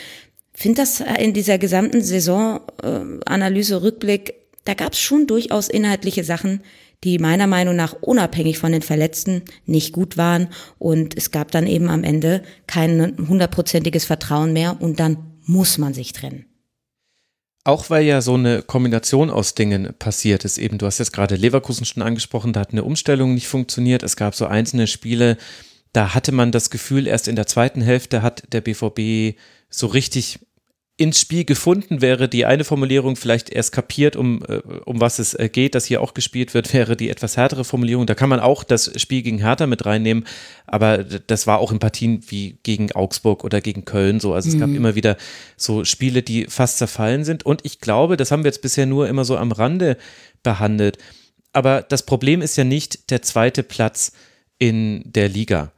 finde 0.54 0.82
das 0.82 1.04
in 1.20 1.34
dieser 1.34 1.58
gesamten 1.58 2.02
Saisonanalyse, 2.02 3.74
äh, 3.74 3.78
Rückblick, 3.78 4.36
da 4.66 4.76
gab 4.76 4.94
es 4.94 5.00
schon 5.00 5.28
durchaus 5.28 5.68
inhaltliche 5.68 6.24
Sachen, 6.24 6.62
die 7.04 7.20
meiner 7.20 7.48
Meinung 7.48 7.76
nach 7.76 7.94
unabhängig 7.94 8.58
von 8.58 8.72
den 8.72 8.82
Verletzten 8.82 9.44
nicht 9.66 9.94
gut 9.94 10.18
waren. 10.18 10.48
Und 10.80 11.18
es 11.18 11.32
gab 11.32 11.52
dann 11.52 11.68
eben 11.68 11.90
am 11.90 12.04
Ende 12.04 12.44
kein 12.68 13.18
hundertprozentiges 13.28 14.06
Vertrauen 14.06 14.54
mehr 14.54 14.82
und 14.82 15.00
dann 15.00 15.18
muss 15.46 15.78
man 15.78 15.94
sich 15.94 16.14
trennen. 16.14 16.46
Auch 17.66 17.90
weil 17.90 18.04
ja 18.04 18.22
so 18.22 18.34
eine 18.34 18.62
Kombination 18.62 19.30
aus 19.30 19.56
Dingen 19.56 19.94
passiert 19.98 20.44
ist, 20.44 20.58
eben, 20.58 20.78
du 20.78 20.86
hast 20.86 21.00
jetzt 21.00 21.14
gerade 21.14 21.36
Leverkusen 21.36 21.86
schon 21.86 22.04
angesprochen, 22.04 22.52
da 22.52 22.60
hat 22.60 22.72
eine 22.72 22.84
Umstellung 22.84 23.34
nicht 23.34 23.48
funktioniert. 23.48 24.04
Es 24.04 24.18
gab 24.18 24.36
so 24.36 24.48
einzelne 24.48 24.86
Spiele, 24.86 25.38
da 25.94 26.14
hatte 26.14 26.34
man 26.34 26.52
das 26.52 26.70
Gefühl, 26.70 27.08
erst 27.08 27.30
in 27.30 27.38
der 27.38 27.48
zweiten 27.48 27.82
Hälfte 27.82 28.22
hat 28.22 28.44
der 28.52 28.62
BVB 28.62 29.38
so 29.70 29.88
richtig 29.88 30.40
ins 30.96 31.20
Spiel 31.20 31.44
gefunden, 31.44 32.02
wäre 32.02 32.30
die 32.30 32.46
eine 32.46 32.64
Formulierung 32.64 33.16
vielleicht 33.16 33.50
erst 33.50 33.72
kapiert, 33.72 34.16
um, 34.16 34.44
äh, 34.48 34.58
um 34.86 35.02
was 35.02 35.18
es 35.18 35.34
äh, 35.34 35.50
geht, 35.50 35.74
dass 35.74 35.86
hier 35.86 36.02
auch 36.02 36.14
gespielt 36.14 36.54
wird, 36.54 36.72
wäre 36.72 36.96
die 36.96 37.10
etwas 37.10 37.36
härtere 37.36 37.64
Formulierung. 37.64 38.06
Da 38.06 38.14
kann 38.14 38.30
man 38.30 38.40
auch 38.40 38.64
das 38.64 38.92
Spiel 39.02 39.24
gegen 39.24 39.40
Hertha 39.40 39.66
mit 39.66 39.88
reinnehmen, 39.88 40.26
aber 40.68 41.04
das 41.04 41.48
war 41.48 41.58
auch 41.58 41.72
in 41.72 41.80
Partien 41.80 42.22
wie 42.28 42.60
gegen 42.62 42.92
Augsburg 42.92 43.44
oder 43.44 43.60
gegen 43.60 43.86
Köln 43.86 44.20
so. 44.20 44.36
Also 44.36 44.50
es 44.50 44.56
mhm. 44.56 44.60
gab 44.60 44.70
immer 44.70 44.94
wieder 44.94 45.18
so 45.58 45.84
Spiele, 45.84 46.22
die 46.22 46.46
fast 46.46 46.78
zerfallen 46.78 47.24
sind. 47.24 47.44
Und 47.44 47.66
ich 47.66 47.80
glaube, 47.80 48.16
das 48.16 48.30
haben 48.30 48.44
wir 48.44 48.50
jetzt 48.50 48.62
bisher 48.62 48.86
nur 48.86 49.08
immer 49.08 49.26
so 49.26 49.36
am 49.36 49.52
Rande 49.52 49.98
behandelt. 50.44 51.00
Aber 51.54 51.82
das 51.82 52.06
Problem 52.06 52.42
ist 52.42 52.56
ja 52.56 52.64
nicht 52.64 53.10
der 53.10 53.24
zweite 53.24 53.64
Platz 53.64 54.12
in 54.60 55.02
der 55.12 55.28
Liga. 55.28 55.73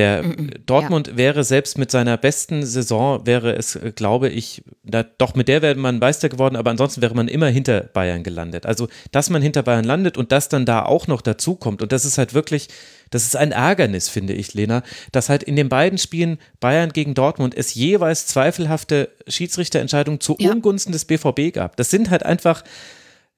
Der 0.00 0.22
mm 0.22 0.30
-mm, 0.30 0.60
Dortmund 0.64 1.08
ja. 1.08 1.16
wäre 1.18 1.44
selbst 1.44 1.76
mit 1.76 1.90
seiner 1.90 2.16
besten 2.16 2.64
Saison, 2.64 3.26
wäre 3.26 3.54
es, 3.54 3.76
äh, 3.76 3.92
glaube 3.94 4.30
ich, 4.30 4.64
da, 4.82 5.02
doch 5.02 5.34
mit 5.34 5.46
der 5.46 5.60
wäre 5.60 5.74
man 5.74 5.98
Meister 5.98 6.30
geworden, 6.30 6.56
aber 6.56 6.70
ansonsten 6.70 7.02
wäre 7.02 7.14
man 7.14 7.28
immer 7.28 7.48
hinter 7.48 7.82
Bayern 7.82 8.22
gelandet. 8.22 8.64
Also, 8.64 8.88
dass 9.12 9.28
man 9.28 9.42
hinter 9.42 9.62
Bayern 9.62 9.84
landet 9.84 10.16
und 10.16 10.32
das 10.32 10.48
dann 10.48 10.64
da 10.64 10.86
auch 10.86 11.06
noch 11.06 11.20
dazukommt. 11.20 11.82
Und 11.82 11.92
das 11.92 12.06
ist 12.06 12.16
halt 12.16 12.32
wirklich, 12.32 12.68
das 13.10 13.24
ist 13.24 13.36
ein 13.36 13.52
Ärgernis, 13.52 14.08
finde 14.08 14.32
ich, 14.32 14.54
Lena, 14.54 14.84
dass 15.12 15.28
halt 15.28 15.42
in 15.42 15.54
den 15.54 15.68
beiden 15.68 15.98
Spielen 15.98 16.38
Bayern 16.60 16.94
gegen 16.94 17.12
Dortmund 17.12 17.54
es 17.54 17.74
jeweils 17.74 18.26
zweifelhafte 18.26 19.10
Schiedsrichterentscheidungen 19.28 20.20
zu 20.20 20.34
ja. 20.38 20.50
Ungunsten 20.50 20.92
des 20.92 21.04
BVB 21.04 21.52
gab. 21.52 21.76
Das 21.76 21.90
sind 21.90 22.08
halt 22.08 22.24
einfach, 22.24 22.64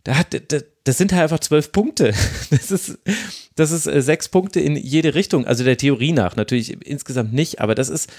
das 0.05 0.99
sind 0.99 1.13
halt 1.13 1.23
einfach 1.23 1.41
zwölf 1.41 1.73
Punkte. 1.73 2.13
Das 2.51 2.71
ist, 2.71 2.99
das 3.55 3.71
ist 3.71 3.87
äh, 3.87 4.03
sechs 4.03 4.29
Punkte 4.29 4.61
in 4.61 4.77
jede 4.77 5.15
Richtung. 5.15 5.47
Also 5.47 5.65
der 5.65 5.77
Theorie 5.77 6.13
nach, 6.13 6.37
natürlich 6.37 6.87
insgesamt 6.87 7.33
nicht, 7.33 7.61
aber 7.61 7.75
das 7.75 7.89
ist, 7.89 8.11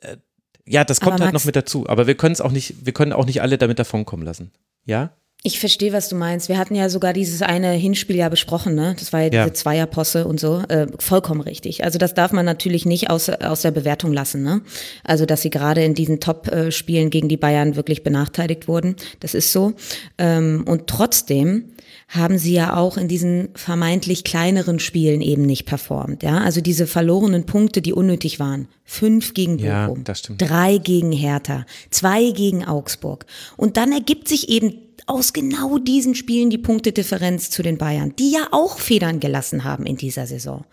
äh, 0.00 0.16
ja, 0.64 0.84
das 0.84 1.00
kommt 1.00 1.14
aber 1.14 1.24
halt 1.24 1.32
Max, 1.34 1.42
noch 1.42 1.46
mit 1.46 1.56
dazu. 1.56 1.88
Aber 1.88 2.06
wir 2.06 2.14
können 2.14 2.32
es 2.32 2.40
auch 2.40 2.52
nicht, 2.52 2.86
wir 2.86 2.92
können 2.92 3.12
auch 3.12 3.26
nicht 3.26 3.42
alle 3.42 3.58
damit 3.58 3.78
davonkommen 3.78 4.24
lassen. 4.24 4.52
Ja? 4.84 5.12
Ich 5.44 5.58
verstehe, 5.58 5.92
was 5.92 6.08
du 6.08 6.14
meinst. 6.14 6.48
Wir 6.48 6.56
hatten 6.56 6.76
ja 6.76 6.88
sogar 6.88 7.12
dieses 7.12 7.42
eine 7.42 7.72
Hinspiel 7.72 8.14
ja 8.14 8.28
besprochen, 8.28 8.76
ne? 8.76 8.94
Das 8.96 9.12
war 9.12 9.22
ja, 9.22 9.28
Ja. 9.32 9.42
diese 9.42 9.54
Zweierposse 9.54 10.24
und 10.24 10.38
so. 10.38 10.62
Äh, 10.68 10.86
vollkommen 11.00 11.40
richtig. 11.40 11.82
Also 11.82 11.98
das 11.98 12.14
darf 12.14 12.30
man 12.30 12.44
natürlich 12.46 12.86
nicht 12.86 13.10
aus, 13.10 13.28
aus 13.28 13.62
der 13.62 13.72
Bewertung 13.72 14.12
lassen, 14.12 14.44
ne? 14.44 14.60
Also, 15.02 15.26
dass 15.26 15.42
sie 15.42 15.50
gerade 15.50 15.82
in 15.82 15.94
diesen 15.94 16.20
Top-Spielen 16.20 17.10
gegen 17.10 17.28
die 17.28 17.36
Bayern 17.36 17.74
wirklich 17.74 18.04
benachteiligt 18.04 18.68
wurden. 18.68 18.94
Das 19.18 19.34
ist 19.34 19.50
so. 19.50 19.72
Ähm, 20.16 20.62
und 20.68 20.86
trotzdem 20.86 21.64
haben 22.06 22.38
sie 22.38 22.52
ja 22.52 22.76
auch 22.76 22.96
in 22.96 23.08
diesen 23.08 23.48
vermeintlich 23.54 24.22
kleineren 24.22 24.78
Spielen 24.78 25.22
eben 25.22 25.42
nicht 25.42 25.64
performt, 25.66 26.22
ja? 26.22 26.38
Also 26.38 26.60
diese 26.60 26.86
verlorenen 26.86 27.46
Punkte, 27.46 27.82
die 27.82 27.92
unnötig 27.92 28.38
waren. 28.38 28.68
Fünf 28.84 29.34
gegen 29.34 29.58
Ja, 29.58 29.88
Bochum. 29.88 30.04
das 30.04 30.20
stimmt. 30.20 30.40
Drei 30.40 30.78
gegen 30.78 31.10
Hertha, 31.10 31.66
zwei 31.90 32.30
gegen 32.30 32.64
Augsburg. 32.64 33.26
Und 33.56 33.76
dann 33.76 33.90
ergibt 33.90 34.28
sich 34.28 34.48
eben 34.48 34.74
aus 35.06 35.32
genau 35.32 35.78
diesen 35.78 36.14
Spielen 36.14 36.50
die 36.50 36.58
Punktedifferenz 36.58 37.50
zu 37.50 37.62
den 37.62 37.78
Bayern, 37.78 38.14
die 38.16 38.32
ja 38.32 38.48
auch 38.52 38.78
Federn 38.78 39.20
gelassen 39.20 39.64
haben 39.64 39.86
in 39.86 39.96
dieser 39.96 40.26
Saison. 40.26 40.64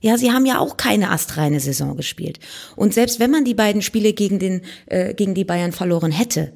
Ja, 0.00 0.18
sie 0.18 0.32
haben 0.32 0.44
ja 0.44 0.58
auch 0.58 0.76
keine 0.76 1.10
astreine 1.10 1.60
Saison 1.60 1.96
gespielt. 1.96 2.38
Und 2.76 2.92
selbst 2.92 3.20
wenn 3.20 3.30
man 3.30 3.44
die 3.44 3.54
beiden 3.54 3.80
Spiele 3.80 4.12
gegen, 4.12 4.38
den, 4.38 4.60
äh, 4.86 5.14
gegen 5.14 5.34
die 5.34 5.44
Bayern 5.44 5.72
verloren 5.72 6.12
hätte, 6.12 6.52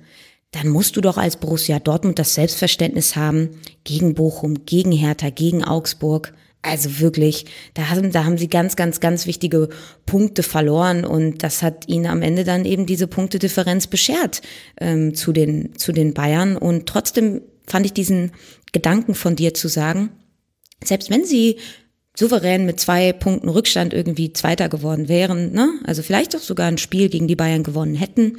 dann 0.50 0.68
musst 0.68 0.96
du 0.96 1.00
doch 1.00 1.16
als 1.16 1.36
Borussia 1.36 1.78
Dortmund 1.78 2.18
das 2.18 2.34
Selbstverständnis 2.34 3.16
haben, 3.16 3.60
gegen 3.84 4.14
Bochum, 4.14 4.66
gegen 4.66 4.92
Hertha, 4.92 5.30
gegen 5.30 5.64
Augsburg. 5.64 6.34
Also 6.62 6.98
wirklich, 6.98 7.46
da 7.74 7.88
haben, 7.88 8.10
da 8.10 8.24
haben 8.24 8.36
sie 8.36 8.48
ganz, 8.48 8.74
ganz, 8.74 8.98
ganz 8.98 9.26
wichtige 9.26 9.68
Punkte 10.06 10.42
verloren 10.42 11.04
und 11.04 11.42
das 11.42 11.62
hat 11.62 11.88
ihnen 11.88 12.06
am 12.06 12.20
Ende 12.20 12.42
dann 12.42 12.64
eben 12.64 12.84
diese 12.84 13.06
Punktedifferenz 13.06 13.86
beschert 13.86 14.42
ähm, 14.80 15.14
zu, 15.14 15.32
den, 15.32 15.76
zu 15.76 15.92
den 15.92 16.14
Bayern. 16.14 16.56
Und 16.56 16.86
trotzdem 16.86 17.42
fand 17.66 17.86
ich 17.86 17.92
diesen 17.92 18.32
Gedanken 18.72 19.14
von 19.14 19.36
dir 19.36 19.54
zu 19.54 19.68
sagen, 19.68 20.10
selbst 20.84 21.10
wenn 21.10 21.24
sie 21.24 21.58
souverän 22.16 22.66
mit 22.66 22.80
zwei 22.80 23.12
Punkten 23.12 23.48
Rückstand 23.48 23.94
irgendwie 23.94 24.32
Zweiter 24.32 24.68
geworden 24.68 25.08
wären, 25.08 25.52
ne? 25.52 25.70
also 25.84 26.02
vielleicht 26.02 26.34
auch 26.34 26.40
sogar 26.40 26.66
ein 26.66 26.78
Spiel 26.78 27.08
gegen 27.08 27.28
die 27.28 27.36
Bayern 27.36 27.62
gewonnen 27.62 27.94
hätten, 27.94 28.38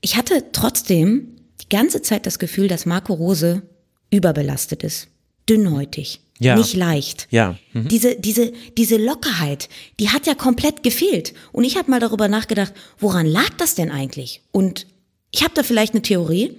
ich 0.00 0.16
hatte 0.16 0.44
trotzdem 0.52 1.34
die 1.62 1.68
ganze 1.68 2.02
Zeit 2.02 2.26
das 2.26 2.38
Gefühl, 2.38 2.68
dass 2.68 2.86
Marco 2.86 3.14
Rose 3.14 3.62
überbelastet 4.10 4.84
ist, 4.84 5.08
dünnhäutig, 5.48 6.20
Ja. 6.44 6.56
nicht 6.56 6.74
leicht. 6.74 7.26
Ja. 7.30 7.56
Mhm. 7.72 7.88
Diese, 7.88 8.14
diese, 8.16 8.52
diese 8.78 8.96
Lockerheit, 8.96 9.68
die 9.98 10.10
hat 10.10 10.26
ja 10.26 10.34
komplett 10.34 10.82
gefehlt. 10.82 11.34
Und 11.52 11.64
ich 11.64 11.76
habe 11.76 11.90
mal 11.90 12.00
darüber 12.00 12.28
nachgedacht, 12.28 12.72
woran 12.98 13.26
lag 13.26 13.50
das 13.58 13.74
denn 13.74 13.90
eigentlich? 13.90 14.42
Und 14.52 14.86
ich 15.30 15.42
habe 15.42 15.54
da 15.54 15.62
vielleicht 15.62 15.94
eine 15.94 16.02
Theorie. 16.02 16.56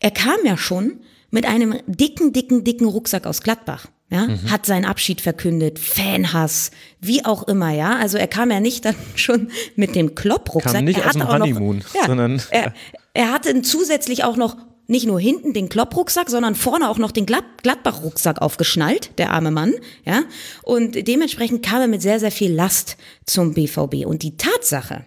Er 0.00 0.10
kam 0.10 0.38
ja 0.44 0.56
schon 0.56 1.00
mit 1.30 1.46
einem 1.46 1.74
dicken, 1.86 2.32
dicken, 2.32 2.64
dicken 2.64 2.86
Rucksack 2.86 3.26
aus 3.26 3.42
Gladbach. 3.42 3.86
Ja, 4.10 4.26
Mhm. 4.26 4.50
hat 4.50 4.64
seinen 4.64 4.86
Abschied 4.86 5.20
verkündet, 5.20 5.78
Fanhass, 5.78 6.70
wie 6.98 7.26
auch 7.26 7.42
immer, 7.46 7.70
ja. 7.74 7.96
Also 7.98 8.16
er 8.16 8.26
kam 8.26 8.50
ja 8.50 8.58
nicht 8.58 8.86
dann 8.86 8.94
schon 9.16 9.50
mit 9.76 9.94
dem 9.94 10.14
Klopp-Rucksack. 10.14 10.72
Kam 10.72 10.84
nicht 10.86 11.00
er 11.00 11.06
aus 11.08 11.12
dem 11.12 11.20
noch- 11.24 11.32
Honeymoon, 11.34 11.84
sondern- 12.06 12.40
er, 12.50 12.72
er 13.12 13.30
hatte 13.32 13.60
zusätzlich 13.60 14.24
auch 14.24 14.36
noch 14.36 14.56
nicht 14.88 15.06
nur 15.06 15.20
hinten 15.20 15.52
den 15.52 15.68
Klopp-Rucksack, 15.68 16.28
sondern 16.30 16.54
vorne 16.54 16.88
auch 16.88 16.98
noch 16.98 17.12
den 17.12 17.26
Glad 17.26 17.44
Gladbach-Rucksack 17.62 18.40
aufgeschnallt, 18.42 19.10
der 19.18 19.30
arme 19.32 19.50
Mann, 19.50 19.74
ja. 20.04 20.22
Und 20.62 21.06
dementsprechend 21.06 21.64
kam 21.64 21.82
er 21.82 21.88
mit 21.88 22.02
sehr, 22.02 22.18
sehr 22.18 22.32
viel 22.32 22.52
Last 22.52 22.96
zum 23.26 23.52
BVB. 23.54 24.06
Und 24.06 24.22
die 24.22 24.36
Tatsache, 24.36 25.04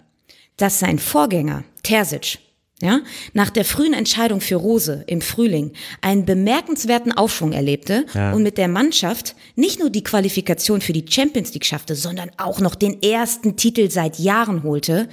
dass 0.57 0.79
sein 0.79 0.99
Vorgänger, 0.99 1.63
Terzic, 1.81 2.37
ja, 2.81 3.01
nach 3.33 3.49
der 3.49 3.65
frühen 3.65 3.93
Entscheidung 3.93 4.41
für 4.41 4.55
Rose 4.55 5.03
im 5.07 5.21
Frühling 5.21 5.71
einen 6.01 6.25
bemerkenswerten 6.25 7.11
Aufschwung 7.11 7.51
erlebte 7.51 8.05
Ja. 8.13 8.33
und 8.33 8.43
mit 8.43 8.57
der 8.57 8.67
Mannschaft 8.67 9.35
nicht 9.55 9.79
nur 9.79 9.89
die 9.89 10.03
Qualifikation 10.03 10.81
für 10.81 10.93
die 10.93 11.05
Champions 11.07 11.53
League 11.53 11.65
schaffte, 11.65 11.95
sondern 11.95 12.31
auch 12.37 12.59
noch 12.59 12.75
den 12.75 13.01
ersten 13.01 13.55
Titel 13.55 13.89
seit 13.89 14.17
Jahren 14.19 14.63
holte, 14.63 15.09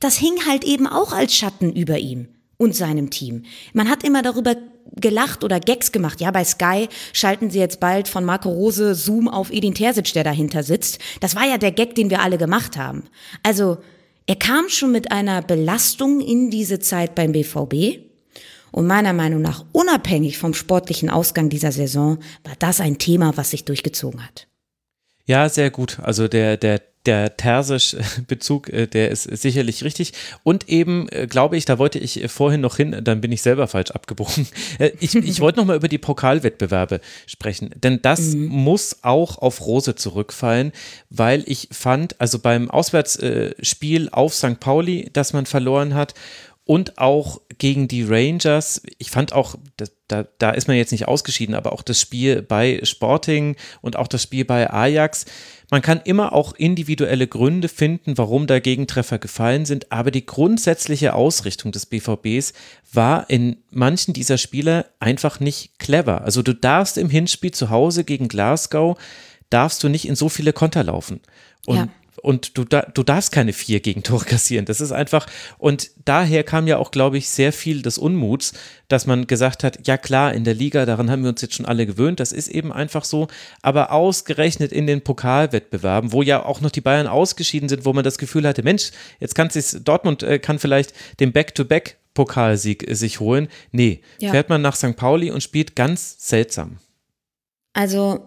das 0.00 0.16
hing 0.16 0.34
halt 0.48 0.64
eben 0.64 0.86
auch 0.86 1.12
als 1.12 1.34
Schatten 1.34 1.72
über 1.72 1.98
ihm 1.98 2.28
und 2.62 2.76
seinem 2.76 3.10
Team. 3.10 3.42
Man 3.72 3.90
hat 3.90 4.04
immer 4.04 4.22
darüber 4.22 4.54
gelacht 4.94 5.42
oder 5.42 5.58
Gags 5.58 5.90
gemacht. 5.90 6.20
Ja, 6.20 6.30
bei 6.30 6.44
Sky 6.44 6.88
schalten 7.12 7.50
sie 7.50 7.58
jetzt 7.58 7.80
bald 7.80 8.06
von 8.06 8.24
Marco 8.24 8.50
Rose 8.50 8.94
Zoom 8.94 9.26
auf 9.26 9.50
Edin 9.52 9.74
Terzic, 9.74 10.12
der 10.12 10.22
dahinter 10.22 10.62
sitzt. 10.62 11.00
Das 11.18 11.34
war 11.34 11.44
ja 11.44 11.58
der 11.58 11.72
Gag, 11.72 11.96
den 11.96 12.08
wir 12.08 12.20
alle 12.20 12.38
gemacht 12.38 12.76
haben. 12.76 13.02
Also, 13.42 13.78
er 14.26 14.36
kam 14.36 14.68
schon 14.68 14.92
mit 14.92 15.10
einer 15.10 15.42
Belastung 15.42 16.20
in 16.20 16.50
diese 16.50 16.78
Zeit 16.78 17.16
beim 17.16 17.32
BVB. 17.32 17.98
Und 18.70 18.86
meiner 18.86 19.12
Meinung 19.12 19.42
nach, 19.42 19.64
unabhängig 19.72 20.38
vom 20.38 20.54
sportlichen 20.54 21.10
Ausgang 21.10 21.48
dieser 21.48 21.72
Saison, 21.72 22.18
war 22.44 22.54
das 22.60 22.80
ein 22.80 22.98
Thema, 22.98 23.36
was 23.36 23.50
sich 23.50 23.64
durchgezogen 23.64 24.24
hat. 24.24 24.46
Ja, 25.26 25.48
sehr 25.48 25.70
gut. 25.70 25.98
Also 26.00 26.28
der, 26.28 26.56
der, 26.56 26.80
der 27.06 27.36
Terzic-Bezug, 27.36 28.68
äh, 28.68 28.86
der 28.86 29.10
ist 29.10 29.24
sicherlich 29.24 29.84
richtig. 29.84 30.12
Und 30.42 30.68
eben, 30.68 31.08
äh, 31.10 31.26
glaube 31.26 31.56
ich, 31.56 31.64
da 31.64 31.78
wollte 31.78 31.98
ich 31.98 32.22
äh, 32.22 32.28
vorhin 32.28 32.60
noch 32.60 32.76
hin, 32.76 32.96
dann 33.02 33.20
bin 33.20 33.32
ich 33.32 33.42
selber 33.42 33.66
falsch 33.68 33.90
abgebogen. 33.90 34.46
Äh, 34.78 34.92
Ich, 35.00 35.14
ich 35.14 35.40
wollte 35.40 35.58
noch 35.58 35.66
mal 35.66 35.76
über 35.76 35.88
die 35.88 35.98
Pokalwettbewerbe 35.98 37.00
sprechen, 37.26 37.70
denn 37.76 38.00
das 38.00 38.34
muss 38.34 38.98
auch 39.02 39.38
auf 39.38 39.66
Rose 39.66 39.94
zurückfallen, 39.96 40.72
weil 41.10 41.42
ich 41.46 41.68
fand, 41.72 42.20
also 42.20 42.38
beim 42.38 42.70
Auswärtsspiel 42.70 44.08
auf 44.10 44.34
St. 44.34 44.60
Pauli, 44.60 45.10
das 45.12 45.32
man 45.32 45.46
verloren 45.46 45.94
hat, 45.94 46.14
und 46.64 46.98
auch 46.98 47.40
gegen 47.58 47.88
die 47.88 48.04
Rangers. 48.04 48.82
Ich 48.98 49.10
fand 49.10 49.32
auch, 49.32 49.56
da, 50.06 50.26
da 50.38 50.50
ist 50.50 50.68
man 50.68 50.76
jetzt 50.76 50.92
nicht 50.92 51.08
ausgeschieden, 51.08 51.54
aber 51.54 51.72
auch 51.72 51.82
das 51.82 52.00
Spiel 52.00 52.42
bei 52.42 52.80
Sporting 52.84 53.56
und 53.80 53.96
auch 53.96 54.06
das 54.06 54.22
Spiel 54.22 54.44
bei 54.44 54.70
Ajax. 54.70 55.26
Man 55.70 55.82
kann 55.82 56.00
immer 56.04 56.32
auch 56.32 56.54
individuelle 56.54 57.26
Gründe 57.26 57.68
finden, 57.68 58.16
warum 58.16 58.46
da 58.46 58.60
Gegentreffer 58.60 59.18
gefallen 59.18 59.64
sind, 59.64 59.90
aber 59.90 60.10
die 60.10 60.24
grundsätzliche 60.24 61.14
Ausrichtung 61.14 61.72
des 61.72 61.86
BVBs 61.86 62.52
war 62.92 63.28
in 63.28 63.56
manchen 63.70 64.12
dieser 64.12 64.38
Spiele 64.38 64.86
einfach 65.00 65.40
nicht 65.40 65.78
clever. 65.78 66.22
Also 66.22 66.42
du 66.42 66.54
darfst 66.54 66.96
im 66.96 67.10
Hinspiel 67.10 67.52
zu 67.52 67.70
Hause 67.70 68.04
gegen 68.04 68.28
Glasgow, 68.28 68.96
darfst 69.50 69.82
du 69.82 69.88
nicht 69.88 70.06
in 70.06 70.14
so 70.14 70.28
viele 70.28 70.52
Konter 70.52 70.84
laufen. 70.84 71.20
Und 71.66 71.76
Ja. 71.76 71.88
Und 72.20 72.58
du, 72.58 72.64
da, 72.64 72.82
du 72.82 73.02
darfst 73.02 73.32
keine 73.32 73.52
vier 73.52 73.80
Gegentore 73.80 74.24
kassieren. 74.24 74.64
Das 74.64 74.80
ist 74.80 74.92
einfach, 74.92 75.26
und 75.58 75.90
daher 76.04 76.44
kam 76.44 76.66
ja 76.66 76.78
auch, 76.78 76.90
glaube 76.90 77.18
ich, 77.18 77.28
sehr 77.28 77.52
viel 77.52 77.82
des 77.82 77.98
Unmuts, 77.98 78.52
dass 78.88 79.06
man 79.06 79.26
gesagt 79.26 79.64
hat, 79.64 79.86
ja 79.86 79.96
klar, 79.96 80.34
in 80.34 80.44
der 80.44 80.54
Liga, 80.54 80.84
daran 80.84 81.10
haben 81.10 81.22
wir 81.22 81.30
uns 81.30 81.40
jetzt 81.40 81.54
schon 81.54 81.66
alle 81.66 81.86
gewöhnt, 81.86 82.20
das 82.20 82.32
ist 82.32 82.48
eben 82.48 82.72
einfach 82.72 83.04
so, 83.04 83.28
aber 83.62 83.92
ausgerechnet 83.92 84.72
in 84.72 84.86
den 84.86 85.02
Pokalwettbewerben, 85.02 86.12
wo 86.12 86.22
ja 86.22 86.44
auch 86.44 86.60
noch 86.60 86.70
die 86.70 86.80
Bayern 86.82 87.06
ausgeschieden 87.06 87.68
sind, 87.68 87.84
wo 87.84 87.92
man 87.92 88.04
das 88.04 88.18
Gefühl 88.18 88.46
hatte, 88.46 88.62
Mensch, 88.62 88.90
jetzt 89.18 89.34
kann 89.34 89.48
es, 89.52 89.78
Dortmund 89.82 90.22
äh, 90.22 90.38
kann 90.38 90.58
vielleicht 90.58 90.92
den 91.20 91.32
Back-to-Back 91.32 91.96
Pokalsieg 92.14 92.88
äh, 92.88 92.94
sich 92.94 93.20
holen. 93.20 93.48
Nee, 93.70 94.02
Ja. 94.20 94.30
fährt 94.32 94.48
man 94.48 94.62
nach 94.62 94.76
St. 94.76 94.96
Pauli 94.96 95.30
und 95.30 95.42
spielt 95.42 95.74
ganz 95.76 96.16
seltsam. 96.18 96.76
Also, 97.72 98.20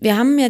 wir 0.00 0.16
haben 0.16 0.38
ja, 0.38 0.48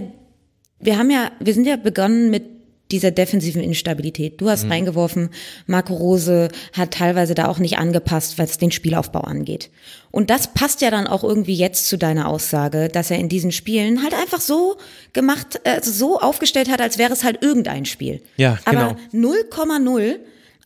wir 0.81 0.99
haben 0.99 1.11
ja, 1.11 1.31
wir 1.39 1.53
sind 1.55 1.67
ja 1.67 1.77
begonnen 1.77 2.31
mit 2.31 2.45
dieser 2.93 3.11
defensiven 3.11 3.63
Instabilität. 3.63 4.41
Du 4.41 4.49
hast 4.49 4.69
reingeworfen, 4.69 5.31
Marco 5.67 5.95
Rose 5.95 6.49
hat 6.73 6.93
teilweise 6.93 7.35
da 7.35 7.49
auch 7.49 7.59
nicht 7.59 7.79
angepasst, 7.79 8.39
was 8.39 8.59
den 8.59 8.71
Spielaufbau 8.71 9.23
angeht. 9.23 9.71
Und 10.11 10.31
das 10.31 10.53
passt 10.55 10.83
ja 10.83 10.91
dann 10.91 11.07
auch 11.07 11.25
irgendwie 11.25 11.55
jetzt 11.55 11.89
zu 11.89 11.97
deiner 11.99 12.29
Aussage, 12.29 12.89
dass 12.89 13.11
er 13.11 13.19
in 13.19 13.29
diesen 13.29 13.51
Spielen 13.51 14.03
halt 14.03 14.15
einfach 14.15 14.41
so 14.41 14.77
gemacht, 15.13 15.61
also 15.65 15.91
so 15.91 16.21
aufgestellt 16.21 16.71
hat, 16.71 16.81
als 16.81 16.99
wäre 16.99 17.13
es 17.13 17.25
halt 17.25 17.43
irgendein 17.43 17.87
Spiel. 17.87 18.23
Ja, 18.37 18.59
Aber 18.65 18.97
genau. 19.11 19.35
0,0 19.35 20.17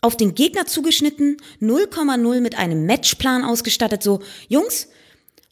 auf 0.03 0.16
den 0.16 0.35
Gegner 0.35 0.66
zugeschnitten, 0.66 1.39
0,0 1.62 2.40
mit 2.40 2.59
einem 2.59 2.85
Matchplan 2.85 3.44
ausgestattet, 3.44 4.03
so, 4.03 4.20
Jungs, 4.48 4.89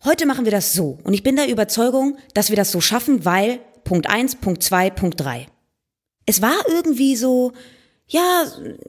Heute 0.04 0.26
machen 0.26 0.44
wir 0.44 0.52
das 0.52 0.74
so. 0.74 0.98
Und 1.02 1.14
ich 1.14 1.22
bin 1.22 1.34
der 1.34 1.48
Überzeugung, 1.48 2.18
dass 2.34 2.50
wir 2.50 2.56
das 2.56 2.70
so 2.70 2.82
schaffen, 2.82 3.24
weil 3.24 3.60
Punkt 3.84 4.06
eins, 4.06 4.36
Punkt 4.36 4.62
zwei, 4.62 4.90
Punkt 4.90 5.18
drei. 5.18 5.46
Es 6.26 6.42
war 6.42 6.56
irgendwie 6.68 7.16
so, 7.16 7.52
ja, 8.06 8.44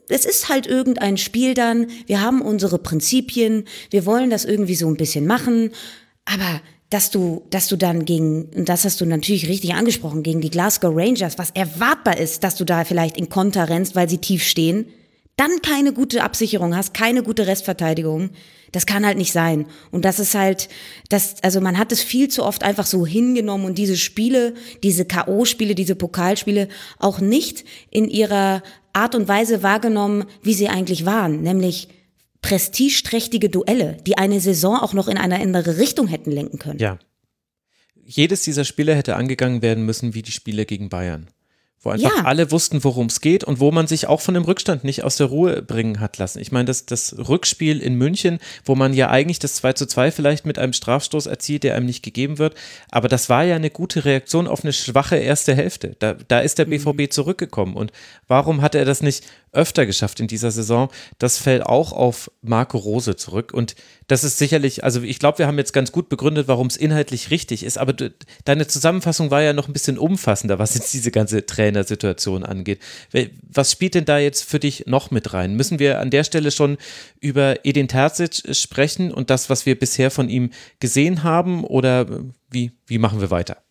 es 0.08 0.24
ist 0.24 0.48
halt 0.48 0.66
irgendein 0.66 1.16
Spiel 1.16 1.54
dann. 1.54 1.86
Wir 2.06 2.20
haben 2.20 2.42
unsere 2.42 2.78
Prinzipien. 2.78 3.64
Wir 3.90 4.06
wollen 4.06 4.30
das 4.30 4.44
irgendwie 4.44 4.74
so 4.74 4.88
ein 4.88 4.96
bisschen 4.96 5.26
machen. 5.26 5.70
Aber 6.24 6.60
dass 6.90 7.10
du, 7.10 7.44
dass 7.50 7.68
du 7.68 7.76
dann 7.76 8.04
gegen, 8.04 8.44
und 8.54 8.68
das 8.68 8.84
hast 8.84 9.00
du 9.00 9.06
natürlich 9.06 9.48
richtig 9.48 9.74
angesprochen, 9.74 10.22
gegen 10.22 10.40
die 10.40 10.50
Glasgow 10.50 10.94
Rangers, 10.94 11.38
was 11.38 11.50
erwartbar 11.50 12.18
ist, 12.18 12.44
dass 12.44 12.56
du 12.56 12.64
da 12.64 12.84
vielleicht 12.84 13.16
in 13.16 13.28
Konter 13.28 13.68
rennst, 13.68 13.96
weil 13.96 14.08
sie 14.08 14.18
tief 14.18 14.44
stehen, 14.44 14.86
dann 15.36 15.60
keine 15.62 15.92
gute 15.92 16.22
Absicherung 16.22 16.76
hast, 16.76 16.94
keine 16.94 17.22
gute 17.22 17.46
Restverteidigung. 17.46 18.30
Das 18.76 18.84
kann 18.84 19.06
halt 19.06 19.16
nicht 19.16 19.32
sein. 19.32 19.64
Und 19.90 20.04
das 20.04 20.18
ist 20.18 20.34
halt, 20.34 20.68
das, 21.08 21.36
also 21.42 21.62
man 21.62 21.78
hat 21.78 21.92
es 21.92 22.02
viel 22.02 22.28
zu 22.28 22.44
oft 22.44 22.62
einfach 22.62 22.84
so 22.84 23.06
hingenommen 23.06 23.64
und 23.64 23.78
diese 23.78 23.96
Spiele, 23.96 24.52
diese 24.82 25.06
K.O.-Spiele, 25.06 25.72
diese 25.72 25.94
Pokalspiele 25.94 26.68
auch 26.98 27.18
nicht 27.18 27.64
in 27.90 28.06
ihrer 28.06 28.62
Art 28.92 29.14
und 29.14 29.28
Weise 29.28 29.62
wahrgenommen, 29.62 30.26
wie 30.42 30.52
sie 30.52 30.68
eigentlich 30.68 31.06
waren, 31.06 31.40
nämlich 31.40 31.88
prestigeträchtige 32.42 33.48
Duelle, 33.48 33.96
die 34.06 34.18
eine 34.18 34.40
Saison 34.40 34.76
auch 34.76 34.92
noch 34.92 35.08
in 35.08 35.16
eine 35.16 35.40
andere 35.40 35.78
Richtung 35.78 36.06
hätten 36.06 36.30
lenken 36.30 36.58
können. 36.58 36.78
Ja. 36.78 36.98
Jedes 38.04 38.42
dieser 38.42 38.66
Spiele 38.66 38.94
hätte 38.94 39.16
angegangen 39.16 39.62
werden 39.62 39.86
müssen 39.86 40.12
wie 40.12 40.20
die 40.20 40.32
Spiele 40.32 40.66
gegen 40.66 40.90
Bayern 40.90 41.28
wo 41.86 41.90
einfach 41.90 42.14
Ja. 42.14 42.24
alle 42.24 42.50
wussten, 42.50 42.84
worum 42.84 43.06
es 43.06 43.20
geht 43.20 43.44
und 43.44 43.60
wo 43.60 43.70
man 43.70 43.86
sich 43.86 44.06
auch 44.08 44.20
von 44.20 44.34
dem 44.34 44.42
Rückstand 44.44 44.84
nicht 44.84 45.04
aus 45.04 45.16
der 45.16 45.28
Ruhe 45.28 45.62
bringen 45.62 46.00
hat 46.00 46.18
lassen. 46.18 46.40
Ich 46.40 46.52
meine, 46.52 46.66
das, 46.66 46.84
das 46.84 47.16
Rückspiel 47.28 47.80
in 47.80 47.94
München, 47.94 48.38
wo 48.64 48.74
man 48.74 48.92
ja 48.92 49.08
eigentlich 49.08 49.38
das 49.38 49.54
2 49.54 49.72
zu 49.74 49.86
2 49.86 50.10
vielleicht 50.10 50.44
mit 50.44 50.58
einem 50.58 50.72
Strafstoß 50.72 51.26
erzielt, 51.26 51.62
der 51.64 51.74
einem 51.76 51.86
nicht 51.86 52.02
gegeben 52.02 52.38
wird, 52.38 52.54
aber 52.90 53.08
das 53.08 53.28
war 53.30 53.44
ja 53.44 53.56
eine 53.56 53.70
gute 53.70 54.04
Reaktion 54.04 54.46
auf 54.48 54.64
eine 54.64 54.72
schwache 54.72 55.16
erste 55.16 55.54
Hälfte. 55.54 55.96
Da, 56.00 56.16
da 56.28 56.40
ist 56.40 56.58
der 56.58 56.66
BVB 56.66 57.10
zurückgekommen 57.10 57.74
und 57.76 57.92
warum 58.28 58.60
hat 58.60 58.74
er 58.74 58.84
das 58.84 59.00
nicht 59.02 59.24
öfter 59.56 59.86
geschafft 59.86 60.20
in 60.20 60.28
dieser 60.28 60.50
Saison? 60.50 60.88
Das 61.18 61.38
fällt 61.38 61.64
auch 61.64 61.92
auf 61.92 62.30
Marco 62.42 62.78
Rose 62.78 63.16
zurück 63.16 63.52
und 63.52 63.74
das 64.06 64.22
ist 64.22 64.38
sicherlich, 64.38 64.84
also 64.84 65.02
ich 65.02 65.18
glaube, 65.18 65.38
wir 65.38 65.46
haben 65.46 65.58
jetzt 65.58 65.72
ganz 65.72 65.90
gut 65.90 66.08
begründet, 66.08 66.46
warum 66.46 66.68
es 66.68 66.76
inhaltlich 66.76 67.30
richtig 67.30 67.64
ist, 67.64 67.76
aber 67.78 67.92
du, 67.92 68.14
deine 68.44 68.66
Zusammenfassung 68.66 69.30
war 69.30 69.42
ja 69.42 69.52
noch 69.52 69.66
ein 69.66 69.72
bisschen 69.72 69.98
umfassender, 69.98 70.58
was 70.58 70.74
jetzt 70.74 70.94
diese 70.94 71.10
ganze 71.10 71.44
Trainersituation 71.44 72.44
angeht. 72.44 72.80
Was 73.50 73.72
spielt 73.72 73.94
denn 73.94 74.04
da 74.04 74.18
jetzt 74.18 74.48
für 74.48 74.60
dich 74.60 74.84
noch 74.86 75.10
mit 75.10 75.32
rein? 75.32 75.54
Müssen 75.56 75.78
wir 75.78 76.00
an 76.00 76.10
der 76.10 76.22
Stelle 76.22 76.50
schon 76.50 76.78
über 77.20 77.64
Edin 77.64 77.88
Terzic 77.88 78.54
sprechen 78.54 79.12
und 79.12 79.30
das, 79.30 79.50
was 79.50 79.66
wir 79.66 79.78
bisher 79.78 80.10
von 80.10 80.28
ihm 80.28 80.50
gesehen 80.78 81.24
haben 81.24 81.64
oder 81.64 82.06
wie, 82.50 82.72
wie 82.86 82.98
machen 82.98 83.20
wir 83.20 83.30
weiter? 83.30 83.65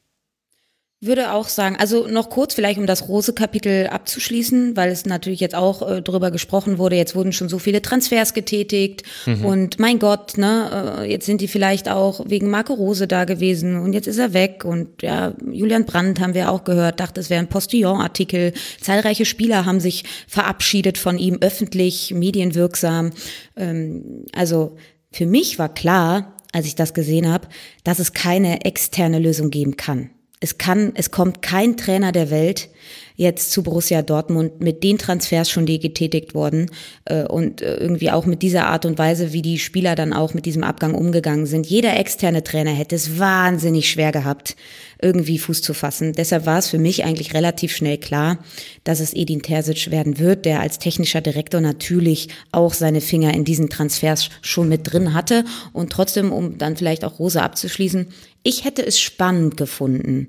Würde 1.02 1.34
auch 1.34 1.50
sagen, 1.50 1.76
also 1.78 2.08
noch 2.08 2.30
kurz 2.30 2.54
vielleicht, 2.54 2.80
um 2.80 2.88
das 2.88 3.10
Rose-Kapitel 3.10 3.88
abzuschließen, 3.88 4.78
weil 4.78 4.90
es 4.90 5.06
natürlich 5.06 5.42
jetzt 5.42 5.54
auch 5.54 5.88
äh, 5.88 6.02
drüber 6.02 6.32
gesprochen 6.32 6.78
wurde, 6.78 6.96
jetzt 6.96 7.16
wurden 7.16 7.34
schon 7.34 7.50
so 7.50 7.60
viele 7.60 7.82
Transfers 7.82 8.34
getätigt 8.34 9.04
und 9.44 9.78
mein 9.78 10.00
Gott, 10.00 10.38
ne, 10.38 11.02
äh, 11.02 11.12
jetzt 11.12 11.26
sind 11.26 11.42
die 11.42 11.50
vielleicht 11.50 11.90
auch 11.90 12.22
wegen 12.28 12.50
Marco 12.50 12.74
Rose 12.74 13.08
da 13.08 13.26
gewesen 13.26 13.78
und 13.78 13.92
jetzt 13.92 14.08
ist 14.08 14.18
er 14.18 14.34
weg 14.34 14.64
und 14.64 15.02
ja, 15.02 15.36
Julian 15.52 15.86
Brandt 15.86 16.22
haben 16.22 16.34
wir 16.34 16.50
auch 16.50 16.64
gehört, 16.64 17.02
dachte, 17.02 17.20
es 17.20 17.30
wäre 17.30 17.42
ein 17.42 17.50
Postillon-Artikel. 17.50 18.54
Zahlreiche 18.80 19.26
Spieler 19.26 19.66
haben 19.66 19.82
sich 19.82 20.06
verabschiedet 20.28 20.98
von 20.98 21.18
ihm, 21.18 21.40
öffentlich, 21.42 22.14
medienwirksam. 22.14 23.12
Ähm, 23.58 24.26
also 24.34 24.78
für 25.12 25.26
mich 25.26 25.60
war 25.60 25.74
klar, 25.74 26.36
als 26.54 26.66
ich 26.66 26.76
das 26.76 26.94
gesehen 26.94 27.30
habe, 27.30 27.50
dass 27.84 28.00
es 28.00 28.14
keine 28.14 28.64
externe 28.64 29.20
Lösung 29.20 29.50
geben 29.50 29.76
kann. 29.76 30.10
Es 30.46 30.60
kann, 30.60 30.92
es 30.94 31.10
kommt 31.10 31.42
kein 31.42 31.76
Trainer 31.76 32.12
der 32.12 32.30
Welt 32.30 32.70
jetzt 33.16 33.52
zu 33.52 33.64
Borussia 33.64 34.04
Dortmund 34.04 34.62
mit 34.62 34.84
den 34.84 35.00
Transfers 35.00 35.50
schon, 35.50 35.66
die 35.66 35.80
getätigt 35.80 36.36
wurden 36.36 36.70
äh, 37.06 37.24
und 37.24 37.64
äh, 37.64 37.78
irgendwie 37.78 38.12
auch 38.12 38.28
mit 38.28 38.42
dieser 38.44 38.68
Art 38.68 38.86
und 38.86 39.00
Weise, 39.00 39.34
wie 39.34 39.42
die 39.42 39.58
Spieler 39.58 39.96
dann 39.96 40.14
auch 40.14 40.36
mit 40.36 40.46
diesem 40.46 40.64
Abgang 40.64 40.94
umgegangen 40.94 41.48
sind. 41.48 41.66
Jeder 41.66 41.98
externe 41.98 42.44
Trainer 42.44 42.72
hätte 42.72 42.96
es 42.96 43.18
wahnsinnig 43.18 43.90
schwer 43.90 44.12
gehabt, 44.12 44.56
irgendwie 45.02 45.40
Fuß 45.40 45.64
zu 45.64 45.74
fassen. 45.74 46.14
Deshalb 46.14 46.46
war 46.46 46.60
es 46.60 46.70
für 46.70 46.78
mich 46.78 47.06
eigentlich 47.06 47.34
relativ 47.34 47.76
schnell 47.76 47.98
klar, 47.98 48.38
dass 48.84 49.00
es 49.00 49.14
Edin 49.14 49.42
Terzic 49.42 49.90
werden 49.90 50.20
wird, 50.20 50.46
der 50.46 50.60
als 50.60 50.78
technischer 50.78 51.22
Direktor 51.22 51.62
natürlich 51.62 52.28
auch 52.52 52.74
seine 52.74 53.02
Finger 53.02 53.34
in 53.34 53.46
diesen 53.46 53.70
Transfers 53.70 54.30
schon 54.42 54.70
mit 54.70 54.92
drin 54.92 55.14
hatte. 55.16 55.44
Und 55.74 55.92
trotzdem, 55.92 56.32
um 56.32 56.58
dann 56.58 56.76
vielleicht 56.76 57.04
auch 57.04 57.20
Rose 57.20 57.42
abzuschließen, 57.42 58.08
ich 58.48 58.64
hätte 58.64 58.86
es 58.86 59.00
spannend 59.00 59.58
gefunden, 59.58 60.28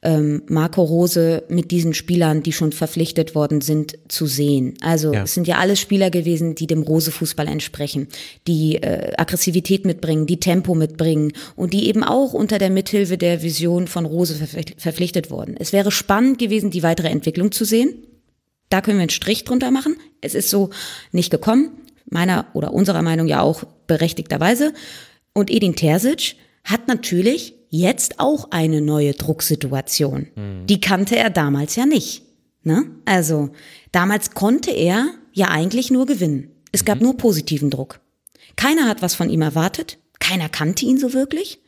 ähm, 0.00 0.42
Marco 0.48 0.82
Rose 0.82 1.42
mit 1.50 1.70
diesen 1.70 1.92
Spielern, 1.92 2.42
die 2.42 2.52
schon 2.54 2.72
verpflichtet 2.72 3.34
worden 3.34 3.60
sind, 3.60 3.98
zu 4.08 4.24
sehen. 4.26 4.72
Also 4.80 5.12
Ja. 5.12 5.24
es 5.24 5.34
sind 5.34 5.46
ja 5.46 5.58
alles 5.58 5.78
Spieler 5.78 6.08
gewesen, 6.10 6.54
die 6.54 6.66
dem 6.66 6.82
Rose-Fußball 6.82 7.46
entsprechen, 7.46 8.08
die 8.46 8.76
äh, 8.76 9.12
Aggressivität 9.18 9.84
mitbringen, 9.84 10.26
die 10.26 10.40
Tempo 10.40 10.74
mitbringen 10.74 11.32
und 11.56 11.74
die 11.74 11.88
eben 11.88 12.02
auch 12.04 12.32
unter 12.32 12.58
der 12.58 12.70
Mithilfe 12.70 13.18
der 13.18 13.42
Vision 13.42 13.86
von 13.86 14.06
Rose 14.06 14.34
verpflicht- 14.34 14.80
verpflichtet 14.80 15.30
wurden. 15.30 15.54
Es 15.58 15.74
wäre 15.74 15.90
spannend 15.90 16.38
gewesen, 16.38 16.70
die 16.70 16.82
weitere 16.82 17.08
Entwicklung 17.08 17.52
zu 17.52 17.66
sehen. 17.66 17.92
Da 18.70 18.80
können 18.80 18.96
wir 18.96 19.02
einen 19.02 19.10
Strich 19.10 19.44
drunter 19.44 19.70
machen. 19.70 19.96
Es 20.22 20.34
ist 20.34 20.48
so 20.48 20.70
nicht 21.12 21.30
gekommen, 21.30 21.70
meiner 22.08 22.46
oder 22.54 22.72
unserer 22.72 23.02
Meinung 23.02 23.26
ja 23.28 23.42
auch 23.42 23.64
berechtigterweise. 23.86 24.72
Und 25.34 25.50
Edin 25.50 25.76
Terzic 25.76 26.36
hat 26.64 26.88
natürlich 26.88 27.54
jetzt 27.70 28.18
auch 28.18 28.50
eine 28.50 28.80
neue 28.80 29.14
Drucksituation. 29.14 30.28
Die 30.66 30.80
kannte 30.80 31.16
er 31.16 31.30
damals 31.30 31.76
ja 31.76 31.86
nicht. 31.86 32.22
Ne? 32.62 32.84
Also 33.04 33.50
damals 33.92 34.32
konnte 34.32 34.70
er 34.70 35.08
ja 35.32 35.48
eigentlich 35.48 35.90
nur 35.90 36.06
gewinnen. 36.06 36.50
Es 36.72 36.84
gab 36.84 37.00
nur 37.00 37.16
positiven 37.16 37.70
Druck. 37.70 38.00
Keiner 38.56 38.86
hat 38.88 39.02
was 39.02 39.14
von 39.14 39.30
ihm 39.30 39.42
erwartet. 39.42 39.98
Keiner 40.18 40.48
kannte 40.48 40.84
ihn 40.84 40.98
so 40.98 41.12
wirklich. 41.12 41.60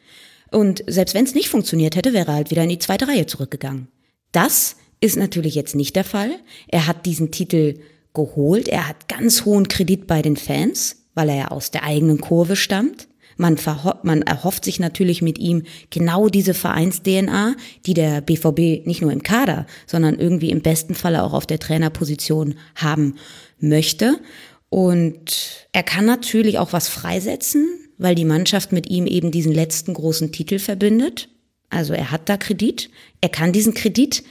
Und 0.50 0.82
selbst 0.86 1.14
wenn 1.14 1.24
es 1.24 1.34
nicht 1.34 1.48
funktioniert 1.48 1.96
hätte, 1.96 2.12
wäre 2.12 2.32
er 2.32 2.34
halt 2.34 2.50
wieder 2.50 2.64
in 2.64 2.68
die 2.68 2.78
zweite 2.78 3.06
Reihe 3.06 3.26
zurückgegangen. 3.26 3.88
Das 4.32 4.76
ist 5.00 5.16
natürlich 5.16 5.54
jetzt 5.54 5.74
nicht 5.74 5.96
der 5.96 6.04
Fall. 6.04 6.32
Er 6.68 6.86
hat 6.86 7.06
diesen 7.06 7.30
Titel 7.30 7.78
geholt. 8.12 8.68
Er 8.68 8.88
hat 8.88 9.08
ganz 9.08 9.44
hohen 9.44 9.68
Kredit 9.68 10.06
bei 10.06 10.22
den 10.22 10.36
Fans, 10.36 11.04
weil 11.14 11.28
er 11.28 11.36
ja 11.36 11.48
aus 11.48 11.70
der 11.70 11.84
eigenen 11.84 12.20
Kurve 12.20 12.56
stammt. 12.56 13.08
Man, 13.40 13.56
man 14.02 14.20
erhofft 14.22 14.66
sich 14.66 14.78
natürlich 14.78 15.22
mit 15.22 15.38
ihm 15.38 15.62
genau 15.88 16.28
diese 16.28 16.52
Vereins-DNA, 16.52 17.56
die 17.86 17.94
der 17.94 18.20
BVB 18.20 18.86
nicht 18.86 19.00
nur 19.00 19.12
im 19.12 19.22
Kader, 19.22 19.66
sondern 19.86 20.18
irgendwie 20.18 20.50
im 20.50 20.60
besten 20.60 20.94
Falle 20.94 21.22
auch 21.22 21.32
auf 21.32 21.46
der 21.46 21.58
Trainerposition 21.58 22.56
haben 22.74 23.14
möchte. 23.58 24.20
Und 24.68 25.66
er 25.72 25.82
kann 25.82 26.04
natürlich 26.04 26.58
auch 26.58 26.74
was 26.74 26.88
freisetzen, 26.88 27.66
weil 27.96 28.14
die 28.14 28.26
Mannschaft 28.26 28.72
mit 28.72 28.90
ihm 28.90 29.06
eben 29.06 29.30
diesen 29.30 29.52
letzten 29.52 29.94
großen 29.94 30.32
Titel 30.32 30.58
verbindet. 30.58 31.30
Also 31.70 31.94
er 31.94 32.10
hat 32.10 32.28
da 32.28 32.36
Kredit. 32.36 32.90
Er 33.22 33.30
kann 33.30 33.52
diesen 33.52 33.72
Kredit 33.72 34.22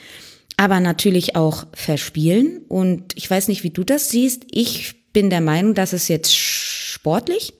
aber 0.55 0.79
natürlich 0.79 1.35
auch 1.35 1.65
verspielen. 1.73 2.61
Und 2.67 3.17
ich 3.17 3.29
weiß 3.29 3.47
nicht, 3.47 3.63
wie 3.63 3.69
du 3.71 3.83
das 3.83 4.09
siehst. 4.09 4.43
Ich 4.51 5.11
bin 5.13 5.31
der 5.31 5.41
Meinung, 5.41 5.73
dass 5.73 5.93
es 5.93 6.09
jetzt 6.09 6.35
sportlich 6.35 7.53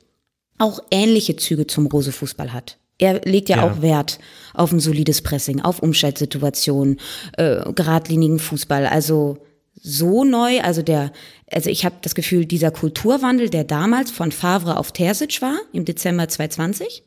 auch 0.60 0.80
ähnliche 0.92 1.36
Züge 1.36 1.66
zum 1.68 1.88
Rose-Fußball 1.88 2.54
hat. 2.54 2.78
Er 3.00 3.22
legt 3.22 3.50
ja, 3.50 3.58
Ja. 3.58 3.72
auch 3.72 3.82
Wert 3.82 4.20
auf 4.54 4.72
ein 4.72 4.80
solides 4.80 5.22
Pressing, 5.22 5.62
auf 5.62 5.82
Umschaltsituationen, 5.82 7.00
äh, 7.38 7.72
geradlinigen 7.74 8.40
Fußball. 8.40 8.86
Also 8.86 9.38
so 9.82 10.26
neu, 10.26 10.60
also 10.62 10.82
der, 10.82 11.14
also 11.50 11.70
ich 11.70 11.86
habe 11.86 11.96
das 12.02 12.14
Gefühl, 12.14 12.46
dieser 12.46 12.72
Kulturwandel, 12.72 13.50
der 13.50 13.64
damals 13.64 14.12
von 14.12 14.32
Favre 14.34 14.78
auf 14.78 14.92
Terzic 14.92 15.42
war, 15.42 15.58
im 15.72 15.86
Dezember 15.86 16.28
2020, 16.28 17.04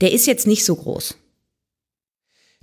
der 0.00 0.10
ist 0.12 0.26
jetzt 0.26 0.48
nicht 0.48 0.64
so 0.64 0.74
groß. 0.74 1.14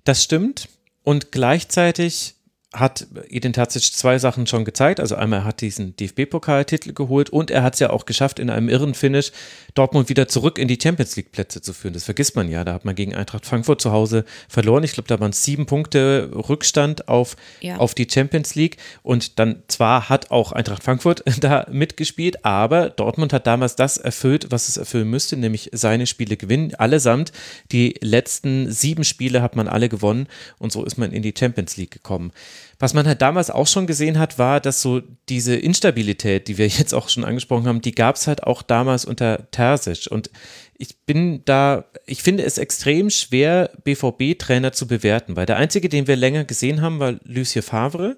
Das 0.04 0.24
stimmt. 0.24 0.68
Und 1.04 1.32
gleichzeitig 1.32 2.36
hat 2.74 3.08
Edin 3.30 3.54
Terzic 3.54 3.82
zwei 3.94 4.20
Sachen 4.20 4.46
schon 4.46 4.66
gezeigt. 4.66 5.00
Also 5.00 5.16
einmal 5.16 5.40
er 5.40 5.46
hat 5.46 5.62
diesen 5.62 5.96
DFB-Pokaltitel 5.96 6.92
geholt 6.94 7.30
und 7.30 7.50
er 7.50 7.64
hat 7.64 7.76
es 7.76 7.80
ja 7.80 7.92
auch 7.92 8.06
geschafft, 8.06 8.40
in 8.40 8.50
einem 8.50 8.68
irren 8.68 8.94
Finish 8.94 9.32
Dortmund 9.74 10.10
wieder 10.10 10.28
zurück 10.28 10.58
in 10.60 10.68
die 10.68 10.78
Champions 10.82 11.16
League-Plätze 11.16 11.62
zu 11.62 11.72
führen. 11.74 11.94
Das 11.94 12.04
vergisst 12.04 12.36
man 12.36 12.50
ja. 12.50 12.66
Da 12.66 12.74
hat 12.74 12.84
man 12.84 12.94
gegen 12.96 13.16
Eintracht 13.16 13.46
Frankfurt 13.46 13.80
zu 13.82 13.92
Hause 13.94 14.26
verloren. 14.50 14.84
Ich 14.84 14.92
glaube, 14.92 15.08
da 15.08 15.20
waren 15.20 15.30
es 15.30 15.44
sieben 15.46 15.66
Punkte 15.66 16.30
Rückstand 16.34 17.08
auf, 17.08 17.38
Ja. 17.62 17.78
auf 17.78 17.96
die 17.96 18.08
Champions 18.12 18.56
League. 18.56 18.78
Und 19.02 19.40
dann 19.40 19.64
zwar 19.70 20.10
hat 20.10 20.32
auch 20.32 20.52
Eintracht 20.52 20.84
Frankfurt 20.84 21.24
da 21.40 21.68
mitgespielt, 21.72 22.44
aber 22.44 22.90
Dortmund 22.90 23.32
hat 23.32 23.48
damals 23.48 23.78
das 23.78 23.98
erfüllt, 23.98 24.48
was 24.50 24.68
es 24.68 24.76
erfüllen 24.76 25.10
müsste, 25.10 25.38
nämlich 25.38 25.70
seine 25.72 26.06
Spiele 26.06 26.36
gewinnen. 26.36 26.76
Allesamt. 26.76 27.32
Die 27.72 27.96
letzten 28.02 28.70
sieben 28.72 29.06
Spiele 29.06 29.42
hat 29.42 29.56
man 29.56 29.70
alle 29.70 29.88
gewonnen 29.88 30.28
und 30.58 30.74
so 30.74 30.84
ist 30.84 30.98
man 30.98 31.14
in 31.14 31.22
die 31.22 31.34
Champions 31.38 31.78
League 31.78 31.92
gekommen. 31.92 32.34
Was 32.80 32.94
man 32.94 33.08
halt 33.08 33.24
damals 33.24 33.50
auch 33.50 33.66
schon 33.66 33.88
gesehen 33.88 34.20
hat, 34.20 34.38
war, 34.38 34.60
dass 34.60 34.82
so 34.82 35.02
diese 35.30 35.56
Instabilität, 35.56 36.48
die 36.48 36.58
wir 36.58 36.68
jetzt 36.68 36.94
auch 36.94 37.10
schon 37.10 37.24
angesprochen 37.24 37.68
haben, 37.68 37.82
die 37.82 37.94
gab 37.94 38.16
es 38.16 38.28
halt 38.28 38.44
auch 38.44 38.62
damals 38.62 39.06
unter 39.06 39.50
Terzic. 39.52 40.08
Und 40.12 40.30
ich 40.78 41.00
bin 41.06 41.44
da, 41.46 41.86
ich 42.06 42.22
finde 42.22 42.44
es 42.44 42.58
extrem 42.58 43.10
schwer, 43.10 43.72
BVB-Trainer 43.84 44.74
zu 44.74 44.88
bewerten, 44.88 45.36
weil 45.36 45.48
der 45.48 45.58
einzige, 45.58 45.90
den 45.90 46.08
wir 46.08 46.16
länger 46.16 46.44
gesehen 46.44 46.82
haben, 46.82 47.00
war 47.00 47.16
Lucien 47.24 47.64
Favre. 47.64 48.18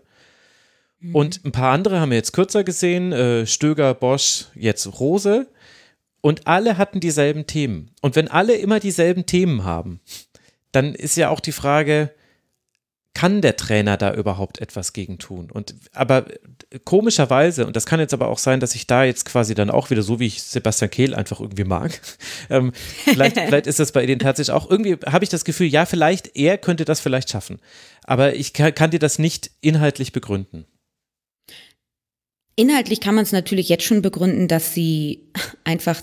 Und 1.13 1.45
ein 1.45 1.53
paar 1.53 1.71
andere 1.71 2.01
haben 2.01 2.09
wir 2.09 2.17
jetzt 2.17 2.33
kürzer 2.33 2.65
gesehen, 2.65 3.13
äh, 3.13 3.45
Stöger, 3.45 3.93
Bosch, 3.93 4.47
jetzt 4.53 4.99
Rose. 4.99 5.47
Und 6.19 6.47
alle 6.47 6.77
hatten 6.77 6.99
dieselben 6.99 7.47
Themen. 7.47 7.91
Und 8.01 8.17
wenn 8.17 8.27
alle 8.27 8.55
immer 8.55 8.81
dieselben 8.81 9.25
Themen 9.25 9.63
haben, 9.63 10.01
dann 10.73 10.93
ist 10.93 11.15
ja 11.15 11.29
auch 11.29 11.39
die 11.39 11.53
Frage, 11.53 12.11
kann 13.13 13.41
der 13.41 13.55
Trainer 13.55 13.97
da 13.97 14.13
überhaupt 14.13 14.59
etwas 14.59 14.93
gegen 14.93 15.17
tun? 15.17 15.49
Und 15.51 15.75
aber 15.93 16.25
komischerweise, 16.85 17.65
und 17.65 17.75
das 17.75 17.85
kann 17.85 17.99
jetzt 17.99 18.13
aber 18.13 18.27
auch 18.27 18.37
sein, 18.37 18.59
dass 18.59 18.75
ich 18.75 18.87
da 18.87 19.03
jetzt 19.03 19.25
quasi 19.25 19.55
dann 19.55 19.69
auch 19.69 19.89
wieder, 19.89 20.03
so 20.03 20.19
wie 20.19 20.27
ich 20.27 20.43
Sebastian 20.43 20.91
Kehl 20.91 21.15
einfach 21.15 21.39
irgendwie 21.39 21.63
mag, 21.63 21.99
ähm, 22.49 22.71
vielleicht, 23.03 23.35
vielleicht 23.39 23.67
ist 23.67 23.79
das 23.79 23.91
bei 23.91 24.03
Edin 24.03 24.19
tatsächlich 24.19 24.53
auch, 24.53 24.69
irgendwie 24.69 24.97
habe 25.05 25.23
ich 25.23 25.29
das 25.29 25.45
Gefühl, 25.45 25.67
ja, 25.67 25.85
vielleicht, 25.85 26.35
er 26.35 26.57
könnte 26.57 26.85
das 26.85 26.99
vielleicht 26.99 27.29
schaffen. 27.29 27.59
Aber 28.03 28.35
ich 28.35 28.53
kann, 28.53 28.73
kann 28.73 28.91
dir 28.91 28.99
das 28.99 29.19
nicht 29.19 29.51
inhaltlich 29.61 30.13
begründen. 30.13 30.65
Inhaltlich 32.55 32.99
kann 32.99 33.15
man 33.15 33.23
es 33.23 33.31
natürlich 33.31 33.69
jetzt 33.69 33.85
schon 33.85 34.01
begründen, 34.01 34.47
dass 34.47 34.73
sie 34.73 35.31
einfach 35.63 36.01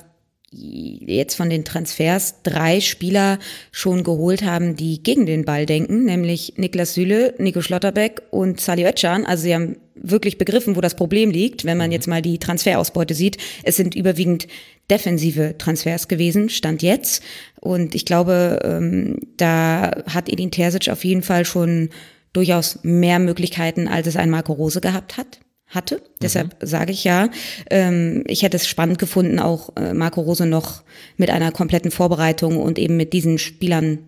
jetzt 0.57 1.35
von 1.35 1.51
den 1.51 1.65
Transfers 1.65 2.43
drei 2.43 2.81
Spieler 2.81 3.39
schon 3.71 4.05
geholt 4.05 4.43
haben, 4.43 4.77
die 4.77 5.03
gegen 5.03 5.27
den 5.27 5.45
Ball 5.45 5.67
denken, 5.67 6.05
nämlich 6.05 6.55
Niklas 6.57 6.95
Süle, 6.95 7.35
Nico 7.39 7.61
Schlotterbeck 7.61 8.23
und 8.31 8.61
Sali 8.61 8.87
Özcan. 8.87 9.27
Also 9.27 9.45
sie 9.45 9.55
haben 9.55 9.77
wirklich 9.95 10.39
begriffen, 10.39 10.77
wo 10.77 10.81
das 10.81 10.97
Problem 10.97 11.31
liegt, 11.31 11.65
wenn 11.65 11.79
man 11.79 11.93
jetzt 11.93 12.07
mal 12.07 12.23
die 12.23 12.39
Transferausbeute 12.39 13.15
sieht. 13.15 13.39
Es 13.63 13.77
sind 13.77 13.95
überwiegend 13.95 14.47
defensive 14.91 15.57
Transfers 15.59 16.09
gewesen, 16.09 16.49
stand 16.49 16.83
jetzt. 16.83 17.23
Und 17.61 17.95
ich 17.95 18.05
glaube, 18.05 18.61
ähm, 18.65 19.19
da 19.37 19.91
hat 20.09 20.29
Edin 20.29 20.51
Terzic 20.51 20.89
auf 20.89 21.05
jeden 21.05 21.23
Fall 21.23 21.45
schon 21.45 21.91
durchaus 22.33 22.79
mehr 22.83 23.19
Möglichkeiten, 23.19 23.89
als 23.89 24.07
es 24.07 24.17
ein 24.17 24.31
Marco 24.31 24.53
Rose 24.53 24.81
gehabt 24.81 25.17
hat 25.17 25.41
hatte. 25.69 25.97
Mhm. 25.97 26.01
Deshalb 26.23 26.57
sage 26.61 26.93
ich 26.93 27.05
ja, 27.05 27.29
ähm, 27.71 28.25
ich 28.27 28.43
hätte 28.43 28.57
es 28.57 28.67
spannend 28.67 28.99
gefunden, 28.99 29.39
auch 29.39 29.71
äh, 29.77 29.95
Marco 29.95 30.21
Rose 30.21 30.47
noch 30.47 30.83
mit 31.17 31.31
einer 31.31 31.53
kompletten 31.53 31.91
Vorbereitung 31.91 32.57
und 32.59 32.79
eben 32.79 32.97
mit 32.97 33.13
diesen 33.13 33.39
Spielern 33.39 33.99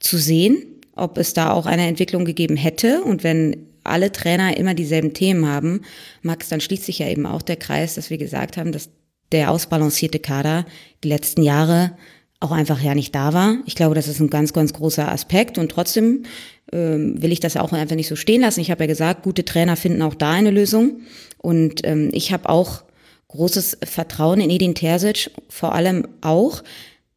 zu 0.00 0.18
sehen, 0.18 0.62
ob 0.94 1.18
es 1.18 1.34
da 1.34 1.50
auch 1.50 1.66
eine 1.66 1.86
Entwicklung 1.86 2.24
gegeben 2.24 2.56
hätte. 2.56 3.02
Und 3.02 3.24
wenn 3.24 3.66
alle 3.84 4.12
Trainer 4.12 4.56
immer 4.56 4.74
dieselben 4.74 5.14
Themen 5.14 5.46
haben, 5.46 5.82
Max, 6.22 6.48
dann 6.48 6.60
schließt 6.60 6.84
sich 6.84 6.98
ja 6.98 7.08
eben 7.08 7.26
auch 7.26 7.42
der 7.42 7.56
Kreis, 7.56 7.94
dass 7.94 8.10
wir 8.10 8.18
gesagt 8.18 8.56
haben, 8.56 8.72
dass 8.72 8.90
der 9.32 9.50
ausbalancierte 9.50 10.18
Kader 10.18 10.64
die 11.04 11.08
letzten 11.08 11.42
Jahre 11.42 11.92
auch 12.40 12.52
einfach 12.52 12.80
ja 12.80 12.94
nicht 12.94 13.14
da 13.14 13.32
war. 13.32 13.56
Ich 13.66 13.74
glaube, 13.74 13.94
das 13.94 14.08
ist 14.08 14.20
ein 14.20 14.30
ganz, 14.30 14.52
ganz 14.52 14.72
großer 14.72 15.10
Aspekt 15.10 15.58
und 15.58 15.70
trotzdem 15.70 16.24
ähm, 16.72 17.20
will 17.22 17.32
ich 17.32 17.40
das 17.40 17.56
auch 17.56 17.72
einfach 17.72 17.96
nicht 17.96 18.08
so 18.08 18.16
stehen 18.16 18.42
lassen. 18.42 18.60
Ich 18.60 18.70
habe 18.70 18.84
ja 18.84 18.88
gesagt, 18.88 19.22
gute 19.22 19.44
Trainer 19.44 19.76
finden 19.76 20.02
auch 20.02 20.14
da 20.14 20.32
eine 20.32 20.50
Lösung. 20.50 21.00
Und 21.38 21.86
ähm, 21.86 22.10
ich 22.12 22.32
habe 22.32 22.48
auch 22.48 22.82
großes 23.28 23.78
Vertrauen 23.84 24.40
in 24.40 24.50
Edin 24.50 24.74
Terzic, 24.74 25.30
vor 25.48 25.74
allem 25.74 26.08
auch, 26.20 26.62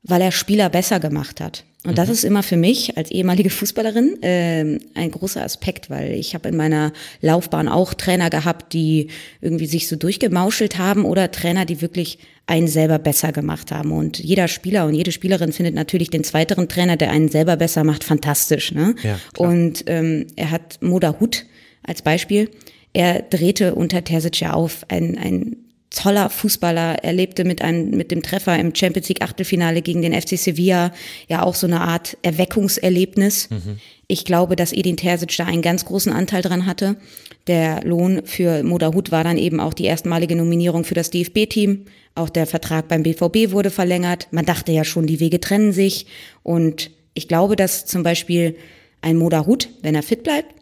weil 0.03 0.21
er 0.21 0.31
Spieler 0.31 0.69
besser 0.69 0.99
gemacht 0.99 1.39
hat. 1.39 1.63
Und 1.83 1.97
das 1.97 2.07
mhm. 2.07 2.13
ist 2.13 2.23
immer 2.23 2.43
für 2.43 2.57
mich 2.57 2.95
als 2.97 3.09
ehemalige 3.09 3.49
Fußballerin 3.49 4.21
äh, 4.21 4.79
ein 4.93 5.11
großer 5.11 5.43
Aspekt, 5.43 5.89
weil 5.89 6.11
ich 6.11 6.35
habe 6.35 6.49
in 6.49 6.55
meiner 6.55 6.93
Laufbahn 7.21 7.67
auch 7.67 7.95
Trainer 7.95 8.29
gehabt, 8.29 8.73
die 8.73 9.07
irgendwie 9.41 9.65
sich 9.65 9.87
so 9.87 9.95
durchgemauschelt 9.95 10.77
haben 10.77 11.05
oder 11.05 11.31
Trainer, 11.31 11.65
die 11.65 11.81
wirklich 11.81 12.19
einen 12.45 12.67
selber 12.67 12.99
besser 12.99 13.31
gemacht 13.31 13.71
haben. 13.71 13.91
Und 13.91 14.19
jeder 14.19 14.47
Spieler 14.47 14.85
und 14.85 14.93
jede 14.93 15.11
Spielerin 15.11 15.53
findet 15.53 15.73
natürlich 15.73 16.11
den 16.11 16.23
zweiteren 16.23 16.67
Trainer, 16.67 16.97
der 16.97 17.09
einen 17.09 17.29
selber 17.29 17.55
besser 17.55 17.83
macht, 17.83 18.03
fantastisch. 18.03 18.71
Ne? 18.73 18.93
Ja, 19.01 19.19
und 19.37 19.85
ähm, 19.87 20.27
er 20.35 20.51
hat 20.51 20.79
Moda 20.81 21.15
Hut 21.19 21.45
als 21.81 22.03
Beispiel. 22.03 22.51
Er 22.93 23.23
drehte 23.23 23.73
unter 23.73 24.03
Terzic 24.03 24.41
ja 24.41 24.53
auf 24.53 24.85
ein, 24.89 25.17
ein 25.17 25.55
toller 25.91 26.29
Fußballer. 26.29 27.03
Er 27.03 27.13
lebte 27.13 27.43
mit 27.43 27.61
einem, 27.61 27.91
mit 27.91 28.11
dem 28.11 28.23
Treffer 28.23 28.57
im 28.57 28.73
Champions 28.73 29.09
League 29.09 29.21
Achtelfinale 29.21 29.81
gegen 29.81 30.01
den 30.01 30.19
FC 30.19 30.37
Sevilla 30.37 30.91
ja 31.27 31.43
auch 31.43 31.53
so 31.53 31.67
eine 31.67 31.81
Art 31.81 32.17
Erweckungserlebnis. 32.23 33.49
Mhm. 33.49 33.77
Ich 34.07 34.25
glaube, 34.25 34.55
dass 34.55 34.73
Edin 34.73 34.97
Terzic 34.97 35.35
da 35.37 35.45
einen 35.45 35.61
ganz 35.61 35.85
großen 35.85 36.11
Anteil 36.11 36.41
dran 36.41 36.65
hatte. 36.65 36.95
Der 37.47 37.83
Lohn 37.83 38.21
für 38.25 38.63
Moda 38.63 38.93
Hut 38.93 39.11
war 39.11 39.23
dann 39.23 39.37
eben 39.37 39.59
auch 39.59 39.73
die 39.73 39.85
erstmalige 39.85 40.35
Nominierung 40.35 40.85
für 40.85 40.95
das 40.95 41.11
DFB-Team. 41.11 41.85
Auch 42.15 42.29
der 42.29 42.47
Vertrag 42.47 42.87
beim 42.87 43.03
BVB 43.03 43.51
wurde 43.51 43.69
verlängert. 43.69 44.27
Man 44.31 44.45
dachte 44.45 44.71
ja 44.71 44.83
schon, 44.83 45.07
die 45.07 45.19
Wege 45.19 45.39
trennen 45.39 45.73
sich. 45.73 46.07
Und 46.43 46.91
ich 47.13 47.27
glaube, 47.27 47.55
dass 47.55 47.85
zum 47.85 48.03
Beispiel 48.03 48.55
ein 49.01 49.17
Moda 49.17 49.45
Hut, 49.45 49.69
wenn 49.81 49.95
er 49.95 50.03
fit 50.03 50.23
bleibt, 50.23 50.53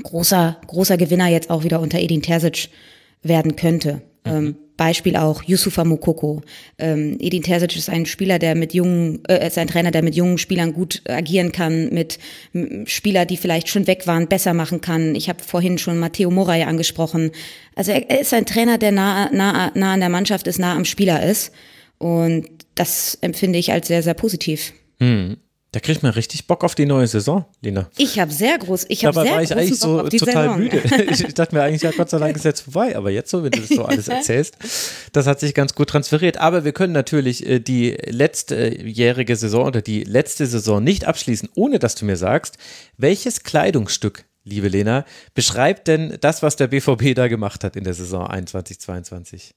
großer, 0.00 0.60
großer 0.66 0.96
Gewinner 0.96 1.28
jetzt 1.28 1.50
auch 1.50 1.64
wieder 1.64 1.80
unter 1.80 1.98
Edin 1.98 2.22
Terzic 2.22 2.68
werden 3.22 3.56
könnte. 3.56 4.02
Ähm, 4.24 4.56
Beispiel 4.76 5.16
auch 5.16 5.42
Yusufa 5.44 5.84
Mukoko. 5.84 6.42
Ähm, 6.78 7.16
Edin 7.20 7.42
Terzic 7.42 7.76
ist 7.76 7.88
ein 7.88 8.06
Spieler, 8.06 8.38
der 8.38 8.54
mit 8.54 8.74
jungen, 8.74 9.24
äh, 9.28 9.46
ist 9.46 9.58
ein 9.58 9.68
Trainer, 9.68 9.90
der 9.90 10.02
mit 10.02 10.16
jungen 10.16 10.38
Spielern 10.38 10.72
gut 10.72 11.02
agieren 11.08 11.52
kann, 11.52 11.90
mit 11.90 12.18
Spieler, 12.86 13.24
die 13.24 13.36
vielleicht 13.36 13.68
schon 13.68 13.86
weg 13.86 14.06
waren, 14.06 14.28
besser 14.28 14.52
machen 14.54 14.80
kann. 14.80 15.14
Ich 15.14 15.28
habe 15.28 15.44
vorhin 15.44 15.78
schon 15.78 15.98
Matteo 15.98 16.30
Moray 16.30 16.64
angesprochen. 16.64 17.30
Also 17.76 17.92
er, 17.92 18.10
er, 18.10 18.20
ist 18.20 18.34
ein 18.34 18.46
Trainer, 18.46 18.78
der 18.78 18.92
nah, 18.92 19.30
nah, 19.32 19.70
nah 19.74 19.92
an 19.92 20.00
der 20.00 20.08
Mannschaft 20.08 20.46
ist, 20.46 20.58
nah 20.58 20.74
am 20.74 20.84
Spieler 20.84 21.22
ist. 21.22 21.52
Und 21.98 22.46
das 22.74 23.16
empfinde 23.20 23.58
ich 23.58 23.72
als 23.72 23.86
sehr, 23.86 24.02
sehr 24.02 24.14
positiv. 24.14 24.72
Hm. 24.98 25.36
Da 25.74 25.80
kriegt 25.80 26.04
man 26.04 26.12
richtig 26.12 26.46
Bock 26.46 26.62
auf 26.62 26.76
die 26.76 26.86
neue 26.86 27.08
Saison, 27.08 27.46
Lina. 27.60 27.90
Ich 27.96 28.20
habe 28.20 28.32
sehr 28.32 28.56
groß, 28.58 28.86
ich 28.90 29.04
habe 29.04 29.22
sehr 29.22 29.32
war 29.32 29.42
ich 29.42 29.56
eigentlich 29.56 29.76
so 29.76 30.02
total 30.02 30.10
Saison. 30.10 30.58
müde. 30.60 30.80
Ich 31.10 31.34
dachte 31.34 31.52
mir 31.52 31.64
eigentlich, 31.64 31.82
ja 31.82 31.90
Gott 31.90 32.10
sei 32.10 32.20
Dank 32.20 32.36
ist 32.36 32.44
jetzt 32.44 32.60
vorbei, 32.60 32.94
aber 32.94 33.10
jetzt 33.10 33.28
so, 33.28 33.42
wenn 33.42 33.50
du 33.50 33.58
das 33.58 33.70
so 33.70 33.84
alles 33.84 34.06
erzählst, 34.20 34.56
das 35.10 35.26
hat 35.26 35.40
sich 35.40 35.52
ganz 35.52 35.74
gut 35.74 35.88
transferiert. 35.88 36.36
Aber 36.36 36.64
wir 36.64 36.70
können 36.70 36.92
natürlich 36.92 37.44
äh, 37.44 37.58
die 37.58 37.90
letztjährige 37.90 39.34
Saison 39.34 39.66
oder 39.66 39.82
die 39.82 40.04
letzte 40.04 40.46
Saison 40.46 40.80
nicht 40.80 41.06
abschließen, 41.06 41.48
ohne 41.56 41.80
dass 41.80 41.96
du 41.96 42.04
mir 42.04 42.16
sagst, 42.16 42.56
welches 42.96 43.42
Kleidungsstück, 43.42 44.26
liebe 44.44 44.68
Lena, 44.68 45.04
beschreibt 45.34 45.88
denn 45.88 46.18
das, 46.20 46.40
was 46.40 46.54
der 46.54 46.68
BVB 46.68 47.16
da 47.16 47.26
gemacht 47.26 47.64
hat 47.64 47.74
in 47.74 47.82
der 47.82 47.94
Saison 47.94 48.28
21, 48.28 48.78
22? 48.78 49.54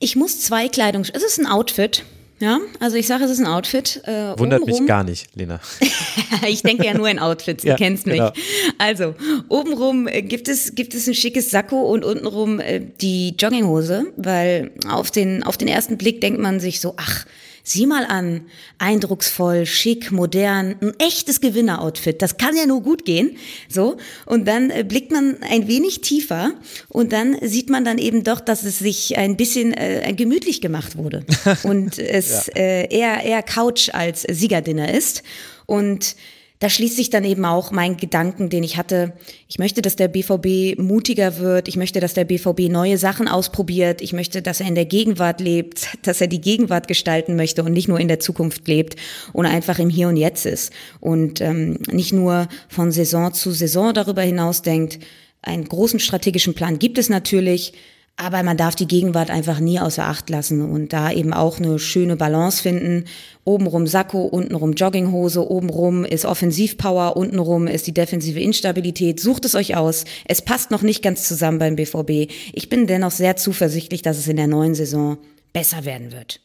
Ich 0.00 0.16
muss 0.16 0.40
zwei 0.40 0.68
Kleidungsstücke, 0.68 1.18
es 1.18 1.30
ist 1.30 1.38
ein 1.38 1.46
Outfit. 1.46 2.06
Ja, 2.38 2.60
also 2.80 2.96
ich 2.96 3.06
sage, 3.06 3.24
es 3.24 3.30
ist 3.30 3.40
ein 3.40 3.46
Outfit. 3.46 4.02
Äh, 4.04 4.38
Wundert 4.38 4.60
obenrum. 4.60 4.80
mich 4.80 4.88
gar 4.88 5.04
nicht, 5.04 5.34
Lena. 5.34 5.58
ich 6.48 6.62
denke 6.62 6.84
ja 6.84 6.92
nur 6.92 7.08
in 7.08 7.18
Outfits, 7.18 7.62
du 7.62 7.70
ja, 7.70 7.76
kennst 7.76 8.06
mich. 8.06 8.18
Genau. 8.18 8.32
Also, 8.76 9.14
obenrum 9.48 10.06
äh, 10.06 10.20
gibt 10.20 10.48
es, 10.48 10.74
gibt 10.74 10.94
es 10.94 11.06
ein 11.06 11.14
schickes 11.14 11.50
Sakko 11.50 11.90
und 11.90 12.04
untenrum 12.04 12.60
äh, 12.60 12.80
die 13.00 13.34
Jogginghose, 13.38 14.12
weil 14.16 14.72
auf 14.88 15.10
den, 15.10 15.44
auf 15.44 15.56
den 15.56 15.68
ersten 15.68 15.96
Blick 15.96 16.20
denkt 16.20 16.38
man 16.38 16.60
sich 16.60 16.80
so, 16.80 16.94
ach, 16.98 17.24
Sieh 17.68 17.88
mal 17.88 18.04
an, 18.04 18.42
eindrucksvoll, 18.78 19.66
schick, 19.66 20.12
modern, 20.12 20.76
ein 20.80 20.92
echtes 21.00 21.40
Gewinneroutfit. 21.40 22.22
Das 22.22 22.36
kann 22.36 22.56
ja 22.56 22.64
nur 22.64 22.80
gut 22.80 23.04
gehen. 23.04 23.38
So. 23.68 23.96
Und 24.24 24.46
dann 24.46 24.70
äh, 24.70 24.84
blickt 24.84 25.10
man 25.10 25.38
ein 25.42 25.66
wenig 25.66 26.00
tiefer 26.00 26.52
und 26.90 27.12
dann 27.12 27.36
sieht 27.42 27.68
man 27.68 27.84
dann 27.84 27.98
eben 27.98 28.22
doch, 28.22 28.38
dass 28.38 28.62
es 28.62 28.78
sich 28.78 29.18
ein 29.18 29.36
bisschen 29.36 29.72
äh, 29.72 30.14
gemütlich 30.16 30.60
gemacht 30.60 30.96
wurde. 30.96 31.24
Und 31.64 31.98
es 31.98 32.46
ja. 32.46 32.54
äh, 32.54 32.94
eher, 32.96 33.24
eher 33.24 33.42
Couch 33.42 33.90
als 33.92 34.22
Siegerdinner 34.22 34.94
ist. 34.94 35.24
Und 35.66 36.14
da 36.58 36.70
schließt 36.70 36.96
sich 36.96 37.10
dann 37.10 37.24
eben 37.24 37.44
auch 37.44 37.70
mein 37.70 37.96
Gedanken, 37.96 38.48
den 38.48 38.62
ich 38.62 38.76
hatte. 38.78 39.12
Ich 39.46 39.58
möchte, 39.58 39.82
dass 39.82 39.96
der 39.96 40.08
BVB 40.08 40.78
mutiger 40.78 41.38
wird. 41.38 41.68
Ich 41.68 41.76
möchte, 41.76 42.00
dass 42.00 42.14
der 42.14 42.24
BVB 42.24 42.70
neue 42.70 42.96
Sachen 42.96 43.28
ausprobiert. 43.28 44.00
Ich 44.00 44.14
möchte, 44.14 44.40
dass 44.40 44.60
er 44.60 44.68
in 44.68 44.74
der 44.74 44.86
Gegenwart 44.86 45.40
lebt, 45.40 45.88
dass 46.02 46.20
er 46.20 46.28
die 46.28 46.40
Gegenwart 46.40 46.88
gestalten 46.88 47.36
möchte 47.36 47.62
und 47.62 47.72
nicht 47.72 47.88
nur 47.88 48.00
in 48.00 48.08
der 48.08 48.20
Zukunft 48.20 48.66
lebt 48.68 48.96
und 49.32 49.44
einfach 49.44 49.78
im 49.78 49.90
Hier 49.90 50.08
und 50.08 50.16
Jetzt 50.16 50.46
ist 50.46 50.72
und 51.00 51.40
ähm, 51.40 51.78
nicht 51.90 52.12
nur 52.12 52.48
von 52.68 52.90
Saison 52.90 53.34
zu 53.34 53.50
Saison 53.50 53.92
darüber 53.92 54.22
hinaus 54.22 54.62
denkt. 54.62 54.98
Einen 55.42 55.68
großen 55.68 56.00
strategischen 56.00 56.54
Plan 56.54 56.78
gibt 56.78 56.98
es 56.98 57.08
natürlich. 57.08 57.74
Aber 58.18 58.42
man 58.42 58.56
darf 58.56 58.74
die 58.74 58.88
Gegenwart 58.88 59.28
einfach 59.28 59.60
nie 59.60 59.78
außer 59.78 60.04
Acht 60.04 60.30
lassen 60.30 60.62
und 60.62 60.94
da 60.94 61.12
eben 61.12 61.34
auch 61.34 61.58
eine 61.58 61.78
schöne 61.78 62.16
Balance 62.16 62.62
finden. 62.62 63.04
Obenrum 63.44 63.86
Sakko, 63.86 64.22
untenrum 64.22 64.72
Jogginghose, 64.72 65.50
obenrum 65.50 66.06
ist 66.06 66.24
Offensivpower, 66.24 67.16
untenrum 67.16 67.66
ist 67.66 67.86
die 67.86 67.92
defensive 67.92 68.40
Instabilität. 68.40 69.20
Sucht 69.20 69.44
es 69.44 69.54
euch 69.54 69.76
aus. 69.76 70.06
Es 70.24 70.40
passt 70.40 70.70
noch 70.70 70.80
nicht 70.80 71.02
ganz 71.02 71.28
zusammen 71.28 71.58
beim 71.58 71.76
BVB. 71.76 72.32
Ich 72.54 72.70
bin 72.70 72.86
dennoch 72.86 73.10
sehr 73.10 73.36
zuversichtlich, 73.36 74.00
dass 74.00 74.16
es 74.16 74.28
in 74.28 74.36
der 74.36 74.46
neuen 74.46 74.74
Saison 74.74 75.18
besser 75.52 75.84
werden 75.84 76.10
wird. 76.10 76.40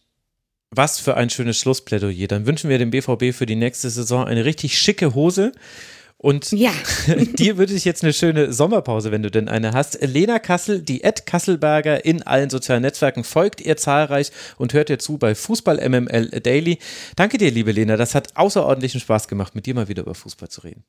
Was 0.72 1.00
für 1.00 1.16
ein 1.16 1.30
schönes 1.30 1.58
Schlussplädoyer. 1.58 2.27
Dann 2.27 2.45
wünschen 2.45 2.69
wir 2.69 2.80
dem 2.80 2.91
BVB 2.91 3.33
für 3.33 3.45
die 3.45 3.56
nächste 3.56 3.90
Saison 3.90 4.25
eine 4.25 4.43
richtig 4.43 4.77
schicke 4.77 5.14
Hose 5.14 5.53
und 6.22 6.51
ja. 6.51 6.72
dir 7.40 7.58
würde 7.58 7.74
ich 7.74 7.83
jetzt 7.83 8.03
eine 8.03 8.14
schöne 8.14 8.53
Sommerpause, 8.53 9.11
wenn 9.11 9.24
du 9.24 9.32
denn 9.32 9.50
eine 9.50 9.74
hast. 9.74 10.00
Lena 10.01 10.38
Kassel, 10.38 10.83
die 10.83 11.03
Ed 11.03 11.25
Kasselberger 11.25 12.06
in 12.06 12.22
allen 12.22 12.51
sozialen 12.51 12.83
Netzwerken, 12.83 13.24
folgt 13.24 13.59
ihr 13.59 13.75
zahlreich 13.75 14.32
und 14.58 14.74
hört 14.74 14.91
ihr 14.91 15.00
zu 15.00 15.17
bei 15.17 15.33
Fußball 15.33 15.77
MML 15.90 16.30
Daily. 16.41 16.77
Danke 17.16 17.40
dir, 17.40 17.50
liebe 17.50 17.72
Lena. 17.72 17.98
Das 17.98 18.14
hat 18.14 18.38
außerordentlichen 18.38 19.01
Spaß 19.01 19.27
gemacht, 19.30 19.56
mit 19.56 19.66
dir 19.66 19.74
mal 19.74 19.88
wieder 19.88 20.03
über 20.03 20.14
Fußball 20.14 20.48
zu 20.48 20.61
reden. 20.61 20.83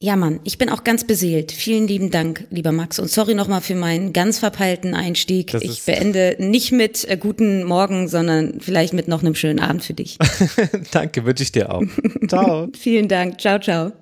Ja, 0.00 0.14
Mann, 0.14 0.38
ich 0.44 0.58
bin 0.58 0.68
auch 0.68 0.84
ganz 0.84 1.04
beseelt. 1.04 1.50
Vielen 1.50 1.88
lieben 1.88 2.12
Dank, 2.12 2.46
lieber 2.50 2.70
Max. 2.70 3.00
Und 3.00 3.10
sorry 3.10 3.34
nochmal 3.34 3.62
für 3.62 3.74
meinen 3.74 4.12
ganz 4.12 4.38
verpeilten 4.38 4.94
Einstieg. 4.94 5.54
Ich 5.54 5.82
beende 5.82 6.36
nicht 6.38 6.70
mit 6.70 7.08
äh, 7.08 7.16
guten 7.16 7.64
Morgen, 7.64 8.06
sondern 8.06 8.60
vielleicht 8.60 8.94
mit 8.94 9.08
noch 9.08 9.22
einem 9.22 9.34
schönen 9.34 9.58
Abend 9.58 9.82
für 9.82 9.94
dich. 9.94 10.18
Danke, 10.92 11.24
wünsche 11.24 11.42
ich 11.42 11.50
dir 11.50 11.72
auch. 11.72 11.82
Ciao. 12.28 12.68
Vielen 12.76 13.08
Dank. 13.08 13.40
Ciao, 13.40 13.58
ciao. 13.58 13.92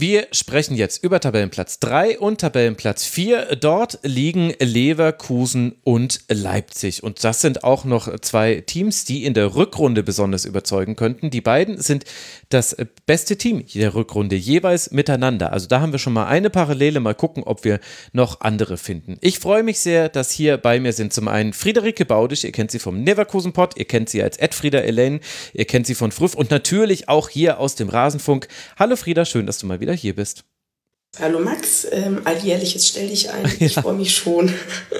Wir 0.00 0.28
sprechen 0.30 0.76
jetzt 0.76 1.02
über 1.02 1.18
Tabellenplatz 1.18 1.80
3 1.80 2.20
und 2.20 2.40
Tabellenplatz 2.40 3.04
4. 3.04 3.56
Dort 3.56 3.98
liegen 4.04 4.54
Leverkusen 4.60 5.74
und 5.82 6.20
Leipzig. 6.28 7.02
Und 7.02 7.24
das 7.24 7.40
sind 7.40 7.64
auch 7.64 7.84
noch 7.84 8.16
zwei 8.20 8.62
Teams, 8.64 9.06
die 9.06 9.24
in 9.24 9.34
der 9.34 9.56
Rückrunde 9.56 10.04
besonders 10.04 10.44
überzeugen 10.44 10.94
könnten. 10.94 11.30
Die 11.30 11.40
beiden 11.40 11.80
sind 11.80 12.04
das 12.48 12.76
beste 13.06 13.36
Team 13.38 13.64
der 13.74 13.96
Rückrunde, 13.96 14.36
jeweils 14.36 14.92
miteinander. 14.92 15.52
Also 15.52 15.66
da 15.66 15.80
haben 15.80 15.90
wir 15.90 15.98
schon 15.98 16.12
mal 16.12 16.28
eine 16.28 16.48
Parallele. 16.48 17.00
Mal 17.00 17.16
gucken, 17.16 17.42
ob 17.42 17.64
wir 17.64 17.80
noch 18.12 18.40
andere 18.40 18.76
finden. 18.76 19.16
Ich 19.20 19.40
freue 19.40 19.64
mich 19.64 19.80
sehr, 19.80 20.08
dass 20.08 20.30
hier 20.30 20.58
bei 20.58 20.78
mir 20.78 20.92
sind 20.92 21.12
zum 21.12 21.26
einen 21.26 21.52
Friederike 21.52 22.04
Baudisch, 22.04 22.44
ihr 22.44 22.52
kennt 22.52 22.70
sie 22.70 22.78
vom 22.78 23.02
Neverkusen 23.02 23.52
Pod, 23.52 23.76
ihr 23.76 23.84
kennt 23.84 24.10
sie 24.10 24.22
als 24.22 24.36
Ed 24.36 24.54
Frieda 24.54 24.78
Elaine, 24.78 25.18
ihr 25.54 25.64
kennt 25.64 25.88
sie 25.88 25.96
von 25.96 26.12
Früff 26.12 26.34
und 26.34 26.52
natürlich 26.52 27.08
auch 27.08 27.28
hier 27.28 27.58
aus 27.58 27.74
dem 27.74 27.88
Rasenfunk. 27.88 28.46
Hallo 28.78 28.94
Frieda, 28.94 29.24
schön, 29.24 29.46
dass 29.46 29.58
du 29.58 29.66
mal 29.66 29.80
wieder 29.80 29.87
wieder 29.88 29.96
hier 29.96 30.14
bist. 30.14 30.44
Hallo 31.18 31.40
Max, 31.40 31.86
ähm, 31.90 32.20
alljährliches 32.24 32.86
stell 32.86 33.08
dich 33.08 33.30
ein. 33.30 33.50
Ich 33.58 33.74
ja. 33.76 33.82
freue 33.82 33.94
mich 33.94 34.14
schon. 34.14 34.52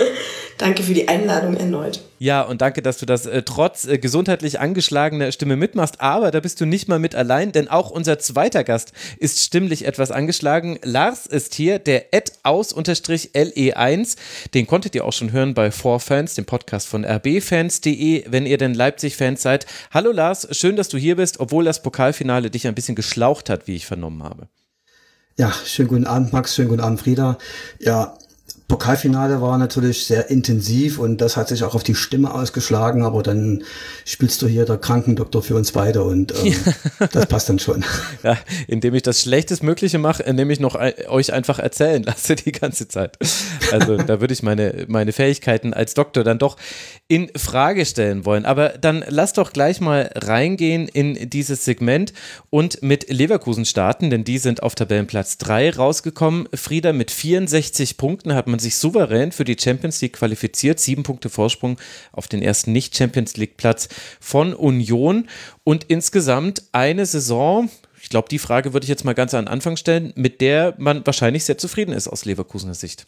Danke 0.59 0.83
für 0.83 0.95
die 0.95 1.07
Einladung 1.07 1.57
erneut. 1.57 2.01
Ja, 2.19 2.43
und 2.43 2.61
danke, 2.63 2.83
dass 2.83 2.99
du 2.99 3.07
das 3.07 3.27
äh, 3.27 3.43
trotz 3.43 3.87
äh, 3.87 3.97
gesundheitlich 3.97 4.59
angeschlagener 4.59 5.31
Stimme 5.31 5.55
mitmachst. 5.55 6.01
Aber 6.01 6.33
da 6.33 6.41
bist 6.41 6.61
du 6.61 6.67
nicht 6.67 6.89
mal 6.89 6.99
mit 6.99 7.15
allein, 7.15 7.53
denn 7.53 7.69
auch 7.69 7.91
unser 7.91 8.19
zweiter 8.19 8.65
Gast 8.65 8.93
ist 9.19 9.39
stimmlich 9.39 9.87
etwas 9.87 10.11
angeschlagen. 10.11 10.81
Lars 10.83 11.27
ist 11.27 11.55
hier, 11.55 11.79
der 11.79 12.13
Ed 12.13 12.33
aus-le1. 12.43 14.17
Den 14.53 14.67
konntet 14.67 14.97
ihr 14.97 15.05
auch 15.05 15.13
schon 15.13 15.31
hören 15.31 15.55
bei 15.55 15.69
4Fans, 15.69 16.35
dem 16.35 16.45
Podcast 16.45 16.89
von 16.89 17.05
rbfans.de, 17.05 18.25
wenn 18.29 18.45
ihr 18.45 18.59
denn 18.59 18.75
Leipzig-Fans 18.75 19.41
seid. 19.41 19.67
Hallo 19.93 20.11
Lars, 20.11 20.49
schön, 20.51 20.75
dass 20.75 20.89
du 20.89 20.99
hier 20.99 21.15
bist, 21.15 21.39
obwohl 21.39 21.65
das 21.65 21.83
Pokalfinale 21.83 22.51
dich 22.51 22.67
ein 22.67 22.75
bisschen 22.75 22.97
geschlaucht 22.97 23.49
hat, 23.49 23.69
wie 23.69 23.77
ich 23.77 23.87
vernommen 23.87 24.25
habe. 24.25 24.49
Ja, 25.39 25.53
schönen 25.53 25.89
guten 25.89 26.07
Abend, 26.09 26.33
Max, 26.33 26.57
schönen 26.57 26.69
guten 26.69 26.81
Abend, 26.81 27.01
Frieda. 27.01 27.39
Ja, 27.79 28.19
Pokalfinale 28.69 29.41
war 29.41 29.57
natürlich 29.57 30.05
sehr 30.05 30.29
intensiv 30.29 30.99
und 30.99 31.23
das 31.23 31.39
hat 31.39 31.49
sich 31.49 31.65
auch 31.65 31.75
auf 31.75 31.83
die 31.83 31.95
Stimme 31.95 32.35
ausgeschlagen, 32.35 33.03
aber 33.03 33.23
dann 33.23 33.65
spielst 34.05 34.43
du 34.43 34.47
hier 34.47 34.67
der 34.67 34.77
Krankendoktor 34.77 35.43
für 35.43 35.57
uns 35.57 35.73
beide 35.73 36.03
und 36.05 36.35
ähm, 36.45 36.55
das 37.13 37.27
passt 37.27 37.49
dann 37.49 37.59
schon. 37.59 37.85
Ja, 38.23 38.37
indem 38.67 38.95
ich 38.95 39.03
das 39.03 39.23
Schlechtestmögliche 39.23 39.99
mache, 39.99 40.25
indem 40.25 40.51
ich 40.51 40.61
noch 40.61 40.77
euch 41.09 41.33
einfach 41.33 41.59
erzählen 41.59 42.03
lasse 42.03 42.35
die 42.35 42.53
ganze 42.53 42.89
Zeit. 42.89 43.17
Also 43.73 43.97
da 43.97 44.21
würde 44.21 44.35
ich 44.35 44.43
meine, 44.43 44.87
meine 44.89 45.13
Fähigkeiten 45.13 45.73
als 45.73 45.95
Doktor 45.95 46.25
dann 46.25 46.39
doch 46.39 46.57
in 47.07 47.31
Frage 47.37 47.87
stellen 47.87 48.25
wollen. 48.25 48.45
Aber 48.45 48.71
dann 48.71 49.05
lass 49.09 49.33
doch 49.33 49.53
gleich 49.53 49.81
mal 49.81 50.11
reingehen 50.15 50.89
in 50.89 51.31
dieses 51.31 51.65
Segment 51.65 52.13
und 52.51 52.83
mit 52.83 53.09
Leverkusen 53.09 53.65
starten, 53.65 54.11
denn 54.11 54.25
die 54.25 54.39
sind 54.39 54.63
auf 54.63 54.75
Tabellenplatz 54.75 55.39
3 55.39 55.71
rausgekommen. 55.71 56.49
Frieda 56.55 56.93
mit 56.93 57.11
64 57.11 57.97
Punkten 57.97 58.35
hat 58.35 58.47
man 58.47 58.58
man 58.59 58.61
sich 58.61 58.77
souverän 58.77 59.31
für 59.31 59.45
die 59.45 59.57
Champions 59.59 60.01
League 60.01 60.15
qualifiziert. 60.15 60.81
Sieben 60.81 61.05
Punkte 61.05 61.31
Vorsprung 61.31 61.79
auf 62.11 62.27
den 62.27 62.43
ersten 62.43 62.73
Nicht-Champions 62.73 63.37
League-Platz 63.37 63.89
von 64.21 64.53
Union. 64.53 65.29
Und 65.63 65.85
insgesamt 65.85 66.65
eine 66.73 67.07
Saison, 67.07 67.71
ich 68.03 68.09
glaube, 68.09 68.29
die 68.29 68.41
Frage 68.41 68.73
würde 68.73 68.85
ich 68.85 68.89
jetzt 68.89 69.05
mal 69.05 69.15
ganz 69.15 69.33
an 69.35 69.47
Anfang 69.47 69.77
stellen, 69.77 70.13
mit 70.17 70.41
der 70.41 70.75
man 70.79 71.07
wahrscheinlich 71.07 71.45
sehr 71.45 71.57
zufrieden 71.57 71.93
ist 71.93 72.09
aus 72.09 72.25
Leverkusener 72.25 72.75
Sicht. 72.75 73.07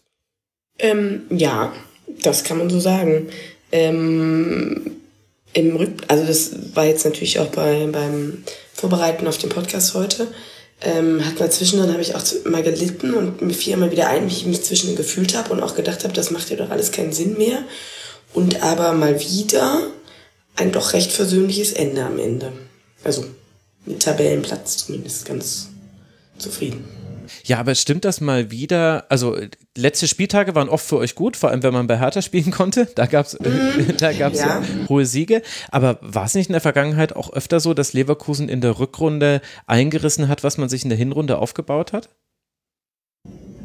Ähm, 0.79 1.23
ja, 1.31 1.73
das 2.23 2.45
kann 2.45 2.59
man 2.59 2.71
so 2.71 2.79
sagen. 2.79 3.29
Ähm, 3.73 4.93
im 5.53 5.75
Rück 5.75 5.91
also 6.07 6.25
das 6.25 6.77
war 6.77 6.87
jetzt 6.87 7.05
natürlich 7.05 7.41
auch 7.41 7.49
bei, 7.49 7.89
beim 7.91 8.45
Vorbereiten 8.73 9.27
auf 9.27 9.39
den 9.39 9.51
Podcast 9.51 9.95
heute 9.95 10.29
ähm, 10.83 11.25
hat 11.25 11.39
mal 11.39 11.51
zwischendrin 11.51 11.93
habe 11.93 12.03
ich 12.03 12.15
auch 12.15 12.23
mal 12.45 12.63
gelitten 12.63 13.15
und 13.15 13.43
mir 13.43 13.53
fiel 13.53 13.75
immer 13.75 13.91
wieder 13.91 14.09
ein, 14.09 14.29
wie 14.29 14.35
ich 14.35 14.47
mich 14.47 14.63
zwischendrin 14.63 14.97
gefühlt 14.97 15.37
habe 15.37 15.53
und 15.53 15.63
auch 15.63 15.75
gedacht 15.75 16.05
habe, 16.05 16.15
das 16.15 16.31
macht 16.31 16.51
ja 16.51 16.57
doch 16.57 16.71
alles 16.71 16.93
keinen 16.93 17.13
Sinn 17.13 17.37
mehr. 17.37 17.65
Und 18.33 18.63
aber 18.63 18.93
mal 18.93 19.21
wieder 19.21 19.83
ein 20.57 20.73
doch 20.73 20.93
recht 20.93 21.13
versöhnliches 21.13 21.73
Ende 21.73 22.05
am 22.05 22.19
Ende. 22.19 22.53
Also 23.05 23.25
mit 23.87 24.03
Tabellenplatz 24.03 24.87
zumindest 24.87 25.25
ganz 25.27 25.69
zufrieden. 26.39 26.85
Ja, 27.45 27.59
aber 27.59 27.75
stimmt 27.75 28.05
das 28.05 28.21
mal 28.21 28.51
wieder? 28.51 29.07
Also, 29.09 29.37
letzte 29.77 30.09
Spieltage 30.09 30.55
waren 30.55 30.69
oft 30.69 30.87
für 30.87 30.97
euch 30.97 31.15
gut, 31.15 31.37
vor 31.37 31.51
allem 31.51 31.63
wenn 31.63 31.73
man 31.73 31.87
bei 31.87 31.99
Hertha 31.99 32.23
spielen 32.23 32.51
konnte. 32.51 32.87
Da 32.95 33.07
gab 33.07 33.27
es 33.27 33.39
mhm. 33.39 33.97
da 33.99 34.13
gab's 34.13 34.41
ja. 34.41 34.63
hohe 34.89 35.07
Siege. 35.07 35.43
Aber 35.71 35.99
war 36.01 36.25
es 36.25 36.35
nicht 36.35 36.49
in 36.49 36.53
der 36.55 36.61
Vergangenheit 36.61 37.15
auch 37.17 37.33
öfter 37.33 37.61
so, 37.61 37.75
dass 37.75 37.93
Leverkusen 37.93 38.49
in 38.49 38.61
der 38.61 38.79
Rückrunde 38.79 39.41
eingerissen 39.67 40.29
hat, 40.29 40.45
was 40.45 40.59
man 40.59 40.69
sich 40.69 40.83
in 40.83 40.89
der 40.89 40.99
Hinrunde 40.99 41.39
aufgebaut 41.39 41.93
hat? 41.93 42.09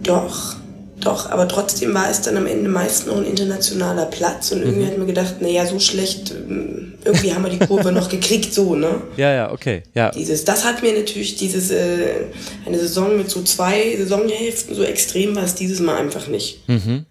Doch. 0.03 0.55
Doch, 1.01 1.29
aber 1.29 1.47
trotzdem 1.47 1.93
war 1.93 2.09
es 2.09 2.21
dann 2.21 2.37
am 2.37 2.47
Ende 2.47 2.69
meist 2.69 3.07
noch 3.07 3.17
ein 3.17 3.25
internationaler 3.25 4.05
Platz 4.05 4.51
und 4.51 4.61
irgendwie 4.61 4.81
mhm. 4.81 4.87
hat 4.87 4.97
man 4.97 5.07
gedacht, 5.07 5.41
naja, 5.41 5.65
so 5.65 5.79
schlecht, 5.79 6.31
ähm, 6.31 6.93
irgendwie 7.03 7.33
haben 7.33 7.43
wir 7.43 7.51
die 7.51 7.65
Kurve 7.65 7.91
noch 7.91 8.09
gekriegt, 8.09 8.53
so, 8.53 8.75
ne? 8.75 9.01
Ja, 9.17 9.31
ja, 9.33 9.51
okay, 9.51 9.83
ja. 9.93 10.11
Dieses, 10.11 10.45
das 10.45 10.63
hat 10.63 10.81
mir 10.81 10.93
natürlich 10.97 11.35
dieses, 11.35 11.69
äh, 11.71 12.25
eine 12.65 12.79
Saison 12.79 13.17
mit 13.17 13.29
so 13.29 13.43
zwei 13.43 13.95
Saisonhälften, 13.97 14.73
so 14.73 14.83
extrem 14.83 15.35
war 15.35 15.43
es 15.43 15.55
dieses 15.55 15.79
Mal 15.81 15.97
einfach 15.97 16.27
nicht. 16.27 16.67
Mhm. 16.67 17.05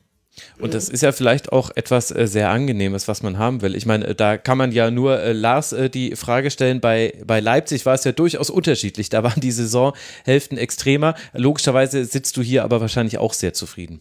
Und 0.58 0.72
das 0.72 0.88
ist 0.88 1.02
ja 1.02 1.12
vielleicht 1.12 1.52
auch 1.52 1.70
etwas 1.74 2.10
äh, 2.10 2.26
sehr 2.28 2.50
Angenehmes, 2.50 3.08
was 3.08 3.22
man 3.22 3.38
haben 3.38 3.60
will. 3.60 3.74
Ich 3.74 3.86
meine, 3.86 4.06
äh, 4.06 4.14
da 4.14 4.36
kann 4.36 4.56
man 4.56 4.70
ja 4.70 4.90
nur 4.90 5.20
äh, 5.20 5.32
Lars 5.32 5.72
äh, 5.72 5.90
die 5.90 6.14
Frage 6.14 6.50
stellen, 6.50 6.80
bei, 6.80 7.14
bei 7.26 7.40
Leipzig 7.40 7.84
war 7.86 7.94
es 7.94 8.04
ja 8.04 8.12
durchaus 8.12 8.50
unterschiedlich. 8.50 9.08
Da 9.08 9.22
waren 9.22 9.40
die 9.40 9.50
Saisonhälften 9.50 10.56
extremer. 10.56 11.14
Logischerweise 11.32 12.04
sitzt 12.04 12.36
du 12.36 12.42
hier 12.42 12.64
aber 12.64 12.80
wahrscheinlich 12.80 13.18
auch 13.18 13.32
sehr 13.32 13.52
zufrieden. 13.52 14.00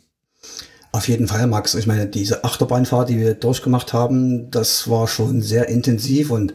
Auf 0.91 1.07
jeden 1.07 1.27
Fall, 1.27 1.47
Max. 1.47 1.73
Ich 1.73 1.87
meine, 1.87 2.05
diese 2.05 2.43
Achterbahnfahrt, 2.43 3.09
die 3.09 3.17
wir 3.17 3.33
durchgemacht 3.33 3.93
haben, 3.93 4.51
das 4.51 4.87
war 4.87 5.07
schon 5.07 5.41
sehr 5.41 5.67
intensiv 5.69 6.29
und 6.29 6.53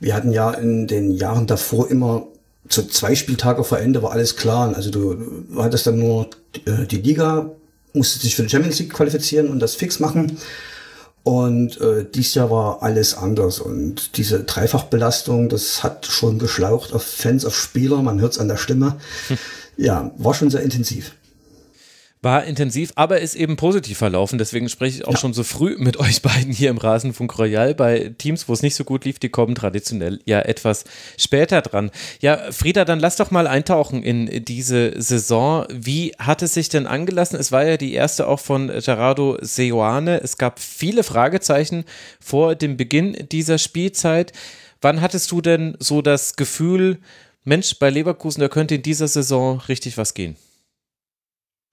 wir 0.00 0.14
hatten 0.14 0.32
ja 0.32 0.50
in 0.50 0.86
den 0.86 1.12
Jahren 1.12 1.46
davor 1.46 1.90
immer 1.90 2.26
zu 2.68 2.86
zwei 2.86 3.14
Spieltage 3.14 3.64
vor 3.64 3.78
Ende 3.78 4.02
war 4.02 4.12
alles 4.12 4.36
klar. 4.36 4.74
Also 4.74 4.90
du 4.90 5.46
hattest 5.56 5.86
dann 5.86 5.98
nur 5.98 6.28
äh, 6.66 6.86
die 6.86 6.98
Liga 6.98 7.50
musste 7.94 8.18
sich 8.18 8.36
für 8.36 8.42
die 8.42 8.50
Champions 8.50 8.78
League 8.78 8.92
qualifizieren 8.92 9.48
und 9.48 9.60
das 9.60 9.74
fix 9.74 10.00
machen. 10.00 10.38
Und 11.22 11.80
äh, 11.80 12.04
dies 12.04 12.34
Jahr 12.34 12.50
war 12.50 12.82
alles 12.82 13.16
anders. 13.16 13.58
Und 13.58 14.18
diese 14.18 14.44
Dreifachbelastung, 14.44 15.48
das 15.48 15.82
hat 15.82 16.04
schon 16.04 16.38
geschlaucht 16.38 16.92
auf 16.92 17.02
Fans, 17.02 17.46
auf 17.46 17.56
Spieler, 17.56 18.02
man 18.02 18.20
hört 18.20 18.32
es 18.32 18.38
an 18.38 18.48
der 18.48 18.58
Stimme. 18.58 18.96
Hm. 19.28 19.38
Ja, 19.76 20.12
war 20.18 20.34
schon 20.34 20.50
sehr 20.50 20.62
intensiv 20.62 21.16
war 22.24 22.44
intensiv, 22.44 22.92
aber 22.96 23.20
ist 23.20 23.34
eben 23.34 23.56
positiv 23.56 23.98
verlaufen. 23.98 24.38
Deswegen 24.38 24.68
spreche 24.68 24.98
ich 24.98 25.06
auch 25.06 25.12
ja. 25.12 25.18
schon 25.18 25.34
so 25.34 25.44
früh 25.44 25.76
mit 25.78 25.96
euch 26.00 26.22
beiden 26.22 26.52
hier 26.52 26.70
im 26.70 26.78
Rasenfunk 26.78 27.38
Royal. 27.38 27.74
Bei 27.74 28.14
Teams, 28.18 28.48
wo 28.48 28.52
es 28.52 28.62
nicht 28.62 28.74
so 28.74 28.84
gut 28.84 29.04
lief, 29.04 29.18
die 29.18 29.28
kommen 29.28 29.54
traditionell 29.54 30.20
ja 30.24 30.40
etwas 30.40 30.84
später 31.18 31.60
dran. 31.62 31.90
Ja, 32.20 32.50
Frieda, 32.50 32.84
dann 32.84 32.98
lass 32.98 33.16
doch 33.16 33.30
mal 33.30 33.46
eintauchen 33.46 34.02
in 34.02 34.44
diese 34.44 35.00
Saison. 35.00 35.66
Wie 35.70 36.12
hat 36.18 36.42
es 36.42 36.54
sich 36.54 36.68
denn 36.68 36.86
angelassen? 36.86 37.38
Es 37.38 37.52
war 37.52 37.64
ja 37.64 37.76
die 37.76 37.94
erste 37.94 38.26
auch 38.26 38.40
von 38.40 38.68
Gerardo 38.68 39.38
Seoane. 39.40 40.20
Es 40.22 40.38
gab 40.38 40.58
viele 40.58 41.02
Fragezeichen 41.02 41.84
vor 42.20 42.54
dem 42.54 42.76
Beginn 42.76 43.16
dieser 43.30 43.58
Spielzeit. 43.58 44.32
Wann 44.80 45.00
hattest 45.00 45.30
du 45.30 45.40
denn 45.40 45.76
so 45.78 46.02
das 46.02 46.36
Gefühl, 46.36 46.98
Mensch, 47.44 47.78
bei 47.78 47.90
Leverkusen, 47.90 48.40
da 48.40 48.48
könnte 48.48 48.76
in 48.76 48.82
dieser 48.82 49.08
Saison 49.08 49.60
richtig 49.68 49.98
was 49.98 50.14
gehen? 50.14 50.36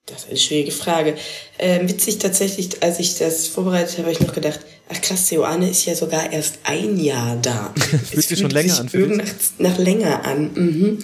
Das 0.08 0.24
ist 0.24 0.30
eine 0.30 0.38
schwierige 0.38 0.72
Frage. 0.72 1.16
Ähm, 1.60 1.88
witzig 1.88 2.18
tatsächlich, 2.18 2.82
als 2.82 3.00
ich 3.00 3.18
das 3.18 3.48
vorbereitet 3.48 3.98
habe, 3.98 4.08
habe 4.08 4.12
ich 4.12 4.20
noch 4.20 4.34
gedacht, 4.34 4.60
ach 4.90 5.00
krass, 5.02 5.30
Joanne 5.30 5.70
ist 5.70 5.86
ja 5.86 5.96
sogar 5.96 6.32
erst 6.34 6.60
ein 6.64 7.00
Jahr 7.00 7.38
da. 7.42 7.74
fühlt 8.12 8.28
sich 8.28 8.40
schon 8.40 8.50
länger 8.50 8.80
an. 8.80 8.90
Fühlt 8.90 9.16
nach, 9.16 9.30
nach 9.60 9.78
länger 9.78 10.26
an. 10.26 10.52
Mhm. 10.54 11.00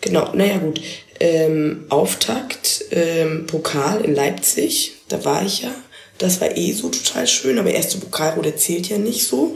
Genau, 0.00 0.32
naja 0.34 0.58
gut. 0.58 0.80
Ähm, 1.20 1.86
Auftakt, 1.88 2.84
ähm, 2.92 3.46
Pokal 3.46 4.02
in 4.02 4.14
Leipzig, 4.14 4.92
da 5.08 5.24
war 5.24 5.44
ich 5.44 5.62
ja. 5.62 5.74
Das 6.18 6.40
war 6.40 6.56
eh 6.56 6.72
so 6.72 6.88
total 6.90 7.26
schön, 7.26 7.58
aber 7.58 7.70
erste 7.70 7.98
Pokalrunde 7.98 8.54
zählt 8.56 8.88
ja 8.88 8.98
nicht 8.98 9.24
so. 9.24 9.54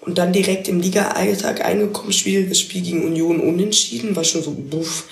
Und 0.00 0.18
dann 0.18 0.32
direkt 0.32 0.68
im 0.68 0.80
Liga-Alltag 0.80 1.64
eingekommen, 1.64 2.12
schwieriges 2.12 2.60
Spiel 2.60 2.82
gegen 2.82 3.04
Union 3.06 3.40
unentschieden, 3.40 4.14
war 4.14 4.24
schon 4.24 4.42
so, 4.42 4.50
buff 4.50 5.04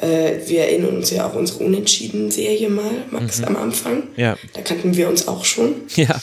äh, 0.00 0.38
wir 0.46 0.60
erinnern 0.60 0.96
uns 0.96 1.10
ja 1.10 1.28
auch 1.28 1.34
unsere 1.34 1.64
Unentschieden-Serie 1.64 2.68
mal, 2.68 3.04
Max, 3.10 3.38
mhm. 3.38 3.44
am 3.44 3.56
Anfang. 3.56 4.02
Ja. 4.16 4.36
Da 4.54 4.62
kannten 4.62 4.96
wir 4.96 5.08
uns 5.08 5.28
auch 5.28 5.44
schon. 5.44 5.82
Ja. 5.94 6.20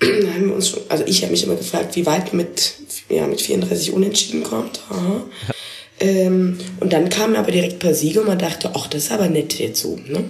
Da 0.00 0.34
haben 0.34 0.48
wir 0.48 0.54
uns 0.54 0.68
schon, 0.68 0.80
also 0.88 1.04
ich 1.06 1.22
habe 1.22 1.30
mich 1.30 1.44
immer 1.44 1.54
gefragt, 1.54 1.94
wie 1.94 2.04
weit 2.06 2.34
mit, 2.34 2.74
ja, 3.08 3.26
mit 3.26 3.40
34 3.40 3.92
Unentschieden 3.92 4.42
kommt. 4.42 4.80
Aha. 4.90 5.22
Ja. 5.48 5.54
Ähm, 6.00 6.58
und 6.80 6.92
dann 6.92 7.08
kamen 7.08 7.36
aber 7.36 7.52
direkt 7.52 7.74
ein 7.74 7.78
paar 7.78 7.94
Siege 7.94 8.20
und 8.20 8.26
man 8.26 8.38
dachte, 8.38 8.72
ach, 8.74 8.88
das 8.88 9.04
ist 9.04 9.12
aber 9.12 9.28
nett 9.28 9.54
jetzt 9.60 9.80
so, 9.80 9.96
ne? 10.08 10.24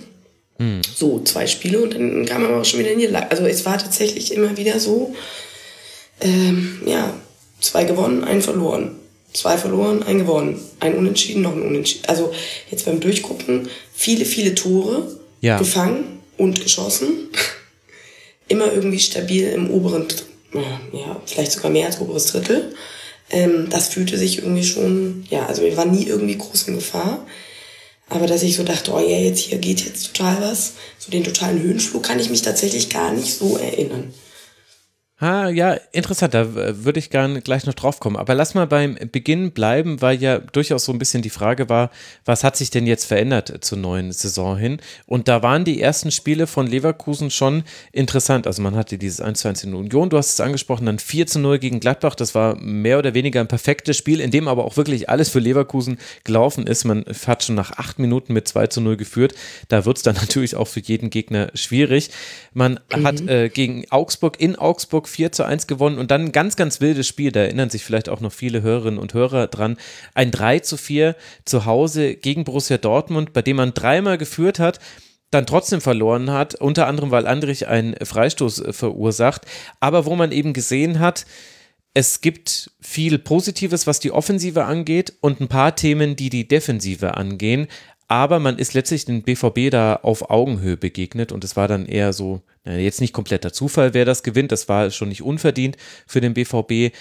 Mhm. 0.59 0.83
So, 0.95 1.21
zwei 1.21 1.47
Spiele 1.47 1.81
und 1.81 1.95
dann 1.95 2.27
kam 2.27 2.45
aber 2.45 2.61
auch 2.61 2.65
schon 2.65 2.81
wieder 2.81 2.91
in 2.91 2.99
die 2.99 3.07
Lage. 3.07 3.31
Also 3.31 3.47
es 3.47 3.65
war 3.65 3.79
tatsächlich 3.79 4.35
immer 4.35 4.57
wieder 4.59 4.79
so, 4.79 5.15
ähm, 6.21 6.83
ja, 6.85 7.15
zwei 7.61 7.85
gewonnen, 7.85 8.25
einen 8.25 8.43
verloren. 8.43 8.97
Zwei 9.33 9.57
verloren, 9.57 10.03
ein 10.03 10.19
gewonnen, 10.19 10.61
ein 10.81 10.95
Unentschieden, 10.95 11.43
noch 11.43 11.53
ein 11.53 11.63
Unentschieden. 11.63 12.05
Also 12.07 12.33
jetzt 12.71 12.85
beim 12.85 13.01
Durchgucken 13.01 13.69
viele, 13.95 14.25
viele 14.25 14.55
Tore 14.55 15.17
Ja. 15.41 15.59
gefangen 15.59 16.21
und 16.37 16.63
geschossen. 16.63 17.29
Immer 18.49 18.73
irgendwie 18.73 18.99
stabil 18.99 19.49
im 19.49 19.71
oberen, 19.71 20.07
ja, 20.93 21.21
vielleicht 21.25 21.53
sogar 21.53 21.71
mehr 21.71 21.87
als 21.87 22.01
oberes 22.01 22.27
Drittel. 22.27 22.75
Ähm, 23.31 23.69
das 23.71 23.89
fühlte 23.89 24.19
sich 24.19 24.39
irgendwie 24.39 24.65
schon, 24.65 25.25
ja, 25.31 25.47
also 25.47 25.63
wir 25.63 25.75
waren 25.77 25.91
nie 25.91 26.05
irgendwie 26.07 26.37
groß 26.37 26.69
in 26.69 26.75
Gefahr. 26.75 27.27
Aber 28.11 28.27
dass 28.27 28.43
ich 28.43 28.57
so 28.57 28.63
dachte, 28.63 28.93
oh 28.93 28.99
ja, 28.99 29.17
jetzt 29.17 29.39
hier 29.41 29.57
geht 29.57 29.83
jetzt 29.87 30.13
total 30.15 30.43
was, 30.43 30.75
so 30.99 31.11
den 31.11 31.25
totalen 31.25 31.63
Höhenflug 31.63 32.03
kann 32.03 32.21
ich 32.21 32.29
mich 32.29 32.43
tatsächlich 32.43 32.91
gar 32.91 33.11
nicht 33.13 33.33
so 33.33 33.57
erinnern. 33.57 34.13
Ah, 35.23 35.51
ja, 35.51 35.75
interessant, 35.93 36.35
da 36.35 36.43
äh, 36.43 36.85
würde 36.85 36.99
ich 36.99 37.09
gerne 37.09 37.43
gleich 37.43 37.65
noch 37.65 37.75
drauf 37.75 38.01
kommen. 38.01 38.17
Aber 38.17 38.35
lass 38.35 38.55
mal 38.55 38.67
beim 38.67 38.97
Beginn 39.13 39.53
bleiben, 39.53 40.03
weil 40.03 40.21
ja 40.21 40.41
durchaus 40.41 40.85
so 40.85 40.91
ein 40.91 40.99
bisschen 40.99 41.23
die 41.23 41.31
Frage 41.31 41.69
war, 41.69 41.93
was 42.25 42.43
hat 42.43 42.57
sich 42.57 42.71
denn 42.71 42.89
jetzt 42.89 43.05
verändert 43.05 43.59
zur 43.61 43.79
neuen 43.79 44.11
Saison 44.11 44.57
hin? 44.57 44.81
Und 45.07 45.29
da 45.29 45.41
waren 45.41 45.65
die 45.65 45.81
ersten 45.81 46.11
Spiele 46.11 46.49
von 46.49 46.67
Leverkusen 46.67 47.31
schon 47.31 47.63
interessant. 47.93 48.49
Also 48.49 48.63
man 48.63 48.75
hatte 48.75 48.99
dieses 48.99 49.21
1 49.21 49.39
zu 49.39 49.47
1 49.47 49.63
in 49.63 49.75
Union, 49.75 50.11
du 50.11 50.19
hast 50.19 50.31
es 50.31 50.41
angesprochen, 50.41 50.87
dann 50.87 50.99
4 50.99 51.29
zu 51.29 51.39
0 51.39 51.61
gegen 51.61 51.79
Gladbach. 51.79 52.17
Das 52.17 52.35
war 52.35 52.57
mehr 52.57 52.99
oder 52.99 53.15
weniger 53.15 53.39
ein 53.39 53.47
perfektes 53.47 53.97
Spiel, 53.97 54.19
in 54.19 54.33
dem 54.33 54.49
aber 54.49 54.65
auch 54.65 54.77
wirklich 54.77 55.09
alles 55.09 55.29
für 55.29 55.39
Leverkusen 55.39 55.99
gelaufen 56.25 56.67
ist. 56.67 56.83
Man 56.83 57.05
hat 57.29 57.45
schon 57.45 57.55
nach 57.55 57.71
acht 57.79 58.01
Minuten 58.01 58.33
mit 58.33 58.49
2 58.49 58.67
zu 58.67 58.81
0 58.81 58.97
geführt. 58.97 59.35
Da 59.69 59.85
wird 59.85 59.99
es 59.99 60.03
dann 60.03 60.17
natürlich 60.21 60.57
auch 60.57 60.67
für 60.67 60.81
jeden 60.81 61.11
Gegner 61.11 61.53
schwierig. 61.55 62.11
Man 62.55 62.81
hat 62.93 63.21
äh, 63.21 63.51
gegen 63.51 63.89
Augsburg 63.89 64.41
in 64.41 64.57
Augsburg 64.57 65.12
4 65.13 65.33
zu 65.33 65.45
1 65.45 65.67
gewonnen 65.67 65.99
und 65.99 66.11
dann 66.11 66.27
ein 66.27 66.33
ganz, 66.33 66.57
ganz 66.57 66.81
wildes 66.81 67.07
Spiel, 67.07 67.33
da 67.33 67.41
erinnern 67.41 67.71
sich 67.71 67.85
vielleicht 67.85 68.09
auch 68.09 68.21
noch 68.21 68.33
viele 68.33 68.63
Hörerinnen 68.63 68.99
und 68.99 69.15
Hörer 69.15 69.47
dran, 69.47 69.77
ein 70.15 70.31
3 70.31 70.59
zu 70.61 70.77
4 70.77 71.17
zu 71.45 71.65
Hause 71.65 72.15
gegen 72.17 72.45
Borussia 72.45 72.79
Dortmund, 72.79 73.33
bei 73.33 73.43
dem 73.43 73.57
man 73.57 73.75
dreimal 73.75 74.19
geführt 74.19 74.59
hat, 74.59 74.81
dann 75.31 75.47
trotzdem 75.47 75.81
verloren 75.81 76.31
hat, 76.31 76.55
unter 76.55 76.87
anderem, 76.87 77.11
weil 77.11 77.27
Andrich 77.27 77.67
einen 77.67 77.95
Freistoß 77.95 78.61
äh, 78.61 78.73
verursacht, 78.73 79.47
aber 79.81 80.05
wo 80.05 80.15
man 80.15 80.33
eben 80.33 80.53
gesehen 80.53 80.99
hat, 80.99 81.25
es 81.95 82.23
gibt 82.23 82.71
viel 82.81 83.19
Positives, 83.19 83.87
was 83.87 84.01
die 84.01 84.13
Offensive 84.13 84.65
angeht 84.65 85.13
und 85.21 85.41
ein 85.41 85.49
paar 85.49 85.77
Themen, 85.77 86.17
die 86.17 86.31
die 86.31 86.49
Defensive 86.49 87.19
angehen. 87.19 87.67
Aber 88.13 88.41
man 88.41 88.59
ist 88.59 88.75
letztlich 88.75 89.07
dem 89.07 89.23
BVB 89.23 89.71
da 89.71 89.95
auf 89.95 90.29
Augenhöhe 90.29 90.77
begegnet 90.77 91.33
und 91.33 91.45
es 91.45 91.57
war 91.57 91.67
dann 91.67 91.87
eher 91.87 92.13
so, 92.13 92.43
jetzt 92.67 93.01
nicht 93.01 93.15
kompletter 93.15 93.55
Zufall, 93.55 93.95
wer 93.95 94.05
das 94.05 94.23
gewinnt. 94.23 94.53
Das 94.53 94.69
war 94.69 94.91
schon 94.91 95.09
nicht 95.09 95.23
unverdient 95.23 95.79
für 96.07 96.21
den 96.21 96.35
BVB. 96.35 96.95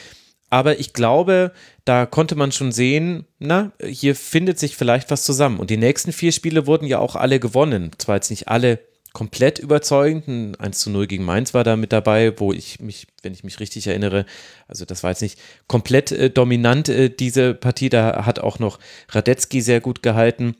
Aber 0.49 0.79
ich 0.79 0.93
glaube, 0.93 1.51
da 1.83 2.05
konnte 2.05 2.35
man 2.35 2.53
schon 2.53 2.71
sehen, 2.71 3.25
na, 3.39 3.73
hier 3.85 4.15
findet 4.15 4.57
sich 4.57 4.77
vielleicht 4.77 5.11
was 5.11 5.25
zusammen. 5.25 5.59
Und 5.59 5.69
die 5.69 5.75
nächsten 5.75 6.13
vier 6.13 6.31
Spiele 6.31 6.65
wurden 6.65 6.87
ja 6.87 6.99
auch 6.99 7.17
alle 7.17 7.41
gewonnen. 7.41 7.91
Zwar 7.97 8.15
jetzt 8.15 8.29
nicht 8.29 8.47
alle 8.47 8.79
komplett 9.11 9.59
überzeugend. 9.59 10.29
Ein 10.29 10.55
1 10.55 10.79
zu 10.79 10.91
0 10.91 11.07
gegen 11.07 11.25
Mainz 11.25 11.53
war 11.53 11.65
da 11.65 11.75
mit 11.75 11.91
dabei, 11.91 12.39
wo 12.39 12.53
ich 12.53 12.79
mich, 12.79 13.07
wenn 13.21 13.33
ich 13.33 13.43
mich 13.43 13.59
richtig 13.59 13.85
erinnere, 13.85 14.25
also 14.69 14.85
das 14.85 15.03
war 15.03 15.09
jetzt 15.09 15.23
nicht 15.23 15.37
komplett 15.67 16.13
äh, 16.13 16.29
dominant, 16.29 16.87
äh, 16.87 17.09
diese 17.09 17.53
Partie. 17.53 17.89
Da 17.89 18.25
hat 18.25 18.39
auch 18.39 18.59
noch 18.59 18.79
Radetzky 19.09 19.59
sehr 19.59 19.81
gut 19.81 20.03
gehalten. 20.03 20.55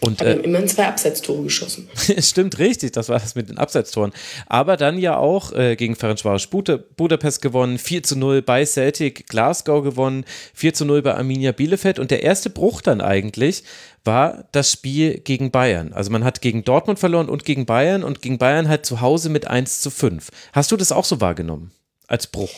Und, 0.00 0.20
äh, 0.20 0.24
wir 0.24 0.32
haben 0.32 0.44
immerhin 0.44 0.68
zwei 0.68 0.86
Absetztore 0.86 1.42
geschossen. 1.42 1.88
Stimmt, 2.18 2.58
richtig, 2.58 2.92
das 2.92 3.08
war 3.08 3.18
das 3.18 3.34
mit 3.34 3.48
den 3.48 3.58
Abseitstoren. 3.58 4.12
Aber 4.46 4.76
dann 4.76 4.98
ja 4.98 5.16
auch 5.16 5.52
äh, 5.52 5.76
gegen 5.76 5.94
Ferencvaros 5.94 6.46
Buda 6.46 6.78
Budapest 6.96 7.42
gewonnen, 7.42 7.78
4 7.78 8.02
zu 8.02 8.16
0 8.16 8.42
bei 8.42 8.64
Celtic 8.64 9.26
Glasgow 9.28 9.82
gewonnen, 9.84 10.24
4 10.54 10.74
zu 10.74 10.84
0 10.84 11.02
bei 11.02 11.14
Arminia 11.14 11.52
Bielefeld 11.52 11.98
und 11.98 12.10
der 12.10 12.22
erste 12.22 12.50
Bruch 12.50 12.80
dann 12.80 13.00
eigentlich 13.00 13.64
war 14.04 14.44
das 14.52 14.72
Spiel 14.72 15.18
gegen 15.18 15.50
Bayern. 15.50 15.92
Also 15.92 16.10
man 16.10 16.24
hat 16.24 16.40
gegen 16.40 16.64
Dortmund 16.64 16.98
verloren 16.98 17.28
und 17.28 17.44
gegen 17.44 17.66
Bayern 17.66 18.02
und 18.02 18.22
gegen 18.22 18.38
Bayern 18.38 18.68
halt 18.68 18.86
zu 18.86 19.02
Hause 19.02 19.28
mit 19.28 19.46
1 19.46 19.80
zu 19.80 19.90
5. 19.90 20.30
Hast 20.52 20.72
du 20.72 20.76
das 20.76 20.92
auch 20.92 21.04
so 21.04 21.20
wahrgenommen? 21.20 21.72
Als 22.06 22.26
Bruch? 22.26 22.50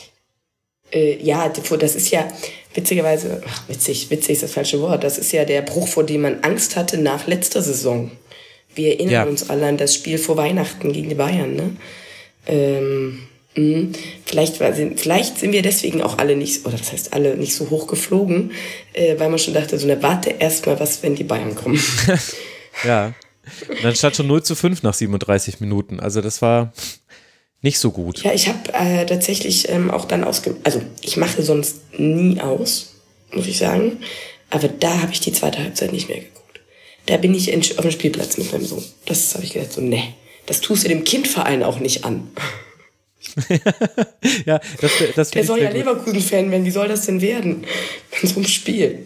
Äh, 0.93 1.21
ja, 1.23 1.49
das 1.49 1.95
ist 1.95 2.11
ja 2.11 2.27
witzigerweise, 2.73 3.41
ach, 3.47 3.63
witzig, 3.67 4.09
witzig 4.09 4.33
ist 4.33 4.43
das 4.43 4.53
falsche 4.53 4.81
Wort, 4.81 5.03
das 5.03 5.17
ist 5.17 5.31
ja 5.31 5.45
der 5.45 5.61
Bruch, 5.61 5.87
vor 5.87 6.03
dem 6.05 6.21
man 6.21 6.39
Angst 6.43 6.75
hatte 6.75 6.97
nach 6.97 7.27
letzter 7.27 7.61
Saison. 7.61 8.11
Wir 8.75 8.93
erinnern 8.93 9.11
Ja. 9.13 9.23
uns 9.25 9.49
alle 9.49 9.67
an 9.67 9.77
das 9.77 9.93
Spiel 9.93 10.17
vor 10.17 10.37
Weihnachten 10.37 10.91
gegen 10.93 11.09
die 11.09 11.15
Bayern, 11.15 11.55
ne? 11.55 11.75
Ähm, 12.47 13.19
mh. 13.55 13.89
vielleicht, 14.25 14.59
war, 14.59 14.73
sind- 14.73 14.99
vielleicht 14.99 15.37
sind 15.39 15.51
wir 15.53 15.61
deswegen 15.61 16.01
auch 16.01 16.17
alle 16.17 16.35
nicht, 16.35 16.65
oder 16.65 16.77
das 16.77 16.91
heißt 16.91 17.13
alle 17.13 17.37
nicht 17.37 17.55
so 17.55 17.69
hoch 17.69 17.87
geflogen, 17.87 18.51
äh, 18.93 19.17
weil 19.19 19.29
man 19.29 19.39
schon 19.39 19.53
dachte, 19.53 19.77
so, 19.77 19.87
ne, 19.87 20.01
warte 20.01 20.31
erst 20.39 20.65
mal 20.65 20.79
was, 20.79 21.03
wenn 21.03 21.15
die 21.15 21.23
Bayern 21.23 21.55
kommen. 21.55 21.81
Ja. 22.83 23.13
Und 23.69 23.83
dann 23.83 23.95
stand 23.95 24.15
schon 24.15 24.25
0 24.25 24.41
zu 24.41 24.55
5 24.55 24.81
nach 24.81 24.95
37 24.95 25.59
Minuten. 25.59 25.99
Also 25.99 26.21
das 26.21 26.41
war 26.41 26.73
nicht 27.63 27.79
so 27.79 27.91
gut. 27.91 28.23
Ja, 28.23 28.33
ich 28.33 28.47
habe 28.49 28.73
äh, 28.73 29.05
tatsächlich 29.05 29.69
ähm, 29.69 29.89
auch 29.89 30.05
dann 30.05 30.23
ausge... 30.23 30.55
Also 30.63 30.81
ich 31.01 31.17
mache 31.17 31.41
sonst 31.41 31.97
nie 31.97 32.39
aus, 32.39 32.95
muss 33.31 33.47
ich 33.47 33.57
sagen. 33.57 33.99
Aber 34.49 34.67
da 34.67 35.01
habe 35.01 35.13
ich 35.13 35.21
die 35.21 35.31
zweite 35.31 35.59
Halbzeit 35.59 35.93
nicht 35.93 36.09
mehr 36.09 36.19
geguckt. 36.19 36.59
Da 37.05 37.17
bin 37.17 37.33
ich 37.33 37.51
in, 37.51 37.61
auf 37.61 37.81
dem 37.81 37.91
Spielplatz 37.91 38.37
mit 38.37 38.51
meinem 38.51 38.65
Sohn. 38.65 38.83
Das 39.05 39.33
habe 39.33 39.45
ich 39.45 39.53
gedacht, 39.53 39.71
so, 39.71 39.81
ne, 39.81 40.13
das 40.45 40.59
tust 40.61 40.83
du 40.83 40.89
dem 40.89 41.05
Kindverein 41.05 41.63
auch 41.63 41.79
nicht 41.79 42.05
an. 42.05 42.29
Ja, 44.45 44.59
das, 44.81 44.91
das 45.15 45.31
Der 45.31 45.43
soll 45.43 45.61
ja. 45.61 45.69
Leverkusen-Fan 45.69 46.51
werden. 46.51 46.65
Wie 46.65 46.71
soll 46.71 46.87
das 46.87 47.05
denn 47.05 47.21
werden? 47.21 47.65
In 48.21 48.27
so 48.27 48.35
einem 48.35 48.45
Spiel. 48.45 49.05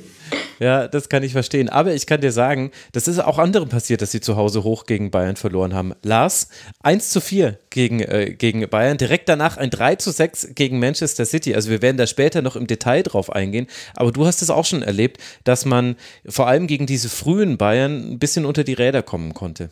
Ja, 0.59 0.87
das 0.87 1.09
kann 1.09 1.23
ich 1.23 1.33
verstehen. 1.33 1.69
Aber 1.69 1.93
ich 1.93 2.07
kann 2.07 2.21
dir 2.21 2.31
sagen, 2.31 2.71
das 2.91 3.07
ist 3.07 3.19
auch 3.19 3.37
anderen 3.37 3.69
passiert, 3.69 4.01
dass 4.01 4.11
sie 4.11 4.21
zu 4.21 4.35
Hause 4.35 4.63
hoch 4.63 4.85
gegen 4.85 5.11
Bayern 5.11 5.35
verloren 5.35 5.73
haben. 5.73 5.93
Lars, 6.03 6.49
1 6.81 7.09
zu 7.09 7.21
4 7.21 7.59
gegen, 7.69 7.99
äh, 7.99 8.33
gegen 8.37 8.67
Bayern, 8.69 8.97
direkt 8.97 9.29
danach 9.29 9.57
ein 9.57 9.69
3 9.69 9.95
zu 9.95 10.11
6 10.11 10.49
gegen 10.55 10.79
Manchester 10.79 11.25
City. 11.25 11.53
Also 11.53 11.69
wir 11.69 11.81
werden 11.81 11.97
da 11.97 12.07
später 12.07 12.41
noch 12.41 12.55
im 12.55 12.67
Detail 12.67 13.03
drauf 13.03 13.31
eingehen. 13.31 13.67
Aber 13.95 14.11
du 14.11 14.25
hast 14.25 14.41
es 14.41 14.49
auch 14.49 14.65
schon 14.65 14.81
erlebt, 14.81 15.21
dass 15.43 15.65
man 15.65 15.95
vor 16.27 16.47
allem 16.47 16.67
gegen 16.67 16.85
diese 16.87 17.09
frühen 17.09 17.57
Bayern 17.57 18.13
ein 18.13 18.19
bisschen 18.19 18.45
unter 18.45 18.63
die 18.63 18.73
Räder 18.73 19.03
kommen 19.03 19.33
konnte. 19.33 19.69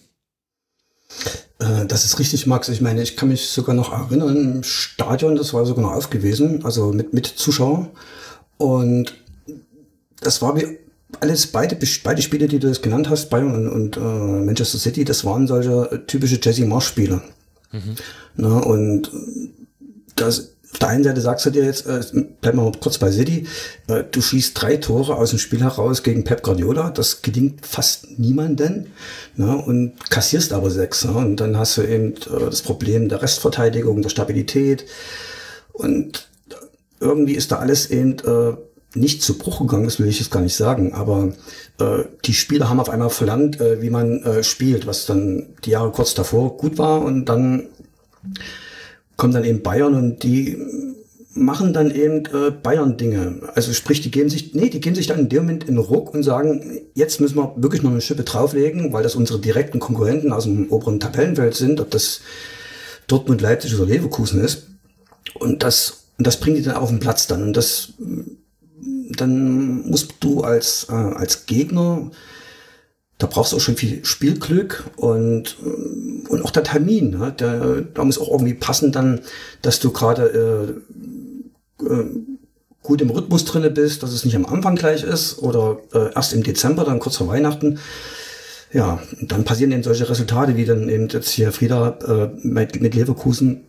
Äh, 1.60 1.86
Das 1.88 2.06
ist 2.06 2.20
richtig, 2.20 2.46
Max. 2.46 2.70
Ich 2.70 2.82
meine, 2.82 3.02
ich 3.02 3.16
kann 3.16 3.30
mich 3.30 3.48
sogar 3.48 3.76
noch 3.76 3.92
erinnern, 3.92 4.36
im 4.36 4.64
Stadion, 4.64 5.36
das 5.36 5.54
war 5.54 5.66
sogar 5.66 5.84
noch 5.84 5.94
aufgewiesen, 5.94 6.64
also 6.66 6.92
mit, 6.92 7.14
mit 7.14 7.26
Zuschauern. 7.26 7.90
Und 8.58 9.14
das 10.26 10.42
war 10.42 10.56
wie 10.56 10.78
alles, 11.20 11.48
beide, 11.48 11.78
beide 12.04 12.22
Spiele, 12.22 12.48
die 12.48 12.60
du 12.60 12.68
jetzt 12.68 12.82
genannt 12.82 13.10
hast, 13.10 13.30
Bayern 13.30 13.54
und, 13.54 13.70
und 13.70 13.98
äh, 13.98 14.00
Manchester 14.00 14.80
City, 14.80 15.06
das 15.06 15.24
waren 15.24 15.48
solche 15.48 16.04
typische 16.08 16.40
Jesse 16.42 16.66
Marsch-Spiele. 16.66 17.22
Na, 18.36 18.58
und 18.58 19.08
äh, 19.08 19.50
das, 20.16 20.52
auf 20.72 20.80
der 20.80 20.90
einen 20.90 21.04
Seite 21.04 21.22
sagst 21.22 21.46
du 21.46 21.52
dir 21.52 21.64
jetzt, 21.64 21.86
äh, 21.86 22.02
bleib 22.42 22.56
mal 22.56 22.72
kurz 22.82 22.98
bei 22.98 23.12
City, 23.12 23.48
äh, 23.88 24.04
du 24.10 24.22
schießt 24.22 24.60
drei 24.60 24.78
Tore 24.78 25.16
aus 25.16 25.30
dem 25.30 25.40
Spiel 25.40 25.62
heraus 25.62 26.04
gegen 26.04 26.24
Pep 26.24 26.42
Guardiola, 26.44 26.90
das 26.90 27.22
gelingt 27.22 27.66
fast 27.66 28.20
niemanden, 28.20 28.88
ne, 29.36 29.56
und 29.56 29.94
kassierst 30.10 30.54
aber 30.54 30.72
sechs. 30.72 31.06
Ne, 31.06 31.14
und 31.14 31.38
dann 31.38 31.58
hast 31.58 31.78
du 31.78 31.84
eben 31.84 32.14
äh, 32.14 32.50
das 32.50 32.62
Problem 32.62 33.10
der 33.10 33.22
Restverteidigung, 33.22 34.02
der 34.02 34.10
Stabilität 34.10 34.86
und 35.72 36.30
irgendwie 37.00 37.36
ist 37.36 37.52
da 37.52 37.58
alles 37.58 37.90
eben 37.92 38.18
äh, 38.20 38.56
nicht 38.96 39.22
zu 39.22 39.38
Bruch 39.38 39.60
gegangen, 39.60 39.86
das 39.86 40.00
will 40.00 40.08
ich 40.08 40.20
jetzt 40.20 40.32
gar 40.32 40.42
nicht 40.42 40.56
sagen, 40.56 40.94
aber 40.94 41.34
äh, 41.80 42.04
die 42.26 42.34
Spieler 42.34 42.70
haben 42.70 42.80
auf 42.80 42.90
einmal 42.90 43.10
verlangt, 43.10 43.60
äh, 43.60 43.82
wie 43.82 43.90
man 43.90 44.24
äh, 44.24 44.44
spielt, 44.44 44.88
was 44.88 45.06
dann 45.06 45.48
die 45.66 45.72
Jahre 45.72 45.92
kurz 45.92 46.14
davor 46.14 46.58
gut 46.58 46.78
war 46.78 47.02
und 47.02 47.26
dann 47.26 47.68
kommt 49.18 49.36
dann 49.36 49.46
eben 49.46 49.62
Bayern 49.62 49.96
und 49.96 50.24
die 50.24 50.58
machen 51.36 51.74
dann 51.74 51.92
eben 51.92 52.26
äh, 52.28 52.52
Bayern-Dinge. 52.52 53.42
Also 53.54 53.74
sprich, 53.74 54.02
die 54.02 54.12
geben 54.12 54.30
sich, 54.30 54.54
nee, 54.54 54.70
die 54.70 54.80
geben 54.80 54.96
sich 54.96 55.08
dann 55.08 55.20
in 55.20 55.30
dem 55.30 55.44
Moment 55.44 55.66
in 55.66 55.78
Ruck 55.78 56.14
und 56.14 56.24
sagen, 56.24 56.82
jetzt 56.94 57.20
müssen 57.20 57.36
wir 57.36 57.54
wirklich 57.58 57.84
noch 57.84 57.92
eine 57.92 58.02
Schippe 58.02 58.24
drauflegen, 58.24 58.94
weil 58.94 59.04
das 59.04 59.16
unsere 59.16 59.40
direkten 59.40 59.80
Konkurrenten 59.80 60.32
aus 60.32 60.46
dem 60.46 60.70
oberen 60.70 61.00
Tabellenfeld 61.00 61.54
sind, 61.56 61.82
ob 61.82 61.92
das 61.92 62.22
Dortmund, 63.08 63.42
Leipzig 63.42 63.76
oder 63.76 63.86
Leverkusen 63.86 64.42
ist. 64.42 64.68
Und 65.34 65.62
das, 65.64 66.06
und 66.18 66.26
das 66.26 66.40
bringt 66.40 66.58
die 66.58 66.64
dann 66.64 66.78
auf 66.78 66.90
den 66.90 67.00
Platz 67.00 67.28
dann. 67.28 67.44
Und 67.44 67.58
das, 67.58 67.94
dann 69.10 69.88
musst 69.88 70.16
du 70.20 70.42
als, 70.42 70.88
äh, 70.90 70.94
als 70.94 71.46
Gegner, 71.46 72.12
da 73.18 73.28
brauchst 73.28 73.54
du 73.54 73.58
auch 73.58 73.62
schon 73.62 73.78
viel 73.78 74.04
Spielglück 74.04 74.84
und, 74.98 75.58
äh, 75.64 76.28
und 76.30 76.44
auch 76.44 76.52
der 76.52 76.64
Termin. 76.64 77.12
Ne? 77.12 77.34
Der, 77.40 77.82
da 77.82 78.04
muss 78.04 78.20
auch 78.20 78.32
irgendwie 78.32 78.54
passen 78.54 78.92
dann, 78.92 79.22
dass 79.62 79.80
du 79.80 79.92
gerade 79.92 80.84
äh, 81.82 81.86
äh, 81.86 82.06
gut 82.82 83.02
im 83.02 83.10
Rhythmus 83.10 83.46
drinne 83.46 83.72
bist, 83.72 84.04
dass 84.04 84.12
es 84.12 84.26
nicht 84.26 84.36
am 84.36 84.46
Anfang 84.46 84.76
gleich 84.76 85.04
ist 85.04 85.40
oder 85.40 85.80
äh, 85.94 86.14
erst 86.14 86.34
im 86.34 86.44
Dezember, 86.44 86.84
dann 86.84 87.00
kurz 87.00 87.18
vor 87.18 87.28
Weihnachten. 87.28 87.80
Ja, 88.74 89.00
dann 89.22 89.46
passieren 89.46 89.72
eben 89.72 89.84
solche 89.84 90.10
Resultate, 90.10 90.58
wie 90.58 90.66
dann 90.66 90.90
eben 90.90 91.08
jetzt 91.08 91.30
hier 91.30 91.52
Frieda 91.52 91.98
äh, 92.06 92.48
mit, 92.48 92.82
mit 92.82 92.94
Leverkusen 92.94 93.66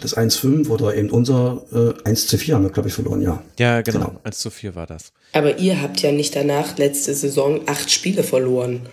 das 0.00 0.16
1-5 0.16 0.68
oder 0.68 0.94
eben 0.94 1.10
unser 1.10 1.62
äh, 1.72 2.08
1 2.08 2.26
zu 2.28 2.38
4 2.38 2.54
haben 2.54 2.64
wir, 2.64 2.70
glaube 2.70 2.88
ich, 2.88 2.94
verloren, 2.94 3.20
ja. 3.22 3.42
Ja, 3.58 3.82
genau. 3.82 4.06
Genau. 4.06 4.20
1 4.24 4.38
zu 4.38 4.50
4 4.50 4.74
war 4.74 4.86
das. 4.86 5.12
Aber 5.32 5.58
ihr 5.58 5.80
habt 5.82 6.00
ja 6.02 6.12
nicht 6.12 6.34
danach 6.36 6.78
letzte 6.78 7.14
Saison 7.14 7.60
acht 7.66 7.90
Spiele 7.90 8.22
verloren. 8.22 8.80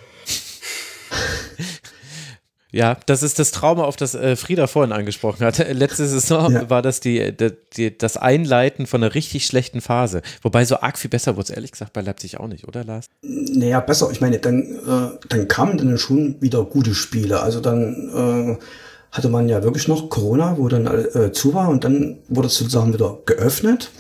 Ja, 2.72 2.98
das 3.08 3.24
ist 3.24 3.40
das 3.40 3.50
Trauma, 3.50 3.86
auf 3.86 3.96
das 3.96 4.14
äh, 4.14 4.36
Frieda 4.36 4.68
vorhin 4.68 4.92
angesprochen 4.92 5.44
hat. 5.44 5.58
Letzte 5.74 6.08
Saison 6.08 6.52
Ja. 6.54 6.70
war 6.70 6.84
das 6.84 7.00
die, 7.00 7.36
die, 7.36 7.52
die, 7.76 7.98
das 7.98 8.16
Einleiten 8.16 8.86
von 8.86 9.02
einer 9.04 9.16
richtig 9.16 9.48
schlechten 9.48 9.82
Phase. 9.82 10.22
Wobei 10.44 10.66
so 10.66 10.80
arg 10.80 11.00
viel 11.00 11.10
besser 11.10 11.36
wurde 11.36 11.46
es 11.46 11.50
ehrlich 11.50 11.72
gesagt 11.72 11.94
bei 11.94 12.02
Leipzig 12.02 12.40
auch 12.40 12.48
nicht, 12.48 12.68
oder 12.68 12.84
Lars? 12.84 13.08
Naja, 13.24 13.80
besser. 13.80 14.10
Ich 14.12 14.22
meine, 14.22 14.38
dann, 14.38 14.62
äh, 14.62 15.18
dann 15.30 15.48
kamen 15.48 15.80
dann 15.80 15.98
schon 15.98 16.40
wieder 16.42 16.64
gute 16.64 16.94
Spiele. 16.94 17.42
Also 17.42 17.60
dann 17.60 18.58
äh, 18.60 18.64
hatte 19.12 19.30
man 19.30 19.50
ja 19.50 19.64
wirklich 19.64 19.88
noch 19.88 20.10
Corona, 20.10 20.58
wo 20.58 20.68
dann 20.68 20.86
äh, 20.86 21.32
zu 21.32 21.54
war 21.54 21.70
und 21.70 21.84
dann 21.84 22.20
wurde 22.28 22.48
es 22.48 22.56
sozusagen 22.56 22.94
wieder 22.94 23.18
geöffnet. 23.26 23.92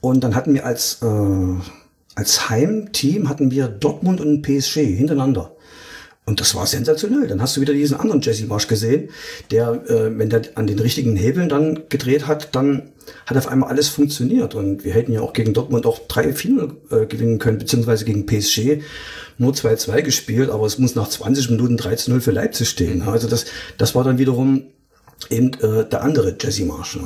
Und 0.00 0.22
dann 0.24 0.34
hatten 0.34 0.54
wir 0.54 0.66
als, 0.66 1.00
äh, 1.02 1.54
als 2.14 2.48
Heimteam 2.50 3.28
hatten 3.28 3.50
wir 3.50 3.68
Dortmund 3.68 4.20
und 4.20 4.42
PSG 4.42 4.96
hintereinander. 4.96 5.52
Und 6.24 6.40
das 6.40 6.54
war 6.54 6.66
sensationell. 6.66 7.26
Dann 7.26 7.42
hast 7.42 7.56
du 7.56 7.60
wieder 7.60 7.72
diesen 7.72 7.98
anderen 7.98 8.20
Jesse 8.20 8.46
Marsch 8.46 8.68
gesehen, 8.68 9.10
der, 9.50 9.82
äh, 9.88 10.16
wenn 10.16 10.30
der 10.30 10.42
an 10.54 10.68
den 10.68 10.78
richtigen 10.78 11.16
Hebeln 11.16 11.48
dann 11.48 11.82
gedreht 11.88 12.28
hat, 12.28 12.54
dann 12.54 12.92
hat 13.26 13.36
auf 13.36 13.48
einmal 13.48 13.70
alles 13.70 13.88
funktioniert. 13.88 14.54
Und 14.54 14.84
wir 14.84 14.92
hätten 14.92 15.12
ja 15.12 15.20
auch 15.20 15.32
gegen 15.32 15.52
Dortmund 15.52 15.84
auch 15.84 16.06
3-4 16.06 16.70
äh, 16.90 17.06
gewinnen 17.06 17.40
können, 17.40 17.58
beziehungsweise 17.58 18.04
gegen 18.04 18.26
PSG 18.26 18.82
nur 19.38 19.52
2-2 19.52 20.02
gespielt, 20.02 20.50
aber 20.50 20.66
es 20.66 20.78
muss 20.78 20.94
nach 20.94 21.08
20 21.08 21.50
Minuten 21.50 21.76
13-0 21.76 22.20
für 22.20 22.30
Leipzig 22.30 22.68
stehen. 22.68 23.02
Also 23.02 23.28
das, 23.28 23.46
das 23.76 23.96
war 23.96 24.04
dann 24.04 24.18
wiederum 24.18 24.66
eben 25.28 25.52
äh, 25.54 25.88
der 25.88 26.02
andere 26.02 26.36
Jesse 26.40 26.64
Marsch. 26.64 26.96
Ja. 26.96 27.02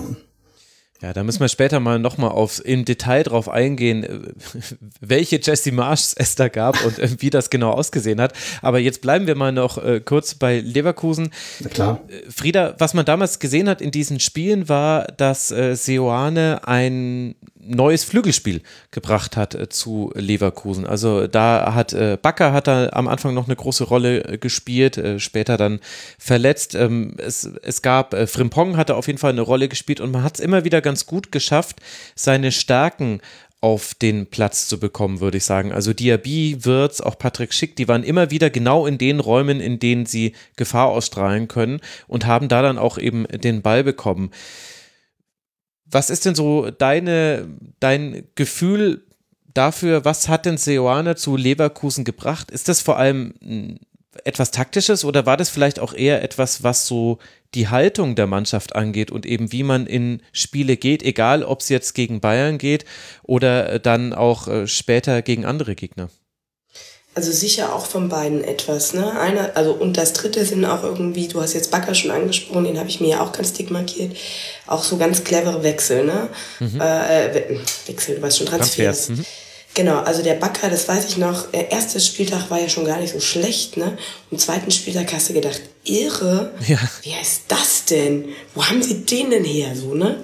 Ja, 1.03 1.13
da 1.13 1.23
müssen 1.25 1.41
wir 1.41 1.49
später 1.49 1.79
mal 1.81 1.99
nochmal 1.99 2.31
aufs 2.31 2.59
im 2.59 2.85
Detail 2.85 3.23
drauf 3.23 3.49
eingehen, 3.49 4.05
äh, 4.05 4.19
welche 5.01 5.39
Jesse 5.43 5.73
Marshs 5.73 6.15
es 6.15 6.35
da 6.35 6.49
gab 6.49 6.83
und 6.85 6.99
äh, 6.99 7.09
wie 7.19 7.31
das 7.31 7.51
genau 7.51 7.73
ausgesehen 7.73 8.21
hat. 8.21 8.33
Aber 8.63 8.79
jetzt 8.79 9.03
bleiben 9.03 9.27
wir 9.27 9.35
mal 9.35 9.53
noch 9.53 9.83
äh, 9.83 10.01
kurz 10.01 10.35
bei 10.35 10.61
Leverkusen. 10.61 11.31
Na 11.61 11.69
klar. 11.69 12.01
Frieda, 12.29 12.75
was 12.79 12.95
man 12.95 13.05
damals 13.05 13.39
gesehen 13.39 13.69
hat 13.69 13.81
in 13.81 13.91
diesen 13.91 14.21
Spielen 14.21 14.69
war, 14.69 15.05
dass 15.05 15.51
äh, 15.51 15.75
Seoane 15.75 16.61
ein 16.67 17.35
neues 17.67 18.05
Flügelspiel 18.05 18.63
gebracht 18.91 19.37
hat 19.37 19.55
äh, 19.55 19.69
zu 19.69 20.13
Leverkusen. 20.15 20.87
Also 20.87 21.27
da 21.27 21.75
hat 21.75 21.93
äh, 21.93 22.19
Bakker 22.21 22.53
hat 22.53 22.67
da 22.67 22.89
am 22.93 23.09
Anfang 23.09 23.35
noch 23.35 23.47
eine 23.47 23.57
große 23.57 23.85
Rolle 23.85 24.25
äh, 24.25 24.39
gespielt, 24.39 24.99
äh, 24.99 25.19
später 25.19 25.57
dann 25.57 25.81
verletzt. 26.19 26.75
Ähm, 26.75 27.15
es, 27.19 27.45
es 27.63 27.83
gab, 27.83 28.15
äh, 28.15 28.27
Frimpong 28.27 28.77
hatte 28.77 28.97
auf 28.97 29.07
jeden 29.07 29.19
Fall 29.19 29.33
eine 29.33 29.43
Rolle 29.43 29.69
gespielt 29.69 30.01
und 30.01 30.11
man 30.11 30.23
hat 30.23 30.37
es 30.37 30.41
immer 30.41 30.65
wieder 30.65 30.81
ganz 30.81 31.07
gut 31.07 31.33
geschafft, 31.33 31.81
seine 32.15 32.53
Stärken 32.53 33.21
auf 33.61 33.95
den 33.95 34.27
Platz 34.27 34.69
zu 34.69 34.79
bekommen, 34.79 35.21
würde 35.21 35.39
ich 35.39 35.45
sagen. 35.45 35.73
Also 35.73 35.93
Diaby, 35.93 36.65
Wirtz, 36.65 37.01
auch 37.01 37.19
Patrick 37.19 37.53
Schick, 37.53 37.75
die 37.75 37.89
waren 37.89 38.05
immer 38.05 38.31
wieder 38.31 38.51
genau 38.51 38.87
in 38.87 38.99
den 38.99 39.19
Räumen, 39.19 39.61
in 39.61 39.79
denen 39.79 40.07
sie 40.07 40.35
Gefahr 40.57 40.87
ausstrahlen 40.89 41.49
können 41.49 41.81
und 42.07 42.27
haben 42.27 42.49
da 42.49 42.63
dann 42.63 42.79
auch 42.79 42.99
eben 42.99 43.27
den 43.27 43.63
Ball 43.63 43.83
bekommen. 43.83 44.31
Was 45.91 46.11
ist 46.11 46.25
denn 46.25 46.35
so 46.35 46.71
deine, 46.71 47.47
dein 47.81 48.27
Gefühl 48.35 49.05
dafür, 49.55 50.05
was 50.05 50.29
hat 50.29 50.47
denn 50.47 50.59
Seoane 50.59 51.17
zu 51.17 51.37
Leverkusen 51.37 52.05
gebracht? 52.05 52.51
Ist 52.51 52.69
das 52.69 52.81
vor 52.81 52.99
allem 52.99 53.35
mh, 53.41 53.77
etwas 54.25 54.51
Taktisches 54.51 55.05
oder 55.05 55.27
war 55.27 55.37
das 55.37 55.49
vielleicht 55.51 55.79
auch 55.79 55.95
eher 55.95 56.23
etwas, 56.23 56.63
was 56.63 56.87
so 56.87 57.19
die 57.55 57.69
Haltung 57.69 58.17
der 58.17 58.27
Mannschaft 58.27 58.75
angeht 58.75 59.11
und 59.11 59.27
eben 59.27 59.53
wie 59.53 59.63
man 59.63 59.87
in 59.87 60.23
Spiele 60.33 60.77
geht, 60.77 61.03
egal 61.03 61.43
ob 61.43 61.61
es 61.61 61.69
jetzt 61.69 61.95
gegen 61.95 62.21
Bayern 62.21 62.59
geht 62.59 62.85
oder 63.23 63.73
äh, 63.75 63.81
dann 63.81 64.13
auch 64.13 64.49
äh, 64.49 64.67
später 64.67 65.23
gegen 65.23 65.45
andere 65.45 65.75
Gegner? 65.75 66.11
Also 67.17 67.33
sicher 67.33 67.75
auch 67.75 67.87
von 67.87 68.11
beiden 68.11 68.45
etwas, 68.45 68.93
ne? 68.93 69.19
Einer, 69.19 69.53
also 69.57 69.73
und 69.73 69.97
das 69.97 70.13
dritte 70.13 70.45
sind 70.45 70.67
auch 70.67 70.83
irgendwie, 70.83 71.27
du 71.29 71.41
hast 71.41 71.55
jetzt 71.55 71.71
Bakker 71.71 71.95
schon 71.95 72.11
angesprochen, 72.11 72.65
den 72.65 72.79
habe 72.79 72.91
ich 72.91 73.01
mir 73.01 73.09
ja 73.09 73.21
auch 73.25 73.33
ganz 73.33 73.55
dick 73.55 73.71
markiert, 73.71 74.15
auch 74.67 74.85
so 74.85 74.99
ganz 74.99 75.25
clevere 75.25 75.63
Wechsel, 75.63 76.05
ne? 76.05 76.29
Äh, 76.61 77.35
We- 77.35 77.61
Wechsel, 77.87 78.17
du 78.17 78.23
weißt 78.23 78.37
schon, 78.37 78.47
Transfers. 78.47 79.07
Transfers, 79.07 79.19
mhm. 79.19 79.25
Genau, 79.73 79.99
also 80.01 80.23
der 80.23 80.35
Bakker, 80.35 80.69
das 80.69 80.87
weiß 80.89 81.07
ich 81.09 81.17
noch, 81.17 81.51
der 81.53 81.71
erste 81.71 82.01
Spieltag 82.01 82.51
war 82.51 82.61
ja 82.61 82.69
schon 82.69 82.85
gar 82.85 82.99
nicht 83.01 83.13
so 83.15 83.21
schlecht, 83.21 83.79
ne? 83.79 83.97
Am 84.31 84.37
zweiten 84.39 84.71
Spieltag 84.71 85.11
hast 85.15 85.31
du 85.31 85.33
gedacht, 85.33 85.63
irre, 85.85 86.53
Ja. 86.69 86.79
wer 87.03 87.21
ist 87.23 87.43
das 87.49 87.87
denn? 87.87 88.27
Wo 88.55 88.63
haben 88.63 88.83
sie 88.83 89.07
den 89.07 89.31
denn 89.31 89.45
her, 89.45 89.75
so, 89.75 89.95
ne? 89.95 90.23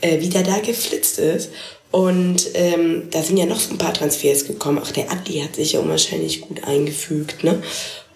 Äh, 0.00 0.20
wie 0.20 0.30
der 0.30 0.42
da 0.42 0.58
geflitzt 0.58 1.18
ist. 1.18 1.50
Und 1.90 2.50
ähm, 2.54 3.08
da 3.10 3.22
sind 3.22 3.36
ja 3.36 3.46
noch 3.46 3.58
so 3.58 3.72
ein 3.72 3.78
paar 3.78 3.94
Transfers 3.94 4.46
gekommen. 4.46 4.78
Auch 4.78 4.92
der 4.92 5.10
Adli 5.10 5.40
hat 5.40 5.56
sich 5.56 5.72
ja 5.72 5.80
unwahrscheinlich 5.80 6.40
gut 6.40 6.64
eingefügt, 6.64 7.42
ne? 7.42 7.62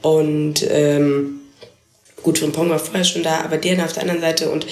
Und 0.01 0.65
ähm, 0.71 1.41
gut, 2.23 2.39
Frimpong 2.39 2.71
war 2.71 2.79
vorher 2.79 3.05
schon 3.05 3.23
da, 3.23 3.41
aber 3.41 3.57
der 3.57 3.77
dann 3.77 3.87
auf 3.87 3.93
der 3.93 4.03
anderen 4.03 4.21
Seite 4.21 4.51
und 4.51 4.67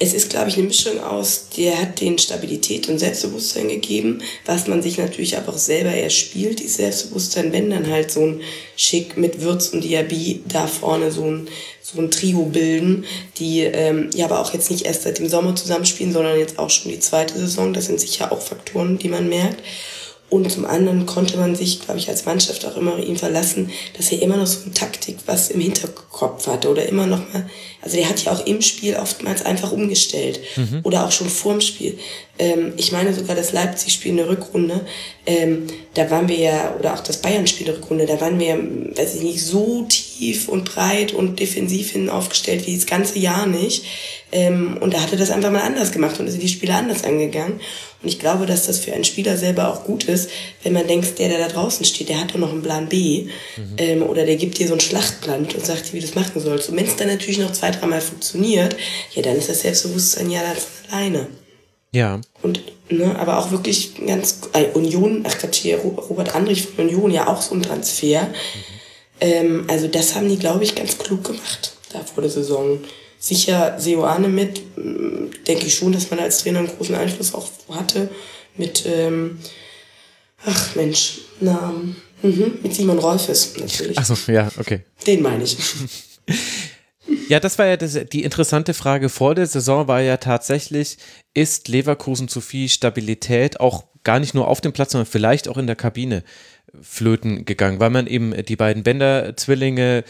es 0.00 0.14
ist, 0.14 0.30
glaube 0.30 0.48
ich, 0.48 0.56
eine 0.56 0.68
Mischung 0.68 1.00
aus, 1.00 1.48
der 1.56 1.80
hat 1.80 2.00
den 2.00 2.18
Stabilität 2.18 2.88
und 2.88 2.98
Selbstbewusstsein 2.98 3.68
gegeben, 3.68 4.22
was 4.46 4.68
man 4.68 4.82
sich 4.82 4.98
natürlich 4.98 5.36
aber 5.36 5.52
auch 5.52 5.58
selber 5.58 5.90
erspielt, 5.90 6.60
dieses 6.60 6.76
Selbstbewusstsein, 6.76 7.52
wenn 7.52 7.70
dann 7.70 7.90
halt 7.90 8.10
so 8.10 8.20
ein 8.24 8.40
Schick 8.76 9.16
mit 9.16 9.40
Würz 9.40 9.68
und 9.68 9.82
Diaby 9.82 10.42
da 10.46 10.68
vorne 10.68 11.10
so 11.10 11.24
ein, 11.24 11.48
so 11.92 12.00
ein 12.00 12.10
Trio 12.10 12.44
bilden, 12.44 13.04
die 13.38 13.62
ähm, 13.62 14.10
ja 14.14 14.26
aber 14.26 14.40
auch 14.40 14.52
jetzt 14.52 14.70
nicht 14.70 14.84
erst 14.84 15.02
seit 15.02 15.18
dem 15.18 15.28
Sommer 15.28 15.56
zusammenspielen, 15.56 16.12
sondern 16.12 16.38
jetzt 16.38 16.58
auch 16.58 16.70
schon 16.70 16.90
die 16.90 17.00
zweite 17.00 17.38
Saison. 17.38 17.72
Das 17.72 17.86
sind 17.86 18.00
sicher 18.00 18.30
auch 18.30 18.42
Faktoren, 18.42 18.98
die 18.98 19.08
man 19.08 19.28
merkt. 19.28 19.62
Und 20.30 20.50
zum 20.52 20.66
anderen 20.66 21.06
konnte 21.06 21.38
man 21.38 21.56
sich, 21.56 21.80
glaube 21.80 21.98
ich, 21.98 22.08
als 22.08 22.26
Mannschaft 22.26 22.66
auch 22.66 22.76
immer 22.76 22.94
auf 22.94 23.04
ihn 23.04 23.16
verlassen, 23.16 23.70
dass 23.96 24.12
er 24.12 24.20
immer 24.20 24.36
noch 24.36 24.46
so 24.46 24.64
eine 24.64 24.74
Taktik 24.74 25.16
was 25.24 25.50
im 25.50 25.60
Hinterkopf 25.60 26.46
hatte 26.46 26.68
oder 26.68 26.86
immer 26.86 27.06
noch 27.06 27.32
mal, 27.32 27.48
also 27.80 27.96
der 27.96 28.08
hat 28.08 28.22
ja 28.22 28.32
auch 28.32 28.44
im 28.44 28.60
Spiel 28.60 28.96
oftmals 28.96 29.46
einfach 29.46 29.72
umgestellt 29.72 30.40
oder 30.82 31.06
auch 31.06 31.12
schon 31.12 31.28
vorm 31.28 31.62
Spiel. 31.62 31.98
Ähm, 32.38 32.74
ich 32.76 32.92
meine 32.92 33.14
sogar 33.14 33.36
das 33.36 33.52
Leipzig-Spiel 33.52 34.10
in 34.10 34.16
der 34.18 34.28
Rückrunde, 34.28 34.84
ähm, 35.24 35.66
da 35.94 36.10
waren 36.10 36.28
wir 36.28 36.38
ja, 36.38 36.76
oder 36.78 36.94
auch 36.94 37.00
das 37.00 37.22
Bayern-Spiel 37.22 37.66
in 37.66 37.72
der 37.72 37.82
Rückrunde, 37.82 38.06
da 38.06 38.20
waren 38.20 38.38
wir, 38.38 38.56
weiß 38.96 39.14
ich 39.14 39.22
nicht, 39.22 39.42
so 39.42 39.86
tief 39.88 40.48
und 40.48 40.72
breit 40.72 41.14
und 41.14 41.40
defensiv 41.40 41.92
hin 41.92 42.10
aufgestellt 42.10 42.66
wie 42.66 42.76
das 42.76 42.86
ganze 42.86 43.18
Jahr 43.18 43.46
nicht. 43.46 43.84
Ähm, 44.30 44.76
und 44.80 44.92
da 44.92 45.00
hat 45.00 45.12
er 45.12 45.18
das 45.18 45.30
einfach 45.30 45.50
mal 45.50 45.62
anders 45.62 45.90
gemacht 45.90 46.20
und 46.20 46.28
sind 46.28 46.42
die 46.42 46.48
Spieler 46.48 46.76
anders 46.76 47.02
angegangen. 47.04 47.60
Und 48.00 48.08
ich 48.08 48.20
glaube, 48.20 48.46
dass 48.46 48.66
das 48.66 48.78
für 48.78 48.92
einen 48.92 49.02
Spieler 49.04 49.36
selber 49.36 49.68
auch 49.72 49.84
gut 49.84 50.04
ist, 50.04 50.30
wenn 50.62 50.72
man 50.72 50.86
denkt, 50.86 51.18
der, 51.18 51.28
der 51.30 51.38
da 51.38 51.48
draußen 51.48 51.84
steht, 51.84 52.08
der 52.08 52.20
hat 52.20 52.32
doch 52.32 52.38
noch 52.38 52.52
einen 52.52 52.62
Plan 52.62 52.88
B. 52.88 53.26
Ähm, 53.76 54.04
oder 54.04 54.24
der 54.24 54.36
gibt 54.36 54.58
dir 54.58 54.68
so 54.68 54.74
einen 54.74 54.80
Schlachtplan 54.80 55.46
und 55.46 55.66
sagt 55.66 55.88
dir, 55.88 55.92
wie 55.94 56.00
du 56.00 56.06
das 56.06 56.14
machen 56.14 56.40
sollst. 56.40 56.68
Und 56.68 56.76
wenn 56.76 56.86
es 56.86 56.94
dann 56.94 57.08
natürlich 57.08 57.38
noch 57.38 57.52
zwei, 57.52 57.72
dreimal 57.72 58.00
funktioniert, 58.00 58.76
ja, 59.14 59.22
dann 59.22 59.36
ist 59.36 59.48
das 59.48 59.62
Selbstbewusstsein 59.62 60.30
ja 60.30 60.42
dann 60.42 60.56
von 60.56 60.92
alleine. 60.94 61.26
Ja. 61.92 62.20
Und, 62.42 62.60
ne, 62.88 63.18
aber 63.18 63.38
auch 63.38 63.50
wirklich 63.50 63.94
ganz, 64.06 64.40
äh, 64.52 64.66
Union, 64.74 65.24
ach 65.26 65.36
Quatsch, 65.38 65.56
hier, 65.62 65.78
Ro- 65.78 66.00
Robert 66.08 66.34
Andrich 66.36 66.62
von 66.66 66.84
Union, 66.86 67.10
ja 67.10 67.26
auch 67.26 67.42
so 67.42 67.54
ein 67.54 67.62
Transfer. 67.62 68.28
Ähm, 69.20 69.64
also 69.68 69.88
das 69.88 70.14
haben 70.14 70.28
die, 70.28 70.38
glaube 70.38 70.62
ich, 70.62 70.76
ganz 70.76 70.98
klug 70.98 71.24
gemacht, 71.24 71.72
da 71.92 72.00
vor 72.00 72.22
der 72.22 72.30
Saison. 72.30 72.78
Sicher 73.18 73.78
Seoane 73.78 74.28
mit, 74.28 74.62
ähm, 74.76 75.30
denke 75.46 75.66
ich 75.66 75.74
schon, 75.74 75.92
dass 75.92 76.10
man 76.10 76.20
als 76.20 76.38
Trainer 76.38 76.60
einen 76.60 76.68
großen 76.68 76.94
Einfluss 76.94 77.34
auch 77.34 77.50
hatte. 77.70 78.08
Mit, 78.56 78.84
ähm, 78.86 79.38
ach 80.44 80.74
Mensch, 80.74 81.20
Namen. 81.40 81.96
Mhm, 82.22 82.58
mit 82.62 82.74
Simon 82.74 82.98
Rolfes 82.98 83.54
natürlich. 83.56 83.96
Achso, 83.96 84.16
ja, 84.30 84.48
okay. 84.58 84.84
Den 85.06 85.22
meine 85.22 85.44
ich. 85.44 85.56
Ja, 87.28 87.40
das 87.40 87.58
war 87.58 87.66
ja 87.66 87.76
das, 87.76 87.98
die 88.12 88.22
interessante 88.22 88.74
Frage 88.74 89.08
vor 89.08 89.34
der 89.34 89.46
Saison 89.46 89.88
war 89.88 90.00
ja 90.00 90.18
tatsächlich, 90.18 90.98
ist 91.34 91.68
Leverkusen 91.68 92.28
zu 92.28 92.40
viel 92.40 92.68
Stabilität 92.68 93.60
auch 93.60 93.84
gar 94.04 94.20
nicht 94.20 94.34
nur 94.34 94.48
auf 94.48 94.60
dem 94.60 94.72
Platz, 94.72 94.92
sondern 94.92 95.06
vielleicht 95.06 95.48
auch 95.48 95.56
in 95.56 95.66
der 95.66 95.76
Kabine 95.76 96.22
flöten 96.80 97.44
gegangen, 97.44 97.80
weil 97.80 97.90
man 97.90 98.06
eben 98.06 98.34
die 98.44 98.56
beiden 98.56 98.82
Bender-Zwillinge, 98.82 100.04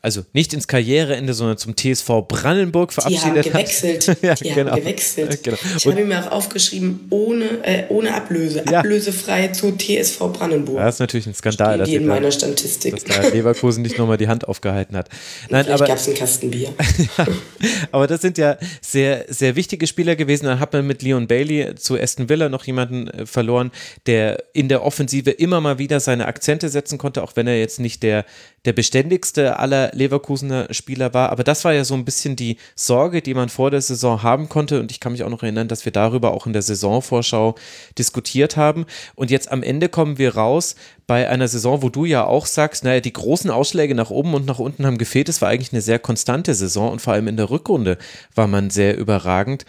also 0.00 0.24
nicht 0.32 0.54
ins 0.54 0.66
Karriereende, 0.66 1.34
sondern 1.34 1.58
zum 1.58 1.76
TSV 1.76 2.22
Brandenburg 2.26 2.90
Die 2.94 2.96
haben 3.02 3.14
verabschiedet 3.14 3.52
gewechselt. 3.52 4.08
hat. 4.08 4.22
ja, 4.22 4.34
die 4.34 4.50
genau. 4.50 4.70
haben 4.70 4.80
gewechselt. 4.80 5.42
Genau. 5.44 5.58
Ich 5.76 5.86
habe 5.86 6.04
mir 6.04 6.26
auch 6.26 6.32
aufgeschrieben, 6.32 7.06
ohne, 7.10 7.44
äh, 7.62 7.84
ohne 7.90 8.14
Ablöse. 8.14 8.64
Ja. 8.70 8.78
Ablösefrei 8.80 9.48
zu 9.48 9.76
TSV 9.76 10.18
Brandenburg. 10.32 10.78
das 10.78 10.94
ist 10.96 11.00
natürlich 11.00 11.26
ein 11.26 11.34
Skandal, 11.34 11.78
dass, 11.78 11.88
in 11.88 12.06
da- 12.06 12.14
meiner 12.14 12.30
Statistik. 12.32 12.94
dass 12.94 13.04
da 13.04 13.28
Leverkusen 13.28 13.82
nicht 13.82 13.98
nochmal 13.98 14.16
die 14.16 14.28
Hand 14.28 14.48
aufgehalten 14.48 14.96
hat. 14.96 15.08
Nein, 15.50 15.64
Vielleicht 15.64 15.70
aber 15.80 15.86
gab 15.88 15.98
es 15.98 16.06
einen 16.06 16.16
Kasten 16.16 16.50
Bier. 16.50 16.72
Aber 17.92 18.06
das 18.06 18.20
sind 18.22 18.38
ja 18.38 18.56
sehr, 18.80 19.26
sehr 19.28 19.56
wichtige 19.56 19.86
Spieler 19.86 20.16
gewesen. 20.16 20.46
Dann 20.46 20.60
hat 20.60 20.72
man 20.72 20.86
mit 20.86 21.02
Leon 21.02 21.26
Bailey 21.26 21.74
zu 21.74 21.96
Aston 21.98 22.28
Villa 22.28 22.48
noch 22.48 22.64
jemanden 22.64 23.08
äh, 23.08 23.26
verloren, 23.26 23.70
der 24.06 24.42
in 24.52 24.68
der 24.68 24.84
Offensive 24.84 25.30
immer 25.30 25.60
mal 25.60 25.78
wieder 25.78 25.98
er 25.98 26.00
seine 26.00 26.26
Akzente 26.26 26.68
setzen 26.68 26.96
konnte, 26.96 27.22
auch 27.22 27.32
wenn 27.34 27.46
er 27.46 27.58
jetzt 27.58 27.80
nicht 27.80 28.02
der, 28.02 28.24
der 28.64 28.72
beständigste 28.72 29.58
aller 29.58 29.90
Leverkusener 29.92 30.72
Spieler 30.72 31.14
war. 31.14 31.30
Aber 31.30 31.44
das 31.44 31.64
war 31.64 31.72
ja 31.72 31.84
so 31.84 31.94
ein 31.94 32.04
bisschen 32.04 32.36
die 32.36 32.56
Sorge, 32.74 33.22
die 33.22 33.34
man 33.34 33.48
vor 33.48 33.70
der 33.70 33.80
Saison 33.80 34.22
haben 34.22 34.48
konnte. 34.48 34.80
Und 34.80 34.90
ich 34.90 35.00
kann 35.00 35.12
mich 35.12 35.22
auch 35.22 35.30
noch 35.30 35.42
erinnern, 35.42 35.68
dass 35.68 35.84
wir 35.84 35.92
darüber 35.92 36.32
auch 36.32 36.46
in 36.46 36.52
der 36.52 36.62
Saisonvorschau 36.62 37.54
diskutiert 37.96 38.56
haben. 38.56 38.86
Und 39.14 39.30
jetzt 39.30 39.50
am 39.50 39.62
Ende 39.62 39.88
kommen 39.88 40.18
wir 40.18 40.34
raus 40.34 40.74
bei 41.06 41.28
einer 41.28 41.48
Saison, 41.48 41.82
wo 41.82 41.88
du 41.88 42.04
ja 42.04 42.24
auch 42.24 42.46
sagst, 42.46 42.84
naja, 42.84 43.00
die 43.00 43.12
großen 43.12 43.50
Ausschläge 43.50 43.94
nach 43.94 44.10
oben 44.10 44.34
und 44.34 44.46
nach 44.46 44.58
unten 44.58 44.84
haben 44.84 44.98
gefehlt. 44.98 45.28
Es 45.28 45.40
war 45.40 45.48
eigentlich 45.48 45.72
eine 45.72 45.82
sehr 45.82 45.98
konstante 45.98 46.54
Saison 46.54 46.90
und 46.90 47.00
vor 47.00 47.14
allem 47.14 47.28
in 47.28 47.36
der 47.36 47.50
Rückrunde 47.50 47.96
war 48.34 48.46
man 48.46 48.70
sehr 48.70 48.96
überragend. 48.98 49.64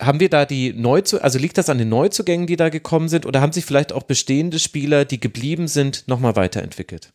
Haben 0.00 0.20
wir 0.20 0.28
da 0.28 0.44
die 0.44 0.72
Neuzu 0.74 1.20
also 1.20 1.38
liegt 1.38 1.58
das 1.58 1.70
an 1.70 1.78
den 1.78 1.88
Neuzugängen, 1.88 2.46
die 2.46 2.56
da 2.56 2.68
gekommen 2.68 3.08
sind, 3.08 3.24
oder 3.24 3.40
haben 3.40 3.52
sich 3.52 3.64
vielleicht 3.64 3.92
auch 3.92 4.02
bestehende 4.02 4.58
Spieler, 4.58 5.04
die 5.04 5.20
geblieben 5.20 5.68
sind, 5.68 6.06
nochmal 6.06 6.36
weiterentwickelt? 6.36 7.12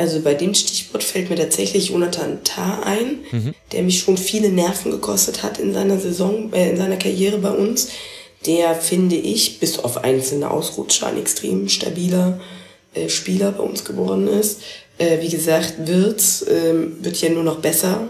Also 0.00 0.22
bei 0.22 0.32
dem 0.32 0.54
Stichwort 0.54 1.04
fällt 1.04 1.28
mir 1.28 1.36
tatsächlich 1.36 1.90
Jonathan 1.90 2.42
Tah 2.42 2.80
ein, 2.84 3.18
mhm. 3.32 3.54
der 3.70 3.82
mich 3.82 3.98
schon 3.98 4.16
viele 4.16 4.48
Nerven 4.48 4.92
gekostet 4.92 5.42
hat 5.42 5.58
in 5.58 5.74
seiner 5.74 6.00
Saison, 6.00 6.50
äh, 6.54 6.70
in 6.70 6.78
seiner 6.78 6.96
Karriere 6.96 7.36
bei 7.36 7.50
uns. 7.50 7.88
Der 8.46 8.74
finde 8.74 9.16
ich, 9.16 9.60
bis 9.60 9.78
auf 9.78 9.98
einzelne 9.98 10.50
Ausrutscher, 10.50 11.08
ein 11.08 11.18
extrem 11.18 11.68
stabiler 11.68 12.40
äh, 12.94 13.10
Spieler 13.10 13.52
bei 13.52 13.62
uns 13.62 13.84
geworden 13.84 14.26
ist. 14.26 14.62
Äh, 14.96 15.20
wie 15.20 15.28
gesagt, 15.28 15.74
Wirtz 15.86 16.46
äh, 16.48 16.72
wird 17.04 17.20
ja 17.20 17.28
nur 17.28 17.44
noch 17.44 17.58
besser, 17.58 18.08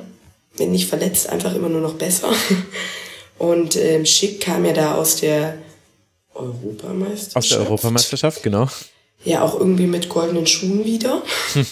wenn 0.59 0.71
nicht 0.71 0.89
verletzt, 0.89 1.29
einfach 1.29 1.57
immer 1.57 1.69
nur 1.69 1.81
noch 1.81 1.95
besser. 1.95 2.33
Und 3.39 3.75
ähm, 3.75 4.07
Schick 4.07 4.41
kam 4.41 4.65
ja 4.65 4.75
da 4.75 4.95
aus 4.95 5.17
der 5.17 5.59
Europameisterschaft. 6.35 7.37
Aus 7.37 7.49
der 7.49 7.59
Europameisterschaft, 7.59 8.45
genau. 8.45 8.69
Ja, 9.25 9.43
auch 9.43 9.59
irgendwie 9.59 9.87
mit 9.87 10.09
goldenen 10.09 10.47
Schuhen 10.47 10.85
wieder. 10.85 11.23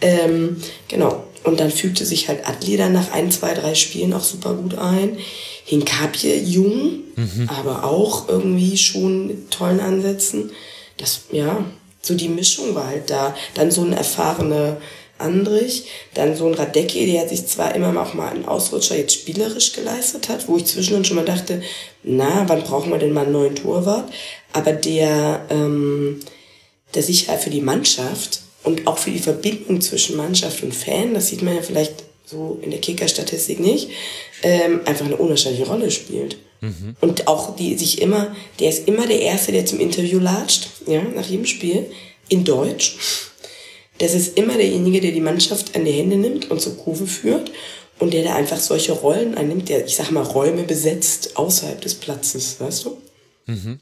ähm, 0.00 0.56
genau. 0.88 1.24
Und 1.44 1.60
dann 1.60 1.70
fügte 1.70 2.04
sich 2.04 2.28
halt 2.28 2.46
Adli 2.46 2.76
dann 2.76 2.92
nach 2.92 3.12
ein, 3.12 3.30
zwei, 3.30 3.54
drei 3.54 3.74
Spielen 3.74 4.12
auch 4.12 4.22
super 4.22 4.54
gut 4.54 4.76
ein. 4.76 5.16
Hinkapje 5.64 6.36
jung, 6.36 7.00
mhm. 7.16 7.48
aber 7.48 7.84
auch 7.84 8.28
irgendwie 8.28 8.76
schon 8.76 9.28
mit 9.28 9.50
tollen 9.50 9.80
Ansätzen. 9.80 10.50
Das, 10.98 11.22
ja, 11.32 11.64
so 12.02 12.14
die 12.14 12.28
Mischung 12.28 12.74
war 12.74 12.88
halt 12.88 13.08
da. 13.08 13.34
Dann 13.54 13.70
so 13.70 13.82
ein 13.82 13.92
erfahrener 13.92 14.76
Andrich, 15.20 15.84
dann 16.14 16.36
so 16.36 16.46
ein 16.46 16.54
Radecki, 16.54 17.06
der 17.06 17.28
sich 17.28 17.46
zwar 17.46 17.74
immer 17.74 18.00
auch 18.00 18.14
mal 18.14 18.30
einen 18.30 18.44
Ausrutscher 18.44 18.96
jetzt 18.96 19.14
spielerisch 19.14 19.72
geleistet 19.72 20.28
hat, 20.28 20.48
wo 20.48 20.56
ich 20.56 20.66
zwischendurch 20.66 21.06
schon 21.06 21.16
mal 21.16 21.24
dachte, 21.24 21.62
na, 22.02 22.44
wann 22.48 22.64
brauchen 22.64 22.90
wir 22.90 22.98
denn 22.98 23.12
mal 23.12 23.24
einen 23.24 23.32
neuen 23.32 23.56
Torwart? 23.56 24.10
Aber 24.52 24.72
der, 24.72 25.46
ähm, 25.50 26.20
der 26.94 27.02
Sicherheit 27.02 27.40
für 27.40 27.50
die 27.50 27.60
Mannschaft 27.60 28.42
und 28.62 28.86
auch 28.86 28.98
für 28.98 29.10
die 29.10 29.18
Verbindung 29.18 29.80
zwischen 29.80 30.16
Mannschaft 30.16 30.62
und 30.62 30.74
Fan, 30.74 31.14
das 31.14 31.28
sieht 31.28 31.42
man 31.42 31.56
ja 31.56 31.62
vielleicht 31.62 32.04
so 32.24 32.58
in 32.62 32.70
der 32.70 32.80
Kicker-Statistik 32.80 33.60
nicht, 33.60 33.90
ähm, 34.42 34.80
einfach 34.84 35.06
eine 35.06 35.16
unwahrscheinliche 35.16 35.66
Rolle 35.66 35.90
spielt. 35.90 36.36
Mhm. 36.60 36.96
Und 37.00 37.26
auch 37.26 37.56
die 37.56 37.76
sich 37.76 38.00
immer, 38.00 38.34
der 38.58 38.68
ist 38.68 38.86
immer 38.86 39.06
der 39.06 39.20
Erste, 39.20 39.52
der 39.52 39.66
zum 39.66 39.80
Interview 39.80 40.18
latscht, 40.18 40.68
ja, 40.86 41.02
nach 41.02 41.26
jedem 41.26 41.46
Spiel, 41.46 41.86
in 42.28 42.44
Deutsch 42.44 42.98
das 44.00 44.14
ist 44.14 44.38
immer 44.38 44.56
derjenige, 44.56 45.00
der 45.00 45.12
die 45.12 45.20
Mannschaft 45.20 45.76
an 45.76 45.84
die 45.84 45.92
Hände 45.92 46.16
nimmt 46.16 46.50
und 46.50 46.60
zur 46.60 46.76
Kurve 46.76 47.06
führt 47.06 47.50
und 47.98 48.14
der 48.14 48.24
da 48.24 48.34
einfach 48.34 48.56
solche 48.56 48.92
Rollen 48.92 49.36
einnimmt, 49.36 49.68
der, 49.68 49.84
ich 49.84 49.94
sag 49.94 50.10
mal, 50.10 50.22
Räume 50.22 50.62
besetzt 50.62 51.36
außerhalb 51.36 51.80
des 51.82 51.96
Platzes, 51.96 52.58
weißt 52.60 52.86
du? 52.86 53.02
Mhm. 53.46 53.78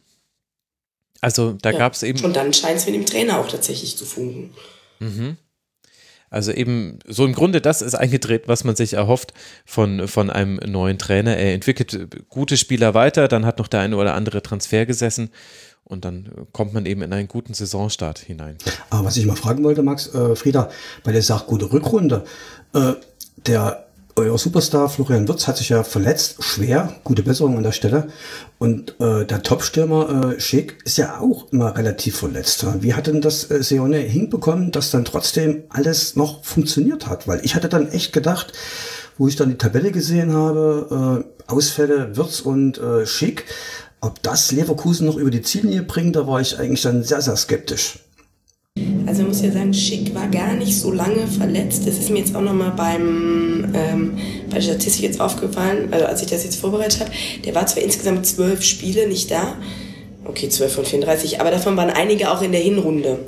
Also 1.21 1.53
da 1.53 1.71
ja. 1.71 1.79
gab 1.79 1.95
es 1.95 2.03
eben. 2.03 2.25
Und 2.25 2.35
dann 2.35 2.53
scheint 2.53 2.79
es 2.79 2.87
mit 2.87 2.97
dem 2.97 3.07
Trainer 3.07 3.39
auch 3.39 3.49
tatsächlich 3.49 3.97
zu 3.97 4.05
funken. 4.05 4.51
Mhm. 4.99 5.37
Also 6.31 6.53
eben 6.53 6.99
so 7.07 7.25
im 7.25 7.33
Grunde 7.33 7.61
das 7.61 7.81
ist 7.81 7.95
eingedreht, 7.95 8.49
was 8.49 8.65
man 8.65 8.77
sich 8.77 8.95
erhofft 8.95 9.33
von, 9.65 10.09
von 10.09 10.31
einem 10.31 10.57
neuen 10.57 10.99
Trainer. 10.99 11.37
Er 11.37 11.55
entwickelt 11.55 12.29
gute 12.29 12.57
Spieler 12.57 12.93
weiter, 12.93 13.29
dann 13.29 13.47
hat 13.47 13.59
noch 13.59 13.69
der 13.69 13.81
eine 13.81 13.97
oder 13.97 14.15
andere 14.15 14.43
Transfer 14.43 14.85
gesessen 14.85 15.31
und 15.89 16.05
dann 16.05 16.31
kommt 16.53 16.75
man 16.75 16.87
eben 16.87 17.03
in 17.03 17.13
einen 17.13 17.29
guten 17.29 17.55
Saisonstart 17.55 18.19
hinein. 18.19 18.57
Aber 18.91 19.07
was 19.07 19.17
ich 19.17 19.27
mal 19.27 19.37
fragen 19.37 19.65
wollte, 19.65 19.83
Max, 19.83 20.15
äh, 20.15 20.37
Frieda, 20.37 20.71
weil 21.05 21.13
der 21.13 21.23
sagt 21.23 21.47
gute 21.47 21.73
Rückrunde. 21.73 22.25
Äh, 22.75 22.93
der 23.47 23.89
euer 24.19 24.37
Superstar 24.37 24.89
Florian 24.89 25.29
Wirtz 25.29 25.47
hat 25.47 25.59
sich 25.59 25.69
ja 25.69 25.85
verletzt, 25.85 26.43
schwer, 26.43 26.93
gute 27.05 27.23
Besserung 27.23 27.57
an 27.57 27.63
der 27.63 27.73
Stelle. 27.73 28.09
Und 28.59 29.01
äh, 29.01 29.25
der 29.25 29.43
Topstürmer 29.45 30.35
äh, 30.35 30.41
Schick 30.41 30.79
ist 30.85 30.99
ja 30.99 31.21
auch 31.21 31.53
immer 31.53 31.77
relativ 31.77 32.17
verletzt. 32.19 32.67
Wie 32.83 32.95
hat 32.95 33.07
denn 33.07 33.21
das 33.21 33.49
äh, 33.51 33.63
Seone 33.63 33.99
hinbekommen, 33.99 34.73
dass 34.73 34.91
dann 34.91 35.05
trotzdem 35.05 35.63
alles 35.69 36.17
noch 36.17 36.45
funktioniert 36.45 37.07
hat? 37.07 37.29
Weil 37.29 37.45
ich 37.45 37.55
hatte 37.55 37.69
dann 37.69 37.89
echt 37.89 38.13
gedacht, 38.13 38.53
wo 39.19 39.29
ich 39.29 39.37
dann 39.37 39.51
die 39.51 39.59
Tabelle 39.59 39.93
gesehen 39.93 40.33
habe, 40.33 41.25
äh, 41.25 41.51
Ausfälle 41.51 42.15
Wirtz 42.17 42.41
und 42.41 42.77
äh, 42.79 43.07
Schick, 43.07 43.45
ob 44.01 44.23
das 44.23 44.53
Leverkusen 44.53 45.07
noch 45.07 45.17
über 45.17 45.31
die 45.31 45.43
Ziellinie 45.43 45.83
bringt, 45.83 46.17
da 46.17 46.27
war 46.27 46.41
ich 46.41 46.59
eigentlich 46.59 46.83
dann 46.83 47.03
sehr, 47.03 47.21
sehr 47.21 47.37
skeptisch. 47.37 47.99
Also 49.07 49.23
ich 49.23 49.29
muss 49.29 49.43
ja 49.43 49.51
sagen, 49.51 49.75
Schick 49.75 50.15
war 50.15 50.29
gar 50.29 50.55
nicht 50.55 50.79
so 50.79 50.93
lange 50.93 51.27
verletzt. 51.27 51.87
Das 51.87 51.99
ist 51.99 52.11
mir 52.11 52.19
jetzt 52.19 52.37
auch 52.37 52.43
nochmal 52.43 52.73
beim, 52.73 53.73
ähm, 53.75 54.19
bei 54.49 54.57
der 54.57 54.63
Statistik 54.63 55.05
jetzt 55.05 55.21
aufgefallen, 55.21 55.89
also 55.91 56.07
als 56.07 56.23
ich 56.23 56.29
das 56.29 56.45
jetzt 56.45 56.61
vorbereitet 56.61 57.01
habe. 57.01 57.11
Der 57.45 57.55
war 57.55 57.67
zwar 57.67 57.83
insgesamt 57.83 58.27
zwölf 58.27 58.63
Spiele 58.63 59.09
nicht 59.09 59.31
da, 59.31 59.57
okay, 60.25 60.49
zwölf 60.49 60.75
von 60.75 60.85
34, 60.85 61.41
aber 61.41 61.51
davon 61.51 61.77
waren 61.77 61.91
einige 61.91 62.31
auch 62.31 62.43
in 62.43 62.53
der 62.53 62.61
Hinrunde. 62.61 63.19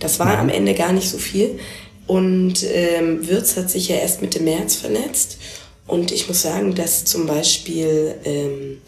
Das 0.00 0.18
war 0.18 0.38
am 0.38 0.48
Ende 0.48 0.74
gar 0.74 0.92
nicht 0.92 1.08
so 1.08 1.18
viel. 1.18 1.58
Und 2.06 2.64
ähm, 2.64 3.28
Wirtz 3.28 3.56
hat 3.56 3.70
sich 3.70 3.88
ja 3.88 3.96
erst 3.96 4.22
Mitte 4.22 4.40
März 4.42 4.74
verletzt. 4.74 5.38
Und 5.86 6.10
ich 6.10 6.26
muss 6.26 6.42
sagen, 6.42 6.74
dass 6.74 7.04
zum 7.04 7.26
Beispiel... 7.26 8.14
Ähm, 8.24 8.78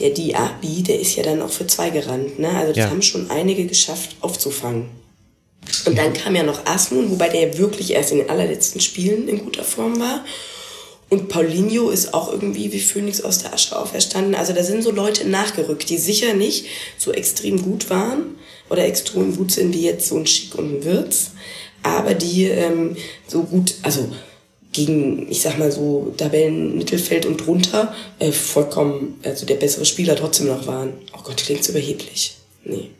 der 0.00 0.10
Diaby, 0.10 0.82
der 0.82 1.00
ist 1.00 1.16
ja 1.16 1.22
dann 1.22 1.42
auch 1.42 1.50
für 1.50 1.66
zwei 1.66 1.90
gerannt. 1.90 2.38
Ne? 2.38 2.48
Also 2.48 2.72
das 2.72 2.78
ja. 2.78 2.90
haben 2.90 3.02
schon 3.02 3.30
einige 3.30 3.66
geschafft 3.66 4.16
aufzufangen. 4.20 4.86
Und 5.86 5.96
dann 5.96 6.12
kam 6.12 6.34
ja 6.34 6.42
noch 6.42 6.66
Asmun, 6.66 7.10
wobei 7.10 7.28
der 7.28 7.58
wirklich 7.58 7.92
erst 7.92 8.12
in 8.12 8.18
den 8.18 8.30
allerletzten 8.30 8.80
Spielen 8.80 9.28
in 9.28 9.44
guter 9.44 9.64
Form 9.64 10.00
war. 10.00 10.24
Und 11.10 11.28
Paulinho 11.28 11.90
ist 11.90 12.14
auch 12.14 12.30
irgendwie 12.32 12.72
wie 12.72 12.80
Phönix 12.80 13.20
aus 13.20 13.38
der 13.38 13.52
Asche 13.52 13.78
auferstanden. 13.78 14.34
Also 14.34 14.52
da 14.52 14.62
sind 14.62 14.82
so 14.82 14.92
Leute 14.92 15.28
nachgerückt, 15.28 15.90
die 15.90 15.98
sicher 15.98 16.34
nicht 16.34 16.66
so 16.98 17.12
extrem 17.12 17.60
gut 17.62 17.90
waren 17.90 18.36
oder 18.70 18.84
extrem 18.84 19.36
gut 19.36 19.50
sind 19.50 19.74
wie 19.74 19.82
jetzt 19.82 20.08
so 20.08 20.16
ein 20.16 20.26
Schick 20.26 20.54
und 20.54 20.72
ein 20.72 20.84
Wirtz, 20.84 21.32
aber 21.82 22.14
die 22.14 22.44
ähm, 22.44 22.96
so 23.26 23.42
gut, 23.42 23.74
also 23.82 24.08
gegen, 24.72 25.30
ich 25.30 25.40
sag 25.42 25.58
mal 25.58 25.72
so, 25.72 26.14
Tabellenmittelfeld 26.16 27.26
und 27.26 27.38
drunter 27.38 27.94
äh, 28.18 28.32
vollkommen, 28.32 29.18
also 29.24 29.46
der 29.46 29.56
bessere 29.56 29.84
Spieler 29.84 30.16
trotzdem 30.16 30.46
noch 30.46 30.66
waren. 30.66 30.92
Oh 31.12 31.22
Gott, 31.22 31.38
klingt 31.38 31.64
so 31.64 31.72
überheblich. 31.72 32.36
Nee. 32.64 32.90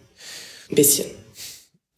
Ein 0.68 0.74
bisschen. 0.74 1.06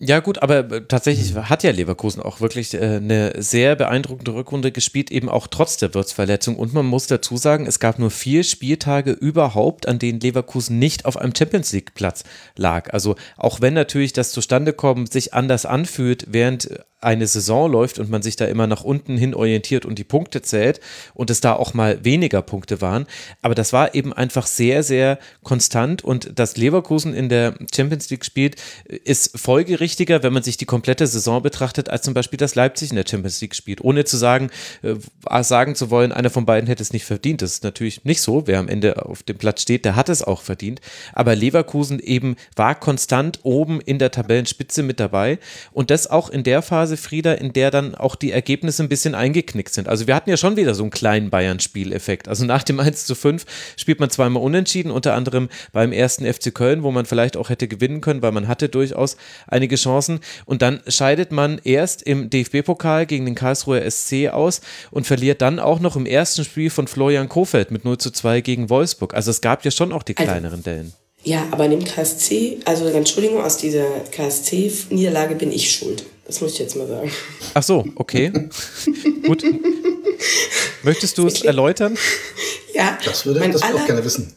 Ja, 0.04 0.18
gut, 0.18 0.42
aber 0.42 0.68
äh, 0.68 0.82
tatsächlich 0.88 1.36
hat 1.36 1.62
ja 1.62 1.70
Leverkusen 1.70 2.20
auch 2.20 2.40
wirklich 2.40 2.74
äh, 2.74 2.96
eine 2.96 3.40
sehr 3.40 3.76
beeindruckende 3.76 4.34
Rückrunde 4.34 4.72
gespielt, 4.72 5.12
eben 5.12 5.28
auch 5.28 5.46
trotz 5.46 5.76
der 5.76 5.94
Wirtsverletzung. 5.94 6.56
Und 6.56 6.74
man 6.74 6.86
muss 6.86 7.06
dazu 7.06 7.36
sagen, 7.36 7.68
es 7.68 7.78
gab 7.78 8.00
nur 8.00 8.10
vier 8.10 8.42
Spieltage 8.42 9.12
überhaupt, 9.12 9.86
an 9.86 10.00
denen 10.00 10.18
Leverkusen 10.18 10.80
nicht 10.80 11.04
auf 11.04 11.16
einem 11.16 11.36
Champions 11.36 11.70
League-Platz 11.70 12.24
lag. 12.56 12.92
Also 12.92 13.14
auch 13.36 13.60
wenn 13.60 13.74
natürlich 13.74 14.12
das 14.12 14.32
Zustandekommen 14.32 15.06
sich 15.06 15.34
anders 15.34 15.66
anfühlt, 15.66 16.26
während 16.28 16.80
eine 17.02 17.26
Saison 17.26 17.70
läuft 17.70 17.98
und 17.98 18.10
man 18.10 18.22
sich 18.22 18.36
da 18.36 18.46
immer 18.46 18.66
nach 18.66 18.84
unten 18.84 19.16
hin 19.16 19.34
orientiert 19.34 19.84
und 19.84 19.98
die 19.98 20.04
Punkte 20.04 20.40
zählt 20.40 20.80
und 21.14 21.30
es 21.30 21.40
da 21.40 21.54
auch 21.54 21.74
mal 21.74 22.04
weniger 22.04 22.42
Punkte 22.42 22.80
waren. 22.80 23.06
Aber 23.42 23.54
das 23.54 23.72
war 23.72 23.94
eben 23.94 24.12
einfach 24.12 24.46
sehr, 24.46 24.82
sehr 24.82 25.18
konstant 25.42 26.04
und 26.04 26.38
dass 26.38 26.56
Leverkusen 26.56 27.12
in 27.12 27.28
der 27.28 27.54
Champions 27.74 28.08
League 28.10 28.24
spielt, 28.24 28.56
ist 28.84 29.36
folgerichtiger, 29.92 30.22
wenn 30.22 30.32
man 30.32 30.42
sich 30.42 30.56
die 30.56 30.64
komplette 30.64 31.06
Saison 31.06 31.42
betrachtet, 31.42 31.88
als 31.88 32.02
zum 32.02 32.14
Beispiel, 32.14 32.36
dass 32.36 32.54
Leipzig 32.54 32.90
in 32.90 32.96
der 32.96 33.04
Champions 33.08 33.40
League 33.40 33.54
spielt. 33.54 33.82
Ohne 33.82 34.04
zu 34.04 34.16
sagen, 34.16 34.50
äh, 34.82 34.94
sagen 35.42 35.74
zu 35.74 35.90
wollen, 35.90 36.12
einer 36.12 36.30
von 36.30 36.46
beiden 36.46 36.66
hätte 36.66 36.82
es 36.82 36.92
nicht 36.92 37.04
verdient. 37.04 37.42
Das 37.42 37.52
ist 37.52 37.64
natürlich 37.64 38.04
nicht 38.04 38.20
so. 38.20 38.46
Wer 38.46 38.58
am 38.58 38.68
Ende 38.68 39.04
auf 39.04 39.22
dem 39.22 39.38
Platz 39.38 39.62
steht, 39.62 39.84
der 39.84 39.96
hat 39.96 40.08
es 40.08 40.22
auch 40.22 40.42
verdient. 40.42 40.80
Aber 41.12 41.34
Leverkusen 41.34 41.98
eben 42.00 42.36
war 42.56 42.74
konstant 42.74 43.40
oben 43.42 43.80
in 43.80 43.98
der 43.98 44.10
Tabellenspitze 44.10 44.82
mit 44.82 45.00
dabei 45.00 45.38
und 45.72 45.90
das 45.90 46.06
auch 46.06 46.30
in 46.30 46.42
der 46.42 46.62
Phase, 46.62 46.82
Phase, 46.82 46.96
Frieda, 46.96 47.32
in 47.34 47.52
der 47.52 47.70
dann 47.70 47.94
auch 47.94 48.16
die 48.16 48.32
Ergebnisse 48.32 48.82
ein 48.82 48.88
bisschen 48.88 49.14
eingeknickt 49.14 49.72
sind. 49.72 49.88
Also 49.88 50.06
wir 50.06 50.14
hatten 50.14 50.30
ja 50.30 50.36
schon 50.36 50.56
wieder 50.56 50.74
so 50.74 50.82
einen 50.82 50.90
kleinen 50.90 51.30
Bayern-Spieleffekt. 51.30 52.28
Also 52.28 52.44
nach 52.44 52.62
dem 52.62 52.80
1 52.80 53.06
zu 53.06 53.14
5 53.14 53.44
spielt 53.76 54.00
man 54.00 54.10
zweimal 54.10 54.42
unentschieden, 54.42 54.90
unter 54.90 55.14
anderem 55.14 55.48
beim 55.72 55.92
ersten 55.92 56.24
FC 56.24 56.54
Köln, 56.54 56.82
wo 56.82 56.90
man 56.90 57.06
vielleicht 57.06 57.36
auch 57.36 57.50
hätte 57.50 57.68
gewinnen 57.68 58.00
können, 58.00 58.22
weil 58.22 58.32
man 58.32 58.48
hatte 58.48 58.68
durchaus 58.68 59.16
einige 59.46 59.71
Chancen. 59.76 60.20
Und 60.44 60.62
dann 60.62 60.80
scheidet 60.86 61.32
man 61.32 61.60
erst 61.64 62.02
im 62.02 62.30
DFB-Pokal 62.30 63.06
gegen 63.06 63.24
den 63.24 63.34
Karlsruher 63.34 63.88
SC 63.90 64.28
aus 64.28 64.60
und 64.90 65.06
verliert 65.06 65.42
dann 65.42 65.58
auch 65.58 65.80
noch 65.80 65.96
im 65.96 66.06
ersten 66.06 66.44
Spiel 66.44 66.70
von 66.70 66.86
Florian 66.86 67.28
Kofeld 67.28 67.70
mit 67.70 67.84
0 67.84 67.98
zu 67.98 68.10
2 68.10 68.40
gegen 68.40 68.70
Wolfsburg. 68.70 69.14
Also 69.14 69.30
es 69.30 69.40
gab 69.40 69.64
ja 69.64 69.70
schon 69.70 69.92
auch 69.92 70.02
die 70.02 70.16
also 70.16 70.30
kleineren 70.30 70.60
also, 70.60 70.70
Dellen. 70.70 70.92
Ja, 71.24 71.46
aber 71.52 71.66
in 71.66 71.72
dem 71.72 71.84
KSC, 71.84 72.58
also 72.64 72.86
Entschuldigung, 72.86 73.42
aus 73.42 73.56
dieser 73.56 73.86
KSC-Niederlage 74.10 75.36
bin 75.36 75.52
ich 75.52 75.70
schuld. 75.70 76.04
Das 76.26 76.40
muss 76.40 76.54
ich 76.54 76.58
jetzt 76.58 76.76
mal 76.76 76.88
sagen. 76.88 77.10
Ach 77.54 77.62
so, 77.62 77.84
okay. 77.94 78.32
Gut. 79.26 79.44
Möchtest 80.82 81.18
du 81.18 81.26
es 81.26 81.42
erläutern? 81.42 81.96
Ja, 82.74 82.98
Das 83.04 83.26
würde 83.26 83.40
das 83.40 83.62
würde 83.62 83.76
ich 83.76 83.82
auch 83.82 83.86
gerne 83.86 84.04
wissen. 84.04 84.32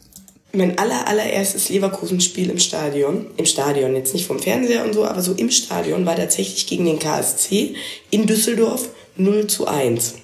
Mein 0.56 0.78
aller, 0.78 1.06
allererstes 1.06 1.68
Leverkusen-Spiel 1.68 2.50
im 2.50 2.58
Stadion, 2.58 3.26
im 3.36 3.46
Stadion, 3.46 3.94
jetzt 3.94 4.14
nicht 4.14 4.26
vom 4.26 4.38
Fernseher 4.38 4.84
und 4.84 4.94
so, 4.94 5.04
aber 5.04 5.22
so 5.22 5.32
im 5.32 5.50
Stadion, 5.50 6.06
war 6.06 6.16
tatsächlich 6.16 6.66
gegen 6.66 6.84
den 6.84 6.98
KSC 6.98 7.74
in 8.10 8.26
Düsseldorf 8.26 8.88
0 9.16 9.46
zu 9.46 9.66
1. 9.66 10.14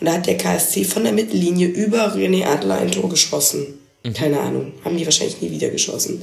Und 0.00 0.06
da 0.06 0.14
hat 0.14 0.26
der 0.26 0.36
KSC 0.36 0.84
von 0.84 1.04
der 1.04 1.12
Mittellinie 1.12 1.68
über 1.68 2.14
René 2.14 2.46
Adler 2.46 2.78
ein 2.78 2.90
Tor 2.90 3.08
geschossen. 3.08 3.78
Keine 4.14 4.40
Ahnung, 4.40 4.72
haben 4.84 4.96
die 4.96 5.04
wahrscheinlich 5.04 5.40
nie 5.40 5.50
wieder 5.50 5.70
geschossen. 5.70 6.22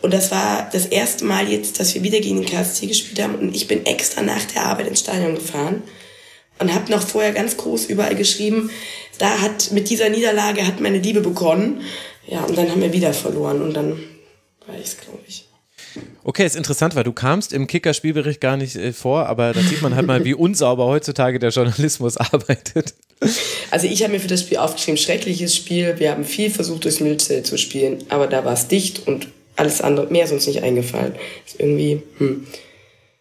Und 0.00 0.12
das 0.12 0.32
war 0.32 0.68
das 0.72 0.86
erste 0.86 1.24
Mal 1.24 1.48
jetzt, 1.48 1.78
dass 1.78 1.94
wir 1.94 2.02
wieder 2.02 2.18
gegen 2.18 2.40
den 2.40 2.50
KSC 2.50 2.86
gespielt 2.86 3.22
haben. 3.22 3.36
Und 3.36 3.54
ich 3.54 3.68
bin 3.68 3.86
extra 3.86 4.22
nach 4.22 4.44
der 4.46 4.64
Arbeit 4.64 4.88
ins 4.88 5.00
Stadion 5.00 5.36
gefahren 5.36 5.82
und 6.58 6.74
habe 6.74 6.90
noch 6.90 7.02
vorher 7.02 7.32
ganz 7.32 7.56
groß 7.56 7.86
überall 7.86 8.16
geschrieben, 8.16 8.70
da 9.18 9.40
hat 9.40 9.70
mit 9.70 9.90
dieser 9.90 10.08
Niederlage 10.08 10.66
hat 10.66 10.80
meine 10.80 10.98
Liebe 10.98 11.20
begonnen. 11.20 11.82
Ja, 12.26 12.44
und 12.44 12.56
dann 12.56 12.70
haben 12.70 12.80
wir 12.80 12.92
wieder 12.92 13.12
verloren 13.12 13.62
und 13.62 13.74
dann 13.74 13.98
war 14.66 14.78
ich's, 14.80 14.96
glaube 14.98 15.20
ich. 15.26 15.46
Okay, 16.24 16.46
ist 16.46 16.56
interessant, 16.56 16.94
weil 16.94 17.04
du 17.04 17.12
kamst 17.12 17.52
im 17.52 17.66
Kicker-Spielbericht 17.66 18.40
gar 18.40 18.56
nicht 18.56 18.76
äh, 18.76 18.92
vor, 18.92 19.26
aber 19.26 19.52
da 19.52 19.60
sieht 19.60 19.82
man 19.82 19.94
halt 19.94 20.06
mal, 20.06 20.24
wie 20.24 20.34
unsauber 20.34 20.86
heutzutage 20.86 21.38
der 21.38 21.50
Journalismus 21.50 22.16
arbeitet. 22.32 22.94
Also 23.70 23.86
ich 23.86 24.02
habe 24.02 24.12
mir 24.12 24.20
für 24.20 24.28
das 24.28 24.40
Spiel 24.40 24.58
aufgeschrieben, 24.58 24.96
schreckliches 24.96 25.54
Spiel. 25.54 25.98
Wir 25.98 26.12
haben 26.12 26.24
viel 26.24 26.50
versucht, 26.50 26.84
durchs 26.84 27.00
Milzelt 27.00 27.46
zu 27.46 27.56
spielen, 27.58 28.04
aber 28.08 28.26
da 28.26 28.44
war 28.44 28.54
es 28.54 28.68
dicht 28.68 29.06
und 29.06 29.28
alles 29.56 29.80
andere, 29.80 30.06
mehr 30.06 30.24
ist 30.24 30.32
uns 30.32 30.46
nicht 30.46 30.62
eingefallen. 30.62 31.14
Ist 31.46 31.60
irgendwie, 31.60 32.02
hm. 32.18 32.46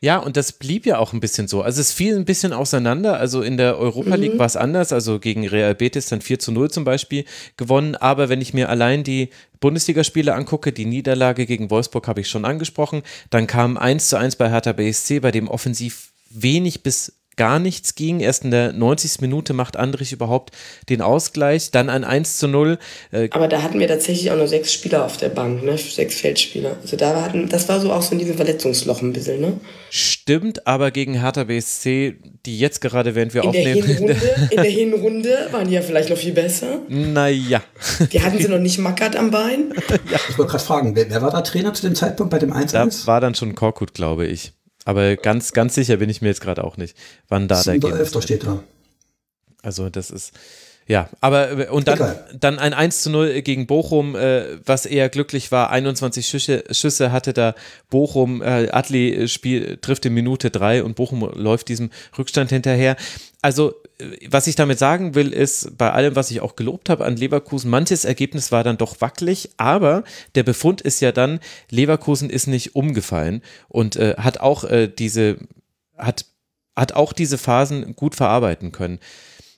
Ja, 0.03 0.17
und 0.17 0.35
das 0.35 0.53
blieb 0.53 0.87
ja 0.87 0.97
auch 0.97 1.13
ein 1.13 1.19
bisschen 1.19 1.47
so. 1.47 1.61
Also 1.61 1.79
es 1.79 1.91
fiel 1.91 2.15
ein 2.15 2.25
bisschen 2.25 2.53
auseinander. 2.53 3.19
Also 3.19 3.43
in 3.43 3.57
der 3.57 3.77
Europa 3.77 4.15
League 4.15 4.39
war 4.39 4.47
es 4.47 4.55
anders. 4.55 4.91
Also 4.91 5.19
gegen 5.19 5.47
Real 5.47 5.75
Betis 5.75 6.07
dann 6.07 6.21
4 6.21 6.39
zu 6.39 6.51
0 6.51 6.71
zum 6.71 6.83
Beispiel 6.83 7.23
gewonnen. 7.55 7.95
Aber 7.95 8.27
wenn 8.27 8.41
ich 8.41 8.55
mir 8.55 8.69
allein 8.69 9.03
die 9.03 9.29
Bundesligaspiele 9.59 10.33
angucke, 10.33 10.73
die 10.73 10.85
Niederlage 10.85 11.45
gegen 11.45 11.69
Wolfsburg 11.69 12.07
habe 12.07 12.21
ich 12.21 12.29
schon 12.29 12.45
angesprochen. 12.45 13.03
Dann 13.29 13.45
kam 13.45 13.77
1 13.77 14.09
zu 14.09 14.17
1 14.17 14.37
bei 14.37 14.49
Hertha 14.49 14.73
BSC, 14.73 15.19
bei 15.19 15.29
dem 15.29 15.47
offensiv 15.47 16.13
wenig 16.31 16.81
bis 16.81 17.20
gar 17.41 17.57
nichts 17.57 17.95
ging. 17.95 18.19
Erst 18.19 18.43
in 18.43 18.51
der 18.51 18.71
90. 18.71 19.19
Minute 19.21 19.53
macht 19.53 19.75
Andrich 19.75 20.11
überhaupt 20.13 20.55
den 20.89 21.01
Ausgleich. 21.01 21.71
Dann 21.71 21.89
ein 21.89 22.03
1 22.03 22.37
zu 22.37 22.47
0. 22.47 22.77
Äh, 23.11 23.29
Aber 23.31 23.47
da 23.47 23.63
hatten 23.63 23.79
wir 23.79 23.87
tatsächlich 23.87 24.29
auch 24.29 24.35
nur 24.37 24.47
sechs 24.47 24.71
Spieler 24.71 25.03
auf 25.03 25.17
der 25.17 25.29
Bank, 25.29 25.63
ne? 25.63 25.75
Sechs 25.75 26.21
Feldspieler. 26.21 26.77
Also 26.83 26.97
da 26.97 27.19
hatten, 27.23 27.49
das 27.49 27.67
war 27.67 27.81
so 27.81 27.91
auch 27.91 28.03
so 28.03 28.11
in 28.11 28.19
diesem 28.19 28.35
Verletzungsloch 28.35 29.01
ein 29.01 29.11
bisschen, 29.11 29.41
ne? 29.41 29.59
stimmt, 29.89 30.67
aber 30.67 30.91
gegen 30.91 31.19
Hertha 31.19 31.45
BSC, 31.45 32.15
die 32.45 32.59
jetzt 32.59 32.79
gerade, 32.79 33.15
während 33.15 33.33
wir 33.33 33.43
In 33.43 33.51
der, 33.53 33.61
aufnehmen. 33.61 33.87
Hinrunde, 33.87 34.17
in 34.51 34.57
der 34.57 34.71
Hinrunde 34.71 35.47
waren 35.49 35.67
die 35.67 35.73
ja 35.73 35.81
vielleicht 35.81 36.11
noch 36.11 36.17
viel 36.17 36.33
besser. 36.33 36.79
naja. 36.89 37.63
Die 38.13 38.21
hatten 38.21 38.37
sie 38.37 38.49
noch 38.49 38.59
nicht 38.59 38.77
mackert 38.77 39.15
am 39.15 39.31
Bein. 39.31 39.73
Ich 40.29 40.37
wollte 40.37 40.51
gerade 40.51 40.63
fragen, 40.63 40.95
wer, 40.95 41.09
wer 41.09 41.21
war 41.23 41.31
da 41.31 41.41
Trainer 41.41 41.73
zu 41.73 41.81
dem 41.81 41.95
Zeitpunkt 41.95 42.29
bei 42.29 42.37
dem 42.39 42.53
1 42.53 42.71
Da 42.73 42.87
war 43.05 43.19
dann 43.19 43.33
schon 43.33 43.55
Korkut, 43.55 43.93
glaube 43.93 44.27
ich. 44.27 44.53
Aber 44.85 45.15
ganz, 45.15 45.53
ganz 45.53 45.75
sicher 45.75 45.97
bin 45.97 46.09
ich 46.09 46.21
mir 46.21 46.29
jetzt 46.29 46.41
gerade 46.41 46.63
auch 46.63 46.77
nicht, 46.77 46.97
wann 47.27 47.47
da 47.47 47.61
der 47.61 47.73
Ergebnis 47.73 48.13
11. 48.13 48.23
steht 48.23 48.43
da. 48.45 48.63
Also 49.61 49.89
das 49.89 50.09
ist, 50.09 50.33
ja, 50.87 51.07
aber 51.21 51.71
und 51.71 51.87
dann, 51.87 51.95
Egal. 51.95 52.27
dann 52.37 52.59
ein 52.59 52.73
1 52.73 53.01
zu 53.01 53.11
0 53.11 53.43
gegen 53.43 53.67
Bochum, 53.67 54.15
äh, 54.15 54.57
was 54.65 54.85
eher 54.85 55.09
glücklich 55.09 55.51
war. 55.51 55.69
21 55.69 56.27
Schüsse, 56.27 56.63
Schüsse 56.71 57.11
hatte 57.11 57.33
da 57.33 57.55
Bochum, 57.89 58.41
äh, 58.41 58.69
Adli 58.71 59.13
äh, 59.13 59.27
Spiel, 59.27 59.77
trifft 59.77 60.05
in 60.05 60.13
Minute 60.13 60.49
3 60.49 60.83
und 60.83 60.95
Bochum 60.95 61.29
läuft 61.35 61.69
diesem 61.69 61.91
Rückstand 62.17 62.49
hinterher. 62.49 62.97
Also, 63.41 63.73
äh, 63.97 64.27
was 64.29 64.47
ich 64.47 64.55
damit 64.55 64.79
sagen 64.79 65.15
will, 65.15 65.33
ist, 65.33 65.77
bei 65.77 65.91
allem, 65.91 66.15
was 66.15 66.31
ich 66.31 66.41
auch 66.41 66.55
gelobt 66.55 66.89
habe 66.89 67.05
an 67.05 67.15
Leverkusen, 67.15 67.69
manches 67.69 68.05
Ergebnis 68.05 68.51
war 68.51 68.63
dann 68.63 68.77
doch 68.77 69.01
wackelig, 69.01 69.49
aber 69.57 70.03
der 70.35 70.43
Befund 70.43 70.81
ist 70.81 70.99
ja 71.01 71.11
dann, 71.11 71.39
Leverkusen 71.69 72.29
ist 72.29 72.47
nicht 72.47 72.75
umgefallen 72.75 73.41
und 73.67 73.95
äh, 73.95 74.15
hat 74.17 74.39
auch 74.39 74.63
äh, 74.63 74.87
diese, 74.87 75.37
hat, 75.97 76.25
hat 76.75 76.93
auch 76.93 77.13
diese 77.13 77.37
Phasen 77.37 77.95
gut 77.95 78.15
verarbeiten 78.15 78.71
können. 78.71 78.99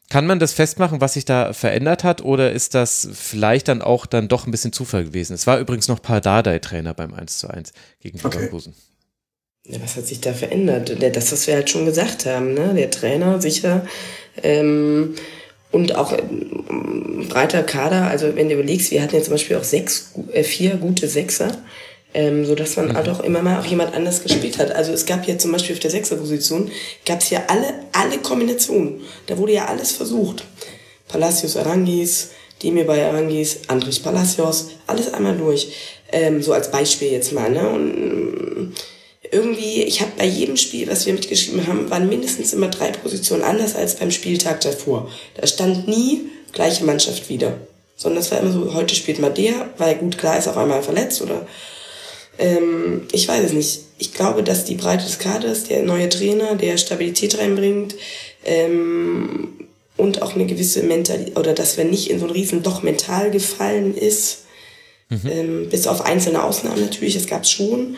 Kann 0.09 0.27
man 0.27 0.37
das 0.37 0.53
festmachen, 0.53 1.01
was 1.01 1.13
sich 1.13 1.25
da 1.25 1.53
verändert 1.53 2.03
hat, 2.03 2.21
oder 2.21 2.51
ist 2.51 2.75
das 2.75 3.09
vielleicht 3.13 3.67
dann 3.67 3.81
auch 3.81 4.05
dann 4.05 4.27
doch 4.27 4.45
ein 4.45 4.51
bisschen 4.51 4.73
Zufall 4.73 5.05
gewesen? 5.05 5.33
Es 5.33 5.47
war 5.47 5.59
übrigens 5.59 5.87
noch 5.87 6.01
Pardadei 6.01 6.59
Trainer 6.59 6.93
beim 6.93 7.13
1 7.13 7.39
zu 7.39 7.47
1 7.47 7.73
gegen 7.99 8.19
Okay. 8.23 8.49
Ja, 9.65 9.77
was 9.81 9.95
hat 9.95 10.05
sich 10.07 10.19
da 10.19 10.33
verändert? 10.33 11.01
Der- 11.01 11.09
Das, 11.09 11.31
was 11.31 11.47
wir 11.47 11.55
halt 11.55 11.69
schon 11.69 11.85
gesagt 11.85 12.25
haben, 12.25 12.53
ne? 12.53 12.73
Der 12.75 12.91
Trainer 12.91 13.41
sicher. 13.41 13.85
Ähm, 14.41 15.15
und 15.71 15.95
auch 15.95 16.11
ähm, 16.17 17.27
breiter 17.29 17.63
Kader. 17.63 18.07
Also 18.07 18.35
wenn 18.35 18.49
du 18.49 18.55
überlegst, 18.55 18.91
wir 18.91 19.01
hatten 19.01 19.15
ja 19.15 19.21
zum 19.21 19.33
Beispiel 19.33 19.55
auch 19.57 19.63
sechs, 19.63 20.11
äh, 20.33 20.43
vier 20.43 20.75
gute 20.75 21.07
Sechser. 21.07 21.57
Ähm, 22.15 22.45
so 22.45 22.53
dass 22.53 22.75
man 22.75 22.93
halt 22.95 23.09
auch 23.09 23.21
immer 23.21 23.41
mal 23.41 23.59
auch 23.59 23.65
jemand 23.65 23.95
anders 23.95 24.21
gespielt 24.21 24.59
hat. 24.59 24.71
Also 24.71 24.91
es 24.91 25.05
gab 25.07 25.27
ja 25.27 25.35
zum 25.39 25.51
Beispiel 25.51 25.73
auf 25.73 25.79
der 25.79 25.89
Sechserposition 25.89 26.69
gab 27.07 27.21
es 27.21 27.31
ja 27.31 27.41
alle, 27.47 27.73
alle 27.91 28.19
Kombinationen. 28.19 29.01
Da 29.25 29.35
wurde 29.37 29.53
ja 29.53 29.65
alles 29.65 29.93
versucht. 29.93 30.43
Palacios 31.07 31.57
Arangis, 31.57 32.29
Demir 32.61 32.85
bei 32.85 33.03
Arangis, 33.03 33.61
Andrich 33.67 34.03
Palacios, 34.03 34.71
alles 34.85 35.11
einmal 35.11 35.35
durch. 35.37 35.73
Ähm, 36.11 36.43
so 36.43 36.53
als 36.53 36.69
Beispiel 36.69 37.11
jetzt 37.11 37.31
mal. 37.33 37.49
Ne? 37.49 37.67
Und 37.67 38.73
irgendwie, 39.33 39.83
ich 39.83 40.01
habe 40.01 40.11
bei 40.17 40.25
jedem 40.25 40.57
Spiel, 40.57 40.87
was 40.87 41.05
wir 41.05 41.13
mitgeschrieben 41.13 41.67
haben, 41.67 41.89
waren 41.89 42.07
mindestens 42.07 42.53
immer 42.53 42.67
drei 42.67 42.91
Positionen 42.91 43.43
anders 43.43 43.75
als 43.75 43.95
beim 43.95 44.11
Spieltag 44.11 44.61
davor. 44.61 45.09
Da 45.35 45.47
stand 45.47 45.87
nie 45.87 46.29
gleiche 46.51 46.85
Mannschaft 46.85 47.29
wieder. 47.29 47.57
Sondern 47.95 48.21
es 48.21 48.31
war 48.31 48.39
immer 48.39 48.51
so, 48.51 48.73
heute 48.73 48.95
spielt 48.95 49.19
mal 49.19 49.31
der, 49.33 49.69
weil 49.77 49.95
gut, 49.95 50.17
klar 50.17 50.37
ist 50.37 50.47
auch 50.47 50.57
einmal 50.57 50.83
verletzt 50.83 51.21
oder 51.21 51.45
ähm, 52.37 53.07
ich 53.11 53.27
weiß 53.27 53.43
es 53.45 53.53
nicht. 53.53 53.81
Ich 53.97 54.13
glaube, 54.13 54.43
dass 54.43 54.65
die 54.65 54.75
Breite 54.75 55.05
des 55.05 55.19
Kaders, 55.19 55.65
der 55.65 55.83
neue 55.83 56.09
Trainer, 56.09 56.55
der 56.55 56.77
Stabilität 56.77 57.37
reinbringt 57.37 57.95
ähm, 58.45 59.67
und 59.97 60.21
auch 60.21 60.35
eine 60.35 60.45
gewisse 60.45 60.83
Mentalität, 60.83 61.37
oder 61.37 61.53
dass 61.53 61.77
wir 61.77 61.85
nicht 61.85 62.09
in 62.09 62.19
so 62.19 62.25
ein 62.25 62.31
riesen 62.31 62.63
Loch 62.63 62.81
mental 62.81 63.31
gefallen 63.31 63.95
ist, 63.95 64.39
ähm, 65.11 65.69
bis 65.69 65.85
auf 65.85 66.05
einzelne 66.05 66.43
Ausnahmen 66.43 66.81
natürlich, 66.81 67.13
das 67.13 67.27
gab 67.27 67.43
es 67.43 67.51
schon, 67.51 67.97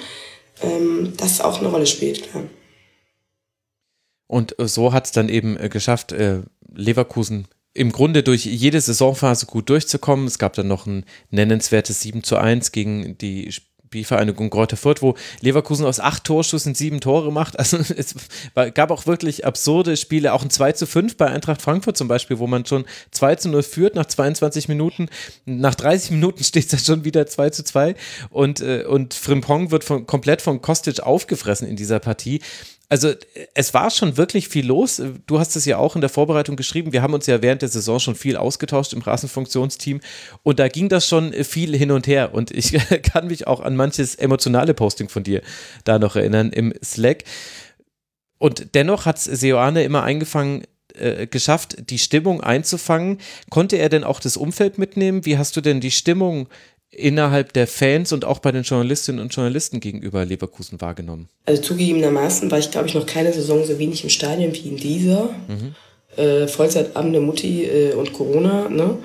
ähm, 0.61 1.13
das 1.17 1.41
auch 1.41 1.59
eine 1.59 1.69
Rolle 1.69 1.85
spielt, 1.85 2.29
klar. 2.29 2.43
Und 4.27 4.57
äh, 4.59 4.67
so 4.67 4.93
hat 4.93 5.05
es 5.05 5.11
dann 5.11 5.29
eben 5.29 5.57
äh, 5.57 5.69
geschafft, 5.69 6.11
äh, 6.11 6.41
Leverkusen 6.73 7.47
im 7.73 7.91
Grunde 7.91 8.23
durch 8.23 8.45
jede 8.45 8.79
Saisonphase 8.79 9.45
gut 9.45 9.69
durchzukommen. 9.69 10.27
Es 10.27 10.39
gab 10.39 10.53
dann 10.53 10.67
noch 10.67 10.85
ein 10.87 11.05
nennenswertes 11.29 12.01
7 12.01 12.23
zu 12.23 12.37
1 12.37 12.71
gegen 12.71 13.17
die 13.17 13.53
Spielvereinigung 13.95 14.49
Greuther 14.49 14.75
Fürth, 14.75 15.01
wo 15.01 15.15
Leverkusen 15.39 15.85
aus 15.85 16.01
acht 16.01 16.25
Torschüssen 16.25 16.75
sieben 16.75 16.99
Tore 16.99 17.31
macht. 17.31 17.55
Also 17.65 17.77
es 17.77 18.13
gab 18.75 18.91
auch 18.91 19.07
wirklich 19.07 19.43
absurde 19.43 19.97
Spiele, 19.97 20.33
auch 20.33 20.43
ein 20.43 20.51
2 20.51 20.73
zu 20.73 20.85
5 20.85 21.17
bei 21.17 21.27
Eintracht 21.27 21.63
Frankfurt 21.63 21.97
zum 21.97 22.07
Beispiel, 22.07 22.37
wo 22.37 22.45
man 22.45 22.63
schon 22.65 22.85
2 23.09 23.35
zu 23.37 23.49
0 23.49 23.63
führt 23.63 23.95
nach 23.95 24.05
22 24.05 24.67
Minuten. 24.67 25.07
Nach 25.45 25.73
30 25.73 26.11
Minuten 26.11 26.43
steht 26.43 26.65
es 26.65 26.69
dann 26.71 26.79
schon 26.79 27.05
wieder 27.05 27.25
2 27.25 27.49
zu 27.49 27.63
2 27.63 27.95
und, 28.29 28.61
äh, 28.61 28.83
und 28.83 29.15
Frimpong 29.15 29.71
wird 29.71 29.83
von, 29.83 30.05
komplett 30.05 30.43
von 30.43 30.61
Kostic 30.61 30.99
aufgefressen 30.99 31.67
in 31.67 31.75
dieser 31.75 31.99
Partie. 31.99 32.41
Also 32.87 33.13
es 33.55 33.73
war 33.73 33.89
schon 33.89 34.15
wirklich 34.15 34.47
viel 34.47 34.67
los. 34.67 35.01
Du 35.25 35.39
hast 35.39 35.55
es 35.55 35.65
ja 35.65 35.77
auch 35.77 35.95
in 35.95 36.01
der 36.01 36.09
Vorbereitung 36.09 36.55
geschrieben. 36.55 36.93
Wir 36.93 37.01
haben 37.01 37.13
uns 37.15 37.25
ja 37.25 37.41
während 37.41 37.61
der 37.61 37.69
Saison 37.69 37.99
schon 37.99 38.15
viel 38.15 38.37
ausgetauscht 38.37 38.93
im 38.93 39.01
Rasenfunktionsteam 39.01 40.01
und 40.43 40.59
da 40.59 40.67
ging 40.67 40.87
das 40.89 41.07
schon 41.07 41.33
viel 41.33 41.75
hin 41.75 41.91
und 41.91 42.05
her 42.05 42.33
und 42.33 42.51
ich 42.51 42.73
kann 43.03 43.27
mich 43.27 43.47
auch 43.47 43.59
an 43.59 43.75
manches 43.75 44.15
emotionale 44.15 44.73
Posting 44.73 45.09
von 45.09 45.23
dir 45.23 45.41
da 45.83 45.97
noch 45.97 46.15
erinnern 46.15 46.51
im 46.51 46.73
Slack. 46.83 47.23
Und 48.37 48.75
dennoch 48.75 49.05
hat 49.05 49.19
Seoane 49.19 49.83
immer 49.83 50.03
eingefangen, 50.03 50.63
äh, 50.93 51.27
geschafft, 51.27 51.89
die 51.89 51.97
Stimmung 51.97 52.41
einzufangen. 52.41 53.19
Konnte 53.49 53.77
er 53.77 53.89
denn 53.89 54.03
auch 54.03 54.19
das 54.19 54.37
Umfeld 54.37 54.77
mitnehmen? 54.77 55.25
Wie 55.25 55.37
hast 55.37 55.57
du 55.57 55.61
denn 55.61 55.81
die 55.81 55.91
Stimmung 55.91 56.47
innerhalb 56.95 57.53
der 57.53 57.67
Fans 57.67 58.11
und 58.13 58.25
auch 58.25 58.39
bei 58.39 58.51
den 58.51 58.63
Journalistinnen 58.63 59.21
und 59.21 59.33
Journalisten 59.33 59.79
gegenüber 59.79 60.25
Leverkusen 60.25 60.79
wahrgenommen? 60.81 61.29
Also 61.45 61.61
zugegebenermaßen 61.61 62.49
war 62.51 62.59
ich, 62.59 62.71
glaube 62.71 62.87
ich, 62.87 62.93
noch 62.93 63.05
keine 63.05 63.31
Saison 63.33 63.65
so 63.65 63.77
wenig 63.79 64.03
im 64.03 64.09
Stadion 64.09 64.53
wie 64.53 64.67
in 64.69 64.77
dieser. 64.77 65.29
Äh, 66.17 66.47
Vollzeitabende 66.47 67.19
Mutti 67.19 67.65
äh, 67.65 67.93
und 67.93 68.13
Corona, 68.13 68.69
ne? 68.69 68.97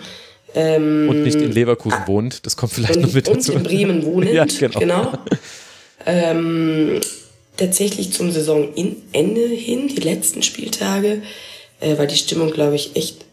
Ähm, 0.55 1.09
Und 1.09 1.23
nicht 1.23 1.36
in 1.36 1.52
Leverkusen 1.52 1.99
wohnt, 2.07 2.44
das 2.47 2.57
kommt 2.57 2.73
vielleicht 2.73 2.97
und, 2.97 3.02
noch 3.02 3.12
mit 3.12 3.28
und 3.28 3.36
dazu. 3.36 3.52
in 3.52 3.62
Bremen 3.62 4.05
wohnend, 4.05 4.33
Ja, 4.33 4.44
genau. 4.44 4.78
genau. 4.81 5.12
Ähm, 6.07 7.01
tatsächlich 7.57 8.12
zum 8.12 8.31
Saisonende 8.31 9.47
hin, 9.49 9.89
die 9.89 10.01
letzten 10.01 10.43
Spieltage, 10.43 11.23
äh, 11.81 11.99
war 11.99 12.07
die 12.07 12.17
Stimmung, 12.17 12.51
glaube 12.52 12.77
ich, 12.77 12.97
echt. 12.97 13.25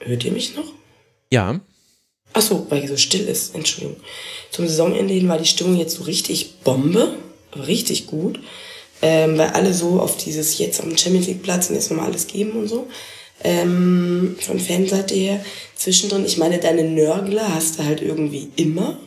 Hört 0.00 0.24
ihr 0.24 0.32
mich 0.32 0.54
noch? 0.56 0.64
Ja, 1.32 1.60
Ach 2.36 2.42
so, 2.42 2.66
weil 2.68 2.86
so 2.88 2.96
still 2.96 3.26
ist, 3.28 3.54
Entschuldigung. 3.54 3.96
Zum 4.50 4.66
Saisonende 4.66 5.14
hin 5.14 5.28
war 5.28 5.38
die 5.38 5.46
Stimmung 5.46 5.76
jetzt 5.76 5.94
so 5.94 6.02
richtig 6.02 6.56
Bombe, 6.64 7.14
richtig 7.56 8.08
gut, 8.08 8.40
ähm, 9.02 9.38
weil 9.38 9.50
alle 9.50 9.72
so 9.72 10.00
auf 10.00 10.16
dieses 10.16 10.58
jetzt 10.58 10.82
dem 10.82 10.98
Champions 10.98 11.28
League 11.28 11.44
Platz 11.44 11.70
und 11.70 11.76
jetzt 11.76 11.90
nochmal 11.90 12.06
alles 12.06 12.26
geben 12.26 12.52
und 12.52 12.68
so. 12.68 12.88
Ähm, 13.44 14.36
von 14.40 14.58
Fanseite 14.58 15.14
her. 15.14 15.44
Zwischendrin, 15.76 16.26
ich 16.26 16.36
meine, 16.36 16.58
deine 16.58 16.82
Nörgler 16.82 17.54
hast 17.54 17.78
du 17.78 17.84
halt 17.84 18.02
irgendwie 18.02 18.48
immer. 18.56 18.98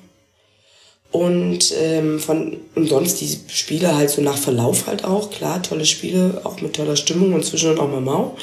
Und 1.12 1.74
ähm, 1.82 2.20
von 2.20 2.58
und 2.76 2.88
sonst 2.88 3.20
die 3.20 3.38
Spiele 3.48 3.96
halt 3.96 4.10
so 4.10 4.22
nach 4.22 4.38
Verlauf 4.38 4.88
halt 4.88 5.04
auch, 5.04 5.32
klar, 5.32 5.62
tolle 5.64 5.86
Spiele, 5.86 6.42
auch 6.44 6.62
mit 6.62 6.76
toller 6.76 6.96
Stimmung 6.96 7.34
und 7.34 7.44
zwischendrin 7.44 7.80
auch 7.80 7.90
mal 7.90 8.02
mau. 8.02 8.38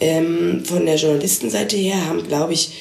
Ähm, 0.00 0.64
von 0.64 0.84
der 0.86 0.96
Journalistenseite 0.96 1.76
her 1.76 2.06
haben, 2.06 2.26
glaube 2.26 2.52
ich, 2.52 2.72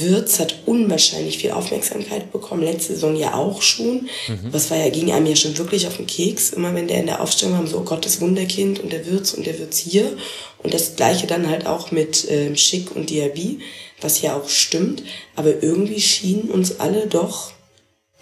Wirtz 0.00 0.38
hat 0.38 0.62
unwahrscheinlich 0.66 1.38
viel 1.38 1.52
Aufmerksamkeit 1.52 2.32
bekommen, 2.32 2.62
letzte 2.62 2.94
Saison 2.94 3.16
ja 3.16 3.34
auch 3.34 3.62
schon. 3.62 4.08
Mhm. 4.28 4.52
Das 4.52 4.70
war 4.70 4.78
ja, 4.78 4.88
ging 4.88 5.12
einem 5.12 5.26
ja 5.26 5.36
schon 5.36 5.56
wirklich 5.58 5.86
auf 5.86 5.96
den 5.96 6.06
Keks, 6.06 6.50
immer 6.50 6.74
wenn 6.74 6.88
der 6.88 7.00
in 7.00 7.06
der 7.06 7.20
Aufstellung 7.20 7.58
war, 7.58 7.66
so, 7.66 7.78
oh 7.78 7.84
Gott, 7.84 8.04
das 8.04 8.20
Wunderkind 8.20 8.80
und 8.80 8.92
der 8.92 9.06
Wirtz 9.06 9.34
und 9.34 9.46
der 9.46 9.58
Wirtz 9.58 9.78
hier. 9.78 10.16
Und 10.62 10.74
das 10.74 10.96
gleiche 10.96 11.26
dann 11.26 11.48
halt 11.48 11.66
auch 11.66 11.90
mit 11.90 12.26
ähm, 12.30 12.56
Schick 12.56 12.94
und 12.94 13.10
Diaby, 13.10 13.60
was 14.00 14.22
ja 14.22 14.36
auch 14.36 14.48
stimmt. 14.48 15.02
Aber 15.34 15.62
irgendwie 15.62 16.00
schienen 16.00 16.50
uns 16.50 16.80
alle 16.80 17.06
doch 17.06 17.52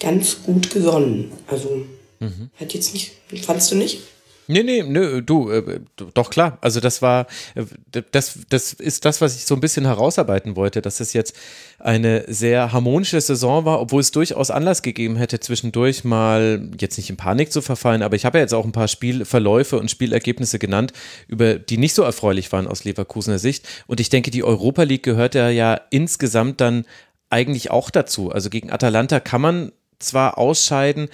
ganz 0.00 0.42
gut 0.44 0.70
gesonnen. 0.70 1.32
Also, 1.46 1.84
mhm. 2.20 2.50
hat 2.58 2.74
jetzt 2.74 2.94
nicht, 2.94 3.12
fandst 3.42 3.70
du 3.70 3.76
nicht? 3.76 4.00
Nee, 4.46 4.62
nee, 4.62 4.82
nö, 4.82 5.22
du, 5.22 5.50
äh, 5.50 5.80
doch 6.12 6.28
klar. 6.28 6.58
Also 6.60 6.80
das 6.80 7.00
war, 7.00 7.26
äh, 7.54 7.64
das, 8.10 8.40
das 8.48 8.74
ist 8.74 9.04
das, 9.04 9.20
was 9.20 9.36
ich 9.36 9.46
so 9.46 9.54
ein 9.54 9.60
bisschen 9.60 9.86
herausarbeiten 9.86 10.54
wollte, 10.54 10.82
dass 10.82 11.00
es 11.00 11.12
jetzt 11.14 11.34
eine 11.78 12.24
sehr 12.28 12.72
harmonische 12.72 13.20
Saison 13.20 13.64
war, 13.64 13.80
obwohl 13.80 14.00
es 14.00 14.10
durchaus 14.10 14.50
Anlass 14.50 14.82
gegeben 14.82 15.16
hätte, 15.16 15.40
zwischendurch 15.40 16.04
mal 16.04 16.68
jetzt 16.78 16.98
nicht 16.98 17.08
in 17.08 17.16
Panik 17.16 17.52
zu 17.52 17.62
verfallen, 17.62 18.02
aber 18.02 18.16
ich 18.16 18.24
habe 18.24 18.38
ja 18.38 18.42
jetzt 18.42 18.54
auch 18.54 18.64
ein 18.64 18.72
paar 18.72 18.88
Spielverläufe 18.88 19.78
und 19.78 19.90
Spielergebnisse 19.90 20.58
genannt, 20.58 20.92
über 21.26 21.54
die 21.54 21.78
nicht 21.78 21.94
so 21.94 22.02
erfreulich 22.02 22.52
waren 22.52 22.66
aus 22.66 22.84
Leverkusener 22.84 23.38
Sicht. 23.38 23.66
Und 23.86 24.00
ich 24.00 24.10
denke, 24.10 24.30
die 24.30 24.44
Europa 24.44 24.82
League 24.82 25.02
gehört 25.02 25.34
ja, 25.34 25.48
ja 25.48 25.80
insgesamt 25.90 26.60
dann 26.60 26.84
eigentlich 27.30 27.70
auch 27.70 27.90
dazu. 27.90 28.30
Also 28.30 28.50
gegen 28.50 28.70
Atalanta 28.70 29.20
kann 29.20 29.40
man 29.40 29.72
zwar 29.98 30.38
ausscheiden, 30.38 31.08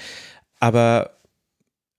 aber 0.59 1.17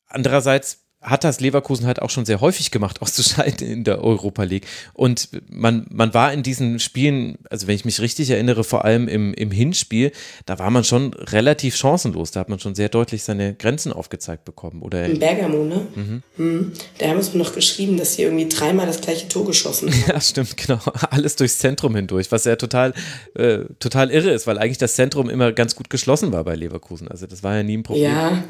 andererseits 0.08 0.81
hat 1.02 1.24
das 1.24 1.40
Leverkusen 1.40 1.88
halt 1.88 2.02
auch 2.02 2.12
schon 2.12 2.26
sehr 2.26 2.42
häufig 2.42 2.72
gemacht, 2.72 3.02
auszuscheiden 3.02 3.68
in 3.68 3.84
der 3.84 4.04
Europa 4.04 4.44
League. 4.44 4.68
Und 4.94 5.30
man, 5.50 5.88
man 5.90 6.14
war 6.14 6.32
in 6.32 6.44
diesen 6.44 6.80
Spielen, 6.80 7.38
also 7.50 7.68
wenn 7.68 7.76
ich 7.76 7.86
mich 7.86 8.00
richtig 8.00 8.30
erinnere, 8.30 8.64
vor 8.64 8.86
allem 8.86 9.08
im, 9.08 9.34
im 9.34 9.52
Hinspiel, 9.52 10.12
da 10.46 10.60
war 10.60 10.70
man 10.70 10.84
schon 10.84 11.14
relativ 11.14 11.76
chancenlos. 11.76 12.32
Da 12.32 12.40
hat 12.40 12.50
man 12.50 12.60
schon 12.60 12.76
sehr 12.76 12.90
deutlich 12.90 13.24
seine 13.24 13.56
Grenzen 13.56 13.92
aufgezeigt 13.92 14.46
bekommen. 14.46 14.82
Oder 14.82 15.06
in 15.06 15.20
Bergamo, 15.20 15.64
ne? 15.64 15.88
Mhm. 15.96 16.24
Mhm. 16.38 16.72
Da 17.00 17.08
haben 17.08 17.20
wir 17.22 17.40
noch 17.40 17.54
geschrieben, 17.54 17.98
dass 17.98 18.16
sie 18.16 18.24
irgendwie 18.24 18.48
dreimal 18.48 18.86
das 18.86 19.02
gleiche 19.02 19.28
Tor 19.28 19.46
geschossen 19.46 19.90
haben. 19.92 20.02
Ja, 20.12 20.20
stimmt, 20.20 20.58
genau. 20.58 20.80
Alles 21.10 21.36
durchs 21.36 21.60
Zentrum 21.60 21.96
hindurch, 21.96 22.32
was 22.32 22.46
ja 22.46 22.56
total, 22.56 22.94
äh, 23.36 23.60
total 23.80 24.12
irre 24.12 24.32
ist, 24.32 24.46
weil 24.48 24.58
eigentlich 24.58 24.78
das 24.78 24.96
Zentrum 24.96 25.30
immer 25.30 25.52
ganz 25.52 25.76
gut 25.76 25.90
geschlossen 25.90 26.32
war 26.32 26.44
bei 26.44 26.56
Leverkusen. 26.56 27.08
Also 27.08 27.28
das 27.28 27.44
war 27.44 27.56
ja 27.56 27.64
nie 27.64 27.78
ein 27.78 27.84
Problem. 27.84 28.04
Ja, 28.04 28.44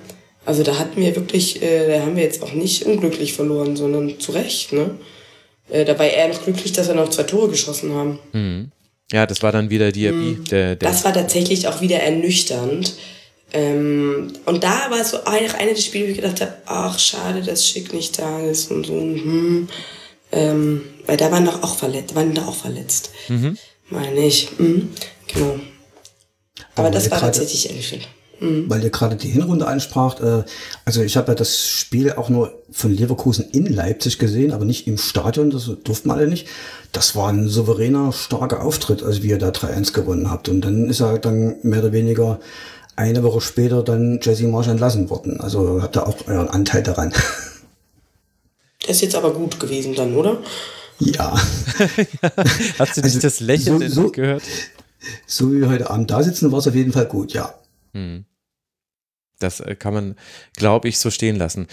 also 0.46 0.64
da 0.64 0.80
hatten 0.80 1.00
wir 1.00 1.16
wirklich, 1.16 1.62
äh, 1.62 1.88
da 1.88 2.02
haben 2.02 2.16
wir 2.16 2.24
jetzt 2.24 2.42
auch 2.42 2.54
nicht 2.54 2.84
unglücklich 2.86 3.34
verloren, 3.34 3.76
sondern 3.76 4.20
zu 4.20 4.32
Recht. 4.32 4.74
Ne? 4.74 4.96
Äh, 5.70 5.86
da 5.86 5.98
war 5.98 6.06
er 6.06 6.30
noch 6.30 6.44
glücklich, 6.44 6.72
dass 6.74 6.88
wir 6.88 6.96
noch 6.96 7.10
zwei 7.10 7.24
Tore 7.24 7.50
geschossen 7.50 7.94
haben. 7.94 8.20
Mhm. 8.34 8.72
Ja, 9.12 9.26
das 9.26 9.44
war 9.44 9.52
dann 9.52 9.70
wieder 9.70 9.92
Diaby. 9.92 10.18
Mhm. 10.18 10.44
Der, 10.46 10.76
der 10.76 10.90
das 10.90 11.04
war 11.04 11.14
tatsächlich 11.14 11.68
auch 11.68 11.82
wieder 11.82 12.00
ernüchternd. 12.00 12.94
Ähm, 13.54 14.34
und 14.46 14.64
da 14.64 14.90
war 14.90 15.04
so 15.04 15.24
eine, 15.26 15.54
eine 15.56 15.74
der 15.74 15.82
Spiele, 15.82 16.06
wo 16.06 16.10
ich 16.12 16.16
gedacht 16.16 16.40
habe, 16.42 16.54
ach 16.66 16.98
schade, 16.98 17.42
dass 17.42 17.68
Schick 17.68 17.94
nicht 17.94 18.18
da 18.18 18.40
ist 18.40 18.72
und 18.72 18.86
so. 18.86 18.94
Hm. 18.94 19.68
Ähm, 20.32 20.84
weil 21.06 21.18
da 21.18 21.30
waren 21.32 21.46
doch 21.46 21.62
auch 21.62 21.76
verletzt, 21.76 22.16
waren 22.16 22.34
da 22.34 22.46
auch 22.46 22.56
verletzt. 22.56 23.12
Mhm. 23.28 23.58
Meine 23.90 24.26
ich. 24.26 24.58
Mhm. 24.58 24.92
Genau. 25.34 25.60
Aber, 26.76 26.88
Aber 26.88 26.92
das 26.92 27.12
war 27.12 27.20
tatsächlich 27.20 27.70
ernüchternd. 27.70 28.08
Mhm. 28.42 28.70
Weil 28.70 28.84
ihr 28.84 28.90
gerade 28.90 29.16
die 29.16 29.30
Hinrunde 29.30 29.68
anspracht. 29.68 30.20
Äh, 30.20 30.44
also 30.84 31.04
ich 31.04 31.16
habe 31.16 31.32
ja 31.32 31.36
das 31.36 31.68
Spiel 31.68 32.14
auch 32.14 32.30
nur 32.30 32.52
von 32.72 32.92
Leverkusen 32.92 33.46
in 33.52 33.68
Leipzig 33.68 34.18
gesehen, 34.18 34.52
aber 34.52 34.66
nicht 34.66 34.88
im 34.88 34.98
Stadion, 34.98 35.52
das 35.52 35.70
durften 35.84 36.10
wir 36.10 36.16
alle 36.16 36.28
nicht. 36.28 36.48
Das 36.92 37.16
war 37.16 37.30
ein 37.30 37.48
souveräner, 37.48 38.12
starker 38.12 38.64
Auftritt, 38.64 39.04
als 39.04 39.22
wie 39.22 39.30
ihr 39.30 39.38
da 39.38 39.50
3-1 39.50 39.94
gewonnen 39.94 40.32
habt. 40.32 40.50
Und 40.50 40.62
dann 40.62 40.90
ist 40.90 41.02
er 41.02 41.20
dann 41.20 41.58
mehr 41.62 41.80
oder 41.80 41.92
weniger 41.92 42.40
eine 42.96 43.22
Woche 43.22 43.42
später 43.42 43.84
dann 43.84 44.20
Jesse 44.22 44.48
Marsch 44.48 44.68
entlassen 44.68 45.10
worden. 45.12 45.40
Also 45.40 45.82
habt 45.82 45.96
ihr 45.96 46.08
auch 46.08 46.28
euren 46.28 46.50
Anteil 46.50 46.82
daran. 46.82 47.14
Der 48.84 48.90
ist 48.90 49.02
jetzt 49.02 49.16
aber 49.16 49.32
gut 49.34 49.60
gewesen 49.60 49.94
dann, 49.94 50.16
oder? 50.16 50.40
Ja. 50.98 51.34
Hast 52.80 52.98
du 52.98 53.02
nicht 53.02 53.16
also, 53.16 53.20
das 53.20 53.40
Lächeln 53.40 53.80
so, 53.90 54.04
so, 54.04 54.12
gehört? 54.12 54.42
So 55.28 55.52
wie 55.52 55.62
wir 55.62 55.70
heute 55.70 55.92
Abend 55.92 56.10
da 56.10 56.24
sitzen, 56.24 56.52
war 56.52 56.60
es 56.60 56.68
auf 56.68 56.74
jeden 56.74 56.92
Fall 56.92 57.06
gut, 57.06 57.34
ja. 57.34 57.54
Hm. 57.94 58.26
Das 59.42 59.60
äh, 59.60 59.76
kann 59.76 59.94
man, 59.94 60.16
glaube 60.56 60.88
ich, 60.88 61.00
so 61.00 61.10
stehen 61.10 61.36
lassen. 61.36 61.68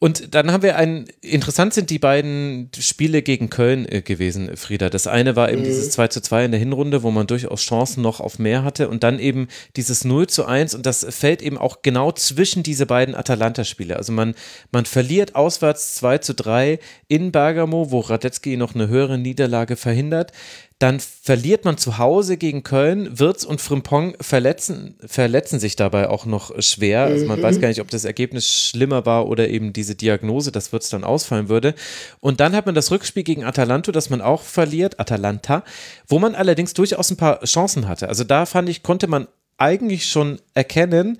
Und 0.00 0.32
dann 0.36 0.52
haben 0.52 0.62
wir 0.62 0.76
ein, 0.76 1.06
interessant 1.22 1.74
sind 1.74 1.90
die 1.90 1.98
beiden 1.98 2.70
Spiele 2.78 3.20
gegen 3.20 3.50
Köln 3.50 3.84
äh, 3.88 4.00
gewesen, 4.00 4.56
Frieda. 4.56 4.90
Das 4.90 5.08
eine 5.08 5.34
war 5.34 5.50
eben 5.50 5.62
mhm. 5.62 5.66
dieses 5.66 5.90
2 5.90 6.08
zu 6.08 6.20
2 6.20 6.44
in 6.44 6.50
der 6.52 6.60
Hinrunde, 6.60 7.02
wo 7.02 7.10
man 7.10 7.26
durchaus 7.26 7.62
Chancen 7.62 8.00
noch 8.00 8.20
auf 8.20 8.38
mehr 8.38 8.62
hatte 8.62 8.88
und 8.88 9.02
dann 9.02 9.18
eben 9.18 9.48
dieses 9.74 10.04
0 10.04 10.28
zu 10.28 10.46
1 10.46 10.76
und 10.76 10.86
das 10.86 11.04
fällt 11.10 11.42
eben 11.42 11.58
auch 11.58 11.82
genau 11.82 12.12
zwischen 12.12 12.62
diese 12.62 12.86
beiden 12.86 13.16
Atalanta-Spiele. 13.16 13.96
Also 13.96 14.12
man, 14.12 14.36
man 14.70 14.84
verliert 14.84 15.34
auswärts 15.34 15.96
2 15.96 16.18
zu 16.18 16.34
3 16.34 16.78
in 17.08 17.32
Bergamo, 17.32 17.90
wo 17.90 17.98
Radetzky 17.98 18.56
noch 18.56 18.76
eine 18.76 18.86
höhere 18.86 19.18
Niederlage 19.18 19.74
verhindert. 19.74 20.30
Dann 20.78 21.00
verliert 21.00 21.64
man 21.64 21.76
zu 21.76 21.98
Hause 21.98 22.36
gegen 22.36 22.62
Köln. 22.62 23.18
Wirtz 23.18 23.42
und 23.42 23.60
Frimpong 23.60 24.14
verletzen, 24.20 24.96
verletzen 25.04 25.58
sich 25.58 25.74
dabei 25.74 26.08
auch 26.08 26.24
noch 26.24 26.52
schwer. 26.62 27.02
Also 27.02 27.26
man 27.26 27.40
mhm. 27.40 27.42
weiß 27.42 27.60
gar 27.60 27.66
nicht, 27.66 27.80
ob 27.80 27.90
das 27.90 28.04
Ergebnis 28.04 28.48
schlimmer 28.48 29.04
war 29.04 29.26
oder 29.28 29.48
eben 29.48 29.72
diese 29.72 29.96
Diagnose, 29.96 30.52
dass 30.52 30.72
Wirtz 30.72 30.88
dann 30.88 31.02
ausfallen 31.02 31.48
würde. 31.48 31.74
Und 32.20 32.38
dann 32.38 32.54
hat 32.54 32.66
man 32.66 32.76
das 32.76 32.92
Rückspiel 32.92 33.24
gegen 33.24 33.44
Atalanto, 33.44 33.90
das 33.90 34.08
man 34.08 34.20
auch 34.20 34.42
verliert, 34.42 35.00
Atalanta, 35.00 35.64
wo 36.06 36.20
man 36.20 36.36
allerdings 36.36 36.74
durchaus 36.74 37.10
ein 37.10 37.16
paar 37.16 37.42
Chancen 37.44 37.88
hatte. 37.88 38.08
Also 38.08 38.22
da 38.22 38.46
fand 38.46 38.68
ich, 38.68 38.84
konnte 38.84 39.08
man 39.08 39.26
eigentlich 39.56 40.06
schon 40.06 40.38
erkennen, 40.54 41.18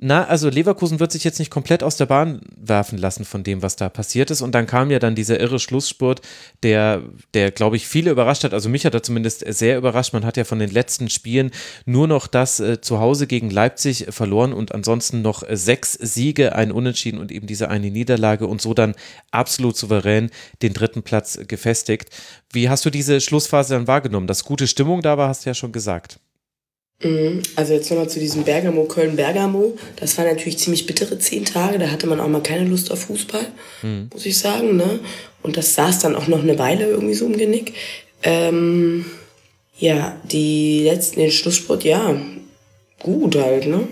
na, 0.00 0.24
also 0.26 0.48
Leverkusen 0.48 1.00
wird 1.00 1.10
sich 1.10 1.24
jetzt 1.24 1.40
nicht 1.40 1.50
komplett 1.50 1.82
aus 1.82 1.96
der 1.96 2.06
Bahn 2.06 2.40
werfen 2.56 2.98
lassen 2.98 3.24
von 3.24 3.42
dem, 3.42 3.62
was 3.62 3.74
da 3.74 3.88
passiert 3.88 4.30
ist. 4.30 4.42
Und 4.42 4.54
dann 4.54 4.68
kam 4.68 4.92
ja 4.92 5.00
dann 5.00 5.16
dieser 5.16 5.40
irre 5.40 5.58
Schlussspurt, 5.58 6.20
der, 6.62 7.02
der 7.34 7.50
glaube 7.50 7.74
ich, 7.74 7.88
viele 7.88 8.12
überrascht 8.12 8.44
hat. 8.44 8.54
Also 8.54 8.68
mich 8.68 8.86
hat 8.86 8.94
er 8.94 9.02
zumindest 9.02 9.44
sehr 9.52 9.76
überrascht. 9.76 10.12
Man 10.12 10.24
hat 10.24 10.36
ja 10.36 10.44
von 10.44 10.60
den 10.60 10.70
letzten 10.70 11.10
Spielen 11.10 11.50
nur 11.84 12.06
noch 12.06 12.28
das 12.28 12.60
äh, 12.60 12.80
zu 12.80 13.00
Hause 13.00 13.26
gegen 13.26 13.50
Leipzig 13.50 14.06
verloren 14.10 14.52
und 14.52 14.72
ansonsten 14.72 15.20
noch 15.20 15.42
äh, 15.42 15.56
sechs 15.56 15.94
Siege, 15.94 16.54
ein 16.54 16.70
Unentschieden 16.70 17.18
und 17.18 17.32
eben 17.32 17.48
diese 17.48 17.68
eine 17.68 17.90
Niederlage 17.90 18.46
und 18.46 18.62
so 18.62 18.74
dann 18.74 18.94
absolut 19.32 19.76
souverän 19.76 20.30
den 20.62 20.74
dritten 20.74 21.02
Platz 21.02 21.40
gefestigt. 21.48 22.10
Wie 22.52 22.68
hast 22.68 22.84
du 22.84 22.90
diese 22.90 23.20
Schlussphase 23.20 23.74
dann 23.74 23.88
wahrgenommen? 23.88 24.28
Dass 24.28 24.44
gute 24.44 24.68
Stimmung 24.68 25.02
da 25.02 25.18
war, 25.18 25.28
hast 25.28 25.44
du 25.44 25.50
ja 25.50 25.54
schon 25.54 25.72
gesagt. 25.72 26.20
Mhm. 27.02 27.42
Also 27.54 27.74
jetzt 27.74 27.90
nochmal 27.90 28.08
zu 28.08 28.18
diesem 28.18 28.44
Bergamo, 28.44 28.84
Köln-Bergamo. 28.84 29.76
Das 29.96 30.18
waren 30.18 30.26
natürlich 30.26 30.58
ziemlich 30.58 30.86
bittere 30.86 31.18
zehn 31.18 31.44
Tage. 31.44 31.78
Da 31.78 31.90
hatte 31.90 32.06
man 32.06 32.20
auch 32.20 32.28
mal 32.28 32.42
keine 32.42 32.68
Lust 32.68 32.90
auf 32.90 33.02
Fußball, 33.02 33.46
mhm. 33.82 34.10
muss 34.12 34.26
ich 34.26 34.38
sagen. 34.38 34.76
Ne? 34.76 35.00
Und 35.42 35.56
das 35.56 35.74
saß 35.74 36.00
dann 36.00 36.16
auch 36.16 36.26
noch 36.26 36.42
eine 36.42 36.58
Weile 36.58 36.86
irgendwie 36.86 37.14
so 37.14 37.26
im 37.26 37.36
Genick. 37.36 37.74
Ähm, 38.22 39.04
ja, 39.78 40.20
die 40.24 40.82
letzten, 40.82 41.20
den 41.20 41.30
Schlusssport, 41.30 41.84
ja, 41.84 42.20
gut 43.00 43.36
halt, 43.36 43.66
ne? 43.68 43.86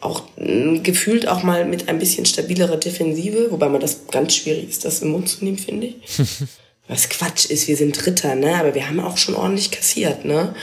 Auch 0.00 0.24
gefühlt 0.36 1.28
auch 1.28 1.42
mal 1.42 1.64
mit 1.66 1.88
ein 1.88 1.98
bisschen 1.98 2.24
stabilerer 2.24 2.76
Defensive, 2.76 3.50
wobei 3.50 3.68
man 3.68 3.80
das 3.80 4.06
ganz 4.10 4.34
schwierig 4.34 4.68
ist, 4.68 4.84
das 4.84 5.02
im 5.02 5.10
Mund 5.10 5.28
zu 5.28 5.44
nehmen, 5.44 5.58
finde 5.58 5.88
ich. 5.88 5.96
Was 6.88 7.08
Quatsch 7.08 7.46
ist, 7.46 7.68
wir 7.68 7.76
sind 7.76 8.04
Dritter, 8.04 8.34
ne? 8.34 8.56
Aber 8.56 8.74
wir 8.74 8.88
haben 8.88 9.00
auch 9.00 9.16
schon 9.16 9.34
ordentlich 9.34 9.70
kassiert, 9.70 10.24
ne? 10.24 10.54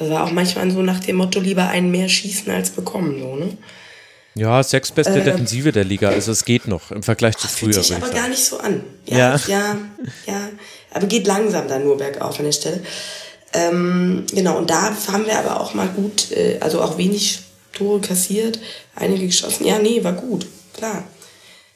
Das 0.00 0.08
war 0.08 0.24
auch 0.24 0.30
manchmal 0.32 0.70
so 0.70 0.80
nach 0.80 1.00
dem 1.00 1.16
Motto, 1.16 1.40
lieber 1.40 1.68
einen 1.68 1.90
mehr 1.90 2.08
schießen 2.08 2.50
als 2.50 2.70
bekommen, 2.70 3.20
so, 3.20 3.36
ne? 3.36 3.58
Ja, 4.34 4.62
sechsbeste 4.62 5.20
äh, 5.20 5.24
Defensive 5.24 5.72
der 5.72 5.84
Liga, 5.84 6.08
also 6.08 6.32
es 6.32 6.46
geht 6.46 6.66
noch 6.66 6.90
im 6.90 7.02
Vergleich 7.02 7.36
zu 7.36 7.48
früher. 7.48 7.74
Fühlt 7.74 7.84
sich 7.84 7.96
aber 7.96 8.08
gar 8.08 8.28
nicht 8.28 8.42
so 8.42 8.58
an. 8.58 8.82
Ja, 9.04 9.36
ja, 9.36 9.40
ja, 9.46 9.76
ja, 10.26 10.48
aber 10.90 11.06
geht 11.06 11.26
langsam 11.26 11.68
dann 11.68 11.84
nur 11.84 11.98
bergauf 11.98 12.38
an 12.38 12.46
der 12.46 12.52
Stelle. 12.52 12.80
Ähm, 13.52 14.24
genau, 14.32 14.56
und 14.56 14.70
da 14.70 14.96
haben 15.12 15.26
wir 15.26 15.38
aber 15.38 15.60
auch 15.60 15.74
mal 15.74 15.88
gut, 15.88 16.32
äh, 16.32 16.56
also 16.60 16.80
auch 16.80 16.96
wenig 16.96 17.40
Tore 17.74 18.00
kassiert, 18.00 18.58
einige 18.96 19.26
geschossen. 19.26 19.66
Ja, 19.66 19.78
nee, 19.78 20.02
war 20.02 20.14
gut, 20.14 20.46
klar. 20.72 21.04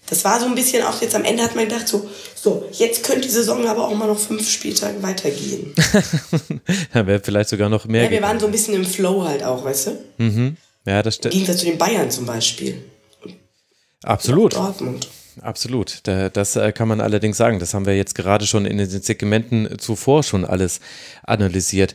das 0.08 0.24
war 0.24 0.40
so 0.40 0.46
ein 0.46 0.54
bisschen 0.54 0.82
auch 0.82 1.02
jetzt 1.02 1.14
am 1.14 1.24
Ende 1.24 1.42
hat 1.42 1.54
man 1.56 1.68
gedacht, 1.68 1.88
so, 1.88 2.08
so, 2.44 2.68
jetzt 2.73 3.05
könnte 3.05 3.23
die 3.23 3.31
Saison 3.31 3.66
aber 3.66 3.89
auch 3.89 3.94
mal 3.94 4.06
noch 4.06 4.18
fünf 4.18 4.47
Spieltage 4.47 5.02
weitergehen. 5.02 5.73
da 6.92 7.06
wäre 7.06 7.18
vielleicht 7.24 7.48
sogar 7.48 7.70
noch 7.70 7.86
mehr. 7.86 8.05
Ja, 8.05 8.10
wir 8.10 8.20
waren 8.20 8.39
so 8.39 8.44
ein 8.44 8.52
bisschen 8.52 8.74
im 8.74 8.84
Flow 8.84 9.24
halt 9.24 9.42
auch, 9.42 9.64
weißt 9.64 9.86
du? 9.86 9.90
Mhm. 10.18 10.56
Ja, 10.84 11.02
das 11.02 11.14
Im 11.14 11.18
stimmt. 11.20 11.32
Gegensatz 11.32 11.58
zu 11.60 11.64
den 11.64 11.78
Bayern 11.78 12.10
zum 12.10 12.26
Beispiel. 12.26 12.84
Absolut. 14.02 14.55
Dortmund. 14.55 15.08
Absolut. 15.40 16.00
Da, 16.02 16.28
das 16.28 16.55
äh, 16.56 16.73
kann 16.73 16.86
man 16.86 17.00
allerdings 17.00 17.39
sagen. 17.39 17.60
Das 17.60 17.73
haben 17.73 17.86
wir 17.86 17.97
jetzt 17.97 18.14
gerade 18.14 18.47
schon 18.47 18.66
in 18.66 18.76
den 18.76 18.90
Segmenten 18.90 19.78
zuvor 19.78 20.23
schon 20.23 20.44
alles 20.44 20.81
analysiert. 21.23 21.94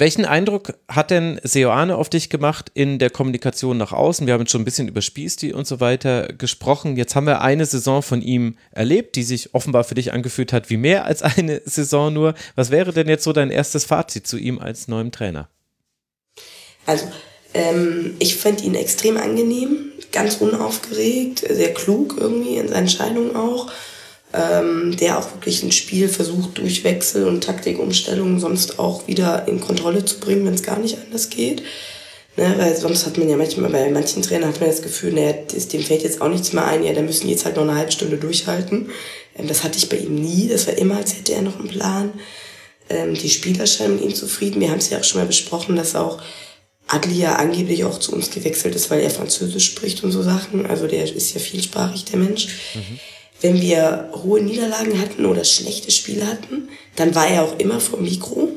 Welchen 0.00 0.24
Eindruck 0.24 0.74
hat 0.86 1.10
denn 1.10 1.40
Seoane 1.42 1.96
auf 1.96 2.08
dich 2.08 2.30
gemacht 2.30 2.70
in 2.72 3.00
der 3.00 3.10
Kommunikation 3.10 3.76
nach 3.76 3.90
außen? 3.90 4.28
Wir 4.28 4.34
haben 4.34 4.42
jetzt 4.42 4.52
schon 4.52 4.62
ein 4.62 4.64
bisschen 4.64 4.86
über 4.86 5.02
Spielstil 5.02 5.52
und 5.52 5.66
so 5.66 5.80
weiter 5.80 6.28
gesprochen. 6.28 6.96
Jetzt 6.96 7.16
haben 7.16 7.26
wir 7.26 7.40
eine 7.40 7.66
Saison 7.66 8.00
von 8.00 8.22
ihm 8.22 8.56
erlebt, 8.70 9.16
die 9.16 9.24
sich 9.24 9.56
offenbar 9.56 9.82
für 9.82 9.96
dich 9.96 10.12
angefühlt 10.12 10.52
hat 10.52 10.70
wie 10.70 10.76
mehr 10.76 11.04
als 11.04 11.22
eine 11.22 11.62
Saison 11.64 12.12
nur. 12.12 12.34
Was 12.54 12.70
wäre 12.70 12.92
denn 12.92 13.08
jetzt 13.08 13.24
so 13.24 13.32
dein 13.32 13.50
erstes 13.50 13.86
Fazit 13.86 14.28
zu 14.28 14.38
ihm 14.38 14.60
als 14.60 14.86
neuem 14.86 15.10
Trainer? 15.10 15.48
Also, 16.86 17.10
ähm, 17.52 18.14
ich 18.20 18.36
fand 18.36 18.62
ihn 18.62 18.76
extrem 18.76 19.16
angenehm, 19.16 19.90
ganz 20.12 20.36
unaufgeregt, 20.36 21.40
sehr 21.40 21.74
klug 21.74 22.14
irgendwie 22.16 22.58
in 22.58 22.68
seinen 22.68 22.82
Entscheidungen 22.82 23.34
auch. 23.34 23.68
Ähm, 24.34 24.94
der 24.96 25.18
auch 25.18 25.32
wirklich 25.32 25.62
ein 25.62 25.72
Spiel 25.72 26.06
versucht, 26.08 26.58
durch 26.58 26.84
Wechsel 26.84 27.26
und 27.26 27.44
Taktikumstellungen 27.44 28.38
sonst 28.40 28.78
auch 28.78 29.06
wieder 29.06 29.48
in 29.48 29.58
Kontrolle 29.58 30.04
zu 30.04 30.20
bringen, 30.20 30.44
wenn 30.44 30.52
es 30.52 30.62
gar 30.62 30.78
nicht 30.78 30.98
anders 31.02 31.30
geht. 31.30 31.62
Ne, 32.38 32.54
weil 32.56 32.76
sonst 32.76 33.04
hat 33.04 33.18
man 33.18 33.28
ja 33.28 33.36
manchmal, 33.36 33.68
bei 33.68 33.90
manchen 33.90 34.22
Trainern 34.22 34.50
hat 34.50 34.60
man 34.60 34.70
das 34.70 34.82
Gefühl, 34.82 35.12
naja, 35.12 35.32
dem 35.32 35.82
fällt 35.82 36.04
jetzt 36.04 36.20
auch 36.20 36.28
nichts 36.28 36.52
mehr 36.52 36.66
ein, 36.66 36.84
ja, 36.84 36.92
da 36.92 37.02
müssen 37.02 37.28
jetzt 37.28 37.44
halt 37.44 37.56
noch 37.56 37.64
eine 37.64 37.74
halbe 37.74 37.90
Stunde 37.90 38.16
durchhalten. 38.16 38.90
Ähm, 39.36 39.48
das 39.48 39.64
hatte 39.64 39.78
ich 39.78 39.88
bei 39.88 39.96
ihm 39.96 40.14
nie, 40.14 40.46
das 40.46 40.68
war 40.68 40.78
immer, 40.78 40.98
als 40.98 41.16
hätte 41.16 41.32
er 41.32 41.42
noch 41.42 41.58
einen 41.58 41.68
Plan. 41.68 42.12
Ähm, 42.90 43.14
die 43.14 43.28
Spieler 43.28 43.66
scheinen 43.66 43.96
mit 43.96 44.04
ihm 44.04 44.14
zufrieden. 44.14 44.60
Wir 44.60 44.70
haben 44.70 44.78
es 44.78 44.90
ja 44.90 44.98
auch 44.98 45.04
schon 45.04 45.20
mal 45.20 45.26
besprochen, 45.26 45.74
dass 45.74 45.96
auch 45.96 46.22
Adli 46.86 47.18
ja 47.18 47.36
angeblich 47.36 47.84
auch 47.84 47.98
zu 47.98 48.12
uns 48.12 48.30
gewechselt 48.30 48.74
ist, 48.74 48.88
weil 48.90 49.00
er 49.00 49.10
Französisch 49.10 49.66
spricht 49.66 50.04
und 50.04 50.12
so 50.12 50.22
Sachen. 50.22 50.64
Also 50.64 50.86
der 50.86 51.04
ist 51.04 51.34
ja 51.34 51.40
vielsprachig, 51.40 52.04
der 52.04 52.18
Mensch. 52.18 52.46
Mhm. 52.74 53.00
Wenn 53.40 53.60
wir 53.60 54.10
hohe 54.24 54.40
Niederlagen 54.40 55.00
hatten 55.00 55.26
oder 55.26 55.44
schlechte 55.44 55.90
Spiele 55.90 56.26
hatten, 56.26 56.68
dann 56.96 57.14
war 57.14 57.28
er 57.28 57.44
auch 57.44 57.58
immer 57.58 57.80
vor 57.80 58.00
Mikro. 58.00 58.48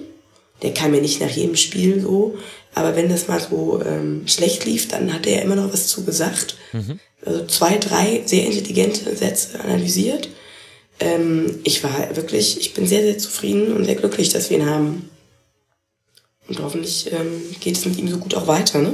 Der 0.62 0.74
kam 0.74 0.94
ja 0.94 1.02
nicht 1.02 1.22
nach 1.22 1.30
jedem 1.30 1.56
Spiel 1.56 2.02
so. 2.02 2.38
Aber 2.74 2.96
wenn 2.96 3.10
das 3.10 3.28
mal 3.28 3.40
so 3.40 3.82
ähm, 3.86 4.24
schlecht 4.26 4.66
lief, 4.66 4.88
dann 4.88 5.14
hat 5.14 5.28
er 5.28 5.42
immer 5.42 5.56
noch 5.56 5.72
was 5.74 5.88
zu 5.88 6.04
gesagt. 6.04 6.56
Mhm. 6.72 7.00
Also 7.24 7.46
zwei, 7.46 7.78
drei 7.78 8.24
sehr 8.26 8.46
intelligente 8.46 9.16
Sätze 9.16 9.60
analysiert. 9.60 10.30
Ähm, 11.00 11.60
ich 11.64 11.84
war 11.84 12.16
wirklich, 12.16 12.60
ich 12.60 12.74
bin 12.74 12.88
sehr, 12.88 13.02
sehr 13.02 13.18
zufrieden 13.18 13.74
und 13.74 13.86
sehr 13.86 13.96
glücklich, 13.96 14.30
dass 14.30 14.50
wir 14.50 14.58
ihn 14.58 14.70
haben. 14.70 15.10
Und 16.48 16.60
hoffentlich 16.60 17.12
ähm, 17.12 17.44
geht 17.60 17.78
es 17.78 17.86
mit 17.86 17.98
ihm 17.98 18.08
so 18.08 18.18
gut 18.18 18.36
auch 18.36 18.48
weiter. 18.48 18.80
Ne? 18.80 18.94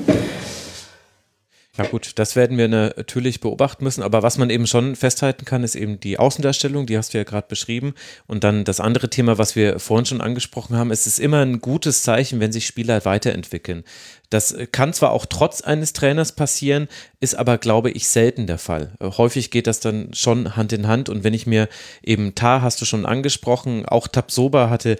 Ja 1.77 1.85
gut, 1.85 2.13
das 2.15 2.35
werden 2.35 2.57
wir 2.57 2.67
natürlich 2.67 3.39
beobachten 3.39 3.83
müssen, 3.83 4.01
aber 4.01 4.23
was 4.23 4.39
man 4.39 4.49
eben 4.49 4.65
schon 4.65 4.95
festhalten 4.95 5.45
kann, 5.45 5.63
ist 5.63 5.75
eben 5.75 5.99
die 5.99 6.17
Außendarstellung, 6.17 6.87
die 6.87 6.97
hast 6.97 7.13
du 7.13 7.19
ja 7.19 7.23
gerade 7.23 7.47
beschrieben. 7.47 7.93
Und 8.25 8.43
dann 8.43 8.63
das 8.63 8.79
andere 8.79 9.11
Thema, 9.11 9.37
was 9.37 9.55
wir 9.55 9.77
vorhin 9.79 10.07
schon 10.07 10.21
angesprochen 10.21 10.75
haben, 10.75 10.89
es 10.89 11.05
ist 11.05 11.19
immer 11.19 11.41
ein 11.41 11.59
gutes 11.59 12.01
Zeichen, 12.01 12.39
wenn 12.39 12.51
sich 12.51 12.65
Spieler 12.65 13.05
weiterentwickeln. 13.05 13.83
Das 14.31 14.57
kann 14.71 14.91
zwar 14.91 15.11
auch 15.11 15.27
trotz 15.27 15.61
eines 15.61 15.93
Trainers 15.93 16.31
passieren, 16.31 16.87
ist 17.19 17.35
aber, 17.35 17.59
glaube 17.59 17.91
ich, 17.91 18.07
selten 18.07 18.47
der 18.47 18.57
Fall. 18.57 18.91
Häufig 18.99 19.51
geht 19.51 19.67
das 19.67 19.79
dann 19.79 20.13
schon 20.13 20.55
Hand 20.55 20.73
in 20.73 20.87
Hand 20.87 21.09
und 21.09 21.23
wenn 21.23 21.35
ich 21.35 21.45
mir 21.45 21.69
eben 22.01 22.33
Tar 22.33 22.63
hast 22.63 22.81
du 22.81 22.85
schon 22.85 23.05
angesprochen, 23.05 23.85
auch 23.85 24.07
Tabsoba 24.07 24.71
hatte 24.71 24.97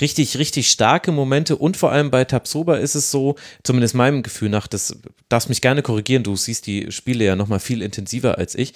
richtig, 0.00 0.38
richtig 0.38 0.70
starke 0.70 1.12
Momente 1.12 1.56
und 1.56 1.76
vor 1.76 1.92
allem 1.92 2.10
bei 2.10 2.24
Tabsoba 2.24 2.76
ist 2.76 2.94
es 2.94 3.10
so, 3.10 3.36
zumindest 3.62 3.94
meinem 3.94 4.22
Gefühl 4.22 4.48
nach, 4.48 4.66
das 4.66 4.98
darfst 5.28 5.48
mich 5.48 5.60
gerne 5.60 5.82
korrigieren, 5.82 6.22
du 6.22 6.36
siehst 6.36 6.66
die 6.66 6.90
Spiele 6.90 7.24
ja 7.24 7.36
nochmal 7.36 7.60
viel 7.60 7.82
intensiver 7.82 8.38
als 8.38 8.54
ich. 8.54 8.74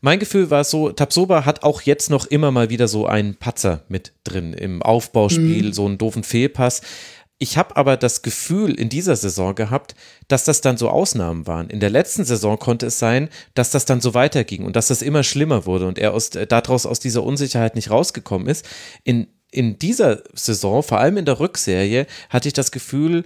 Mein 0.00 0.18
Gefühl 0.18 0.50
war 0.50 0.64
so, 0.64 0.90
Tabsoba 0.90 1.44
hat 1.44 1.62
auch 1.62 1.82
jetzt 1.82 2.10
noch 2.10 2.26
immer 2.26 2.50
mal 2.50 2.70
wieder 2.70 2.88
so 2.88 3.06
einen 3.06 3.36
Patzer 3.36 3.84
mit 3.88 4.12
drin 4.24 4.52
im 4.52 4.82
Aufbauspiel, 4.82 5.66
mhm. 5.66 5.72
so 5.72 5.86
einen 5.86 5.98
doofen 5.98 6.24
Fehlpass. 6.24 6.82
Ich 7.38 7.56
habe 7.56 7.76
aber 7.76 7.96
das 7.96 8.22
Gefühl 8.22 8.74
in 8.74 8.88
dieser 8.88 9.16
Saison 9.16 9.54
gehabt, 9.54 9.94
dass 10.28 10.44
das 10.44 10.60
dann 10.60 10.76
so 10.76 10.88
Ausnahmen 10.88 11.46
waren. 11.46 11.70
In 11.70 11.80
der 11.80 11.90
letzten 11.90 12.24
Saison 12.24 12.58
konnte 12.58 12.86
es 12.86 12.98
sein, 12.98 13.28
dass 13.54 13.70
das 13.70 13.84
dann 13.84 14.00
so 14.00 14.14
weiterging 14.14 14.64
und 14.64 14.76
dass 14.76 14.88
das 14.88 15.02
immer 15.02 15.22
schlimmer 15.22 15.66
wurde 15.66 15.86
und 15.86 15.98
er 15.98 16.14
aus, 16.14 16.30
daraus 16.30 16.86
aus 16.86 17.00
dieser 17.00 17.22
Unsicherheit 17.22 17.74
nicht 17.74 17.90
rausgekommen 17.90 18.48
ist. 18.48 18.64
In 19.04 19.26
in 19.52 19.78
dieser 19.78 20.22
Saison, 20.34 20.82
vor 20.82 20.98
allem 20.98 21.18
in 21.18 21.24
der 21.24 21.38
Rückserie, 21.38 22.06
hatte 22.30 22.48
ich 22.48 22.54
das 22.54 22.72
Gefühl, 22.72 23.24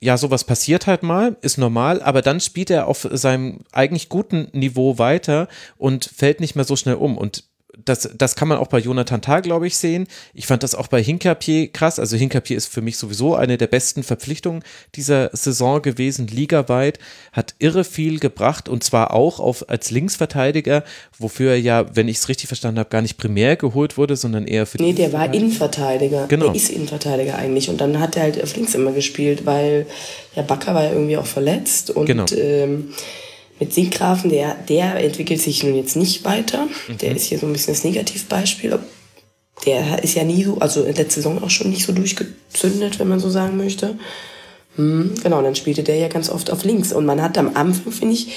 ja, 0.00 0.16
sowas 0.16 0.44
passiert 0.44 0.86
halt 0.86 1.02
mal, 1.02 1.36
ist 1.42 1.58
normal, 1.58 2.02
aber 2.02 2.22
dann 2.22 2.40
spielt 2.40 2.70
er 2.70 2.86
auf 2.86 3.08
seinem 3.12 3.60
eigentlich 3.72 4.08
guten 4.08 4.48
Niveau 4.52 4.98
weiter 4.98 5.48
und 5.78 6.04
fällt 6.04 6.40
nicht 6.40 6.56
mehr 6.56 6.64
so 6.64 6.76
schnell 6.76 6.96
um. 6.96 7.16
Und 7.16 7.44
das, 7.84 8.08
das 8.16 8.36
kann 8.36 8.48
man 8.48 8.58
auch 8.58 8.68
bei 8.68 8.78
Jonathan 8.78 9.20
Tah, 9.20 9.40
glaube 9.40 9.66
ich, 9.66 9.76
sehen. 9.76 10.06
Ich 10.34 10.46
fand 10.46 10.62
das 10.62 10.74
auch 10.74 10.88
bei 10.88 11.02
Hinkapier 11.02 11.68
krass. 11.68 11.98
Also 11.98 12.16
Hinkapier 12.16 12.56
ist 12.56 12.66
für 12.66 12.80
mich 12.80 12.96
sowieso 12.96 13.34
eine 13.34 13.58
der 13.58 13.66
besten 13.66 14.02
Verpflichtungen 14.02 14.62
dieser 14.94 15.30
Saison 15.32 15.82
gewesen, 15.82 16.26
ligaweit, 16.26 16.98
hat 17.32 17.54
irre 17.58 17.84
viel 17.84 18.18
gebracht 18.18 18.68
und 18.68 18.82
zwar 18.82 19.12
auch 19.12 19.40
auf, 19.40 19.68
als 19.68 19.90
Linksverteidiger, 19.90 20.84
wofür 21.18 21.52
er 21.52 21.60
ja, 21.60 21.84
wenn 21.94 22.08
ich 22.08 22.18
es 22.18 22.28
richtig 22.28 22.48
verstanden 22.48 22.78
habe, 22.78 22.88
gar 22.88 23.02
nicht 23.02 23.18
primär 23.18 23.56
geholt 23.56 23.96
wurde, 23.96 24.16
sondern 24.16 24.46
eher 24.46 24.66
für 24.66 24.78
Nee, 24.78 24.92
der 24.92 25.12
war 25.12 25.32
Innenverteidiger. 25.32 26.26
Genau. 26.28 26.46
Der 26.46 26.54
ist 26.54 26.70
Innenverteidiger 26.70 27.36
eigentlich 27.36 27.68
und 27.68 27.80
dann 27.80 28.00
hat 28.00 28.16
er 28.16 28.22
halt 28.22 28.42
auf 28.42 28.56
links 28.56 28.74
immer 28.74 28.92
gespielt, 28.92 29.44
weil 29.44 29.86
ja 30.34 30.42
Bakker 30.42 30.74
war 30.74 30.84
ja 30.84 30.92
irgendwie 30.92 31.16
auch 31.16 31.26
verletzt 31.26 31.90
und 31.90 32.06
genau. 32.06 32.24
ähm, 32.36 32.92
mit 33.58 33.72
Sinkgrafen, 33.72 34.30
der, 34.30 34.54
der 34.68 35.02
entwickelt 35.02 35.40
sich 35.40 35.62
nun 35.62 35.76
jetzt 35.76 35.96
nicht 35.96 36.24
weiter. 36.24 36.66
Mhm. 36.88 36.98
Der 36.98 37.16
ist 37.16 37.24
hier 37.24 37.38
so 37.38 37.46
ein 37.46 37.52
bisschen 37.52 37.74
das 37.74 37.84
Negativbeispiel. 37.84 38.78
Der 39.64 40.02
ist 40.04 40.14
ja 40.14 40.24
nie 40.24 40.44
so, 40.44 40.58
also 40.58 40.84
in 40.84 40.94
der 40.94 41.08
Saison 41.08 41.42
auch 41.42 41.50
schon 41.50 41.70
nicht 41.70 41.86
so 41.86 41.92
durchgezündet, 41.92 42.98
wenn 42.98 43.08
man 43.08 43.20
so 43.20 43.30
sagen 43.30 43.56
möchte. 43.56 43.98
Hm, 44.76 45.14
genau, 45.22 45.40
dann 45.42 45.56
spielte 45.56 45.82
der 45.82 45.96
ja 45.96 46.08
ganz 46.08 46.28
oft 46.28 46.50
auf 46.50 46.64
links. 46.64 46.92
Und 46.92 47.06
man 47.06 47.22
hat 47.22 47.38
am 47.38 47.56
Anfang, 47.56 47.92
finde 47.92 48.14
ich, 48.14 48.28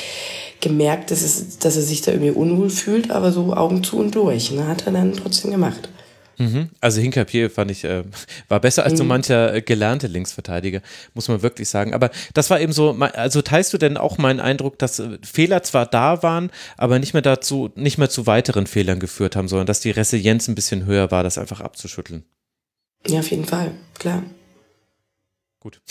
gemerkt, 0.61 1.11
dass, 1.11 1.21
es, 1.21 1.59
dass 1.59 1.75
er 1.75 1.81
sich 1.81 2.01
da 2.01 2.11
irgendwie 2.11 2.31
unwohl 2.31 2.69
fühlt, 2.69 3.11
aber 3.11 3.31
so 3.31 3.53
Augen 3.53 3.83
zu 3.83 3.97
und 3.97 4.15
durch. 4.15 4.51
Ne, 4.51 4.67
hat 4.67 4.85
er 4.85 4.93
dann 4.93 5.13
trotzdem 5.13 5.51
gemacht. 5.51 5.89
Mhm. 6.39 6.69
Also 6.79 7.01
Hinkapier 7.01 7.49
fand 7.49 7.69
ich, 7.69 7.83
äh, 7.83 8.03
war 8.47 8.59
besser 8.59 8.83
als 8.83 8.93
mhm. 8.93 8.97
so 8.97 9.03
mancher 9.03 9.53
äh, 9.53 9.61
gelernte 9.61 10.07
Linksverteidiger, 10.07 10.81
muss 11.13 11.27
man 11.27 11.41
wirklich 11.41 11.69
sagen. 11.69 11.93
Aber 11.93 12.09
das 12.33 12.49
war 12.49 12.59
eben 12.59 12.71
so, 12.71 12.91
also 12.93 13.41
teilst 13.41 13.73
du 13.73 13.77
denn 13.77 13.97
auch 13.97 14.17
meinen 14.17 14.39
Eindruck, 14.39 14.79
dass 14.79 14.99
äh, 14.99 15.19
Fehler 15.21 15.61
zwar 15.63 15.85
da 15.85 16.23
waren, 16.23 16.49
aber 16.77 16.97
nicht 16.97 17.13
mehr 17.13 17.21
dazu, 17.21 17.69
nicht 17.75 17.97
mehr 17.97 18.09
zu 18.09 18.25
weiteren 18.25 18.65
Fehlern 18.65 18.99
geführt 18.99 19.35
haben, 19.35 19.49
sondern 19.49 19.67
dass 19.67 19.81
die 19.81 19.91
Resilienz 19.91 20.47
ein 20.47 20.55
bisschen 20.55 20.85
höher 20.85 21.11
war, 21.11 21.23
das 21.23 21.37
einfach 21.37 21.59
abzuschütteln? 21.59 22.23
Ja, 23.05 23.19
auf 23.19 23.29
jeden 23.29 23.45
Fall, 23.45 23.71
klar. 23.97 24.23
Gut. 25.61 25.81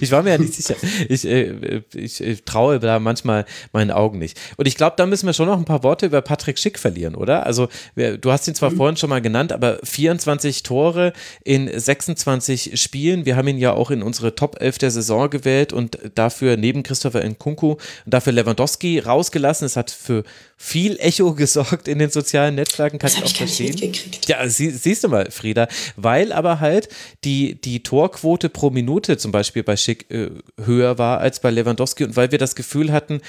ich 0.00 0.10
war 0.10 0.24
mir 0.24 0.30
ja 0.30 0.38
nicht 0.38 0.54
sicher. 0.54 0.74
Ich, 1.08 1.24
äh, 1.24 1.82
ich, 1.94 2.20
ich, 2.20 2.42
traue 2.42 2.80
da 2.80 2.98
manchmal 2.98 3.46
meinen 3.72 3.92
Augen 3.92 4.18
nicht. 4.18 4.40
Und 4.56 4.66
ich 4.66 4.76
glaube, 4.76 4.94
da 4.96 5.06
müssen 5.06 5.26
wir 5.26 5.34
schon 5.34 5.46
noch 5.46 5.56
ein 5.56 5.64
paar 5.64 5.84
Worte 5.84 6.06
über 6.06 6.20
Patrick 6.20 6.58
Schick 6.58 6.76
verlieren, 6.76 7.14
oder? 7.14 7.46
Also, 7.46 7.68
du 7.94 8.32
hast 8.32 8.48
ihn 8.48 8.56
zwar 8.56 8.72
mhm. 8.72 8.76
vorhin 8.76 8.96
schon 8.96 9.08
mal 9.08 9.22
genannt, 9.22 9.52
aber 9.52 9.78
24 9.84 10.64
Tore 10.64 11.12
in 11.44 11.70
26 11.78 12.80
Spielen. 12.80 13.24
Wir 13.24 13.36
haben 13.36 13.46
ihn 13.46 13.58
ja 13.58 13.72
auch 13.72 13.92
in 13.92 14.02
unsere 14.02 14.34
Top 14.34 14.60
11 14.60 14.78
der 14.78 14.90
Saison 14.90 15.30
gewählt 15.30 15.72
und 15.72 16.00
dafür 16.16 16.56
neben 16.56 16.82
Christopher 16.82 17.22
Nkunku 17.22 17.72
und 17.72 17.80
dafür 18.04 18.32
Lewandowski 18.32 18.98
rausgelassen. 18.98 19.66
Es 19.66 19.76
hat 19.76 19.92
für 19.92 20.24
viel 20.58 20.96
Echo 21.00 21.34
gesorgt 21.34 21.86
in 21.86 21.98
den 21.98 22.10
sozialen 22.10 22.54
Netzwerken, 22.54 22.98
kann 22.98 23.10
das 23.10 23.18
ich 23.18 23.24
auch 23.24 23.26
ich 23.26 23.36
verstehen. 23.36 23.92
Ja, 24.26 24.48
sie, 24.48 24.70
siehst 24.70 25.04
du 25.04 25.08
mal, 25.08 25.30
Frieda. 25.30 25.68
Weil 25.96 26.32
aber 26.32 26.60
halt 26.60 26.88
die, 27.24 27.60
die 27.60 27.82
Torquote 27.82 28.48
pro 28.48 28.70
Minute 28.70 29.18
zum 29.18 29.32
Beispiel 29.32 29.62
bei 29.62 29.76
Schick 29.76 30.10
äh, 30.10 30.30
höher 30.64 30.96
war 30.96 31.20
als 31.20 31.40
bei 31.40 31.50
Lewandowski 31.50 32.04
und 32.04 32.16
weil 32.16 32.32
wir 32.32 32.38
das 32.38 32.54
Gefühl 32.54 32.90
hatten, 32.90 33.20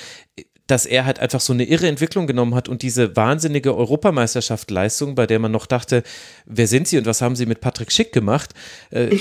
dass 0.68 0.86
er 0.86 1.06
halt 1.06 1.20
einfach 1.20 1.40
so 1.40 1.54
eine 1.54 1.64
irre 1.64 1.88
Entwicklung 1.88 2.28
genommen 2.28 2.54
hat 2.54 2.68
und 2.68 2.82
diese 2.82 3.16
wahnsinnige 3.16 3.76
Europameisterschaft-Leistung, 3.76 5.16
bei 5.16 5.26
der 5.26 5.40
man 5.40 5.52
noch 5.52 5.66
dachte, 5.66 6.04
wer 6.46 6.68
sind 6.68 6.90
sie 6.90 6.98
und 6.98 7.06
was 7.06 7.22
haben 7.22 7.38
sie 7.38 7.46
mit 7.46 7.62
Patrick 7.62 7.92
Schick 7.92 8.12
gemacht, 8.12 8.52
äh, 8.92 9.16
ja. 9.16 9.20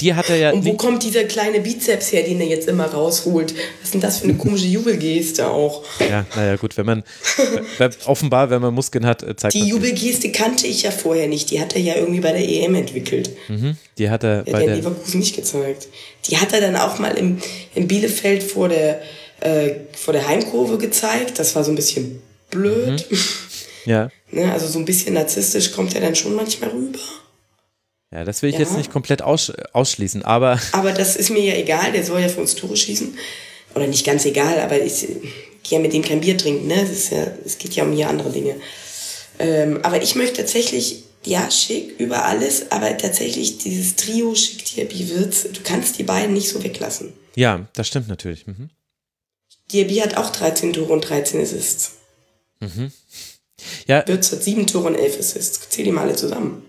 die 0.00 0.14
hat 0.14 0.30
er 0.30 0.36
ja. 0.36 0.50
Und 0.50 0.64
wo 0.64 0.74
kommt 0.74 1.02
dieser 1.02 1.24
kleine 1.24 1.60
Bizeps 1.60 2.12
her, 2.12 2.22
den 2.22 2.40
er 2.40 2.46
jetzt 2.46 2.68
immer 2.68 2.86
rausholt? 2.86 3.54
Was 3.54 3.84
ist 3.84 3.94
denn 3.94 4.00
das 4.00 4.18
für 4.18 4.24
eine 4.24 4.34
komische 4.34 4.66
Jubelgeste 4.66 5.48
auch? 5.48 5.84
Ja, 6.00 6.24
naja, 6.34 6.56
gut, 6.56 6.76
wenn 6.78 6.86
man 6.86 7.04
offenbar, 8.06 8.48
wenn 8.48 8.62
man 8.62 8.72
Muskeln 8.72 9.04
hat, 9.04 9.22
äh, 9.22 9.36
zeigt 9.36 9.54
Die 9.54 9.68
Jubelgeste 9.68 10.32
kannte 10.32 10.66
ich 10.66 10.82
ja 10.82 10.90
vorher 10.90 11.28
nicht. 11.28 11.50
Die 11.50 11.60
hat 11.60 11.74
er 11.74 11.82
ja 11.82 11.96
irgendwie 11.96 12.20
bei 12.20 12.32
der 12.32 12.48
EM 12.48 12.74
entwickelt. 12.74 13.30
Mhm, 13.48 13.76
die 13.98 14.08
hat 14.08 14.24
er 14.24 14.44
ja, 14.46 14.52
bei 14.52 14.64
der 14.64 14.76
Leverkusen 14.76 15.20
nicht 15.20 15.36
gezeigt. 15.36 15.88
Die 16.30 16.38
hat 16.38 16.54
er 16.54 16.62
dann 16.62 16.76
auch 16.76 16.98
mal 16.98 17.16
im, 17.18 17.38
in 17.74 17.88
Bielefeld 17.88 18.42
vor 18.42 18.70
der 18.70 19.02
äh, 19.40 19.70
vor 19.96 20.12
der 20.12 20.26
Heimkurve 20.28 20.78
gezeigt. 20.78 21.38
Das 21.38 21.54
war 21.54 21.64
so 21.64 21.70
ein 21.72 21.76
bisschen 21.76 22.22
blöd. 22.50 23.06
Mhm. 23.10 23.18
Ja. 23.84 24.10
ne, 24.32 24.52
also 24.52 24.66
so 24.66 24.78
ein 24.78 24.84
bisschen 24.84 25.14
narzisstisch 25.14 25.72
kommt 25.72 25.94
er 25.94 26.02
dann 26.02 26.14
schon 26.14 26.34
manchmal 26.34 26.68
rüber. 26.68 26.98
Ja, 28.12 28.24
das 28.24 28.42
will 28.42 28.50
ich 28.50 28.56
Ja. 28.56 28.60
jetzt 28.62 28.76
nicht 28.76 28.90
komplett 28.90 29.22
aus, 29.22 29.50
ausschließen, 29.72 30.22
aber 30.24 30.60
Aber 30.72 30.92
das 30.92 31.16
ist 31.16 31.30
mir 31.30 31.40
ja 31.42 31.54
egal, 31.54 31.92
der 31.92 32.04
soll 32.04 32.20
ja 32.20 32.28
für 32.28 32.40
uns 32.40 32.54
Tore 32.54 32.76
schießen. 32.76 33.16
Oder 33.74 33.86
nicht 33.86 34.04
ganz 34.04 34.26
egal, 34.26 34.58
aber 34.60 34.78
ich 34.82 35.06
gehe 35.06 35.18
ja 35.70 35.78
mit 35.78 35.94
dem 35.94 36.02
kein 36.02 36.20
Bier 36.20 36.36
trinken, 36.36 36.66
ne? 36.66 36.82
Ist 36.82 37.12
ja, 37.12 37.28
es 37.46 37.56
geht 37.56 37.74
ja 37.76 37.84
um 37.84 37.92
hier 37.92 38.10
andere 38.10 38.30
Dinge. 38.30 38.56
Ähm, 39.38 39.78
aber 39.82 40.02
ich 40.02 40.14
möchte 40.16 40.38
tatsächlich, 40.38 41.04
ja, 41.24 41.50
schick 41.50 41.98
über 41.98 42.24
alles, 42.26 42.70
aber 42.70 42.94
tatsächlich 42.98 43.56
dieses 43.58 43.96
Trio 43.96 44.34
Schick 44.34 44.64
Diaby 44.66 45.08
Wirtz, 45.10 45.44
du 45.44 45.60
kannst 45.64 45.98
die 45.98 46.02
beiden 46.02 46.34
nicht 46.34 46.48
so 46.50 46.62
weglassen. 46.62 47.12
ja, 47.36 47.66
das 47.74 47.86
stimmt 47.86 48.08
natürlich. 48.08 48.46
Mhm. 48.46 48.68
Diaby 49.70 49.96
hat 49.96 50.16
auch 50.16 50.30
13 50.30 50.72
Tore 50.72 50.92
und 50.92 51.08
13 51.08 51.40
Assists. 51.40 51.92
Ja, 53.86 54.06
Wirtz 54.06 54.30
hat 54.30 54.42
7 54.42 54.66
Tore 54.66 54.88
und 54.88 54.94
11 54.94 55.18
Assists. 55.18 55.68
Zähl 55.68 55.84
die 55.84 55.90
mal 55.90 56.02
alle 56.02 56.14
zusammen. 56.14 56.62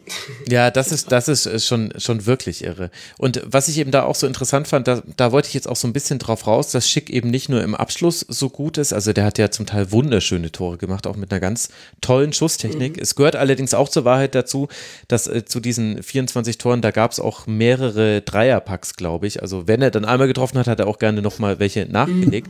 Ja, 0.47 0.71
das 0.71 0.91
ist, 0.91 1.11
das 1.11 1.27
ist 1.27 1.45
äh, 1.45 1.59
schon, 1.59 1.93
schon 1.97 2.25
wirklich 2.25 2.63
irre. 2.63 2.89
Und 3.17 3.41
was 3.45 3.67
ich 3.67 3.77
eben 3.77 3.91
da 3.91 4.03
auch 4.03 4.15
so 4.15 4.25
interessant 4.25 4.67
fand, 4.67 4.87
da, 4.87 5.03
da 5.15 5.31
wollte 5.31 5.47
ich 5.47 5.53
jetzt 5.53 5.67
auch 5.67 5.75
so 5.75 5.87
ein 5.87 5.93
bisschen 5.93 6.17
drauf 6.17 6.47
raus, 6.47 6.71
dass 6.71 6.89
Schick 6.89 7.09
eben 7.09 7.29
nicht 7.29 7.49
nur 7.49 7.61
im 7.61 7.75
Abschluss 7.75 8.25
so 8.27 8.49
gut 8.49 8.77
ist, 8.77 8.93
also 8.93 9.13
der 9.13 9.25
hat 9.25 9.37
ja 9.37 9.51
zum 9.51 9.65
Teil 9.65 9.91
wunderschöne 9.91 10.51
Tore 10.51 10.77
gemacht, 10.77 11.05
auch 11.05 11.15
mit 11.15 11.31
einer 11.31 11.39
ganz 11.39 11.69
tollen 12.01 12.33
Schusstechnik. 12.33 12.97
Es 12.99 13.15
gehört 13.15 13.35
allerdings 13.35 13.73
auch 13.73 13.89
zur 13.89 14.05
Wahrheit 14.05 14.33
dazu, 14.33 14.67
dass 15.07 15.27
äh, 15.27 15.45
zu 15.45 15.59
diesen 15.59 16.01
24 16.01 16.57
Toren, 16.57 16.81
da 16.81 16.91
gab 16.91 17.11
es 17.11 17.19
auch 17.19 17.45
mehrere 17.45 18.21
Dreierpacks, 18.21 18.95
glaube 18.95 19.27
ich. 19.27 19.41
Also 19.41 19.67
wenn 19.67 19.81
er 19.81 19.91
dann 19.91 20.05
einmal 20.05 20.27
getroffen 20.27 20.57
hat, 20.57 20.67
hat 20.67 20.79
er 20.79 20.87
auch 20.87 20.97
gerne 20.97 21.21
nochmal 21.21 21.59
welche 21.59 21.85
nachgelegt. 21.85 22.49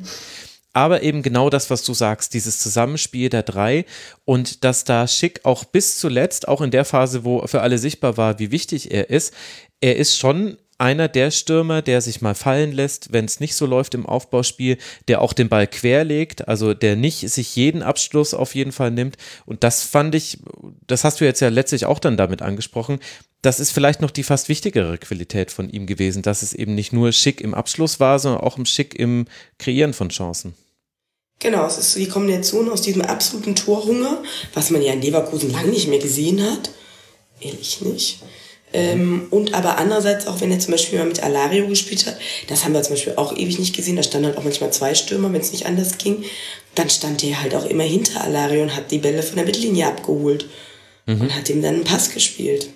Aber 0.73 1.01
eben 1.01 1.23
genau 1.23 1.49
das, 1.49 1.69
was 1.69 1.83
du 1.83 1.93
sagst, 1.93 2.33
dieses 2.33 2.59
Zusammenspiel 2.59 3.29
der 3.29 3.43
drei 3.43 3.85
und 4.25 4.63
dass 4.63 4.83
da 4.83 5.07
Schick 5.07 5.43
auch 5.43 5.63
bis 5.63 5.97
zuletzt, 5.97 6.47
auch 6.47 6.61
in 6.61 6.71
der 6.71 6.85
Phase, 6.85 7.23
wo 7.23 7.45
für 7.47 7.61
alle 7.61 7.79
sichtbar 7.79 8.17
war, 8.17 8.39
wie 8.39 8.51
wichtig 8.51 8.91
er 8.91 9.09
ist, 9.09 9.33
er 9.81 9.95
ist 9.95 10.17
schon 10.17 10.57
einer 10.79 11.07
der 11.07 11.29
Stürmer, 11.29 11.81
der 11.81 12.01
sich 12.01 12.21
mal 12.21 12.35
fallen 12.35 12.71
lässt, 12.71 13.11
wenn 13.11 13.25
es 13.25 13.39
nicht 13.39 13.55
so 13.55 13.65
läuft 13.65 13.93
im 13.93 14.05
Aufbauspiel, 14.05 14.77
der 15.07 15.21
auch 15.21 15.33
den 15.33 15.49
Ball 15.49 15.67
querlegt, 15.67 16.47
also 16.47 16.73
der 16.73 16.95
nicht 16.95 17.29
sich 17.29 17.55
jeden 17.55 17.83
Abschluss 17.83 18.33
auf 18.33 18.55
jeden 18.55 18.71
Fall 18.71 18.91
nimmt. 18.91 19.17
Und 19.45 19.63
das 19.63 19.83
fand 19.83 20.15
ich, 20.15 20.39
das 20.87 21.03
hast 21.03 21.21
du 21.21 21.25
jetzt 21.25 21.41
ja 21.41 21.49
letztlich 21.49 21.85
auch 21.85 21.99
dann 21.99 22.17
damit 22.17 22.41
angesprochen, 22.41 22.99
das 23.41 23.59
ist 23.59 23.71
vielleicht 23.71 24.01
noch 24.01 24.11
die 24.11 24.23
fast 24.23 24.49
wichtigere 24.49 24.97
Qualität 24.97 25.51
von 25.51 25.69
ihm 25.69 25.85
gewesen, 25.85 26.21
dass 26.21 26.41
es 26.41 26.53
eben 26.53 26.75
nicht 26.75 26.91
nur 26.91 27.11
schick 27.11 27.41
im 27.41 27.53
Abschluss 27.53 27.99
war, 27.99 28.19
sondern 28.19 28.41
auch 28.41 28.57
im 28.57 28.65
Schick 28.65 28.95
im 28.95 29.25
Kreieren 29.57 29.93
von 29.93 30.09
Chancen. 30.09 30.55
Genau, 31.39 31.65
es 31.65 31.77
ist 31.77 31.95
die 31.95 32.09
Kombination 32.09 32.69
aus 32.69 32.81
diesem 32.81 33.01
absoluten 33.01 33.55
Torhunger, 33.55 34.21
was 34.53 34.71
man 34.71 34.81
ja 34.81 34.91
in 34.91 35.01
Leverkusen 35.01 35.51
lange 35.51 35.69
nicht 35.69 35.87
mehr 35.87 35.99
gesehen 35.99 36.41
hat. 36.41 36.69
Ehrlich 37.39 37.79
nicht. 37.79 38.19
Ähm, 38.71 39.27
und 39.31 39.53
aber 39.53 39.77
andererseits 39.77 40.27
auch, 40.27 40.41
wenn 40.41 40.51
er 40.51 40.59
zum 40.59 40.71
Beispiel 40.71 40.99
mal 40.99 41.07
mit 41.07 41.23
Alario 41.23 41.67
gespielt 41.67 42.05
hat, 42.05 42.17
das 42.47 42.63
haben 42.63 42.73
wir 42.73 42.83
zum 42.83 42.93
Beispiel 42.93 43.13
auch 43.15 43.35
ewig 43.35 43.57
nicht 43.57 43.75
gesehen, 43.75 43.95
da 43.95 44.03
standen 44.03 44.27
halt 44.27 44.37
auch 44.37 44.43
manchmal 44.43 44.71
zwei 44.71 44.93
Stürmer, 44.93 45.33
wenn 45.33 45.41
es 45.41 45.51
nicht 45.51 45.65
anders 45.65 45.97
ging, 45.97 46.23
dann 46.75 46.89
stand 46.89 47.23
der 47.23 47.41
halt 47.41 47.55
auch 47.55 47.65
immer 47.65 47.83
hinter 47.83 48.23
Alario 48.23 48.61
und 48.61 48.75
hat 48.75 48.91
die 48.91 48.99
Bälle 48.99 49.23
von 49.23 49.37
der 49.37 49.45
Mittellinie 49.45 49.87
abgeholt 49.87 50.47
und 51.07 51.35
hat 51.35 51.49
ihm 51.49 51.63
dann 51.63 51.75
einen 51.75 51.83
Pass 51.83 52.11
gespielt. 52.11 52.69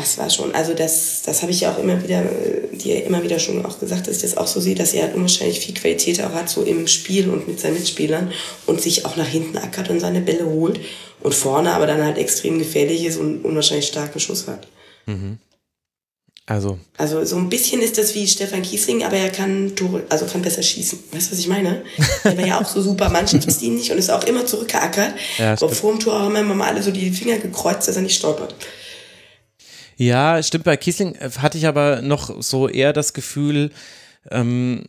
Das 0.00 0.16
war 0.16 0.30
schon, 0.30 0.54
also 0.54 0.72
das, 0.72 1.20
das 1.26 1.42
habe 1.42 1.52
ich 1.52 1.60
ja 1.60 1.72
auch 1.74 1.78
immer 1.78 2.02
wieder, 2.02 2.22
äh, 2.22 2.74
dir 2.74 3.04
immer 3.04 3.22
wieder 3.22 3.38
schon 3.38 3.64
auch 3.66 3.78
gesagt, 3.78 4.06
dass 4.06 4.16
ich 4.16 4.22
das 4.22 4.36
auch 4.38 4.46
so 4.46 4.58
sehe, 4.58 4.74
dass 4.74 4.94
er 4.94 5.02
halt 5.02 5.14
unwahrscheinlich 5.14 5.60
viel 5.60 5.74
Qualität 5.74 6.22
auch 6.22 6.32
hat, 6.32 6.48
so 6.48 6.62
im 6.62 6.86
Spiel 6.86 7.28
und 7.28 7.46
mit 7.46 7.60
seinen 7.60 7.74
Mitspielern 7.74 8.32
und 8.64 8.80
sich 8.80 9.04
auch 9.04 9.16
nach 9.16 9.28
hinten 9.28 9.58
ackert 9.58 9.90
und 9.90 10.00
seine 10.00 10.22
Bälle 10.22 10.46
holt 10.46 10.80
und 11.22 11.34
vorne 11.34 11.72
aber 11.72 11.86
dann 11.86 12.02
halt 12.02 12.16
extrem 12.16 12.58
gefährlich 12.58 13.04
ist 13.04 13.18
und 13.18 13.44
unwahrscheinlich 13.44 13.88
starken 13.88 14.20
Schuss 14.20 14.46
hat. 14.48 14.66
Also, 16.46 16.78
Also 16.96 17.22
so 17.26 17.36
ein 17.36 17.50
bisschen 17.50 17.82
ist 17.82 17.98
das 17.98 18.14
wie 18.14 18.26
Stefan 18.26 18.62
Kiesling, 18.62 19.04
aber 19.04 19.16
er 19.16 19.28
kann 19.28 19.76
Tore, 19.76 20.02
also 20.08 20.24
kann 20.24 20.40
besser 20.40 20.62
schießen. 20.62 20.98
Weißt 21.12 21.28
du, 21.28 21.32
was 21.32 21.38
ich 21.38 21.46
meine? 21.46 21.82
Er 22.24 22.36
war 22.38 22.46
ja 22.46 22.60
auch 22.60 22.66
so 22.66 22.80
super 22.80 23.10
mannschaftsdienlich 23.10 23.92
und 23.92 23.98
ist 23.98 24.10
auch 24.10 24.24
immer 24.24 24.46
zurückgeackert. 24.46 25.12
Ja, 25.38 25.52
aber 25.52 25.68
vor 25.68 25.92
dem 25.92 26.00
Tor 26.00 26.18
haben 26.18 26.32
wir 26.32 26.40
immer 26.40 26.54
mal 26.54 26.68
alle 26.68 26.82
so 26.82 26.90
die 26.90 27.10
Finger 27.10 27.36
gekreuzt, 27.36 27.86
dass 27.86 27.96
er 27.96 28.02
nicht 28.02 28.16
stolpert. 28.16 28.54
Ja, 30.00 30.42
stimmt, 30.42 30.64
bei 30.64 30.78
Kiesling 30.78 31.14
äh, 31.16 31.28
hatte 31.38 31.58
ich 31.58 31.66
aber 31.66 32.00
noch 32.00 32.40
so 32.42 32.68
eher 32.68 32.94
das 32.94 33.12
Gefühl, 33.12 33.70
ähm, 34.30 34.86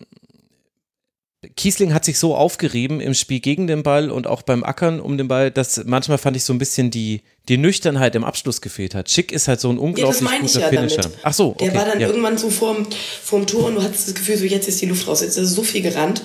Kiesling 1.57 1.93
hat 1.93 2.05
sich 2.05 2.17
so 2.17 2.33
aufgerieben 2.33 3.01
im 3.01 3.13
Spiel 3.13 3.41
gegen 3.41 3.67
den 3.67 3.83
Ball 3.83 4.09
und 4.09 4.25
auch 4.25 4.41
beim 4.41 4.63
Ackern 4.63 5.01
um 5.01 5.17
den 5.17 5.27
Ball, 5.27 5.51
dass 5.51 5.83
manchmal 5.83 6.17
fand 6.17 6.37
ich 6.37 6.45
so 6.45 6.53
ein 6.53 6.59
bisschen 6.59 6.91
die, 6.91 7.23
die 7.49 7.57
Nüchternheit 7.57 8.15
im 8.15 8.23
Abschluss 8.23 8.61
gefehlt 8.61 8.95
hat. 8.95 9.09
Schick 9.09 9.33
ist 9.33 9.49
halt 9.49 9.59
so 9.59 9.69
ein 9.69 9.75
Ja, 9.75 9.81
das 10.05 10.21
unglaublich 10.21 10.31
ich 10.31 10.39
guter 10.39 10.59
ja 10.61 10.69
Finisher. 10.69 11.01
damit. 11.01 11.17
Ach 11.23 11.33
so, 11.33 11.49
okay. 11.49 11.65
Der 11.65 11.75
war 11.75 11.85
dann 11.85 11.99
ja. 11.99 12.07
irgendwann 12.07 12.37
so 12.37 12.49
vorm, 12.49 12.87
vorm 13.21 13.47
Tor 13.47 13.65
und 13.65 13.75
du 13.75 13.83
hattest 13.83 14.07
das 14.07 14.15
Gefühl, 14.15 14.37
so 14.37 14.45
jetzt 14.45 14.69
ist 14.69 14.81
die 14.81 14.85
Luft 14.85 15.09
raus, 15.09 15.21
jetzt 15.21 15.35
ist 15.35 15.49
so 15.49 15.63
viel 15.63 15.81
gerannt 15.81 16.21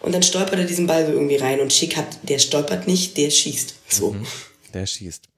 und 0.00 0.14
dann 0.14 0.22
stolpert 0.22 0.58
er 0.58 0.64
diesen 0.64 0.86
Ball 0.86 1.04
so 1.04 1.12
irgendwie 1.12 1.36
rein 1.36 1.60
und 1.60 1.74
Schick 1.74 1.98
hat, 1.98 2.06
der 2.22 2.38
stolpert 2.38 2.86
nicht, 2.86 3.18
der 3.18 3.28
schießt. 3.28 3.74
So. 3.88 4.12
Mhm. 4.12 4.26
Der 4.72 4.86
schießt. 4.86 5.29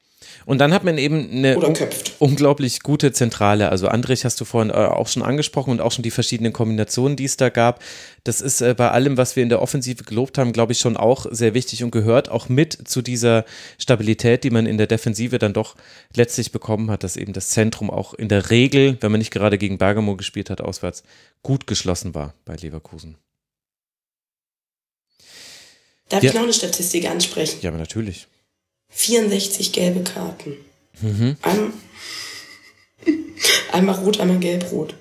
Und 0.44 0.58
dann 0.58 0.72
hat 0.72 0.84
man 0.84 0.98
eben 0.98 1.30
eine 1.30 1.56
un- 1.58 1.76
unglaublich 2.18 2.80
gute 2.80 3.12
Zentrale. 3.12 3.68
Also 3.68 3.88
Andrich 3.88 4.24
hast 4.24 4.40
du 4.40 4.44
vorhin 4.44 4.70
äh, 4.70 4.74
auch 4.74 5.08
schon 5.08 5.22
angesprochen 5.22 5.70
und 5.70 5.80
auch 5.80 5.92
schon 5.92 6.02
die 6.02 6.10
verschiedenen 6.10 6.52
Kombinationen, 6.52 7.16
die 7.16 7.24
es 7.24 7.36
da 7.36 7.48
gab. 7.48 7.82
Das 8.24 8.40
ist 8.40 8.60
äh, 8.60 8.74
bei 8.76 8.90
allem, 8.90 9.16
was 9.16 9.36
wir 9.36 9.42
in 9.42 9.48
der 9.48 9.62
Offensive 9.62 10.04
gelobt 10.04 10.38
haben, 10.38 10.52
glaube 10.52 10.72
ich, 10.72 10.78
schon 10.80 10.96
auch 10.96 11.26
sehr 11.30 11.54
wichtig 11.54 11.84
und 11.84 11.90
gehört 11.90 12.28
auch 12.28 12.48
mit 12.48 12.88
zu 12.88 13.02
dieser 13.02 13.44
Stabilität, 13.78 14.44
die 14.44 14.50
man 14.50 14.66
in 14.66 14.78
der 14.78 14.86
Defensive 14.86 15.38
dann 15.38 15.52
doch 15.52 15.76
letztlich 16.14 16.52
bekommen 16.52 16.90
hat, 16.90 17.04
dass 17.04 17.16
eben 17.16 17.32
das 17.32 17.50
Zentrum 17.50 17.90
auch 17.90 18.14
in 18.14 18.28
der 18.28 18.50
Regel, 18.50 18.96
wenn 19.00 19.12
man 19.12 19.18
nicht 19.20 19.30
gerade 19.32 19.58
gegen 19.58 19.78
Bergamo 19.78 20.16
gespielt 20.16 20.50
hat, 20.50 20.60
auswärts, 20.60 21.02
gut 21.42 21.66
geschlossen 21.66 22.14
war 22.14 22.34
bei 22.44 22.56
Leverkusen. 22.56 23.16
Darf 26.08 26.22
Ja. 26.22 26.30
ich 26.30 26.34
noch 26.34 26.42
eine 26.42 26.52
Statistik 26.52 27.08
ansprechen? 27.08 27.58
Ja, 27.62 27.70
aber 27.70 27.78
natürlich. 27.78 28.26
64 28.92 29.72
gelbe 29.72 30.02
Karten. 30.02 30.56
Mhm. 31.00 31.36
Ein, 31.42 31.72
einmal 33.72 33.96
rot, 33.96 34.20
einmal 34.20 34.38
gelb-rot. 34.38 34.94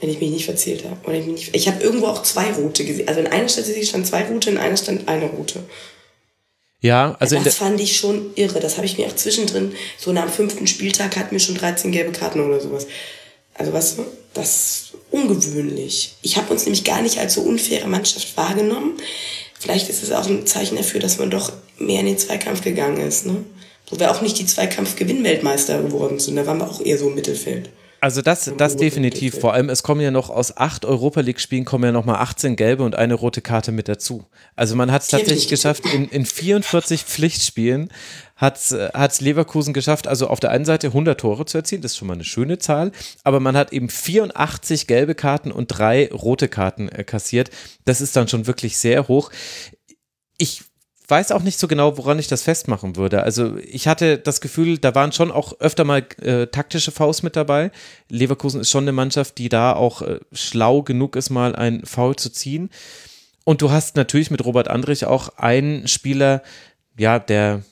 Wenn 0.00 0.10
ich 0.10 0.20
mich 0.20 0.30
nicht 0.30 0.44
verzählt 0.44 0.84
habe. 0.84 0.96
Oder 1.04 1.18
ich 1.18 1.26
mich 1.26 1.34
nicht, 1.34 1.56
ich 1.56 1.66
habe 1.66 1.82
irgendwo 1.82 2.06
auch 2.06 2.22
zwei 2.22 2.52
rote 2.52 2.84
gesehen. 2.84 3.08
Also 3.08 3.20
in 3.20 3.26
einer 3.26 3.48
Statistik 3.48 3.86
stand 3.86 4.06
zwei 4.06 4.24
rote, 4.24 4.50
in 4.50 4.58
einer 4.58 4.76
stand 4.76 5.08
eine 5.08 5.26
rote. 5.26 5.64
Ja, 6.80 7.16
also 7.18 7.36
das 7.40 7.56
fand 7.56 7.80
ich 7.80 7.96
schon 7.96 8.30
irre. 8.36 8.60
Das 8.60 8.76
habe 8.76 8.86
ich 8.86 8.96
mir 8.96 9.08
auch 9.08 9.16
zwischendrin, 9.16 9.72
so 9.98 10.12
nach 10.12 10.26
dem 10.26 10.32
fünften 10.32 10.66
Spieltag 10.68 11.16
hatten 11.16 11.32
wir 11.32 11.40
schon 11.40 11.56
13 11.56 11.90
gelbe 11.90 12.12
Karten 12.12 12.40
oder 12.40 12.60
sowas. 12.60 12.86
Also 13.54 13.72
was, 13.72 13.96
das 14.34 14.50
ist 14.50 14.92
ungewöhnlich. 15.10 16.14
Ich 16.22 16.36
habe 16.36 16.52
uns 16.52 16.64
nämlich 16.64 16.84
gar 16.84 17.02
nicht 17.02 17.18
als 17.18 17.34
so 17.34 17.40
unfaire 17.42 17.88
Mannschaft 17.88 18.36
wahrgenommen. 18.36 18.94
Vielleicht 19.58 19.88
ist 19.88 20.02
es 20.02 20.12
auch 20.12 20.26
ein 20.26 20.46
Zeichen 20.46 20.76
dafür, 20.76 21.00
dass 21.00 21.18
man 21.18 21.30
doch 21.30 21.52
mehr 21.78 22.00
in 22.00 22.06
den 22.06 22.18
Zweikampf 22.18 22.62
gegangen 22.62 23.00
ist. 23.00 23.26
Ne? 23.26 23.44
Wo 23.90 23.98
wir 23.98 24.10
auch 24.10 24.20
nicht 24.20 24.38
die 24.38 24.46
Zweikampf-Gewinnweltmeister 24.46 25.82
geworden 25.82 26.18
sind. 26.18 26.36
Da 26.36 26.46
waren 26.46 26.58
wir 26.58 26.68
auch 26.68 26.80
eher 26.80 26.98
so 26.98 27.08
im 27.08 27.14
Mittelfeld. 27.14 27.70
Also 28.00 28.22
das, 28.22 28.52
das 28.56 28.76
definitiv. 28.76 29.40
Vor 29.40 29.54
allem, 29.54 29.70
es 29.70 29.82
kommen 29.82 30.00
ja 30.00 30.12
noch 30.12 30.30
aus 30.30 30.56
acht 30.56 30.84
Europa 30.84 31.20
League-Spielen 31.20 31.64
kommen 31.64 31.84
ja 31.84 31.92
nochmal 31.92 32.16
18 32.16 32.54
gelbe 32.54 32.84
und 32.84 32.94
eine 32.94 33.14
rote 33.14 33.40
Karte 33.40 33.72
mit 33.72 33.88
dazu. 33.88 34.24
Also 34.54 34.76
man 34.76 34.92
hat 34.92 35.02
es 35.02 35.08
tatsächlich 35.08 35.48
geschafft, 35.48 35.84
in, 35.92 36.08
in 36.08 36.24
44 36.24 37.02
Pflichtspielen 37.06 37.90
hat 38.38 38.56
es 38.56 39.20
Leverkusen 39.20 39.74
geschafft, 39.74 40.06
also 40.06 40.28
auf 40.28 40.40
der 40.40 40.50
einen 40.50 40.64
Seite 40.64 40.88
100 40.88 41.20
Tore 41.20 41.44
zu 41.44 41.58
erzielen, 41.58 41.82
das 41.82 41.92
ist 41.92 41.98
schon 41.98 42.08
mal 42.08 42.14
eine 42.14 42.24
schöne 42.24 42.58
Zahl, 42.58 42.92
aber 43.24 43.40
man 43.40 43.56
hat 43.56 43.72
eben 43.72 43.90
84 43.90 44.86
gelbe 44.86 45.14
Karten 45.14 45.50
und 45.50 45.66
drei 45.66 46.08
rote 46.10 46.48
Karten 46.48 46.88
äh, 46.88 47.04
kassiert. 47.04 47.50
Das 47.84 48.00
ist 48.00 48.16
dann 48.16 48.28
schon 48.28 48.46
wirklich 48.46 48.78
sehr 48.78 49.08
hoch. 49.08 49.30
Ich 50.38 50.62
weiß 51.08 51.32
auch 51.32 51.42
nicht 51.42 51.58
so 51.58 51.66
genau, 51.66 51.96
woran 51.96 52.18
ich 52.18 52.28
das 52.28 52.42
festmachen 52.42 52.96
würde. 52.96 53.22
Also 53.22 53.56
ich 53.56 53.88
hatte 53.88 54.18
das 54.18 54.40
Gefühl, 54.40 54.78
da 54.78 54.94
waren 54.94 55.10
schon 55.10 55.32
auch 55.32 55.58
öfter 55.58 55.84
mal 55.84 56.06
äh, 56.20 56.46
taktische 56.46 56.92
Faust 56.92 57.24
mit 57.24 57.34
dabei. 57.34 57.72
Leverkusen 58.10 58.60
ist 58.60 58.70
schon 58.70 58.84
eine 58.84 58.92
Mannschaft, 58.92 59.38
die 59.38 59.48
da 59.48 59.72
auch 59.72 60.02
äh, 60.02 60.20
schlau 60.32 60.82
genug 60.82 61.16
ist, 61.16 61.30
mal 61.30 61.56
ein 61.56 61.84
Foul 61.84 62.14
zu 62.16 62.30
ziehen. 62.30 62.70
Und 63.44 63.62
du 63.62 63.70
hast 63.70 63.96
natürlich 63.96 64.30
mit 64.30 64.44
Robert 64.44 64.68
Andrich 64.68 65.06
auch 65.06 65.30
einen 65.38 65.88
Spieler, 65.88 66.42
ja, 66.98 67.18
der, 67.18 67.62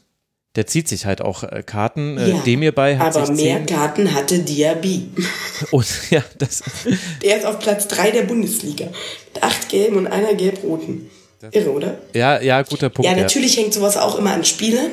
der 0.57 0.67
zieht 0.67 0.89
sich 0.89 1.07
halt 1.07 1.20
auch 1.20 1.43
äh, 1.44 1.62
Karten. 1.65 2.18
Äh, 2.18 2.31
Ja, 2.31 2.39
Demir 2.39 2.73
bei 2.73 2.99
hat 2.99 3.15
Aber 3.15 3.26
sich 3.26 3.36
mehr 3.44 3.59
zehn. 3.59 3.67
Karten 3.67 4.15
hatte 4.15 4.39
Diaby. 4.41 5.09
Und 5.70 5.86
ja, 6.10 6.25
das, 6.39 6.62
Der 7.23 7.36
ist 7.39 7.47
auf 7.47 7.59
Platz 7.59 7.86
3 7.89 8.10
der 8.10 8.23
Bundesliga. 8.23 8.86
Mit 8.86 9.43
acht 9.43 9.68
gelben 9.68 9.97
und 9.97 10.07
einer 10.07 10.35
gelb-roten. 10.35 11.10
Irre, 11.52 11.70
oder? 11.70 11.99
ja, 12.15 12.41
ja, 12.41 12.62
guter 12.62 12.89
Punkt. 12.89 13.09
Ja, 13.09 13.17
natürlich 13.17 13.57
hängt 13.57 13.73
sowas 13.73 13.97
auch 13.97 14.18
immer 14.18 14.33
an 14.33 14.44
Spielern. 14.44 14.91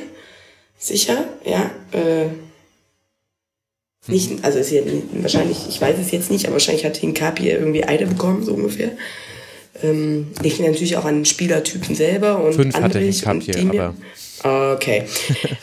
Sicher, 0.77 1.23
ja. 1.45 1.71
Äh, 1.91 2.27
nicht, 4.07 4.43
also 4.43 4.59
ist 4.59 4.69
ja 4.71 4.81
wahrscheinlich, 5.13 5.57
ich 5.69 5.79
weiß 5.79 5.95
es 5.97 6.11
jetzt 6.11 6.29
nicht, 6.29 6.45
aber 6.45 6.55
wahrscheinlich 6.55 6.83
hat 6.85 6.97
Hinkapi 6.97 7.49
irgendwie 7.49 7.85
Eide 7.85 8.05
bekommen, 8.05 8.43
so 8.43 8.53
ungefähr. 8.53 8.91
Ähm, 9.81 10.27
liegt 10.41 10.59
natürlich 10.59 10.97
auch 10.97 11.05
an 11.05 11.19
den 11.19 11.25
Spielertypen 11.25 11.95
selber 11.95 12.43
und 12.43 12.53
Fünf 12.53 12.75
hatte 12.75 12.99
Andrich 12.99 13.23
hier, 13.23 13.53
Demir. 13.53 13.83
aber 13.83 13.95
Okay. 14.43 15.05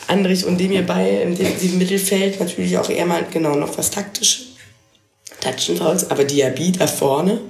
Andrich 0.08 0.44
und 0.46 0.58
Demir 0.58 0.82
bei 0.82 1.22
im 1.22 1.36
defensiven 1.36 1.78
Mittelfeld 1.78 2.40
natürlich 2.40 2.78
auch 2.78 2.88
eher 2.88 3.06
mal 3.06 3.24
genau 3.30 3.54
noch 3.54 3.76
was 3.76 3.90
taktisch. 3.90 4.46
Taktischen 5.40 5.76
Fouls, 5.76 6.10
aber 6.10 6.24
Diaby 6.24 6.72
da 6.72 6.86
vorne, 6.86 7.40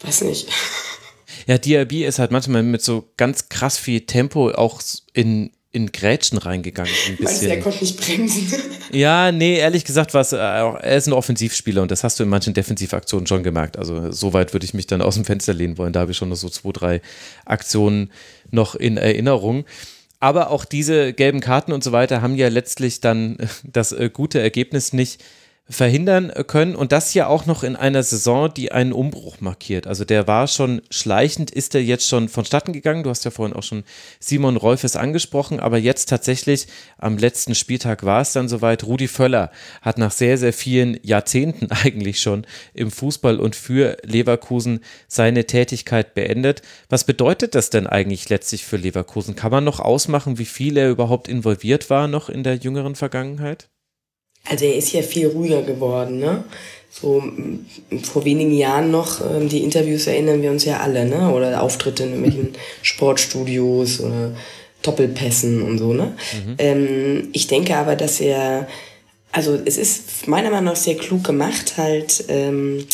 weiß 0.00 0.22
nicht. 0.22 0.48
Ja, 1.46 1.56
Diaby 1.58 2.04
ist 2.04 2.18
halt 2.18 2.30
manchmal 2.30 2.62
mit 2.62 2.82
so 2.82 3.08
ganz 3.16 3.48
krass 3.48 3.78
viel 3.78 4.02
Tempo 4.02 4.50
auch 4.50 4.82
in, 5.14 5.50
in 5.72 5.90
Grätschen 5.92 6.38
reingegangen. 6.38 6.92
Ein 7.06 7.16
Meinst 7.20 7.42
du, 7.42 7.46
er 7.46 7.56
bisschen. 7.56 7.62
konnte 7.62 7.84
nicht 7.84 8.00
bremsen? 8.00 8.52
Ja, 8.90 9.32
nee, 9.32 9.58
ehrlich 9.58 9.84
gesagt, 9.84 10.14
was, 10.14 10.32
äh, 10.32 10.38
er 10.38 10.96
ist 10.96 11.06
ein 11.08 11.12
Offensivspieler 11.12 11.82
und 11.82 11.90
das 11.90 12.04
hast 12.04 12.18
du 12.18 12.22
in 12.22 12.30
manchen 12.30 12.54
Defensivaktionen 12.54 13.26
schon 13.26 13.42
gemerkt. 13.42 13.76
Also 13.76 14.10
so 14.10 14.32
weit 14.32 14.54
würde 14.54 14.64
ich 14.64 14.72
mich 14.72 14.86
dann 14.86 15.02
aus 15.02 15.16
dem 15.16 15.26
Fenster 15.26 15.52
lehnen 15.52 15.76
wollen. 15.76 15.92
Da 15.92 16.00
habe 16.00 16.12
ich 16.12 16.16
schon 16.16 16.30
noch 16.30 16.36
so 16.36 16.48
zwei, 16.48 16.72
drei 16.72 17.00
Aktionen 17.44 18.10
noch 18.50 18.74
in 18.74 18.96
Erinnerung. 18.96 19.66
Aber 20.20 20.50
auch 20.50 20.64
diese 20.64 21.12
gelben 21.12 21.40
Karten 21.40 21.72
und 21.72 21.84
so 21.84 21.92
weiter 21.92 22.22
haben 22.22 22.34
ja 22.34 22.48
letztlich 22.48 23.00
dann 23.00 23.38
das 23.64 23.92
äh, 23.92 24.10
gute 24.12 24.40
Ergebnis 24.40 24.92
nicht 24.92 25.22
verhindern 25.70 26.32
können 26.46 26.74
und 26.74 26.92
das 26.92 27.12
ja 27.12 27.26
auch 27.26 27.44
noch 27.44 27.62
in 27.62 27.76
einer 27.76 28.02
Saison, 28.02 28.52
die 28.52 28.72
einen 28.72 28.92
Umbruch 28.92 29.40
markiert. 29.40 29.86
Also 29.86 30.06
der 30.06 30.26
war 30.26 30.48
schon 30.48 30.80
schleichend, 30.90 31.50
ist 31.50 31.74
er 31.74 31.82
jetzt 31.82 32.08
schon 32.08 32.28
vonstatten 32.28 32.72
gegangen. 32.72 33.02
Du 33.02 33.10
hast 33.10 33.24
ja 33.26 33.30
vorhin 33.30 33.54
auch 33.54 33.62
schon 33.62 33.84
Simon 34.18 34.56
Rolfes 34.56 34.96
angesprochen, 34.96 35.60
aber 35.60 35.76
jetzt 35.76 36.08
tatsächlich 36.08 36.68
am 36.96 37.18
letzten 37.18 37.54
Spieltag 37.54 38.02
war 38.04 38.22
es 38.22 38.32
dann 38.32 38.48
soweit. 38.48 38.84
Rudi 38.84 39.08
Völler 39.08 39.50
hat 39.82 39.98
nach 39.98 40.10
sehr, 40.10 40.38
sehr 40.38 40.54
vielen 40.54 40.98
Jahrzehnten 41.02 41.70
eigentlich 41.70 42.22
schon 42.22 42.46
im 42.72 42.90
Fußball 42.90 43.38
und 43.38 43.54
für 43.54 43.98
Leverkusen 44.04 44.80
seine 45.06 45.46
Tätigkeit 45.46 46.14
beendet. 46.14 46.62
Was 46.88 47.04
bedeutet 47.04 47.54
das 47.54 47.68
denn 47.68 47.86
eigentlich 47.86 48.28
letztlich 48.30 48.64
für 48.64 48.78
Leverkusen? 48.78 49.36
Kann 49.36 49.50
man 49.50 49.64
noch 49.64 49.80
ausmachen, 49.80 50.38
wie 50.38 50.46
viel 50.46 50.78
er 50.78 50.88
überhaupt 50.88 51.28
involviert 51.28 51.90
war 51.90 52.08
noch 52.08 52.30
in 52.30 52.42
der 52.42 52.56
jüngeren 52.56 52.94
Vergangenheit? 52.94 53.68
Also 54.44 54.64
er 54.64 54.76
ist 54.76 54.92
ja 54.92 55.02
viel 55.02 55.28
ruhiger 55.28 55.62
geworden, 55.62 56.18
ne? 56.18 56.44
So 56.90 57.22
vor 58.02 58.24
wenigen 58.24 58.52
Jahren 58.52 58.90
noch, 58.90 59.20
ähm, 59.20 59.48
die 59.48 59.62
Interviews 59.62 60.06
erinnern 60.06 60.42
wir 60.42 60.50
uns 60.50 60.64
ja 60.64 60.80
alle, 60.80 61.04
ne? 61.04 61.30
Oder 61.32 61.62
Auftritte 61.62 62.04
in 62.04 62.10
irgendwelchen 62.10 62.54
Sportstudios 62.82 64.00
oder 64.00 64.32
Doppelpässen 64.82 65.62
und 65.62 65.78
so, 65.78 65.92
ne? 65.92 66.16
Ähm, 66.58 67.28
ich 67.32 67.46
denke 67.46 67.76
aber, 67.76 67.94
dass 67.94 68.20
er, 68.20 68.68
also 69.32 69.54
es 69.64 69.76
ist 69.76 70.28
meiner 70.28 70.50
Meinung 70.50 70.66
nach 70.66 70.76
sehr 70.76 70.96
klug 70.96 71.24
gemacht, 71.24 71.74
halt 71.76 72.24
ähm, 72.28 72.86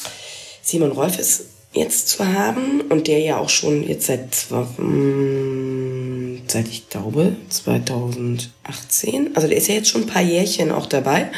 Simon 0.62 0.92
Rolfes 0.92 1.46
jetzt 1.74 2.08
zu 2.08 2.26
haben 2.26 2.80
und 2.82 3.06
der 3.08 3.18
ja 3.20 3.38
auch 3.38 3.48
schon 3.48 3.86
jetzt 3.86 4.06
seit, 4.06 4.46
mm, 4.78 6.42
seit 6.46 6.68
ich 6.68 6.88
glaube 6.88 7.36
2018, 7.48 9.34
also 9.34 9.48
der 9.48 9.56
ist 9.56 9.68
ja 9.68 9.74
jetzt 9.74 9.88
schon 9.88 10.02
ein 10.02 10.06
paar 10.06 10.22
Jährchen 10.22 10.70
auch 10.70 10.86
dabei 10.86 11.30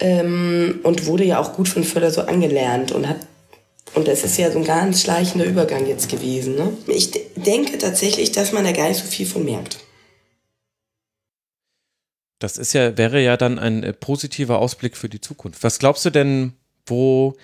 ähm, 0.00 0.80
und 0.82 1.06
wurde 1.06 1.24
ja 1.24 1.40
auch 1.40 1.52
gut 1.52 1.68
von 1.68 1.84
Völler 1.84 2.10
so 2.10 2.22
angelernt 2.22 2.92
und 2.92 3.08
hat 3.08 3.18
und 3.94 4.08
es 4.08 4.24
ist 4.24 4.38
ja 4.38 4.50
so 4.50 4.58
ein 4.58 4.64
ganz 4.64 5.02
schleichender 5.02 5.46
Übergang 5.46 5.86
jetzt 5.86 6.08
gewesen. 6.08 6.56
Ne? 6.56 6.76
Ich 6.88 7.12
de- 7.12 7.22
denke 7.36 7.78
tatsächlich, 7.78 8.32
dass 8.32 8.50
man 8.50 8.64
da 8.64 8.72
gar 8.72 8.88
nicht 8.88 8.98
so 8.98 9.06
viel 9.06 9.24
von 9.24 9.44
merkt. 9.44 9.78
Das 12.40 12.58
ist 12.58 12.72
ja, 12.72 12.98
wäre 12.98 13.22
ja 13.22 13.36
dann 13.36 13.58
ein 13.58 13.84
äh, 13.84 13.92
positiver 13.92 14.58
Ausblick 14.58 14.96
für 14.96 15.08
die 15.08 15.20
Zukunft. 15.20 15.62
Was 15.62 15.78
glaubst 15.78 16.04
du 16.04 16.10
denn, 16.10 16.54
wo, 16.86 17.36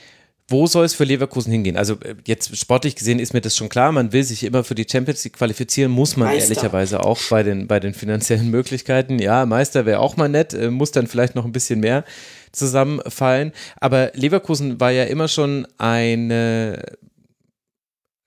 wo 0.50 0.66
soll 0.66 0.84
es 0.84 0.94
für 0.94 1.04
Leverkusen 1.04 1.52
hingehen? 1.52 1.76
Also 1.76 1.94
äh, 2.00 2.16
jetzt 2.26 2.56
sportlich 2.56 2.96
gesehen 2.96 3.18
ist 3.18 3.32
mir 3.32 3.40
das 3.40 3.56
schon 3.56 3.68
klar, 3.68 3.92
man 3.92 4.12
will 4.12 4.24
sich 4.24 4.44
immer 4.44 4.64
für 4.64 4.74
die 4.74 4.86
Champions 4.90 5.24
League 5.24 5.34
qualifizieren, 5.34 5.92
muss 5.92 6.16
man 6.16 6.28
Meister. 6.28 6.50
ehrlicherweise 6.50 7.04
auch 7.04 7.20
bei 7.30 7.42
den, 7.42 7.66
bei 7.66 7.80
den 7.80 7.94
finanziellen 7.94 8.50
Möglichkeiten. 8.50 9.18
Ja, 9.18 9.46
Meister 9.46 9.86
wäre 9.86 10.00
auch 10.00 10.16
mal 10.16 10.28
nett, 10.28 10.52
äh, 10.52 10.70
muss 10.70 10.90
dann 10.90 11.06
vielleicht 11.06 11.34
noch 11.34 11.44
ein 11.44 11.52
bisschen 11.52 11.80
mehr 11.80 12.04
zusammenfallen. 12.52 13.52
Aber 13.80 14.10
Leverkusen 14.14 14.80
war 14.80 14.90
ja 14.90 15.04
immer 15.04 15.28
schon 15.28 15.66
eine 15.78 16.82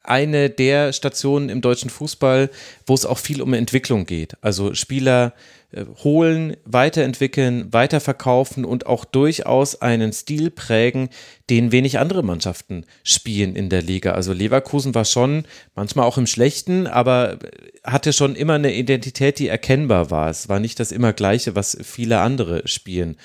eine 0.04 0.50
der 0.50 0.94
Stationen 0.94 1.50
im 1.50 1.62
deutschen 1.62 1.90
Fußball, 1.90 2.50
wo 2.86 2.94
es 2.94 3.06
auch 3.06 3.18
viel 3.18 3.42
um 3.42 3.54
Entwicklung 3.54 4.06
geht. 4.06 4.36
Also 4.42 4.74
Spieler 4.74 5.34
äh, 5.72 5.86
holen, 6.04 6.56
weiterentwickeln, 6.66 7.72
weiterverkaufen 7.72 8.66
und 8.66 8.86
auch 8.86 9.06
durchaus 9.06 9.82
einen 9.82 10.14
Stil 10.14 10.52
prägen, 10.52 11.10
den 11.50 11.72
wenig 11.72 11.98
andere 12.00 12.22
Mannschaften 12.22 12.86
spielen 13.04 13.56
in 13.56 13.70
der 13.70 13.82
Liga. 13.82 14.12
Also 14.12 14.34
Leverkusen 14.34 14.94
war 14.94 15.06
schon 15.06 15.46
manchmal 15.74 16.06
auch 16.06 16.18
im 16.18 16.28
Schlechten, 16.28 16.86
aber 16.86 17.40
hatte 17.84 18.14
schon 18.14 18.36
immer 18.36 18.54
eine 18.54 18.74
Identität, 18.76 19.40
die 19.40 19.48
erkennbar 19.48 20.12
war. 20.12 20.30
Es 20.30 20.50
war 20.50 20.60
nicht 20.60 20.80
das 20.80 20.92
immer 20.92 21.14
Gleiche, 21.14 21.56
was 21.56 21.78
viele 21.82 22.20
andere 22.20 22.68
spielen. 22.68 23.18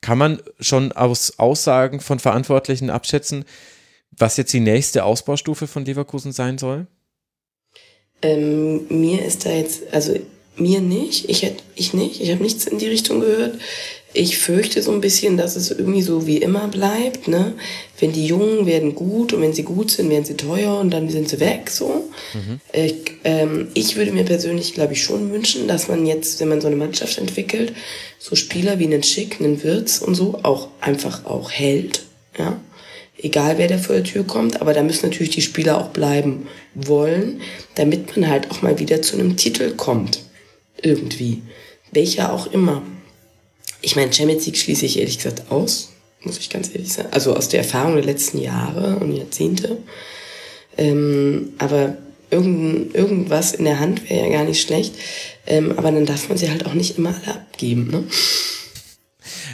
Kann 0.00 0.18
man 0.18 0.42
schon 0.60 0.92
aus 0.92 1.38
Aussagen 1.38 2.00
von 2.00 2.18
Verantwortlichen 2.18 2.90
abschätzen, 2.90 3.44
was 4.18 4.36
jetzt 4.36 4.52
die 4.52 4.60
nächste 4.60 5.04
Ausbaustufe 5.04 5.66
von 5.66 5.84
Leverkusen 5.84 6.32
sein 6.32 6.58
soll? 6.58 6.86
Ähm, 8.22 8.86
mir 8.88 9.24
ist 9.24 9.44
da 9.44 9.52
jetzt, 9.52 9.82
also 9.92 10.14
mir 10.56 10.80
nicht, 10.80 11.28
ich 11.28 11.46
ich 11.74 11.92
nicht, 11.92 12.20
ich 12.20 12.30
habe 12.30 12.42
nichts 12.42 12.66
in 12.66 12.78
die 12.78 12.88
Richtung 12.88 13.20
gehört. 13.20 13.58
Ich 14.14 14.38
fürchte 14.38 14.80
so 14.80 14.92
ein 14.92 15.02
bisschen, 15.02 15.36
dass 15.36 15.56
es 15.56 15.70
irgendwie 15.70 16.00
so 16.00 16.26
wie 16.26 16.38
immer 16.38 16.68
bleibt, 16.68 17.28
ne? 17.28 17.52
Wenn 18.00 18.12
die 18.12 18.26
Jungen 18.26 18.64
werden 18.64 18.94
gut 18.94 19.34
und 19.34 19.42
wenn 19.42 19.52
sie 19.52 19.64
gut 19.64 19.90
sind, 19.90 20.08
werden 20.08 20.24
sie 20.24 20.38
teuer 20.38 20.80
und 20.80 20.90
dann 20.90 21.10
sind 21.10 21.28
sie 21.28 21.38
weg, 21.40 21.68
so. 21.68 22.08
Ich, 22.72 22.94
ähm, 23.24 23.68
ich 23.74 23.96
würde 23.96 24.12
mir 24.12 24.24
persönlich, 24.24 24.72
glaube 24.72 24.94
ich, 24.94 25.02
schon 25.02 25.30
wünschen, 25.32 25.68
dass 25.68 25.88
man 25.88 26.06
jetzt, 26.06 26.40
wenn 26.40 26.48
man 26.48 26.62
so 26.62 26.68
eine 26.68 26.76
Mannschaft 26.76 27.18
entwickelt, 27.18 27.74
so 28.18 28.34
Spieler 28.34 28.78
wie 28.78 28.86
einen 28.86 29.02
Schick, 29.02 29.38
einen 29.38 29.62
Wirtz 29.62 29.98
und 29.98 30.14
so 30.14 30.38
auch 30.42 30.68
einfach 30.80 31.26
auch 31.26 31.50
hält, 31.50 32.06
ja 32.38 32.58
egal 33.18 33.58
wer 33.58 33.68
da 33.68 33.78
vor 33.78 33.94
der 33.94 34.04
Tür 34.04 34.24
kommt, 34.24 34.60
aber 34.60 34.74
da 34.74 34.82
müssen 34.82 35.06
natürlich 35.06 35.34
die 35.34 35.42
Spieler 35.42 35.78
auch 35.78 35.88
bleiben 35.88 36.46
wollen, 36.74 37.40
damit 37.74 38.16
man 38.16 38.28
halt 38.28 38.50
auch 38.50 38.62
mal 38.62 38.78
wieder 38.78 39.02
zu 39.02 39.16
einem 39.16 39.36
Titel 39.36 39.72
kommt. 39.72 40.20
Irgendwie. 40.82 41.42
Welcher 41.92 42.32
auch 42.32 42.52
immer. 42.52 42.82
Ich 43.80 43.96
meine, 43.96 44.12
Champions 44.12 44.46
League 44.46 44.58
schließe 44.58 44.86
ich 44.86 44.98
ehrlich 44.98 45.16
gesagt 45.16 45.50
aus, 45.50 45.90
muss 46.22 46.38
ich 46.38 46.50
ganz 46.50 46.68
ehrlich 46.74 46.92
sagen. 46.92 47.08
Also 47.12 47.34
aus 47.34 47.48
der 47.48 47.60
Erfahrung 47.60 47.94
der 47.94 48.04
letzten 48.04 48.38
Jahre 48.38 48.96
und 48.96 49.12
Jahrzehnte. 49.12 49.78
Ähm, 50.76 51.54
aber 51.58 51.96
irgend, 52.30 52.94
irgendwas 52.94 53.52
in 53.52 53.64
der 53.64 53.80
Hand 53.80 54.08
wäre 54.10 54.26
ja 54.26 54.32
gar 54.32 54.44
nicht 54.44 54.60
schlecht. 54.60 54.94
Ähm, 55.46 55.72
aber 55.76 55.92
dann 55.92 56.06
darf 56.06 56.28
man 56.28 56.36
sie 56.36 56.50
halt 56.50 56.66
auch 56.66 56.74
nicht 56.74 56.98
immer 56.98 57.14
alle 57.14 57.36
abgeben. 57.36 57.88
Ne? 57.90 58.04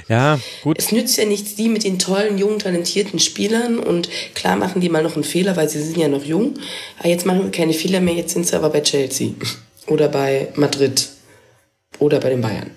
Ja, 0.09 0.39
gut. 0.63 0.79
Es 0.79 0.93
nützt 0.93 1.17
ja 1.17 1.25
nichts, 1.25 1.55
die 1.55 1.69
mit 1.69 1.85
den 1.85 1.99
tollen, 1.99 2.39
jungen, 2.39 2.59
talentierten 2.59 3.19
Spielern 3.19 3.79
und 3.79 4.09
klar 4.35 4.57
machen 4.57 4.81
die 4.81 4.89
mal 4.89 5.03
noch 5.03 5.15
einen 5.15 5.25
Fehler, 5.25 5.57
weil 5.57 5.69
sie 5.69 5.83
sind 5.83 5.97
ja 5.97 6.09
noch 6.09 6.25
jung. 6.25 6.55
Aber 6.99 7.09
jetzt 7.09 7.27
machen 7.27 7.45
sie 7.45 7.51
keine 7.51 7.73
Fehler 7.73 8.01
mehr, 8.01 8.15
jetzt 8.15 8.33
sind 8.33 8.47
sie 8.47 8.57
aber 8.57 8.71
bei 8.71 8.81
Chelsea 8.81 9.31
oder 9.87 10.09
bei 10.09 10.49
Madrid 10.57 11.09
oder 11.99 12.21
bei 12.21 12.31
den 12.31 12.41
Bayern. 12.41 12.71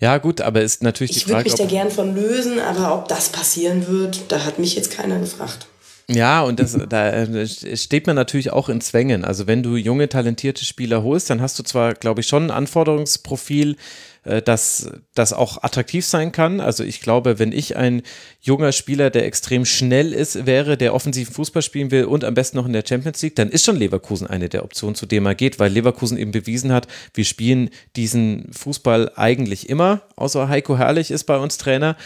Ja, 0.00 0.18
gut, 0.18 0.40
aber 0.40 0.62
ist 0.62 0.82
natürlich 0.82 1.16
Ich 1.16 1.24
die 1.24 1.28
würde 1.28 1.44
Frage, 1.44 1.50
mich 1.50 1.58
da 1.58 1.64
gern 1.64 1.90
von 1.90 2.14
lösen, 2.14 2.58
aber 2.58 2.94
ob 2.94 3.06
das 3.06 3.28
passieren 3.28 3.86
wird, 3.86 4.22
da 4.28 4.44
hat 4.44 4.58
mich 4.58 4.74
jetzt 4.74 4.90
keiner 4.90 5.20
gefragt. 5.20 5.66
Ja, 6.08 6.42
und 6.42 6.58
das, 6.58 6.76
da 6.88 7.10
äh, 7.10 7.46
steht 7.46 8.08
man 8.08 8.16
natürlich 8.16 8.50
auch 8.52 8.68
in 8.68 8.80
Zwängen. 8.80 9.24
Also 9.24 9.46
wenn 9.46 9.62
du 9.62 9.76
junge, 9.76 10.08
talentierte 10.08 10.64
Spieler 10.64 11.02
holst, 11.02 11.30
dann 11.30 11.40
hast 11.40 11.58
du 11.58 11.62
zwar, 11.62 11.94
glaube 11.94 12.20
ich, 12.20 12.26
schon 12.26 12.46
ein 12.46 12.50
Anforderungsprofil, 12.50 13.76
äh, 14.24 14.42
das, 14.42 14.90
das 15.14 15.32
auch 15.32 15.62
attraktiv 15.62 16.04
sein 16.04 16.32
kann. 16.32 16.60
Also 16.60 16.84
ich 16.84 17.00
glaube, 17.00 17.38
wenn 17.38 17.52
ich 17.52 17.76
ein 17.76 18.02
junger 18.40 18.72
Spieler, 18.72 19.10
der 19.10 19.26
extrem 19.26 19.64
schnell 19.64 20.12
ist, 20.12 20.46
wäre, 20.46 20.76
der 20.76 20.94
offensiven 20.94 21.34
Fußball 21.34 21.62
spielen 21.62 21.90
will 21.90 22.04
und 22.04 22.24
am 22.24 22.34
besten 22.34 22.56
noch 22.56 22.66
in 22.66 22.72
der 22.72 22.84
Champions 22.86 23.22
League, 23.22 23.36
dann 23.36 23.50
ist 23.50 23.64
schon 23.64 23.76
Leverkusen 23.76 24.26
eine 24.26 24.48
der 24.48 24.64
Optionen, 24.64 24.94
zu 24.94 25.06
dem 25.06 25.26
er 25.26 25.34
geht, 25.34 25.58
weil 25.58 25.72
Leverkusen 25.72 26.16
eben 26.16 26.32
bewiesen 26.32 26.72
hat, 26.72 26.86
wir 27.14 27.24
spielen 27.24 27.70
diesen 27.96 28.50
Fußball 28.52 29.12
eigentlich 29.16 29.68
immer, 29.68 30.02
außer 30.16 30.48
Heiko 30.48 30.78
Herrlich 30.78 31.10
ist 31.10 31.24
bei 31.24 31.38
uns 31.38 31.58
Trainer 31.58 31.96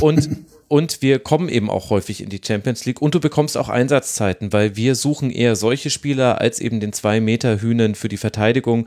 und 0.00 0.28
und 0.68 1.00
wir 1.02 1.20
kommen 1.20 1.48
eben 1.48 1.70
auch 1.70 1.90
häufig 1.90 2.20
in 2.20 2.28
die 2.28 2.40
Champions 2.44 2.84
League 2.84 3.00
und 3.00 3.14
du 3.14 3.20
bekommst 3.20 3.56
auch 3.56 3.68
Einsatzzeiten, 3.68 4.52
weil 4.52 4.76
wir 4.76 4.94
suchen 4.94 5.30
eher 5.30 5.54
solche 5.54 5.90
Spieler 5.90 6.40
als 6.40 6.60
eben 6.60 6.80
den 6.80 6.92
zwei 6.92 7.20
Meter 7.20 7.60
Hühnen 7.60 7.94
für 7.94 8.08
die 8.08 8.16
Verteidigung. 8.16 8.86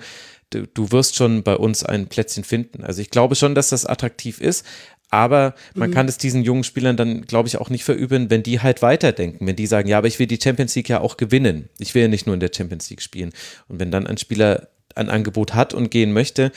Du, 0.51 0.65
du 0.67 0.91
wirst 0.91 1.15
schon 1.15 1.43
bei 1.43 1.55
uns 1.55 1.83
ein 1.83 2.07
Plätzchen 2.07 2.43
finden. 2.43 2.83
Also 2.83 3.01
ich 3.01 3.09
glaube 3.11 3.35
schon, 3.35 3.53
dass 3.55 3.69
das 3.69 3.85
attraktiv 3.85 4.41
ist, 4.41 4.65
aber 5.11 5.55
man 5.73 5.89
kann 5.91 6.07
es 6.07 6.17
diesen 6.19 6.43
jungen 6.43 6.63
Spielern 6.63 6.95
dann, 6.95 7.23
glaube 7.23 7.47
ich, 7.47 7.57
auch 7.57 7.69
nicht 7.69 7.83
verüben, 7.83 8.29
wenn 8.29 8.43
die 8.43 8.59
halt 8.59 8.81
weiterdenken, 8.83 9.47
wenn 9.47 9.55
die 9.55 9.65
sagen, 9.67 9.89
ja, 9.89 9.97
aber 9.97 10.07
ich 10.07 10.19
will 10.19 10.27
die 10.27 10.39
Champions 10.41 10.75
League 10.75 10.89
ja 10.89 11.01
auch 11.01 11.17
gewinnen. 11.17 11.69
Ich 11.79 11.95
will 11.95 12.03
ja 12.03 12.07
nicht 12.07 12.25
nur 12.27 12.35
in 12.35 12.39
der 12.39 12.51
Champions 12.55 12.89
League 12.91 13.01
spielen. 13.01 13.31
Und 13.67 13.79
wenn 13.79 13.89
dann 13.91 14.05
ein 14.05 14.17
Spieler 14.17 14.67
ein 14.95 15.09
Angebot 15.09 15.55
hat 15.55 15.73
und 15.73 15.89
gehen 15.89 16.13
möchte, 16.13 16.51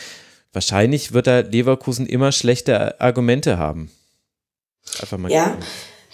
wahrscheinlich 0.52 1.12
wird 1.12 1.26
er 1.28 1.44
Leverkusen 1.44 2.06
immer 2.06 2.30
schlechte 2.32 3.00
Argumente 3.00 3.56
haben. 3.56 3.90
Einfach 5.00 5.16
mal 5.18 5.30
Ja, 5.30 5.48
gucken. 5.50 5.64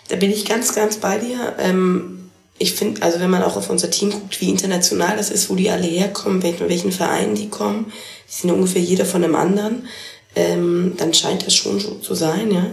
da 0.09 0.17
bin 0.17 0.31
ich 0.31 0.45
ganz, 0.45 0.75
ganz 0.77 0.99
bei 0.99 1.19
dir. 1.19 1.57
Ähm, 1.59 2.28
ich 2.59 2.73
finde, 2.73 3.03
also 3.03 3.21
wenn 3.21 3.31
man 3.31 3.43
auch 3.43 3.57
auf 3.57 3.71
unser 3.71 3.91
Team 3.91 4.11
guckt, 4.11 4.41
wie 4.41 4.51
international 4.51 5.17
das 5.17 5.31
ist, 5.31 5.49
wo 5.49 5.55
die 5.55 5.71
alle 5.71 5.87
herkommen, 5.87 6.43
welchen, 6.43 6.69
welchen 6.69 6.93
Vereinen 6.93 7.35
die 7.35 7.49
kommen, 7.49 7.93
die 8.29 8.41
sind 8.41 8.51
ungefähr 8.51 8.83
jeder 8.83 9.05
von 9.05 9.23
einem 9.23 9.35
anderen, 9.35 9.89
ähm, 10.35 10.95
dann 10.97 11.15
scheint 11.15 11.47
das 11.47 11.55
schon 11.55 11.81
so 11.81 11.97
zu 11.97 12.15
sein, 12.15 12.53
ja. 12.53 12.67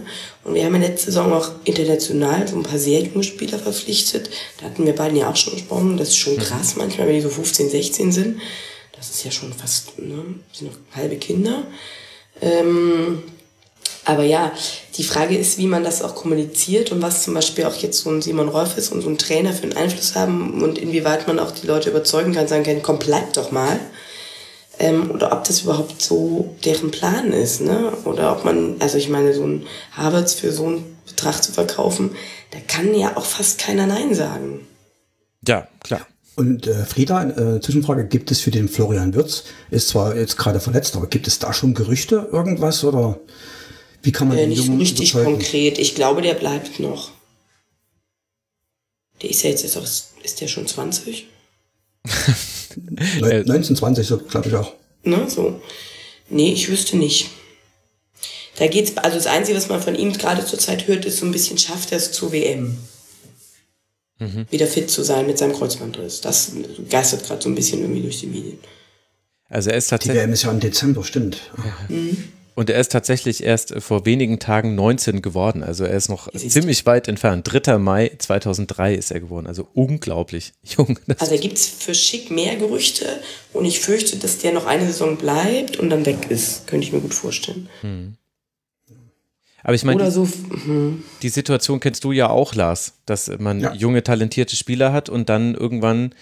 Und 0.44 0.54
wir 0.54 0.64
haben 0.64 0.74
ja 0.74 0.80
letzte 0.80 1.06
Saison 1.06 1.32
auch 1.32 1.50
international 1.64 2.46
so 2.46 2.56
ein 2.56 2.62
paar 2.62 2.78
sehr 2.78 3.00
junge 3.00 3.24
Spieler 3.24 3.58
verpflichtet. 3.58 4.30
Da 4.58 4.66
hatten 4.66 4.86
wir 4.86 4.94
beiden 4.94 5.16
ja 5.16 5.30
auch 5.30 5.36
schon 5.36 5.54
gesprochen. 5.54 5.96
Das 5.96 6.08
ist 6.08 6.16
schon 6.16 6.36
krass 6.36 6.76
manchmal, 6.76 7.08
wenn 7.08 7.16
die 7.16 7.22
so 7.22 7.30
15, 7.30 7.70
16 7.70 8.12
sind. 8.12 8.40
Das 8.92 9.10
ist 9.10 9.24
ja 9.24 9.30
schon 9.30 9.52
fast, 9.52 9.98
ne, 9.98 10.22
sind 10.52 10.70
noch 10.70 10.78
halbe 10.94 11.16
Kinder. 11.16 11.64
Ähm, 12.40 13.22
aber 14.06 14.22
ja, 14.22 14.52
die 14.96 15.02
Frage 15.02 15.36
ist, 15.36 15.58
wie 15.58 15.66
man 15.66 15.82
das 15.82 16.00
auch 16.00 16.14
kommuniziert 16.14 16.92
und 16.92 17.02
was 17.02 17.24
zum 17.24 17.34
Beispiel 17.34 17.64
auch 17.64 17.74
jetzt 17.74 17.98
so 17.98 18.10
ein 18.10 18.22
Simon 18.22 18.48
Rolf 18.48 18.78
ist 18.78 18.92
und 18.92 19.02
so 19.02 19.08
ein 19.08 19.18
Trainer 19.18 19.52
für 19.52 19.64
einen 19.64 19.76
Einfluss 19.76 20.14
haben 20.14 20.62
und 20.62 20.78
inwieweit 20.78 21.26
man 21.26 21.40
auch 21.40 21.50
die 21.50 21.66
Leute 21.66 21.90
überzeugen 21.90 22.32
kann, 22.32 22.46
sagen 22.46 22.62
kann, 22.62 22.82
komm, 22.82 23.00
bleib 23.00 23.32
doch 23.32 23.50
mal. 23.50 23.80
Ähm, 24.78 25.10
oder 25.10 25.32
ob 25.32 25.42
das 25.42 25.62
überhaupt 25.62 26.00
so 26.00 26.54
deren 26.64 26.92
Plan 26.92 27.32
ist, 27.32 27.62
ne? 27.62 27.94
Oder 28.04 28.30
ob 28.30 28.44
man, 28.44 28.76
also 28.78 28.96
ich 28.96 29.08
meine, 29.08 29.34
so 29.34 29.44
ein 29.44 29.66
Harvards 29.92 30.34
für 30.34 30.52
so 30.52 30.66
einen 30.66 30.96
Betrag 31.06 31.42
zu 31.42 31.50
verkaufen, 31.50 32.10
da 32.52 32.58
kann 32.68 32.94
ja 32.94 33.16
auch 33.16 33.24
fast 33.24 33.58
keiner 33.58 33.86
Nein 33.86 34.14
sagen. 34.14 34.60
Ja, 35.48 35.66
klar. 35.82 36.06
Und 36.36 36.68
äh, 36.68 36.84
Frieda, 36.84 37.24
äh, 37.24 37.60
Zwischenfrage, 37.60 38.06
gibt 38.06 38.30
es 38.30 38.40
für 38.40 38.52
den 38.52 38.68
Florian 38.68 39.14
Wirtz, 39.14 39.44
ist 39.70 39.88
zwar 39.88 40.14
jetzt 40.14 40.36
gerade 40.36 40.60
verletzt, 40.60 40.94
aber 40.94 41.08
gibt 41.08 41.26
es 41.26 41.40
da 41.40 41.52
schon 41.52 41.74
Gerüchte, 41.74 42.28
irgendwas 42.30 42.84
oder 42.84 43.18
wie 44.02 44.12
kann 44.12 44.28
man 44.28 44.36
äh, 44.38 44.42
den 44.42 44.50
Nicht 44.50 44.58
so 44.60 44.66
Jungen 44.66 44.78
richtig 44.80 45.10
überzeugen? 45.12 45.36
konkret. 45.38 45.78
Ich 45.78 45.94
glaube, 45.94 46.22
der 46.22 46.34
bleibt 46.34 46.78
noch. 46.80 47.10
Der 49.22 49.30
ist 49.30 49.42
ja 49.42 49.50
jetzt, 49.50 49.64
ist, 49.64 49.76
auch, 49.76 49.86
ist 50.22 50.40
der 50.40 50.48
schon 50.48 50.66
20? 50.66 51.26
Neun- 53.20 53.40
1920, 53.50 54.06
so 54.06 54.18
glaube 54.18 54.48
ich 54.48 54.54
auch. 54.54 54.72
Ne, 55.04 55.28
so. 55.30 55.60
Nee, 56.28 56.52
ich 56.52 56.68
wüsste 56.68 56.96
nicht. 56.96 57.30
Da 58.56 58.66
geht's, 58.68 58.96
also 58.96 59.16
das 59.16 59.26
Einzige, 59.26 59.56
was 59.56 59.68
man 59.68 59.82
von 59.82 59.94
ihm 59.94 60.12
gerade 60.12 60.44
zurzeit 60.44 60.86
hört, 60.86 61.04
ist 61.04 61.18
so 61.18 61.26
ein 61.26 61.32
bisschen, 61.32 61.58
schafft 61.58 61.92
er 61.92 61.98
es 61.98 62.12
zur 62.12 62.32
WM. 62.32 62.76
Wieder 64.50 64.66
fit 64.66 64.90
zu 64.90 65.02
sein 65.02 65.26
mit 65.26 65.36
seinem 65.36 65.52
Kreuzbandriss. 65.52 66.22
Das 66.22 66.52
geistert 66.88 67.26
gerade 67.26 67.42
so 67.42 67.50
ein 67.50 67.54
bisschen 67.54 67.80
irgendwie 67.82 68.00
durch 68.00 68.20
die 68.20 68.26
Medien. 68.28 68.58
Also 69.50 69.68
er 69.70 69.76
ist 69.76 69.88
Die 69.88 69.90
tatsächlich. 69.90 70.22
WM 70.22 70.32
ist 70.32 70.42
ja 70.44 70.50
im 70.50 70.60
Dezember, 70.60 71.04
stimmt. 71.04 71.38
Und 72.56 72.70
er 72.70 72.80
ist 72.80 72.90
tatsächlich 72.90 73.44
erst 73.44 73.74
vor 73.82 74.06
wenigen 74.06 74.38
Tagen 74.38 74.74
19 74.74 75.20
geworden. 75.22 75.62
Also 75.62 75.84
er 75.84 75.94
ist 75.94 76.08
noch 76.08 76.28
Siehst 76.32 76.56
du. 76.56 76.60
ziemlich 76.60 76.84
weit 76.86 77.06
entfernt. 77.06 77.46
3. 77.46 77.76
Mai 77.78 78.10
2003 78.18 78.94
ist 78.94 79.10
er 79.12 79.20
geworden. 79.20 79.46
Also 79.46 79.68
unglaublich 79.74 80.54
jung. 80.64 80.98
Das 81.06 81.20
Also 81.20 81.34
da 81.34 81.40
gibt's 81.40 81.66
für 81.68 81.94
Schick 81.94 82.30
mehr 82.30 82.56
Gerüchte 82.56 83.06
und 83.52 83.66
ich 83.66 83.78
fürchte, 83.80 84.16
dass 84.16 84.38
der 84.38 84.52
noch 84.52 84.64
eine 84.66 84.86
Saison 84.86 85.16
bleibt 85.18 85.76
und 85.76 85.90
dann 85.90 86.04
weg 86.06 86.30
ist. 86.30 86.66
Könnte 86.66 86.86
ich 86.86 86.92
mir 86.92 87.00
gut 87.00 87.14
vorstellen. 87.14 87.68
Aber 89.62 89.74
ich 89.74 89.84
meine, 89.84 90.10
so, 90.10 90.26
hm, 90.64 91.02
die 91.22 91.28
Situation 91.28 91.80
kennst 91.80 92.04
du 92.04 92.12
ja 92.12 92.30
auch, 92.30 92.54
Lars, 92.54 92.94
dass 93.04 93.30
man 93.38 93.60
Ja. 93.60 93.74
junge, 93.74 94.02
talentierte 94.02 94.54
Spieler 94.56 94.92
hat 94.92 95.08
und 95.08 95.28
dann 95.28 95.54
irgendwann 95.54 96.14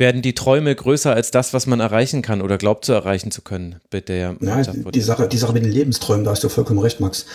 werden 0.00 0.22
die 0.22 0.34
Träume 0.34 0.74
größer 0.74 1.14
als 1.14 1.30
das, 1.30 1.54
was 1.54 1.66
man 1.66 1.78
erreichen 1.78 2.22
kann 2.22 2.42
oder 2.42 2.58
glaubt 2.58 2.84
zu 2.84 2.92
erreichen 2.92 3.30
zu 3.30 3.42
können 3.42 3.76
mit 3.92 4.08
der 4.08 4.36
Ja, 4.40 4.62
die 4.62 5.00
Sache, 5.00 5.28
die 5.28 5.36
Sache 5.36 5.52
mit 5.52 5.64
den 5.64 5.70
Lebensträumen, 5.70 6.24
da 6.24 6.32
hast 6.32 6.42
du 6.42 6.48
vollkommen 6.48 6.80
recht, 6.80 7.00
Max. 7.00 7.26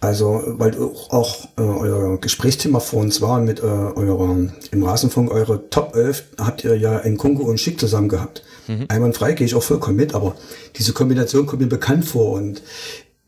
Also, 0.00 0.42
weil 0.46 0.74
auch, 0.78 1.48
äh, 1.58 1.62
euer 1.62 2.20
Gesprächsthema 2.20 2.80
vor 2.80 3.00
uns 3.00 3.20
war 3.20 3.40
mit 3.40 3.58
äh, 3.60 3.62
eurer, 3.62 4.36
im 4.70 4.82
Rasenfunk, 4.82 5.30
eure 5.30 5.68
Top 5.70 5.96
11 5.96 6.24
habt 6.38 6.64
ihr 6.64 6.76
ja 6.76 6.98
in 6.98 7.16
Kungo 7.16 7.42
und 7.44 7.58
Schick 7.58 7.80
zusammen 7.80 8.08
gehabt. 8.08 8.42
Einwandfrei 8.88 9.32
gehe 9.32 9.46
ich 9.46 9.56
auch 9.56 9.62
vollkommen 9.62 9.96
mit, 9.96 10.14
aber 10.14 10.36
diese 10.76 10.92
Kombination 10.92 11.46
kommt 11.46 11.60
mir 11.60 11.68
bekannt 11.68 12.04
vor 12.04 12.32
und 12.32 12.62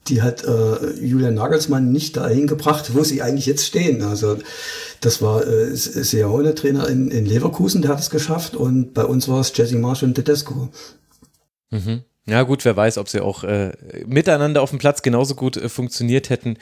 die 0.09 0.23
hat 0.23 0.45
äh, 0.45 0.91
Julian 1.01 1.35
Nagelsmann 1.35 1.93
nicht 1.93 2.17
dahin 2.17 2.47
gebracht, 2.47 2.95
wo 2.95 3.05
sie 3.05 3.23
eigentlich 3.23 3.47
jetzt 3.47 3.67
stehen. 3.67 4.03
Also 4.03 4.39
das 5.01 5.23
war 5.23 5.47
äh, 5.47 5.75
Seoane 5.77 6.55
Trainer 6.55 6.89
in, 6.89 7.11
in 7.11 7.27
Leverkusen, 7.27 7.83
der 7.83 7.93
hat 7.93 8.01
es 8.01 8.11
geschafft 8.11 8.57
und 8.57 8.95
bei 8.95 9.05
uns 9.05 9.29
war 9.29 9.41
es 9.41 9.53
Jesse 9.55 9.77
Marsh 9.77 10.03
und 10.03 10.15
Tedesco. 10.15 10.71
Mhm. 11.71 12.03
Ja 12.27 12.43
gut, 12.43 12.65
wer 12.65 12.77
weiß, 12.77 12.99
ob 12.99 13.09
sie 13.09 13.21
auch 13.21 13.43
äh, 13.43 13.73
miteinander 14.07 14.63
auf 14.63 14.71
dem 14.71 14.79
Platz 14.79 15.03
genauso 15.03 15.35
gut 15.35 15.57
äh, 15.57 15.69
funktioniert 15.69 16.31
hätten 16.31 16.57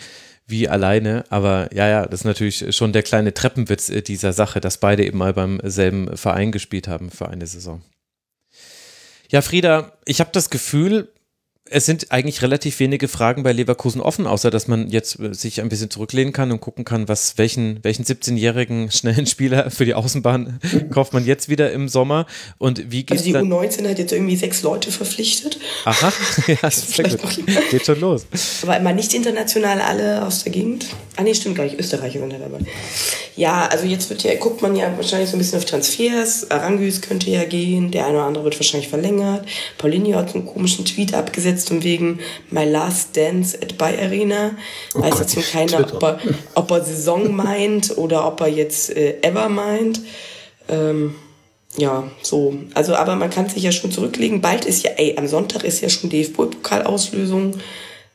wie 0.46 0.68
alleine. 0.68 1.24
Aber 1.28 1.68
ja, 1.74 1.88
ja, 1.88 2.06
das 2.06 2.20
ist 2.20 2.24
natürlich 2.24 2.74
schon 2.74 2.92
der 2.92 3.02
kleine 3.02 3.34
Treppenwitz 3.34 3.90
äh, 3.90 4.02
dieser 4.02 4.32
Sache, 4.32 4.60
dass 4.60 4.78
beide 4.78 5.04
eben 5.04 5.18
mal 5.18 5.34
beim 5.34 5.60
selben 5.62 6.16
Verein 6.16 6.50
gespielt 6.52 6.88
haben 6.88 7.10
für 7.10 7.28
eine 7.28 7.46
Saison. 7.46 7.82
Ja, 9.28 9.42
Frieda, 9.42 9.92
ich 10.06 10.20
habe 10.20 10.30
das 10.32 10.50
Gefühl, 10.50 11.12
es 11.72 11.86
sind 11.86 12.10
eigentlich 12.10 12.42
relativ 12.42 12.80
wenige 12.80 13.06
Fragen 13.06 13.42
bei 13.44 13.52
Leverkusen 13.52 14.00
offen, 14.00 14.26
außer 14.26 14.50
dass 14.50 14.66
man 14.66 14.90
jetzt 14.90 15.18
äh, 15.20 15.32
sich 15.32 15.60
ein 15.60 15.68
bisschen 15.68 15.88
zurücklehnen 15.88 16.32
kann 16.32 16.50
und 16.50 16.60
gucken 16.60 16.84
kann, 16.84 17.08
was 17.08 17.38
welchen, 17.38 17.78
welchen 17.82 18.04
17-jährigen 18.04 18.90
schnellen 18.92 19.26
Spieler 19.26 19.70
für 19.70 19.84
die 19.84 19.94
Außenbahn 19.94 20.58
kauft 20.90 21.12
man 21.12 21.24
jetzt 21.24 21.48
wieder 21.48 21.70
im 21.72 21.88
Sommer 21.88 22.26
und 22.58 22.90
wie 22.90 23.04
geht's 23.04 23.22
also 23.22 23.24
die 23.24 23.32
dann? 23.32 23.52
U19 23.52 23.88
hat 23.88 23.98
jetzt 23.98 24.12
irgendwie 24.12 24.36
sechs 24.36 24.62
Leute 24.62 24.90
verpflichtet. 24.90 25.58
Aha, 25.84 26.12
ja, 26.48 26.56
das 26.60 26.78
ist 26.78 26.94
Vielleicht 26.94 27.22
gut. 27.22 27.48
noch- 27.48 27.70
Geht 27.70 27.86
schon 27.86 28.00
los. 28.00 28.26
Aber 28.62 28.76
immer 28.76 28.92
nicht 28.92 29.14
international 29.14 29.80
alle 29.80 30.26
aus 30.26 30.42
der 30.44 30.52
Gegend. 30.52 30.86
Ah 31.16 31.22
nee, 31.22 31.34
stimmt 31.34 31.56
gar 31.56 31.64
nicht. 31.64 31.78
Österreicher 31.78 32.18
sind 32.18 32.32
ja 32.32 32.38
dabei. 32.38 32.58
Ja, 33.36 33.66
also 33.68 33.86
jetzt 33.86 34.10
wird 34.10 34.22
ja, 34.24 34.34
guckt 34.34 34.60
man 34.60 34.74
ja 34.74 34.92
wahrscheinlich 34.96 35.30
so 35.30 35.36
ein 35.36 35.38
bisschen 35.38 35.58
auf 35.58 35.64
Transfers. 35.64 36.50
Arangis 36.50 37.00
könnte 37.00 37.30
ja 37.30 37.44
gehen, 37.44 37.90
der 37.90 38.06
eine 38.06 38.16
oder 38.18 38.26
andere 38.26 38.44
wird 38.44 38.58
wahrscheinlich 38.58 38.88
verlängert. 38.88 39.46
Paulinho 39.78 40.18
hat 40.18 40.30
so 40.30 40.38
einen 40.38 40.46
komischen 40.46 40.84
Tweet 40.84 41.14
abgesetzt 41.14 41.59
und 41.68 41.84
wegen 41.84 42.20
My 42.50 42.64
Last 42.64 43.16
Dance 43.16 43.58
at 43.60 43.76
Bay 43.76 43.98
Arena. 44.00 44.52
Oh 44.94 45.02
Weiß 45.02 45.10
Gott, 45.10 45.20
jetzt 45.20 45.36
nur 45.36 45.44
keiner, 45.44 45.94
ob 45.94 46.02
er, 46.02 46.20
ob 46.54 46.70
er 46.70 46.84
Saison 46.84 47.34
meint 47.34 47.96
oder 47.98 48.26
ob 48.26 48.40
er 48.40 48.48
jetzt 48.48 48.90
äh, 48.96 49.20
Ever 49.22 49.48
meint. 49.48 50.00
Ähm, 50.68 51.14
ja, 51.76 52.10
so. 52.22 52.54
Also, 52.74 52.94
aber 52.94 53.16
man 53.16 53.30
kann 53.30 53.48
sich 53.48 53.62
ja 53.62 53.72
schon 53.72 53.92
zurücklegen. 53.92 54.40
Bald 54.40 54.64
ist 54.64 54.84
ja, 54.84 54.92
ey, 54.92 55.16
am 55.16 55.26
Sonntag 55.26 55.64
ist 55.64 55.80
ja 55.80 55.88
schon 55.88 56.10
DFB-Pokalauslösung. 56.10 57.58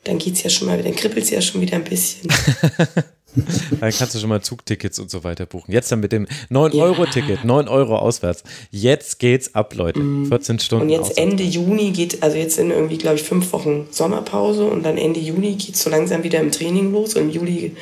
Dann 0.03 0.17
geht's 0.17 0.43
ja 0.43 0.49
schon 0.49 0.67
mal, 0.67 0.82
dann 0.82 0.95
kribbelt's 0.95 1.30
ja 1.30 1.41
schon 1.41 1.61
wieder 1.61 1.75
ein 1.75 1.83
bisschen. 1.83 2.30
Dann 3.80 3.92
kannst 3.92 4.16
du 4.16 4.20
schon 4.20 4.30
mal 4.30 4.42
Zugtickets 4.42 5.00
und 5.00 5.10
so 5.10 5.24
weiter 5.24 5.46
buchen. 5.46 5.72
Jetzt 5.72 5.92
dann 5.92 6.00
mit 6.00 6.12
dem 6.12 6.28
9-Euro-Ticket, 6.50 7.44
9 7.44 7.68
Euro 7.68 7.98
auswärts. 7.98 8.44
Jetzt 8.72 9.20
geht's 9.20 9.54
ab, 9.56 9.76
Leute. 9.76 10.02
14 10.28 10.60
Stunden 10.60 10.86
Mhm. 10.86 10.92
Und 10.92 10.98
jetzt 10.98 11.12
auswärts. 11.12 11.32
Ende 11.32 11.44
Juni 11.44 11.92
geht, 11.92 12.24
also 12.24 12.38
jetzt 12.38 12.56
sind 12.56 12.72
irgendwie, 12.72 12.98
glaube 12.98 13.18
ich, 13.18 13.24
fünf 13.24 13.52
Wochen 13.54 13.88
Sommerpause 13.92 14.66
und 14.66 14.84
dann 14.84 14.98
Ende 14.98 15.20
Juni 15.20 15.56
geht's 15.56 15.84
so 15.84 15.90
langsam 15.90 16.24
wieder 16.24 16.40
im 16.40 16.52
Training 16.52 16.92
los, 16.92 17.14
im 17.14 17.30
Juli 17.30 17.76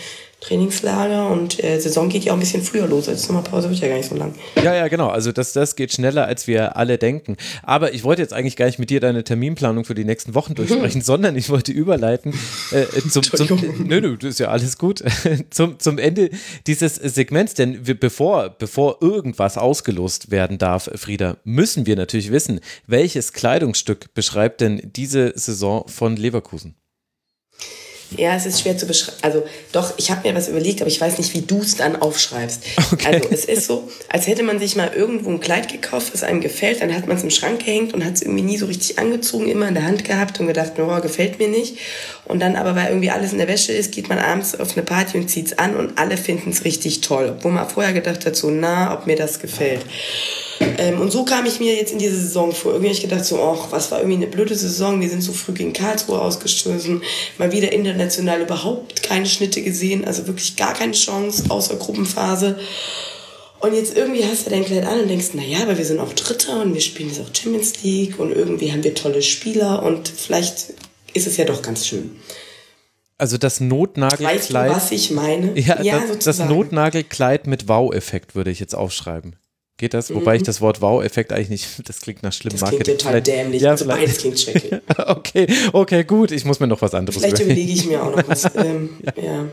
Trainingslager 0.44 1.30
und 1.30 1.64
äh, 1.64 1.80
Saison 1.80 2.10
geht 2.10 2.26
ja 2.26 2.34
auch 2.34 2.38
ein 2.38 2.40
bisschen 2.40 2.62
früher 2.62 2.88
los. 2.88 3.08
Also 3.08 3.28
Sommerpause 3.28 3.70
wird 3.70 3.80
ja 3.80 3.88
gar 3.88 3.98
nicht 3.98 4.10
so 4.10 4.16
lang. 4.16 4.36
Ja, 4.62 4.76
ja, 4.76 4.88
genau. 4.88 5.08
Also 5.08 5.32
das, 5.32 5.54
das 5.54 5.76
geht 5.76 5.94
schneller, 5.94 6.26
als 6.26 6.48
wir 6.48 6.76
alle 6.76 6.98
denken. 6.98 7.38
Aber 7.64 7.94
ich 7.94 8.04
wollte 8.04 8.22
jetzt 8.22 8.34
eigentlich 8.34 8.58
gar 8.58 8.66
nicht 8.66 8.80
mit 8.80 8.90
dir 8.90 9.00
deine 9.00 9.24
Terminplanung 9.24 9.86
für 9.86 9.96
die 9.96 10.04
nächsten 10.04 10.36
Wochen 10.36 10.54
durchsprechen, 10.56 11.02
sondern 11.04 11.36
ich 11.36 11.50
wollte 11.50 11.72
überleiten 11.72 12.34
äh, 12.72 12.86
zum, 13.10 13.24
zum. 13.24 13.60
Nö, 13.88 14.02
nö, 14.02 14.18
das 14.18 14.32
ist 14.32 14.40
ja 14.40 14.50
alles 14.50 14.78
gut. 14.78 15.04
zum, 15.50 15.80
zum 15.80 15.98
Ende 15.98 16.30
dieses 16.68 16.96
Segments, 16.96 17.54
denn 17.54 17.88
wir, 17.88 17.98
bevor, 17.98 18.50
bevor 18.50 18.98
irgendwas 19.02 19.58
ausgelost 19.58 20.30
werden 20.30 20.58
darf, 20.58 20.90
Frieda, 20.96 21.38
müssen 21.46 21.86
wir 21.86 21.96
natürlich 21.96 22.32
wissen, 22.32 22.60
welches 22.86 23.34
Kleidungsstück 23.34 24.14
beschreibt 24.14 24.62
denn 24.62 24.82
diese 24.96 25.32
Saison 25.36 25.88
von 25.88 26.18
Leverkusen? 26.18 26.76
Ja, 28.18 28.36
es 28.36 28.46
ist 28.46 28.62
schwer 28.62 28.78
zu 28.78 28.86
beschreiben. 28.86 29.18
Also 29.22 29.44
doch, 29.72 29.94
ich 29.98 30.12
habe 30.12 30.28
mir 30.28 30.36
was 30.36 30.48
überlegt, 30.48 30.82
aber 30.82 30.90
ich 30.90 31.00
weiß 31.00 31.18
nicht, 31.18 31.34
wie 31.34 31.42
du 31.42 31.60
es 31.60 31.76
dann 31.76 31.96
aufschreibst. 31.96 32.64
Also 33.06 33.30
es 33.32 33.46
ist 33.46 33.68
so, 33.68 33.90
als 34.10 34.28
hätte 34.28 34.44
man 34.44 34.60
sich 34.60 34.76
mal 34.76 34.92
irgendwo 34.96 35.30
ein 35.30 35.40
Kleid 35.40 35.72
gekauft, 35.72 36.14
was 36.14 36.24
einem 36.24 36.42
gefällt, 36.42 36.82
dann 36.82 36.96
hat 36.96 37.08
man 37.08 37.18
es 37.18 37.24
im 37.24 37.30
Schrank 37.30 37.66
gehängt 37.66 37.94
und 37.94 38.06
hat 38.06 38.16
es 38.16 38.22
irgendwie 38.22 38.44
nie 38.44 38.58
so 38.58 38.66
richtig 38.66 39.00
angezogen, 39.00 39.50
immer 39.50 39.68
in 39.68 39.74
der 39.74 39.86
Hand 39.86 40.04
gehabt 40.04 40.40
und 40.40 40.48
gedacht, 40.48 40.74
oh, 40.78 41.02
gefällt 41.02 41.40
mir 41.40 41.48
nicht. 41.48 41.78
Und 42.26 42.40
dann 42.40 42.56
aber, 42.56 42.76
weil 42.76 42.88
irgendwie 42.88 43.10
alles 43.10 43.34
in 43.34 43.38
der 43.38 43.48
Wäsche 43.48 43.74
ist, 43.74 43.92
geht 43.92 44.08
man 44.08 44.18
abends 44.18 44.58
auf 44.58 44.78
eine 44.78 44.86
Party 44.86 45.18
und 45.18 45.30
zieht 45.30 45.48
es 45.48 45.58
an 45.58 45.76
und 45.76 45.98
alle 45.98 46.16
finden 46.16 46.52
es 46.52 46.64
richtig 46.64 47.02
toll. 47.02 47.34
Obwohl 47.38 47.52
man 47.52 47.68
vorher 47.68 47.94
gedacht 47.94 48.26
hat, 48.26 48.36
so, 48.36 48.50
na, 48.50 48.94
ob 48.94 49.08
mir 49.08 49.18
das 49.18 49.40
gefällt. 49.40 49.82
Ähm, 50.78 51.02
und 51.02 51.12
so 51.12 51.26
kam 51.26 51.46
ich 51.46 51.60
mir 51.60 51.76
jetzt 51.76 51.92
in 51.92 52.00
diese 52.00 52.16
Saison 52.16 52.54
vor. 52.54 52.72
Irgendwie 52.72 52.90
hab 52.90 52.96
ich 52.96 53.02
gedacht, 53.02 53.26
so, 53.26 53.42
ach, 53.42 53.72
was 53.72 53.92
war 53.92 54.00
irgendwie 54.00 54.18
eine 54.18 54.28
blöde 54.28 54.56
Saison. 54.56 55.02
Wir 55.02 55.10
sind 55.10 55.22
so 55.22 55.34
früh 55.34 55.52
gegen 55.52 55.74
Karlsruhe 55.74 56.22
ausgestoßen. 56.22 57.02
Mal 57.38 57.52
wieder 57.52 57.74
international 57.74 58.42
überhaupt 58.42 59.04
keine 59.04 59.26
Schnitte 59.26 59.62
gesehen. 59.62 60.06
Also 60.06 60.26
wirklich 60.26 60.56
gar 60.56 60.74
keine 60.74 60.94
Chance, 60.94 61.44
außer 61.50 61.76
Gruppenphase. 61.76 62.58
Und 63.60 63.74
jetzt 63.74 63.96
irgendwie 63.96 64.26
hast 64.26 64.46
du 64.46 64.50
dein 64.50 64.66
Kleid 64.66 64.86
an 64.86 65.00
und 65.00 65.08
denkst, 65.08 65.30
na 65.34 65.42
ja, 65.42 65.62
aber 65.62 65.78
wir 65.78 65.86
sind 65.86 66.00
auch 66.00 66.12
Dritter 66.12 66.62
und 66.62 66.74
wir 66.74 66.82
spielen 66.82 67.10
jetzt 67.10 67.22
auch 67.22 67.34
Champions 67.34 67.82
League 67.82 68.20
und 68.20 68.34
irgendwie 68.34 68.72
haben 68.72 68.84
wir 68.84 68.94
tolle 68.94 69.22
Spieler 69.22 69.84
und 69.84 70.10
vielleicht 70.10 70.74
ist 71.14 71.28
es 71.28 71.38
ja 71.38 71.46
doch 71.46 71.62
ganz 71.62 71.86
schön. 71.88 72.12
Also 73.18 73.38
das 73.38 73.54
Weißt 73.54 73.62
du, 73.62 73.66
Notnagelkleid. 73.66 74.72
was 74.72 74.92
ich 74.92 75.12
meine? 75.12 75.58
ja, 75.60 75.76
das, 75.76 75.86
das 75.86 76.08
sozusagen. 76.08 76.50
Notnagelkleid 76.54 77.48
mit 77.48 77.68
Wow-Effekt 77.68 78.36
würde 78.36 78.52
ich 78.52 78.60
jetzt 78.60 78.76
aufschreiben. 78.76 79.36
Geht 79.78 79.94
das? 79.96 80.14
Wobei 80.14 80.36
ich 80.36 80.44
das 80.44 80.62
Wort 80.62 80.82
Wow-Effekt 80.82 81.32
eigentlich 81.34 81.50
nicht, 81.50 81.68
das 81.90 82.00
klingt 82.02 82.22
nach 82.24 82.32
schlimm 82.34 82.54
Mhm. 82.56 82.60
Das 82.60 82.70
klingt 82.70 82.86
total 82.86 83.12
Vielleicht- 83.14 83.28
dämlich. 83.28 83.62
Ja, 83.62 83.72
also 83.72 83.86
beides 83.86 84.18
vielleicht. 84.18 84.20
klingt 84.20 84.40
schrecklich. 84.40 84.82
okay, 85.08 85.48
okay, 85.74 86.04
gut. 86.04 86.32
Ich 86.32 86.46
muss 86.46 86.60
mir 86.60 86.68
noch 86.68 86.82
was 86.82 86.94
anderes 86.94 87.18
Vielleicht 87.22 87.40
überlegen. 87.40 87.62
überlege 87.62 87.80
ich 87.80 87.86
mir 87.88 88.04
auch 88.04 88.16
noch 88.16 88.28
was. 88.28 88.46
ähm, 88.56 88.90
ja. 89.22 89.46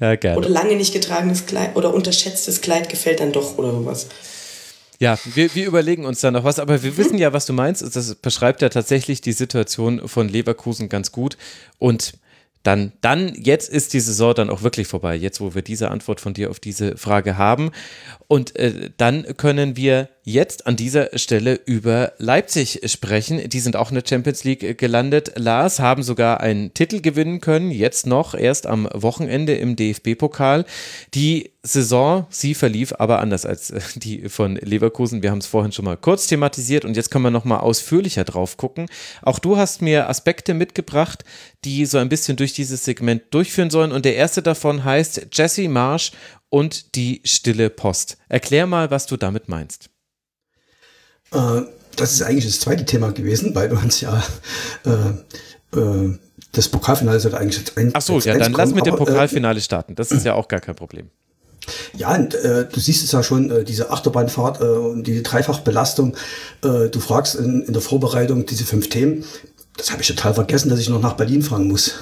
Ja, 0.00 0.16
gerne. 0.16 0.38
Oder 0.38 0.48
lange 0.48 0.76
nicht 0.76 0.92
getragenes 0.92 1.46
Kleid 1.46 1.74
oder 1.76 1.94
unterschätztes 1.94 2.60
Kleid 2.60 2.88
gefällt 2.90 3.20
dann 3.20 3.32
doch 3.32 3.56
oder 3.58 3.72
sowas. 3.72 4.08
Ja, 5.02 5.18
wir, 5.34 5.52
wir 5.56 5.66
überlegen 5.66 6.04
uns 6.04 6.20
da 6.20 6.30
noch 6.30 6.44
was, 6.44 6.60
aber 6.60 6.80
wir 6.84 6.96
wissen 6.96 7.18
ja, 7.18 7.32
was 7.32 7.44
du 7.44 7.52
meinst. 7.52 7.82
Das 7.82 8.14
beschreibt 8.14 8.62
ja 8.62 8.68
tatsächlich 8.68 9.20
die 9.20 9.32
Situation 9.32 10.06
von 10.06 10.28
Leverkusen 10.28 10.88
ganz 10.88 11.10
gut. 11.10 11.36
Und 11.80 12.12
dann, 12.62 12.92
dann, 13.00 13.34
jetzt 13.34 13.68
ist 13.68 13.94
die 13.94 13.98
Saison 13.98 14.32
dann 14.32 14.48
auch 14.48 14.62
wirklich 14.62 14.86
vorbei, 14.86 15.16
jetzt 15.16 15.40
wo 15.40 15.56
wir 15.56 15.62
diese 15.62 15.90
Antwort 15.90 16.20
von 16.20 16.34
dir 16.34 16.50
auf 16.50 16.60
diese 16.60 16.96
Frage 16.96 17.36
haben. 17.36 17.72
Und 18.28 18.54
äh, 18.54 18.90
dann 18.96 19.36
können 19.36 19.74
wir 19.74 20.08
jetzt 20.24 20.66
an 20.66 20.76
dieser 20.76 21.18
Stelle 21.18 21.60
über 21.66 22.12
Leipzig 22.18 22.80
sprechen. 22.84 23.48
Die 23.48 23.60
sind 23.60 23.76
auch 23.76 23.90
in 23.90 23.96
der 23.96 24.04
Champions 24.08 24.44
League 24.44 24.78
gelandet. 24.78 25.32
Lars 25.36 25.80
haben 25.80 26.02
sogar 26.02 26.40
einen 26.40 26.72
Titel 26.74 27.00
gewinnen 27.00 27.40
können, 27.40 27.70
jetzt 27.70 28.06
noch, 28.06 28.34
erst 28.34 28.66
am 28.66 28.88
Wochenende 28.92 29.54
im 29.54 29.74
DFB-Pokal. 29.74 30.64
Die 31.14 31.50
Saison, 31.64 32.26
sie 32.28 32.54
verlief 32.54 32.92
aber 32.98 33.20
anders 33.20 33.46
als 33.46 33.70
äh, 33.70 33.80
die 33.96 34.28
von 34.28 34.56
Leverkusen. 34.56 35.22
Wir 35.22 35.30
haben 35.30 35.38
es 35.38 35.46
vorhin 35.46 35.72
schon 35.72 35.84
mal 35.84 35.96
kurz 35.96 36.26
thematisiert 36.26 36.84
und 36.84 36.96
jetzt 36.96 37.10
können 37.10 37.24
wir 37.24 37.30
noch 37.30 37.44
mal 37.44 37.58
ausführlicher 37.58 38.24
drauf 38.24 38.56
gucken. 38.56 38.86
Auch 39.22 39.38
du 39.38 39.56
hast 39.56 39.82
mir 39.82 40.08
Aspekte 40.08 40.54
mitgebracht, 40.54 41.24
die 41.64 41.86
so 41.86 41.98
ein 41.98 42.08
bisschen 42.08 42.36
durch 42.36 42.52
dieses 42.52 42.84
Segment 42.84 43.22
durchführen 43.30 43.70
sollen 43.70 43.92
und 43.92 44.04
der 44.04 44.16
erste 44.16 44.42
davon 44.42 44.84
heißt 44.84 45.28
Jesse 45.32 45.68
Marsch 45.68 46.12
und 46.48 46.96
die 46.96 47.22
stille 47.24 47.70
Post. 47.70 48.18
Erklär 48.28 48.66
mal, 48.66 48.90
was 48.90 49.06
du 49.06 49.16
damit 49.16 49.48
meinst. 49.48 49.91
Äh, 51.32 51.62
das 51.96 52.12
ist 52.12 52.22
eigentlich 52.22 52.46
das 52.46 52.60
zweite 52.60 52.84
Thema 52.84 53.12
gewesen, 53.12 53.54
weil 53.54 53.70
wir 53.70 53.78
uns 53.78 54.00
ja 54.00 54.22
äh, 54.84 55.78
äh, 55.78 56.18
das 56.52 56.68
Pokalfinale 56.68 57.18
sollte 57.18 57.38
eigentlich 57.38 57.58
jetzt 57.58 57.76
ein, 57.76 57.90
Ach 57.94 58.02
so, 58.02 58.14
als 58.14 58.24
ja, 58.26 58.36
dann 58.36 58.52
lass 58.52 58.74
mit 58.74 58.86
dem 58.86 58.96
Pokalfinale 58.96 59.60
starten. 59.60 59.94
Das 59.94 60.10
ist 60.10 60.24
ja 60.24 60.34
auch 60.34 60.48
gar 60.48 60.60
kein 60.60 60.74
Problem. 60.74 61.10
Ja, 61.96 62.14
und, 62.14 62.34
äh, 62.34 62.66
du 62.70 62.80
siehst 62.80 63.04
es 63.04 63.12
ja 63.12 63.22
schon, 63.22 63.50
äh, 63.50 63.64
diese 63.64 63.90
Achterbahnfahrt 63.90 64.60
äh, 64.60 64.64
und 64.64 65.06
die 65.06 65.22
Dreifachbelastung. 65.22 66.16
Äh, 66.62 66.88
du 66.88 67.00
fragst 67.00 67.36
in, 67.36 67.62
in 67.62 67.72
der 67.72 67.82
Vorbereitung 67.82 68.46
diese 68.46 68.64
fünf 68.64 68.88
Themen. 68.88 69.24
Das 69.76 69.90
habe 69.90 70.02
ich 70.02 70.08
total 70.08 70.34
vergessen, 70.34 70.68
dass 70.68 70.80
ich 70.80 70.88
noch 70.88 71.00
nach 71.00 71.14
Berlin 71.14 71.42
fahren 71.42 71.68
muss. 71.68 71.94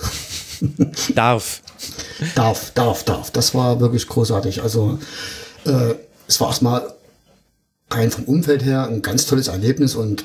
Darf. 1.14 1.62
darf, 2.34 2.72
darf, 2.72 3.04
darf. 3.04 3.30
Das 3.30 3.54
war 3.54 3.80
wirklich 3.80 4.06
großartig. 4.06 4.62
Also 4.62 4.98
äh, 5.64 5.94
es 6.26 6.38
war 6.38 6.48
erstmal 6.48 6.92
rein 7.90 8.10
vom 8.10 8.24
Umfeld 8.24 8.64
her 8.64 8.86
ein 8.86 9.02
ganz 9.02 9.26
tolles 9.26 9.48
Erlebnis 9.48 9.94
und 9.94 10.24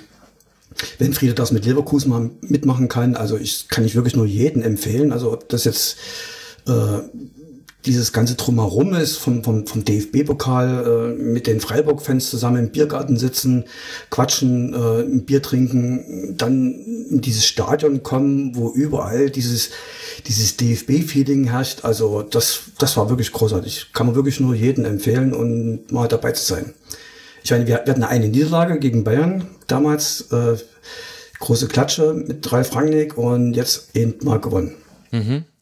wenn 0.97 1.13
Friede 1.13 1.33
das 1.33 1.51
mit 1.51 1.65
Leverkusen 1.65 2.09
mal 2.09 2.29
mitmachen 2.41 2.87
kann, 2.87 3.15
also 3.15 3.37
ich 3.37 3.69
kann 3.69 3.85
ich 3.85 3.95
wirklich 3.95 4.15
nur 4.15 4.25
jeden 4.25 4.61
empfehlen. 4.61 5.13
Also 5.13 5.31
ob 5.31 5.47
das 5.47 5.63
jetzt 5.63 5.97
äh, 6.67 6.99
dieses 7.85 8.11
ganze 8.11 8.35
Drumherum 8.35 8.93
ist, 8.93 9.17
vom, 9.17 9.43
vom, 9.43 9.67
vom 9.67 9.85
DFB-Pokal 9.85 11.13
äh, 11.17 11.21
mit 11.21 11.47
den 11.47 11.59
Freiburg-Fans 11.59 12.29
zusammen 12.29 12.57
im 12.57 12.71
Biergarten 12.71 13.17
sitzen, 13.17 13.65
quatschen, 14.09 14.73
äh, 14.73 15.01
ein 15.03 15.25
Bier 15.25 15.41
trinken, 15.41 16.35
dann 16.37 16.73
in 17.09 17.21
dieses 17.21 17.45
Stadion 17.45 18.03
kommen, 18.03 18.55
wo 18.55 18.71
überall 18.71 19.29
dieses, 19.29 19.69
dieses 20.27 20.57
DFB-Feeling 20.57 21.45
herrscht. 21.45 21.85
Also 21.85 22.23
das, 22.23 22.61
das 22.79 22.97
war 22.97 23.09
wirklich 23.09 23.31
großartig. 23.31 23.91
Kann 23.93 24.07
man 24.07 24.15
wirklich 24.15 24.39
nur 24.39 24.55
jedem 24.55 24.85
empfehlen 24.85 25.33
und 25.33 25.91
mal 25.91 26.07
dabei 26.07 26.31
zu 26.31 26.43
sein. 26.43 26.73
Ich 27.45 27.51
meine, 27.51 27.67
wir, 27.67 27.83
wir 27.85 27.93
hatten 27.93 28.03
eine 28.03 28.27
Niederlage 28.27 28.79
gegen 28.79 29.03
Bayern 29.03 29.45
damals, 29.67 30.31
äh, 30.31 30.57
große 31.39 31.67
Klatsche 31.67 32.13
mit 32.15 32.51
Ralf 32.51 32.75
Rangnick 32.75 33.19
und 33.19 33.53
jetzt 33.53 33.95
eben 33.95 34.15
mal 34.25 34.39
gewonnen. 34.41 34.73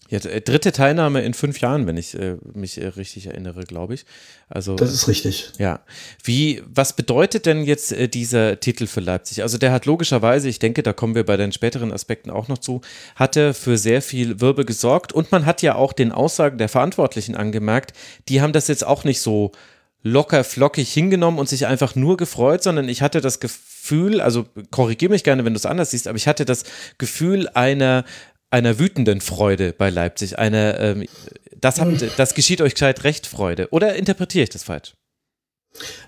Ja, 0.09 0.19
d- 0.19 0.39
dritte 0.39 0.71
Teilnahme 0.71 1.23
in 1.23 1.33
fünf 1.33 1.59
Jahren, 1.59 1.85
wenn 1.85 1.97
ich 1.97 2.17
äh, 2.17 2.37
mich 2.53 2.79
äh, 2.79 2.87
richtig 2.87 3.25
erinnere, 3.27 3.63
glaube 3.65 3.95
ich. 3.95 4.05
Also 4.47 4.75
Das 4.77 4.93
ist 4.93 5.09
richtig. 5.09 5.51
Ja. 5.59 5.81
Wie, 6.23 6.63
was 6.73 6.95
bedeutet 6.95 7.45
denn 7.45 7.65
jetzt 7.65 7.91
äh, 7.91 8.07
dieser 8.07 8.61
Titel 8.61 8.87
für 8.87 9.01
Leipzig? 9.01 9.41
Also 9.43 9.57
der 9.57 9.73
hat 9.73 9.85
logischerweise, 9.85 10.47
ich 10.47 10.59
denke, 10.59 10.83
da 10.83 10.93
kommen 10.93 11.15
wir 11.15 11.25
bei 11.25 11.35
den 11.35 11.51
späteren 11.51 11.91
Aspekten 11.91 12.29
auch 12.29 12.47
noch 12.47 12.59
zu, 12.59 12.79
hatte 13.17 13.53
für 13.53 13.77
sehr 13.77 14.01
viel 14.01 14.39
Wirbel 14.39 14.63
gesorgt 14.63 15.11
und 15.11 15.33
man 15.33 15.45
hat 15.45 15.61
ja 15.61 15.75
auch 15.75 15.91
den 15.91 16.13
Aussagen 16.13 16.57
der 16.57 16.69
Verantwortlichen 16.69 17.35
angemerkt, 17.35 17.91
die 18.29 18.41
haben 18.41 18.53
das 18.53 18.69
jetzt 18.69 18.85
auch 18.87 19.03
nicht 19.03 19.19
so 19.19 19.51
locker 20.03 20.43
flockig 20.43 20.91
hingenommen 20.91 21.40
und 21.40 21.49
sich 21.49 21.65
einfach 21.65 21.95
nur 21.95 22.17
gefreut, 22.17 22.61
sondern 22.61 22.90
ich 22.90 23.01
hatte 23.01 23.22
das 23.22 23.40
Gefühl, 23.40 24.22
also 24.22 24.45
korrigiere 24.69 25.11
mich 25.11 25.23
gerne, 25.23 25.45
wenn 25.45 25.53
du 25.53 25.57
es 25.57 25.65
anders 25.65 25.91
siehst, 25.91 26.07
aber 26.07 26.17
ich 26.17 26.27
hatte 26.27 26.45
das 26.45 26.64
Gefühl 26.98 27.48
einer 27.49 28.03
einer 28.49 28.77
wütenden 28.77 29.19
Freude 29.19 29.73
bei 29.73 29.90
Leipzig, 29.90 30.38
eine 30.38 30.77
ähm, 30.77 31.06
das 31.64 31.80
hat, 31.80 31.88
das 32.17 32.35
geschieht 32.35 32.61
euch 32.61 32.73
gescheit 32.73 33.03
recht 33.03 33.25
Freude. 33.25 33.69
Oder 33.72 33.95
interpretiere 33.95 34.43
ich 34.43 34.49
das 34.49 34.64
falsch? 34.64 34.93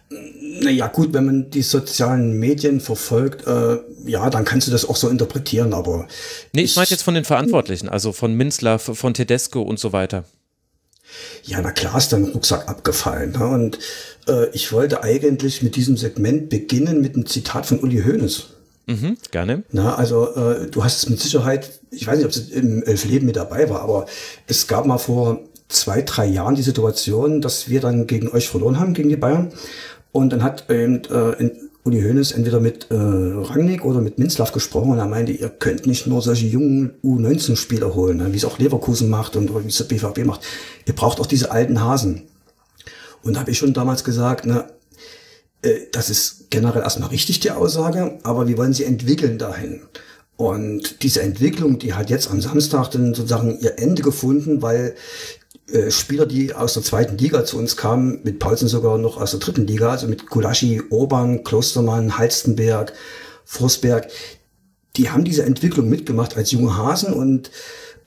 Naja, 0.10 0.88
gut, 0.88 1.14
wenn 1.14 1.26
man 1.26 1.50
die 1.50 1.64
sozialen 1.64 2.38
Medien 2.38 2.80
verfolgt, 2.80 3.48
äh, 3.48 3.78
ja, 4.06 4.30
dann 4.30 4.46
kannst 4.46 4.68
du 4.68 4.72
das 4.72 4.88
auch 4.88 4.96
so 4.96 5.10
interpretieren, 5.10 5.74
aber. 5.74 6.08
Nee, 6.54 6.64
ich 6.64 6.76
meinte 6.76 6.92
jetzt 6.92 7.02
von 7.04 7.16
den 7.16 7.26
Verantwortlichen, 7.26 7.90
also 7.90 8.12
von 8.12 8.36
Minzler, 8.36 8.78
von 8.78 9.14
Tedesco 9.14 9.62
und 9.62 9.80
so 9.80 9.92
weiter. 9.94 10.26
Ja, 11.44 11.62
na 11.62 11.72
klar 11.72 11.98
ist 11.98 12.12
dein 12.14 12.26
Rucksack 12.26 12.68
abgefallen. 12.68 13.32
Ne? 13.32 13.46
Und 13.48 13.80
äh, 14.28 14.50
ich 14.54 14.72
wollte 14.72 15.04
eigentlich 15.04 15.62
mit 15.62 15.76
diesem 15.76 15.98
Segment 15.98 16.50
beginnen 16.50 17.02
mit 17.02 17.16
einem 17.16 17.26
Zitat 17.26 17.66
von 17.66 17.80
Uli 17.80 18.02
Hoeneß. 18.04 18.48
Mhm, 18.88 19.18
gerne. 19.32 19.64
Na, 19.72 19.96
also 19.96 20.36
äh, 20.36 20.68
du 20.70 20.84
hast 20.84 20.98
es 20.98 21.10
mit 21.10 21.20
Sicherheit, 21.20 21.70
ich 21.92 22.06
weiß 22.06 22.18
nicht, 22.18 22.26
ob 22.26 22.32
es 22.32 22.50
im 22.50 22.84
Elfleben 22.84 23.26
mit 23.26 23.36
dabei 23.36 23.68
war, 23.70 23.82
aber 23.82 24.06
es 24.48 24.68
gab 24.68 24.86
mal 24.86 25.00
vor 25.00 25.40
zwei, 25.70 26.04
drei 26.04 26.28
Jahren 26.28 26.54
die 26.56 26.62
Situation, 26.62 27.42
dass 27.42 27.68
wir 27.70 27.82
dann 27.82 28.06
gegen 28.06 28.28
euch 28.30 28.48
verloren 28.48 28.80
haben, 28.80 28.94
gegen 28.94 29.10
die 29.10 29.16
Bayern. 29.16 29.52
Und 30.12 30.30
dann 30.32 30.44
hat 30.44 30.70
eben 30.70 31.04
äh, 31.06 31.32
in- 31.42 31.65
Uli 31.86 32.02
Hoeneß 32.02 32.32
entweder 32.32 32.60
mit 32.60 32.88
äh, 32.90 32.96
Rangnick 32.96 33.86
oder 33.86 34.02
mit 34.02 34.18
Minzlaff 34.18 34.52
gesprochen 34.52 34.90
und 34.90 34.98
er 34.98 35.06
meinte, 35.06 35.32
ihr 35.32 35.50
könnt 35.50 35.86
nicht 35.86 36.08
nur 36.08 36.20
solche 36.22 36.48
jungen 36.48 36.96
U19-Spieler 37.04 37.94
holen, 37.94 38.18
ne, 38.18 38.34
wie 38.34 38.38
es 38.38 38.46
auch 38.46 38.58
Leverkusen 38.58 39.08
macht 39.08 39.36
und 39.36 39.54
wie 39.64 39.68
es 39.68 39.78
der 39.78 39.86
BVB 39.86 40.26
macht. 40.26 40.42
Ihr 40.88 40.96
braucht 40.96 41.20
auch 41.20 41.28
diese 41.28 41.52
alten 41.52 41.82
Hasen. 41.82 42.24
Und 43.22 43.36
da 43.36 43.42
habe 43.42 43.52
ich 43.52 43.60
schon 43.60 43.74
damals 43.74 44.04
gesagt, 44.04 44.48
ne, 44.48 44.66
äh, 45.62 45.82
das 45.92 46.10
ist 46.10 46.50
generell 46.50 46.82
erstmal 46.82 47.10
richtig, 47.10 47.40
die 47.42 47.52
Aussage, 47.52 48.18
aber 48.24 48.48
wir 48.48 48.58
wollen 48.58 48.74
sie 48.74 48.86
entwickeln 48.86 49.38
dahin. 49.38 49.82
Und 50.38 51.04
diese 51.04 51.22
Entwicklung, 51.22 51.78
die 51.78 51.94
hat 51.94 52.10
jetzt 52.10 52.32
am 52.32 52.42
Samstag 52.42 52.90
dann 52.90 53.14
sozusagen 53.14 53.60
ihr 53.60 53.78
Ende 53.78 54.02
gefunden, 54.02 54.64
weil 54.64 54.96
äh, 55.72 55.90
Spieler, 55.90 56.26
die 56.26 56.54
aus 56.54 56.74
der 56.74 56.84
zweiten 56.84 57.18
Liga 57.18 57.44
zu 57.46 57.58
uns 57.58 57.76
kamen, 57.76 58.20
mit 58.24 58.40
Paulsen 58.40 58.68
sogar 58.68 58.98
noch 58.98 59.20
aus 59.20 59.32
der 59.32 59.40
dritten 59.40 59.66
Liga, 59.66 59.92
also 59.92 60.08
mit 60.08 60.28
Gulaschi, 60.28 60.82
Orban, 60.90 61.44
Klostermann, 61.44 62.18
Halstenberg, 62.18 62.94
Forsberg, 63.46 64.08
die 64.96 65.10
haben 65.10 65.24
diese 65.24 65.44
Entwicklung 65.44 65.90
mitgemacht 65.90 66.38
als 66.38 66.52
junge 66.52 66.78
Hasen 66.78 67.14
und 67.14 67.52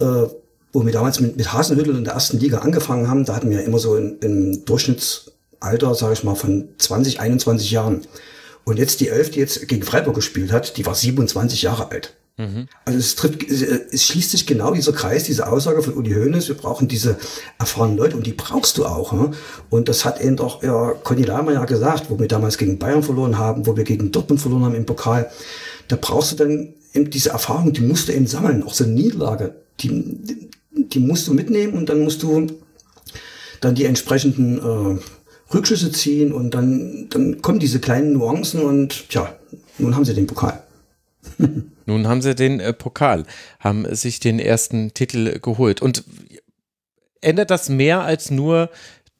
äh, 0.00 0.26
wo 0.72 0.84
wir 0.84 0.92
damals 0.92 1.20
mit, 1.20 1.36
mit 1.36 1.52
Hasenhüttel 1.52 1.96
in 1.96 2.04
der 2.04 2.14
ersten 2.14 2.38
Liga 2.38 2.58
angefangen 2.58 3.08
haben, 3.08 3.24
da 3.24 3.34
hatten 3.34 3.50
wir 3.50 3.64
immer 3.64 3.78
so 3.78 3.94
ein, 3.94 4.18
ein 4.22 4.64
Durchschnittsalter, 4.64 5.94
sage 5.94 6.12
ich 6.12 6.24
mal, 6.24 6.34
von 6.34 6.68
20, 6.78 7.20
21 7.20 7.70
Jahren. 7.70 8.02
Und 8.64 8.78
jetzt 8.78 9.00
die 9.00 9.08
Elf, 9.08 9.30
die 9.30 9.40
jetzt 9.40 9.66
gegen 9.66 9.82
Freiburg 9.82 10.14
gespielt 10.14 10.52
hat, 10.52 10.76
die 10.76 10.84
war 10.84 10.94
27 10.94 11.62
Jahre 11.62 11.90
alt. 11.90 12.14
Also 12.84 12.98
es, 12.98 13.16
trifft, 13.16 13.42
es, 13.42 13.62
es 13.62 14.04
schließt 14.04 14.30
sich 14.30 14.46
genau 14.46 14.72
dieser 14.72 14.92
Kreis, 14.92 15.24
diese 15.24 15.48
Aussage 15.48 15.82
von 15.82 15.94
Uli 15.94 16.12
Hoeneß, 16.12 16.46
wir 16.48 16.56
brauchen 16.56 16.86
diese 16.86 17.18
erfahrenen 17.58 17.96
Leute 17.96 18.16
und 18.16 18.26
die 18.26 18.32
brauchst 18.32 18.78
du 18.78 18.86
auch. 18.86 19.12
Ne? 19.12 19.32
Und 19.70 19.88
das 19.88 20.04
hat 20.04 20.20
eben 20.20 20.38
auch 20.38 20.62
ja, 20.62 20.92
Conny 21.02 21.24
Lahmer 21.24 21.52
ja 21.52 21.64
gesagt, 21.64 22.10
wo 22.10 22.18
wir 22.18 22.28
damals 22.28 22.56
gegen 22.56 22.78
Bayern 22.78 23.02
verloren 23.02 23.38
haben, 23.38 23.66
wo 23.66 23.76
wir 23.76 23.82
gegen 23.82 24.12
Dortmund 24.12 24.40
verloren 24.40 24.64
haben 24.64 24.74
im 24.76 24.86
Pokal. 24.86 25.28
Da 25.88 25.96
brauchst 26.00 26.32
du 26.32 26.36
dann 26.36 26.74
eben 26.94 27.10
diese 27.10 27.30
Erfahrung, 27.30 27.72
die 27.72 27.80
musst 27.80 28.08
du 28.08 28.12
eben 28.12 28.28
sammeln, 28.28 28.62
auch 28.62 28.74
so 28.74 28.84
eine 28.84 28.92
Niederlage, 28.92 29.56
die, 29.80 30.48
die 30.70 31.00
musst 31.00 31.26
du 31.26 31.34
mitnehmen 31.34 31.74
und 31.74 31.88
dann 31.88 32.04
musst 32.04 32.22
du 32.22 32.46
dann 33.60 33.74
die 33.74 33.84
entsprechenden 33.84 34.58
äh, 34.58 35.00
Rückschlüsse 35.52 35.90
ziehen 35.90 36.32
und 36.32 36.54
dann, 36.54 37.08
dann 37.10 37.42
kommen 37.42 37.58
diese 37.58 37.80
kleinen 37.80 38.12
Nuancen 38.12 38.62
und 38.62 39.08
tja, 39.08 39.34
nun 39.78 39.96
haben 39.96 40.04
sie 40.04 40.14
den 40.14 40.28
Pokal. 40.28 40.62
Nun 41.88 42.06
haben 42.06 42.20
sie 42.20 42.34
den 42.34 42.60
äh, 42.60 42.74
Pokal, 42.74 43.24
haben 43.60 43.94
sich 43.94 44.20
den 44.20 44.38
ersten 44.38 44.92
Titel 44.92 45.38
geholt. 45.40 45.80
Und 45.80 46.04
ändert 47.22 47.50
das 47.50 47.70
mehr 47.70 48.02
als 48.02 48.30
nur 48.30 48.68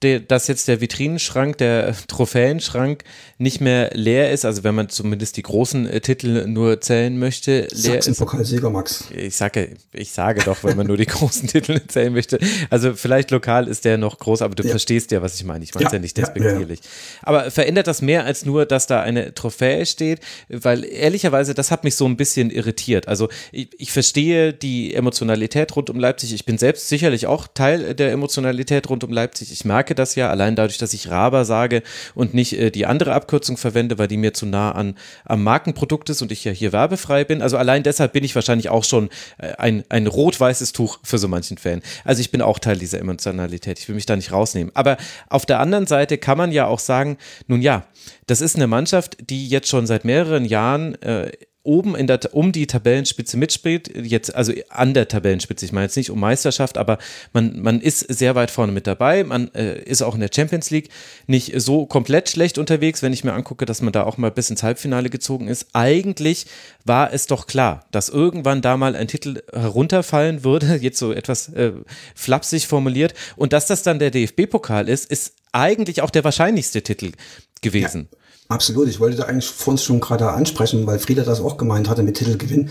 dass 0.00 0.46
jetzt 0.46 0.68
der 0.68 0.80
Vitrinenschrank, 0.80 1.58
der 1.58 1.94
Trophäenschrank 2.08 3.04
nicht 3.38 3.60
mehr 3.60 3.90
leer 3.94 4.32
ist, 4.32 4.44
also 4.44 4.64
wenn 4.64 4.74
man 4.74 4.88
zumindest 4.88 5.36
die 5.36 5.42
großen 5.42 5.86
äh, 5.86 6.00
Titel 6.00 6.46
nur 6.46 6.80
zählen 6.80 7.18
möchte, 7.18 7.68
leer 7.72 7.98
ist. 7.98 8.18
Pokalsieger, 8.18 8.70
Max. 8.70 9.04
Ich 9.14 9.36
sage, 9.36 9.76
ich 9.92 10.10
sage 10.12 10.42
doch, 10.44 10.62
wenn 10.64 10.76
man 10.76 10.86
nur 10.86 10.96
die 10.96 11.06
großen 11.06 11.48
Titel 11.48 11.80
zählen 11.86 12.12
möchte. 12.12 12.38
Also 12.70 12.94
vielleicht 12.94 13.30
lokal 13.30 13.68
ist 13.68 13.84
der 13.84 13.98
noch 13.98 14.18
groß, 14.18 14.42
aber 14.42 14.54
du 14.54 14.62
ja. 14.62 14.70
verstehst 14.70 15.10
ja, 15.10 15.22
was 15.22 15.34
ich 15.34 15.44
meine. 15.44 15.64
Ich 15.64 15.74
meine 15.74 15.86
es 15.86 15.92
ja, 15.92 15.96
ja, 15.96 16.02
nicht 16.02 16.16
despektierlich. 16.16 16.80
Ja, 16.80 16.88
aber 17.22 17.50
verändert 17.50 17.86
das 17.86 18.02
mehr 18.02 18.24
als 18.24 18.44
nur, 18.44 18.66
dass 18.66 18.86
da 18.86 19.02
eine 19.02 19.34
Trophäe 19.34 19.86
steht? 19.86 20.20
Weil 20.48 20.84
ehrlicherweise, 20.84 21.54
das 21.54 21.70
hat 21.70 21.84
mich 21.84 21.96
so 21.96 22.06
ein 22.06 22.16
bisschen 22.16 22.50
irritiert. 22.50 23.08
Also 23.08 23.28
ich, 23.52 23.68
ich 23.78 23.92
verstehe 23.92 24.52
die 24.52 24.94
Emotionalität 24.94 25.74
rund 25.76 25.90
um 25.90 25.98
Leipzig. 25.98 26.32
Ich 26.32 26.44
bin 26.44 26.58
selbst 26.58 26.88
sicherlich 26.88 27.26
auch 27.26 27.46
Teil 27.52 27.94
der 27.94 28.12
Emotionalität 28.12 28.88
rund 28.88 29.04
um 29.04 29.12
Leipzig. 29.12 29.52
Ich 29.52 29.64
merke 29.88 29.94
das 29.94 30.16
ja 30.16 30.28
allein 30.28 30.54
dadurch, 30.54 30.76
dass 30.76 30.92
ich 30.92 31.08
Raber 31.08 31.46
sage 31.46 31.82
und 32.14 32.34
nicht 32.34 32.52
äh, 32.52 32.70
die 32.70 32.84
andere 32.84 33.14
Abkürzung 33.14 33.56
verwende, 33.56 33.96
weil 33.96 34.08
die 34.08 34.18
mir 34.18 34.34
zu 34.34 34.44
nah 34.44 34.72
an 34.72 34.96
am 35.24 35.42
Markenprodukt 35.42 36.10
ist 36.10 36.20
und 36.20 36.30
ich 36.30 36.44
ja 36.44 36.52
hier 36.52 36.72
werbefrei 36.72 37.24
bin. 37.24 37.40
Also 37.40 37.56
allein 37.56 37.82
deshalb 37.82 38.12
bin 38.12 38.22
ich 38.22 38.34
wahrscheinlich 38.34 38.68
auch 38.68 38.84
schon 38.84 39.08
äh, 39.38 39.54
ein, 39.56 39.84
ein 39.88 40.06
rot-weißes 40.06 40.72
Tuch 40.72 40.98
für 41.02 41.16
so 41.16 41.26
manchen 41.26 41.56
Fan. 41.56 41.80
Also 42.04 42.20
ich 42.20 42.30
bin 42.30 42.42
auch 42.42 42.58
Teil 42.58 42.76
dieser 42.76 42.98
Emotionalität. 42.98 43.78
Ich 43.78 43.88
will 43.88 43.94
mich 43.94 44.04
da 44.04 44.14
nicht 44.14 44.30
rausnehmen. 44.30 44.70
Aber 44.74 44.98
auf 45.30 45.46
der 45.46 45.60
anderen 45.60 45.86
Seite 45.86 46.18
kann 46.18 46.36
man 46.36 46.52
ja 46.52 46.66
auch 46.66 46.80
sagen, 46.80 47.16
nun 47.46 47.62
ja, 47.62 47.86
das 48.26 48.42
ist 48.42 48.56
eine 48.56 48.66
Mannschaft, 48.66 49.16
die 49.30 49.48
jetzt 49.48 49.68
schon 49.68 49.86
seit 49.86 50.04
mehreren 50.04 50.44
Jahren 50.44 51.00
äh, 51.00 51.32
oben 51.68 51.94
in 51.94 52.06
der, 52.06 52.20
um 52.32 52.50
die 52.50 52.66
Tabellenspitze 52.66 53.36
mitspielt, 53.36 53.94
jetzt 53.94 54.34
also 54.34 54.52
an 54.70 54.94
der 54.94 55.06
Tabellenspitze, 55.06 55.66
ich 55.66 55.72
meine 55.72 55.84
jetzt 55.84 55.96
nicht 55.96 56.10
um 56.10 56.18
Meisterschaft, 56.18 56.78
aber 56.78 56.98
man, 57.34 57.60
man 57.60 57.80
ist 57.80 58.00
sehr 58.00 58.34
weit 58.34 58.50
vorne 58.50 58.72
mit 58.72 58.86
dabei, 58.86 59.22
man 59.22 59.52
äh, 59.54 59.82
ist 59.82 60.00
auch 60.02 60.14
in 60.14 60.20
der 60.20 60.30
Champions 60.34 60.70
League 60.70 60.88
nicht 61.26 61.52
so 61.60 61.84
komplett 61.84 62.30
schlecht 62.30 62.56
unterwegs, 62.56 63.02
wenn 63.02 63.12
ich 63.12 63.22
mir 63.22 63.34
angucke, 63.34 63.66
dass 63.66 63.82
man 63.82 63.92
da 63.92 64.04
auch 64.04 64.16
mal 64.16 64.30
bis 64.30 64.48
ins 64.48 64.62
Halbfinale 64.62 65.10
gezogen 65.10 65.46
ist. 65.46 65.66
Eigentlich 65.74 66.46
war 66.86 67.12
es 67.12 67.26
doch 67.26 67.46
klar, 67.46 67.84
dass 67.90 68.08
irgendwann 68.08 68.62
da 68.62 68.78
mal 68.78 68.96
ein 68.96 69.06
Titel 69.06 69.42
herunterfallen 69.52 70.44
würde, 70.44 70.76
jetzt 70.80 70.98
so 70.98 71.12
etwas 71.12 71.52
äh, 71.52 71.72
flapsig 72.14 72.66
formuliert, 72.66 73.12
und 73.36 73.52
dass 73.52 73.66
das 73.66 73.82
dann 73.82 73.98
der 73.98 74.10
DFB-Pokal 74.10 74.88
ist, 74.88 75.10
ist 75.10 75.34
eigentlich 75.58 76.02
auch 76.02 76.10
der 76.10 76.24
wahrscheinlichste 76.24 76.82
Titel 76.82 77.12
gewesen. 77.60 78.08
Ja. 78.10 78.18
Absolut, 78.48 78.88
ich 78.88 78.98
wollte 78.98 79.18
da 79.18 79.24
eigentlich 79.24 79.46
vor 79.46 79.72
uns 79.72 79.84
schon 79.84 80.00
gerade 80.00 80.30
ansprechen, 80.30 80.86
weil 80.86 80.98
Frieda 80.98 81.22
das 81.22 81.40
auch 81.40 81.58
gemeint 81.58 81.88
hatte 81.88 82.02
mit 82.02 82.16
Titelgewinn. 82.16 82.70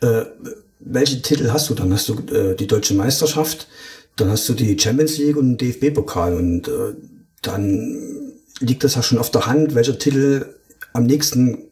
Äh, 0.00 0.22
welche 0.80 1.20
Titel 1.20 1.50
hast 1.52 1.68
du 1.68 1.74
dann? 1.74 1.92
Hast 1.92 2.08
du 2.08 2.14
äh, 2.34 2.56
die 2.56 2.66
deutsche 2.66 2.94
Meisterschaft, 2.94 3.68
dann 4.16 4.30
hast 4.30 4.48
du 4.48 4.54
die 4.54 4.78
Champions 4.78 5.18
League 5.18 5.36
und 5.36 5.58
den 5.58 5.72
DFB-Pokal 5.72 6.34
und 6.34 6.68
äh, 6.68 6.94
dann 7.42 8.32
liegt 8.60 8.82
das 8.82 8.94
ja 8.94 9.02
schon 9.02 9.18
auf 9.18 9.30
der 9.30 9.46
Hand, 9.46 9.74
welcher 9.74 9.98
Titel 9.98 10.46
am 10.94 11.04
nächsten 11.04 11.68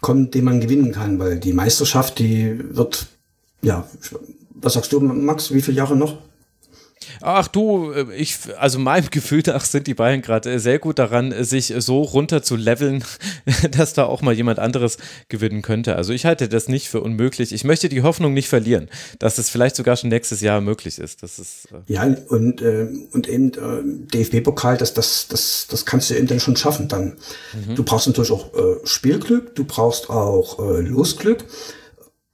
kommt, 0.00 0.34
den 0.34 0.44
man 0.44 0.60
gewinnen 0.60 0.92
kann, 0.92 1.18
weil 1.18 1.38
die 1.38 1.52
Meisterschaft, 1.52 2.18
die 2.18 2.58
wird, 2.74 3.06
ja, 3.62 3.86
was 4.50 4.74
sagst 4.74 4.92
du, 4.92 5.00
Max, 5.00 5.52
wie 5.52 5.62
viele 5.62 5.76
Jahre 5.76 5.96
noch? 5.96 6.18
Ach 7.20 7.48
du, 7.48 7.92
äh, 7.92 8.06
ich, 8.16 8.36
also 8.58 8.78
meinem 8.78 9.06
Gefühl 9.10 9.42
nach 9.46 9.64
sind 9.64 9.86
die 9.86 9.94
Bayern 9.94 10.22
gerade 10.22 10.52
äh, 10.52 10.58
sehr 10.58 10.78
gut 10.78 10.98
daran, 10.98 11.32
äh, 11.32 11.44
sich 11.44 11.72
so 11.78 12.02
runter 12.02 12.42
zu 12.42 12.56
leveln, 12.56 13.04
dass 13.70 13.94
da 13.94 14.04
auch 14.04 14.22
mal 14.22 14.34
jemand 14.34 14.58
anderes 14.58 14.98
gewinnen 15.28 15.62
könnte. 15.62 15.96
Also 15.96 16.12
ich 16.12 16.24
halte 16.24 16.48
das 16.48 16.68
nicht 16.68 16.88
für 16.88 17.00
unmöglich. 17.00 17.52
Ich 17.52 17.64
möchte 17.64 17.88
die 17.88 18.02
Hoffnung 18.02 18.34
nicht 18.34 18.48
verlieren, 18.48 18.88
dass 19.18 19.38
es 19.38 19.50
vielleicht 19.50 19.76
sogar 19.76 19.96
schon 19.96 20.10
nächstes 20.10 20.40
Jahr 20.40 20.60
möglich 20.60 20.98
ist. 20.98 21.22
Das 21.22 21.38
ist 21.38 21.68
äh 21.72 21.92
ja, 21.92 22.02
und, 22.28 22.62
äh, 22.62 22.88
und 23.12 23.28
eben 23.28 23.52
äh, 23.52 24.24
DFB-Pokal, 24.24 24.76
das, 24.76 24.94
das, 24.94 25.28
das, 25.28 25.66
das 25.68 25.86
kannst 25.86 26.10
du 26.10 26.14
eben 26.14 26.26
dann 26.26 26.40
schon 26.40 26.56
schaffen. 26.56 26.88
Dann. 26.88 27.16
Mhm. 27.52 27.74
Du 27.74 27.84
brauchst 27.84 28.06
natürlich 28.06 28.30
auch 28.30 28.52
äh, 28.54 28.76
Spielglück, 28.84 29.54
du 29.54 29.64
brauchst 29.64 30.10
auch 30.10 30.58
äh, 30.58 30.80
Losglück. 30.80 31.44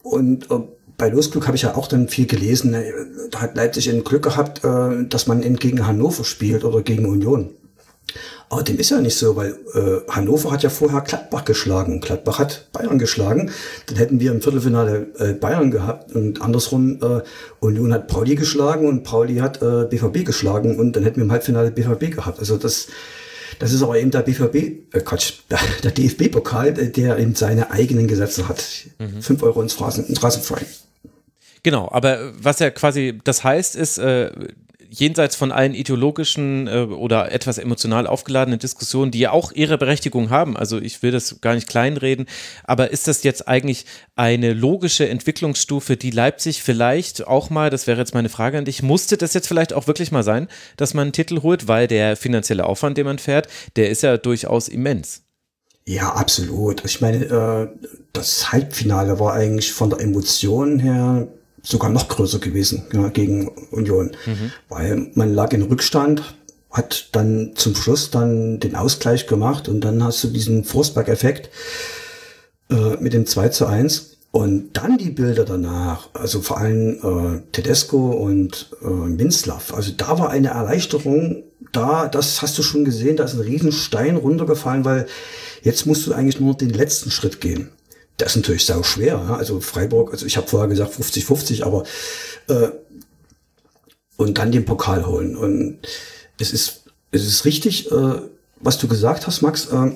Und 0.03 0.51
bei 0.99 1.09
Losglück 1.09 1.47
habe 1.47 1.57
ich 1.57 1.62
ja 1.62 1.77
auch 1.77 1.86
dann 1.86 2.09
viel 2.09 2.27
gelesen. 2.27 2.73
Ne, 2.73 2.93
da 3.31 3.41
hat 3.41 3.57
Leipzig 3.57 3.89
ein 3.89 4.05
Glück 4.05 4.25
gehabt, 4.25 4.65
äh, 4.65 5.05
dass 5.09 5.27
man 5.27 5.43
eben 5.43 5.57
gegen 5.57 5.86
Hannover 5.86 6.25
spielt 6.25 6.65
oder 6.65 6.83
gegen 6.83 7.07
Union. 7.07 7.51
Aber 8.51 8.62
dem 8.62 8.78
ist 8.78 8.91
ja 8.91 9.01
nicht 9.01 9.17
so, 9.17 9.36
weil 9.36 9.59
äh, 9.75 10.10
Hannover 10.10 10.51
hat 10.51 10.62
ja 10.62 10.70
vorher 10.70 11.02
Gladbach 11.02 11.44
geschlagen. 11.44 12.01
Gladbach 12.01 12.39
hat 12.39 12.68
Bayern 12.73 12.99
geschlagen. 12.99 13.51
Dann 13.86 13.97
hätten 13.97 14.20
wir 14.20 14.33
im 14.33 14.41
Viertelfinale 14.41 15.09
äh, 15.18 15.33
Bayern 15.35 15.70
gehabt 15.70 16.12
und 16.12 16.41
andersrum 16.41 16.99
äh, 17.02 17.20
Union 17.60 17.93
hat 17.93 18.09
Pauli 18.09 18.35
geschlagen 18.35 18.89
und 18.89 19.05
Pauli 19.05 19.36
hat 19.36 19.62
äh, 19.62 19.85
BVB 19.85 20.25
geschlagen 20.25 20.78
und 20.78 20.97
dann 20.97 21.05
hätten 21.05 21.17
wir 21.17 21.25
im 21.25 21.33
Halbfinale 21.33 21.70
BVB 21.70 22.17
gehabt. 22.17 22.39
Also 22.39 22.57
das, 22.57 22.89
das 23.59 23.73
ist 23.73 23.83
aber 23.83 23.99
eben 23.99 24.10
der 24.10 24.23
BVB, 24.23 24.55
äh 24.94 25.01
Quatsch, 25.05 25.35
der, 25.51 25.59
der 25.85 25.91
DFB-Pokal, 25.91 26.73
der 26.73 27.18
eben 27.18 27.35
seine 27.35 27.70
eigenen 27.70 28.09
Gesetze 28.09 28.49
hat. 28.49 28.65
Mhm. 28.99 29.20
Fünf 29.20 29.43
Euro 29.43 29.60
ins 29.60 29.75
Phrasen, 29.75 30.07
ins 30.07 30.18
Phrasenfrei. 30.18 30.65
Genau, 31.62 31.89
aber 31.91 32.33
was 32.41 32.59
ja 32.59 32.70
quasi 32.70 33.19
das 33.25 33.45
heißt, 33.45 33.77
ist, 33.77 33.99
äh, 33.99 34.31
jenseits 34.91 35.37
von 35.37 35.53
allen 35.53 35.75
ideologischen 35.75 36.67
äh, 36.67 36.81
oder 36.81 37.33
etwas 37.33 37.59
emotional 37.59 38.07
aufgeladenen 38.07 38.59
Diskussionen, 38.59 39.11
die 39.11 39.19
ja 39.19 39.33
auch 39.33 39.53
ihre 39.53 39.78
Berechtigung 39.78 40.31
haben, 40.31 40.57
also 40.57 40.78
ich 40.78 41.03
will 41.03 41.11
das 41.11 41.41
gar 41.41 41.55
nicht 41.55 41.69
kleinreden, 41.69 42.27
aber 42.65 42.91
ist 42.91 43.07
das 43.09 43.23
jetzt 43.23 43.49
eigentlich 43.49 43.85
eine 44.17 44.53
logische 44.53 45.09
Entwicklungsstufe, 45.09 45.97
die 45.97 46.11
Leipzig 46.11 46.62
vielleicht 46.62 47.27
auch 47.27 47.51
mal, 47.51 47.70
das 47.70 47.87
wäre 47.87 47.99
jetzt 47.99 48.15
meine 48.15 48.28
Frage 48.28 48.59
an 48.59 48.65
dich, 48.65 48.83
musste 48.83 49.17
das 49.17 49.35
jetzt 49.35 49.49
vielleicht 49.49 49.73
auch 49.73 49.87
wirklich 49.87 50.11
mal 50.11 50.23
sein, 50.23 50.49
dass 50.77 50.95
man 50.95 51.03
einen 51.03 51.12
Titel 51.12 51.43
holt, 51.43 51.69
weil 51.69 51.87
der 51.87 52.17
finanzielle 52.17 52.65
Aufwand, 52.65 52.97
den 52.97 53.07
man 53.07 53.19
fährt, 53.19 53.49
der 53.77 53.91
ist 53.91 54.03
ja 54.03 54.17
durchaus 54.17 54.69
immens. 54.69 55.23
Ja, 55.87 56.12
absolut. 56.12 56.85
Ich 56.85 57.01
meine, 57.01 57.25
äh, 57.25 57.89
das 58.12 58.53
Halbfinale 58.53 59.19
war 59.20 59.33
eigentlich 59.33 59.73
von 59.73 59.89
der 59.89 60.01
Emotion 60.01 60.78
her 60.78 61.28
sogar 61.69 61.91
noch 61.91 62.09
größer 62.09 62.39
gewesen 62.39 62.85
ja, 62.93 63.09
gegen 63.09 63.49
Union, 63.71 64.13
mhm. 64.25 64.53
weil 64.69 65.11
man 65.15 65.35
lag 65.35 65.53
in 65.53 65.63
Rückstand, 65.63 66.23
hat 66.71 67.11
dann 67.13 67.53
zum 67.57 67.75
Schluss 67.75 68.11
dann 68.11 68.59
den 68.61 68.75
Ausgleich 68.75 69.27
gemacht 69.27 69.69
und 69.69 69.83
dann 69.83 70.03
hast 70.03 70.25
du 70.25 70.29
diesen 70.29 70.65
Forsberg-Effekt 70.65 71.51
äh, 72.71 72.97
mit 73.01 73.13
dem 73.13 73.27
2 73.27 73.51
zu 73.51 73.67
1 73.67 74.17
und 74.31 74.71
dann 74.75 74.99
die 74.99 75.11
Bilder 75.11 75.45
danach, 75.45 76.09
also 76.15 76.41
vor 76.41 76.59
allem 76.59 76.99
äh, 77.03 77.53
Tedesco 77.53 78.13
und 78.13 78.71
äh, 78.83 78.87
Minslav, 78.87 79.75
also 79.75 79.93
da 79.97 80.19
war 80.19 80.31
eine 80.31 80.49
Erleichterung 80.49 81.45
da, 81.73 82.09
das 82.09 82.41
hast 82.41 82.57
du 82.57 82.63
schon 82.63 82.85
gesehen, 82.85 83.17
da 83.17 83.25
ist 83.25 83.35
ein 83.35 83.41
Riesenstein 83.41 84.17
runtergefallen, 84.17 84.85
weil 84.85 85.07
jetzt 85.63 85.87
musst 85.87 86.07
du 86.07 86.13
eigentlich 86.13 86.41
nur 86.41 86.55
den 86.55 86.71
letzten 86.71 87.11
Schritt 87.11 87.41
gehen. 87.41 87.71
Das 88.19 88.33
ist 88.33 88.37
natürlich 88.37 88.67
sau 88.67 88.83
schwer. 88.83 89.25
Ja? 89.27 89.37
Also 89.37 89.61
Freiburg, 89.61 90.13
also 90.13 90.27
ich 90.27 90.37
habe 90.37 90.47
vorher 90.47 90.69
gesagt 90.69 90.93
50-50, 90.95 91.65
aber 91.65 91.85
äh, 92.49 92.69
und 94.17 94.37
dann 94.39 94.53
den 94.53 94.65
Pokal 94.65 95.07
holen. 95.07 95.37
Und 95.37 95.79
es 96.39 96.53
ist, 96.53 96.85
es 97.11 97.27
ist 97.27 97.45
richtig, 97.45 97.91
äh, 97.91 98.21
was 98.61 98.79
du 98.79 98.89
gesagt 98.89 99.27
hast, 99.27 99.41
Max. 99.41 99.67
Äh, 99.67 99.93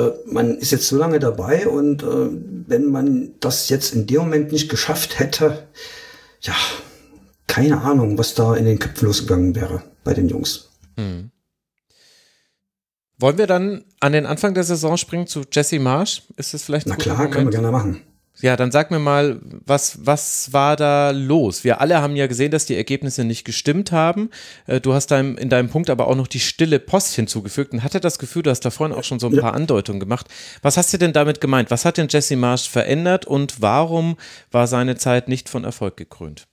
äh, 0.00 0.12
man 0.26 0.56
ist 0.58 0.70
jetzt 0.70 0.88
so 0.88 0.96
lange 0.96 1.18
dabei 1.18 1.68
und 1.68 2.02
äh, 2.02 2.28
wenn 2.66 2.86
man 2.86 3.34
das 3.40 3.68
jetzt 3.68 3.94
in 3.94 4.06
dem 4.06 4.22
Moment 4.22 4.52
nicht 4.52 4.68
geschafft 4.70 5.18
hätte, 5.18 5.66
ja, 6.40 6.54
keine 7.46 7.82
Ahnung, 7.82 8.16
was 8.16 8.34
da 8.34 8.56
in 8.56 8.64
den 8.64 8.78
Köpfen 8.78 9.06
losgegangen 9.06 9.54
wäre 9.54 9.82
bei 10.04 10.14
den 10.14 10.28
Jungs. 10.28 10.70
Hm. 10.96 11.30
Wollen 13.22 13.38
wir 13.38 13.46
dann 13.46 13.84
an 14.00 14.12
den 14.12 14.26
Anfang 14.26 14.52
der 14.52 14.64
Saison 14.64 14.96
springen 14.96 15.28
zu 15.28 15.42
Jesse 15.50 15.78
Marsch? 15.78 16.22
Ist 16.36 16.54
das 16.54 16.64
vielleicht 16.64 16.88
ein 16.88 16.90
Na 16.90 16.96
klar, 16.96 17.16
Moment? 17.16 17.34
können 17.34 17.46
wir 17.46 17.52
gerne 17.52 17.70
machen. 17.70 18.02
Ja, 18.40 18.56
dann 18.56 18.72
sag 18.72 18.90
mir 18.90 18.98
mal, 18.98 19.38
was, 19.64 20.04
was 20.04 20.52
war 20.52 20.74
da 20.74 21.12
los? 21.12 21.62
Wir 21.62 21.80
alle 21.80 22.00
haben 22.00 22.16
ja 22.16 22.26
gesehen, 22.26 22.50
dass 22.50 22.66
die 22.66 22.74
Ergebnisse 22.74 23.22
nicht 23.22 23.44
gestimmt 23.44 23.92
haben. 23.92 24.30
Äh, 24.66 24.80
du 24.80 24.92
hast 24.92 25.12
dein, 25.12 25.36
in 25.36 25.50
deinem 25.50 25.68
Punkt 25.68 25.88
aber 25.88 26.08
auch 26.08 26.16
noch 26.16 26.26
die 26.26 26.40
stille 26.40 26.80
Post 26.80 27.14
hinzugefügt 27.14 27.72
und 27.72 27.84
hatte 27.84 28.00
das 28.00 28.18
Gefühl, 28.18 28.42
du 28.42 28.50
hast 28.50 28.64
da 28.64 28.70
vorhin 28.70 28.96
auch 28.96 29.04
schon 29.04 29.20
so 29.20 29.28
ein 29.28 29.34
ja. 29.34 29.40
paar 29.40 29.54
Andeutungen 29.54 30.00
gemacht. 30.00 30.26
Was 30.62 30.76
hast 30.76 30.92
du 30.92 30.98
denn 30.98 31.12
damit 31.12 31.40
gemeint? 31.40 31.70
Was 31.70 31.84
hat 31.84 31.98
denn 31.98 32.08
Jesse 32.10 32.34
Marsch 32.34 32.68
verändert 32.68 33.24
und 33.24 33.62
warum 33.62 34.16
war 34.50 34.66
seine 34.66 34.96
Zeit 34.96 35.28
nicht 35.28 35.48
von 35.48 35.62
Erfolg 35.62 35.96
gekrönt? 35.96 36.48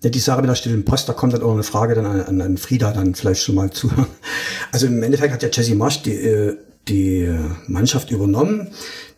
Ja, 0.00 0.10
die 0.10 0.20
Sache 0.20 0.42
mit 0.42 0.48
der 0.48 0.54
stillen 0.54 0.84
Post, 0.84 1.08
da 1.08 1.12
kommt 1.12 1.32
dann 1.32 1.42
auch 1.42 1.52
eine 1.52 1.64
Frage 1.64 1.96
dann 1.96 2.06
an, 2.06 2.40
an 2.40 2.56
Frieda 2.56 2.92
dann 2.92 3.16
vielleicht 3.16 3.42
schon 3.42 3.56
mal 3.56 3.70
zu. 3.70 3.90
Also 4.70 4.86
im 4.86 5.02
Endeffekt 5.02 5.32
hat 5.32 5.42
ja 5.42 5.48
Jesse 5.50 5.74
Marsch 5.74 6.02
die, 6.02 6.14
äh, 6.14 6.56
die 6.86 7.28
Mannschaft 7.66 8.10
übernommen 8.10 8.68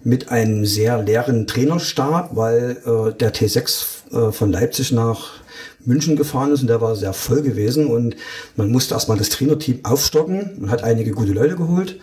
mit 0.03 0.31
einem 0.31 0.65
sehr 0.65 1.03
leeren 1.03 1.47
Trainerstab, 1.47 2.35
weil 2.35 2.79
äh, 2.87 3.13
der 3.13 3.35
T6 3.35 4.29
äh, 4.29 4.33
von 4.33 4.53
Leipzig 4.53 4.93
nach 4.93 5.41
München 5.85 6.17
gefahren 6.17 6.53
ist 6.53 6.63
und 6.63 6.69
der 6.69 6.81
war 6.81 6.97
sehr 6.97 7.13
voll 7.13 7.43
gewesen 7.43 7.87
und 7.87 8.17
man 8.57 8.71
musste 8.71 8.95
erstmal 8.95 9.19
das 9.19 9.29
Trainerteam 9.29 9.81
aufstocken. 9.85 10.57
Man 10.61 10.71
hat 10.71 10.83
einige 10.83 11.11
gute 11.11 11.33
Leute 11.33 11.57
geholt 11.57 11.99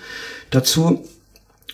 dazu 0.51 1.03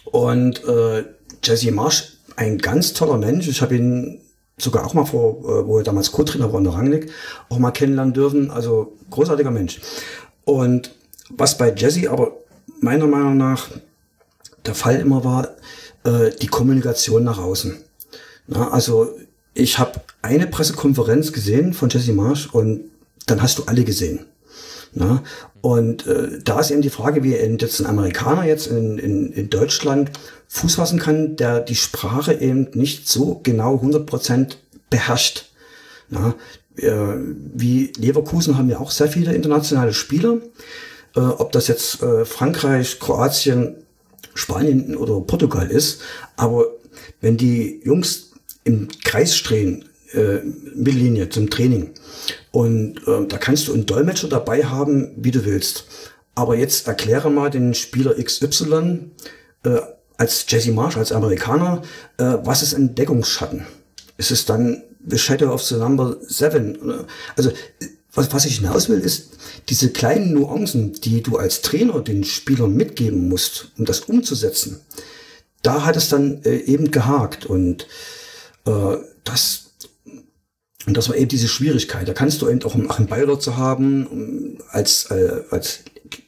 und 0.05 0.63
äh, 0.63 1.03
Jesse 1.43 1.71
Marsch, 1.71 2.13
ein 2.37 2.59
ganz 2.59 2.93
toller 2.93 3.17
Mensch. 3.17 3.47
Ich 3.47 3.61
habe 3.61 3.75
ihn 3.75 4.21
sogar 4.57 4.85
auch 4.85 4.93
mal 4.93 5.05
vor, 5.05 5.39
äh, 5.39 5.67
wo 5.67 5.77
er 5.77 5.83
damals 5.83 6.11
Co-Trainer 6.11 6.51
war 6.51 6.59
in 6.59 6.65
der 6.65 6.73
Rangnick, 6.73 7.11
auch 7.49 7.57
mal 7.57 7.71
kennenlernen 7.71 8.13
dürfen. 8.13 8.51
Also 8.51 8.93
großartiger 9.09 9.51
Mensch. 9.51 9.81
Und 10.45 10.93
was 11.29 11.57
bei 11.57 11.73
Jesse 11.73 12.09
aber 12.09 12.37
meiner 12.79 13.07
Meinung 13.07 13.37
nach 13.37 13.69
der 14.65 14.75
Fall 14.75 14.99
immer 14.99 15.23
war, 15.23 15.49
äh, 16.03 16.31
die 16.41 16.47
Kommunikation 16.47 17.23
nach 17.23 17.37
außen. 17.37 17.77
Na, 18.47 18.71
also 18.71 19.09
ich 19.53 19.79
habe 19.79 20.01
eine 20.21 20.47
Pressekonferenz 20.47 21.31
gesehen 21.31 21.73
von 21.73 21.89
Jesse 21.89 22.13
Marsch 22.13 22.47
und 22.47 22.91
dann 23.25 23.41
hast 23.41 23.59
du 23.59 23.63
alle 23.63 23.83
gesehen. 23.83 24.25
Na? 24.93 25.23
Und 25.61 26.05
äh, 26.07 26.39
da 26.43 26.59
ist 26.59 26.71
eben 26.71 26.81
die 26.81 26.89
Frage, 26.89 27.23
wie 27.23 27.31
jetzt 27.31 27.79
ein 27.79 27.85
Amerikaner 27.85 28.45
jetzt 28.45 28.67
in, 28.67 28.97
in, 28.97 29.31
in 29.31 29.49
Deutschland 29.49 30.11
Fuß 30.53 30.75
fassen 30.75 30.99
kann, 30.99 31.35
der 31.35 31.61
die 31.61 31.75
Sprache 31.75 32.35
eben 32.35 32.67
nicht 32.75 33.09
so 33.09 33.39
genau 33.41 33.75
100% 33.77 34.55
beherrscht. 34.91 35.45
Na? 36.09 36.35
Äh, 36.75 36.91
wie 37.55 37.91
Leverkusen 37.97 38.55
haben 38.55 38.69
ja 38.69 38.79
auch 38.79 38.91
sehr 38.91 39.07
viele 39.07 39.33
internationale 39.33 39.93
Spieler. 39.93 40.37
Äh, 41.15 41.21
ob 41.21 41.51
das 41.53 41.67
jetzt 41.67 42.03
äh, 42.03 42.23
Frankreich, 42.23 42.99
Kroatien, 42.99 43.77
Spanien 44.35 44.95
oder 44.95 45.21
Portugal 45.21 45.71
ist. 45.71 46.01
Aber 46.35 46.67
wenn 47.19 47.35
die 47.35 47.81
Jungs 47.83 48.33
im 48.63 48.89
Kreis 49.03 49.35
stehen, 49.35 49.85
äh, 50.13 50.37
Mittellinie 50.75 51.29
zum 51.29 51.49
Training, 51.49 51.89
und 52.51 52.99
äh, 53.07 53.25
da 53.27 53.39
kannst 53.39 53.67
du 53.67 53.73
einen 53.73 53.87
Dolmetscher 53.87 54.27
dabei 54.29 54.65
haben, 54.65 55.13
wie 55.17 55.31
du 55.31 55.45
willst. 55.45 55.85
Aber 56.35 56.55
jetzt 56.55 56.87
erkläre 56.87 57.31
mal 57.31 57.49
den 57.49 57.73
Spieler 57.73 58.13
XY 58.23 59.09
äh, 59.63 59.79
als 60.23 60.45
Jesse 60.47 60.71
Marsh, 60.71 60.95
als 60.95 61.11
Amerikaner, 61.11 61.81
äh, 62.17 62.37
was 62.43 62.63
ist 62.63 62.73
ein 62.73 62.95
Deckungsschatten? 62.95 63.65
Ist 64.15 64.31
es 64.31 64.45
dann 64.45 64.81
the 65.05 65.17
Shadow 65.17 65.51
of 65.51 65.61
the 65.61 65.75
Number 65.75 66.15
Seven? 66.21 66.77
Also 67.35 67.51
was, 68.13 68.31
was 68.31 68.45
ich 68.45 68.59
hinaus 68.59 68.87
will, 68.87 68.99
ist 68.99 69.31
diese 69.67 69.89
kleinen 69.89 70.33
Nuancen, 70.33 70.93
die 70.93 71.21
du 71.21 71.37
als 71.37 71.61
Trainer 71.61 71.99
den 71.99 72.23
Spielern 72.23 72.73
mitgeben 72.73 73.27
musst, 73.27 73.71
um 73.77 73.83
das 73.83 74.01
umzusetzen. 74.01 74.79
Da 75.61 75.83
hat 75.83 75.97
es 75.97 76.07
dann 76.07 76.41
äh, 76.43 76.55
eben 76.55 76.91
gehakt 76.91 77.45
und 77.45 77.87
äh, 78.65 78.97
das 79.25 79.71
und 80.85 80.97
das 80.97 81.07
war 81.07 81.15
eben 81.15 81.29
diese 81.29 81.47
Schwierigkeit. 81.47 82.07
Da 82.07 82.13
kannst 82.13 82.41
du 82.41 82.49
eben 82.49 82.61
auch 82.63 82.75
einen 82.75 82.89
Achim 82.89 83.07
Beiler 83.07 83.39
zu 83.39 83.55
haben, 83.55 84.57
als, 84.69 85.05
äh, 85.11 85.43
als 85.49 85.79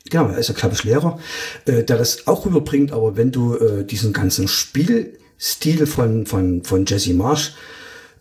genau, 0.09 0.27
er 0.27 0.37
ist 0.37 0.49
ja, 0.49 0.55
glaube 0.55 0.75
ich, 0.75 0.83
Lehrer, 0.83 1.19
äh, 1.65 1.83
der 1.83 1.97
das 1.97 2.27
auch 2.27 2.45
rüberbringt, 2.45 2.91
aber 2.91 3.17
wenn 3.17 3.31
du 3.31 3.55
äh, 3.55 3.83
diesen 3.83 4.13
ganzen 4.13 4.47
Spielstil 4.47 5.87
von, 5.87 6.25
von, 6.25 6.63
von 6.63 6.85
Jesse 6.85 7.13
Marsh 7.13 7.53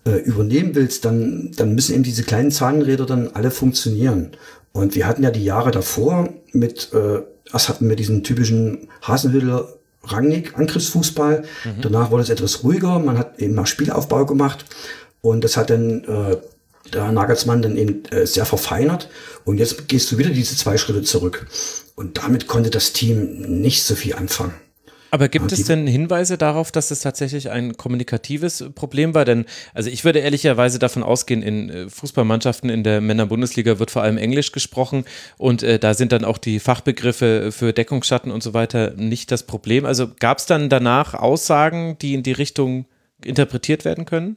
äh, 0.05 0.17
übernehmen 0.19 0.75
willst, 0.75 1.05
dann, 1.05 1.53
dann 1.57 1.75
müssen 1.75 1.95
eben 1.95 2.03
diese 2.03 2.25
kleinen 2.25 2.51
Zahnräder 2.51 3.07
dann 3.07 3.29
alle 3.29 3.51
funktionieren. 3.51 4.33
Und 4.73 4.95
wir 4.95 5.07
hatten 5.07 5.23
ja 5.23 5.31
die 5.31 5.45
Jahre 5.45 5.71
davor 5.71 6.29
mit, 6.53 6.93
äh, 6.93 7.21
erst 7.53 7.69
hatten 7.69 7.89
wir 7.89 7.97
diesen 7.97 8.25
typischen 8.25 8.89
Hasenhüttler 9.03 9.69
Rangnick 10.03 10.59
Angriffsfußball. 10.59 11.45
Mhm. 11.65 11.81
Danach 11.81 12.11
wurde 12.11 12.23
es 12.23 12.31
etwas 12.31 12.63
ruhiger. 12.65 12.99
Man 12.99 13.19
hat 13.19 13.39
eben 13.39 13.55
mal 13.55 13.67
Spielaufbau 13.67 14.27
gemacht. 14.27 14.65
Und 15.21 15.45
das 15.45 15.57
hat 15.57 15.71
dann 15.71 16.05
äh, 16.05 16.37
der 16.93 17.11
Nagelsmann 17.13 17.63
dann 17.63 17.77
eben 17.77 18.05
äh, 18.07 18.27
sehr 18.27 18.47
verfeinert. 18.47 19.09
Und 19.45 19.59
jetzt 19.59 19.89
gehst 19.89 20.11
du 20.13 20.19
wieder 20.19 20.31
diese 20.31 20.57
zwei 20.57 20.77
Schritte 20.77 21.03
zurück. 21.03 21.47
Und 21.95 22.19
damit 22.19 22.47
konnte 22.47 22.71
das 22.71 22.93
Team 22.93 23.61
nicht 23.61 23.85
so 23.85 23.95
viel 23.95 24.15
anfangen. 24.15 24.55
Aber 25.15 25.29
gibt 25.29 25.53
es 25.53 25.63
denn 25.63 25.87
Hinweise 25.87 26.37
darauf, 26.37 26.73
dass 26.73 26.91
es 26.91 26.99
tatsächlich 26.99 27.49
ein 27.49 27.77
kommunikatives 27.77 28.65
Problem 28.75 29.15
war? 29.15 29.25
Denn, 29.25 29.45
also 29.73 29.89
ich 29.89 30.05
würde 30.05 30.19
ehrlicherweise 30.19 30.81
davon 30.81 31.05
ausgehen, 31.05 31.41
in 31.41 31.71
äh, 31.71 31.89
Fußballmannschaften 31.89 32.69
in 32.69 32.83
der 32.83 33.01
Männerbundesliga 33.01 33.79
wird 33.79 33.93
vor 33.93 34.03
allem 34.03 34.19
Englisch 34.19 34.51
gesprochen 34.51 35.05
und 35.39 35.63
äh, 35.63 35.79
da 35.79 35.95
sind 35.95 36.11
dann 36.11 36.25
auch 36.25 36.37
die 36.37 36.59
Fachbegriffe 36.59 37.53
für 37.53 37.73
Deckungsschatten 37.73 38.33
und 38.33 38.43
so 38.43 38.55
weiter 38.55 38.95
nicht 38.97 39.31
das 39.31 39.45
Problem. 39.45 39.85
Also 39.85 40.09
gab 40.19 40.39
es 40.39 40.47
dann 40.47 40.69
danach 40.69 41.15
Aussagen, 41.15 41.97
die 42.03 42.15
in 42.15 42.25
die 42.25 42.33
Richtung 42.33 42.87
interpretiert 43.25 43.85
werden 43.85 44.07
können? 44.07 44.37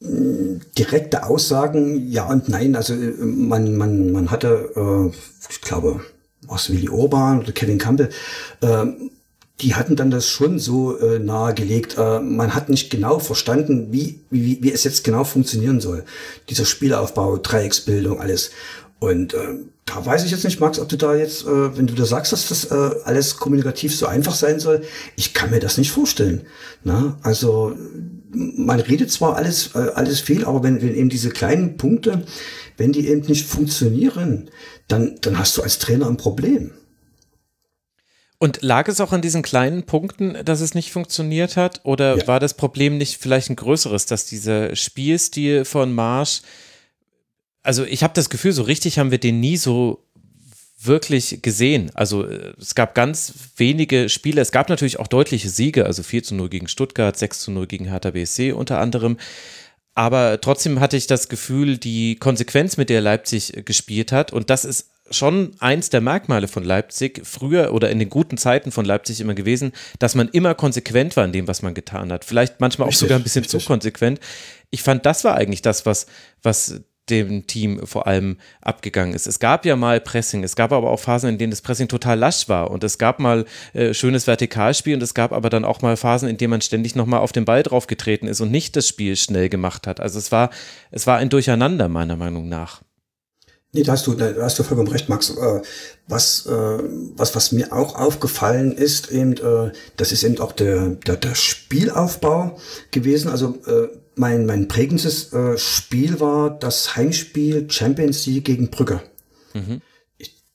Direkte 0.00 1.24
Aussagen, 1.24 2.10
ja 2.10 2.26
und 2.26 2.48
nein. 2.48 2.76
Also 2.76 2.94
äh, 2.94 3.12
man, 3.18 3.76
man, 3.76 4.12
man 4.12 4.30
hatte, 4.30 4.70
äh, 4.76 5.16
ich 5.50 5.60
glaube, 5.60 6.00
was 6.46 6.70
Willi 6.70 6.88
Orban 6.88 7.40
oder 7.40 7.52
Kevin 7.52 7.78
Campbell, 7.78 8.10
äh, 8.60 8.86
die 9.60 9.74
hatten 9.74 9.96
dann 9.96 10.10
das 10.10 10.28
schon 10.28 10.58
so 10.58 10.98
äh, 10.98 11.18
nahegelegt. 11.18 11.96
Äh, 11.96 12.20
man 12.20 12.54
hat 12.54 12.68
nicht 12.68 12.90
genau 12.90 13.18
verstanden, 13.18 13.88
wie, 13.90 14.20
wie, 14.28 14.62
wie 14.62 14.70
es 14.70 14.84
jetzt 14.84 15.02
genau 15.02 15.24
funktionieren 15.24 15.80
soll. 15.80 16.04
Dieser 16.50 16.66
Spielaufbau, 16.66 17.38
Dreiecksbildung, 17.38 18.20
alles. 18.20 18.50
Und 18.98 19.32
äh, 19.32 19.54
da 19.86 20.04
weiß 20.04 20.24
ich 20.24 20.30
jetzt 20.30 20.44
nicht, 20.44 20.60
Max, 20.60 20.78
ob 20.78 20.90
du 20.90 20.96
da 20.96 21.14
jetzt, 21.14 21.46
äh, 21.46 21.76
wenn 21.76 21.86
du 21.86 21.94
da 21.94 22.04
sagst, 22.04 22.32
dass 22.32 22.48
das 22.48 22.66
äh, 22.66 22.90
alles 23.04 23.38
kommunikativ 23.38 23.96
so 23.96 24.06
einfach 24.06 24.34
sein 24.34 24.60
soll, 24.60 24.82
ich 25.16 25.32
kann 25.32 25.50
mir 25.50 25.60
das 25.60 25.78
nicht 25.78 25.90
vorstellen. 25.90 26.42
Na? 26.84 27.18
Also 27.22 27.74
man 28.36 28.80
redet 28.80 29.10
zwar 29.10 29.36
alles, 29.36 29.74
äh, 29.74 29.90
alles 29.94 30.20
viel, 30.20 30.44
aber 30.44 30.62
wenn, 30.62 30.82
wenn 30.82 30.94
eben 30.94 31.08
diese 31.08 31.30
kleinen 31.30 31.76
Punkte, 31.76 32.24
wenn 32.76 32.92
die 32.92 33.08
eben 33.08 33.26
nicht 33.26 33.46
funktionieren, 33.46 34.50
dann, 34.88 35.16
dann 35.22 35.38
hast 35.38 35.56
du 35.56 35.62
als 35.62 35.78
Trainer 35.78 36.06
ein 36.06 36.18
Problem. 36.18 36.72
Und 38.38 38.60
lag 38.60 38.86
es 38.88 39.00
auch 39.00 39.12
an 39.12 39.22
diesen 39.22 39.42
kleinen 39.42 39.84
Punkten, 39.84 40.36
dass 40.44 40.60
es 40.60 40.74
nicht 40.74 40.92
funktioniert 40.92 41.56
hat? 41.56 41.80
Oder 41.84 42.18
ja. 42.18 42.26
war 42.26 42.38
das 42.38 42.52
Problem 42.54 42.98
nicht 42.98 43.16
vielleicht 43.16 43.48
ein 43.48 43.56
größeres, 43.56 44.04
dass 44.04 44.26
dieser 44.26 44.76
Spielstil 44.76 45.64
von 45.64 45.94
Marsch, 45.94 46.42
also 47.62 47.84
ich 47.84 48.02
habe 48.02 48.12
das 48.14 48.28
Gefühl, 48.28 48.52
so 48.52 48.62
richtig 48.62 48.98
haben 48.98 49.10
wir 49.10 49.18
den 49.18 49.40
nie 49.40 49.56
so 49.56 50.05
wirklich 50.86 51.40
gesehen. 51.42 51.90
Also 51.94 52.26
äh, 52.26 52.54
es 52.60 52.74
gab 52.74 52.94
ganz 52.94 53.32
wenige 53.56 54.08
Spiele. 54.08 54.40
Es 54.40 54.52
gab 54.52 54.68
natürlich 54.68 54.98
auch 54.98 55.06
deutliche 55.06 55.48
Siege, 55.48 55.86
also 55.86 56.02
4 56.02 56.22
zu 56.22 56.34
0 56.34 56.48
gegen 56.48 56.68
Stuttgart, 56.68 57.16
6 57.16 57.40
zu 57.40 57.50
0 57.50 57.66
gegen 57.66 57.86
Hertha 57.86 58.10
BSC 58.10 58.52
unter 58.52 58.78
anderem. 58.78 59.16
Aber 59.94 60.40
trotzdem 60.40 60.80
hatte 60.80 60.96
ich 60.96 61.06
das 61.06 61.28
Gefühl, 61.28 61.78
die 61.78 62.16
Konsequenz, 62.16 62.76
mit 62.76 62.90
der 62.90 63.00
Leipzig 63.00 63.64
gespielt 63.64 64.12
hat, 64.12 64.30
und 64.30 64.50
das 64.50 64.66
ist 64.66 64.90
schon 65.10 65.52
eins 65.60 65.88
der 65.88 66.00
Merkmale 66.00 66.48
von 66.48 66.64
Leipzig, 66.64 67.22
früher 67.24 67.72
oder 67.72 67.90
in 67.90 67.98
den 67.98 68.10
guten 68.10 68.36
Zeiten 68.36 68.72
von 68.72 68.84
Leipzig 68.84 69.20
immer 69.20 69.34
gewesen, 69.34 69.72
dass 69.98 70.14
man 70.14 70.28
immer 70.28 70.54
konsequent 70.54 71.16
war 71.16 71.24
in 71.24 71.32
dem, 71.32 71.48
was 71.48 71.62
man 71.62 71.74
getan 71.74 72.12
hat. 72.12 72.24
Vielleicht 72.24 72.60
manchmal 72.60 72.86
auch 72.86 72.90
richtig, 72.90 73.00
sogar 73.00 73.18
ein 73.18 73.22
bisschen 73.22 73.44
richtig. 73.44 73.60
zu 73.60 73.66
konsequent. 73.66 74.20
Ich 74.70 74.82
fand, 74.82 75.06
das 75.06 75.24
war 75.24 75.36
eigentlich 75.36 75.62
das, 75.62 75.86
was, 75.86 76.06
was 76.42 76.80
dem 77.10 77.46
Team 77.46 77.86
vor 77.86 78.06
allem 78.06 78.36
abgegangen 78.60 79.14
ist. 79.14 79.26
Es 79.26 79.38
gab 79.38 79.64
ja 79.64 79.76
mal 79.76 80.00
Pressing, 80.00 80.42
es 80.44 80.56
gab 80.56 80.72
aber 80.72 80.90
auch 80.90 81.00
Phasen, 81.00 81.30
in 81.30 81.38
denen 81.38 81.50
das 81.50 81.62
Pressing 81.62 81.88
total 81.88 82.18
lasch 82.18 82.48
war 82.48 82.70
und 82.70 82.84
es 82.84 82.98
gab 82.98 83.18
mal 83.20 83.44
äh, 83.74 83.94
schönes 83.94 84.26
Vertikalspiel 84.26 84.94
und 84.94 85.02
es 85.02 85.14
gab 85.14 85.32
aber 85.32 85.50
dann 85.50 85.64
auch 85.64 85.82
mal 85.82 85.96
Phasen, 85.96 86.28
in 86.28 86.36
denen 86.36 86.50
man 86.50 86.60
ständig 86.60 86.94
nochmal 86.94 87.20
auf 87.20 87.32
den 87.32 87.44
Ball 87.44 87.62
draufgetreten 87.62 88.28
ist 88.28 88.40
und 88.40 88.50
nicht 88.50 88.76
das 88.76 88.88
Spiel 88.88 89.16
schnell 89.16 89.48
gemacht 89.48 89.86
hat. 89.86 90.00
Also 90.00 90.18
es 90.18 90.32
war, 90.32 90.50
es 90.90 91.06
war 91.06 91.18
ein 91.18 91.28
Durcheinander 91.28 91.88
meiner 91.88 92.16
Meinung 92.16 92.48
nach. 92.48 92.82
Nee, 93.72 93.82
da 93.82 93.92
hast 93.92 94.06
du, 94.06 94.14
da 94.14 94.32
hast 94.40 94.58
du 94.58 94.62
vollkommen 94.62 94.88
recht, 94.88 95.10
Max. 95.10 95.30
Äh, 95.30 95.60
was, 96.08 96.46
äh, 96.46 96.50
was, 96.50 97.36
was 97.36 97.52
mir 97.52 97.72
auch 97.72 97.94
aufgefallen 97.94 98.72
ist, 98.72 99.10
eben, 99.10 99.34
äh, 99.34 99.70
das 99.98 100.12
ist 100.12 100.22
eben 100.22 100.38
auch 100.38 100.52
der, 100.52 100.88
der, 101.06 101.16
der 101.16 101.34
Spielaufbau 101.34 102.58
gewesen. 102.90 103.28
Also 103.28 103.58
mein, 104.16 104.46
mein 104.46 104.66
prägendes 104.66 105.32
äh, 105.32 105.56
Spiel 105.58 106.18
war 106.20 106.58
das 106.58 106.96
Heimspiel 106.96 107.70
Champions 107.70 108.26
League 108.26 108.46
gegen 108.46 108.70
Brügge. 108.70 109.00
Mhm. 109.54 109.80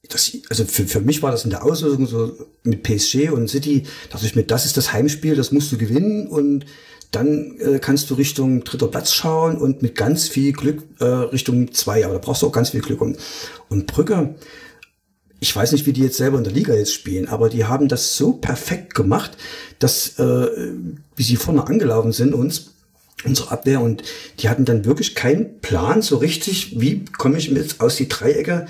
das, 0.09 0.35
also 0.49 0.65
für, 0.65 0.85
für 0.85 1.01
mich 1.01 1.23
war 1.23 1.31
das 1.31 1.45
in 1.45 1.51
der 1.51 1.63
Auslösung 1.63 2.05
so 2.05 2.35
mit 2.63 2.83
PSG 2.83 3.29
und 3.31 3.49
City, 3.49 3.83
dachte 4.09 4.25
ich 4.25 4.35
mir, 4.35 4.43
das 4.43 4.65
ist 4.65 4.77
das 4.77 4.93
Heimspiel, 4.93 5.35
das 5.35 5.51
musst 5.51 5.71
du 5.71 5.77
gewinnen 5.77 6.27
und 6.27 6.65
dann 7.11 7.57
äh, 7.59 7.79
kannst 7.79 8.09
du 8.09 8.15
Richtung 8.15 8.63
dritter 8.63 8.87
Platz 8.87 9.13
schauen 9.13 9.57
und 9.57 9.81
mit 9.81 9.95
ganz 9.95 10.27
viel 10.27 10.53
Glück 10.53 10.83
äh, 10.99 11.05
Richtung 11.05 11.71
zwei, 11.73 12.03
aber 12.05 12.15
da 12.15 12.19
brauchst 12.19 12.41
du 12.41 12.47
auch 12.47 12.51
ganz 12.51 12.71
viel 12.71 12.81
Glück. 12.81 13.01
Und, 13.01 13.17
und 13.69 13.85
Brügge, 13.85 14.35
ich 15.39 15.55
weiß 15.55 15.73
nicht, 15.73 15.85
wie 15.85 15.93
die 15.93 16.01
jetzt 16.01 16.17
selber 16.17 16.37
in 16.37 16.43
der 16.43 16.53
Liga 16.53 16.73
jetzt 16.73 16.93
spielen, 16.93 17.27
aber 17.27 17.49
die 17.49 17.65
haben 17.65 17.89
das 17.89 18.15
so 18.15 18.33
perfekt 18.33 18.95
gemacht, 18.95 19.37
dass, 19.79 20.19
äh, 20.19 20.73
wie 21.15 21.23
sie 21.23 21.35
vorne 21.35 21.67
angelaufen 21.67 22.11
sind, 22.11 22.33
uns, 22.33 22.71
unsere 23.25 23.51
Abwehr 23.51 23.81
und 23.81 24.03
die 24.39 24.49
hatten 24.49 24.65
dann 24.65 24.85
wirklich 24.85 25.15
keinen 25.15 25.59
Plan 25.59 26.01
so 26.01 26.17
richtig, 26.17 26.79
wie 26.79 27.05
komme 27.05 27.37
ich 27.37 27.47
jetzt 27.47 27.81
aus 27.81 27.95
die 27.95 28.09
Dreiecke 28.09 28.65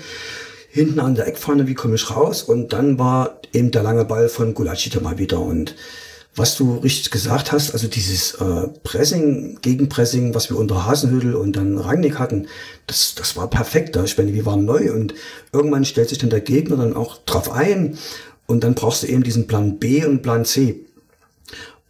hinten 0.68 1.00
an 1.00 1.14
der 1.14 1.26
Eckfahne, 1.26 1.66
wie 1.66 1.74
komme 1.74 1.94
ich 1.94 2.10
raus 2.10 2.42
und 2.42 2.72
dann 2.72 2.98
war 2.98 3.40
eben 3.52 3.70
der 3.70 3.82
lange 3.82 4.04
Ball 4.04 4.28
von 4.28 4.54
Gulacsi 4.54 4.90
da 4.90 5.00
mal 5.00 5.18
wieder 5.18 5.40
und 5.40 5.74
was 6.34 6.56
du 6.56 6.76
richtig 6.76 7.10
gesagt 7.10 7.52
hast, 7.52 7.72
also 7.72 7.88
dieses 7.88 8.34
äh, 8.34 8.68
Pressing, 8.82 9.58
Gegenpressing, 9.60 10.34
was 10.34 10.48
wir 10.48 10.56
unter 10.56 10.86
Hasenhüttel 10.86 11.34
und 11.34 11.56
dann 11.56 11.76
Rangnick 11.76 12.18
hatten, 12.18 12.48
das, 12.86 13.14
das 13.14 13.36
war 13.36 13.50
perfekt. 13.50 13.96
Ich 13.96 14.16
meine, 14.16 14.32
wir 14.32 14.46
waren 14.46 14.64
neu 14.64 14.92
und 14.92 15.12
irgendwann 15.52 15.84
stellt 15.84 16.08
sich 16.08 16.18
dann 16.18 16.30
der 16.30 16.40
Gegner 16.40 16.76
dann 16.76 16.96
auch 16.96 17.18
drauf 17.18 17.52
ein 17.52 17.98
und 18.46 18.64
dann 18.64 18.74
brauchst 18.74 19.02
du 19.02 19.08
eben 19.08 19.22
diesen 19.22 19.46
Plan 19.46 19.78
B 19.78 20.06
und 20.06 20.22
Plan 20.22 20.46
C. 20.46 20.86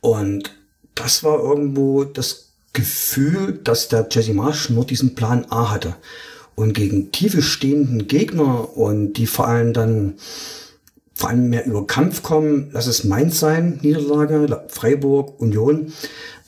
Und 0.00 0.50
das 0.94 1.24
war 1.24 1.40
irgendwo 1.40 2.04
das 2.04 2.52
Gefühl, 2.72 3.60
dass 3.64 3.88
der 3.88 4.06
Jesse 4.10 4.34
Marsh 4.34 4.70
nur 4.70 4.86
diesen 4.86 5.14
Plan 5.14 5.46
A 5.50 5.70
hatte. 5.70 5.96
und 6.54 6.74
gegen 6.74 7.10
tiefe 7.12 7.40
stehenden 7.40 8.06
Gegner 8.08 8.76
und 8.76 9.14
die 9.14 9.26
vor 9.26 9.48
allem 9.48 9.72
dann 9.72 10.14
vor 11.14 11.30
allem 11.30 11.48
mehr 11.50 11.66
über 11.66 11.86
Kampf 11.86 12.22
kommen, 12.22 12.70
lass 12.72 12.86
es 12.86 13.04
Mainz 13.04 13.38
sein, 13.38 13.78
Niederlage, 13.82 14.64
Freiburg, 14.68 15.40
Union, 15.40 15.92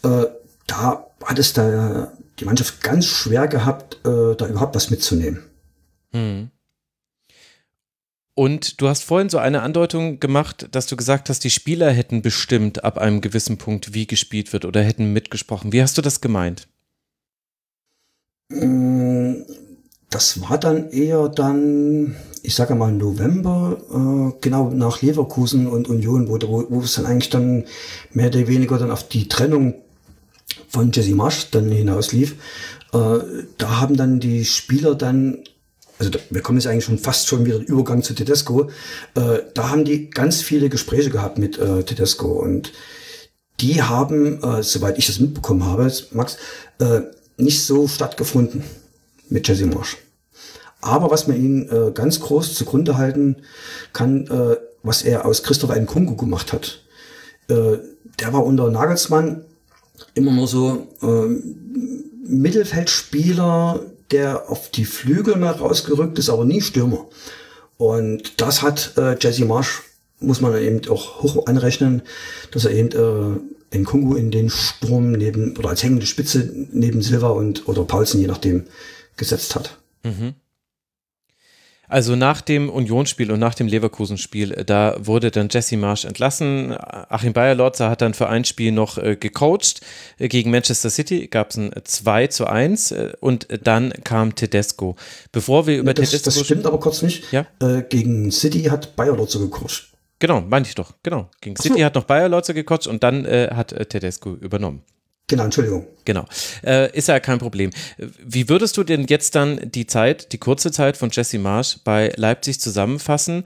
äh, 0.03 0.27
da 0.67 1.07
hat 1.25 1.39
es 1.39 1.53
da 1.53 2.13
die 2.39 2.45
Mannschaft 2.45 2.83
ganz 2.83 3.07
schwer 3.07 3.47
gehabt, 3.47 4.01
äh, 4.05 4.35
da 4.37 4.47
überhaupt 4.47 4.75
was 4.75 4.91
mitzunehmen. 4.91 5.43
Hm. 6.13 6.51
Und 8.35 8.81
du 8.81 8.89
hast 8.89 9.05
vorhin 9.05 9.29
so 9.29 9.39
eine 9.39 9.63
Andeutung 9.63 10.19
gemacht, 10.19 10.69
dass 10.73 10.87
du 10.87 10.97
gesagt 10.97 11.29
hast, 11.29 11.45
die 11.45 11.51
Spieler 11.51 11.93
hätten 11.93 12.21
bestimmt 12.21 12.83
ab 12.83 12.99
einem 12.99 13.21
gewissen 13.21 13.59
Punkt, 13.59 13.95
wie 13.95 14.09
gespielt 14.09 14.53
wird 14.53 14.65
oder 14.65 14.83
hätten 14.83 15.13
mitgesprochen. 15.13 15.73
Wie 15.73 15.81
hast 15.81 15.97
du 15.97 16.03
das 16.03 16.21
gemeint? 16.21 16.67
Mm, 18.49 19.43
das 20.11 20.41
war 20.41 20.59
dann 20.59 20.91
eher 20.91 21.29
dann, 21.29 22.17
ich 22.43 22.57
sage 22.57 22.75
mal 22.75 22.93
November, 22.93 23.79
äh, 23.91 24.39
genau 24.41 24.71
nach 24.71 25.01
Leverkusen 25.01 25.69
und 25.69 25.89
Union, 25.89 26.29
wo, 26.29 26.39
wo, 26.71 26.81
es 26.81 26.95
dann 26.95 27.07
eigentlich 27.07 27.31
dann 27.31 27.65
mehr 28.13 28.29
oder 28.29 28.49
weniger 28.49 28.79
dann 28.79 28.91
auf 28.91 29.09
die 29.09 29.29
Trennung 29.29 29.75
von 30.69 30.91
Jesse 30.91 31.15
Marsch 31.15 31.51
dann 31.53 31.71
hinauslief. 31.71 32.35
Äh, 32.93 33.19
da 33.59 33.81
haben 33.81 33.97
dann 33.97 34.19
die 34.19 34.45
Spieler 34.45 34.97
dann 34.97 35.39
also 35.99 36.11
da, 36.11 36.19
wir 36.31 36.43
kommen 36.43 36.59
jetzt 36.59 36.67
eigentlich 36.67 36.85
schon 36.85 36.99
fast 36.99 37.29
schon 37.29 37.45
wieder 37.45 37.59
Übergang 37.59 38.03
zu 38.03 38.15
Tedesco. 38.15 38.71
Äh, 39.15 39.41
da 39.55 39.71
haben 39.71 39.85
die 39.85 40.11
ganz 40.11 40.43
viele 40.43 40.69
Gespräche 40.69 41.11
gehabt 41.11 41.39
mit 41.39 41.59
äh, 41.59 41.83
Tedesco 41.83 42.29
und 42.29 42.73
die 43.61 43.83
haben, 43.83 44.43
äh, 44.43 44.63
soweit 44.63 44.99
ich 44.99 45.07
das 45.07 45.21
mitbekommen 45.21 45.65
habe, 45.65 45.93
Max, 46.11 46.37
äh, 46.81 47.03
nicht 47.37 47.65
so 47.65 47.87
stattgefunden 47.87 48.65
mit 49.29 49.47
Jesse 49.47 49.67
Marsch. 49.67 49.97
Aber 50.81 51.11
was 51.11 51.27
man 51.27 51.37
ihnen 51.37 51.69
äh, 51.69 51.93
ganz 51.93 52.21
groß 52.21 52.55
zugrunde 52.55 52.99
halten 52.99 53.37
kann, 53.93 54.27
äh, 54.27 54.57
was 54.83 55.03
er 55.03 55.25
aus 55.25 55.43
Christoph 55.43 55.75
Nkunku 55.75 56.17
gemacht 56.17 56.53
hat. 56.53 56.83
Äh, 57.49 57.79
der 58.21 58.33
war 58.33 58.45
unter 58.45 58.71
Nagelsmann 58.71 59.45
immer 60.15 60.33
nur 60.33 60.47
so 60.47 60.87
äh, 61.03 61.29
Mittelfeldspieler, 62.27 63.81
der 64.11 64.51
auf 64.51 64.71
die 64.71 64.85
Flügel 64.85 65.37
mal 65.37 65.53
rausgerückt 65.53 66.19
ist, 66.19 66.29
aber 66.31 66.45
nie 66.45 66.61
Stürmer. 66.61 67.07
Und 67.77 68.41
das 68.41 68.63
hat 68.63 68.93
äh, 68.97 69.17
Jesse 69.21 69.45
Marsch, 69.45 69.83
muss 70.21 70.41
man 70.41 70.57
eben 70.61 70.89
auch 70.89 71.23
hoch 71.23 71.47
anrechnen, 71.47 72.03
dass 72.51 72.65
er 72.65 72.73
eben 72.73 72.93
äh, 72.93 73.75
in 73.77 73.85
Kongo 73.85 74.15
in 74.15 74.31
den 74.31 74.51
Sturm 74.51 75.13
neben, 75.13 75.57
oder 75.57 75.71
als 75.71 75.83
hängende 75.83 76.07
Spitze 76.07 76.51
neben 76.73 77.03
Silva 77.03 77.29
und 77.29 77.69
oder 77.69 77.85
Paulsen, 77.85 78.21
je 78.21 78.27
nachdem, 78.27 78.65
gesetzt 79.17 79.55
hat. 79.55 79.79
Mhm. 80.05 80.35
Also 81.95 82.17
nach 82.17 82.41
dem 82.41 82.71
Unionsspiel 82.71 83.31
und 83.31 83.39
nach 83.39 83.55
dem 83.55 83.69
Leverkusen-Spiel, 83.69 84.51
äh, 84.51 84.65
da 84.65 84.97
wurde 84.99 85.31
dann 85.31 85.47
Jesse 85.49 85.77
Marsch 85.77 86.05
entlassen. 86.05 86.75
Achim 86.77 87.33
Bayer-Lotzer 87.33 87.89
hat 87.89 88.01
dann 88.01 88.15
für 88.15 88.29
ein 88.29 88.45
Spiel 88.45 88.73
noch 88.73 88.99
äh, 88.99 89.15
gecoacht. 89.15 89.81
Äh, 90.19 90.27
gegen 90.27 90.51
Manchester 90.51 90.91
City 90.91 91.29
gab 91.29 91.51
es 91.51 91.57
ein 91.57 91.71
2 91.85 92.27
zu 92.27 92.49
1 92.49 92.91
äh, 92.91 93.13
und 93.21 93.47
dann 93.63 93.93
kam 94.03 94.35
Tedesco. 94.35 94.97
Bevor 95.31 95.69
wir 95.69 95.79
über 95.79 95.95
das, 95.95 96.11
Tedesco... 96.11 96.31
Das 96.31 96.45
stimmt 96.45 96.67
aber 96.67 96.81
kurz 96.81 97.01
nicht. 97.03 97.31
Ja? 97.31 97.47
Äh, 97.61 97.85
gegen 97.89 98.33
City 98.33 98.65
hat 98.65 98.97
Bayer-Lotzer 98.97 99.39
gecoacht. 99.39 99.93
Genau, 100.19 100.41
meinte 100.41 100.71
ich 100.71 100.75
doch. 100.75 100.95
Genau. 101.05 101.31
Gegen 101.41 101.55
City 101.55 101.79
so. 101.79 101.85
hat 101.85 101.95
noch 101.95 102.07
Bayer-Lotzer 102.07 102.55
gecoacht 102.55 102.89
und 102.89 103.05
dann 103.05 103.25
äh, 103.25 103.51
hat 103.55 103.69
Tedesco 103.89 104.35
übernommen. 104.35 104.83
Genau, 105.35 105.47
Entschuldigung. 105.47 105.87
Genau. 106.05 106.27
Äh, 106.65 106.97
ist 106.97 107.09
ja 107.09 107.19
kein 107.19 107.41
Problem. 107.41 107.71
Wie 107.99 108.49
würdest 108.49 108.77
du 108.77 108.85
denn 108.85 109.07
jetzt 109.09 109.35
dann 109.35 109.69
die 109.73 109.85
Zeit, 109.89 110.33
die 110.33 110.39
kurze 110.39 110.71
Zeit 110.71 110.97
von 110.97 111.11
Jesse 111.11 111.41
Marsch 111.41 111.79
bei 111.83 112.13
Leipzig 112.15 112.61
zusammenfassen? 112.61 113.43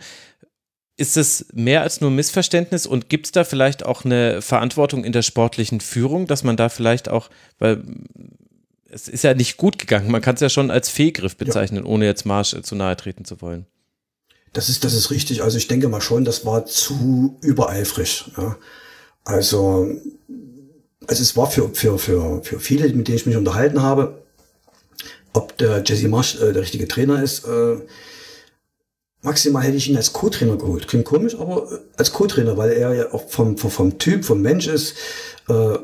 Ist 0.99 1.17
es 1.17 1.47
mehr 1.55 1.81
als 1.81 2.02
nur 2.02 2.10
Missverständnis 2.10 2.84
und 2.84 3.08
gibt 3.08 3.25
es 3.26 3.33
da 3.33 3.44
vielleicht 3.44 3.86
auch 3.86 4.05
eine 4.05 4.42
Verantwortung 4.42 5.02
in 5.02 5.12
der 5.12 5.23
sportlichen 5.23 5.81
Führung, 5.81 6.26
dass 6.26 6.44
man 6.44 6.58
da 6.58 6.68
vielleicht 6.68 7.08
auch, 7.08 7.31
weil 7.58 7.83
es 8.91 9.08
ist 9.08 9.25
ja 9.25 9.33
nicht 9.33 9.57
gut 9.57 9.78
gegangen, 9.78 10.10
man 10.10 10.20
kann 10.20 10.34
es 10.34 10.42
ja 10.42 10.50
schon 10.50 10.70
als 10.70 10.91
Fehlgriff 10.91 11.36
bezeichnen, 11.36 11.84
ja. 11.84 11.91
ohne 11.91 12.05
jetzt 12.05 12.26
Marsch 12.26 12.55
zu 12.62 12.75
nahe 12.75 12.97
treten 12.97 13.25
zu 13.25 13.41
wollen. 13.41 13.65
Das 14.52 14.68
ist, 14.68 14.84
das 14.84 14.92
ist 14.92 15.10
richtig. 15.10 15.42
Also 15.42 15.57
ich 15.57 15.68
denke 15.68 15.89
mal 15.89 16.02
schon, 16.02 16.26
das 16.26 16.44
war 16.44 16.67
zu 16.67 17.39
übereifrig. 17.41 18.31
Ja. 18.36 18.58
Also 19.25 19.89
also 21.09 21.23
es 21.23 21.37
war 21.37 21.51
für, 21.51 21.70
für, 21.70 21.99
für, 21.99 22.43
für 22.45 22.61
viele, 22.61 22.87
mit 22.93 23.09
denen 23.09 23.17
ich 23.17 23.27
mich 23.27 23.37
unterhalten 23.37 23.83
habe, 23.83 24.23
ob 25.33 25.57
der 25.57 25.83
Jesse 25.85 26.09
Marsch 26.09 26.37
äh, 26.37 26.53
der 26.53 26.62
richtige 26.62 26.87
Trainer 26.87 27.23
ist. 27.23 27.45
Äh, 27.47 27.78
maximal 29.23 29.62
hätte 29.62 29.78
ich 29.78 29.89
ihn 29.89 29.97
als 29.97 30.12
Co-Trainer 30.12 30.57
geholt. 30.57 30.87
Klingt 30.87 31.07
komisch, 31.07 31.35
aber 31.35 31.73
äh, 31.73 31.78
als 31.97 32.12
Co-Trainer, 32.12 32.57
weil 32.57 32.73
er 32.73 32.95
ja 32.95 33.12
auch 33.12 33.28
vom, 33.28 33.57
vom, 33.57 33.70
vom 33.70 33.99
Typ, 33.99 34.25
vom 34.25 34.43
Mensch 34.43 34.69
ist, 34.69 34.97
äh, 35.49 35.78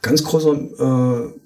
ganz 0.00 0.24
großer 0.24 0.52
äh, 0.54 1.40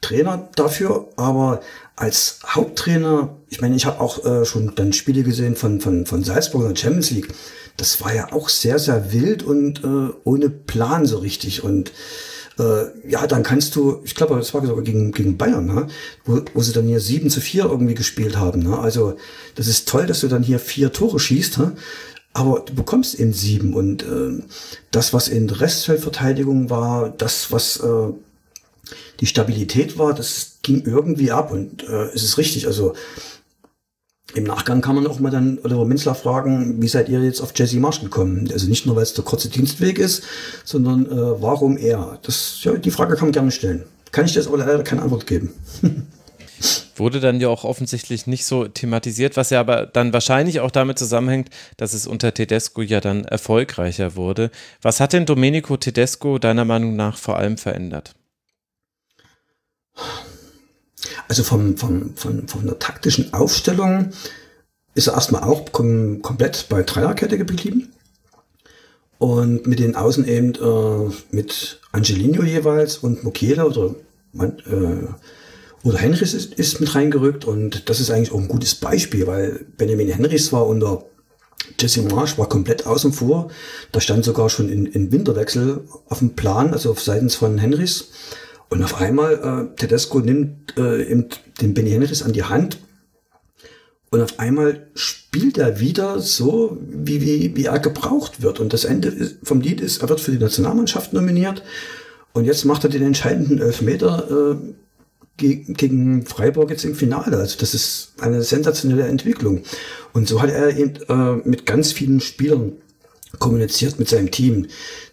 Trainer 0.00 0.48
dafür, 0.56 1.08
aber 1.16 1.60
als 1.96 2.40
Haupttrainer, 2.46 3.36
ich 3.48 3.60
meine, 3.60 3.76
ich 3.76 3.84
habe 3.84 4.00
auch 4.00 4.24
äh, 4.24 4.44
schon 4.46 4.74
dann 4.74 4.92
Spiele 4.94 5.22
gesehen 5.22 5.54
von, 5.54 5.80
von, 5.80 6.06
von 6.06 6.24
Salzburg 6.24 6.62
in 6.62 6.68
der 6.68 6.76
Champions 6.76 7.10
League 7.10 7.28
das 7.76 8.00
war 8.00 8.14
ja 8.14 8.32
auch 8.32 8.48
sehr, 8.48 8.78
sehr 8.78 9.12
wild 9.12 9.42
und 9.42 9.82
äh, 9.82 10.12
ohne 10.24 10.48
Plan 10.50 11.06
so 11.06 11.18
richtig. 11.18 11.64
Und 11.64 11.92
äh, 12.58 12.84
ja, 13.08 13.26
dann 13.26 13.42
kannst 13.42 13.74
du, 13.74 14.00
ich 14.04 14.14
glaube, 14.14 14.36
das 14.36 14.54
war 14.54 14.64
sogar 14.64 14.84
gegen, 14.84 15.12
gegen 15.12 15.36
Bayern, 15.36 15.66
ne? 15.66 15.88
wo, 16.24 16.42
wo 16.54 16.62
sie 16.62 16.72
dann 16.72 16.86
hier 16.86 17.00
7 17.00 17.30
zu 17.30 17.40
4 17.40 17.64
irgendwie 17.64 17.94
gespielt 17.94 18.36
haben. 18.36 18.62
Ne? 18.62 18.78
Also 18.78 19.16
das 19.56 19.66
ist 19.66 19.88
toll, 19.88 20.06
dass 20.06 20.20
du 20.20 20.28
dann 20.28 20.42
hier 20.42 20.60
vier 20.60 20.92
Tore 20.92 21.18
schießt, 21.18 21.58
ne? 21.58 21.76
aber 22.32 22.60
du 22.60 22.74
bekommst 22.74 23.18
eben 23.18 23.32
sieben. 23.32 23.74
Und 23.74 24.04
äh, 24.04 24.42
das, 24.92 25.12
was 25.12 25.28
in 25.28 25.50
Restfeldverteidigung 25.50 26.70
war, 26.70 27.10
das, 27.10 27.50
was 27.50 27.78
äh, 27.78 28.12
die 29.20 29.26
Stabilität 29.26 29.98
war, 29.98 30.14
das 30.14 30.58
ging 30.62 30.84
irgendwie 30.84 31.32
ab. 31.32 31.50
Und 31.50 31.82
äh, 31.88 32.04
es 32.14 32.22
ist 32.22 32.38
richtig, 32.38 32.66
also 32.66 32.94
im 34.32 34.44
Nachgang 34.44 34.80
kann 34.80 34.96
man 34.96 35.06
auch 35.06 35.20
mal 35.20 35.30
dann 35.30 35.58
Oliver 35.62 35.84
Minzler 35.84 36.14
fragen, 36.14 36.80
wie 36.80 36.88
seid 36.88 37.08
ihr 37.08 37.22
jetzt 37.22 37.40
auf 37.40 37.52
Jesse 37.54 37.78
Marsch 37.78 38.00
gekommen? 38.00 38.48
Also 38.52 38.68
nicht 38.68 38.86
nur, 38.86 38.96
weil 38.96 39.02
es 39.02 39.14
der 39.14 39.24
kurze 39.24 39.48
Dienstweg 39.48 39.98
ist, 39.98 40.24
sondern 40.64 41.06
äh, 41.06 41.42
warum 41.42 41.76
er? 41.76 42.18
Das, 42.22 42.58
ja, 42.62 42.72
die 42.72 42.90
Frage 42.90 43.14
kann 43.14 43.26
man 43.26 43.32
gerne 43.32 43.50
stellen. 43.50 43.84
Kann 44.10 44.24
ich 44.24 44.32
das 44.32 44.46
aber 44.46 44.58
leider 44.58 44.82
keine 44.82 45.02
Antwort 45.02 45.26
geben. 45.26 45.52
Wurde 46.96 47.20
dann 47.20 47.40
ja 47.40 47.48
auch 47.48 47.64
offensichtlich 47.64 48.26
nicht 48.26 48.44
so 48.44 48.66
thematisiert, 48.66 49.36
was 49.36 49.50
ja 49.50 49.60
aber 49.60 49.86
dann 49.86 50.12
wahrscheinlich 50.12 50.60
auch 50.60 50.70
damit 50.70 50.98
zusammenhängt, 50.98 51.50
dass 51.76 51.92
es 51.92 52.06
unter 52.06 52.32
Tedesco 52.32 52.82
ja 52.82 53.00
dann 53.00 53.24
erfolgreicher 53.24 54.14
wurde. 54.14 54.50
Was 54.80 55.00
hat 55.00 55.12
denn 55.12 55.26
Domenico 55.26 55.76
Tedesco 55.76 56.38
deiner 56.38 56.64
Meinung 56.64 56.96
nach 56.96 57.18
vor 57.18 57.36
allem 57.36 57.58
verändert? 57.58 58.14
Also 61.28 61.42
vom, 61.42 61.76
vom, 61.76 62.14
von, 62.16 62.48
von 62.48 62.66
der 62.66 62.78
taktischen 62.78 63.32
Aufstellung 63.32 64.10
ist 64.94 65.08
er 65.08 65.14
erstmal 65.14 65.42
auch 65.42 65.72
kom 65.72 66.22
komplett 66.22 66.66
bei 66.68 66.82
Dreierkette 66.82 67.38
geblieben. 67.38 67.92
Und 69.18 69.66
mit 69.66 69.78
den 69.78 69.96
Außen 69.96 70.26
eben 70.26 70.54
äh, 70.54 71.14
mit 71.30 71.80
Angelino 71.92 72.42
jeweils 72.42 72.98
und 72.98 73.24
Mokele 73.24 73.66
oder, 73.66 73.94
äh, 74.38 75.06
oder 75.82 75.98
Henrys 75.98 76.34
ist, 76.34 76.54
ist 76.54 76.80
mit 76.80 76.94
reingerückt. 76.94 77.44
Und 77.44 77.88
das 77.88 78.00
ist 78.00 78.10
eigentlich 78.10 78.32
auch 78.32 78.40
ein 78.40 78.48
gutes 78.48 78.74
Beispiel, 78.74 79.26
weil 79.26 79.66
Benjamin 79.76 80.08
Henrys 80.08 80.52
war 80.52 80.66
unter 80.66 81.04
Jesse 81.78 82.02
Marsch 82.02 82.36
war 82.38 82.48
komplett 82.48 82.86
außen 82.86 83.12
vor. 83.12 83.50
Da 83.92 84.00
stand 84.00 84.24
sogar 84.24 84.50
schon 84.50 84.68
in, 84.68 84.86
in 84.86 85.10
Winterwechsel 85.12 85.84
auf 86.08 86.18
dem 86.18 86.34
Plan, 86.34 86.72
also 86.72 86.90
auf 86.90 87.00
seitens 87.00 87.34
von 87.34 87.58
Henrys. 87.58 88.08
Und 88.74 88.82
auf 88.82 89.00
einmal, 89.00 89.70
äh, 89.72 89.76
Tedesco 89.76 90.18
nimmt 90.18 90.76
äh, 90.76 91.06
den 91.60 91.74
Benny 91.74 91.90
Henrichs 91.90 92.24
an 92.24 92.32
die 92.32 92.42
Hand 92.42 92.78
und 94.10 94.20
auf 94.20 94.40
einmal 94.40 94.88
spielt 94.96 95.58
er 95.58 95.78
wieder 95.78 96.18
so, 96.18 96.76
wie, 96.80 97.20
wie, 97.20 97.54
wie 97.54 97.66
er 97.66 97.78
gebraucht 97.78 98.42
wird. 98.42 98.58
Und 98.58 98.72
das 98.72 98.84
Ende 98.84 99.30
vom 99.44 99.60
Lied 99.60 99.80
ist, 99.80 100.02
er 100.02 100.08
wird 100.08 100.18
für 100.18 100.32
die 100.32 100.38
Nationalmannschaft 100.38 101.12
nominiert. 101.12 101.62
Und 102.32 102.46
jetzt 102.46 102.64
macht 102.64 102.82
er 102.82 102.90
den 102.90 103.04
entscheidenden 103.04 103.60
Elfmeter 103.60 104.56
äh, 104.56 104.74
gegen, 105.36 106.26
Freiburg 106.26 106.70
jetzt 106.70 106.84
im 106.84 106.96
Finale. 106.96 107.36
Also 107.36 107.56
das 107.60 107.74
ist 107.74 108.14
eine 108.18 108.42
sensationelle 108.42 109.06
Entwicklung. 109.06 109.62
Und 110.14 110.26
so 110.26 110.42
hat 110.42 110.50
er 110.50 110.76
eben 110.76 110.96
äh, 111.08 111.48
mit 111.48 111.64
ganz 111.64 111.92
vielen 111.92 112.20
Spielern 112.20 112.72
kommuniziert 113.38 114.00
mit 114.00 114.08
seinem 114.08 114.32
Team, 114.32 114.66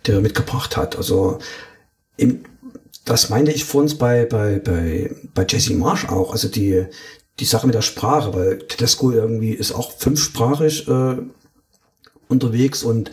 der 0.08 0.16
er 0.16 0.22
mitgebracht 0.22 0.78
hat. 0.78 0.96
Also 0.96 1.38
im, 2.18 2.40
das 3.12 3.30
meinte 3.30 3.52
ich 3.52 3.66
vor 3.66 3.82
uns 3.82 3.98
bei, 3.98 4.26
bei, 4.26 4.60
bei, 4.60 5.14
bei 5.34 5.46
Jesse 5.48 5.74
Marsh 5.74 6.06
auch. 6.06 6.32
Also 6.32 6.48
die, 6.48 6.86
die 7.40 7.46
Sache 7.46 7.68
mit 7.68 7.76
der 7.76 7.82
Sprache, 7.82 8.34
weil 8.34 8.60
Tedesco 8.60 9.12
irgendwie 9.12 9.52
ist 9.52 9.74
auch 9.74 9.92
fünfsprachig 9.92 10.88
äh, 10.88 11.18
unterwegs 12.30 12.84
und 12.84 13.12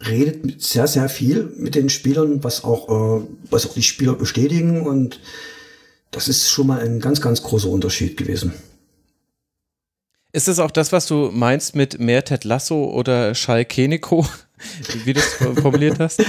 redet 0.00 0.62
sehr, 0.62 0.86
sehr 0.86 1.10
viel 1.10 1.52
mit 1.58 1.74
den 1.74 1.90
Spielern, 1.90 2.42
was 2.42 2.64
auch, 2.64 2.88
äh, 3.20 3.26
was 3.50 3.68
auch 3.68 3.74
die 3.74 3.82
Spieler 3.82 4.14
bestätigen 4.14 4.86
und 4.86 5.20
das 6.10 6.28
ist 6.28 6.48
schon 6.48 6.68
mal 6.68 6.80
ein 6.80 7.00
ganz, 7.00 7.20
ganz 7.20 7.42
großer 7.42 7.68
Unterschied 7.68 8.16
gewesen. 8.16 8.54
Ist 10.32 10.48
das 10.48 10.58
auch 10.58 10.70
das, 10.70 10.90
was 10.90 11.04
du 11.06 11.30
meinst 11.30 11.76
mit 11.76 12.00
mehr 12.00 12.24
Ted 12.24 12.44
Lasso 12.44 12.90
oder 12.90 13.34
Schall 13.34 13.66
Keniko, 13.66 14.26
wie 15.04 15.12
du 15.12 15.20
es 15.20 15.34
formuliert 15.60 15.98
hast? 15.98 16.22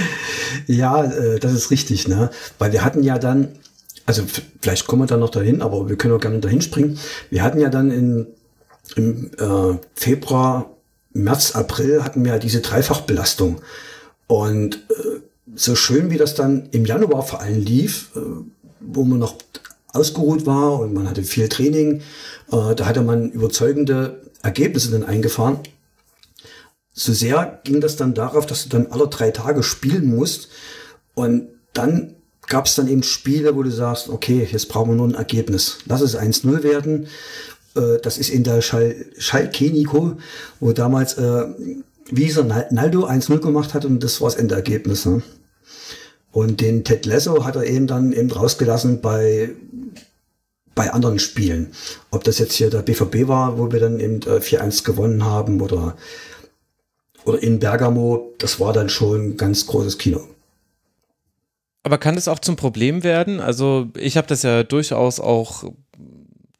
ja, 0.66 1.04
äh, 1.04 1.38
das 1.38 1.52
ist 1.52 1.70
richtig, 1.70 2.08
ne? 2.08 2.30
Weil 2.58 2.72
wir 2.72 2.84
hatten 2.84 3.02
ja 3.02 3.18
dann, 3.18 3.48
also 4.04 4.22
vielleicht 4.60 4.86
kommen 4.86 5.02
wir 5.02 5.06
dann 5.06 5.20
noch 5.20 5.30
dahin, 5.30 5.62
aber 5.62 5.88
wir 5.88 5.96
können 5.96 6.14
auch 6.14 6.20
gerne 6.20 6.40
dahin 6.40 6.60
springen. 6.60 6.98
Wir 7.30 7.42
hatten 7.42 7.60
ja 7.60 7.68
dann 7.68 7.90
in, 7.90 8.26
im 8.96 9.30
äh, 9.38 9.78
Februar, 9.94 10.70
März, 11.12 11.52
April 11.52 12.04
hatten 12.04 12.24
wir 12.24 12.32
ja 12.32 12.38
diese 12.38 12.60
Dreifachbelastung. 12.60 13.60
Und 14.26 14.76
äh, 14.90 15.20
so 15.54 15.74
schön 15.74 16.10
wie 16.10 16.18
das 16.18 16.34
dann 16.34 16.68
im 16.72 16.84
Januar 16.84 17.22
vor 17.22 17.40
allem 17.40 17.60
lief, 17.60 18.10
äh, 18.16 18.20
wo 18.80 19.04
man 19.04 19.18
noch 19.18 19.36
ausgeruht 19.92 20.46
war 20.46 20.80
und 20.80 20.92
man 20.92 21.08
hatte 21.08 21.22
viel 21.22 21.48
Training, 21.48 22.02
äh, 22.52 22.74
da 22.74 22.86
hatte 22.86 23.02
man 23.02 23.30
überzeugende 23.30 24.20
Ergebnisse 24.42 24.90
dann 24.90 25.04
eingefahren. 25.04 25.58
So 26.98 27.12
sehr 27.12 27.60
ging 27.64 27.82
das 27.82 27.96
dann 27.96 28.14
darauf, 28.14 28.46
dass 28.46 28.64
du 28.64 28.70
dann 28.70 28.90
alle 28.90 29.06
drei 29.06 29.30
Tage 29.30 29.62
spielen 29.62 30.06
musst 30.06 30.48
und 31.14 31.48
dann 31.74 32.14
gab 32.46 32.64
es 32.64 32.74
dann 32.74 32.88
eben 32.88 33.02
Spiele, 33.02 33.54
wo 33.54 33.62
du 33.62 33.70
sagst, 33.70 34.08
okay, 34.08 34.48
jetzt 34.50 34.70
brauchen 34.70 34.92
wir 34.92 34.96
nur 34.96 35.08
ein 35.08 35.14
Ergebnis. 35.14 35.78
Lass 35.86 36.00
es 36.00 36.16
1-0 36.16 36.62
werden. 36.62 37.06
Äh, 37.74 37.98
das 38.02 38.16
ist 38.16 38.30
in 38.30 38.44
der 38.44 38.62
Schal 38.62 38.94
Schalke 39.18 39.70
Nico, 39.70 40.16
wo 40.58 40.72
damals 40.72 41.14
äh, 41.18 41.44
Wieser 42.08 42.44
Naldo 42.70 43.06
1-0 43.06 43.38
gemacht 43.40 43.74
hat 43.74 43.84
und 43.84 44.02
das 44.02 44.20
war 44.22 44.30
das 44.30 44.38
Endergebnis. 44.38 45.04
Ne? 45.04 45.22
Und 46.32 46.62
den 46.62 46.82
Ted 46.84 47.04
Lasso 47.04 47.44
hat 47.44 47.56
er 47.56 47.64
eben 47.64 47.86
dann 47.86 48.12
eben 48.12 48.30
rausgelassen 48.30 49.02
bei, 49.02 49.50
bei 50.74 50.92
anderen 50.92 51.18
Spielen. 51.18 51.72
Ob 52.10 52.24
das 52.24 52.38
jetzt 52.38 52.54
hier 52.54 52.70
der 52.70 52.82
BVB 52.82 53.28
war, 53.28 53.58
wo 53.58 53.70
wir 53.70 53.80
dann 53.80 54.00
eben 54.00 54.22
äh, 54.22 54.38
4-1 54.38 54.84
gewonnen 54.84 55.24
haben 55.24 55.60
oder, 55.60 55.96
oder 57.26 57.42
in 57.42 57.58
Bergamo, 57.58 58.32
das 58.38 58.58
war 58.60 58.72
dann 58.72 58.88
schon 58.88 59.36
ganz 59.36 59.66
großes 59.66 59.98
Kino. 59.98 60.26
Aber 61.82 61.98
kann 61.98 62.14
das 62.14 62.28
auch 62.28 62.38
zum 62.38 62.56
Problem 62.56 63.04
werden? 63.04 63.40
Also 63.40 63.88
ich 63.96 64.16
habe 64.16 64.26
das 64.26 64.42
ja 64.42 64.62
durchaus 64.62 65.20
auch 65.20 65.64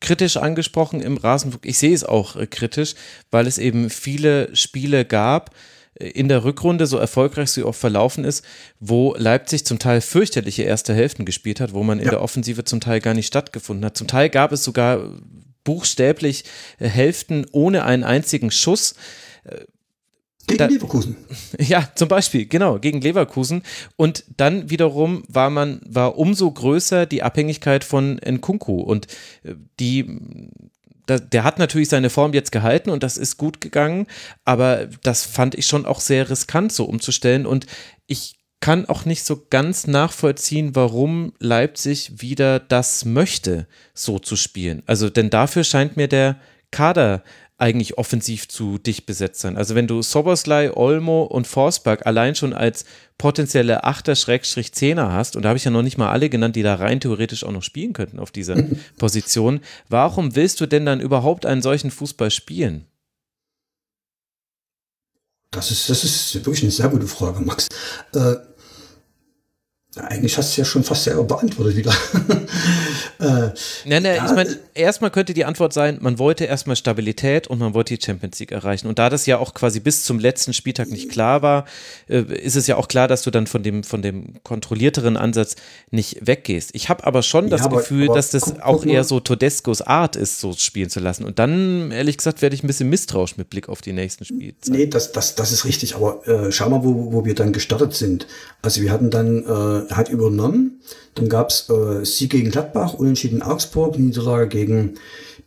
kritisch 0.00 0.36
angesprochen 0.36 1.00
im 1.00 1.16
Rasenflug. 1.16 1.66
Ich 1.66 1.78
sehe 1.78 1.94
es 1.94 2.04
auch 2.04 2.36
äh, 2.36 2.46
kritisch, 2.46 2.94
weil 3.30 3.46
es 3.46 3.58
eben 3.58 3.90
viele 3.90 4.54
Spiele 4.54 5.04
gab 5.04 5.54
äh, 5.94 6.08
in 6.10 6.28
der 6.28 6.44
Rückrunde, 6.44 6.86
so 6.86 6.98
erfolgreich 6.98 7.50
sie 7.50 7.64
auch 7.64 7.74
verlaufen 7.74 8.24
ist, 8.24 8.44
wo 8.78 9.14
Leipzig 9.16 9.66
zum 9.66 9.78
Teil 9.78 10.00
fürchterliche 10.00 10.62
erste 10.62 10.94
Hälften 10.94 11.24
gespielt 11.24 11.60
hat, 11.60 11.72
wo 11.72 11.82
man 11.82 11.98
in 11.98 12.04
ja. 12.04 12.10
der 12.12 12.22
Offensive 12.22 12.64
zum 12.64 12.80
Teil 12.80 13.00
gar 13.00 13.14
nicht 13.14 13.26
stattgefunden 13.26 13.84
hat. 13.84 13.96
Zum 13.96 14.06
Teil 14.06 14.30
gab 14.30 14.52
es 14.52 14.62
sogar 14.62 15.00
buchstäblich 15.64 16.44
äh, 16.78 16.88
Hälften 16.88 17.46
ohne 17.52 17.84
einen 17.84 18.04
einzigen 18.04 18.50
Schuss. 18.50 18.94
Gegen 20.46 20.58
da, 20.58 20.66
Leverkusen. 20.66 21.16
Ja, 21.58 21.88
zum 21.94 22.08
Beispiel, 22.08 22.46
genau, 22.46 22.78
gegen 22.78 23.00
Leverkusen. 23.00 23.62
Und 23.96 24.24
dann 24.36 24.70
wiederum 24.70 25.24
war 25.28 25.50
man, 25.50 25.80
war 25.86 26.18
umso 26.18 26.50
größer 26.50 27.06
die 27.06 27.22
Abhängigkeit 27.22 27.84
von 27.84 28.20
Nkunku. 28.24 28.80
Und 28.80 29.06
äh, 29.42 29.54
die, 29.80 30.06
der 31.08 31.44
hat 31.44 31.58
natürlich 31.58 31.88
seine 31.88 32.10
Form 32.10 32.32
jetzt 32.32 32.52
gehalten 32.52 32.90
und 32.90 33.02
das 33.02 33.16
ist 33.16 33.36
gut 33.36 33.60
gegangen, 33.60 34.06
aber 34.44 34.88
das 35.02 35.24
fand 35.24 35.54
ich 35.54 35.66
schon 35.66 35.86
auch 35.86 36.00
sehr 36.00 36.28
riskant, 36.28 36.72
so 36.72 36.84
umzustellen. 36.84 37.46
Und 37.46 37.66
ich 38.06 38.36
kann 38.60 38.86
auch 38.86 39.04
nicht 39.04 39.24
so 39.24 39.46
ganz 39.50 39.86
nachvollziehen, 39.86 40.74
warum 40.74 41.32
Leipzig 41.38 42.20
wieder 42.20 42.58
das 42.58 43.04
möchte, 43.04 43.68
so 43.94 44.18
zu 44.18 44.34
spielen. 44.34 44.82
Also, 44.86 45.10
denn 45.10 45.30
dafür 45.30 45.62
scheint 45.62 45.96
mir 45.96 46.08
der 46.08 46.40
Kader 46.70 47.22
eigentlich 47.58 47.96
offensiv 47.96 48.48
zu 48.48 48.76
dicht 48.76 49.06
besetzt 49.06 49.40
sein. 49.40 49.56
Also 49.56 49.74
wenn 49.74 49.86
du 49.86 50.02
Soboslai, 50.02 50.76
Olmo 50.76 51.22
und 51.22 51.46
Forsberg 51.46 52.06
allein 52.06 52.34
schon 52.34 52.52
als 52.52 52.84
potenzielle 53.16 53.84
Achter-Zehner 53.84 55.12
hast, 55.12 55.36
und 55.36 55.42
da 55.42 55.48
habe 55.48 55.56
ich 55.56 55.64
ja 55.64 55.70
noch 55.70 55.82
nicht 55.82 55.96
mal 55.96 56.10
alle 56.10 56.28
genannt, 56.28 56.56
die 56.56 56.62
da 56.62 56.74
rein 56.74 57.00
theoretisch 57.00 57.44
auch 57.44 57.52
noch 57.52 57.62
spielen 57.62 57.94
könnten 57.94 58.18
auf 58.18 58.30
dieser 58.30 58.56
Position, 58.98 59.60
warum 59.88 60.36
willst 60.36 60.60
du 60.60 60.66
denn 60.66 60.84
dann 60.84 61.00
überhaupt 61.00 61.46
einen 61.46 61.62
solchen 61.62 61.90
Fußball 61.90 62.30
spielen? 62.30 62.86
Das 65.50 65.70
ist, 65.70 65.88
das 65.88 66.04
ist 66.04 66.34
wirklich 66.34 66.62
eine 66.62 66.72
sehr 66.72 66.88
gute 66.88 67.06
Frage, 67.06 67.40
Max. 67.40 67.68
Äh, 68.12 68.34
eigentlich 69.96 70.36
hast 70.36 70.48
du 70.48 70.52
es 70.52 70.56
ja 70.56 70.64
schon 70.64 70.84
fast 70.84 71.04
selber 71.04 71.24
beantwortet 71.24 71.76
wieder. 71.76 71.90
äh, 73.18 73.50
nein, 73.84 74.02
nein, 74.02 74.04
ja, 74.04 74.26
ich 74.26 74.32
meine, 74.32 74.58
erstmal 74.74 75.10
könnte 75.10 75.32
die 75.32 75.44
Antwort 75.44 75.72
sein, 75.72 75.98
man 76.00 76.18
wollte 76.18 76.44
erstmal 76.44 76.76
Stabilität 76.76 77.46
und 77.46 77.58
man 77.58 77.74
wollte 77.74 77.96
die 77.96 78.04
Champions 78.04 78.38
League 78.38 78.52
erreichen. 78.52 78.88
Und 78.88 78.98
da 78.98 79.08
das 79.08 79.26
ja 79.26 79.38
auch 79.38 79.54
quasi 79.54 79.80
bis 79.80 80.04
zum 80.04 80.18
letzten 80.18 80.52
Spieltag 80.52 80.88
nicht 80.90 81.10
klar 81.10 81.42
war, 81.42 81.64
äh, 82.08 82.20
ist 82.20 82.56
es 82.56 82.66
ja 82.66 82.76
auch 82.76 82.88
klar, 82.88 83.08
dass 83.08 83.22
du 83.22 83.30
dann 83.30 83.46
von 83.46 83.62
dem, 83.62 83.84
von 83.84 84.02
dem 84.02 84.42
kontrollierteren 84.42 85.16
Ansatz 85.16 85.56
nicht 85.90 86.26
weggehst. 86.26 86.70
Ich 86.74 86.88
habe 86.88 87.04
aber 87.04 87.22
schon 87.22 87.48
das 87.48 87.62
aber, 87.62 87.78
Gefühl, 87.78 88.06
aber, 88.06 88.16
dass 88.16 88.30
das 88.30 88.42
guck, 88.42 88.60
auch 88.60 88.82
guck 88.82 88.86
eher 88.86 89.04
so 89.04 89.20
Todescos 89.20 89.82
Art 89.82 90.16
ist, 90.16 90.40
so 90.40 90.52
spielen 90.52 90.90
zu 90.90 91.00
lassen. 91.00 91.24
Und 91.24 91.38
dann, 91.38 91.90
ehrlich 91.90 92.18
gesagt, 92.18 92.42
werde 92.42 92.54
ich 92.54 92.62
ein 92.62 92.66
bisschen 92.66 92.90
misstrauisch 92.90 93.36
mit 93.36 93.48
Blick 93.50 93.68
auf 93.68 93.80
die 93.80 93.92
nächsten 93.92 94.24
Spiele. 94.24 94.54
Nee, 94.68 94.86
das, 94.86 95.12
das, 95.12 95.34
das 95.34 95.52
ist 95.52 95.64
richtig. 95.64 95.94
Aber 95.94 96.26
äh, 96.26 96.52
schau 96.52 96.68
mal, 96.68 96.84
wo, 96.84 97.12
wo 97.12 97.24
wir 97.24 97.34
dann 97.34 97.52
gestartet 97.52 97.94
sind. 97.94 98.26
Also 98.62 98.82
wir 98.82 98.90
hatten 98.90 99.10
dann 99.10 99.44
hat 99.90 100.08
übernommen. 100.08 100.80
Dann 101.14 101.28
gab 101.28 101.50
es 101.50 101.68
äh, 101.70 102.04
Sieg 102.04 102.30
gegen 102.30 102.50
Gladbach, 102.50 102.94
Unentschieden 102.94 103.42
Augsburg, 103.42 103.98
Niederlage 103.98 104.48
gegen 104.48 104.94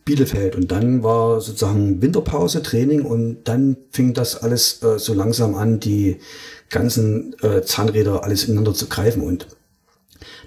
Bielefeld. 0.05 0.55
Und 0.55 0.71
dann 0.71 1.03
war 1.03 1.41
sozusagen 1.41 2.01
Winterpause, 2.01 2.63
Training 2.63 3.01
und 3.01 3.43
dann 3.43 3.77
fing 3.91 4.13
das 4.13 4.41
alles 4.41 4.81
äh, 4.81 4.97
so 4.97 5.13
langsam 5.13 5.55
an, 5.55 5.79
die 5.79 6.17
ganzen 6.69 7.35
äh, 7.41 7.61
Zahnräder 7.61 8.23
alles 8.23 8.45
ineinander 8.45 8.73
zu 8.73 8.87
greifen. 8.87 9.21
Und 9.21 9.47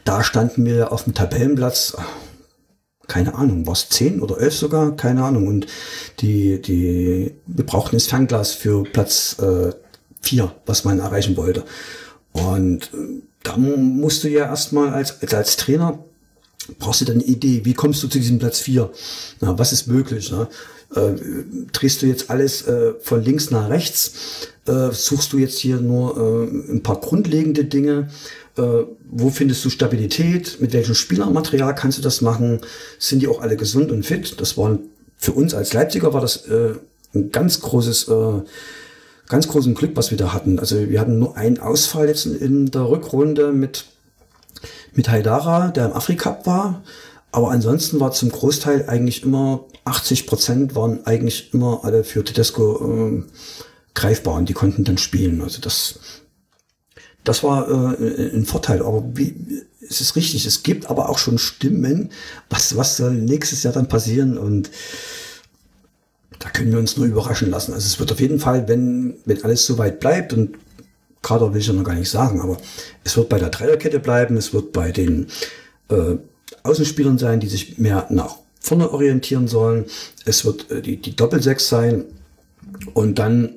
da 0.05 0.25
standen 0.25 0.65
wir 0.65 0.93
auf 0.93 1.05
dem 1.05 1.15
Tabellenplatz, 1.15 1.97
keine 3.07 3.35
Ahnung, 3.35 3.67
war 3.67 3.75
es 3.75 3.89
zehn 3.89 4.21
oder 4.21 4.41
elf 4.41 4.55
sogar, 4.55 4.97
keine 4.97 5.25
Ahnung. 5.25 5.47
Und 5.47 5.67
die, 6.21 6.61
die, 6.61 7.35
wir 7.47 7.67
brauchten 7.67 7.97
das 7.97 8.07
Fernglas 8.07 8.53
für 8.53 8.85
Platz 8.85 9.37
äh, 9.41 9.73
vier, 10.21 10.55
was 10.67 10.85
man 10.85 10.99
erreichen 10.99 11.37
wollte. 11.37 11.65
Und 12.33 12.91
äh, 12.95 13.23
da 13.43 13.57
musst 13.57 14.25
du 14.25 14.29
ja 14.29 14.47
erstmal 14.47 14.91
als, 14.91 15.21
als, 15.21 15.35
als 15.35 15.57
Trainer, 15.57 15.99
brauchst 16.79 17.01
du 17.01 17.05
dann 17.05 17.17
eine 17.17 17.25
Idee, 17.25 17.65
wie 17.65 17.75
kommst 17.75 18.03
du 18.03 18.09
zu 18.09 18.19
diesem 18.19 18.39
Platz 18.39 18.61
4? 18.61 18.91
Na, 19.41 19.59
was 19.59 19.73
ist 19.73 19.87
möglich? 19.87 20.31
Ne? 20.31 20.49
Äh, 20.95 21.15
drehst 21.73 22.03
du 22.03 22.07
jetzt 22.07 22.31
alles 22.31 22.67
äh, 22.67 22.93
von 23.01 23.23
links 23.23 23.51
nach 23.51 23.69
rechts? 23.69 24.13
Äh, 24.67 24.91
suchst 24.93 25.33
du 25.33 25.39
jetzt 25.39 25.59
hier 25.59 25.79
nur 25.79 26.17
äh, 26.17 26.73
ein 26.73 26.83
paar 26.83 27.01
grundlegende 27.01 27.65
Dinge? 27.65 28.09
Äh, 28.57 28.63
wo 29.11 29.31
findest 29.31 29.65
du 29.65 29.71
Stabilität? 29.71 30.59
Mit 30.61 30.73
welchem 30.73 30.95
Spielermaterial 30.95 31.75
kannst 31.75 31.99
du 31.99 32.03
das 32.03 32.21
machen? 32.21 32.61
Sind 32.99 33.21
die 33.21 33.29
auch 33.29 33.41
alle 33.41 33.57
gesund 33.57 33.91
und 33.91 34.05
fit? 34.05 34.41
Das 34.41 34.57
waren 34.57 34.81
für 35.17 35.33
uns 35.33 35.55
als 35.55 35.73
Leipziger 35.73 36.13
war 36.13 36.21
das 36.21 36.47
äh, 36.47 36.75
ein 37.15 37.31
ganz 37.31 37.61
großes 37.61 38.09
ganz 39.33 39.49
großen 39.49 39.75
Glück, 39.75 39.93
was 39.95 40.11
wir 40.11 40.19
da 40.19 40.35
hatten. 40.35 40.59
Also 40.59 40.91
wir 40.91 41.01
hatten 41.01 41.19
nur 41.19 41.39
einen 41.39 41.59
Ausfall 41.59 42.07
jetzt 42.07 42.27
in 42.27 42.71
der 42.71 42.83
Rückrunde 42.83 43.51
mit, 43.51 43.87
mit 44.93 45.09
Haidara, 45.09 45.69
der 45.69 45.87
im 45.87 45.95
Afrika 45.95 46.39
war. 46.45 46.83
Aber 47.33 47.51
ansonsten 47.51 47.99
war 47.99 48.13
zum 48.13 48.31
Großteil 48.31 48.91
eigentlich 48.91 49.23
immer 49.23 49.65
80 49.85 50.27
Prozent 50.27 50.75
waren 50.75 51.07
eigentlich 51.07 51.55
immer 51.55 51.81
alle 51.83 52.05
für 52.05 52.23
Tedesco 52.23 53.17
äh, 53.17 53.23
greifbar 53.95 54.35
und 54.35 54.51
die 54.51 54.53
konnten 54.53 54.85
dann 54.85 54.99
spielen. 54.99 55.41
Also 55.41 55.63
das, 55.63 55.99
das 57.25 57.43
war 57.43 57.69
äh, 57.99 58.37
ein 58.37 58.45
Vorteil. 58.45 58.83
Aber 58.83 59.03
wie, 59.15 59.65
es 59.81 60.03
ist 60.03 60.15
richtig, 60.15 60.45
es 60.45 60.63
gibt 60.63 60.91
aber 60.91 61.09
auch 61.09 61.17
schon 61.17 61.39
Stimmen, 61.39 62.11
was, 62.51 62.77
was 62.77 62.99
soll 62.99 63.15
nächstes 63.15 63.63
Jahr 63.63 63.73
dann 63.73 63.89
passieren 63.89 64.37
und 64.37 64.71
da 66.43 66.51
können 66.51 66.73
wir 66.73 66.81
uns 66.81 66.97
nur 66.97 67.07
überraschen 67.07 67.51
lassen. 67.51 67.73
Also 67.73 67.87
es 67.87 68.01
wird 68.01 68.11
auf 68.11 68.21
jeden 68.21 68.41
Fall, 68.41 68.67
wenn, 68.67 69.15
wenn 69.25 69.45
alles 69.45 69.65
so 69.65 69.79
weit 69.79 70.01
bleibt 70.01 70.33
und 70.33 70.57
Kader 71.23 71.55
will 71.55 71.61
ich 71.61 71.69
ja 71.69 71.73
noch 71.73 71.85
gar 71.85 71.95
nicht 71.95 72.11
sagen, 72.11 72.41
aber 72.41 72.57
es 73.05 73.17
wird 73.17 73.29
bei 73.29 73.39
der 73.39 73.51
Dreierkette 73.51 74.01
bleiben, 74.01 74.37
es 74.37 74.53
wird 74.53 74.73
bei 74.73 74.91
den 74.91 75.29
äh, 75.89 76.17
Außenspielern 76.65 77.17
sein, 77.17 77.39
die 77.39 77.47
sich 77.47 77.79
mehr 77.79 78.07
nach 78.11 78.39
vorne 78.59 78.91
orientieren 78.91 79.47
sollen. 79.47 79.85
Es 80.25 80.45
wird 80.45 80.69
äh, 80.73 80.83
die, 80.83 80.97
die 80.97 81.15
Doppelsechs 81.15 81.69
sein 81.69 82.07
und 82.93 83.21
dann 83.21 83.55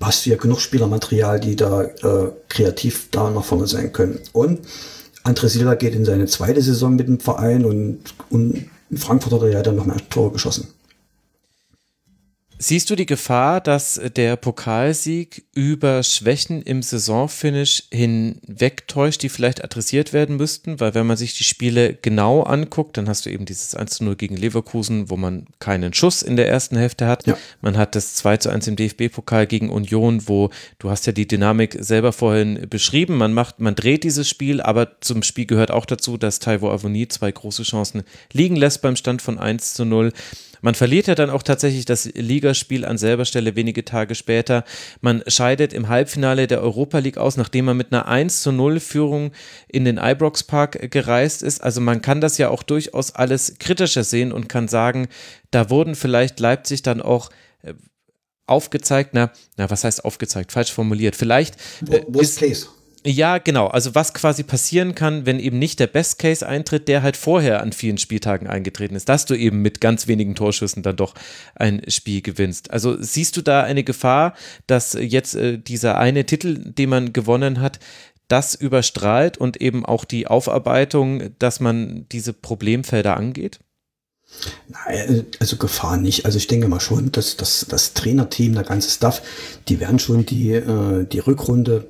hast 0.00 0.26
du 0.26 0.30
ja 0.30 0.36
genug 0.36 0.58
Spielermaterial, 0.58 1.38
die 1.38 1.54
da 1.54 1.82
äh, 1.82 2.32
kreativ 2.48 3.10
da 3.12 3.30
nach 3.30 3.44
vorne 3.44 3.68
sein 3.68 3.92
können. 3.92 4.18
Und 4.32 4.58
André 5.22 5.46
Silva 5.48 5.74
geht 5.74 5.94
in 5.94 6.04
seine 6.04 6.26
zweite 6.26 6.62
Saison 6.62 6.96
mit 6.96 7.06
dem 7.06 7.20
Verein 7.20 7.64
und, 7.64 8.00
und 8.28 8.66
in 8.90 8.98
Frankfurt 8.98 9.34
hat 9.34 9.42
er 9.42 9.50
ja 9.50 9.62
dann 9.62 9.76
noch 9.76 9.86
mehr 9.86 9.98
Tore 10.08 10.32
geschossen. 10.32 10.66
Siehst 12.62 12.90
du 12.90 12.94
die 12.94 13.06
Gefahr, 13.06 13.62
dass 13.62 13.98
der 14.16 14.36
Pokalsieg 14.36 15.46
über 15.54 16.02
Schwächen 16.02 16.60
im 16.60 16.82
Saisonfinish 16.82 17.84
hinwegtäuscht, 17.90 19.22
die 19.22 19.30
vielleicht 19.30 19.64
adressiert 19.64 20.12
werden 20.12 20.36
müssten? 20.36 20.78
Weil 20.78 20.92
wenn 20.92 21.06
man 21.06 21.16
sich 21.16 21.32
die 21.32 21.44
Spiele 21.44 21.94
genau 21.94 22.42
anguckt, 22.42 22.98
dann 22.98 23.08
hast 23.08 23.24
du 23.24 23.30
eben 23.30 23.46
dieses 23.46 23.74
1 23.74 23.92
zu 23.92 24.04
0 24.04 24.14
gegen 24.16 24.36
Leverkusen, 24.36 25.08
wo 25.08 25.16
man 25.16 25.46
keinen 25.58 25.94
Schuss 25.94 26.20
in 26.20 26.36
der 26.36 26.50
ersten 26.50 26.76
Hälfte 26.76 27.06
hat. 27.06 27.26
Ja. 27.26 27.38
Man 27.62 27.78
hat 27.78 27.94
das 27.94 28.16
2 28.16 28.36
zu 28.36 28.50
1 28.50 28.68
im 28.68 28.76
DFB-Pokal 28.76 29.46
gegen 29.46 29.70
Union, 29.70 30.28
wo 30.28 30.50
du 30.78 30.90
hast 30.90 31.06
ja 31.06 31.12
die 31.14 31.26
Dynamik 31.26 31.78
selber 31.80 32.12
vorhin 32.12 32.66
beschrieben. 32.68 33.16
Man 33.16 33.32
macht, 33.32 33.60
man 33.60 33.74
dreht 33.74 34.04
dieses 34.04 34.28
Spiel, 34.28 34.60
aber 34.60 35.00
zum 35.00 35.22
Spiel 35.22 35.46
gehört 35.46 35.70
auch 35.70 35.86
dazu, 35.86 36.18
dass 36.18 36.40
Taiwo 36.40 36.70
Avoni 36.70 37.08
zwei 37.08 37.32
große 37.32 37.62
Chancen 37.62 38.02
liegen 38.34 38.56
lässt 38.56 38.82
beim 38.82 38.96
Stand 38.96 39.22
von 39.22 39.38
1 39.38 39.72
zu 39.72 39.86
0. 39.86 40.12
Man 40.60 40.74
verliert 40.74 41.06
ja 41.06 41.14
dann 41.14 41.30
auch 41.30 41.42
tatsächlich 41.42 41.84
das 41.84 42.06
Ligaspiel 42.14 42.84
an 42.84 42.98
selber 42.98 43.24
Stelle 43.24 43.56
wenige 43.56 43.84
Tage 43.84 44.14
später. 44.14 44.64
Man 45.00 45.22
scheidet 45.26 45.72
im 45.72 45.88
Halbfinale 45.88 46.46
der 46.46 46.62
Europa 46.62 46.98
League 46.98 47.18
aus, 47.18 47.36
nachdem 47.36 47.66
man 47.66 47.76
mit 47.76 47.92
einer 47.92 48.06
1 48.06 48.42
zu 48.42 48.52
0 48.52 48.80
Führung 48.80 49.32
in 49.68 49.84
den 49.84 49.98
Ibrox 49.98 50.42
Park 50.44 50.90
gereist 50.90 51.42
ist. 51.42 51.62
Also 51.62 51.80
man 51.80 52.02
kann 52.02 52.20
das 52.20 52.38
ja 52.38 52.48
auch 52.48 52.62
durchaus 52.62 53.14
alles 53.14 53.56
kritischer 53.58 54.04
sehen 54.04 54.32
und 54.32 54.48
kann 54.48 54.68
sagen, 54.68 55.08
da 55.50 55.70
wurden 55.70 55.94
vielleicht 55.94 56.40
Leipzig 56.40 56.82
dann 56.82 57.00
auch 57.00 57.30
äh, 57.62 57.74
aufgezeigt, 58.46 59.10
na, 59.12 59.30
na, 59.56 59.70
was 59.70 59.84
heißt 59.84 60.04
aufgezeigt? 60.04 60.52
Falsch 60.52 60.72
formuliert. 60.72 61.16
Vielleicht. 61.16 61.56
Äh, 61.88 62.02
Worst 62.08 62.40
case. 62.40 62.66
Ja, 63.02 63.38
genau. 63.38 63.68
Also 63.68 63.94
was 63.94 64.12
quasi 64.12 64.42
passieren 64.42 64.94
kann, 64.94 65.24
wenn 65.24 65.40
eben 65.40 65.58
nicht 65.58 65.80
der 65.80 65.86
Best 65.86 66.18
Case 66.18 66.46
eintritt, 66.46 66.86
der 66.86 67.02
halt 67.02 67.16
vorher 67.16 67.62
an 67.62 67.72
vielen 67.72 67.96
Spieltagen 67.96 68.46
eingetreten 68.46 68.94
ist, 68.94 69.08
dass 69.08 69.24
du 69.24 69.34
eben 69.34 69.62
mit 69.62 69.80
ganz 69.80 70.06
wenigen 70.06 70.34
Torschüssen 70.34 70.82
dann 70.82 70.96
doch 70.96 71.14
ein 71.54 71.82
Spiel 71.88 72.20
gewinnst. 72.20 72.70
Also 72.70 73.00
siehst 73.00 73.38
du 73.38 73.42
da 73.42 73.62
eine 73.62 73.84
Gefahr, 73.84 74.34
dass 74.66 74.92
jetzt 74.92 75.34
äh, 75.34 75.58
dieser 75.58 75.96
eine 75.96 76.26
Titel, 76.26 76.58
den 76.58 76.90
man 76.90 77.12
gewonnen 77.14 77.60
hat, 77.60 77.80
das 78.28 78.54
überstrahlt 78.54 79.38
und 79.38 79.60
eben 79.60 79.86
auch 79.86 80.04
die 80.04 80.26
Aufarbeitung, 80.26 81.30
dass 81.38 81.58
man 81.58 82.06
diese 82.12 82.34
Problemfelder 82.34 83.16
angeht? 83.16 83.60
Nein, 84.68 85.26
also 85.40 85.56
Gefahr 85.56 85.96
nicht. 85.96 86.26
Also 86.26 86.36
ich 86.36 86.46
denke 86.46 86.68
mal 86.68 86.80
schon, 86.80 87.10
dass 87.10 87.36
das, 87.36 87.66
das 87.68 87.94
Trainerteam, 87.94 88.54
der 88.54 88.62
ganze 88.64 88.90
Staff, 88.90 89.22
die 89.68 89.80
werden 89.80 89.98
schon 89.98 90.26
die, 90.26 90.52
äh, 90.52 91.04
die 91.04 91.18
Rückrunde 91.18 91.88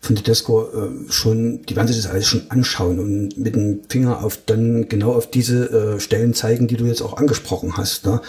von 0.00 0.16
Tedesco 0.16 0.64
äh, 0.64 1.10
schon, 1.10 1.62
die 1.62 1.76
werden 1.76 1.88
sich 1.88 1.96
das 1.96 2.10
alles 2.10 2.26
schon 2.26 2.50
anschauen 2.50 2.98
und 2.98 3.36
mit 3.38 3.54
dem 3.54 3.80
Finger 3.88 4.24
auf 4.24 4.38
dann 4.46 4.88
genau 4.88 5.12
auf 5.12 5.30
diese 5.30 5.96
äh, 5.96 6.00
Stellen 6.00 6.34
zeigen, 6.34 6.68
die 6.68 6.76
du 6.76 6.86
jetzt 6.86 7.02
auch 7.02 7.16
angesprochen 7.16 7.76
hast. 7.76 8.06
Ne? 8.06 8.20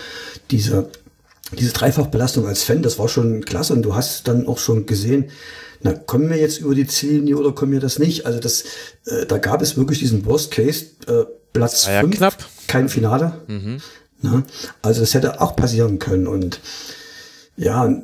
Diese, 0.49 0.89
diese 1.57 1.73
Dreifachbelastung 1.73 2.47
als 2.47 2.63
Fan, 2.63 2.81
das 2.81 2.97
war 2.97 3.09
schon 3.09 3.45
klasse 3.45 3.73
und 3.73 3.83
du 3.83 3.95
hast 3.95 4.27
dann 4.27 4.47
auch 4.47 4.57
schon 4.57 4.85
gesehen, 4.85 5.25
na, 5.81 5.93
kommen 5.93 6.29
wir 6.29 6.37
jetzt 6.37 6.59
über 6.59 6.73
die 6.73 6.87
Ziellinie 6.87 7.37
oder 7.37 7.51
kommen 7.51 7.71
wir 7.71 7.79
das 7.79 7.99
nicht? 7.99 8.25
Also 8.25 8.39
das, 8.39 8.63
äh, 9.05 9.25
da 9.27 9.37
gab 9.37 9.61
es 9.61 9.77
wirklich 9.77 9.99
diesen 9.99 10.25
Worst 10.25 10.51
Case, 10.51 10.85
äh, 11.07 11.25
Platz 11.53 11.85
5, 11.85 11.95
ja, 11.95 12.17
knapp. 12.17 12.45
kein 12.67 12.89
Finale. 12.89 13.41
Mhm. 13.47 13.81
Na, 14.21 14.43
also 14.81 15.01
das 15.01 15.13
hätte 15.13 15.41
auch 15.41 15.55
passieren 15.55 15.99
können 15.99 16.25
und 16.25 16.59
ja, 17.55 18.01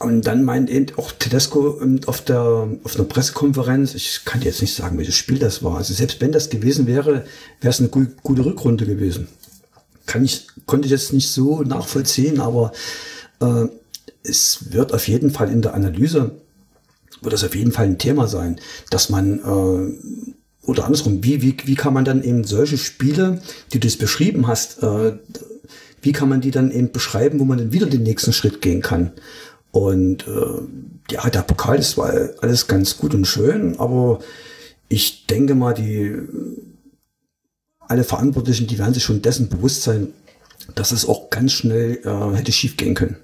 und 0.00 0.22
dann 0.22 0.44
meint 0.44 0.70
eben 0.70 0.86
auch 0.96 1.12
Tedesco 1.12 1.78
ähm, 1.82 2.00
auf 2.06 2.22
der 2.22 2.68
auf 2.84 2.96
einer 2.96 3.04
Pressekonferenz, 3.04 3.94
ich 3.94 4.24
kann 4.24 4.40
dir 4.40 4.46
jetzt 4.46 4.62
nicht 4.62 4.74
sagen, 4.74 4.96
welches 4.96 5.16
Spiel 5.16 5.38
das 5.38 5.62
war. 5.62 5.76
Also 5.76 5.92
selbst 5.92 6.22
wenn 6.22 6.32
das 6.32 6.48
gewesen 6.48 6.86
wäre, 6.86 7.26
wäre 7.60 7.70
es 7.70 7.80
eine 7.80 7.90
gute, 7.90 8.44
Rückrunde 8.44 8.86
gewesen. 8.86 9.28
Kann 10.06 10.24
ich, 10.24 10.46
konnte 10.64 10.86
ich 10.86 10.90
jetzt 10.90 11.12
nicht 11.12 11.30
so 11.30 11.62
nachvollziehen, 11.62 12.40
aber 12.40 12.72
äh, 13.40 13.66
es 14.22 14.72
wird 14.72 14.94
auf 14.94 15.06
jeden 15.06 15.30
Fall 15.30 15.52
in 15.52 15.60
der 15.60 15.74
Analyse, 15.74 16.30
wird 17.20 17.32
das 17.34 17.44
auf 17.44 17.54
jeden 17.54 17.72
Fall 17.72 17.84
ein 17.84 17.98
Thema 17.98 18.26
sein, 18.26 18.58
dass 18.88 19.10
man 19.10 19.38
äh, 19.38 20.66
oder 20.66 20.84
andersrum, 20.86 21.22
wie, 21.22 21.42
wie, 21.42 21.56
wie 21.64 21.74
kann 21.74 21.92
man 21.92 22.06
dann 22.06 22.24
eben 22.24 22.44
solche 22.44 22.78
Spiele, 22.78 23.42
die 23.74 23.80
du 23.80 23.86
es 23.86 23.98
beschrieben 23.98 24.46
hast, 24.46 24.82
äh, 24.82 25.12
wie 26.00 26.12
kann 26.12 26.30
man 26.30 26.40
die 26.40 26.50
dann 26.50 26.70
eben 26.70 26.90
beschreiben, 26.90 27.38
wo 27.38 27.44
man 27.44 27.58
dann 27.58 27.72
wieder 27.72 27.86
den 27.86 28.02
nächsten 28.02 28.32
Schritt 28.32 28.62
gehen 28.62 28.80
kann? 28.80 29.12
Und 29.72 30.26
äh, 30.26 31.12
ja, 31.12 31.28
der 31.30 31.42
Pokal 31.42 31.78
ist 31.78 31.92
zwar 31.92 32.12
alles 32.40 32.66
ganz 32.66 32.96
gut 32.96 33.14
und 33.14 33.26
schön, 33.26 33.78
aber 33.78 34.20
ich 34.88 35.26
denke 35.26 35.54
mal, 35.54 35.74
die 35.74 36.16
alle 37.80 38.04
Verantwortlichen, 38.04 38.66
die 38.66 38.78
werden 38.78 38.94
sich 38.94 39.02
schon 39.02 39.22
dessen 39.22 39.48
bewusst 39.48 39.82
sein, 39.82 40.12
dass 40.74 40.92
es 40.92 41.08
auch 41.08 41.30
ganz 41.30 41.52
schnell 41.52 42.00
äh, 42.04 42.36
hätte 42.36 42.52
schief 42.52 42.76
gehen 42.76 42.94
können. 42.94 43.16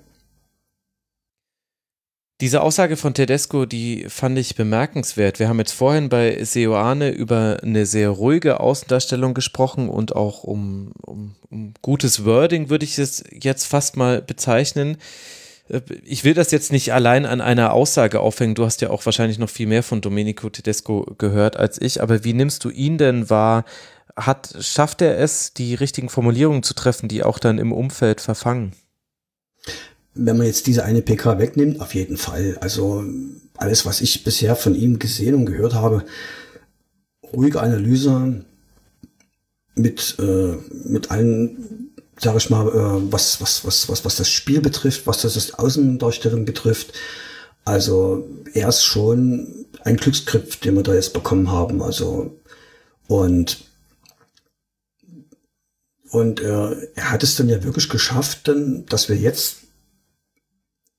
Diese 2.43 2.61
Aussage 2.61 2.99
von 2.99 3.15
Tedesco, 3.15 3.65
die 3.65 4.05
fand 4.11 4.39
ich 4.39 4.57
bemerkenswert. 4.57 5.39
Wir 5.39 5.49
haben 5.49 5.59
jetzt 5.59 5.73
vorhin 5.73 6.11
bei 6.11 6.45
Seoane 6.45 7.09
über 7.09 7.61
eine 7.63 7.87
sehr 7.87 8.11
ruhige 8.11 8.61
Außendarstellung 8.61 9.33
gesprochen 9.33 9.89
und 9.89 10.15
auch 10.15 10.45
um, 10.45 10.93
um, 11.07 11.35
um 11.49 11.73
gutes 11.81 12.27
Wording 12.27 12.69
würde 12.69 12.85
ich 12.85 12.99
es 12.99 13.25
jetzt 13.33 13.65
fast 13.65 13.97
mal 13.97 14.21
bezeichnen. 14.21 14.99
Ich 16.05 16.23
will 16.23 16.35
das 16.35 16.53
jetzt 16.53 16.71
nicht 16.71 16.93
allein 16.93 17.27
an 17.27 17.41
einer 17.41 17.73
Aussage 17.73 18.21
aufhängen. 18.21 18.55
Du 18.55 18.65
hast 18.65 18.83
ja 18.83 18.91
auch 18.91 19.05
wahrscheinlich 19.05 19.39
noch 19.39 19.51
viel 19.51 19.67
mehr 19.67 19.83
von 19.83 20.01
Domenico 20.01 20.49
Tedesco 20.49 21.15
gehört 21.19 21.57
als 21.57 21.81
ich. 21.81 22.01
Aber 22.01 22.23
wie 22.23 22.35
nimmst 22.35 22.65
du 22.65 22.71
ihn 22.71 22.99
denn 22.99 23.31
wahr? 23.31 23.65
Hat, 24.17 24.55
schafft 24.61 25.03
er 25.03 25.19
es, 25.19 25.53
die 25.53 25.75
richtigen 25.75 26.09
Formulierungen 26.09 26.63
zu 26.63 26.75
treffen, 26.75 27.09
die 27.09 27.23
auch 27.23 27.39
dann 27.39 27.59
im 27.59 27.73
Umfeld 27.73 28.21
verfangen? 28.21 28.73
Wenn 30.15 30.39
man 30.39 30.47
jetzt 30.47 30.67
diese 30.67 30.85
eine 30.85 31.03
PK 31.03 31.39
wegnimmt, 31.39 31.81
auf 31.81 31.95
jeden 31.95 32.17
Fall. 32.17 32.57
Also 32.61 33.05
alles, 33.57 33.85
was 33.85 34.01
ich 34.01 34.25
bisher 34.25 34.57
von 34.57 34.75
ihm 34.75 34.99
gesehen 34.99 35.35
und 35.35 35.47
gehört 35.47 35.75
habe, 35.75 36.05
ruhige 37.33 37.61
Analyse 37.61 38.45
mit, 39.75 40.17
äh, 40.19 40.57
mit 40.89 41.11
allen 41.11 41.86
sage 42.19 42.39
ich 42.39 42.51
mal, 42.51 42.69
äh, 42.69 43.13
was, 43.13 43.41
was, 43.41 43.65
was, 43.65 43.89
was, 43.89 44.05
was 44.05 44.17
das 44.17 44.29
Spiel 44.29 44.61
betrifft, 44.61 45.07
was 45.07 45.23
das, 45.23 45.35
das 45.35 45.55
Außendarstellung 45.55 46.45
betrifft. 46.45 46.93
Also 47.65 48.27
er 48.55 48.69
ist 48.69 48.85
schon 48.85 49.67
ein 49.83 49.97
Glücksgriff, 49.97 50.57
den 50.57 50.77
wir 50.77 50.83
da 50.83 50.95
jetzt 50.95 51.13
bekommen 51.13 51.51
haben. 51.51 51.83
Also 51.83 52.39
und 53.09 53.65
und 56.11 56.41
äh, 56.41 56.89
er 56.95 57.11
hat 57.11 57.23
es 57.23 57.37
dann 57.37 57.49
ja 57.49 57.63
wirklich 57.65 57.89
geschafft, 57.89 58.49
dann, 58.49 58.87
dass 58.87 59.09
wir 59.09 59.17
jetzt 59.17 59.57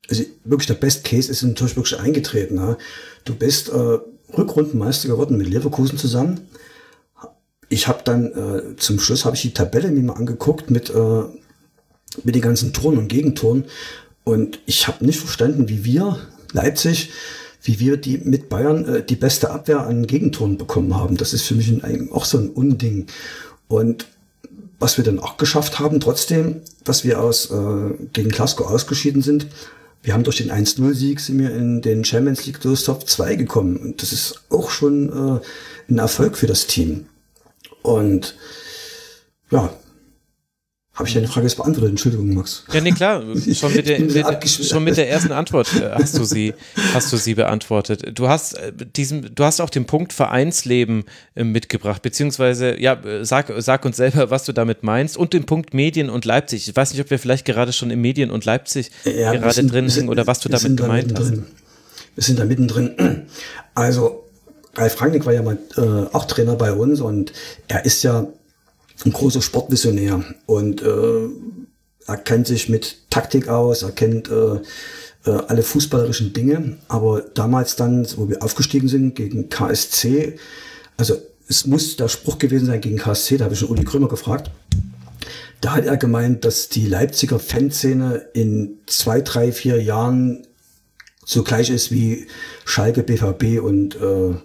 also 0.10 0.24
wirklich 0.44 0.68
der 0.68 0.76
Best 0.76 1.04
Case 1.04 1.32
ist 1.32 1.42
natürlich 1.44 1.76
wirklich 1.76 2.00
eingetreten. 2.00 2.56
Ne? 2.56 2.78
Du 3.26 3.36
bist 3.36 3.70
äh, 3.70 4.00
Rückrundenmeister 4.38 5.08
geworden 5.08 5.38
mit 5.38 5.48
Leverkusen 5.48 5.98
zusammen 5.98 6.48
ich 7.70 7.88
habe 7.88 8.02
dann 8.04 8.26
äh, 8.34 8.76
zum 8.78 9.00
Schluss 9.00 9.26
habe 9.26 9.36
ich 9.36 9.42
die 9.42 9.54
Tabelle 9.54 9.92
mir 9.92 10.04
mal 10.04 10.14
angeguckt 10.14 10.72
mit 10.72 10.90
äh, 10.90 11.24
mit 12.24 12.36
den 12.36 12.42
ganzen 12.42 12.74
Toren 12.74 12.98
und 12.98 13.10
Gegentoren 13.10 13.66
und 14.24 14.60
ich 14.66 14.88
habe 14.88 15.06
nicht 15.06 15.20
verstanden, 15.20 15.70
wie 15.70 15.86
wir 15.86 16.18
Leipzig, 16.52 17.12
wie 17.64 17.80
wir 17.80 17.98
die 17.98 18.18
mit 18.18 18.50
Bayern 18.50 18.86
äh, 18.86 19.04
die 19.04 19.16
beste 19.16 19.52
Abwehr 19.52 19.82
an 19.82 20.08
Gegentoren 20.08 20.58
bekommen 20.58 20.96
haben. 20.96 21.18
Das 21.18 21.34
ist 21.34 21.44
für 21.44 21.56
mich 21.56 21.70
ein, 21.84 22.10
auch 22.12 22.26
so 22.26 22.38
ein 22.38 22.50
Unding. 22.50 23.08
Und 23.68 24.08
was 24.80 24.98
wir 24.98 25.04
dann 25.04 25.20
auch 25.20 25.38
geschafft 25.38 25.80
haben, 25.80 26.00
trotzdem, 26.00 26.62
dass 26.84 27.04
wir 27.04 27.22
aus 27.22 27.52
äh, 27.52 27.94
gegen 28.14 28.30
Glasgow 28.30 28.68
ausgeschieden 28.68 29.22
sind, 29.22 29.48
wir 30.04 30.14
haben 30.14 30.24
durch 30.24 30.38
den 30.38 30.52
1-0-Sieg 30.52 31.20
sind 31.20 31.40
wir 31.40 31.54
in 31.54 31.82
den 31.82 32.06
Champions 32.06 32.46
League 32.46 32.62
Top 32.62 33.08
2 33.08 33.36
gekommen. 33.36 33.78
Und 33.78 34.02
das 34.02 34.14
ist 34.14 34.42
auch 34.50 34.70
schon 34.70 35.10
äh, 35.10 35.40
ein 35.92 35.98
Erfolg 35.98 36.38
für 36.38 36.48
das 36.48 36.68
Team. 36.68 37.08
Und 37.88 38.36
ja, 39.50 39.70
habe 40.94 41.08
ich 41.08 41.14
deine 41.14 41.28
Frage 41.28 41.46
jetzt 41.46 41.56
beantwortet? 41.56 41.92
Entschuldigung, 41.92 42.34
Max. 42.34 42.64
Ja, 42.74 42.82
nee, 42.82 42.92
klar. 42.92 43.22
Schon 43.54 43.74
mit, 43.74 43.88
der, 43.88 44.00
mit, 44.00 44.50
schon 44.50 44.84
mit 44.84 44.98
der 44.98 45.10
ersten 45.10 45.32
Antwort 45.32 45.74
äh, 45.76 45.92
hast 45.94 46.18
du 46.18 46.24
sie, 46.24 46.54
hast 46.94 47.14
du 47.14 47.18
sie 47.18 47.36
beantwortet. 47.36 48.18
Du 48.18 48.28
hast 48.28 48.56
äh, 48.56 48.74
diesen, 48.74 49.34
du 49.34 49.44
hast 49.44 49.62
auch 49.62 49.70
den 49.70 49.86
Punkt 49.86 50.12
Vereinsleben 50.12 51.06
äh, 51.36 51.44
mitgebracht, 51.44 52.02
beziehungsweise, 52.02 52.78
ja, 52.82 53.00
sag, 53.22 53.54
sag 53.60 53.86
uns 53.86 53.96
selber, 53.96 54.32
was 54.32 54.44
du 54.44 54.54
damit 54.54 54.84
meinst 54.84 55.18
und 55.18 55.34
den 55.34 55.46
Punkt 55.46 55.74
Medien 55.74 56.10
und 56.10 56.26
Leipzig. 56.26 56.68
Ich 56.68 56.76
weiß 56.76 56.92
nicht, 56.92 57.02
ob 57.02 57.10
wir 57.10 57.20
vielleicht 57.20 57.46
gerade 57.46 57.72
schon 57.72 57.92
in 57.92 58.02
Medien 58.02 58.32
und 58.32 58.44
Leipzig 58.44 58.90
ja, 59.06 59.34
gerade 59.34 59.54
sind, 59.54 59.72
drin 59.72 59.88
sind 59.90 60.10
oder 60.10 60.26
was 60.26 60.40
du 60.40 60.50
damit 60.50 60.76
gemeint 60.76 61.14
hast. 61.18 61.32
Wir 62.16 62.24
sind 62.24 62.40
da 62.40 62.44
mittendrin. 62.46 63.28
Also, 63.76 64.27
Ralf 64.78 65.02
Rangnick 65.02 65.26
war 65.26 65.34
ja 65.34 65.42
mal 65.42 65.58
äh, 65.76 66.14
auch 66.14 66.26
Trainer 66.26 66.56
bei 66.56 66.72
uns 66.72 67.02
und 67.02 67.34
er 67.68 67.86
ist 67.86 68.04
ja 68.04 68.28
ein 69.06 69.14
großer 69.14 69.42
Sportvisionär 69.42 70.24
und 70.46 70.82
äh, 70.82 71.28
er 72.06 72.18
kennt 72.18 72.48
sich 72.48 72.70
mit 72.70 73.10
Taktik 73.10 73.48
aus, 73.48 73.84
er 73.84 73.92
kennt 73.92 74.30
äh, 74.30 74.56
äh, 75.26 75.32
alle 75.48 75.64
fußballerischen 75.64 76.34
Dinge, 76.34 76.78
aber 76.88 77.22
damals 77.22 77.76
dann, 77.76 78.08
wo 78.16 78.30
wir 78.30 78.42
aufgestiegen 78.44 78.88
sind 78.88 79.16
gegen 79.16 79.50
KSC, 79.50 80.38
also 80.96 81.16
es 81.50 81.66
muss 81.66 81.96
der 81.96 82.08
Spruch 82.08 82.38
gewesen 82.38 82.66
sein 82.66 82.82
gegen 82.82 82.98
KSC, 82.98 83.38
da 83.38 83.46
habe 83.46 83.54
ich 83.54 83.60
schon 83.60 83.70
Uli 83.70 83.84
Krömer 83.84 84.08
gefragt, 84.08 84.52
Da 85.62 85.74
hat 85.74 85.86
er 85.86 85.98
gemeint, 85.98 86.46
dass 86.46 86.70
die 86.70 86.86
Leipziger 86.86 87.40
Fanszene 87.40 88.28
in 88.34 88.78
zwei, 88.86 89.22
drei, 89.22 89.52
vier 89.52 89.82
Jahren 89.82 90.46
so 91.26 91.44
gleich 91.44 91.70
ist 91.70 91.92
wie 91.92 92.28
Schalke, 92.64 93.04
BVB 93.04 93.62
und 93.62 93.96
äh, 93.96 94.36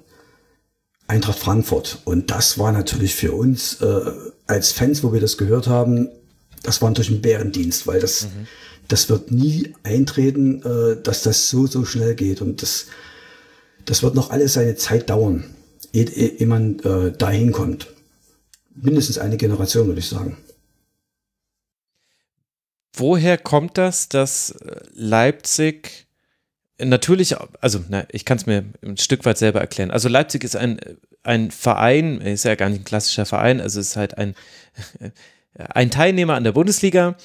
Eintracht 1.12 1.38
Frankfurt. 1.38 1.98
Und 2.04 2.30
das 2.30 2.58
war 2.58 2.72
natürlich 2.72 3.14
für 3.14 3.32
uns 3.32 3.82
äh, 3.82 4.10
als 4.46 4.72
Fans, 4.72 5.04
wo 5.04 5.12
wir 5.12 5.20
das 5.20 5.36
gehört 5.36 5.66
haben, 5.66 6.08
das 6.62 6.80
war 6.80 6.88
natürlich 6.88 7.10
ein 7.10 7.20
Bärendienst, 7.20 7.86
weil 7.86 8.00
das, 8.00 8.24
mhm. 8.24 8.46
das 8.88 9.10
wird 9.10 9.30
nie 9.30 9.74
eintreten, 9.82 10.62
äh, 10.62 11.02
dass 11.02 11.22
das 11.22 11.50
so, 11.50 11.66
so 11.66 11.84
schnell 11.84 12.14
geht. 12.14 12.40
Und 12.40 12.62
das, 12.62 12.86
das 13.84 14.02
wird 14.02 14.14
noch 14.14 14.30
alles 14.30 14.54
seine 14.54 14.74
Zeit 14.76 15.10
dauern, 15.10 15.44
ehe, 15.92 16.08
ehe 16.08 16.46
man 16.46 16.78
äh, 16.80 17.12
dahin 17.12 17.52
kommt. 17.52 17.88
Mindestens 18.74 19.18
eine 19.18 19.36
Generation, 19.36 19.88
würde 19.88 20.00
ich 20.00 20.08
sagen. 20.08 20.38
Woher 22.94 23.36
kommt 23.36 23.76
das, 23.76 24.08
dass 24.08 24.54
Leipzig 24.94 26.01
natürlich, 26.84 27.36
also 27.60 27.80
na, 27.88 28.04
ich 28.10 28.24
kann 28.24 28.38
es 28.38 28.46
mir 28.46 28.64
ein 28.82 28.96
Stück 28.96 29.24
weit 29.24 29.38
selber 29.38 29.60
erklären. 29.60 29.90
Also 29.90 30.08
Leipzig 30.08 30.44
ist 30.44 30.56
ein, 30.56 30.80
ein 31.22 31.50
Verein, 31.50 32.20
ist 32.20 32.44
ja 32.44 32.54
gar 32.54 32.68
nicht 32.68 32.82
ein 32.82 32.84
klassischer 32.84 33.26
Verein, 33.26 33.60
also 33.60 33.80
ist 33.80 33.96
halt 33.96 34.18
ein, 34.18 34.34
ein 35.54 35.90
Teilnehmer 35.90 36.34
an 36.34 36.44
der 36.44 36.52
Bundesliga, 36.52 37.16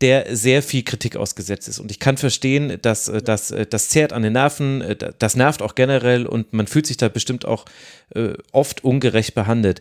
der 0.00 0.34
sehr 0.34 0.62
viel 0.62 0.82
Kritik 0.82 1.16
ausgesetzt 1.16 1.68
ist. 1.68 1.78
Und 1.78 1.90
ich 1.90 2.00
kann 2.00 2.16
verstehen, 2.16 2.78
dass 2.82 3.10
das, 3.24 3.54
das 3.70 3.88
zehrt 3.88 4.12
an 4.12 4.22
den 4.22 4.32
Nerven, 4.32 4.82
das 5.18 5.36
nervt 5.36 5.62
auch 5.62 5.76
generell 5.76 6.26
und 6.26 6.52
man 6.52 6.66
fühlt 6.66 6.86
sich 6.86 6.96
da 6.96 7.08
bestimmt 7.08 7.44
auch 7.44 7.64
äh, 8.14 8.32
oft 8.50 8.82
ungerecht 8.82 9.34
behandelt. 9.34 9.80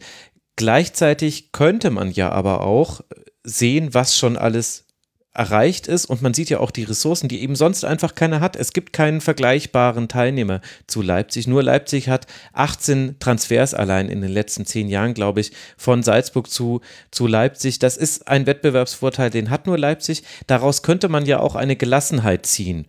Gleichzeitig 0.57 1.51
könnte 1.51 1.89
man 1.89 2.11
ja 2.11 2.29
aber 2.29 2.61
auch 2.61 3.01
sehen, 3.43 3.95
was 3.95 4.15
schon 4.15 4.37
alles 4.37 4.85
erreicht 5.33 5.87
ist 5.87 6.05
und 6.05 6.21
man 6.21 6.33
sieht 6.33 6.49
ja 6.49 6.59
auch 6.59 6.71
die 6.71 6.83
Ressourcen, 6.83 7.29
die 7.29 7.41
eben 7.41 7.55
sonst 7.55 7.85
einfach 7.85 8.15
keiner 8.15 8.41
hat. 8.41 8.57
Es 8.57 8.73
gibt 8.73 8.91
keinen 8.91 9.21
vergleichbaren 9.21 10.09
Teilnehmer 10.09 10.59
zu 10.87 11.01
Leipzig. 11.01 11.47
Nur 11.47 11.63
Leipzig 11.63 12.09
hat 12.09 12.27
18 12.53 13.15
Transfers 13.19 13.73
allein 13.73 14.09
in 14.09 14.21
den 14.21 14.31
letzten 14.31 14.65
zehn 14.65 14.89
Jahren, 14.89 15.13
glaube 15.13 15.39
ich, 15.39 15.53
von 15.77 16.03
Salzburg 16.03 16.49
zu, 16.49 16.81
zu 17.11 17.27
Leipzig. 17.27 17.79
Das 17.79 17.95
ist 17.95 18.27
ein 18.27 18.45
Wettbewerbsvorteil, 18.45 19.29
den 19.29 19.49
hat 19.49 19.67
nur 19.67 19.77
Leipzig. 19.77 20.23
Daraus 20.47 20.83
könnte 20.83 21.07
man 21.07 21.25
ja 21.25 21.39
auch 21.39 21.55
eine 21.55 21.75
Gelassenheit 21.75 22.45
ziehen 22.45 22.85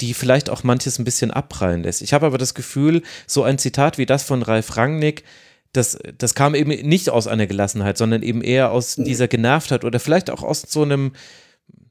die 0.00 0.14
vielleicht 0.14 0.48
auch 0.48 0.64
manches 0.64 0.98
ein 0.98 1.04
bisschen 1.04 1.30
abprallen 1.30 1.82
lässt. 1.82 2.00
Ich 2.00 2.14
habe 2.14 2.24
aber 2.24 2.38
das 2.38 2.54
Gefühl, 2.54 3.02
so 3.26 3.42
ein 3.42 3.58
Zitat 3.58 3.98
wie 3.98 4.06
das 4.06 4.22
von 4.22 4.40
Ralf 4.40 4.78
Rangnick, 4.78 5.24
das, 5.72 5.98
das 6.16 6.34
kam 6.34 6.54
eben 6.54 6.70
nicht 6.70 7.10
aus 7.10 7.26
einer 7.26 7.46
Gelassenheit, 7.46 7.98
sondern 7.98 8.22
eben 8.22 8.42
eher 8.42 8.72
aus 8.72 8.96
dieser 8.96 9.28
Genervtheit 9.28 9.84
oder 9.84 10.00
vielleicht 10.00 10.30
auch 10.30 10.42
aus 10.42 10.62
so 10.62 10.82
einem, 10.82 11.12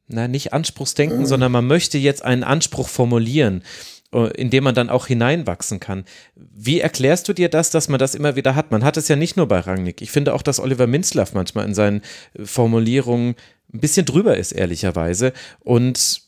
na, 0.10 0.28
nicht 0.28 0.54
Anspruchsdenken, 0.54 1.20
mhm. 1.20 1.26
sondern 1.26 1.52
man 1.52 1.68
möchte 1.68 1.98
jetzt 1.98 2.24
einen 2.24 2.44
Anspruch 2.44 2.90
formulieren, 2.90 3.64
äh, 4.12 4.32
in 4.34 4.50
dem 4.50 4.64
man 4.64 4.76
dann 4.76 4.90
auch 4.90 5.08
hineinwachsen 5.08 5.80
kann. 5.80 6.04
Wie 6.36 6.80
erklärst 6.80 7.28
du 7.30 7.34
dir 7.34 7.48
das, 7.48 7.70
dass 7.70 7.88
man 7.88 8.00
das 8.00 8.16
immer 8.16 8.36
wieder 8.36 8.56
hat? 8.56 8.72
Man 8.72 8.84
hat 8.84 8.98
es 8.98 9.08
ja 9.08 9.16
nicht 9.16 9.38
nur 9.38 9.48
bei 9.48 9.60
Rangnick. 9.60 10.02
Ich 10.02 10.12
finde 10.12 10.34
auch, 10.34 10.42
dass 10.42 10.60
Oliver 10.60 10.88
Minzlaff 10.88 11.34
manchmal 11.34 11.66
in 11.66 11.74
seinen 11.74 12.02
äh, 12.34 12.46
Formulierungen 12.46 13.36
ein 13.72 13.80
bisschen 13.80 14.06
drüber 14.06 14.36
ist, 14.36 14.52
ehrlicherweise. 14.52 15.32
Und 15.60 16.24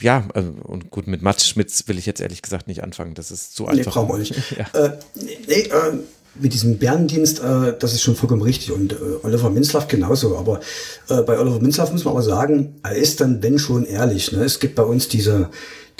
ja, 0.00 0.26
also, 0.34 0.50
und 0.62 0.90
gut, 0.90 1.06
mit 1.06 1.22
Mats 1.22 1.46
Schmitz 1.46 1.86
will 1.86 1.98
ich 1.98 2.06
jetzt 2.06 2.20
ehrlich 2.20 2.42
gesagt 2.42 2.66
nicht 2.66 2.82
anfangen. 2.82 3.14
Das 3.14 3.30
ist 3.30 3.54
zu 3.54 3.66
einfach. 3.68 3.84
Nee, 3.84 3.90
brauchen 3.92 4.08
wir 4.08 4.18
nicht. 4.18 4.34
Ja. 4.58 4.86
Äh, 4.86 4.98
nee, 5.46 5.60
äh, 5.60 5.98
mit 6.40 6.52
diesem 6.52 6.78
Bärendienst, 6.78 7.40
äh, 7.40 7.74
das 7.78 7.92
ist 7.92 8.02
schon 8.02 8.16
vollkommen 8.16 8.42
richtig. 8.42 8.72
Und 8.72 8.92
äh, 8.92 8.96
Oliver 9.22 9.50
Minzlaff 9.50 9.88
genauso. 9.88 10.36
Aber 10.36 10.60
äh, 11.08 11.22
bei 11.22 11.38
Oliver 11.38 11.60
Minzlaff 11.60 11.92
muss 11.92 12.04
man 12.04 12.14
aber 12.14 12.22
sagen, 12.22 12.76
er 12.82 12.96
ist 12.96 13.20
dann, 13.20 13.42
wenn 13.42 13.58
schon, 13.58 13.84
ehrlich. 13.84 14.32
Ne? 14.32 14.44
Es 14.44 14.58
gibt 14.58 14.74
bei 14.74 14.82
uns 14.82 15.08
diese, 15.08 15.50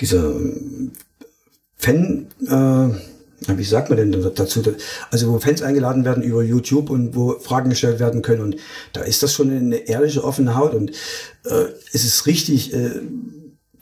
diese 0.01 0.35
Fan, 1.77 2.27
äh, 2.47 3.57
wie 3.57 3.65
sagt 3.65 3.91
man 3.91 3.99
denn 3.99 4.33
dazu? 4.35 4.63
Also 5.11 5.33
wo 5.33 5.39
Fans 5.39 5.63
eingeladen 5.63 6.05
werden 6.05 6.23
über 6.23 6.43
YouTube 6.43 6.89
und 6.91 7.15
wo 7.15 7.39
Fragen 7.39 7.71
gestellt 7.71 8.01
werden 8.01 8.23
können. 8.23 8.41
Und 8.41 8.57
da 8.93 9.03
ist 9.03 9.23
das 9.23 9.35
schon 9.35 9.51
eine 9.51 9.77
ehrliche, 9.89 10.25
offene 10.25 10.57
Haut. 10.57 10.75
Und 10.75 10.91
äh, 11.45 11.67
es 11.93 12.05
ist 12.05 12.27
richtig, 12.27 12.73
äh, 12.73 12.91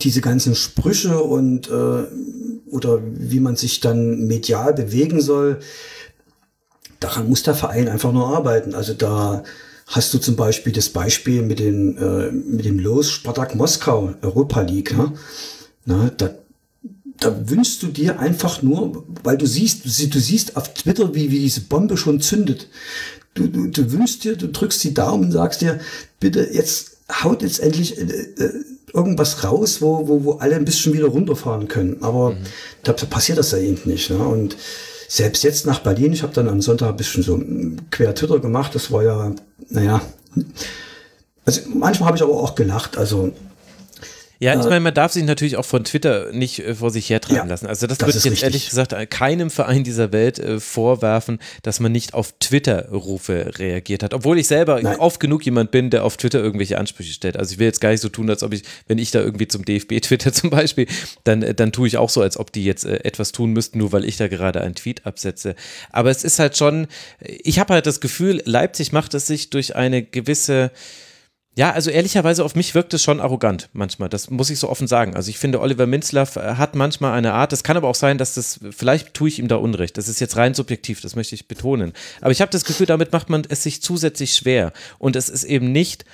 diese 0.01 0.21
ganzen 0.21 0.55
Sprüche 0.55 1.19
und 1.23 1.69
äh, 1.69 2.05
oder 2.71 3.01
wie 3.05 3.41
man 3.41 3.57
sich 3.57 3.81
dann 3.81 4.27
medial 4.27 4.73
bewegen 4.73 5.21
soll, 5.21 5.59
daran 7.03 7.29
muss 7.29 7.43
der 7.43 7.55
Verein 7.55 7.89
einfach 7.89 8.13
nur 8.13 8.27
arbeiten. 8.29 8.75
Also 8.75 8.95
da 8.95 9.43
hast 9.87 10.15
du 10.15 10.19
zum 10.19 10.37
Beispiel 10.37 10.73
das 10.73 10.89
Beispiel 10.89 11.43
mit 11.43 11.59
dem, 11.59 11.97
äh, 11.99 12.33
mit 12.33 12.65
dem 12.65 12.79
Los 12.79 13.11
Spartak 13.11 13.55
Moskau 13.55 14.15
Europa 14.23 14.63
League. 14.63 14.97
Ne? 14.97 15.13
Na, 15.85 16.11
da, 16.17 16.31
da 17.19 17.51
wünschst 17.51 17.83
du 17.83 17.89
dir 17.89 18.19
einfach 18.19 18.63
nur, 18.63 19.05
weil 19.23 19.37
du 19.37 19.47
siehst, 19.47 19.85
du, 19.85 20.21
siehst 20.21 20.57
auf 20.57 20.73
Twitter, 20.75 21.15
wie, 21.15 21.31
wie 21.31 21.41
diese 21.41 21.63
Bombe 21.63 21.97
schon 21.97 22.21
zündet. 22.21 22.69
Du, 23.35 23.47
du, 23.49 23.69
du 23.69 23.93
wünschst 23.93 24.25
dir, 24.25 24.37
du 24.37 24.49
drückst 24.49 24.83
die 24.85 24.95
Daumen 24.95 25.25
und 25.25 25.33
sagst 25.33 25.61
dir, 25.61 25.81
bitte 26.21 26.49
jetzt 26.53 26.99
haut 27.23 27.43
jetzt 27.43 27.61
endlich 27.61 27.99
äh, 27.99 28.03
äh, 28.03 28.65
irgendwas 28.95 29.45
raus, 29.45 29.81
wo, 29.81 30.07
wo, 30.07 30.25
wo 30.25 30.33
alle 30.33 30.57
ein 30.57 30.65
bisschen 30.65 30.93
wieder 30.93 31.07
runterfahren 31.07 31.69
können. 31.69 31.99
Aber 32.03 32.31
mhm. 32.31 32.39
da, 32.83 32.93
da 32.93 33.07
passiert 33.07 33.39
das 33.39 33.53
ja 33.53 33.59
eben 33.59 33.81
nicht. 33.85 34.11
Ne? 34.11 34.19
Und 34.19 34.57
selbst 35.13 35.45
jetzt 35.45 35.67
nach 35.67 35.81
Berlin, 35.81 36.15
ich 36.15 36.23
habe 36.23 36.33
dann 36.33 36.49
am 36.49 36.63
Sonntag 36.63 36.89
ein 36.89 36.97
bisschen 36.97 37.23
so 37.23 37.39
quer 37.91 38.15
Twitter 38.15 38.39
gemacht, 38.39 38.75
das 38.75 38.91
war 38.91 39.03
ja, 39.03 39.35
naja, 39.69 40.01
also 41.45 41.61
manchmal 41.75 42.07
habe 42.07 42.17
ich 42.17 42.23
aber 42.23 42.33
auch 42.33 42.55
gelacht, 42.55 42.97
also 42.97 43.31
ja, 44.43 44.59
ich 44.59 44.67
äh, 44.67 44.69
meine, 44.69 44.81
man 44.81 44.93
darf 44.93 45.13
sich 45.13 45.23
natürlich 45.23 45.57
auch 45.57 45.65
von 45.65 45.85
Twitter 45.85 46.33
nicht 46.33 46.59
äh, 46.59 46.75
vor 46.75 46.91
sich 46.91 47.09
hertreiben 47.09 47.37
ja, 47.37 47.45
lassen. 47.45 47.69
Also 47.69 47.87
das, 47.87 47.99
das 47.99 48.09
würde 48.09 48.19
ich 48.19 48.25
jetzt 48.25 48.33
richtig. 48.33 48.43
ehrlich 48.43 48.69
gesagt 48.69 49.11
keinem 49.11 49.51
Verein 49.51 49.85
dieser 49.85 50.11
Welt 50.11 50.41
äh, 50.41 50.59
vorwerfen, 50.59 51.39
dass 51.63 51.79
man 51.79 51.93
nicht 51.93 52.13
auf 52.13 52.35
Twitter-Rufe 52.41 53.53
reagiert 53.59 54.03
hat. 54.03 54.15
Obwohl 54.15 54.41
ich 54.41 54.49
selber 54.49 54.83
Nein. 54.83 54.99
oft 54.99 55.21
genug 55.21 55.45
jemand 55.45 55.71
bin, 55.71 55.91
der 55.91 56.05
auf 56.05 56.17
Twitter 56.17 56.43
irgendwelche 56.43 56.77
Ansprüche 56.77 57.13
stellt. 57.13 57.37
Also 57.37 57.53
ich 57.53 57.61
will 57.61 57.67
jetzt 57.67 57.81
gar 57.81 57.91
nicht 57.91 58.01
so 58.01 58.09
tun, 58.09 58.29
als 58.29 58.43
ob 58.43 58.53
ich, 58.53 58.65
wenn 58.89 58.99
ich 58.99 59.13
da 59.13 59.21
irgendwie 59.21 59.47
zum 59.47 59.65
DFB 59.65 60.01
twitter 60.01 60.33
zum 60.33 60.51
Beispiel, 60.51 60.89
dann, 61.23 61.45
äh, 61.45 61.55
dann 61.55 61.71
tue 61.71 61.87
ich 61.87 61.97
auch 61.97 62.11
so, 62.11 62.21
als 62.21 62.37
ob 62.37 62.51
die 62.51 62.65
jetzt 62.65 62.85
äh, 62.85 63.05
etwas 63.05 63.31
tun 63.31 63.53
müssten, 63.53 63.79
nur 63.79 63.93
weil 63.93 64.05
ich 64.05 64.17
da 64.17 64.27
gerade 64.27 64.61
einen 64.61 64.75
Tweet 64.75 65.07
absetze. 65.07 65.55
Aber 65.93 66.11
es 66.11 66.25
ist 66.25 66.41
halt 66.41 66.57
schon, 66.57 66.89
ich 67.21 67.61
habe 67.61 67.75
halt 67.75 67.87
das 67.87 68.01
Gefühl, 68.01 68.43
Leipzig 68.45 68.91
macht 68.91 69.15
es 69.15 69.29
sich 69.29 69.51
durch 69.51 69.77
eine 69.77 70.03
gewisse 70.03 70.73
ja, 71.55 71.71
also 71.71 71.91
ehrlicherweise 71.91 72.45
auf 72.45 72.55
mich 72.55 72.75
wirkt 72.75 72.95
es 72.95 73.03
schon 73.03 73.21
arrogant 73.21 73.69
manchmal. 73.75 74.09
Das 74.09 74.31
muss 74.31 74.49
ich 74.49 74.59
so 74.59 74.71
offen 74.71 74.87
sagen. 74.87 75.15
Also 75.15 75.29
ich 75.29 75.39
finde, 75.39 75.61
Oliver 75.61 75.87
Minzlaff 75.87 76.37
äh, 76.37 76.55
hat 76.55 76.75
manchmal 76.75 77.13
eine 77.13 77.35
Art, 77.35 77.53
es 77.53 77.63
kann 77.63 77.77
aber 77.77 77.89
auch 77.89 77.95
sein, 77.95 78.17
dass 78.17 78.35
das, 78.35 78.61
vielleicht 78.71 79.13
tue 79.13 79.29
ich 79.29 79.39
ihm 79.39 79.49
da 79.49 79.57
Unrecht. 79.57 79.99
Das 79.99 80.09
ist 80.09 80.21
jetzt 80.21 80.37
rein 80.37 80.55
subjektiv, 80.55 81.03
das 81.03 81.15
möchte 81.15 81.35
ich 81.35 81.49
betonen. 81.49 81.93
Aber 82.23 82.31
ich 82.31 82.41
habe 82.41 82.51
das 82.51 82.65
Gefühl, 82.65 82.87
damit 82.87 83.13
macht 83.13 83.29
man 83.29 83.43
es 83.49 83.63
sich 83.63 83.83
zusätzlich 83.83 84.35
schwer. 84.35 84.73
Und 84.99 85.15
es 85.15 85.29
ist 85.29 85.45
eben 85.45 85.73
nicht 85.73 86.07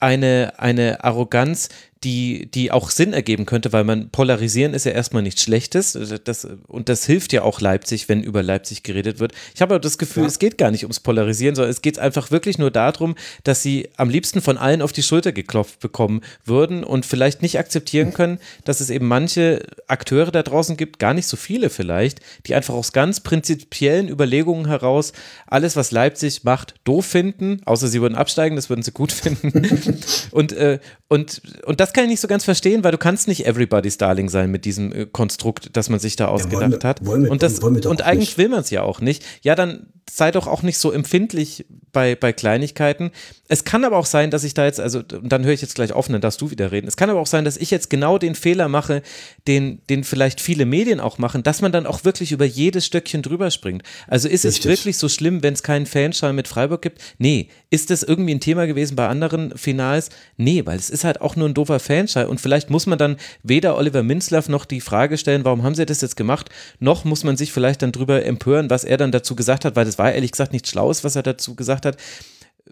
eine, 0.00 0.54
eine 0.56 1.04
Arroganz, 1.04 1.68
die, 2.04 2.50
die 2.50 2.70
auch 2.70 2.88
Sinn 2.90 3.12
ergeben 3.12 3.44
könnte, 3.44 3.74
weil 3.74 3.84
man 3.84 4.08
polarisieren 4.08 4.72
ist 4.72 4.86
ja 4.86 4.92
erstmal 4.92 5.22
nichts 5.22 5.42
Schlechtes. 5.42 5.98
Das, 6.24 6.48
und 6.66 6.88
das 6.88 7.04
hilft 7.04 7.34
ja 7.34 7.42
auch 7.42 7.60
Leipzig, 7.60 8.08
wenn 8.08 8.22
über 8.22 8.42
Leipzig 8.42 8.82
geredet 8.82 9.18
wird. 9.18 9.32
Ich 9.54 9.60
habe 9.60 9.74
aber 9.74 9.80
das 9.80 9.98
Gefühl, 9.98 10.22
ja. 10.22 10.28
es 10.28 10.38
geht 10.38 10.56
gar 10.56 10.70
nicht 10.70 10.84
ums 10.84 11.00
Polarisieren, 11.00 11.54
sondern 11.54 11.70
es 11.70 11.82
geht 11.82 11.98
einfach 11.98 12.30
wirklich 12.30 12.56
nur 12.56 12.70
darum, 12.70 13.16
dass 13.44 13.62
sie 13.62 13.90
am 13.96 14.08
liebsten 14.08 14.40
von 14.40 14.56
allen 14.56 14.80
auf 14.80 14.92
die 14.92 15.02
Schulter 15.02 15.32
geklopft 15.32 15.80
bekommen 15.80 16.22
würden 16.44 16.84
und 16.84 17.04
vielleicht 17.04 17.42
nicht 17.42 17.58
akzeptieren 17.58 18.14
können, 18.14 18.38
dass 18.64 18.80
es 18.80 18.88
eben 18.88 19.06
manche 19.06 19.62
Akteure 19.86 20.30
da 20.30 20.42
draußen 20.42 20.78
gibt, 20.78 21.00
gar 21.00 21.12
nicht 21.12 21.26
so 21.26 21.36
viele 21.36 21.68
vielleicht, 21.68 22.20
die 22.46 22.54
einfach 22.54 22.74
aus 22.74 22.92
ganz 22.92 23.20
prinzipiellen 23.20 24.08
Überlegungen 24.08 24.68
heraus 24.68 25.12
alles, 25.46 25.76
was 25.76 25.90
Leipzig 25.90 26.44
macht, 26.44 26.74
doof 26.84 27.04
finden, 27.04 27.60
außer 27.66 27.88
sie 27.88 28.00
würden 28.00 28.14
absteigen, 28.14 28.56
das 28.56 28.70
würden 28.70 28.82
sie 28.82 28.92
gut 28.92 29.12
finden. 29.12 30.00
und, 30.30 30.52
äh, 30.52 30.78
und, 31.12 31.42
und 31.66 31.80
das 31.80 31.92
kann 31.92 32.04
ich 32.04 32.10
nicht 32.10 32.20
so 32.20 32.28
ganz 32.28 32.44
verstehen, 32.44 32.84
weil 32.84 32.92
du 32.92 32.98
kannst 32.98 33.26
nicht 33.26 33.44
Everybody's 33.44 33.98
Darling 33.98 34.28
sein 34.28 34.48
mit 34.48 34.64
diesem 34.64 34.92
äh, 34.92 35.06
Konstrukt, 35.06 35.70
das 35.72 35.88
man 35.88 35.98
sich 35.98 36.14
da 36.14 36.28
ausgedacht 36.28 36.72
ja, 36.72 36.82
wir, 36.82 36.88
hat. 36.88 37.04
Wir, 37.04 37.28
und 37.28 37.42
das, 37.42 37.58
und 37.58 38.02
eigentlich 38.02 38.28
nicht. 38.28 38.38
will 38.38 38.48
man 38.48 38.60
es 38.60 38.70
ja 38.70 38.82
auch 38.82 39.00
nicht. 39.00 39.24
Ja, 39.42 39.56
dann 39.56 39.88
sei 40.16 40.30
doch 40.30 40.46
auch 40.46 40.62
nicht 40.62 40.78
so 40.78 40.92
empfindlich 40.92 41.64
bei, 41.92 42.14
bei 42.14 42.32
Kleinigkeiten. 42.32 43.10
Es 43.48 43.64
kann 43.64 43.84
aber 43.84 43.96
auch 43.96 44.06
sein, 44.06 44.30
dass 44.30 44.44
ich 44.44 44.54
da 44.54 44.64
jetzt, 44.64 44.80
also 44.80 45.02
dann 45.02 45.44
höre 45.44 45.52
ich 45.52 45.62
jetzt 45.62 45.74
gleich 45.74 45.92
auf, 45.92 46.08
dann 46.08 46.20
darfst 46.20 46.40
du 46.40 46.50
wieder 46.50 46.72
reden. 46.72 46.86
Es 46.86 46.96
kann 46.96 47.10
aber 47.10 47.20
auch 47.20 47.26
sein, 47.26 47.44
dass 47.44 47.56
ich 47.56 47.70
jetzt 47.70 47.90
genau 47.90 48.18
den 48.18 48.34
Fehler 48.34 48.68
mache, 48.68 49.02
den, 49.48 49.80
den 49.88 50.04
vielleicht 50.04 50.40
viele 50.40 50.66
Medien 50.66 51.00
auch 51.00 51.18
machen, 51.18 51.42
dass 51.42 51.60
man 51.60 51.72
dann 51.72 51.86
auch 51.86 52.04
wirklich 52.04 52.32
über 52.32 52.44
jedes 52.44 52.86
Stöckchen 52.86 53.22
drüber 53.22 53.50
springt. 53.50 53.82
Also 54.06 54.28
ist 54.28 54.44
Richtig. 54.44 54.64
es 54.64 54.70
wirklich 54.70 54.98
so 54.98 55.08
schlimm, 55.08 55.42
wenn 55.42 55.54
es 55.54 55.62
keinen 55.62 55.86
Fanschall 55.86 56.32
mit 56.32 56.48
Freiburg 56.48 56.82
gibt? 56.82 57.00
Nee. 57.18 57.48
Ist 57.70 57.90
das 57.90 58.02
irgendwie 58.02 58.34
ein 58.34 58.40
Thema 58.40 58.66
gewesen 58.66 58.96
bei 58.96 59.08
anderen 59.08 59.56
Finals? 59.56 60.10
Nee, 60.36 60.66
weil 60.66 60.78
es 60.78 60.90
ist 60.90 61.04
halt 61.04 61.20
auch 61.20 61.36
nur 61.36 61.48
ein 61.48 61.54
doofer 61.54 61.78
Fanschall 61.78 62.26
und 62.26 62.40
vielleicht 62.40 62.70
muss 62.70 62.86
man 62.86 62.98
dann 62.98 63.16
weder 63.42 63.76
Oliver 63.76 64.02
Minzlaff 64.02 64.48
noch 64.48 64.64
die 64.64 64.80
Frage 64.80 65.18
stellen, 65.18 65.44
warum 65.44 65.62
haben 65.62 65.74
sie 65.74 65.86
das 65.86 66.00
jetzt 66.00 66.16
gemacht, 66.16 66.50
noch 66.78 67.04
muss 67.04 67.24
man 67.24 67.36
sich 67.36 67.52
vielleicht 67.52 67.82
dann 67.82 67.92
drüber 67.92 68.24
empören, 68.24 68.70
was 68.70 68.84
er 68.84 68.96
dann 68.96 69.12
dazu 69.12 69.36
gesagt 69.36 69.64
hat, 69.64 69.76
weil 69.76 69.84
das 69.84 69.98
war 70.00 70.12
ehrlich 70.12 70.32
gesagt 70.32 70.52
nichts 70.52 70.70
Schlaues, 70.70 71.04
was 71.04 71.14
er 71.14 71.22
dazu 71.22 71.54
gesagt 71.54 71.86
hat. 71.86 71.96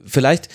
Vielleicht 0.05 0.49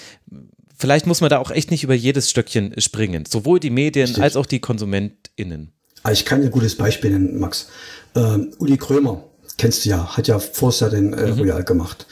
vielleicht 0.84 1.08
muss 1.08 1.22
man 1.22 1.30
da 1.30 1.38
auch 1.38 1.50
echt 1.50 1.72
nicht 1.72 1.86
über 1.86 1.94
jedes 1.94 2.30
Stöckchen 2.30 2.74
springen. 2.82 3.26
Sowohl 3.26 3.60
die 3.60 3.70
Medien 3.70 4.08
Richtig. 4.08 4.22
als 4.22 4.36
auch 4.36 4.46
die 4.46 4.60
KonsumentInnen. 4.60 5.72
Also 6.04 6.20
ich 6.20 6.26
kann 6.26 6.42
ein 6.42 6.52
gutes 6.52 6.76
Beispiel 6.76 7.12
nennen, 7.12 7.40
Max. 7.40 7.70
Ähm, 8.16 8.52
Uli 8.60 8.76
Krömer, 8.76 9.24
kennst 9.58 9.86
du 9.86 9.90
ja, 9.90 10.18
hat 10.18 10.28
ja 10.28 10.40
vorher 10.40 10.90
den 10.90 11.14
äh, 11.14 11.30
Royal 11.30 11.64
gemacht. 11.64 12.06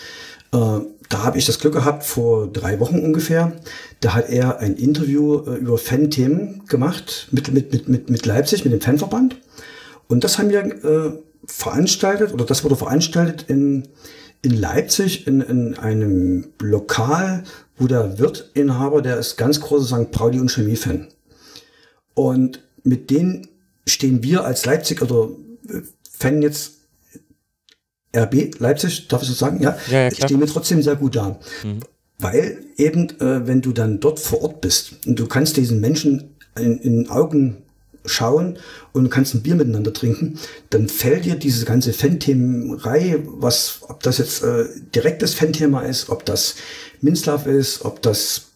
Äh, 0.53 0.57
da 1.09 1.23
habe 1.23 1.37
ich 1.37 1.45
das 1.45 1.59
Glück 1.59 1.73
gehabt, 1.73 2.05
vor 2.05 2.47
drei 2.47 2.79
Wochen 2.79 2.99
ungefähr, 2.99 3.51
da 3.99 4.13
hat 4.13 4.29
er 4.29 4.59
ein 4.59 4.77
Interview 4.77 5.39
äh, 5.45 5.55
über 5.55 5.77
Fan-Themen 5.77 6.63
gemacht 6.67 7.27
mit, 7.31 7.51
mit, 7.51 7.73
mit, 7.73 7.89
mit, 7.89 8.09
mit 8.09 8.25
Leipzig, 8.25 8.63
mit 8.63 8.71
dem 8.71 8.79
Fanverband. 8.79 9.35
Und 10.07 10.23
das 10.23 10.37
haben 10.37 10.49
wir 10.49 10.61
äh, 10.61 11.19
veranstaltet, 11.45 12.33
oder 12.33 12.45
das 12.45 12.63
wurde 12.63 12.77
veranstaltet 12.77 13.49
in, 13.49 13.89
in 14.41 14.59
Leipzig 14.59 15.27
in, 15.27 15.41
in 15.41 15.77
einem 15.77 16.49
Lokal, 16.59 17.43
wo 17.77 17.87
der 17.87 18.17
Wirtinhaber, 18.17 19.01
der 19.01 19.17
ist 19.17 19.37
ganz 19.37 19.59
großer 19.59 20.03
St. 20.03 20.11
Pauli 20.11 20.39
und 20.39 20.49
Chemie-Fan. 20.49 21.07
Und 22.13 22.63
mit 22.83 23.09
denen 23.09 23.47
stehen 23.87 24.23
wir 24.23 24.43
als 24.43 24.65
Leipzig 24.65 25.01
oder 25.01 25.29
äh, 25.67 25.81
Fan 26.11 26.41
jetzt 26.41 26.73
RB 28.15 28.59
Leipzig, 28.59 29.07
darf 29.07 29.21
ich 29.21 29.29
so 29.29 29.33
sagen? 29.33 29.61
Ja, 29.61 29.77
Ja, 29.87 30.03
ja, 30.03 30.11
stehen 30.11 30.39
wir 30.39 30.47
trotzdem 30.47 30.81
sehr 30.81 30.95
gut 30.95 31.15
da. 31.15 31.39
Weil 32.17 32.65
eben, 32.77 33.09
äh, 33.19 33.47
wenn 33.47 33.61
du 33.61 33.71
dann 33.71 33.99
dort 33.99 34.19
vor 34.19 34.41
Ort 34.41 34.61
bist 34.61 34.93
und 35.05 35.17
du 35.17 35.27
kannst 35.27 35.57
diesen 35.57 35.79
Menschen 35.79 36.35
in, 36.57 36.77
in 36.79 37.09
Augen 37.09 37.63
schauen 38.05 38.57
und 38.93 39.09
kannst 39.09 39.33
ein 39.33 39.43
Bier 39.43 39.55
miteinander 39.55 39.93
trinken, 39.93 40.39
dann 40.69 40.87
fällt 40.87 41.25
dir 41.25 41.35
diese 41.35 41.65
ganze 41.65 41.93
Fan-Themenreihe, 41.93 43.23
was, 43.25 43.79
ob 43.87 44.01
das 44.03 44.17
jetzt 44.17 44.43
äh, 44.43 44.65
direktes 44.95 45.33
Fan-Thema 45.33 45.81
ist, 45.81 46.09
ob 46.09 46.25
das 46.25 46.55
Minslav 47.01 47.47
ist, 47.47 47.85
ob 47.85 48.01
das 48.01 48.47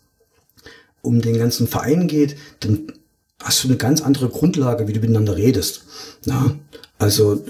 um 1.02 1.22
den 1.22 1.38
ganzen 1.38 1.68
Verein 1.68 2.08
geht, 2.08 2.36
dann 2.62 2.92
hast 3.40 3.64
du 3.64 3.68
eine 3.68 3.78
ganz 3.78 4.02
andere 4.02 4.30
Grundlage, 4.30 4.88
wie 4.88 4.94
du 4.94 5.00
miteinander 5.00 5.36
redest. 5.36 5.84
Ja, 6.26 6.56
also 6.98 7.44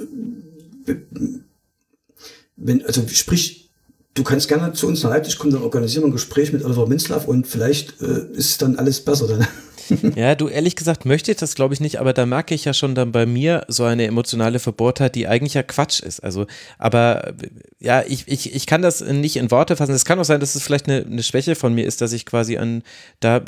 wenn, 2.58 2.86
also 2.86 3.08
sprich, 3.08 3.70
du 4.14 4.24
kannst 4.24 4.48
gerne 4.48 4.74
zu 4.74 4.88
uns 4.88 5.04
nach 5.04 5.12
Leipzig 5.12 5.38
kommen, 5.38 5.54
dann 5.54 5.64
organisieren 5.64 6.04
wir 6.04 6.08
ein 6.08 6.14
Gespräch 6.14 6.54
mit 6.54 6.64
Oliver 6.64 6.88
Minzlaff 6.88 7.28
und 7.28 7.48
vielleicht 7.48 8.02
äh, 8.02 8.26
ist 8.34 8.62
dann 8.62 8.78
alles 8.78 9.02
besser. 9.02 9.28
Dann. 9.28 9.48
Ja, 10.16 10.36
du 10.36 10.48
ehrlich 10.48 10.76
gesagt 10.76 11.06
möchte 11.06 11.32
ich 11.32 11.38
das 11.38 11.56
glaube 11.56 11.74
ich 11.74 11.80
nicht, 11.80 12.00
aber 12.00 12.14
da 12.14 12.26
merke 12.26 12.56
ich 12.56 12.66
ja 12.66 12.74
schon 12.74 12.96
dann 12.96 13.12
bei 13.12 13.26
mir 13.26 13.66
so 13.68 13.84
eine 13.84 14.06
emotionale 14.06 14.60
Verbohrtheit, 14.60 15.16
die 15.16 15.28
eigentlich 15.28 15.56
ja 15.56 15.64
Quatsch 15.64 16.00
ist. 16.00 16.22
Also, 16.22 16.48
aber 16.78 17.34
ja, 17.80 18.04
ich, 18.08 18.28
ich, 18.28 18.56
ich 18.56 18.66
kann 18.66 18.82
das 18.82 19.02
nicht 19.02 19.36
in 19.36 19.52
Worte 19.52 19.76
fassen. 19.76 19.94
Es 19.94 20.06
kann 20.06 20.20
auch 20.20 20.26
sein, 20.26 20.40
dass 20.40 20.56
es 20.56 20.64
vielleicht 20.64 20.88
eine, 20.88 21.06
eine 21.06 21.24
Schwäche 21.24 21.56
von 21.56 21.74
mir 21.74 21.86
ist, 21.86 22.02
dass 22.02 22.14
ich 22.14 22.26
quasi 22.26 22.58
an 22.58 22.84
da 23.20 23.42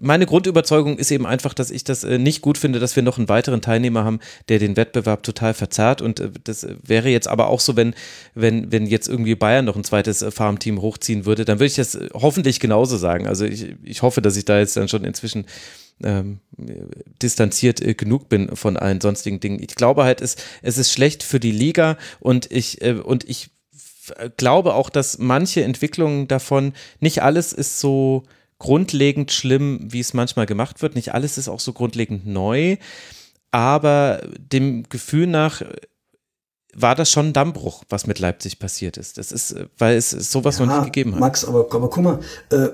meine 0.00 0.26
Grundüberzeugung 0.26 0.98
ist 0.98 1.10
eben 1.10 1.26
einfach, 1.26 1.54
dass 1.54 1.70
ich 1.70 1.84
das 1.84 2.04
äh, 2.04 2.18
nicht 2.18 2.40
gut 2.40 2.58
finde, 2.58 2.80
dass 2.80 2.96
wir 2.96 3.02
noch 3.02 3.18
einen 3.18 3.28
weiteren 3.28 3.60
Teilnehmer 3.60 4.04
haben, 4.04 4.20
der 4.48 4.58
den 4.58 4.76
Wettbewerb 4.76 5.22
total 5.22 5.54
verzerrt. 5.54 6.02
Und 6.02 6.20
äh, 6.20 6.30
das 6.44 6.66
wäre 6.82 7.08
jetzt 7.08 7.28
aber 7.28 7.48
auch 7.48 7.60
so, 7.60 7.76
wenn, 7.76 7.94
wenn, 8.34 8.72
wenn 8.72 8.86
jetzt 8.86 9.08
irgendwie 9.08 9.34
Bayern 9.34 9.64
noch 9.64 9.76
ein 9.76 9.84
zweites 9.84 10.22
äh, 10.22 10.30
Farmteam 10.30 10.80
hochziehen 10.80 11.26
würde, 11.26 11.44
dann 11.44 11.58
würde 11.58 11.66
ich 11.66 11.76
das 11.76 11.98
hoffentlich 12.14 12.60
genauso 12.60 12.96
sagen. 12.96 13.26
Also 13.26 13.44
ich, 13.44 13.74
ich 13.82 14.02
hoffe, 14.02 14.22
dass 14.22 14.36
ich 14.36 14.44
da 14.44 14.58
jetzt 14.58 14.76
dann 14.76 14.88
schon 14.88 15.04
inzwischen 15.04 15.46
ähm, 16.02 16.40
distanziert 17.22 17.80
äh, 17.80 17.94
genug 17.94 18.28
bin 18.28 18.54
von 18.56 18.76
allen 18.76 19.00
sonstigen 19.00 19.40
Dingen. 19.40 19.62
Ich 19.62 19.74
glaube 19.74 20.04
halt, 20.04 20.20
es, 20.20 20.36
es 20.62 20.78
ist 20.78 20.92
schlecht 20.92 21.22
für 21.22 21.40
die 21.40 21.52
Liga 21.52 21.96
und 22.20 22.50
ich, 22.50 22.82
äh, 22.82 22.92
und 22.92 23.28
ich 23.28 23.50
äh, 24.16 24.30
glaube 24.36 24.74
auch, 24.74 24.90
dass 24.90 25.18
manche 25.18 25.62
Entwicklungen 25.62 26.28
davon, 26.28 26.72
nicht 27.00 27.22
alles 27.22 27.52
ist 27.52 27.80
so 27.80 28.24
grundlegend 28.58 29.32
schlimm, 29.32 29.80
wie 29.82 30.00
es 30.00 30.14
manchmal 30.14 30.46
gemacht 30.46 30.82
wird, 30.82 30.94
nicht 30.94 31.14
alles 31.14 31.38
ist 31.38 31.48
auch 31.48 31.60
so 31.60 31.72
grundlegend 31.72 32.26
neu, 32.26 32.76
aber 33.50 34.20
dem 34.38 34.88
Gefühl 34.88 35.26
nach 35.26 35.62
äh, 35.62 35.68
war 36.74 36.94
das 36.94 37.10
schon 37.10 37.28
ein 37.28 37.32
Dammbruch, 37.32 37.82
was 37.88 38.06
mit 38.06 38.18
Leipzig 38.18 38.58
passiert 38.58 38.98
ist. 38.98 39.18
Das 39.18 39.32
ist, 39.32 39.56
weil 39.78 39.96
es 39.96 40.10
sowas 40.10 40.60
noch 40.60 40.66
nicht 40.66 40.84
gegeben 40.84 41.14
hat. 41.14 41.20
Max, 41.20 41.44
aber, 41.44 41.66
aber 41.72 41.90
guck 41.90 42.04
mal, 42.04 42.20
äh, 42.50 42.68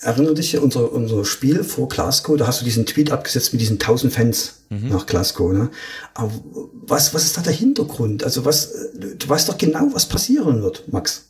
erinnere 0.00 0.34
dich 0.34 0.56
an 0.56 0.62
unser, 0.62 0.92
unser 0.92 1.24
Spiel 1.24 1.64
vor 1.64 1.88
Glasgow, 1.88 2.36
da 2.36 2.46
hast 2.46 2.60
du 2.60 2.64
diesen 2.64 2.86
Tweet 2.86 3.10
abgesetzt 3.10 3.52
mit 3.52 3.60
diesen 3.60 3.78
1000 3.78 4.12
Fans 4.12 4.54
Mhm. 4.72 4.88
nach 4.88 5.06
Glasgow. 5.06 5.52
Ne? 5.52 5.70
Aber 6.14 6.32
was, 6.72 7.12
was 7.12 7.24
ist 7.24 7.36
da 7.36 7.42
der 7.42 7.52
Hintergrund? 7.52 8.24
Also 8.24 8.44
was, 8.46 8.72
äh, 8.72 9.16
du 9.18 9.28
weißt 9.28 9.48
doch 9.48 9.58
genau, 9.58 9.88
was 9.92 10.06
passieren 10.06 10.62
wird, 10.62 10.90
Max. 10.90 11.26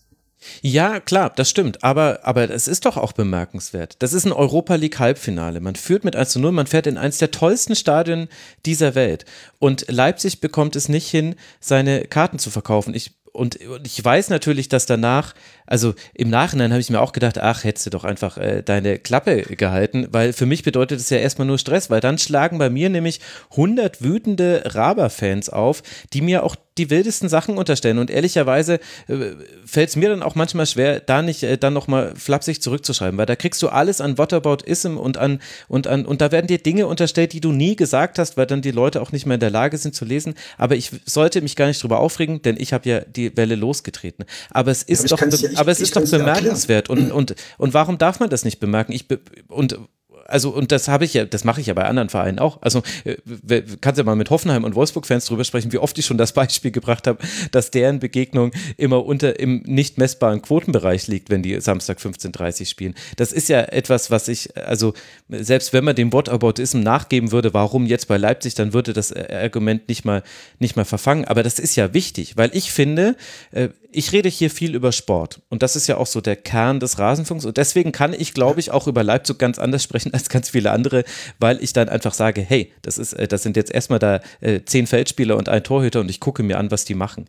Ja, 0.60 1.00
klar, 1.00 1.32
das 1.34 1.50
stimmt. 1.50 1.84
Aber, 1.84 2.20
aber 2.22 2.50
es 2.50 2.66
ist 2.68 2.84
doch 2.84 2.96
auch 2.96 3.12
bemerkenswert. 3.12 3.96
Das 4.00 4.12
ist 4.12 4.24
ein 4.26 4.32
Europa 4.32 4.74
League 4.74 4.98
Halbfinale. 4.98 5.60
Man 5.60 5.76
führt 5.76 6.04
mit 6.04 6.16
1 6.16 6.30
zu 6.30 6.40
0, 6.40 6.52
man 6.52 6.66
fährt 6.66 6.86
in 6.86 6.98
eins 6.98 7.18
der 7.18 7.30
tollsten 7.30 7.76
Stadien 7.76 8.28
dieser 8.66 8.94
Welt. 8.94 9.24
Und 9.58 9.86
Leipzig 9.88 10.40
bekommt 10.40 10.74
es 10.76 10.88
nicht 10.88 11.08
hin, 11.08 11.36
seine 11.60 12.02
Karten 12.02 12.38
zu 12.38 12.50
verkaufen. 12.50 12.94
Ich, 12.94 13.12
und, 13.32 13.56
und 13.66 13.86
ich 13.86 14.04
weiß 14.04 14.30
natürlich, 14.30 14.68
dass 14.68 14.86
danach, 14.86 15.34
also 15.66 15.94
im 16.14 16.30
Nachhinein 16.30 16.72
habe 16.72 16.80
ich 16.80 16.90
mir 16.90 17.00
auch 17.00 17.12
gedacht, 17.12 17.38
ach, 17.38 17.64
hättest 17.64 17.86
du 17.86 17.90
doch 17.90 18.04
einfach 18.04 18.36
äh, 18.38 18.62
deine 18.62 18.98
Klappe 18.98 19.42
gehalten, 19.42 20.08
weil 20.10 20.32
für 20.32 20.46
mich 20.46 20.62
bedeutet 20.62 21.00
es 21.00 21.10
ja 21.10 21.18
erstmal 21.18 21.46
nur 21.46 21.58
Stress, 21.58 21.90
weil 21.90 22.00
dann 22.00 22.18
schlagen 22.18 22.58
bei 22.58 22.70
mir 22.70 22.88
nämlich 22.88 23.20
100 23.52 24.02
wütende 24.02 24.62
Raber-Fans 24.66 25.48
auf, 25.48 25.82
die 26.12 26.20
mir 26.20 26.44
auch 26.44 26.56
die 26.78 26.88
wildesten 26.90 27.28
Sachen 27.28 27.58
unterstellen. 27.58 27.98
Und 27.98 28.10
ehrlicherweise 28.10 28.74
äh, 29.08 29.32
fällt 29.66 29.90
es 29.90 29.96
mir 29.96 30.08
dann 30.08 30.22
auch 30.22 30.34
manchmal 30.34 30.66
schwer, 30.66 31.00
da 31.00 31.22
nicht 31.22 31.42
äh, 31.42 31.58
dann 31.58 31.74
nochmal 31.74 32.14
flapsig 32.16 32.62
zurückzuschreiben, 32.62 33.18
weil 33.18 33.26
da 33.26 33.36
kriegst 33.36 33.62
du 33.62 33.68
alles 33.68 34.00
an 34.00 34.16
Whataboutism 34.16 34.96
und 34.96 35.18
an, 35.18 35.40
und 35.68 35.86
an, 35.86 36.06
und 36.06 36.20
da 36.20 36.32
werden 36.32 36.46
dir 36.46 36.58
Dinge 36.58 36.86
unterstellt, 36.86 37.34
die 37.34 37.40
du 37.40 37.52
nie 37.52 37.76
gesagt 37.76 38.18
hast, 38.18 38.36
weil 38.36 38.46
dann 38.46 38.62
die 38.62 38.70
Leute 38.70 39.02
auch 39.02 39.12
nicht 39.12 39.26
mehr 39.26 39.34
in 39.34 39.40
der 39.40 39.50
Lage 39.50 39.76
sind 39.76 39.94
zu 39.94 40.04
lesen. 40.04 40.34
Aber 40.56 40.74
ich 40.74 40.90
sollte 41.04 41.42
mich 41.42 41.56
gar 41.56 41.66
nicht 41.66 41.82
drüber 41.82 42.00
aufregen, 42.00 42.40
denn 42.40 42.56
ich 42.58 42.72
habe 42.72 42.88
ja 42.88 43.00
die 43.00 43.36
Welle 43.36 43.54
losgetreten. 43.54 44.24
Aber 44.50 44.70
es 44.70 44.82
ist 44.82 45.04
ich 45.04 45.10
doch, 45.10 45.20
ja- 45.20 45.51
ich- 45.52 45.58
aber 45.58 45.70
es 45.72 45.80
ist 45.80 45.94
doch 45.96 46.02
erklären. 46.02 46.24
bemerkenswert. 46.26 46.90
Und, 46.90 47.10
und, 47.12 47.34
und 47.58 47.74
warum 47.74 47.98
darf 47.98 48.20
man 48.20 48.30
das 48.30 48.44
nicht 48.44 48.60
bemerken? 48.60 48.92
Ich 48.92 49.08
be 49.08 49.20
und 49.48 49.78
also 50.26 50.50
und 50.50 50.70
das 50.72 50.86
habe 50.88 51.04
ich 51.04 51.14
ja, 51.14 51.24
das 51.24 51.42
mache 51.44 51.60
ich 51.60 51.66
ja 51.66 51.74
bei 51.74 51.84
anderen 51.84 52.08
Vereinen 52.08 52.38
auch. 52.38 52.62
Also 52.62 52.82
äh, 53.04 53.62
kannst 53.80 53.98
ja 53.98 54.04
mal 54.04 54.14
mit 54.14 54.30
Hoffenheim 54.30 54.62
und 54.64 54.74
Wolfsburg-Fans 54.76 55.26
drüber 55.26 55.42
sprechen, 55.44 55.72
wie 55.72 55.78
oft 55.78 55.98
ich 55.98 56.06
schon 56.06 56.16
das 56.16 56.32
Beispiel 56.32 56.70
gebracht 56.70 57.06
habe, 57.08 57.18
dass 57.50 57.70
deren 57.72 57.98
Begegnung 57.98 58.52
immer 58.76 59.04
unter 59.04 59.38
im 59.40 59.62
nicht 59.66 59.98
messbaren 59.98 60.40
Quotenbereich 60.40 61.08
liegt, 61.08 61.28
wenn 61.28 61.42
die 61.42 61.60
Samstag 61.60 61.98
15:30 61.98 62.66
spielen. 62.66 62.94
Das 63.16 63.32
ist 63.32 63.48
ja 63.48 63.60
etwas, 63.62 64.10
was 64.10 64.28
ich 64.28 64.56
also 64.56 64.94
selbst 65.28 65.72
wenn 65.72 65.84
man 65.84 65.96
dem 65.96 66.12
Whataboutism 66.12 66.80
nachgeben 66.80 67.32
würde, 67.32 67.52
warum 67.52 67.84
jetzt 67.84 68.06
bei 68.06 68.16
Leipzig, 68.16 68.54
dann 68.54 68.72
würde 68.72 68.92
das 68.92 69.12
Argument 69.12 69.88
nicht 69.88 70.04
mal 70.04 70.22
nicht 70.60 70.76
mal 70.76 70.84
verfangen. 70.84 71.24
Aber 71.24 71.42
das 71.42 71.58
ist 71.58 71.74
ja 71.76 71.92
wichtig, 71.94 72.36
weil 72.36 72.50
ich 72.54 72.70
finde, 72.72 73.16
äh, 73.50 73.70
ich 73.92 74.12
rede 74.12 74.28
hier 74.28 74.50
viel 74.50 74.74
über 74.74 74.92
Sport 74.92 75.40
und 75.48 75.62
das 75.62 75.76
ist 75.76 75.86
ja 75.86 75.96
auch 75.96 76.06
so 76.06 76.20
der 76.20 76.36
Kern 76.36 76.80
des 76.80 76.98
Rasenfunks 76.98 77.44
und 77.44 77.56
deswegen 77.56 77.92
kann 77.92 78.12
ich, 78.12 78.34
glaube 78.34 78.60
ich, 78.60 78.70
auch 78.70 78.86
über 78.86 79.02
Leipzig 79.04 79.38
ganz 79.38 79.58
anders 79.58 79.82
sprechen 79.82 80.12
als 80.14 80.28
ganz 80.28 80.50
viele 80.50 80.70
andere, 80.70 81.04
weil 81.38 81.62
ich 81.62 81.72
dann 81.72 81.88
einfach 81.88 82.14
sage, 82.14 82.40
hey, 82.40 82.72
das 82.82 82.98
ist, 82.98 83.12
äh, 83.12 83.28
das 83.28 83.42
sind 83.42 83.56
jetzt 83.56 83.72
erstmal 83.72 83.98
da 83.98 84.20
äh, 84.40 84.60
zehn 84.64 84.86
Feldspieler 84.86 85.36
und 85.36 85.48
ein 85.48 85.62
Torhüter 85.62 86.00
und 86.00 86.10
ich 86.10 86.20
gucke 86.20 86.42
mir 86.42 86.58
an, 86.58 86.70
was 86.70 86.84
die 86.84 86.94
machen. 86.94 87.26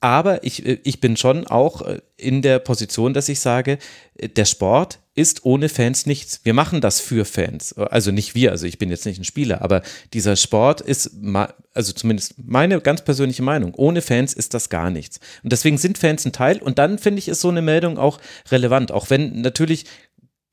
Aber 0.00 0.44
ich, 0.44 0.66
äh, 0.66 0.78
ich 0.84 1.00
bin 1.00 1.16
schon 1.16 1.46
auch 1.46 1.82
äh, 1.82 2.00
in 2.16 2.42
der 2.42 2.58
Position, 2.58 3.14
dass 3.14 3.28
ich 3.28 3.40
sage, 3.40 3.78
der 4.36 4.44
Sport 4.44 4.98
ist 5.20 5.44
ohne 5.44 5.68
Fans 5.68 6.06
nichts. 6.06 6.40
Wir 6.44 6.54
machen 6.54 6.80
das 6.80 7.00
für 7.00 7.24
Fans. 7.24 7.74
Also 7.74 8.10
nicht 8.10 8.34
wir, 8.34 8.50
also 8.50 8.66
ich 8.66 8.78
bin 8.78 8.90
jetzt 8.90 9.06
nicht 9.06 9.20
ein 9.20 9.24
Spieler, 9.24 9.62
aber 9.62 9.82
dieser 10.14 10.36
Sport 10.36 10.80
ist, 10.80 11.10
also 11.74 11.92
zumindest 11.92 12.34
meine 12.38 12.80
ganz 12.80 13.04
persönliche 13.04 13.42
Meinung, 13.42 13.74
ohne 13.74 14.02
Fans 14.02 14.32
ist 14.32 14.54
das 14.54 14.70
gar 14.70 14.90
nichts. 14.90 15.20
Und 15.42 15.52
deswegen 15.52 15.78
sind 15.78 15.98
Fans 15.98 16.24
ein 16.24 16.32
Teil 16.32 16.58
und 16.58 16.78
dann 16.78 16.98
finde 16.98 17.18
ich, 17.18 17.28
ist 17.28 17.40
so 17.40 17.48
eine 17.48 17.62
Meldung 17.62 17.98
auch 17.98 18.20
relevant, 18.50 18.90
auch 18.92 19.10
wenn 19.10 19.40
natürlich 19.42 19.84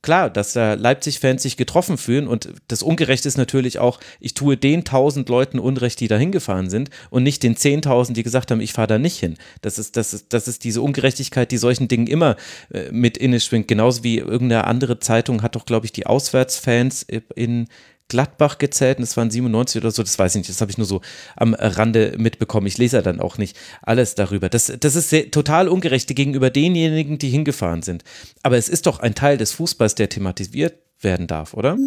klar, 0.02 0.30
dass 0.30 0.54
da 0.54 0.74
Leipzig-Fans 0.74 1.42
sich 1.42 1.58
getroffen 1.58 1.98
fühlen 1.98 2.28
und 2.28 2.50
das 2.68 2.84
Ungerechte 2.84 3.28
ist 3.28 3.38
natürlich 3.38 3.80
auch, 3.80 4.00
ich 4.20 4.34
tue 4.34 4.58
den 4.58 4.84
tausend 4.84 5.30
Leuten 5.30 5.60
Unrecht, 5.60 6.00
die 6.00 6.08
da 6.08 6.18
hingefahren 6.18 6.70
sind 6.70 6.90
und 7.10 7.24
nicht 7.24 7.44
den 7.44 7.56
zehntausend, 7.56 8.18
die 8.18 8.24
gesagt 8.24 8.52
haben, 8.52 8.62
ich 8.62 8.74
fahre 8.74 8.88
da 8.88 9.00
nicht 9.00 9.18
hin. 9.20 9.38
Das 9.62 9.80
ist, 9.80 9.98
das 9.98 10.14
ist, 10.14 10.34
das 10.34 10.48
ist 10.48 10.64
diese 10.64 10.82
Ungerechtigkeit, 10.82 11.52
die 11.52 11.58
solchen 11.58 11.88
Dingen 11.88 12.08
immer 12.08 12.36
äh, 12.72 12.92
mit 12.92 13.18
inne 13.18 13.40
schwingt. 13.40 13.68
Genauso 13.68 14.04
wie 14.04 14.18
irgendeine 14.18 14.66
andere 14.66 15.00
Zeitung 15.00 15.42
hat 15.42 15.56
doch, 15.56 15.66
glaube 15.66 15.86
ich, 15.86 15.92
die 15.92 16.06
Auswärtsfans 16.06 17.06
in 17.36 17.68
Gladbach 18.10 18.58
gezählt 18.58 19.00
und 19.00 19.04
es 19.04 19.18
waren 19.18 19.30
97 19.30 19.82
oder 19.82 19.92
so, 19.92 20.02
das 20.04 20.18
weiß 20.18 20.36
ich 20.36 20.40
nicht, 20.40 20.50
das 20.50 20.62
habe 20.62 20.72
ich 20.72 20.78
nur 20.78 20.88
so 20.88 21.02
am 21.36 21.54
Rande 21.54 22.16
mitbekommen. 22.18 22.68
Ich 22.68 22.78
lese 22.78 22.98
ja 22.98 23.02
dann 23.02 23.20
auch 23.20 23.38
nicht 23.38 23.58
alles 23.82 24.16
darüber. 24.16 24.50
Das, 24.50 24.72
das 24.80 24.96
ist 24.96 25.10
sehr, 25.10 25.30
total 25.32 25.68
ungerecht 25.68 26.14
gegenüber 26.16 26.50
denjenigen, 26.50 27.18
die 27.18 27.30
hingefahren 27.30 27.82
sind. 27.82 28.04
Aber 28.44 28.58
es 28.58 28.70
ist 28.70 28.86
doch 28.86 29.00
ein 29.00 29.16
Teil 29.16 29.38
des 29.38 29.52
Fußballs, 29.52 29.96
der 29.96 30.10
thematisiert 30.10 30.76
werden 31.02 31.28
darf, 31.28 31.54
oder? 31.54 31.78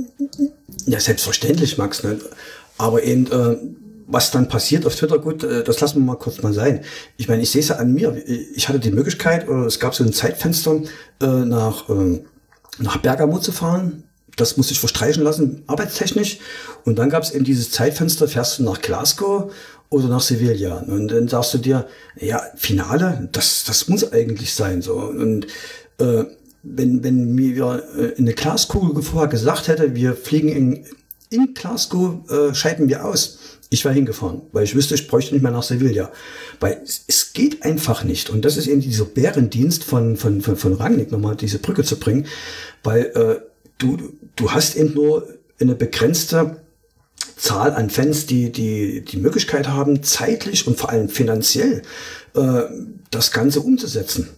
Ja, 0.86 1.00
selbstverständlich, 1.00 1.78
Max. 1.78 2.02
Ne? 2.02 2.18
Aber 2.78 3.02
eben, 3.02 3.26
äh, 3.26 3.57
was 4.07 4.31
dann 4.31 4.49
passiert 4.49 4.86
auf 4.86 4.97
Twitter, 4.97 5.18
gut, 5.18 5.42
äh, 5.42 5.65
das 5.65 5.81
lassen 5.81 6.00
wir 6.00 6.05
mal 6.05 6.16
kurz 6.16 6.42
mal 6.42 6.52
sein. 6.52 6.82
Ich 7.16 7.28
meine, 7.28 7.42
ich 7.42 7.50
sehe 7.50 7.60
es 7.60 7.68
ja 7.68 7.76
an 7.76 7.92
mir. 7.92 8.23
Ich 8.55 8.68
hatte 8.68 8.81
die 8.81 8.90
Möglichkeit, 8.90 9.49
äh, 9.49 9.65
es 9.65 9.81
gab 9.81 9.94
so 9.94 10.05
ein 10.05 10.12
Zeitfenster 10.12 10.82
äh, 11.23 11.26
nach, 11.26 11.89
äh, 11.89 12.23
nach 12.78 12.99
Bergamo 12.99 13.39
zu 13.39 13.52
fahren. 13.52 14.05
Das 14.36 14.57
musste 14.57 14.73
ich 14.73 14.81
verstreichen 14.81 15.23
lassen, 15.23 15.62
arbeitstechnisch. 15.67 16.39
Und 16.84 16.99
dann 16.99 17.10
gab 17.10 17.23
es 17.23 17.33
eben 17.33 17.44
dieses 17.44 17.70
Zeitfenster, 17.70 18.28
fährst 18.28 18.59
du 18.59 18.62
nach 18.62 18.81
Glasgow 18.81 19.52
oder 19.91 20.09
nach 20.09 20.20
Sevilla. 20.20 20.78
Und 20.78 21.09
dann 21.09 21.28
sagst 21.28 21.55
du 21.55 21.59
dir, 21.59 21.86
ja, 22.18 22.42
Finale, 22.57 23.28
das, 23.33 23.65
das 23.65 23.89
muss 23.89 24.12
eigentlich 24.12 24.55
sein. 24.55 24.83
So. 24.83 24.94
Und 24.94 25.47
äh, 25.99 26.25
wenn, 26.62 27.02
wenn 27.02 27.34
mir 27.34 27.83
äh, 27.97 28.18
eine 28.18 28.33
Glaskugel 28.33 29.02
vorher 29.02 29.28
gesagt 29.28 29.68
hätte, 29.68 29.94
wir 29.94 30.15
fliegen 30.15 30.49
in, 30.49 30.84
in 31.31 31.55
Glasgow, 31.55 32.28
äh, 32.31 32.55
scheiden 32.55 32.89
wir 32.89 33.05
aus. 33.05 33.39
Ich 33.73 33.84
wäre 33.84 33.94
hingefahren, 33.94 34.42
weil 34.52 34.65
ich 34.65 34.75
wüsste, 34.75 34.94
ich 34.94 35.07
bräuchte 35.07 35.33
nicht 35.33 35.42
mehr 35.42 35.52
nach 35.52 35.62
Sevilla. 35.62 36.10
Weil 36.59 36.81
es, 36.84 37.05
es 37.07 37.33
geht 37.33 37.62
einfach 37.62 38.02
nicht. 38.05 38.31
Und 38.31 38.44
das 38.44 38.57
ist 38.57 38.67
eben 38.67 38.81
dieser 38.81 39.05
Bärendienst 39.05 39.84
von, 39.84 40.17
von, 40.17 40.41
von, 40.41 40.57
von 40.57 40.75
Rangnick, 40.75 41.12
nochmal 41.12 41.36
diese 41.36 41.59
Brücke 41.59 41.84
zu 41.84 41.99
bringen. 41.99 42.26
Weil 42.83 43.07
äh, 43.15 43.50
du, 43.81 44.12
du 44.36 44.52
hast 44.52 44.76
eben 44.76 44.94
nur 44.94 45.26
eine 45.60 45.75
begrenzte 45.75 46.62
Zahl 47.36 47.73
an 47.73 47.91
Fans, 47.91 48.26
die 48.26 48.52
die, 48.52 49.02
die 49.02 49.17
Möglichkeit 49.17 49.68
haben, 49.68 50.02
zeitlich 50.02 50.67
und 50.67 50.78
vor 50.78 50.91
allem 50.91 51.09
finanziell 51.09 51.83
äh, 52.34 52.62
das 53.10 53.33
Ganze 53.33 53.60
umzusetzen. 53.60 54.28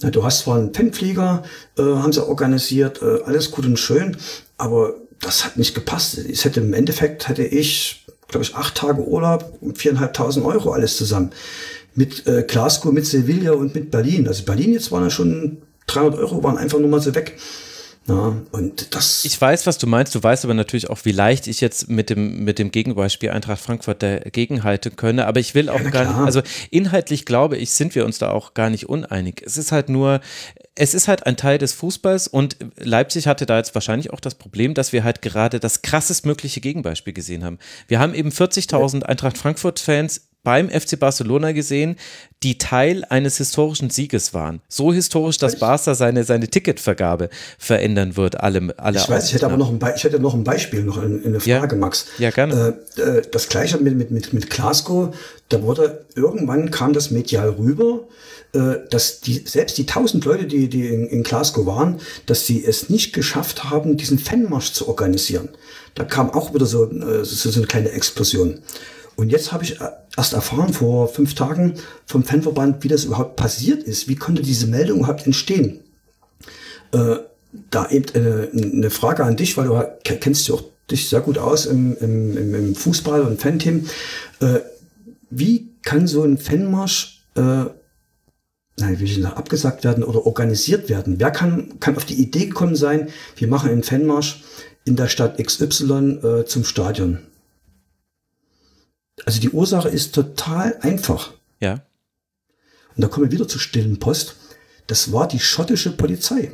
Ja, 0.00 0.10
du 0.10 0.24
hast 0.24 0.40
zwar 0.40 0.58
einen 0.58 0.74
Fanflieger, 0.74 1.44
äh, 1.78 1.82
haben 1.82 2.12
sie 2.12 2.26
organisiert, 2.26 3.00
äh, 3.02 3.22
alles 3.24 3.50
gut 3.50 3.64
und 3.64 3.78
schön, 3.78 4.16
aber 4.58 4.94
das 5.20 5.44
hat 5.44 5.56
nicht 5.56 5.74
gepasst. 5.74 6.18
Es 6.18 6.44
hätte 6.44 6.60
im 6.60 6.74
Endeffekt 6.74 7.28
hätte 7.28 7.44
ich, 7.44 8.04
glaube 8.28 8.44
ich, 8.44 8.54
acht 8.56 8.74
Tage 8.74 9.06
Urlaub 9.06 9.58
und 9.60 9.78
viereinhalbtausend 9.78 10.44
Euro 10.44 10.72
alles 10.72 10.96
zusammen. 10.96 11.30
Mit 11.94 12.26
äh, 12.26 12.42
Glasgow, 12.42 12.92
mit 12.92 13.06
Sevilla 13.06 13.52
und 13.52 13.74
mit 13.74 13.92
Berlin. 13.92 14.26
Also 14.26 14.42
Berlin 14.42 14.72
jetzt 14.72 14.90
waren 14.90 15.04
ja 15.04 15.10
schon 15.10 15.58
300 15.86 16.18
Euro, 16.18 16.42
waren 16.42 16.58
einfach 16.58 16.80
nur 16.80 16.88
mal 16.88 17.00
so 17.00 17.14
weg. 17.14 17.38
Ja, 18.06 18.36
und 18.52 18.94
das. 18.94 19.24
Ich 19.24 19.40
weiß, 19.40 19.66
was 19.66 19.78
du 19.78 19.86
meinst. 19.86 20.14
Du 20.14 20.22
weißt 20.22 20.44
aber 20.44 20.52
natürlich 20.52 20.90
auch, 20.90 20.98
wie 21.04 21.12
leicht 21.12 21.46
ich 21.46 21.62
jetzt 21.62 21.88
mit 21.88 22.10
dem, 22.10 22.44
mit 22.44 22.58
dem 22.58 22.70
Gegenbeispiel 22.70 23.30
Eintracht 23.30 23.60
Frankfurt 23.60 24.02
dagegen 24.02 24.62
halten 24.62 24.96
könne. 24.96 25.26
Aber 25.26 25.40
ich 25.40 25.54
will 25.54 25.70
auch 25.70 25.80
ja, 25.80 25.88
gar 25.88 26.04
nicht, 26.04 26.16
also 26.16 26.42
inhaltlich 26.70 27.24
glaube 27.24 27.56
ich, 27.56 27.70
sind 27.70 27.94
wir 27.94 28.04
uns 28.04 28.18
da 28.18 28.30
auch 28.30 28.52
gar 28.52 28.68
nicht 28.68 28.90
uneinig. 28.90 29.42
Es 29.46 29.56
ist 29.56 29.72
halt 29.72 29.88
nur, 29.88 30.20
es 30.74 30.92
ist 30.92 31.08
halt 31.08 31.24
ein 31.24 31.38
Teil 31.38 31.56
des 31.56 31.72
Fußballs 31.72 32.28
und 32.28 32.56
Leipzig 32.76 33.26
hatte 33.26 33.46
da 33.46 33.56
jetzt 33.56 33.74
wahrscheinlich 33.74 34.12
auch 34.12 34.20
das 34.20 34.34
Problem, 34.34 34.74
dass 34.74 34.92
wir 34.92 35.02
halt 35.02 35.22
gerade 35.22 35.58
das 35.58 35.80
krassestmögliche 35.80 36.60
Gegenbeispiel 36.60 37.14
gesehen 37.14 37.42
haben. 37.42 37.58
Wir 37.88 38.00
haben 38.00 38.12
eben 38.12 38.28
40.000 38.28 39.04
Eintracht 39.04 39.38
Frankfurt 39.38 39.80
Fans 39.80 40.28
beim 40.44 40.68
FC 40.68 40.98
Barcelona 40.98 41.52
gesehen, 41.52 41.96
die 42.42 42.58
Teil 42.58 43.04
eines 43.08 43.38
historischen 43.38 43.90
Sieges 43.90 44.34
waren. 44.34 44.60
So 44.68 44.92
historisch, 44.92 45.38
dass 45.38 45.58
Barca 45.58 45.94
seine, 45.94 46.24
seine 46.24 46.48
Ticketvergabe 46.48 47.30
verändern 47.58 48.16
wird. 48.16 48.38
Alle, 48.40 48.74
alle 48.76 48.98
ich 48.98 49.08
weiß, 49.08 49.28
ich 49.28 49.34
hätte 49.34 49.46
aber 49.46 49.56
noch 49.56 49.70
ein, 49.70 49.78
Be 49.78 49.94
ich 49.96 50.04
hätte 50.04 50.20
noch 50.20 50.34
ein 50.34 50.44
Beispiel, 50.44 50.84
noch 50.84 50.98
eine, 50.98 51.20
eine 51.24 51.40
Frage, 51.40 51.74
ja. 51.74 51.80
Max. 51.80 52.06
Ja, 52.18 52.30
gerne. 52.30 52.78
Äh, 52.96 53.00
äh, 53.00 53.22
das 53.30 53.48
gleiche 53.48 53.78
mit, 53.78 53.96
mit, 53.96 54.10
mit, 54.10 54.32
mit 54.34 54.50
Glasgow, 54.50 55.16
da 55.48 55.62
wurde, 55.62 56.04
irgendwann 56.14 56.70
kam 56.70 56.92
das 56.92 57.10
medial 57.10 57.48
rüber, 57.48 58.00
äh, 58.52 58.74
dass 58.90 59.20
die, 59.20 59.42
selbst 59.46 59.78
die 59.78 59.86
tausend 59.86 60.26
Leute, 60.26 60.44
die, 60.44 60.68
die 60.68 60.86
in, 60.88 61.06
in 61.06 61.22
Glasgow 61.22 61.64
waren, 61.64 62.00
dass 62.26 62.46
sie 62.46 62.64
es 62.64 62.90
nicht 62.90 63.14
geschafft 63.14 63.64
haben, 63.64 63.96
diesen 63.96 64.18
Fanmarsch 64.18 64.72
zu 64.72 64.86
organisieren. 64.86 65.48
Da 65.94 66.04
kam 66.04 66.30
auch 66.30 66.52
wieder 66.52 66.66
so, 66.66 66.90
äh, 66.90 67.24
so, 67.24 67.50
so 67.50 67.58
eine 67.58 67.66
kleine 67.66 67.90
Explosion. 67.90 68.58
Und 69.16 69.30
jetzt 69.30 69.52
habe 69.52 69.64
ich 69.64 69.78
erst 70.16 70.32
erfahren 70.32 70.72
vor 70.72 71.08
fünf 71.08 71.34
Tagen 71.34 71.74
vom 72.06 72.24
Fanverband, 72.24 72.82
wie 72.82 72.88
das 72.88 73.04
überhaupt 73.04 73.36
passiert 73.36 73.82
ist. 73.82 74.08
Wie 74.08 74.16
konnte 74.16 74.42
diese 74.42 74.66
Meldung 74.66 74.98
überhaupt 74.98 75.26
entstehen? 75.26 75.80
Äh, 76.92 77.16
da 77.70 77.88
eben 77.90 78.14
äh, 78.14 78.48
eine 78.76 78.90
Frage 78.90 79.24
an 79.24 79.36
dich, 79.36 79.56
weil 79.56 79.66
du 79.66 79.80
kennst 80.02 80.42
dich 80.42 80.52
auch 80.52 80.64
dich 80.90 81.08
sehr 81.08 81.20
gut 81.20 81.38
aus 81.38 81.66
im, 81.66 81.96
im, 81.98 82.54
im 82.54 82.74
Fußball 82.74 83.22
und 83.22 83.40
Fanteam. 83.40 83.88
Äh, 84.40 84.60
wie 85.30 85.68
kann 85.82 86.06
so 86.06 86.22
ein 86.22 86.38
Fanmarsch 86.38 87.22
äh, 87.36 87.64
nein, 88.76 88.98
wie 88.98 89.22
sagen, 89.22 89.36
abgesagt 89.36 89.84
werden 89.84 90.04
oder 90.04 90.26
organisiert 90.26 90.88
werden? 90.88 91.16
Wer 91.18 91.30
kann, 91.30 91.78
kann 91.80 91.96
auf 91.96 92.04
die 92.04 92.20
Idee 92.20 92.46
gekommen 92.46 92.76
sein, 92.76 93.08
wir 93.36 93.48
machen 93.48 93.70
einen 93.70 93.82
Fanmarsch 93.82 94.42
in 94.84 94.96
der 94.96 95.08
Stadt 95.08 95.38
XY 95.38 96.18
äh, 96.22 96.44
zum 96.44 96.64
Stadion? 96.64 97.20
Also 99.24 99.40
die 99.40 99.50
Ursache 99.50 99.88
ist 99.88 100.14
total 100.14 100.76
einfach. 100.80 101.32
Ja. 101.60 101.82
Und 102.94 103.02
da 103.02 103.08
kommen 103.08 103.26
wir 103.26 103.32
wieder 103.32 103.48
zur 103.48 103.60
stillen 103.60 103.98
Post. 103.98 104.36
Das 104.86 105.12
war 105.12 105.26
die 105.26 105.40
schottische 105.40 105.90
Polizei. 105.92 106.52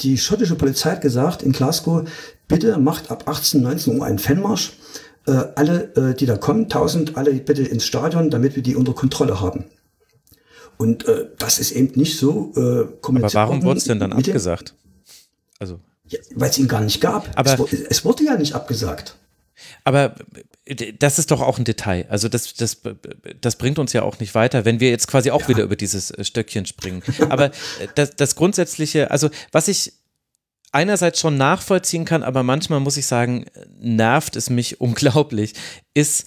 Die 0.00 0.18
schottische 0.18 0.56
Polizei 0.56 0.90
hat 0.90 1.00
gesagt 1.00 1.42
in 1.42 1.52
Glasgow, 1.52 2.08
bitte 2.48 2.78
macht 2.78 3.10
ab 3.10 3.28
18, 3.28 3.62
19 3.62 3.98
Uhr 3.98 4.04
einen 4.04 4.18
Fanmarsch. 4.18 4.72
Äh, 5.26 5.44
alle, 5.54 5.94
äh, 5.94 6.14
die 6.14 6.26
da 6.26 6.36
kommen, 6.36 6.64
1000, 6.64 7.16
alle 7.16 7.32
bitte 7.32 7.62
ins 7.62 7.86
Stadion, 7.86 8.28
damit 8.28 8.56
wir 8.56 8.62
die 8.62 8.76
unter 8.76 8.92
Kontrolle 8.92 9.40
haben. 9.40 9.64
Und 10.76 11.06
äh, 11.06 11.28
das 11.38 11.58
ist 11.58 11.70
eben 11.70 11.98
nicht 11.98 12.18
so 12.18 12.52
äh, 12.56 12.86
kommuniziert. 13.00 13.36
Aber 13.36 13.48
warum 13.48 13.62
wurde 13.62 13.78
es 13.78 13.84
denn 13.84 14.00
dann 14.00 14.12
abgesagt? 14.12 14.74
Also. 15.58 15.80
Ja, 16.08 16.18
Weil 16.34 16.50
es 16.50 16.58
ihn 16.58 16.68
gar 16.68 16.82
nicht 16.82 17.00
gab. 17.00 17.30
Aber 17.36 17.58
es, 17.72 17.72
es 17.72 18.04
wurde 18.04 18.24
ja 18.24 18.36
nicht 18.36 18.54
abgesagt. 18.54 19.16
Aber 19.84 20.14
das 20.98 21.18
ist 21.18 21.30
doch 21.30 21.40
auch 21.40 21.58
ein 21.58 21.64
Detail. 21.64 22.06
Also 22.08 22.28
das, 22.28 22.54
das, 22.54 22.80
das 23.40 23.56
bringt 23.56 23.78
uns 23.78 23.92
ja 23.92 24.02
auch 24.02 24.18
nicht 24.18 24.34
weiter, 24.34 24.64
wenn 24.64 24.80
wir 24.80 24.90
jetzt 24.90 25.06
quasi 25.06 25.30
auch 25.30 25.42
ja. 25.42 25.48
wieder 25.48 25.62
über 25.62 25.76
dieses 25.76 26.10
äh, 26.10 26.24
Stöckchen 26.24 26.66
springen. 26.66 27.02
Aber 27.28 27.50
das, 27.94 28.16
das 28.16 28.34
Grundsätzliche, 28.34 29.10
also 29.10 29.30
was 29.52 29.68
ich 29.68 29.92
einerseits 30.72 31.20
schon 31.20 31.36
nachvollziehen 31.36 32.04
kann, 32.04 32.22
aber 32.22 32.42
manchmal 32.42 32.80
muss 32.80 32.96
ich 32.96 33.06
sagen, 33.06 33.46
nervt 33.78 34.36
es 34.36 34.50
mich 34.50 34.80
unglaublich, 34.80 35.54
ist, 35.94 36.26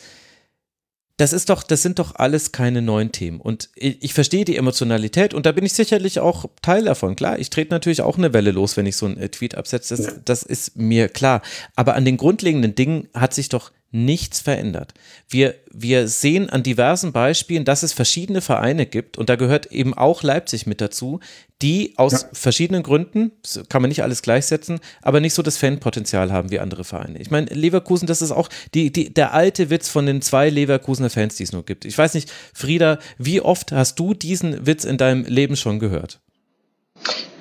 das 1.18 1.34
ist 1.34 1.50
doch, 1.50 1.64
das 1.64 1.82
sind 1.82 1.98
doch 1.98 2.14
alles 2.16 2.52
keine 2.52 2.84
neuen 2.84 3.12
Themen. 3.12 3.42
Und 3.42 3.70
ich, 3.76 4.04
ich, 4.04 4.14
verstehe 4.14 4.46
die 4.46 4.56
Emotionalität 4.56 5.34
und 5.34 5.48
da 5.48 5.52
bin 5.52 5.66
ich 5.66 5.74
sicherlich 5.74 6.20
auch 6.20 6.46
Teil 6.62 6.86
davon. 6.86 7.16
Klar, 7.16 7.40
ich 7.40 7.50
trete 7.50 7.72
natürlich 7.72 8.04
auch 8.04 8.20
eine 8.20 8.34
Welle 8.34 8.52
los, 8.52 8.78
wenn 8.78 8.86
ich 8.86 8.96
so 8.96 9.08
einen 9.08 9.18
äh, 9.18 9.30
Tweet 9.30 9.56
absetze. 9.56 9.98
Das, 9.98 10.20
das 10.24 10.44
ist 10.44 10.78
mir 10.78 11.10
klar. 11.10 11.42
Aber 11.76 11.96
an 11.96 12.06
den 12.06 12.18
grundlegenden 12.18 12.76
Dingen 12.76 13.08
hat 13.16 13.34
sich 13.34 13.50
doch 13.50 13.72
nichts 13.92 14.42
verändert. 14.42 14.94
Wir, 15.30 15.56
wir 15.72 16.08
sehen 16.08 16.50
an 16.50 16.64
diversen 16.64 17.14
Beispielen, 17.14 17.64
dass 17.64 17.84
es 17.84 17.94
verschiedene 17.94 18.42
Vereine 18.42 18.86
gibt 18.86 19.18
und 19.18 19.30
da 19.30 19.36
gehört 19.36 19.68
eben 19.68 19.94
auch 19.94 20.24
Leipzig 20.24 20.66
mit 20.68 20.82
dazu, 20.82 21.20
die 21.62 21.94
aus 21.98 22.12
ja. 22.12 22.30
verschiedenen 22.34 22.84
Gründen, 22.84 23.32
kann 23.70 23.82
man 23.82 23.90
nicht 23.90 24.04
alles 24.04 24.22
gleichsetzen, 24.22 24.80
aber 25.02 25.22
nicht 25.22 25.34
so 25.34 25.42
das 25.42 25.58
Fanpotenzial 25.58 26.32
haben 26.32 26.52
wie 26.52 26.60
andere 26.60 26.84
Vereine. 26.84 27.20
Ich 27.20 27.32
meine, 27.32 27.48
Leverkusen, 27.48 28.08
das 28.08 28.22
ist 28.22 28.32
auch 28.32 28.50
die, 28.74 28.92
die, 28.92 29.14
der 29.14 29.34
alte 29.34 29.70
Witz 29.70 29.90
von 29.90 30.06
den 30.06 30.22
zwei 30.22 30.50
Leverkusener 30.50 31.10
Fans, 31.10 31.36
die 31.36 31.44
es 31.44 31.54
nur 31.54 31.66
gibt. 31.66 31.86
Ich 31.86 31.98
weiß 31.98 32.14
nicht, 32.14 32.32
Frieda, 32.54 33.00
wie 33.18 33.42
oft 33.42 33.72
hast 33.72 33.98
du 34.00 34.14
diesen 34.14 34.68
Witz 34.68 34.84
in 34.84 34.98
deinem 34.98 35.24
Leben 35.26 35.56
schon 35.56 35.80
gehört? 35.80 36.20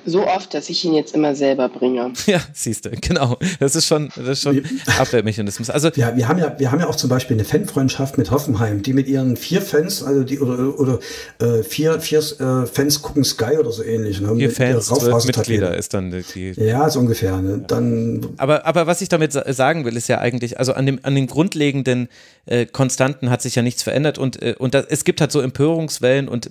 So 0.07 0.25
oft, 0.25 0.53
dass 0.53 0.69
ich 0.69 0.83
ihn 0.85 0.93
jetzt 0.93 1.13
immer 1.13 1.35
selber 1.35 1.69
bringe. 1.69 2.13
Ja, 2.27 2.41
siehst 2.53 2.85
du, 2.85 2.89
genau. 2.91 3.37
Das 3.59 3.75
ist 3.75 3.85
schon, 3.85 4.09
das 4.15 4.27
ist 4.27 4.41
schon 4.41 4.61
Abwehrmechanismus. 4.99 5.69
Also 5.69 5.89
ja, 5.95 6.15
wir 6.15 6.27
haben 6.27 6.39
ja, 6.39 6.57
wir 6.57 6.71
haben 6.71 6.79
ja 6.79 6.87
auch 6.87 6.95
zum 6.95 7.09
Beispiel 7.09 7.37
eine 7.37 7.45
Fanfreundschaft 7.45 8.17
mit 8.17 8.31
Hoffenheim, 8.31 8.81
die 8.81 8.91
mit 8.91 9.07
ihren 9.07 9.37
vier 9.37 9.61
Fans, 9.61 10.03
also 10.03 10.23
die 10.23 10.39
oder, 10.39 10.77
oder 10.77 10.99
äh, 11.39 11.63
vier, 11.63 12.01
vier 12.01 12.19
äh, 12.19 12.65
Fans 12.65 13.01
gucken 13.01 13.23
Sky 13.23 13.57
oder 13.57 13.71
so 13.71 13.83
ähnlich. 13.83 14.19
Ne, 14.19 14.35
vier 14.35 14.51
Fans, 14.51 14.87
zwölf 14.87 15.25
Mitglieder 15.25 15.77
ist 15.77 15.93
dann 15.93 16.11
die. 16.33 16.51
Ja, 16.57 16.89
so 16.89 16.99
ungefähr. 16.99 17.37
Ne? 17.37 17.63
Dann. 17.67 18.27
Aber, 18.37 18.65
aber 18.65 18.87
was 18.87 19.01
ich 19.01 19.09
damit 19.09 19.33
sagen 19.33 19.85
will, 19.85 19.95
ist 19.95 20.09
ja 20.09 20.19
eigentlich, 20.19 20.59
also 20.59 20.73
an 20.73 20.85
dem, 20.85 20.99
an 21.03 21.15
den 21.15 21.27
grundlegenden 21.27 22.09
äh, 22.45 22.65
Konstanten 22.65 23.29
hat 23.29 23.41
sich 23.41 23.55
ja 23.55 23.61
nichts 23.61 23.83
verändert 23.83 24.17
und, 24.17 24.41
äh, 24.41 24.55
und 24.57 24.73
da, 24.73 24.83
es 24.89 25.03
gibt 25.03 25.21
halt 25.21 25.31
so 25.31 25.41
Empörungswellen 25.41 26.27
und 26.27 26.49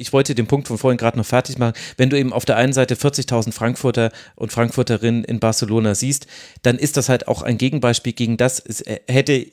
ich 0.00 0.12
wollte 0.12 0.34
den 0.34 0.46
Punkt 0.46 0.68
von 0.68 0.78
vorhin 0.78 0.98
gerade 0.98 1.18
noch 1.18 1.26
fertig 1.26 1.58
machen. 1.58 1.74
Wenn 1.96 2.10
du 2.10 2.18
eben 2.18 2.32
auf 2.32 2.44
der 2.44 2.56
einen 2.56 2.72
Seite 2.72 2.94
40.000 2.94 3.52
Frankfurter 3.52 4.10
und 4.34 4.52
Frankfurterinnen 4.52 5.24
in 5.24 5.40
Barcelona 5.40 5.94
siehst, 5.94 6.26
dann 6.62 6.78
ist 6.78 6.96
das 6.96 7.08
halt 7.08 7.28
auch 7.28 7.42
ein 7.42 7.58
Gegenbeispiel 7.58 8.12
gegen 8.12 8.36
das. 8.36 8.58
Es 8.60 8.80
äh, 8.80 9.00
hätte 9.08 9.46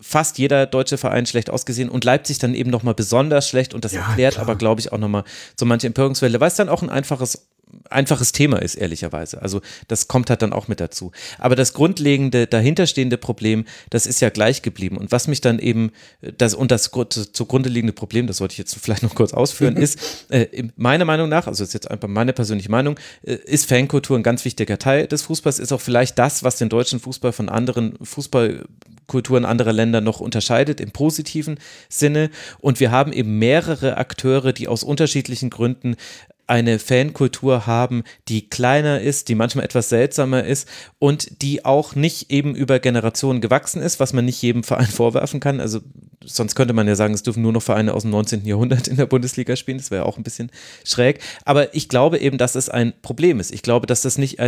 fast 0.00 0.38
jeder 0.38 0.66
deutsche 0.66 0.96
Verein 0.96 1.26
schlecht 1.26 1.50
ausgesehen 1.50 1.88
und 1.88 2.04
Leipzig 2.04 2.38
dann 2.38 2.54
eben 2.54 2.70
nochmal 2.70 2.94
besonders 2.94 3.48
schlecht 3.48 3.74
und 3.74 3.84
das 3.84 3.92
ja, 3.92 4.00
erklärt 4.00 4.34
klar. 4.34 4.46
aber, 4.46 4.56
glaube 4.56 4.80
ich, 4.80 4.92
auch 4.92 4.98
nochmal 4.98 5.24
so 5.58 5.66
manche 5.66 5.88
Empörungswelle, 5.88 6.40
weil 6.40 6.48
es 6.48 6.54
dann 6.54 6.68
auch 6.68 6.82
ein 6.82 6.90
einfaches 6.90 7.48
einfaches 7.90 8.32
Thema 8.32 8.60
ist, 8.60 8.74
ehrlicherweise. 8.74 9.42
Also 9.42 9.60
das 9.88 10.08
kommt 10.08 10.30
halt 10.30 10.42
dann 10.42 10.52
auch 10.52 10.68
mit 10.68 10.80
dazu. 10.80 11.12
Aber 11.38 11.56
das 11.56 11.72
grundlegende, 11.72 12.46
dahinterstehende 12.46 13.18
Problem, 13.18 13.64
das 13.90 14.06
ist 14.06 14.20
ja 14.20 14.30
gleich 14.30 14.62
geblieben. 14.62 14.96
Und 14.96 15.12
was 15.12 15.28
mich 15.28 15.40
dann 15.40 15.58
eben, 15.58 15.92
das 16.20 16.54
und 16.54 16.70
das 16.70 16.90
zugrunde 17.32 17.68
liegende 17.68 17.92
Problem, 17.92 18.26
das 18.26 18.38
sollte 18.38 18.52
ich 18.52 18.58
jetzt 18.58 18.76
vielleicht 18.80 19.02
noch 19.02 19.14
kurz 19.14 19.32
ausführen, 19.32 19.76
ist, 19.76 20.26
äh, 20.30 20.68
meiner 20.76 21.04
Meinung 21.04 21.28
nach, 21.28 21.46
also 21.46 21.64
ist 21.64 21.74
jetzt 21.74 21.90
einfach 21.90 22.08
meine 22.08 22.32
persönliche 22.32 22.70
Meinung, 22.70 22.98
äh, 23.22 23.34
ist 23.34 23.68
Fankultur 23.68 24.16
ein 24.16 24.22
ganz 24.22 24.44
wichtiger 24.44 24.78
Teil 24.78 25.06
des 25.06 25.22
Fußballs, 25.22 25.58
ist 25.58 25.72
auch 25.72 25.80
vielleicht 25.80 26.18
das, 26.18 26.42
was 26.42 26.56
den 26.56 26.68
deutschen 26.68 27.00
Fußball 27.00 27.32
von 27.32 27.48
anderen 27.48 27.96
Fußballkulturen 28.02 29.44
anderer 29.44 29.72
Länder 29.72 30.00
noch 30.00 30.20
unterscheidet, 30.20 30.80
im 30.80 30.90
positiven 30.90 31.58
Sinne. 31.88 32.30
Und 32.60 32.80
wir 32.80 32.90
haben 32.90 33.12
eben 33.12 33.38
mehrere 33.38 33.96
Akteure, 33.96 34.52
die 34.52 34.68
aus 34.68 34.82
unterschiedlichen 34.82 35.50
Gründen 35.50 35.96
eine 36.48 36.78
Fankultur 36.78 37.66
haben, 37.66 38.02
die 38.28 38.48
kleiner 38.48 39.00
ist, 39.00 39.28
die 39.28 39.34
manchmal 39.34 39.66
etwas 39.66 39.90
seltsamer 39.90 40.44
ist 40.44 40.66
und 40.98 41.42
die 41.42 41.64
auch 41.64 41.94
nicht 41.94 42.30
eben 42.30 42.54
über 42.54 42.78
Generationen 42.80 43.40
gewachsen 43.40 43.82
ist, 43.82 44.00
was 44.00 44.14
man 44.14 44.24
nicht 44.24 44.40
jedem 44.42 44.64
Verein 44.64 44.86
vorwerfen 44.86 45.40
kann. 45.40 45.60
Also 45.60 45.80
sonst 46.24 46.54
könnte 46.54 46.72
man 46.72 46.88
ja 46.88 46.94
sagen, 46.94 47.14
es 47.14 47.22
dürfen 47.22 47.42
nur 47.42 47.52
noch 47.52 47.62
Vereine 47.62 47.92
aus 47.92 48.02
dem 48.02 48.10
19. 48.12 48.46
Jahrhundert 48.46 48.88
in 48.88 48.96
der 48.96 49.06
Bundesliga 49.06 49.56
spielen. 49.56 49.78
Das 49.78 49.90
wäre 49.90 50.06
auch 50.06 50.16
ein 50.16 50.22
bisschen 50.22 50.50
schräg. 50.84 51.20
Aber 51.44 51.74
ich 51.74 51.90
glaube 51.90 52.18
eben, 52.18 52.38
dass 52.38 52.54
es 52.54 52.70
ein 52.70 52.94
Problem 53.02 53.40
ist. 53.40 53.52
Ich 53.52 53.62
glaube, 53.62 53.86
dass 53.86 54.02
das 54.02 54.16
nicht 54.16 54.38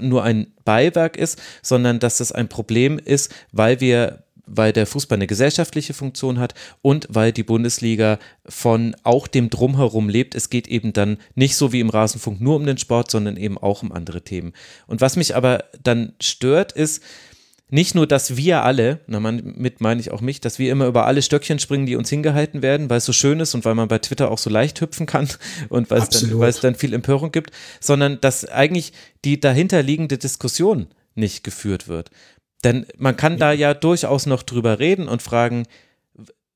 nur 0.00 0.24
ein 0.24 0.48
Beiwerk 0.64 1.16
ist, 1.16 1.40
sondern 1.62 2.00
dass 2.00 2.18
das 2.18 2.32
ein 2.32 2.48
Problem 2.48 2.98
ist, 2.98 3.32
weil 3.52 3.80
wir 3.80 4.23
weil 4.46 4.72
der 4.72 4.86
Fußball 4.86 5.16
eine 5.16 5.26
gesellschaftliche 5.26 5.94
Funktion 5.94 6.38
hat 6.38 6.54
und 6.82 7.06
weil 7.10 7.32
die 7.32 7.42
Bundesliga 7.42 8.18
von 8.46 8.94
auch 9.02 9.26
dem 9.26 9.50
Drumherum 9.50 10.08
lebt. 10.08 10.34
Es 10.34 10.50
geht 10.50 10.68
eben 10.68 10.92
dann 10.92 11.18
nicht 11.34 11.56
so 11.56 11.72
wie 11.72 11.80
im 11.80 11.90
Rasenfunk 11.90 12.40
nur 12.40 12.56
um 12.56 12.66
den 12.66 12.78
Sport, 12.78 13.10
sondern 13.10 13.36
eben 13.36 13.58
auch 13.58 13.82
um 13.82 13.92
andere 13.92 14.22
Themen. 14.22 14.52
Und 14.86 15.00
was 15.00 15.16
mich 15.16 15.36
aber 15.36 15.64
dann 15.82 16.12
stört, 16.20 16.72
ist, 16.72 17.02
nicht 17.70 17.94
nur, 17.94 18.06
dass 18.06 18.36
wir 18.36 18.62
alle, 18.62 19.00
damit 19.08 19.80
meine 19.80 20.00
ich 20.00 20.10
auch 20.10 20.20
mich, 20.20 20.40
dass 20.40 20.58
wir 20.58 20.70
immer 20.70 20.86
über 20.86 21.06
alle 21.06 21.22
Stöckchen 21.22 21.58
springen, 21.58 21.86
die 21.86 21.96
uns 21.96 22.10
hingehalten 22.10 22.62
werden, 22.62 22.90
weil 22.90 22.98
es 22.98 23.04
so 23.04 23.12
schön 23.12 23.40
ist 23.40 23.54
und 23.54 23.64
weil 23.64 23.74
man 23.74 23.88
bei 23.88 23.98
Twitter 23.98 24.30
auch 24.30 24.38
so 24.38 24.50
leicht 24.50 24.80
hüpfen 24.80 25.06
kann 25.06 25.28
und 25.70 25.90
weil, 25.90 26.02
es 26.02 26.10
dann, 26.10 26.38
weil 26.38 26.50
es 26.50 26.60
dann 26.60 26.74
viel 26.74 26.92
Empörung 26.92 27.32
gibt, 27.32 27.50
sondern 27.80 28.20
dass 28.20 28.44
eigentlich 28.44 28.92
die 29.24 29.40
dahinterliegende 29.40 30.18
Diskussion 30.18 30.88
nicht 31.14 31.42
geführt 31.42 31.88
wird. 31.88 32.10
Denn 32.64 32.86
man 32.96 33.16
kann 33.16 33.38
da 33.38 33.52
ja 33.52 33.74
durchaus 33.74 34.26
noch 34.26 34.42
drüber 34.42 34.78
reden 34.78 35.06
und 35.06 35.22
fragen, 35.22 35.64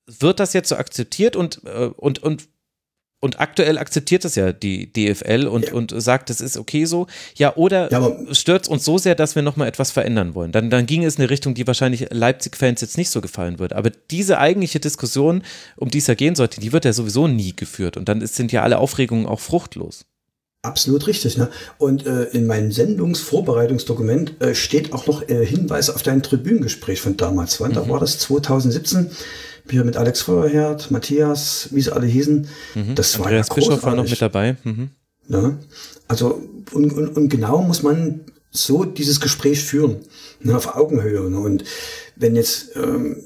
wird 0.07 0.41
das 0.41 0.55
jetzt 0.55 0.71
so 0.71 0.77
akzeptiert 0.77 1.37
und, 1.37 1.63
äh, 1.65 1.91
und, 1.97 2.23
und, 2.23 2.49
und 3.21 3.41
aktuell 3.41 3.79
akzeptiert 3.79 4.25
das 4.25 4.37
ja 4.37 4.53
die 4.53 4.93
DFL 4.93 5.47
und, 5.47 5.67
ja. 5.67 5.75
und 5.75 5.93
sagt, 6.01 6.31
das 6.31 6.41
ist 6.41 6.57
okay 6.57 6.87
so. 6.87 7.07
Ja, 7.37 7.55
oder 7.57 7.91
ja, 7.93 8.35
stört 8.35 8.63
es 8.63 8.69
uns 8.69 8.85
so 8.85 8.97
sehr, 8.97 9.15
dass 9.15 9.35
wir 9.35 9.43
nochmal 9.43 9.69
etwas 9.69 9.91
verändern 9.91 10.35
wollen? 10.35 10.53
Dann, 10.53 10.71
dann 10.71 10.87
ging 10.87 11.05
es 11.05 11.17
in 11.17 11.23
eine 11.23 11.31
Richtung, 11.31 11.55
die 11.55 11.67
wahrscheinlich 11.67 12.07
Leipzig-Fans 12.11 12.81
jetzt 12.81 12.97
nicht 12.97 13.11
so 13.11 13.21
gefallen 13.21 13.59
wird. 13.59 13.75
Aber 13.75 13.91
diese 13.91 14.39
eigentliche 14.39 14.81
Diskussion, 14.81 15.43
um 15.77 15.91
die 15.91 15.99
es 15.99 16.07
ja 16.07 16.15
gehen 16.15 16.37
sollte, 16.37 16.61
die 16.61 16.73
wird 16.73 16.85
ja 16.85 16.93
sowieso 16.93 17.29
nie 17.29 17.55
geführt. 17.55 17.97
Und 17.97 18.09
dann 18.09 18.23
ist, 18.23 18.37
sind 18.37 18.53
ja 18.53 18.63
alle 18.63 18.79
Aufregungen 18.79 19.27
auch 19.27 19.41
fruchtlos. 19.41 20.07
Absolut 20.63 21.07
richtig. 21.07 21.37
Ne? 21.37 21.49
Und 21.79 22.05
äh, 22.05 22.25
in 22.25 22.47
meinem 22.47 22.73
Sendungsvorbereitungsdokument 22.73 24.41
äh, 24.41 24.55
steht 24.55 24.93
auch 24.93 25.07
noch 25.07 25.29
äh, 25.29 25.47
Hinweis 25.47 25.89
auf 25.89 26.03
dein 26.03 26.23
Tribünengespräch 26.23 27.01
von 27.01 27.17
damals. 27.17 27.61
Wann? 27.61 27.71
Mhm. 27.71 27.75
Da 27.77 27.89
war 27.89 28.01
das 28.01 28.19
2017. 28.19 29.11
Wir 29.67 29.85
mit 29.85 29.97
Alex 29.97 30.23
Feuerherd, 30.23 30.91
Matthias, 30.91 31.69
wie 31.71 31.81
sie 31.81 31.95
alle 31.95 32.07
hießen. 32.07 32.49
Mhm. 32.75 32.95
Das 32.97 33.15
Andreas 33.17 33.51
war 33.51 33.59
ja 33.59 33.67
Bischof 33.67 33.83
war 33.85 33.95
noch 33.95 34.09
mit 34.09 34.21
dabei. 34.21 34.57
Mhm. 34.65 34.91
Ne? 35.29 35.59
Also, 36.09 36.43
und, 36.73 36.93
und, 36.93 37.17
und 37.17 37.29
genau 37.29 37.63
muss 37.63 37.83
man 37.83 38.23
so 38.51 38.85
dieses 38.85 39.21
Gespräch 39.21 39.63
führen, 39.63 39.99
ne, 40.41 40.57
auf 40.57 40.75
Augenhöhe. 40.75 41.31
Ne? 41.31 41.39
Und 41.39 41.65
wenn 42.17 42.35
jetzt, 42.35 42.75
ähm, 42.77 43.17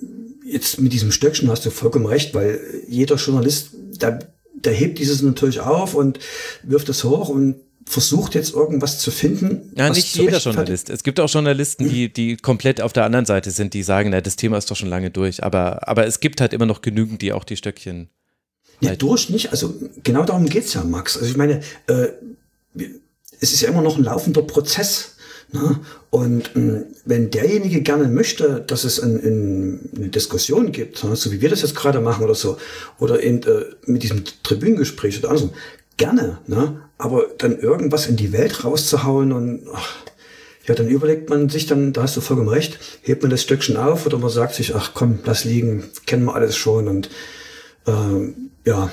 jetzt 0.45 0.81
mit 0.81 0.93
diesem 0.93 1.13
Stöckchen 1.13 1.49
hast 1.49 1.65
du 1.65 1.71
vollkommen 1.71 2.07
recht, 2.07 2.35
weil 2.35 2.61
jeder 2.89 3.17
Journalist, 3.17 3.71
da 3.99 4.19
der 4.65 4.73
hebt 4.73 4.99
dieses 4.99 5.23
natürlich 5.23 5.61
auf 5.61 5.95
und 5.95 6.19
wirft 6.63 6.89
es 6.89 7.05
hoch 7.05 7.29
und 7.29 7.57
versucht 7.85 8.35
jetzt 8.35 8.55
irgendwas 8.55 8.99
zu 8.99 9.11
finden. 9.11 9.73
Ja, 9.77 9.91
nicht 9.91 10.15
jeder 10.17 10.39
Journalist. 10.39 10.89
Es 10.89 11.03
gibt 11.03 11.19
auch 11.21 11.29
Journalisten, 11.29 11.89
die, 11.89 12.13
die 12.13 12.37
komplett 12.37 12.81
auf 12.81 12.93
der 12.93 13.05
anderen 13.05 13.27
Seite 13.27 13.51
sind, 13.51 13.75
die 13.75 13.83
sagen, 13.83 14.11
na, 14.11 14.21
das 14.21 14.37
Thema 14.37 14.57
ist 14.57 14.71
doch 14.71 14.77
schon 14.77 14.89
lange 14.89 15.11
durch. 15.11 15.43
Aber, 15.43 15.89
aber 15.89 16.07
es 16.07 16.21
gibt 16.21 16.41
halt 16.41 16.53
immer 16.53 16.67
noch 16.67 16.81
genügend, 16.81 17.23
die 17.23 17.33
auch 17.33 17.45
die 17.45 17.57
Stöckchen. 17.57 18.09
Ja, 18.81 18.97
durch 18.97 19.31
nicht. 19.31 19.51
Also 19.51 19.75
genau 20.03 20.25
darum 20.25 20.49
geht's 20.49 20.75
ja, 20.75 20.83
Max. 20.85 21.17
Also 21.17 21.29
ich 21.29 21.37
meine, 21.37 21.61
äh, 21.87 22.09
es 23.41 23.53
ist 23.53 23.61
ja 23.61 23.69
immer 23.69 23.83
noch 23.83 23.97
ein 23.97 24.05
laufender 24.05 24.43
Prozess. 24.43 25.12
Ne? 25.53 25.81
Und 26.11 26.57
äh, 26.57 26.85
wenn 27.05 27.31
derjenige 27.31 27.83
gerne 27.83 28.09
möchte, 28.09 28.65
dass 28.67 28.85
es 28.85 29.01
ein, 29.01 29.17
ein, 29.17 29.91
eine 29.95 30.09
Diskussion 30.09 30.73
gibt, 30.73 31.05
ne? 31.05 31.15
so 31.15 31.31
wie 31.31 31.43
wir 31.43 31.51
das 31.51 31.63
jetzt 31.63 31.77
gerade 31.77 32.01
machen 32.01 32.25
oder 32.25 32.35
so, 32.35 32.57
oder 32.99 33.23
eben 33.23 33.43
äh, 33.43 33.65
mit 33.85 34.03
diesem 34.03 34.25
Tribünengespräch 34.43 35.19
oder 35.19 35.29
andersrum, 35.29 35.53
gerne, 35.99 36.39
ne? 36.47 36.81
aber 36.97 37.27
dann 37.37 37.59
irgendwas 37.59 38.07
in 38.07 38.17
die 38.17 38.33
Welt 38.33 38.65
rauszuhauen 38.65 39.33
und 39.33 39.67
ach, 39.75 39.95
ja, 40.67 40.75
dann 40.75 40.89
überlegt 40.89 41.29
man 41.29 41.49
sich 41.49 41.67
dann, 41.67 41.93
da 41.93 42.03
hast 42.03 42.17
du 42.17 42.21
vollkommen 42.21 42.49
recht, 42.49 42.79
hebt 43.03 43.23
man 43.23 43.31
das 43.31 43.43
Stückchen 43.43 43.77
auf 43.77 44.07
oder 44.07 44.19
man 44.19 44.31
sagt 44.31 44.55
sich, 44.55 44.75
ach 44.75 44.93
komm, 44.95 45.19
lass 45.25 45.45
liegen, 45.45 45.85
kennen 46.07 46.25
wir 46.25 46.35
alles 46.35 46.57
schon 46.57 46.89
und 46.89 47.11
äh, 47.87 48.33
ja, 48.65 48.91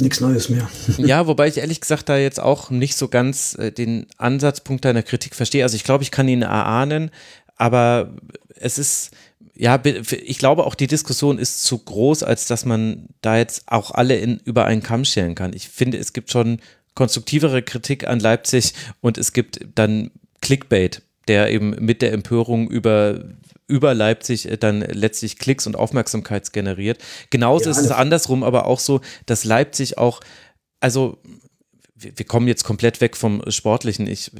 nichts 0.00 0.20
Neues 0.20 0.48
mehr. 0.48 0.68
ja, 0.98 1.26
wobei 1.26 1.48
ich 1.48 1.58
ehrlich 1.58 1.80
gesagt 1.80 2.08
da 2.08 2.16
jetzt 2.16 2.40
auch 2.40 2.70
nicht 2.70 2.96
so 2.96 3.08
ganz 3.08 3.56
äh, 3.58 3.72
den 3.72 4.06
Ansatzpunkt 4.16 4.84
deiner 4.84 5.02
Kritik 5.02 5.34
verstehe. 5.34 5.62
Also 5.62 5.76
ich 5.76 5.84
glaube, 5.84 6.02
ich 6.02 6.10
kann 6.10 6.28
ihn 6.28 6.42
erahnen, 6.42 7.10
aber 7.56 8.14
es 8.56 8.78
ist, 8.78 9.10
ja, 9.54 9.80
ich 9.84 10.38
glaube 10.38 10.64
auch 10.64 10.74
die 10.74 10.86
Diskussion 10.86 11.38
ist 11.38 11.64
zu 11.64 11.78
groß, 11.78 12.22
als 12.22 12.46
dass 12.46 12.64
man 12.64 13.08
da 13.20 13.36
jetzt 13.36 13.64
auch 13.66 13.90
alle 13.92 14.16
in, 14.16 14.40
über 14.44 14.64
einen 14.64 14.82
Kamm 14.82 15.04
scheren 15.04 15.34
kann. 15.34 15.52
Ich 15.54 15.68
finde, 15.68 15.98
es 15.98 16.12
gibt 16.12 16.30
schon 16.30 16.60
konstruktivere 16.94 17.62
Kritik 17.62 18.06
an 18.06 18.20
Leipzig 18.20 18.74
und 19.00 19.18
es 19.18 19.32
gibt 19.32 19.60
dann 19.74 20.10
Clickbait, 20.40 21.02
der 21.28 21.50
eben 21.50 21.70
mit 21.70 22.02
der 22.02 22.12
Empörung 22.12 22.68
über 22.68 23.24
über 23.66 23.94
Leipzig 23.94 24.50
äh, 24.50 24.56
dann 24.56 24.80
letztlich 24.80 25.38
Klicks 25.38 25.66
und 25.66 25.76
Aufmerksamkeit 25.76 26.52
generiert. 26.52 26.98
Genauso 27.30 27.66
ja, 27.66 27.70
ist 27.70 27.78
es 27.78 27.90
andersrum 27.90 28.42
aber 28.42 28.66
auch 28.66 28.80
so, 28.80 29.00
dass 29.26 29.44
Leipzig 29.44 29.98
auch, 29.98 30.20
also 30.80 31.18
wir 31.96 32.26
kommen 32.26 32.48
jetzt 32.48 32.64
komplett 32.64 33.00
weg 33.00 33.16
vom 33.16 33.42
Sportlichen. 33.48 34.06
Ich, 34.06 34.30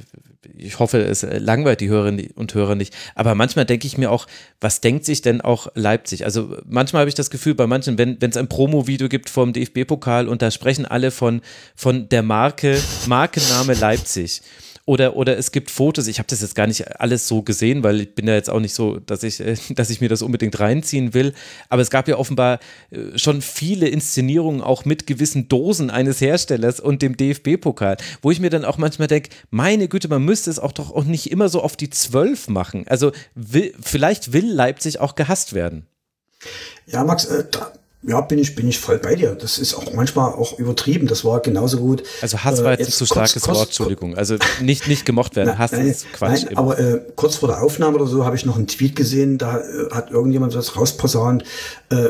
ich 0.55 0.79
hoffe, 0.79 0.99
es 0.99 1.23
langweilt 1.23 1.81
die 1.81 1.89
Hörerinnen 1.89 2.31
und 2.35 2.53
Hörer 2.53 2.75
nicht. 2.75 2.93
Aber 3.15 3.33
manchmal 3.33 3.65
denke 3.65 3.87
ich 3.87 3.97
mir 3.97 4.11
auch, 4.11 4.27
was 4.59 4.81
denkt 4.81 5.05
sich 5.05 5.21
denn 5.21 5.41
auch 5.41 5.67
Leipzig? 5.73 6.25
Also 6.25 6.57
manchmal 6.65 7.01
habe 7.01 7.09
ich 7.09 7.15
das 7.15 7.29
Gefühl, 7.29 7.55
bei 7.55 7.65
manchen, 7.65 7.97
wenn 7.97 8.17
es 8.21 8.37
ein 8.37 8.49
Promo-Video 8.49 9.09
gibt 9.09 9.29
vom 9.29 9.53
DFB-Pokal 9.53 10.27
und 10.27 10.41
da 10.41 10.51
sprechen 10.51 10.85
alle 10.85 11.11
von, 11.11 11.41
von 11.75 12.09
der 12.09 12.23
Marke, 12.23 12.79
Markenname 13.07 13.73
Leipzig. 13.73 14.41
Oder, 14.87 15.15
oder 15.15 15.35
es 15.35 15.51
gibt 15.51 15.71
Fotos, 15.71 16.05
ich 16.05 16.19
habe 16.19 16.27
das 16.29 16.41
jetzt 16.41 16.53
gar 16.53 16.67
nicht 16.67 16.99
alles 17.01 17.27
so 17.27 17.41
gesehen, 17.41 17.83
weil 17.83 18.01
ich 18.01 18.13
bin 18.13 18.27
ja 18.27 18.35
jetzt 18.35 18.51
auch 18.51 18.59
nicht 18.59 18.75
so, 18.75 18.99
dass 18.99 19.23
ich, 19.23 19.43
dass 19.75 19.89
ich 19.89 19.99
mir 19.99 20.09
das 20.09 20.21
unbedingt 20.21 20.59
reinziehen 20.59 21.15
will. 21.15 21.33
Aber 21.69 21.81
es 21.81 21.89
gab 21.89 22.07
ja 22.07 22.17
offenbar 22.17 22.59
äh, 22.91 23.17
schon 23.17 23.41
viele 23.41 23.87
Inszenierungen 23.87 24.61
auch 24.61 24.85
mit 24.85 25.07
gewissen 25.07 25.47
Dosen 25.47 25.89
eines 25.89 26.21
Herstellers 26.21 26.79
und 26.79 27.01
dem 27.01 27.17
DFB-Pokal, 27.17 27.97
wo 28.21 28.29
ich 28.29 28.39
mir 28.39 28.51
dann 28.51 28.63
auch 28.63 28.77
manchmal 28.77 29.07
denke, 29.07 29.29
meine 29.49 29.87
Güte, 29.87 30.07
man 30.07 30.23
müsste 30.23 30.51
es 30.51 30.59
auch 30.59 30.71
doch 30.71 30.91
auch 30.91 31.03
nicht 31.03 31.31
immer 31.31 31.49
so 31.49 31.63
auf 31.63 31.75
die 31.75 31.89
Zwölf 31.89 32.47
machen. 32.47 32.85
Also 32.87 33.11
will, 33.33 33.73
vielleicht 33.81 34.33
will 34.33 34.51
Leipzig 34.51 34.99
auch 34.99 35.15
gehasst 35.15 35.53
werden. 35.53 35.87
Ja, 36.85 37.03
Max, 37.03 37.25
äh, 37.25 37.45
ja, 38.07 38.21
bin 38.21 38.37
ich, 38.37 38.55
bin 38.55 38.67
ich 38.67 38.79
voll 38.79 38.99
bei 38.99 39.15
dir. 39.15 39.35
Das 39.35 39.57
ist 39.57 39.73
auch 39.73 39.93
manchmal 39.93 40.31
auch 40.33 40.59
übertrieben. 40.59 41.07
Das 41.07 41.25
war 41.25 41.39
genauso 41.39 41.79
gut. 41.79 42.03
Also 42.21 42.43
Hass 42.43 42.63
war 42.63 42.71
jetzt, 42.71 42.81
äh, 42.81 42.83
jetzt 42.83 42.95
ein 42.95 42.97
zu 42.97 43.05
starkes 43.05 43.43
kurz, 43.43 43.57
Wort, 43.57 43.67
Entschuldigung. 43.67 44.15
Also 44.15 44.37
nicht, 44.61 44.87
nicht 44.87 45.05
gemocht 45.05 45.35
werden. 45.35 45.57
Hass 45.57 45.71
nein, 45.71 45.87
ist 45.87 46.11
Quatsch. 46.13 46.43
Nein, 46.45 46.57
aber 46.57 46.77
äh, 46.77 47.01
kurz 47.15 47.37
vor 47.37 47.49
der 47.49 47.63
Aufnahme 47.63 47.97
oder 47.97 48.07
so 48.07 48.25
habe 48.25 48.35
ich 48.35 48.45
noch 48.45 48.57
einen 48.57 48.67
Tweet 48.67 48.95
gesehen, 48.95 49.37
da 49.37 49.59
äh, 49.59 49.89
hat 49.91 50.11
irgendjemand 50.11 50.53
das 50.53 50.75
rausposaunt. 50.75 51.43
Äh, 51.89 52.09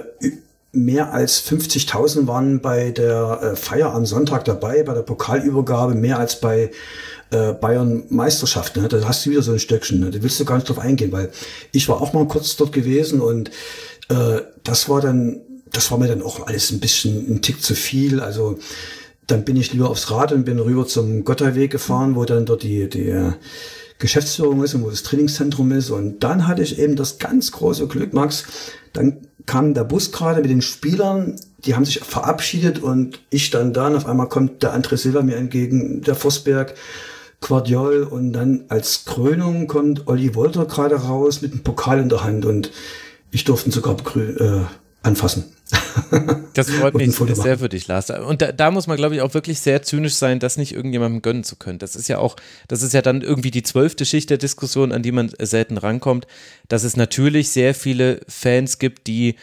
mehr 0.74 1.14
als 1.14 1.42
50.000 1.50 2.28
waren 2.28 2.60
bei 2.60 2.92
der 2.92 3.40
äh, 3.42 3.56
Feier 3.56 3.94
am 3.94 4.06
Sonntag 4.06 4.44
dabei, 4.44 4.84
bei 4.84 4.94
der 4.94 5.02
Pokalübergabe, 5.04 5.96
mehr 5.96 6.20
als 6.20 6.42
bei 6.42 6.72
äh, 7.32 7.54
Bayern 7.54 8.04
Meisterschaft. 8.10 8.76
Ne? 8.76 8.90
Da 8.90 9.08
hast 9.08 9.26
du 9.26 9.30
wieder 9.30 9.42
so 9.42 9.54
ein 9.54 9.60
Stöckchen. 9.60 10.02
Ne? 10.02 10.12
Da 10.12 10.22
willst 10.22 10.40
du 10.42 10.46
gar 10.46 10.56
nicht 10.56 10.68
drauf 10.68 10.80
eingehen, 10.80 11.14
weil 11.14 11.32
ich 11.72 11.88
war 11.88 12.02
auch 12.02 12.12
mal 12.12 12.28
kurz 12.28 12.58
dort 12.58 12.74
gewesen 12.74 13.22
und 13.22 13.50
äh, 14.10 14.42
das 14.64 14.90
war 14.90 15.00
dann 15.00 15.40
das 15.76 15.92
war 15.92 15.98
mir 15.98 16.08
dann 16.08 16.22
auch 16.22 16.48
alles 16.48 16.72
ein 16.72 16.80
bisschen 16.80 17.30
ein 17.30 17.42
Tick 17.42 17.62
zu 17.62 17.76
viel. 17.76 18.20
Also 18.20 18.58
dann 19.28 19.44
bin 19.44 19.58
ich 19.58 19.74
lieber 19.74 19.90
aufs 19.90 20.12
Rad 20.12 20.32
und 20.32 20.46
bin 20.46 20.60
rüber 20.60 20.86
zum 20.86 21.24
Gotterweg 21.24 21.72
gefahren, 21.72 22.16
wo 22.16 22.26
dann 22.26 22.46
dort 22.46 22.64
die, 22.64 22.88
die 22.88 23.10
äh, 23.10 23.32
Geschäftsführung 23.98 24.64
ist 24.64 24.74
und 24.76 24.84
wo 24.84 24.90
das 24.90 25.04
Trainingszentrum 25.04 25.72
ist. 25.72 25.90
Und 25.90 26.24
dann 26.24 26.48
hatte 26.48 26.62
ich 26.62 26.80
eben 26.80 26.96
das 26.96 27.18
ganz 27.18 27.52
große 27.52 27.88
Glück, 27.88 28.14
Max. 28.14 28.46
Dann 28.94 29.18
kam 29.46 29.74
der 29.74 29.84
Bus 29.84 30.12
gerade 30.12 30.42
mit 30.42 30.50
den 30.50 30.62
Spielern, 30.62 31.40
die 31.60 31.76
haben 31.76 31.86
sich 31.86 32.00
verabschiedet 32.00 32.80
und 32.80 33.20
ich 33.30 33.50
dann 33.50 33.74
da 33.74 33.88
und 33.88 33.96
auf 33.96 34.06
einmal 34.06 34.30
kommt 34.30 34.64
der 34.64 34.76
André 34.76 34.98
Silva 34.98 35.22
mir 35.22 35.36
entgegen, 35.36 36.02
der 36.02 36.16
Vosberg, 36.16 36.76
Quadiol 37.42 38.04
und 38.04 38.34
dann 38.34 38.66
als 38.70 39.06
Krönung 39.06 39.68
kommt 39.68 40.08
Olli 40.08 40.34
Wolter 40.34 40.66
gerade 40.66 40.96
raus 40.96 41.42
mit 41.42 41.52
einem 41.52 41.64
Pokal 41.64 42.00
in 42.00 42.10
der 42.10 42.24
Hand 42.24 42.46
und 42.46 42.72
ich 43.32 43.44
durfte 43.44 43.70
ihn 43.70 43.72
sogar 43.72 43.98
äh, 44.16 44.62
anfassen. 45.04 45.55
Das 46.54 46.70
freut 46.70 46.96
mich 46.96 47.14
sehr 47.16 47.60
für 47.60 47.70
dich, 47.70 47.88
Lars. 47.88 48.10
Und 48.10 48.42
da, 48.42 48.52
da 48.52 48.72
muss 48.72 48.88
man, 48.88 48.98
glaube 48.98 49.16
ich, 49.16 49.22
auch 49.22 49.34
wirklich 49.34 49.60
sehr 49.60 49.82
zynisch 49.82 50.14
sein, 50.14 50.40
das 50.40 50.58
nicht 50.58 50.74
irgendjemandem 50.74 51.22
gönnen 51.22 51.44
zu 51.44 51.56
können. 51.58 51.80
Das 51.80 51.96
ist 51.96 52.08
ja 52.08 52.18
auch, 52.18 52.36
das 52.68 52.82
ist 52.82 52.94
ja 52.94 53.02
dann 53.02 53.22
irgendwie 53.22 53.52
die 53.52 53.64
zwölfte 53.64 54.06
Schicht 54.06 54.30
der 54.30 54.38
Diskussion, 54.38 54.92
an 54.92 55.04
die 55.04 55.12
man 55.12 55.32
selten 55.40 55.78
rankommt, 55.78 56.28
dass 56.68 56.84
es 56.84 56.96
natürlich 56.96 57.52
sehr 57.52 57.76
viele 57.76 58.22
Fans 58.28 58.80
gibt, 58.80 59.08
die 59.08 59.36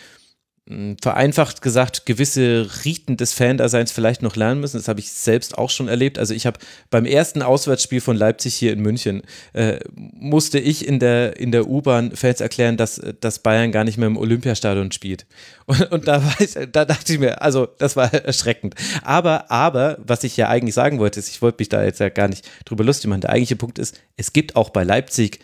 vereinfacht 1.00 1.60
gesagt 1.60 2.06
gewisse 2.06 2.70
Riten 2.84 3.16
des 3.16 3.32
Fandaseins 3.32 3.90
vielleicht 3.90 4.22
noch 4.22 4.36
lernen 4.36 4.60
müssen. 4.60 4.76
Das 4.76 4.86
habe 4.86 5.00
ich 5.00 5.10
selbst 5.10 5.58
auch 5.58 5.70
schon 5.70 5.88
erlebt. 5.88 6.20
Also 6.20 6.34
ich 6.34 6.46
habe 6.46 6.60
beim 6.88 7.04
ersten 7.04 7.42
Auswärtsspiel 7.42 8.00
von 8.00 8.16
Leipzig 8.16 8.54
hier 8.54 8.72
in 8.72 8.80
München 8.80 9.22
äh, 9.54 9.80
musste 9.92 10.60
ich 10.60 10.86
in 10.86 11.00
der, 11.00 11.36
in 11.36 11.50
der 11.50 11.66
U-Bahn 11.66 12.14
Fans 12.14 12.40
erklären, 12.40 12.76
dass, 12.76 13.00
dass 13.20 13.40
Bayern 13.40 13.72
gar 13.72 13.82
nicht 13.82 13.98
mehr 13.98 14.06
im 14.06 14.16
Olympiastadion 14.16 14.92
spielt. 14.92 15.26
Und, 15.66 15.92
und 15.92 16.08
da, 16.08 16.20
ich, 16.40 16.54
da 16.72 16.84
dachte 16.84 17.12
ich 17.12 17.20
mir, 17.20 17.40
also 17.40 17.66
das 17.78 17.94
war 17.94 18.12
erschreckend. 18.24 18.74
Aber, 19.02 19.50
aber, 19.50 19.96
was 20.04 20.24
ich 20.24 20.36
ja 20.36 20.48
eigentlich 20.48 20.74
sagen 20.74 20.98
wollte, 20.98 21.20
ist, 21.20 21.28
ich 21.28 21.40
wollte 21.40 21.60
mich 21.60 21.68
da 21.68 21.84
jetzt 21.84 22.00
ja 22.00 22.08
gar 22.08 22.26
nicht 22.26 22.48
drüber 22.64 22.82
lustig 22.82 23.08
machen. 23.08 23.20
Der 23.20 23.30
eigentliche 23.30 23.54
Punkt 23.54 23.78
ist, 23.78 23.98
es 24.16 24.32
gibt 24.32 24.56
auch 24.56 24.70
bei 24.70 24.82
Leipzig 24.82 25.38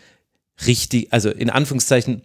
richtig, 0.67 1.11
also 1.11 1.29
in 1.29 1.49
Anführungszeichen 1.49 2.21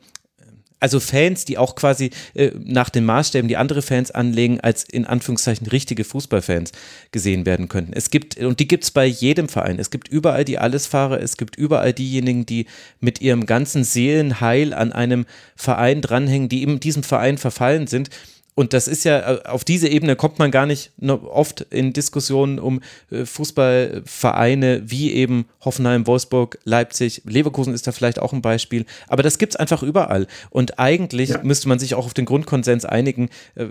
also 0.85 1.01
Fans, 1.01 1.47
die 1.47 1.57
auch 1.57 1.77
quasi 1.77 2.11
äh, 2.35 2.51
nach 2.63 2.91
den 2.91 3.07
Maßstäben, 3.07 3.49
die 3.49 3.57
andere 3.57 3.81
Fans 3.81 4.11
anlegen, 4.11 4.61
als 4.61 4.85
in 4.85 5.07
Anführungszeichen 5.07 5.67
richtige 5.67 6.05
Fußballfans 6.05 6.73
gesehen 7.11 7.47
werden 7.47 7.69
könnten. 7.69 7.95
Es 7.95 8.11
gibt, 8.11 8.37
und 8.37 8.61
die 8.61 8.69
gibt 8.69 8.85
es 8.85 8.91
bei 8.91 9.07
jedem 9.07 9.49
Verein. 9.49 9.79
Es 9.79 9.89
gibt 9.89 10.09
überall 10.09 10.45
die 10.45 10.59
Allesfahrer, 10.59 11.23
es 11.23 11.39
gibt 11.39 11.57
überall 11.57 11.95
diejenigen, 11.95 12.45
die 12.45 12.67
mit 13.01 13.23
ihrem 13.23 13.47
ganzen 13.47 13.83
Seelenheil 13.83 14.75
an 14.75 14.93
einem 14.93 15.25
Verein 15.57 16.03
dranhängen, 16.03 16.51
die 16.51 16.63
in 16.63 16.81
diesem 16.81 17.03
Verein 17.03 17.39
verfallen 17.39 17.87
sind 17.87 18.11
und 18.55 18.73
das 18.73 18.87
ist 18.87 19.05
ja, 19.05 19.35
äh, 19.35 19.43
auf 19.47 19.65
diese 19.65 19.89
Ebene 19.89 20.15
kommt 20.15 20.39
man 20.39 20.51
gar 20.51 20.67
nicht 20.67 20.93
oft 21.01 21.63
in 21.71 21.93
Diskussionen 21.93 22.59
um 22.59 22.81
äh, 23.11 23.25
Fußballvereine 23.25 24.83
wie 24.85 25.13
eben 25.13 25.47
Hoffenheim, 25.65 26.07
Wolfsburg, 26.07 26.59
Leipzig, 26.65 27.23
Leverkusen 27.25 27.75
ist 27.75 27.87
da 27.87 27.93
vielleicht 27.93 28.21
auch 28.21 28.33
ein 28.33 28.43
Beispiel. 28.43 28.87
Aber 29.09 29.23
das 29.23 29.39
gibt 29.39 29.55
es 29.55 29.57
einfach 29.57 29.83
überall. 29.83 30.29
Und 30.51 30.79
eigentlich 30.79 31.31
ja. 31.31 31.43
müsste 31.43 31.69
man 31.69 31.81
sich 31.81 31.95
auch 31.97 32.07
auf 32.07 32.15
den 32.15 32.27
Grundkonsens 32.27 32.85
einigen. 32.85 33.29
Äh, 33.57 33.67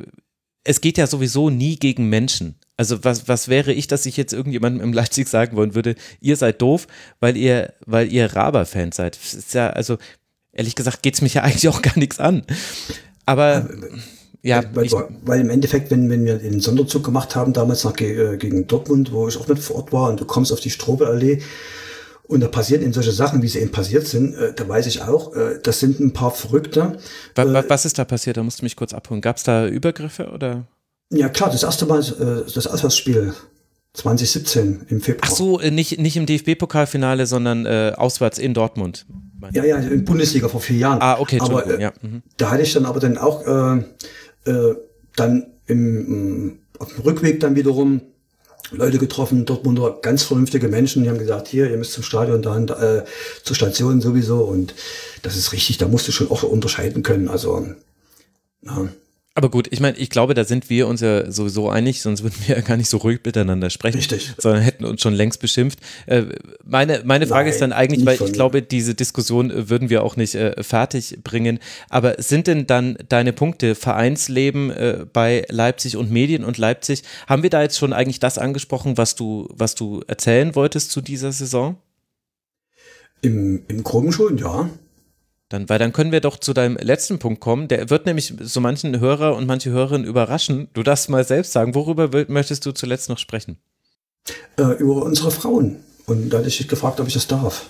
es 0.65 0.81
geht 0.81 0.97
ja 0.97 1.07
sowieso 1.07 1.49
nie 1.49 1.77
gegen 1.77 2.09
Menschen. 2.09 2.55
Also 2.75 3.03
was, 3.03 3.27
was 3.27 3.47
wäre 3.47 3.71
ich, 3.71 3.87
dass 3.87 4.05
ich 4.05 4.17
jetzt 4.17 4.33
irgendjemandem 4.33 4.81
im 4.81 4.93
Leipzig 4.93 5.29
sagen 5.29 5.55
wollen 5.55 5.75
würde, 5.75 5.95
ihr 6.19 6.35
seid 6.35 6.61
doof, 6.61 6.87
weil 7.19 7.37
ihr, 7.37 7.73
weil 7.85 8.11
ihr 8.11 8.35
Raber-Fans 8.35 8.97
seid. 8.97 9.17
Das 9.21 9.33
ist 9.33 9.53
ja, 9.53 9.69
also 9.69 9.97
ehrlich 10.51 10.75
gesagt, 10.75 11.03
geht 11.03 11.15
es 11.15 11.21
mich 11.21 11.35
ja 11.35 11.43
eigentlich 11.43 11.69
auch 11.69 11.81
gar 11.81 11.97
nichts 11.97 12.19
an. 12.19 12.43
Aber 13.25 13.69
ja, 14.43 14.61
weil, 14.73 14.89
weil, 15.23 15.39
im 15.39 15.49
Endeffekt, 15.49 15.89
wenn, 15.89 16.09
wenn 16.09 16.25
wir 16.25 16.37
den 16.37 16.59
Sonderzug 16.59 17.03
gemacht 17.03 17.33
haben, 17.35 17.53
damals 17.53 17.85
nach, 17.85 17.97
äh, 17.99 18.35
gegen 18.37 18.67
Dortmund, 18.67 19.13
wo 19.13 19.27
ich 19.27 19.37
auch 19.37 19.47
mit 19.47 19.59
vor 19.59 19.77
Ort 19.77 19.93
war, 19.93 20.09
und 20.09 20.19
du 20.19 20.25
kommst 20.25 20.51
auf 20.51 20.59
die 20.59 20.69
Strobeallee 20.69 21.41
und 22.23 22.41
da 22.41 22.49
passieren 22.49 22.83
eben 22.83 22.91
solche 22.91 23.13
Sachen, 23.13 23.41
wie 23.41 23.47
sie 23.47 23.59
eben 23.59 23.71
passiert 23.71 24.05
sind, 24.05 24.35
äh, 24.35 24.53
da 24.53 24.67
weiß 24.67 24.87
ich 24.87 25.01
auch, 25.01 25.33
äh, 25.33 25.59
das 25.63 25.79
sind 25.79 26.01
ein 26.01 26.11
paar 26.11 26.31
Verrückte. 26.31 26.97
Was, 27.35 27.47
äh, 27.47 27.69
was 27.69 27.85
ist 27.85 27.97
da 27.97 28.03
passiert? 28.03 28.35
Da 28.35 28.43
musst 28.43 28.59
du 28.59 28.65
mich 28.65 28.75
kurz 28.75 28.93
abholen. 28.93 29.21
Gab 29.21 29.37
es 29.37 29.43
da 29.43 29.65
Übergriffe 29.65 30.29
oder? 30.29 30.67
Ja 31.09 31.29
klar, 31.29 31.49
das 31.49 31.63
erste 31.63 31.85
Mal 31.85 32.01
äh, 32.01 32.51
das 32.53 32.67
Auswärtsspiel 32.67 33.33
2017 33.93 34.87
im 34.89 35.01
Februar. 35.01 35.29
Ach 35.31 35.35
so, 35.35 35.59
äh, 35.59 35.71
nicht, 35.71 35.99
nicht 35.99 36.17
im 36.17 36.25
DFB-Pokalfinale, 36.25 37.27
sondern 37.27 37.65
äh, 37.65 37.93
auswärts 37.95 38.39
in 38.39 38.53
Dortmund. 38.53 39.05
Ja, 39.51 39.65
ja, 39.65 39.77
in 39.77 40.05
Bundesliga 40.05 40.47
vor 40.47 40.61
vier 40.61 40.77
Jahren. 40.77 41.01
Ah, 41.01 41.19
okay, 41.19 41.39
aber, 41.41 41.67
äh, 41.67 41.81
ja. 41.81 41.91
Mhm. 42.01 42.23
Da 42.37 42.51
hatte 42.51 42.63
ich 42.63 42.73
dann 42.73 42.85
aber 42.85 42.99
dann 42.99 43.17
auch 43.17 43.45
äh, 43.45 43.83
äh, 44.45 44.75
dann 45.15 45.47
im, 45.67 46.59
auf 46.79 46.93
dem 46.93 47.03
Rückweg 47.03 47.39
dann 47.39 47.55
wiederum 47.55 48.01
Leute 48.71 48.97
getroffen, 48.97 49.45
Dortmunder 49.45 49.99
ganz 50.01 50.23
vernünftige 50.23 50.67
Menschen, 50.67 51.03
die 51.03 51.09
haben 51.09 51.19
gesagt, 51.19 51.47
hier, 51.47 51.69
ihr 51.69 51.77
müsst 51.77 51.93
zum 51.93 52.03
Stadion, 52.03 52.41
dann 52.41 52.67
äh, 52.69 53.03
zur 53.43 53.55
Station 53.55 54.01
sowieso 54.01 54.39
und 54.39 54.73
das 55.21 55.37
ist 55.37 55.53
richtig, 55.53 55.77
da 55.77 55.87
musst 55.87 56.07
du 56.07 56.11
schon 56.11 56.31
auch 56.31 56.43
unterscheiden 56.43 57.03
können, 57.03 57.27
also 57.27 57.67
ja. 58.63 58.87
Aber 59.35 59.49
gut, 59.49 59.67
ich 59.71 59.79
meine, 59.79 59.97
ich 59.97 60.11
glaube, 60.11 60.35
da 60.35 60.43
sind 60.43 60.69
wir 60.69 60.87
uns 60.87 61.01
ja 61.01 61.31
sowieso 61.31 61.67
einig, 61.67 62.03
sonst 62.03 62.21
würden 62.21 62.35
wir 62.45 62.57
ja 62.57 62.61
gar 62.61 62.77
nicht 62.77 62.89
so 62.89 62.97
ruhig 62.97 63.19
miteinander 63.25 63.71
sprechen. 63.71 63.97
Richtig. 63.97 64.31
Sondern 64.37 64.61
hätten 64.61 64.85
uns 64.85 65.01
schon 65.01 65.15
längst 65.15 65.39
beschimpft. 65.39 65.79
Äh, 66.05 66.25
meine, 66.63 67.01
meine 67.03 67.25
Frage 67.25 67.45
Nein, 67.45 67.53
ist 67.53 67.61
dann 67.61 67.73
eigentlich, 67.73 68.05
weil 68.05 68.21
ich 68.21 68.31
glaube, 68.31 68.61
diese 68.61 68.93
Diskussion 68.93 69.49
äh, 69.49 69.69
würden 69.71 69.89
wir 69.89 70.03
auch 70.03 70.17
nicht 70.17 70.35
äh, 70.35 70.61
fertig 70.61 71.17
bringen. 71.23 71.57
Aber 71.89 72.21
sind 72.21 72.45
denn 72.45 72.67
dann 72.67 72.95
deine 73.09 73.33
Punkte 73.33 73.73
Vereinsleben 73.73 74.69
äh, 74.69 75.05
bei 75.11 75.45
Leipzig 75.49 75.97
und 75.97 76.11
Medien 76.11 76.43
und 76.43 76.59
Leipzig, 76.59 77.01
haben 77.25 77.41
wir 77.41 77.49
da 77.49 77.63
jetzt 77.63 77.79
schon 77.79 77.91
eigentlich 77.91 78.19
das 78.19 78.37
angesprochen, 78.37 78.97
was 78.97 79.15
du, 79.15 79.47
was 79.49 79.73
du 79.73 80.03
erzählen 80.05 80.53
wolltest 80.53 80.91
zu 80.91 81.01
dieser 81.01 81.31
Saison? 81.31 81.77
Im, 83.23 83.63
im 83.67 83.83
Groben 83.83 84.11
schon, 84.11 84.37
ja. 84.37 84.69
Dann, 85.53 85.69
weil 85.69 85.77
dann 85.77 85.93
können 85.93 86.11
wir 86.11 86.19
doch 86.19 86.39
zu 86.39 86.51
deinem 86.51 86.77
letzten 86.77 87.19
Punkt 87.19 87.39
kommen. 87.39 87.67
Der 87.67 87.91
wird 87.91 88.07
nämlich 88.07 88.33
so 88.41 88.59
manchen 88.59 88.99
Hörer 88.99 89.35
und 89.35 89.45
manche 89.45 89.69
Hörerinnen 89.69 90.07
überraschen. 90.07 90.67
Du 90.73 90.81
darfst 90.81 91.09
mal 91.09 91.23
selbst 91.23 91.51
sagen, 91.51 91.75
worüber 91.75 92.09
möchtest 92.27 92.65
du 92.65 92.71
zuletzt 92.71 93.07
noch 93.07 93.19
sprechen? 93.19 93.57
Äh, 94.57 94.79
über 94.79 95.03
unsere 95.03 95.29
Frauen. 95.29 95.77
Und 96.07 96.31
da 96.31 96.39
hatte 96.39 96.47
ich 96.47 96.57
dich 96.57 96.67
gefragt, 96.67 96.99
ob 96.99 97.07
ich 97.07 97.13
das 97.13 97.27
darf. 97.27 97.69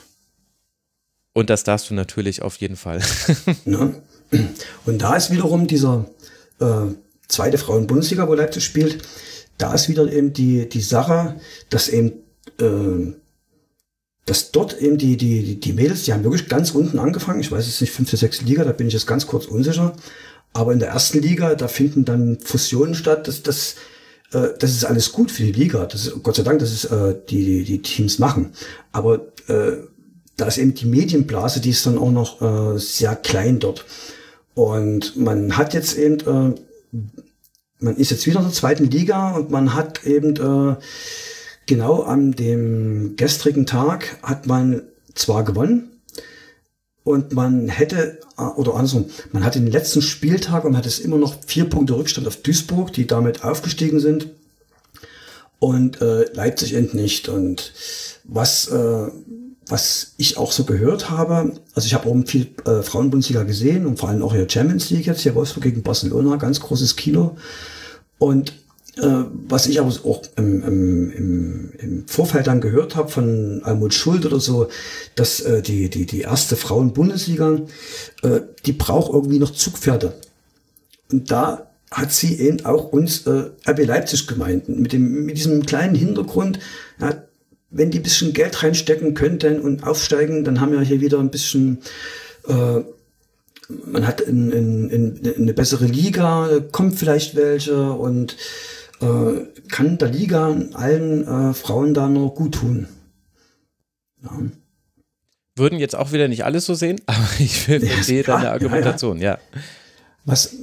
Und 1.33 1.49
das 1.49 1.65
darfst 1.65 1.89
du 1.89 1.93
natürlich 1.93 2.41
auf 2.41 2.55
jeden 2.55 2.77
Fall. 2.77 3.01
ne? 3.65 4.01
Und 4.85 5.01
da 5.01 5.17
ist 5.17 5.29
wiederum 5.29 5.67
dieser 5.67 6.05
äh, 6.61 6.85
zweite 7.27 7.57
Frauen-Bundesliga, 7.57 8.29
wo 8.29 8.33
Leipzig 8.33 8.63
spielt, 8.63 9.03
da 9.57 9.73
ist 9.73 9.89
wieder 9.89 10.09
eben 10.09 10.31
die, 10.31 10.69
die 10.69 10.79
Sache, 10.79 11.35
dass 11.69 11.89
eben 11.89 12.13
äh, 12.61 13.13
dass 14.25 14.51
dort 14.51 14.79
eben 14.81 14.97
die, 14.97 15.17
die, 15.17 15.59
die 15.59 15.73
Mädels, 15.73 16.03
die 16.03 16.13
haben 16.13 16.23
wirklich 16.23 16.47
ganz 16.47 16.71
unten 16.71 16.99
angefangen. 16.99 17.41
Ich 17.41 17.51
weiß 17.51 17.67
es 17.67 17.81
nicht, 17.81 17.91
fünfte, 17.91 18.15
sechste 18.15 18.45
Liga, 18.45 18.63
da 18.63 18.71
bin 18.71 18.87
ich 18.87 18.93
jetzt 18.93 19.07
ganz 19.07 19.27
kurz 19.27 19.45
unsicher. 19.45 19.93
Aber 20.53 20.71
in 20.71 20.79
der 20.79 20.89
ersten 20.89 21.19
Liga, 21.19 21.55
da 21.55 21.67
finden 21.67 22.05
dann 22.05 22.39
Fusionen 22.39 22.95
statt. 22.95 23.27
Das, 23.27 23.43
das, 23.43 23.75
äh, 24.31 24.49
das 24.59 24.71
ist 24.71 24.85
alles 24.85 25.11
gut 25.11 25.31
für 25.31 25.43
die 25.43 25.51
Liga. 25.51 25.85
Das 25.85 26.05
ist, 26.05 26.23
Gott 26.23 26.35
sei 26.35 26.43
Dank, 26.43 26.59
dass 26.59 26.71
es 26.71 26.85
äh, 26.85 27.15
die, 27.29 27.43
die, 27.43 27.63
die 27.63 27.81
Teams 27.81 28.19
machen. 28.19 28.53
Aber 28.91 29.27
äh, 29.47 29.73
da 30.37 30.47
ist 30.47 30.57
eben 30.57 30.73
die 30.73 30.85
Medienblase, 30.85 31.59
die 31.59 31.71
ist 31.71 31.85
dann 31.85 31.97
auch 31.97 32.11
noch 32.11 32.41
äh, 32.41 32.79
sehr 32.79 33.15
klein 33.15 33.59
dort. 33.59 33.85
Und 34.55 35.17
man 35.17 35.57
hat 35.57 35.73
jetzt 35.73 35.97
eben, 35.97 36.19
äh, 36.19 36.55
man 37.79 37.95
ist 37.97 38.11
jetzt 38.11 38.25
wieder 38.25 38.39
in 38.39 38.45
der 38.45 38.53
zweiten 38.53 38.89
Liga 38.89 39.31
und 39.31 39.49
man 39.49 39.73
hat 39.73 40.05
eben 40.05 40.35
äh, 40.35 40.75
Genau 41.65 42.01
an 42.01 42.33
dem 42.33 43.15
gestrigen 43.15 43.65
Tag 43.65 44.17
hat 44.21 44.47
man 44.47 44.83
zwar 45.15 45.43
gewonnen 45.43 45.91
und 47.03 47.33
man 47.33 47.69
hätte, 47.69 48.19
oder 48.55 48.75
andersrum, 48.75 49.05
man 49.31 49.43
hat 49.43 49.55
den 49.55 49.67
letzten 49.67 50.01
Spieltag 50.01 50.65
und 50.65 50.77
hat 50.77 50.85
es 50.85 50.99
immer 50.99 51.17
noch 51.17 51.35
vier 51.45 51.65
Punkte 51.65 51.95
Rückstand 51.95 52.27
auf 52.27 52.37
Duisburg, 52.37 52.93
die 52.93 53.07
damit 53.07 53.43
aufgestiegen 53.43 53.99
sind 53.99 54.27
und 55.59 56.01
äh, 56.01 56.25
Leipzig 56.33 56.73
end 56.73 56.93
nicht. 56.93 57.29
Und 57.29 57.73
was, 58.23 58.67
äh, 58.67 59.07
was 59.67 60.13
ich 60.17 60.37
auch 60.37 60.51
so 60.51 60.65
gehört 60.65 61.09
habe, 61.09 61.53
also 61.73 61.85
ich 61.85 61.93
habe 61.93 62.09
auch 62.09 62.15
viel 62.25 62.47
äh, 62.65 62.81
Frauenbundesliga 62.81 63.43
gesehen 63.43 63.85
und 63.85 63.99
vor 63.99 64.09
allem 64.09 64.23
auch 64.23 64.33
hier 64.33 64.49
Champions 64.49 64.89
League 64.89 65.07
jetzt, 65.07 65.21
hier 65.21 65.35
Wolfsburg 65.35 65.63
gegen 65.63 65.83
Barcelona, 65.83 66.37
ganz 66.37 66.59
großes 66.59 66.95
Kino. 66.95 67.37
Und 68.17 68.53
äh, 68.97 69.25
was 69.47 69.65
ich 69.65 69.79
aber 69.79 69.89
auch 69.89 70.21
im, 70.35 70.63
im, 70.63 71.71
im, 71.79 72.07
Vorfeld 72.07 72.45
dann 72.45 72.61
gehört 72.61 72.95
habe 72.95 73.09
von 73.09 73.61
Almut 73.63 73.93
Schuld 73.93 74.25
oder 74.25 74.39
so, 74.39 74.67
dass 75.15 75.39
äh, 75.39 75.63
die, 75.63 75.89
die, 75.89 76.05
die 76.05 76.21
erste 76.21 76.55
Frauen-Bundesliga, 76.55 77.61
äh, 78.21 78.41
die 78.65 78.73
braucht 78.73 79.11
irgendwie 79.11 79.39
noch 79.39 79.51
Zugpferde. 79.51 80.13
Und 81.11 81.31
da 81.31 81.71
hat 81.89 82.11
sie 82.11 82.39
eben 82.39 82.65
auch 82.65 82.91
uns 82.91 83.25
äh, 83.25 83.49
RB 83.67 83.85
Leipzig 83.85 84.27
gemeint, 84.27 84.69
mit, 84.69 84.93
dem, 84.93 85.25
mit 85.25 85.37
diesem 85.37 85.65
kleinen 85.65 85.95
Hintergrund, 85.95 86.59
ja, 86.99 87.23
wenn 87.71 87.89
die 87.89 87.99
ein 87.99 88.03
bisschen 88.03 88.33
Geld 88.33 88.61
reinstecken 88.61 89.15
könnten 89.15 89.59
und 89.59 89.83
aufsteigen, 89.83 90.43
dann 90.43 90.61
haben 90.61 90.71
wir 90.71 90.81
hier 90.81 91.01
wieder 91.01 91.19
ein 91.19 91.31
bisschen, 91.31 91.79
äh, 92.47 92.81
man 93.87 94.05
hat 94.05 94.21
in, 94.21 94.51
in, 94.51 94.89
in 94.89 95.35
eine 95.35 95.53
bessere 95.53 95.85
Liga, 95.85 96.59
kommt 96.71 96.99
vielleicht 96.99 97.35
welche 97.35 97.93
und 97.93 98.37
äh, 99.03 99.61
kann 99.69 99.97
der 99.97 100.09
Liga 100.09 100.55
allen 100.73 101.27
äh, 101.27 101.53
Frauen 101.53 101.93
da 101.93 102.07
noch 102.07 102.29
gut 102.29 102.55
tun. 102.55 102.87
Ja. 104.23 104.31
Würden 105.55 105.77
jetzt 105.77 105.95
auch 105.95 106.11
wieder 106.11 106.27
nicht 106.27 106.45
alles 106.45 106.65
so 106.65 106.73
sehen, 106.73 107.01
aber 107.05 107.27
ich 107.39 107.61
verstehe 107.65 108.23
ja, 108.23 108.35
deine 108.35 108.51
Argumentation, 108.51 109.19
ja. 109.19 109.33
ja. 109.33 109.61
Was, 110.25 110.55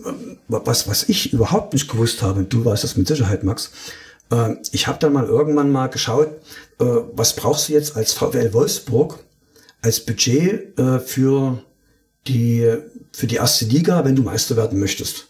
was, 0.48 0.88
was 0.88 1.08
ich 1.08 1.34
überhaupt 1.34 1.74
nicht 1.74 1.90
gewusst 1.90 2.22
habe, 2.22 2.44
du 2.44 2.64
weißt 2.64 2.82
das 2.82 2.96
mit 2.96 3.06
Sicherheit, 3.06 3.44
Max, 3.44 3.72
äh, 4.32 4.54
ich 4.72 4.86
habe 4.86 4.98
dann 4.98 5.12
mal 5.12 5.26
irgendwann 5.26 5.70
mal 5.70 5.88
geschaut, 5.88 6.28
äh, 6.80 6.84
was 7.12 7.36
brauchst 7.36 7.68
du 7.68 7.74
jetzt 7.74 7.96
als 7.96 8.12
VWL 8.14 8.54
Wolfsburg 8.54 9.18
als 9.82 10.00
Budget 10.00 10.78
äh, 10.78 11.00
für 11.00 11.62
die 12.26 12.76
für 13.12 13.26
die 13.26 13.36
erste 13.36 13.64
Liga, 13.64 14.04
wenn 14.04 14.16
du 14.16 14.22
Meister 14.22 14.56
werden 14.56 14.78
möchtest. 14.78 15.28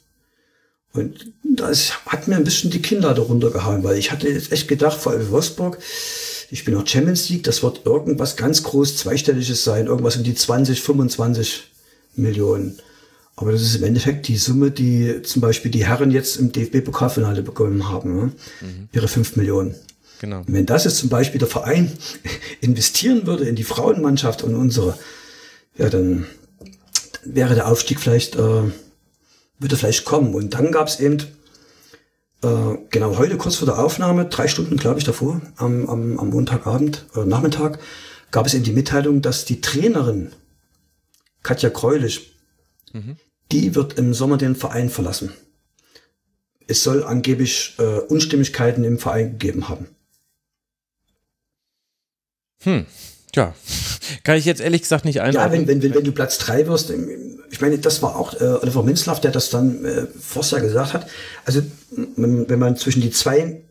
Und 0.93 1.33
das 1.61 1.93
hat 2.07 2.29
mir 2.29 2.37
ein 2.37 2.45
bisschen 2.45 2.71
die 2.71 2.83
Kinder 2.83 3.15
darunter 3.15 3.51
gehauen, 3.51 3.85
weil 3.85 3.99
ich 3.99 4.11
hatte 4.11 4.29
jetzt 4.29 4.53
echt 4.53 4.69
gedacht, 4.69 4.99
vor 5.01 5.13
allem 5.13 5.31
Wolfsburg, 5.31 5.79
ich 6.51 6.65
bin 6.65 6.77
auch 6.77 6.87
Champions 6.87 7.29
League, 7.29 7.45
das 7.45 7.63
wird 7.63 7.87
irgendwas 7.87 8.37
ganz 8.37 8.63
groß 8.63 8.97
zweistelliges 8.97 9.63
sein, 9.65 9.87
irgendwas 9.87 10.17
um 10.17 10.25
die 10.25 10.35
20, 10.35 10.81
25 10.81 11.71
Millionen. 12.17 12.79
Aber 13.37 13.53
das 13.53 13.63
ist 13.63 13.77
im 13.77 13.85
Endeffekt 13.85 14.29
die 14.29 14.37
Summe, 14.37 14.71
die 14.71 15.23
zum 15.23 15.41
Beispiel 15.41 15.71
die 15.71 15.87
Herren 15.87 16.11
jetzt 16.11 16.37
im 16.37 16.53
DFB-Pokalfinale 16.53 17.43
bekommen 17.43 17.89
haben. 17.89 18.15
Ne? 18.15 18.33
Mhm. 18.61 18.89
Ihre 18.93 19.09
5 19.09 19.37
Millionen. 19.37 19.75
Genau. 20.21 20.41
Und 20.41 20.53
wenn 20.53 20.67
das 20.67 20.85
jetzt 20.85 20.99
zum 20.99 21.09
Beispiel 21.09 21.39
der 21.39 21.49
Verein 21.49 21.91
investieren 22.61 23.27
würde 23.27 23.49
in 23.49 23.57
die 23.57 23.65
Frauenmannschaft 23.65 24.43
und 24.43 24.55
unsere, 24.55 24.99
ja, 25.79 25.89
dann 25.89 26.27
wäre 27.25 27.55
der 27.55 27.69
Aufstieg 27.69 28.01
vielleicht, 28.01 28.37
äh, 28.37 28.63
würde 29.59 29.77
vielleicht 29.77 30.05
kommen. 30.05 30.35
Und 30.35 30.53
dann 30.53 30.73
gab 30.73 30.89
es 30.89 31.01
eben, 31.01 31.19
äh, 32.43 32.79
genau 32.91 33.19
heute 33.19 33.37
kurz 33.37 33.57
vor 33.57 33.67
der 33.67 33.79
Aufnahme, 33.79 34.27
drei 34.27 34.49
Stunden, 34.49 34.77
glaube 34.77 34.99
ich, 34.99 35.05
davor, 35.05 35.41
am, 35.57 35.89
am, 35.89 36.19
am 36.19 36.31
Montagabend 36.31 37.07
oder 37.13 37.27
Nachmittag, 37.27 37.79
gab 38.31 38.47
es 38.47 38.55
eben 38.55 38.65
die 38.65 38.73
Mitteilung, 38.73 39.23
dass 39.23 39.45
die 39.45 39.61
Trainerin 39.61 40.33
Katja 41.43 41.71
Kreulich, 41.71 42.37
mhm. 42.93 43.17
die 43.53 43.75
wird 43.75 43.95
im 43.99 44.15
Sommer 44.15 44.37
den 44.37 44.57
Verein 44.57 44.91
verlassen. 44.91 45.33
Es 46.67 46.85
soll 46.85 47.03
angeblich 47.03 47.75
äh, 47.79 47.83
Unstimmigkeiten 47.83 48.85
im 48.85 48.99
Verein 48.99 49.33
gegeben 49.33 49.69
haben. 49.69 49.89
Hm, 52.63 52.87
ja, 53.35 53.55
kann 54.25 54.37
ich 54.37 54.45
jetzt 54.45 54.61
ehrlich 54.61 54.83
gesagt 54.83 55.05
nicht 55.05 55.21
einordnen. 55.21 55.53
Ja, 55.53 55.53
wenn, 55.53 55.69
wenn, 55.69 55.83
wenn, 55.83 55.95
wenn 55.95 56.05
du 56.05 56.13
Platz 56.13 56.39
drei 56.39 56.67
wirst, 56.67 56.93
ich 57.51 57.61
meine, 57.61 57.79
das 57.79 58.03
war 58.03 58.17
auch 58.17 58.41
äh, 58.41 58.45
Oliver 58.45 58.83
Minzlaff, 58.83 59.21
der 59.21 59.31
das 59.31 59.51
dann 59.51 59.85
äh, 59.85 60.07
Forster 60.21 60.61
gesagt 60.61 60.95
hat. 60.95 61.07
Also, 61.45 61.63
wenn 62.17 62.59
man 62.59 62.77
zwischen 62.77 63.03
die 63.03 63.11
zwei 63.11 63.63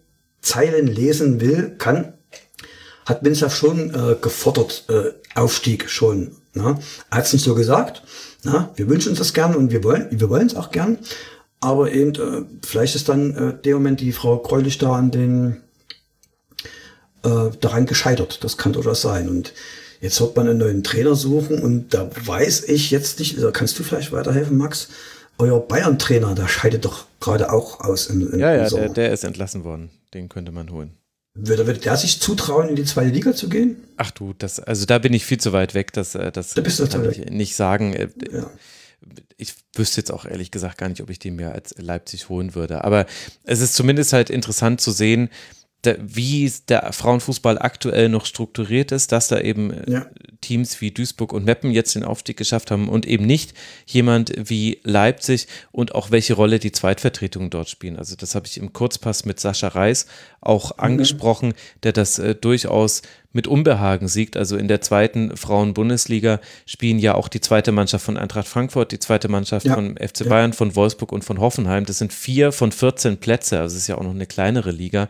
Zeilen 0.41 0.87
lesen 0.87 1.41
will, 1.41 1.75
kann, 1.77 2.13
hat 3.05 3.23
Minzlaff 3.23 3.55
schon 3.55 3.93
äh, 3.93 4.15
gefordert, 4.21 4.85
äh, 4.89 5.11
Aufstieg 5.35 5.89
schon. 5.89 6.31
Ne? 6.53 6.77
Er 7.09 7.17
hat 7.17 7.25
es 7.25 7.33
nicht 7.33 7.43
so 7.43 7.55
gesagt. 7.55 8.03
Na? 8.43 8.71
Wir 8.75 8.87
wünschen 8.89 9.09
uns 9.09 9.19
das 9.19 9.33
gern 9.33 9.55
und 9.55 9.71
wir 9.71 9.83
wollen 9.83 10.07
wir 10.11 10.29
wollen 10.29 10.47
es 10.47 10.55
auch 10.55 10.71
gern. 10.71 10.99
Aber 11.59 11.91
eben, 11.91 12.15
äh, 12.15 12.45
vielleicht 12.65 12.95
ist 12.95 13.09
dann 13.09 13.35
äh, 13.35 13.61
der 13.61 13.75
Moment 13.75 13.99
die 13.99 14.13
Frau 14.13 14.37
Gräulich 14.37 14.77
da 14.77 14.93
an 14.93 15.11
den 15.11 15.57
äh, 17.23 17.51
daran 17.59 17.85
gescheitert. 17.85 18.43
Das 18.43 18.57
kann 18.57 18.73
durchaus 18.73 19.01
sein. 19.01 19.29
Und 19.29 19.53
jetzt 20.01 20.19
wird 20.21 20.35
man 20.35 20.47
einen 20.47 20.59
neuen 20.59 20.83
Trainer 20.83 21.15
suchen 21.15 21.61
und 21.61 21.93
da 21.93 22.09
weiß 22.25 22.63
ich 22.69 22.91
jetzt 22.91 23.19
nicht, 23.19 23.41
da 23.41 23.51
kannst 23.51 23.77
du 23.79 23.83
vielleicht 23.83 24.11
weiterhelfen, 24.11 24.57
Max? 24.57 24.89
Euer 25.37 25.65
Bayern-Trainer, 25.65 26.35
der 26.35 26.49
scheidet 26.49 26.83
doch 26.83 27.05
gerade 27.21 27.51
auch 27.51 27.79
aus 27.79 28.07
im, 28.07 28.33
im 28.33 28.39
Ja, 28.39 28.53
ja, 28.53 28.69
der, 28.69 28.89
der, 28.89 29.13
ist 29.13 29.23
entlassen 29.23 29.63
worden. 29.63 29.89
Den 30.13 30.27
könnte 30.27 30.51
man 30.51 30.69
holen. 30.69 30.91
Würde, 31.33 31.65
würde 31.65 31.79
der 31.79 31.95
sich 31.95 32.19
zutrauen, 32.19 32.67
in 32.67 32.75
die 32.75 32.83
zweite 32.83 33.11
Liga 33.11 33.33
zu 33.33 33.47
gehen? 33.47 33.77
Ach 33.95 34.11
du, 34.11 34.33
das, 34.37 34.59
also 34.59 34.85
da 34.85 34.97
bin 34.97 35.13
ich 35.13 35.25
viel 35.25 35.39
zu 35.39 35.53
weit 35.53 35.73
weg, 35.73 35.93
das, 35.93 36.15
äh, 36.15 36.31
das 36.31 36.53
da 36.53 36.61
bist 36.61 36.79
du 36.79 36.87
kann 36.87 37.09
ich 37.09 37.25
nicht 37.29 37.55
sagen. 37.55 37.93
Äh, 37.93 38.09
ja. 38.31 38.49
Ich 39.37 39.53
wüsste 39.73 40.01
jetzt 40.01 40.11
auch 40.11 40.25
ehrlich 40.25 40.51
gesagt 40.51 40.77
gar 40.77 40.89
nicht, 40.89 41.01
ob 41.01 41.09
ich 41.09 41.19
den 41.19 41.37
mir 41.37 41.53
als 41.53 41.73
Leipzig 41.77 42.27
holen 42.27 42.55
würde. 42.55 42.83
Aber 42.83 43.05
es 43.45 43.61
ist 43.61 43.75
zumindest 43.75 44.11
halt 44.11 44.29
interessant 44.29 44.81
zu 44.81 44.91
sehen, 44.91 45.29
wie 45.83 46.51
der 46.67 46.91
Frauenfußball 46.91 47.57
aktuell 47.57 48.09
noch 48.09 48.25
strukturiert 48.25 48.91
ist, 48.91 49.13
dass 49.13 49.29
da 49.29 49.39
eben 49.39 49.71
äh, 49.71 49.91
ja. 49.91 50.05
Teams 50.41 50.81
wie 50.81 50.91
Duisburg 50.91 51.31
und 51.31 51.45
Meppen 51.45 51.71
jetzt 51.71 51.95
den 51.95 52.03
Aufstieg 52.03 52.35
geschafft 52.35 52.69
haben 52.69 52.89
und 52.89 53.05
eben 53.05 53.25
nicht 53.25 53.53
jemand 53.85 54.33
wie 54.37 54.79
Leipzig 54.83 55.47
und 55.71 55.95
auch 55.95 56.11
welche 56.11 56.33
Rolle 56.33 56.59
die 56.59 56.73
Zweitvertretungen 56.73 57.49
dort 57.49 57.69
spielen. 57.69 57.97
Also 57.97 58.17
das 58.17 58.35
habe 58.35 58.45
ich 58.47 58.57
im 58.57 58.73
Kurzpass 58.73 59.23
mit 59.23 59.39
Sascha 59.39 59.69
Reis 59.69 60.05
auch 60.41 60.77
mhm. 60.77 60.83
angesprochen, 60.83 61.53
der 61.83 61.93
das 61.93 62.19
äh, 62.19 62.35
durchaus 62.35 63.01
mit 63.31 63.47
Unbehagen 63.47 64.09
siegt. 64.09 64.35
Also 64.35 64.57
in 64.57 64.67
der 64.67 64.81
zweiten 64.81 65.37
Frauen-Bundesliga 65.37 66.41
spielen 66.65 66.99
ja 66.99 67.15
auch 67.15 67.29
die 67.29 67.41
zweite 67.41 67.71
Mannschaft 67.71 68.03
von 68.03 68.17
Eintracht 68.17 68.47
Frankfurt, 68.47 68.91
die 68.91 68.99
zweite 68.99 69.29
Mannschaft 69.29 69.65
ja. 69.65 69.75
von 69.75 69.95
FC 69.97 70.27
Bayern, 70.27 70.51
von 70.51 70.75
Wolfsburg 70.75 71.13
und 71.13 71.23
von 71.23 71.39
Hoffenheim. 71.39 71.85
Das 71.85 71.99
sind 71.99 72.11
vier 72.11 72.51
von 72.51 72.73
14 72.73 73.17
Plätze, 73.17 73.59
also 73.59 73.75
es 73.75 73.83
ist 73.83 73.87
ja 73.87 73.97
auch 73.97 74.03
noch 74.03 74.11
eine 74.11 74.25
kleinere 74.25 74.71
Liga 74.71 75.07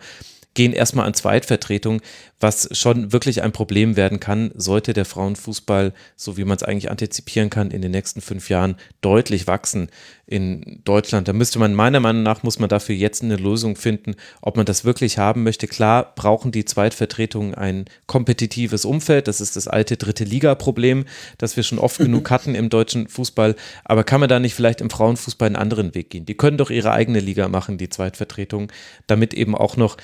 gehen 0.53 0.74
erstmal 0.74 1.06
an 1.06 1.14
Zweitvertretung, 1.14 2.02
was 2.40 2.69
schon 2.72 3.11
wirklich 3.11 3.42
ein 3.43 3.51
Problem 3.51 3.98
werden 3.98 4.19
kann, 4.19 4.51
sollte 4.56 4.93
der 4.93 5.06
Frauenfußball, 5.06 5.93
so 6.16 6.38
wie 6.38 6.45
man 6.45 6.56
es 6.56 6.64
eigentlich 6.64 6.90
antizipieren 6.90 7.50
kann, 7.50 7.72
in 7.72 7.82
den 7.82 7.92
nächsten 7.92 8.22
fünf 8.22 8.50
Jahren 8.50 8.76
deutlich 9.01 9.45
wachsen 9.45 9.90
in 10.26 10.82
Deutschland. 10.85 11.27
Da 11.27 11.34
müsste 11.34 11.59
man 11.59 11.74
meiner 11.74 12.00
Meinung 12.00 12.24
nach, 12.24 12.43
muss 12.43 12.59
man 12.59 12.69
dafür 12.69 12.95
jetzt 12.95 13.24
eine 13.24 13.35
Lösung 13.35 13.76
finden, 13.76 14.16
ob 14.42 14.56
man 14.56 14.66
das 14.66 14.85
wirklich 14.85 15.18
haben 15.18 15.43
möchte. 15.43 15.68
Klar 15.68 16.14
brauchen 16.16 16.51
die 16.51 16.66
Zweitvertretungen 16.66 17.56
ein 17.56 17.85
kompetitives 18.06 18.85
Umfeld. 18.85 19.27
Das 19.27 19.42
ist 19.42 19.56
das 19.56 19.68
alte 19.68 19.98
dritte 19.98 20.24
Liga-Problem, 20.24 21.06
das 21.40 21.58
wir 21.58 21.64
schon 21.64 21.80
oft 21.80 21.98
genug 21.98 22.30
hatten 22.30 22.56
im 22.56 22.69
deutschen 22.69 23.08
Fußball. 23.08 23.56
Aber 23.84 24.03
kann 24.03 24.19
man 24.19 24.30
da 24.30 24.40
nicht 24.40 24.53
vielleicht 24.53 24.82
im 24.82 24.90
Frauenfußball 24.90 25.48
einen 25.48 25.56
anderen 25.56 25.93
Weg 25.93 26.11
gehen? 26.11 26.26
Die 26.26 26.38
können 26.38 26.58
doch 26.58 26.69
ihre 26.69 26.92
eigene 26.92 27.19
Liga 27.19 27.50
machen, 27.50 27.77
die 27.77 27.90
Zweitvertretungen, 27.90 28.72
damit 29.08 29.34
eben 29.34 29.56
auch 29.56 29.76
noch 29.76 29.98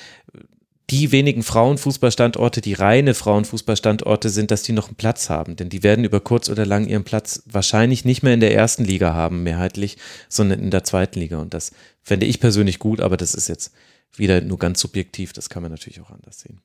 die 0.89 1.11
wenigen 1.11 1.41
Frauenfußballstandorte, 1.41 2.61
die 2.61 2.73
reine 2.73 3.15
Frauenfußballstandorte 3.15 4.29
sind, 4.29 4.51
dass 4.51 4.61
die 4.61 4.71
noch 4.71 4.87
einen 4.87 4.95
Platz 4.95 5.29
haben. 5.29 5.55
Denn 5.55 5.69
die 5.69 5.81
werden 5.81 6.05
über 6.05 6.19
kurz 6.19 6.47
oder 6.47 6.65
lang 6.65 6.87
ihren 6.87 7.03
Platz 7.03 7.41
wahrscheinlich 7.45 8.05
nicht 8.05 8.21
mehr 8.21 8.35
in 8.35 8.39
der 8.39 8.53
ersten 8.53 8.85
Liga 8.85 9.13
haben, 9.13 9.43
mehrheitlich, 9.43 9.97
sondern 10.29 10.59
in 10.59 10.71
der 10.71 10.83
zweiten 10.83 11.19
Liga. 11.19 11.39
Und 11.39 11.53
das 11.53 11.71
fände 12.03 12.27
ich 12.27 12.39
persönlich 12.39 12.77
gut, 12.77 13.01
aber 13.01 13.17
das 13.17 13.33
ist 13.33 13.47
jetzt 13.47 13.73
wieder 14.15 14.41
nur 14.41 14.59
ganz 14.59 14.79
subjektiv. 14.79 15.33
Das 15.33 15.49
kann 15.49 15.63
man 15.63 15.71
natürlich 15.71 16.01
auch 16.01 16.11
anders 16.11 16.39
sehen. 16.39 16.61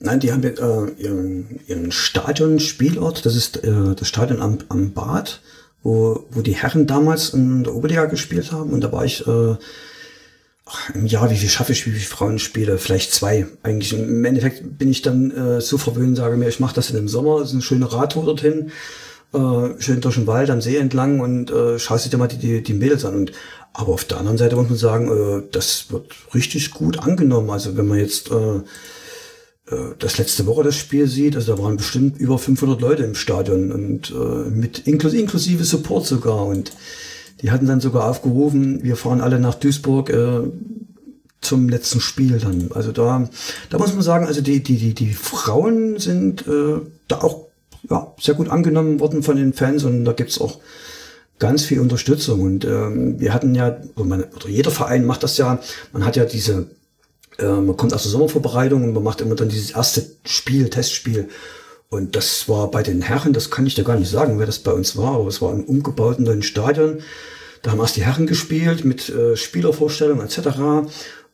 Nein, 0.00 0.20
die 0.20 0.32
haben 0.32 0.42
äh, 0.42 1.02
ihren, 1.02 1.60
ihren 1.66 1.92
Stadion-Spielort, 1.92 3.24
das 3.24 3.36
ist 3.36 3.64
äh, 3.64 3.94
das 3.94 4.08
Stadion 4.08 4.40
am, 4.40 4.58
am 4.68 4.92
Bad, 4.92 5.42
wo, 5.82 6.26
wo 6.30 6.42
die 6.42 6.56
Herren 6.56 6.86
damals 6.86 7.30
in 7.30 7.64
der 7.64 7.74
Oberliga 7.74 8.06
gespielt 8.06 8.52
haben. 8.52 8.70
Und 8.70 8.82
da 8.82 8.92
war 8.92 9.04
ich 9.04 9.26
äh, 9.26 9.56
im 10.94 11.06
Jahr, 11.06 11.30
wie 11.30 11.36
viel 11.36 11.48
schaffe 11.48 11.72
ich, 11.72 11.86
wie 11.86 11.90
viele 11.90 12.04
Frauen 12.04 12.38
spiele? 12.38 12.78
Vielleicht 12.78 13.12
zwei. 13.12 13.46
Eigentlich 13.62 13.92
im 13.92 14.24
Endeffekt 14.24 14.78
bin 14.78 14.90
ich 14.90 15.02
dann 15.02 15.30
äh, 15.30 15.60
so 15.60 15.78
verwöhnt, 15.78 16.16
sage 16.16 16.36
mir, 16.36 16.48
ich 16.48 16.60
mache 16.60 16.74
das 16.74 16.90
in 16.90 16.96
dem 16.96 17.08
Sommer, 17.08 17.42
ist 17.42 17.52
eine 17.52 17.62
schöne 17.62 17.92
Radtour 17.92 18.24
dorthin, 18.24 18.70
äh, 19.32 19.80
schön 19.80 20.00
durch 20.00 20.16
den 20.16 20.26
Wald 20.26 20.50
am 20.50 20.60
See 20.60 20.76
entlang 20.76 21.20
und 21.20 21.50
äh, 21.50 21.78
schaust 21.78 22.12
dir 22.12 22.18
mal 22.18 22.28
die, 22.28 22.38
die, 22.38 22.62
die 22.62 22.74
Mädels 22.74 23.04
an. 23.04 23.14
Und 23.14 23.32
aber 23.72 23.92
auf 23.92 24.04
der 24.04 24.18
anderen 24.18 24.38
Seite 24.38 24.56
muss 24.56 24.68
man 24.68 24.78
sagen, 24.78 25.08
äh, 25.08 25.42
das 25.52 25.90
wird 25.90 26.12
richtig 26.34 26.72
gut 26.72 26.98
angenommen. 26.98 27.50
Also 27.50 27.76
wenn 27.76 27.86
man 27.86 27.98
jetzt 27.98 28.30
äh, 28.30 28.56
äh, 29.70 29.94
das 29.98 30.18
letzte 30.18 30.46
Woche 30.46 30.64
das 30.64 30.76
Spiel 30.76 31.06
sieht, 31.06 31.36
also 31.36 31.54
da 31.54 31.62
waren 31.62 31.76
bestimmt 31.76 32.18
über 32.18 32.38
500 32.38 32.80
Leute 32.80 33.04
im 33.04 33.14
Stadion 33.14 33.72
und 33.72 34.10
äh, 34.10 34.50
mit 34.50 34.86
inklus 34.86 35.14
inklusive 35.14 35.64
Support 35.64 36.06
sogar 36.06 36.46
und 36.46 36.72
die 37.42 37.50
hatten 37.50 37.66
dann 37.66 37.80
sogar 37.80 38.08
aufgerufen, 38.08 38.82
wir 38.82 38.96
fahren 38.96 39.20
alle 39.20 39.40
nach 39.40 39.54
Duisburg 39.54 40.10
äh, 40.10 40.40
zum 41.40 41.68
letzten 41.68 42.00
Spiel 42.00 42.38
dann. 42.38 42.70
Also 42.74 42.92
da, 42.92 43.28
da 43.70 43.78
muss 43.78 43.94
man 43.94 44.02
sagen, 44.02 44.26
also 44.26 44.40
die, 44.40 44.62
die, 44.62 44.76
die, 44.76 44.94
die 44.94 45.12
Frauen 45.12 45.98
sind 45.98 46.46
äh, 46.46 46.80
da 47.08 47.18
auch 47.18 47.46
ja, 47.88 48.12
sehr 48.20 48.34
gut 48.34 48.50
angenommen 48.50 49.00
worden 49.00 49.22
von 49.22 49.36
den 49.36 49.54
Fans 49.54 49.84
und 49.84 50.04
da 50.04 50.12
gibt's 50.12 50.40
auch 50.40 50.58
ganz 51.38 51.64
viel 51.64 51.80
Unterstützung. 51.80 52.42
Und 52.42 52.64
ähm, 52.64 53.18
wir 53.18 53.32
hatten 53.32 53.54
ja, 53.54 53.78
oder, 53.96 54.04
man, 54.04 54.24
oder 54.24 54.48
jeder 54.48 54.70
Verein 54.70 55.04
macht 55.04 55.22
das 55.22 55.38
ja, 55.38 55.58
man 55.92 56.04
hat 56.04 56.16
ja 56.16 56.24
diese, 56.26 56.66
äh, 57.38 57.46
man 57.46 57.76
kommt 57.76 57.94
aus 57.94 58.02
der 58.02 58.12
Sommervorbereitung 58.12 58.84
und 58.84 58.92
man 58.92 59.02
macht 59.02 59.22
immer 59.22 59.34
dann 59.34 59.48
dieses 59.48 59.70
erste 59.70 60.04
Spiel, 60.24 60.68
Testspiel. 60.68 61.28
Und 61.92 62.14
das 62.14 62.48
war 62.48 62.70
bei 62.70 62.84
den 62.84 63.02
Herren, 63.02 63.32
das 63.32 63.50
kann 63.50 63.66
ich 63.66 63.74
dir 63.74 63.82
gar 63.82 63.98
nicht 63.98 64.10
sagen, 64.10 64.38
wer 64.38 64.46
das 64.46 64.60
bei 64.60 64.72
uns 64.72 64.96
war, 64.96 65.16
aber 65.16 65.26
es 65.26 65.42
war 65.42 65.52
im 65.52 65.64
umgebauten 65.64 66.24
neuen 66.24 66.44
Stadion. 66.44 67.00
Da 67.62 67.72
haben 67.72 67.80
erst 67.80 67.96
die 67.96 68.04
Herren 68.04 68.28
gespielt 68.28 68.84
mit 68.84 69.08
äh, 69.08 69.36
Spielervorstellungen 69.36 70.24
etc. 70.24 70.88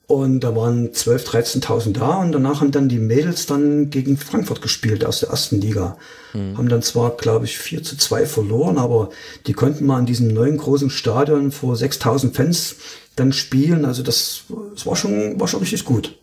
Und 0.06 0.40
da 0.40 0.56
waren 0.56 0.92
12.000, 0.92 1.60
13.000 1.62 1.92
da 1.92 2.16
und 2.16 2.32
danach 2.32 2.62
haben 2.62 2.70
dann 2.70 2.88
die 2.88 2.98
Mädels 2.98 3.44
dann 3.44 3.90
gegen 3.90 4.16
Frankfurt 4.16 4.62
gespielt 4.62 5.04
aus 5.04 5.20
der 5.20 5.28
ersten 5.28 5.60
Liga. 5.60 5.98
Mhm. 6.32 6.56
Haben 6.56 6.68
dann 6.70 6.82
zwar, 6.82 7.16
glaube 7.16 7.44
ich, 7.44 7.58
4 7.58 7.82
zu 7.82 7.98
2 7.98 8.24
verloren, 8.24 8.78
aber 8.78 9.10
die 9.46 9.52
konnten 9.52 9.84
mal 9.84 9.98
in 9.98 10.06
diesem 10.06 10.28
neuen 10.28 10.56
großen 10.56 10.88
Stadion 10.88 11.52
vor 11.52 11.74
6.000 11.74 12.32
Fans 12.32 12.76
dann 13.14 13.32
spielen. 13.32 13.84
Also 13.84 14.02
das, 14.02 14.44
das 14.74 14.86
war, 14.86 14.96
schon, 14.96 15.38
war 15.38 15.48
schon 15.48 15.60
richtig 15.60 15.84
gut. 15.84 16.16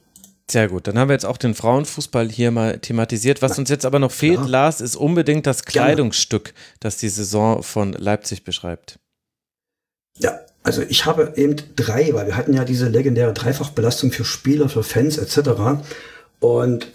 Sehr 0.53 0.67
gut, 0.67 0.85
dann 0.85 0.99
haben 0.99 1.09
wir 1.09 1.14
jetzt 1.14 1.25
auch 1.25 1.38
den 1.38 1.56
Frauenfußball 1.56 2.30
hier 2.30 2.51
mal 2.51 2.77
thematisiert. 2.77 3.41
Was 3.41 3.57
uns 3.57 3.72
jetzt 3.72 3.88
aber 3.88 3.98
noch 3.98 4.11
fehlt, 4.11 4.41
ja. 4.41 4.45
Lars, 4.45 4.82
ist 4.82 4.95
unbedingt 4.95 5.48
das 5.48 5.65
Kleidungsstück, 5.65 6.53
das 6.80 6.98
die 6.98 7.09
Saison 7.09 7.64
von 7.64 7.93
Leipzig 7.93 8.43
beschreibt. 8.43 8.99
Ja, 10.19 10.40
also 10.61 10.83
ich 10.88 11.07
habe 11.07 11.33
eben 11.38 11.56
drei, 11.75 12.14
weil 12.14 12.27
wir 12.27 12.38
hatten 12.38 12.53
ja 12.53 12.65
diese 12.65 12.88
legendäre 12.88 13.33
Dreifachbelastung 13.33 14.11
für 14.11 14.25
Spieler, 14.25 14.69
für 14.69 14.83
Fans 14.83 15.17
etc. 15.17 15.83
Und 16.40 16.85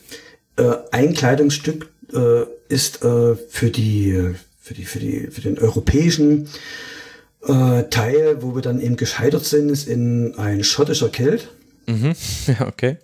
äh, 0.54 0.76
ein 0.92 1.14
Kleidungsstück 1.14 1.90
äh, 2.14 2.42
ist 2.68 3.02
äh, 3.02 3.34
für 3.34 3.70
die 3.72 4.36
für 4.60 4.74
die 4.74 4.84
für 4.84 5.00
die 5.00 5.26
für 5.32 5.40
den 5.40 5.58
europäischen 5.58 6.48
äh, 7.42 7.82
Teil, 7.90 8.40
wo 8.40 8.54
wir 8.54 8.62
dann 8.62 8.80
eben 8.80 8.96
gescheitert 8.96 9.44
sind, 9.44 9.68
ist 9.68 9.88
in 9.88 10.36
ein 10.36 10.62
schottischer 10.62 11.08
Kilt. 11.08 11.48
Mhm. 11.88 12.14
Ja, 12.46 12.68
okay. 12.68 12.98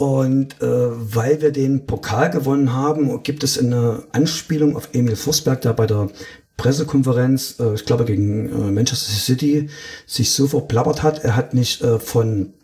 Und 0.00 0.62
äh, 0.62 0.66
weil 0.66 1.42
wir 1.42 1.52
den 1.52 1.84
Pokal 1.84 2.30
gewonnen 2.30 2.72
haben, 2.72 3.22
gibt 3.22 3.44
es 3.44 3.58
eine 3.58 4.04
Anspielung 4.12 4.74
auf 4.74 4.88
Emil 4.94 5.14
Forsberg, 5.14 5.60
der 5.60 5.74
bei 5.74 5.86
der 5.86 6.08
Pressekonferenz, 6.56 7.56
äh, 7.60 7.74
ich 7.74 7.84
glaube 7.84 8.06
gegen 8.06 8.48
äh, 8.48 8.70
Manchester 8.70 9.12
City, 9.12 9.68
sich 10.06 10.32
so 10.32 10.46
verplappert 10.46 11.02
hat. 11.02 11.22
Er 11.22 11.36
hat 11.36 11.52
nicht 11.52 11.82
äh, 11.82 11.98
von 11.98 12.54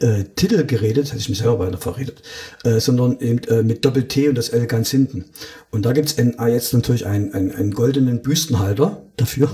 äh, 0.00 0.24
Titel 0.34 0.66
geredet, 0.66 1.10
hätte 1.10 1.18
ich 1.18 1.28
mich 1.28 1.38
selber 1.38 1.60
weiter 1.60 1.78
verredet, 1.78 2.22
äh, 2.64 2.80
sondern 2.80 3.20
eben 3.20 3.44
äh, 3.44 3.62
mit 3.62 3.84
Doppel-T 3.84 4.28
und 4.28 4.34
das 4.34 4.48
L 4.48 4.66
ganz 4.66 4.90
hinten. 4.90 5.26
Und 5.70 5.86
da 5.86 5.92
gibt's 5.92 6.16
es 6.18 6.48
jetzt 6.48 6.72
natürlich 6.74 7.06
einen, 7.06 7.34
einen, 7.34 7.52
einen 7.52 7.70
goldenen 7.70 8.20
Büstenhalter 8.20 9.00
dafür. 9.16 9.48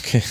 Okay. 0.00 0.24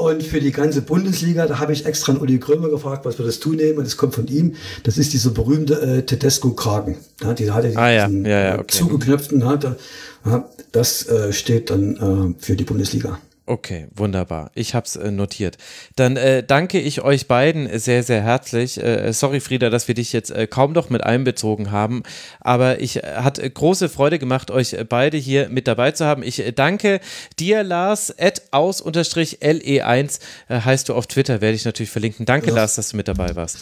Und 0.00 0.22
für 0.22 0.40
die 0.40 0.52
ganze 0.52 0.82
Bundesliga, 0.82 1.46
da 1.46 1.58
habe 1.58 1.72
ich 1.72 1.86
extra 1.86 2.12
einen 2.12 2.20
Uli 2.20 2.38
Krömer 2.38 2.68
gefragt, 2.68 3.04
was 3.04 3.18
wir 3.18 3.26
das 3.26 3.38
tun 3.38 3.56
nehmen. 3.56 3.78
Und 3.78 3.86
das 3.86 3.96
kommt 3.96 4.14
von 4.14 4.26
ihm. 4.26 4.54
Das 4.82 4.98
ist 4.98 5.12
dieser 5.12 5.30
berühmte 5.30 5.80
äh, 5.80 6.02
Tedesco-Kragen. 6.02 6.96
Ja, 7.22 7.34
die 7.34 7.50
hatte 7.50 7.72
ah, 7.76 7.90
ja. 7.90 8.08
ja, 8.08 8.28
ja, 8.28 8.54
äh, 8.54 8.58
okay. 8.58 8.78
zugeknöpften. 8.78 9.40
Da, 9.40 9.76
ja, 10.24 10.48
das 10.72 11.06
äh, 11.06 11.32
steht 11.32 11.70
dann 11.70 12.34
äh, 12.38 12.42
für 12.44 12.56
die 12.56 12.64
Bundesliga. 12.64 13.18
Okay, 13.50 13.88
wunderbar. 13.92 14.52
Ich 14.54 14.76
habe 14.76 14.86
es 14.86 14.94
äh, 14.94 15.10
notiert. 15.10 15.58
Dann 15.96 16.16
äh, 16.16 16.44
danke 16.44 16.78
ich 16.78 17.02
euch 17.02 17.26
beiden 17.26 17.80
sehr, 17.80 18.04
sehr 18.04 18.22
herzlich. 18.22 18.80
Äh, 18.80 19.12
sorry, 19.12 19.40
Frieda, 19.40 19.70
dass 19.70 19.88
wir 19.88 19.96
dich 19.96 20.12
jetzt 20.12 20.30
äh, 20.30 20.46
kaum 20.46 20.70
noch 20.70 20.88
mit 20.88 21.02
einbezogen 21.02 21.72
haben, 21.72 22.04
aber 22.38 22.80
ich 22.80 23.02
äh, 23.02 23.16
hat 23.16 23.40
äh, 23.40 23.50
große 23.50 23.88
Freude 23.88 24.20
gemacht, 24.20 24.52
euch 24.52 24.76
beide 24.88 25.16
hier 25.16 25.48
mit 25.48 25.66
dabei 25.66 25.90
zu 25.90 26.04
haben. 26.04 26.22
Ich 26.22 26.40
danke 26.54 27.00
dir, 27.40 27.64
Lars, 27.64 28.16
at 28.16 28.40
aus-le1 28.52 30.20
heißt 30.48 30.88
du 30.88 30.94
auf 30.94 31.08
Twitter, 31.08 31.40
werde 31.40 31.56
ich 31.56 31.64
natürlich 31.64 31.90
verlinken. 31.90 32.26
Danke, 32.26 32.50
ja. 32.50 32.54
Lars, 32.54 32.76
dass 32.76 32.90
du 32.90 32.96
mit 32.98 33.08
dabei 33.08 33.34
warst. 33.34 33.58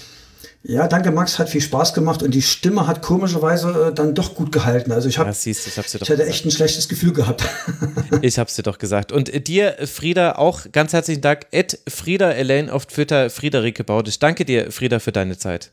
Ja, 0.63 0.89
danke 0.89 1.13
Max, 1.13 1.39
hat 1.39 1.49
viel 1.49 1.61
Spaß 1.61 1.95
gemacht 1.95 2.23
und 2.23 2.35
die 2.35 2.43
Stimme 2.43 2.87
hat 2.87 3.01
komischerweise 3.01 3.89
äh, 3.89 3.95
dann 3.95 4.15
doch 4.15 4.35
gut 4.35 4.51
gehalten. 4.51 4.91
Also 4.91 5.09
ich 5.09 5.19
habe, 5.19 5.31
ja, 5.31 5.33
siehst, 5.33 5.67
ich, 5.67 5.79
hab's 5.79 5.93
dir 5.93 5.99
doch 5.99 6.07
ich 6.07 6.11
hatte 6.11 6.19
gesagt. 6.19 6.35
echt 6.35 6.45
ein 6.47 6.51
schlechtes 6.51 6.89
Gefühl 6.89 7.13
gehabt. 7.13 7.45
ich 8.23 8.39
hab's 8.39 8.57
dir 8.57 8.65
doch 8.65 8.79
gesagt. 8.79 9.13
Und 9.13 9.33
äh, 9.33 9.41
dir, 9.41 9.77
Frieda, 9.87 10.33
auch 10.33 10.67
ganz 10.73 10.93
herzlichen 10.93 11.21
Dank. 11.21 11.47
Ed 11.53 11.79
Frieda 11.89 12.33
Elaine 12.33 12.73
auf 12.73 12.87
Twitter, 12.87 13.31
Friederike 13.31 13.85
Baudisch. 13.85 14.19
Danke 14.19 14.45
dir, 14.45 14.73
Frieda, 14.73 14.99
für 14.99 15.13
deine 15.13 15.39
Zeit. 15.39 15.73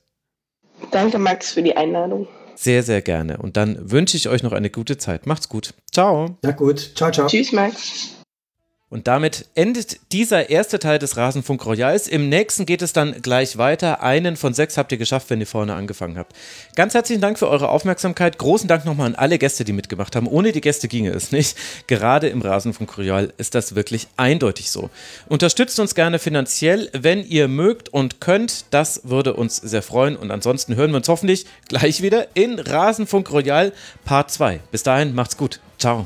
Danke, 0.91 1.17
Max, 1.17 1.51
für 1.51 1.63
die 1.63 1.75
Einladung. 1.75 2.27
Sehr, 2.55 2.83
sehr 2.83 3.01
gerne. 3.01 3.37
Und 3.37 3.57
dann 3.57 3.91
wünsche 3.91 4.15
ich 4.15 4.29
euch 4.29 4.43
noch 4.43 4.53
eine 4.53 4.69
gute 4.69 4.97
Zeit. 4.97 5.25
Macht's 5.25 5.49
gut. 5.49 5.73
Ciao. 5.91 6.37
Ja, 6.43 6.51
gut. 6.51 6.91
Ciao, 6.95 7.11
ciao. 7.11 7.27
Tschüss, 7.27 7.51
Max. 7.51 8.14
Und 8.87 9.07
damit 9.07 9.47
endet 9.55 9.99
dieser 10.11 10.51
erste 10.51 10.77
Teil 10.77 10.99
des 10.99 11.17
Rasenfunk 11.17 11.65
Royals. 11.65 12.07
Im 12.07 12.29
nächsten 12.29 12.67
geht 12.67 12.83
es 12.83 12.93
dann 12.93 13.19
gleich 13.23 13.57
weiter. 13.57 14.03
Einen 14.03 14.37
von 14.37 14.53
sechs 14.53 14.77
habt 14.77 14.91
ihr 14.91 14.99
geschafft, 14.99 15.31
wenn 15.31 15.39
ihr 15.39 15.47
vorne 15.47 15.73
angefangen 15.73 16.19
habt. 16.19 16.33
Ganz 16.75 16.93
herzlichen 16.93 17.19
Dank 17.19 17.39
für 17.39 17.49
eure 17.49 17.69
Aufmerksamkeit. 17.69 18.37
Großen 18.37 18.67
Dank 18.67 18.85
nochmal 18.85 19.07
an 19.07 19.15
alle 19.15 19.39
Gäste, 19.39 19.65
die 19.65 19.73
mitgemacht 19.73 20.15
haben. 20.15 20.27
Ohne 20.27 20.51
die 20.51 20.61
Gäste 20.61 20.87
ginge 20.87 21.09
es 21.09 21.31
nicht. 21.31 21.57
Gerade 21.87 22.27
im 22.27 22.43
Rasenfunk 22.43 22.95
Royal 22.95 23.33
ist 23.37 23.55
das 23.55 23.73
wirklich 23.73 24.07
eindeutig 24.17 24.69
so. 24.69 24.91
Unterstützt 25.27 25.79
uns 25.79 25.95
gerne 25.95 26.19
finanziell, 26.19 26.89
wenn 26.93 27.25
ihr 27.25 27.47
mögt 27.47 27.89
und 27.89 28.21
könnt. 28.21 28.65
Das 28.69 29.01
würde 29.03 29.33
uns 29.33 29.57
sehr 29.57 29.81
freuen. 29.81 30.15
Und 30.15 30.29
ansonsten 30.29 30.75
hören 30.75 30.91
wir 30.91 30.97
uns 30.97 31.09
hoffentlich 31.09 31.47
gleich 31.67 32.03
wieder 32.03 32.27
in 32.35 32.59
Rasenfunk 32.59 33.31
Royal 33.31 33.73
Part 34.05 34.29
2. 34.29 34.59
Bis 34.71 34.83
dahin, 34.83 35.15
macht's 35.15 35.37
gut. 35.37 35.59
Ciao. 35.79 36.05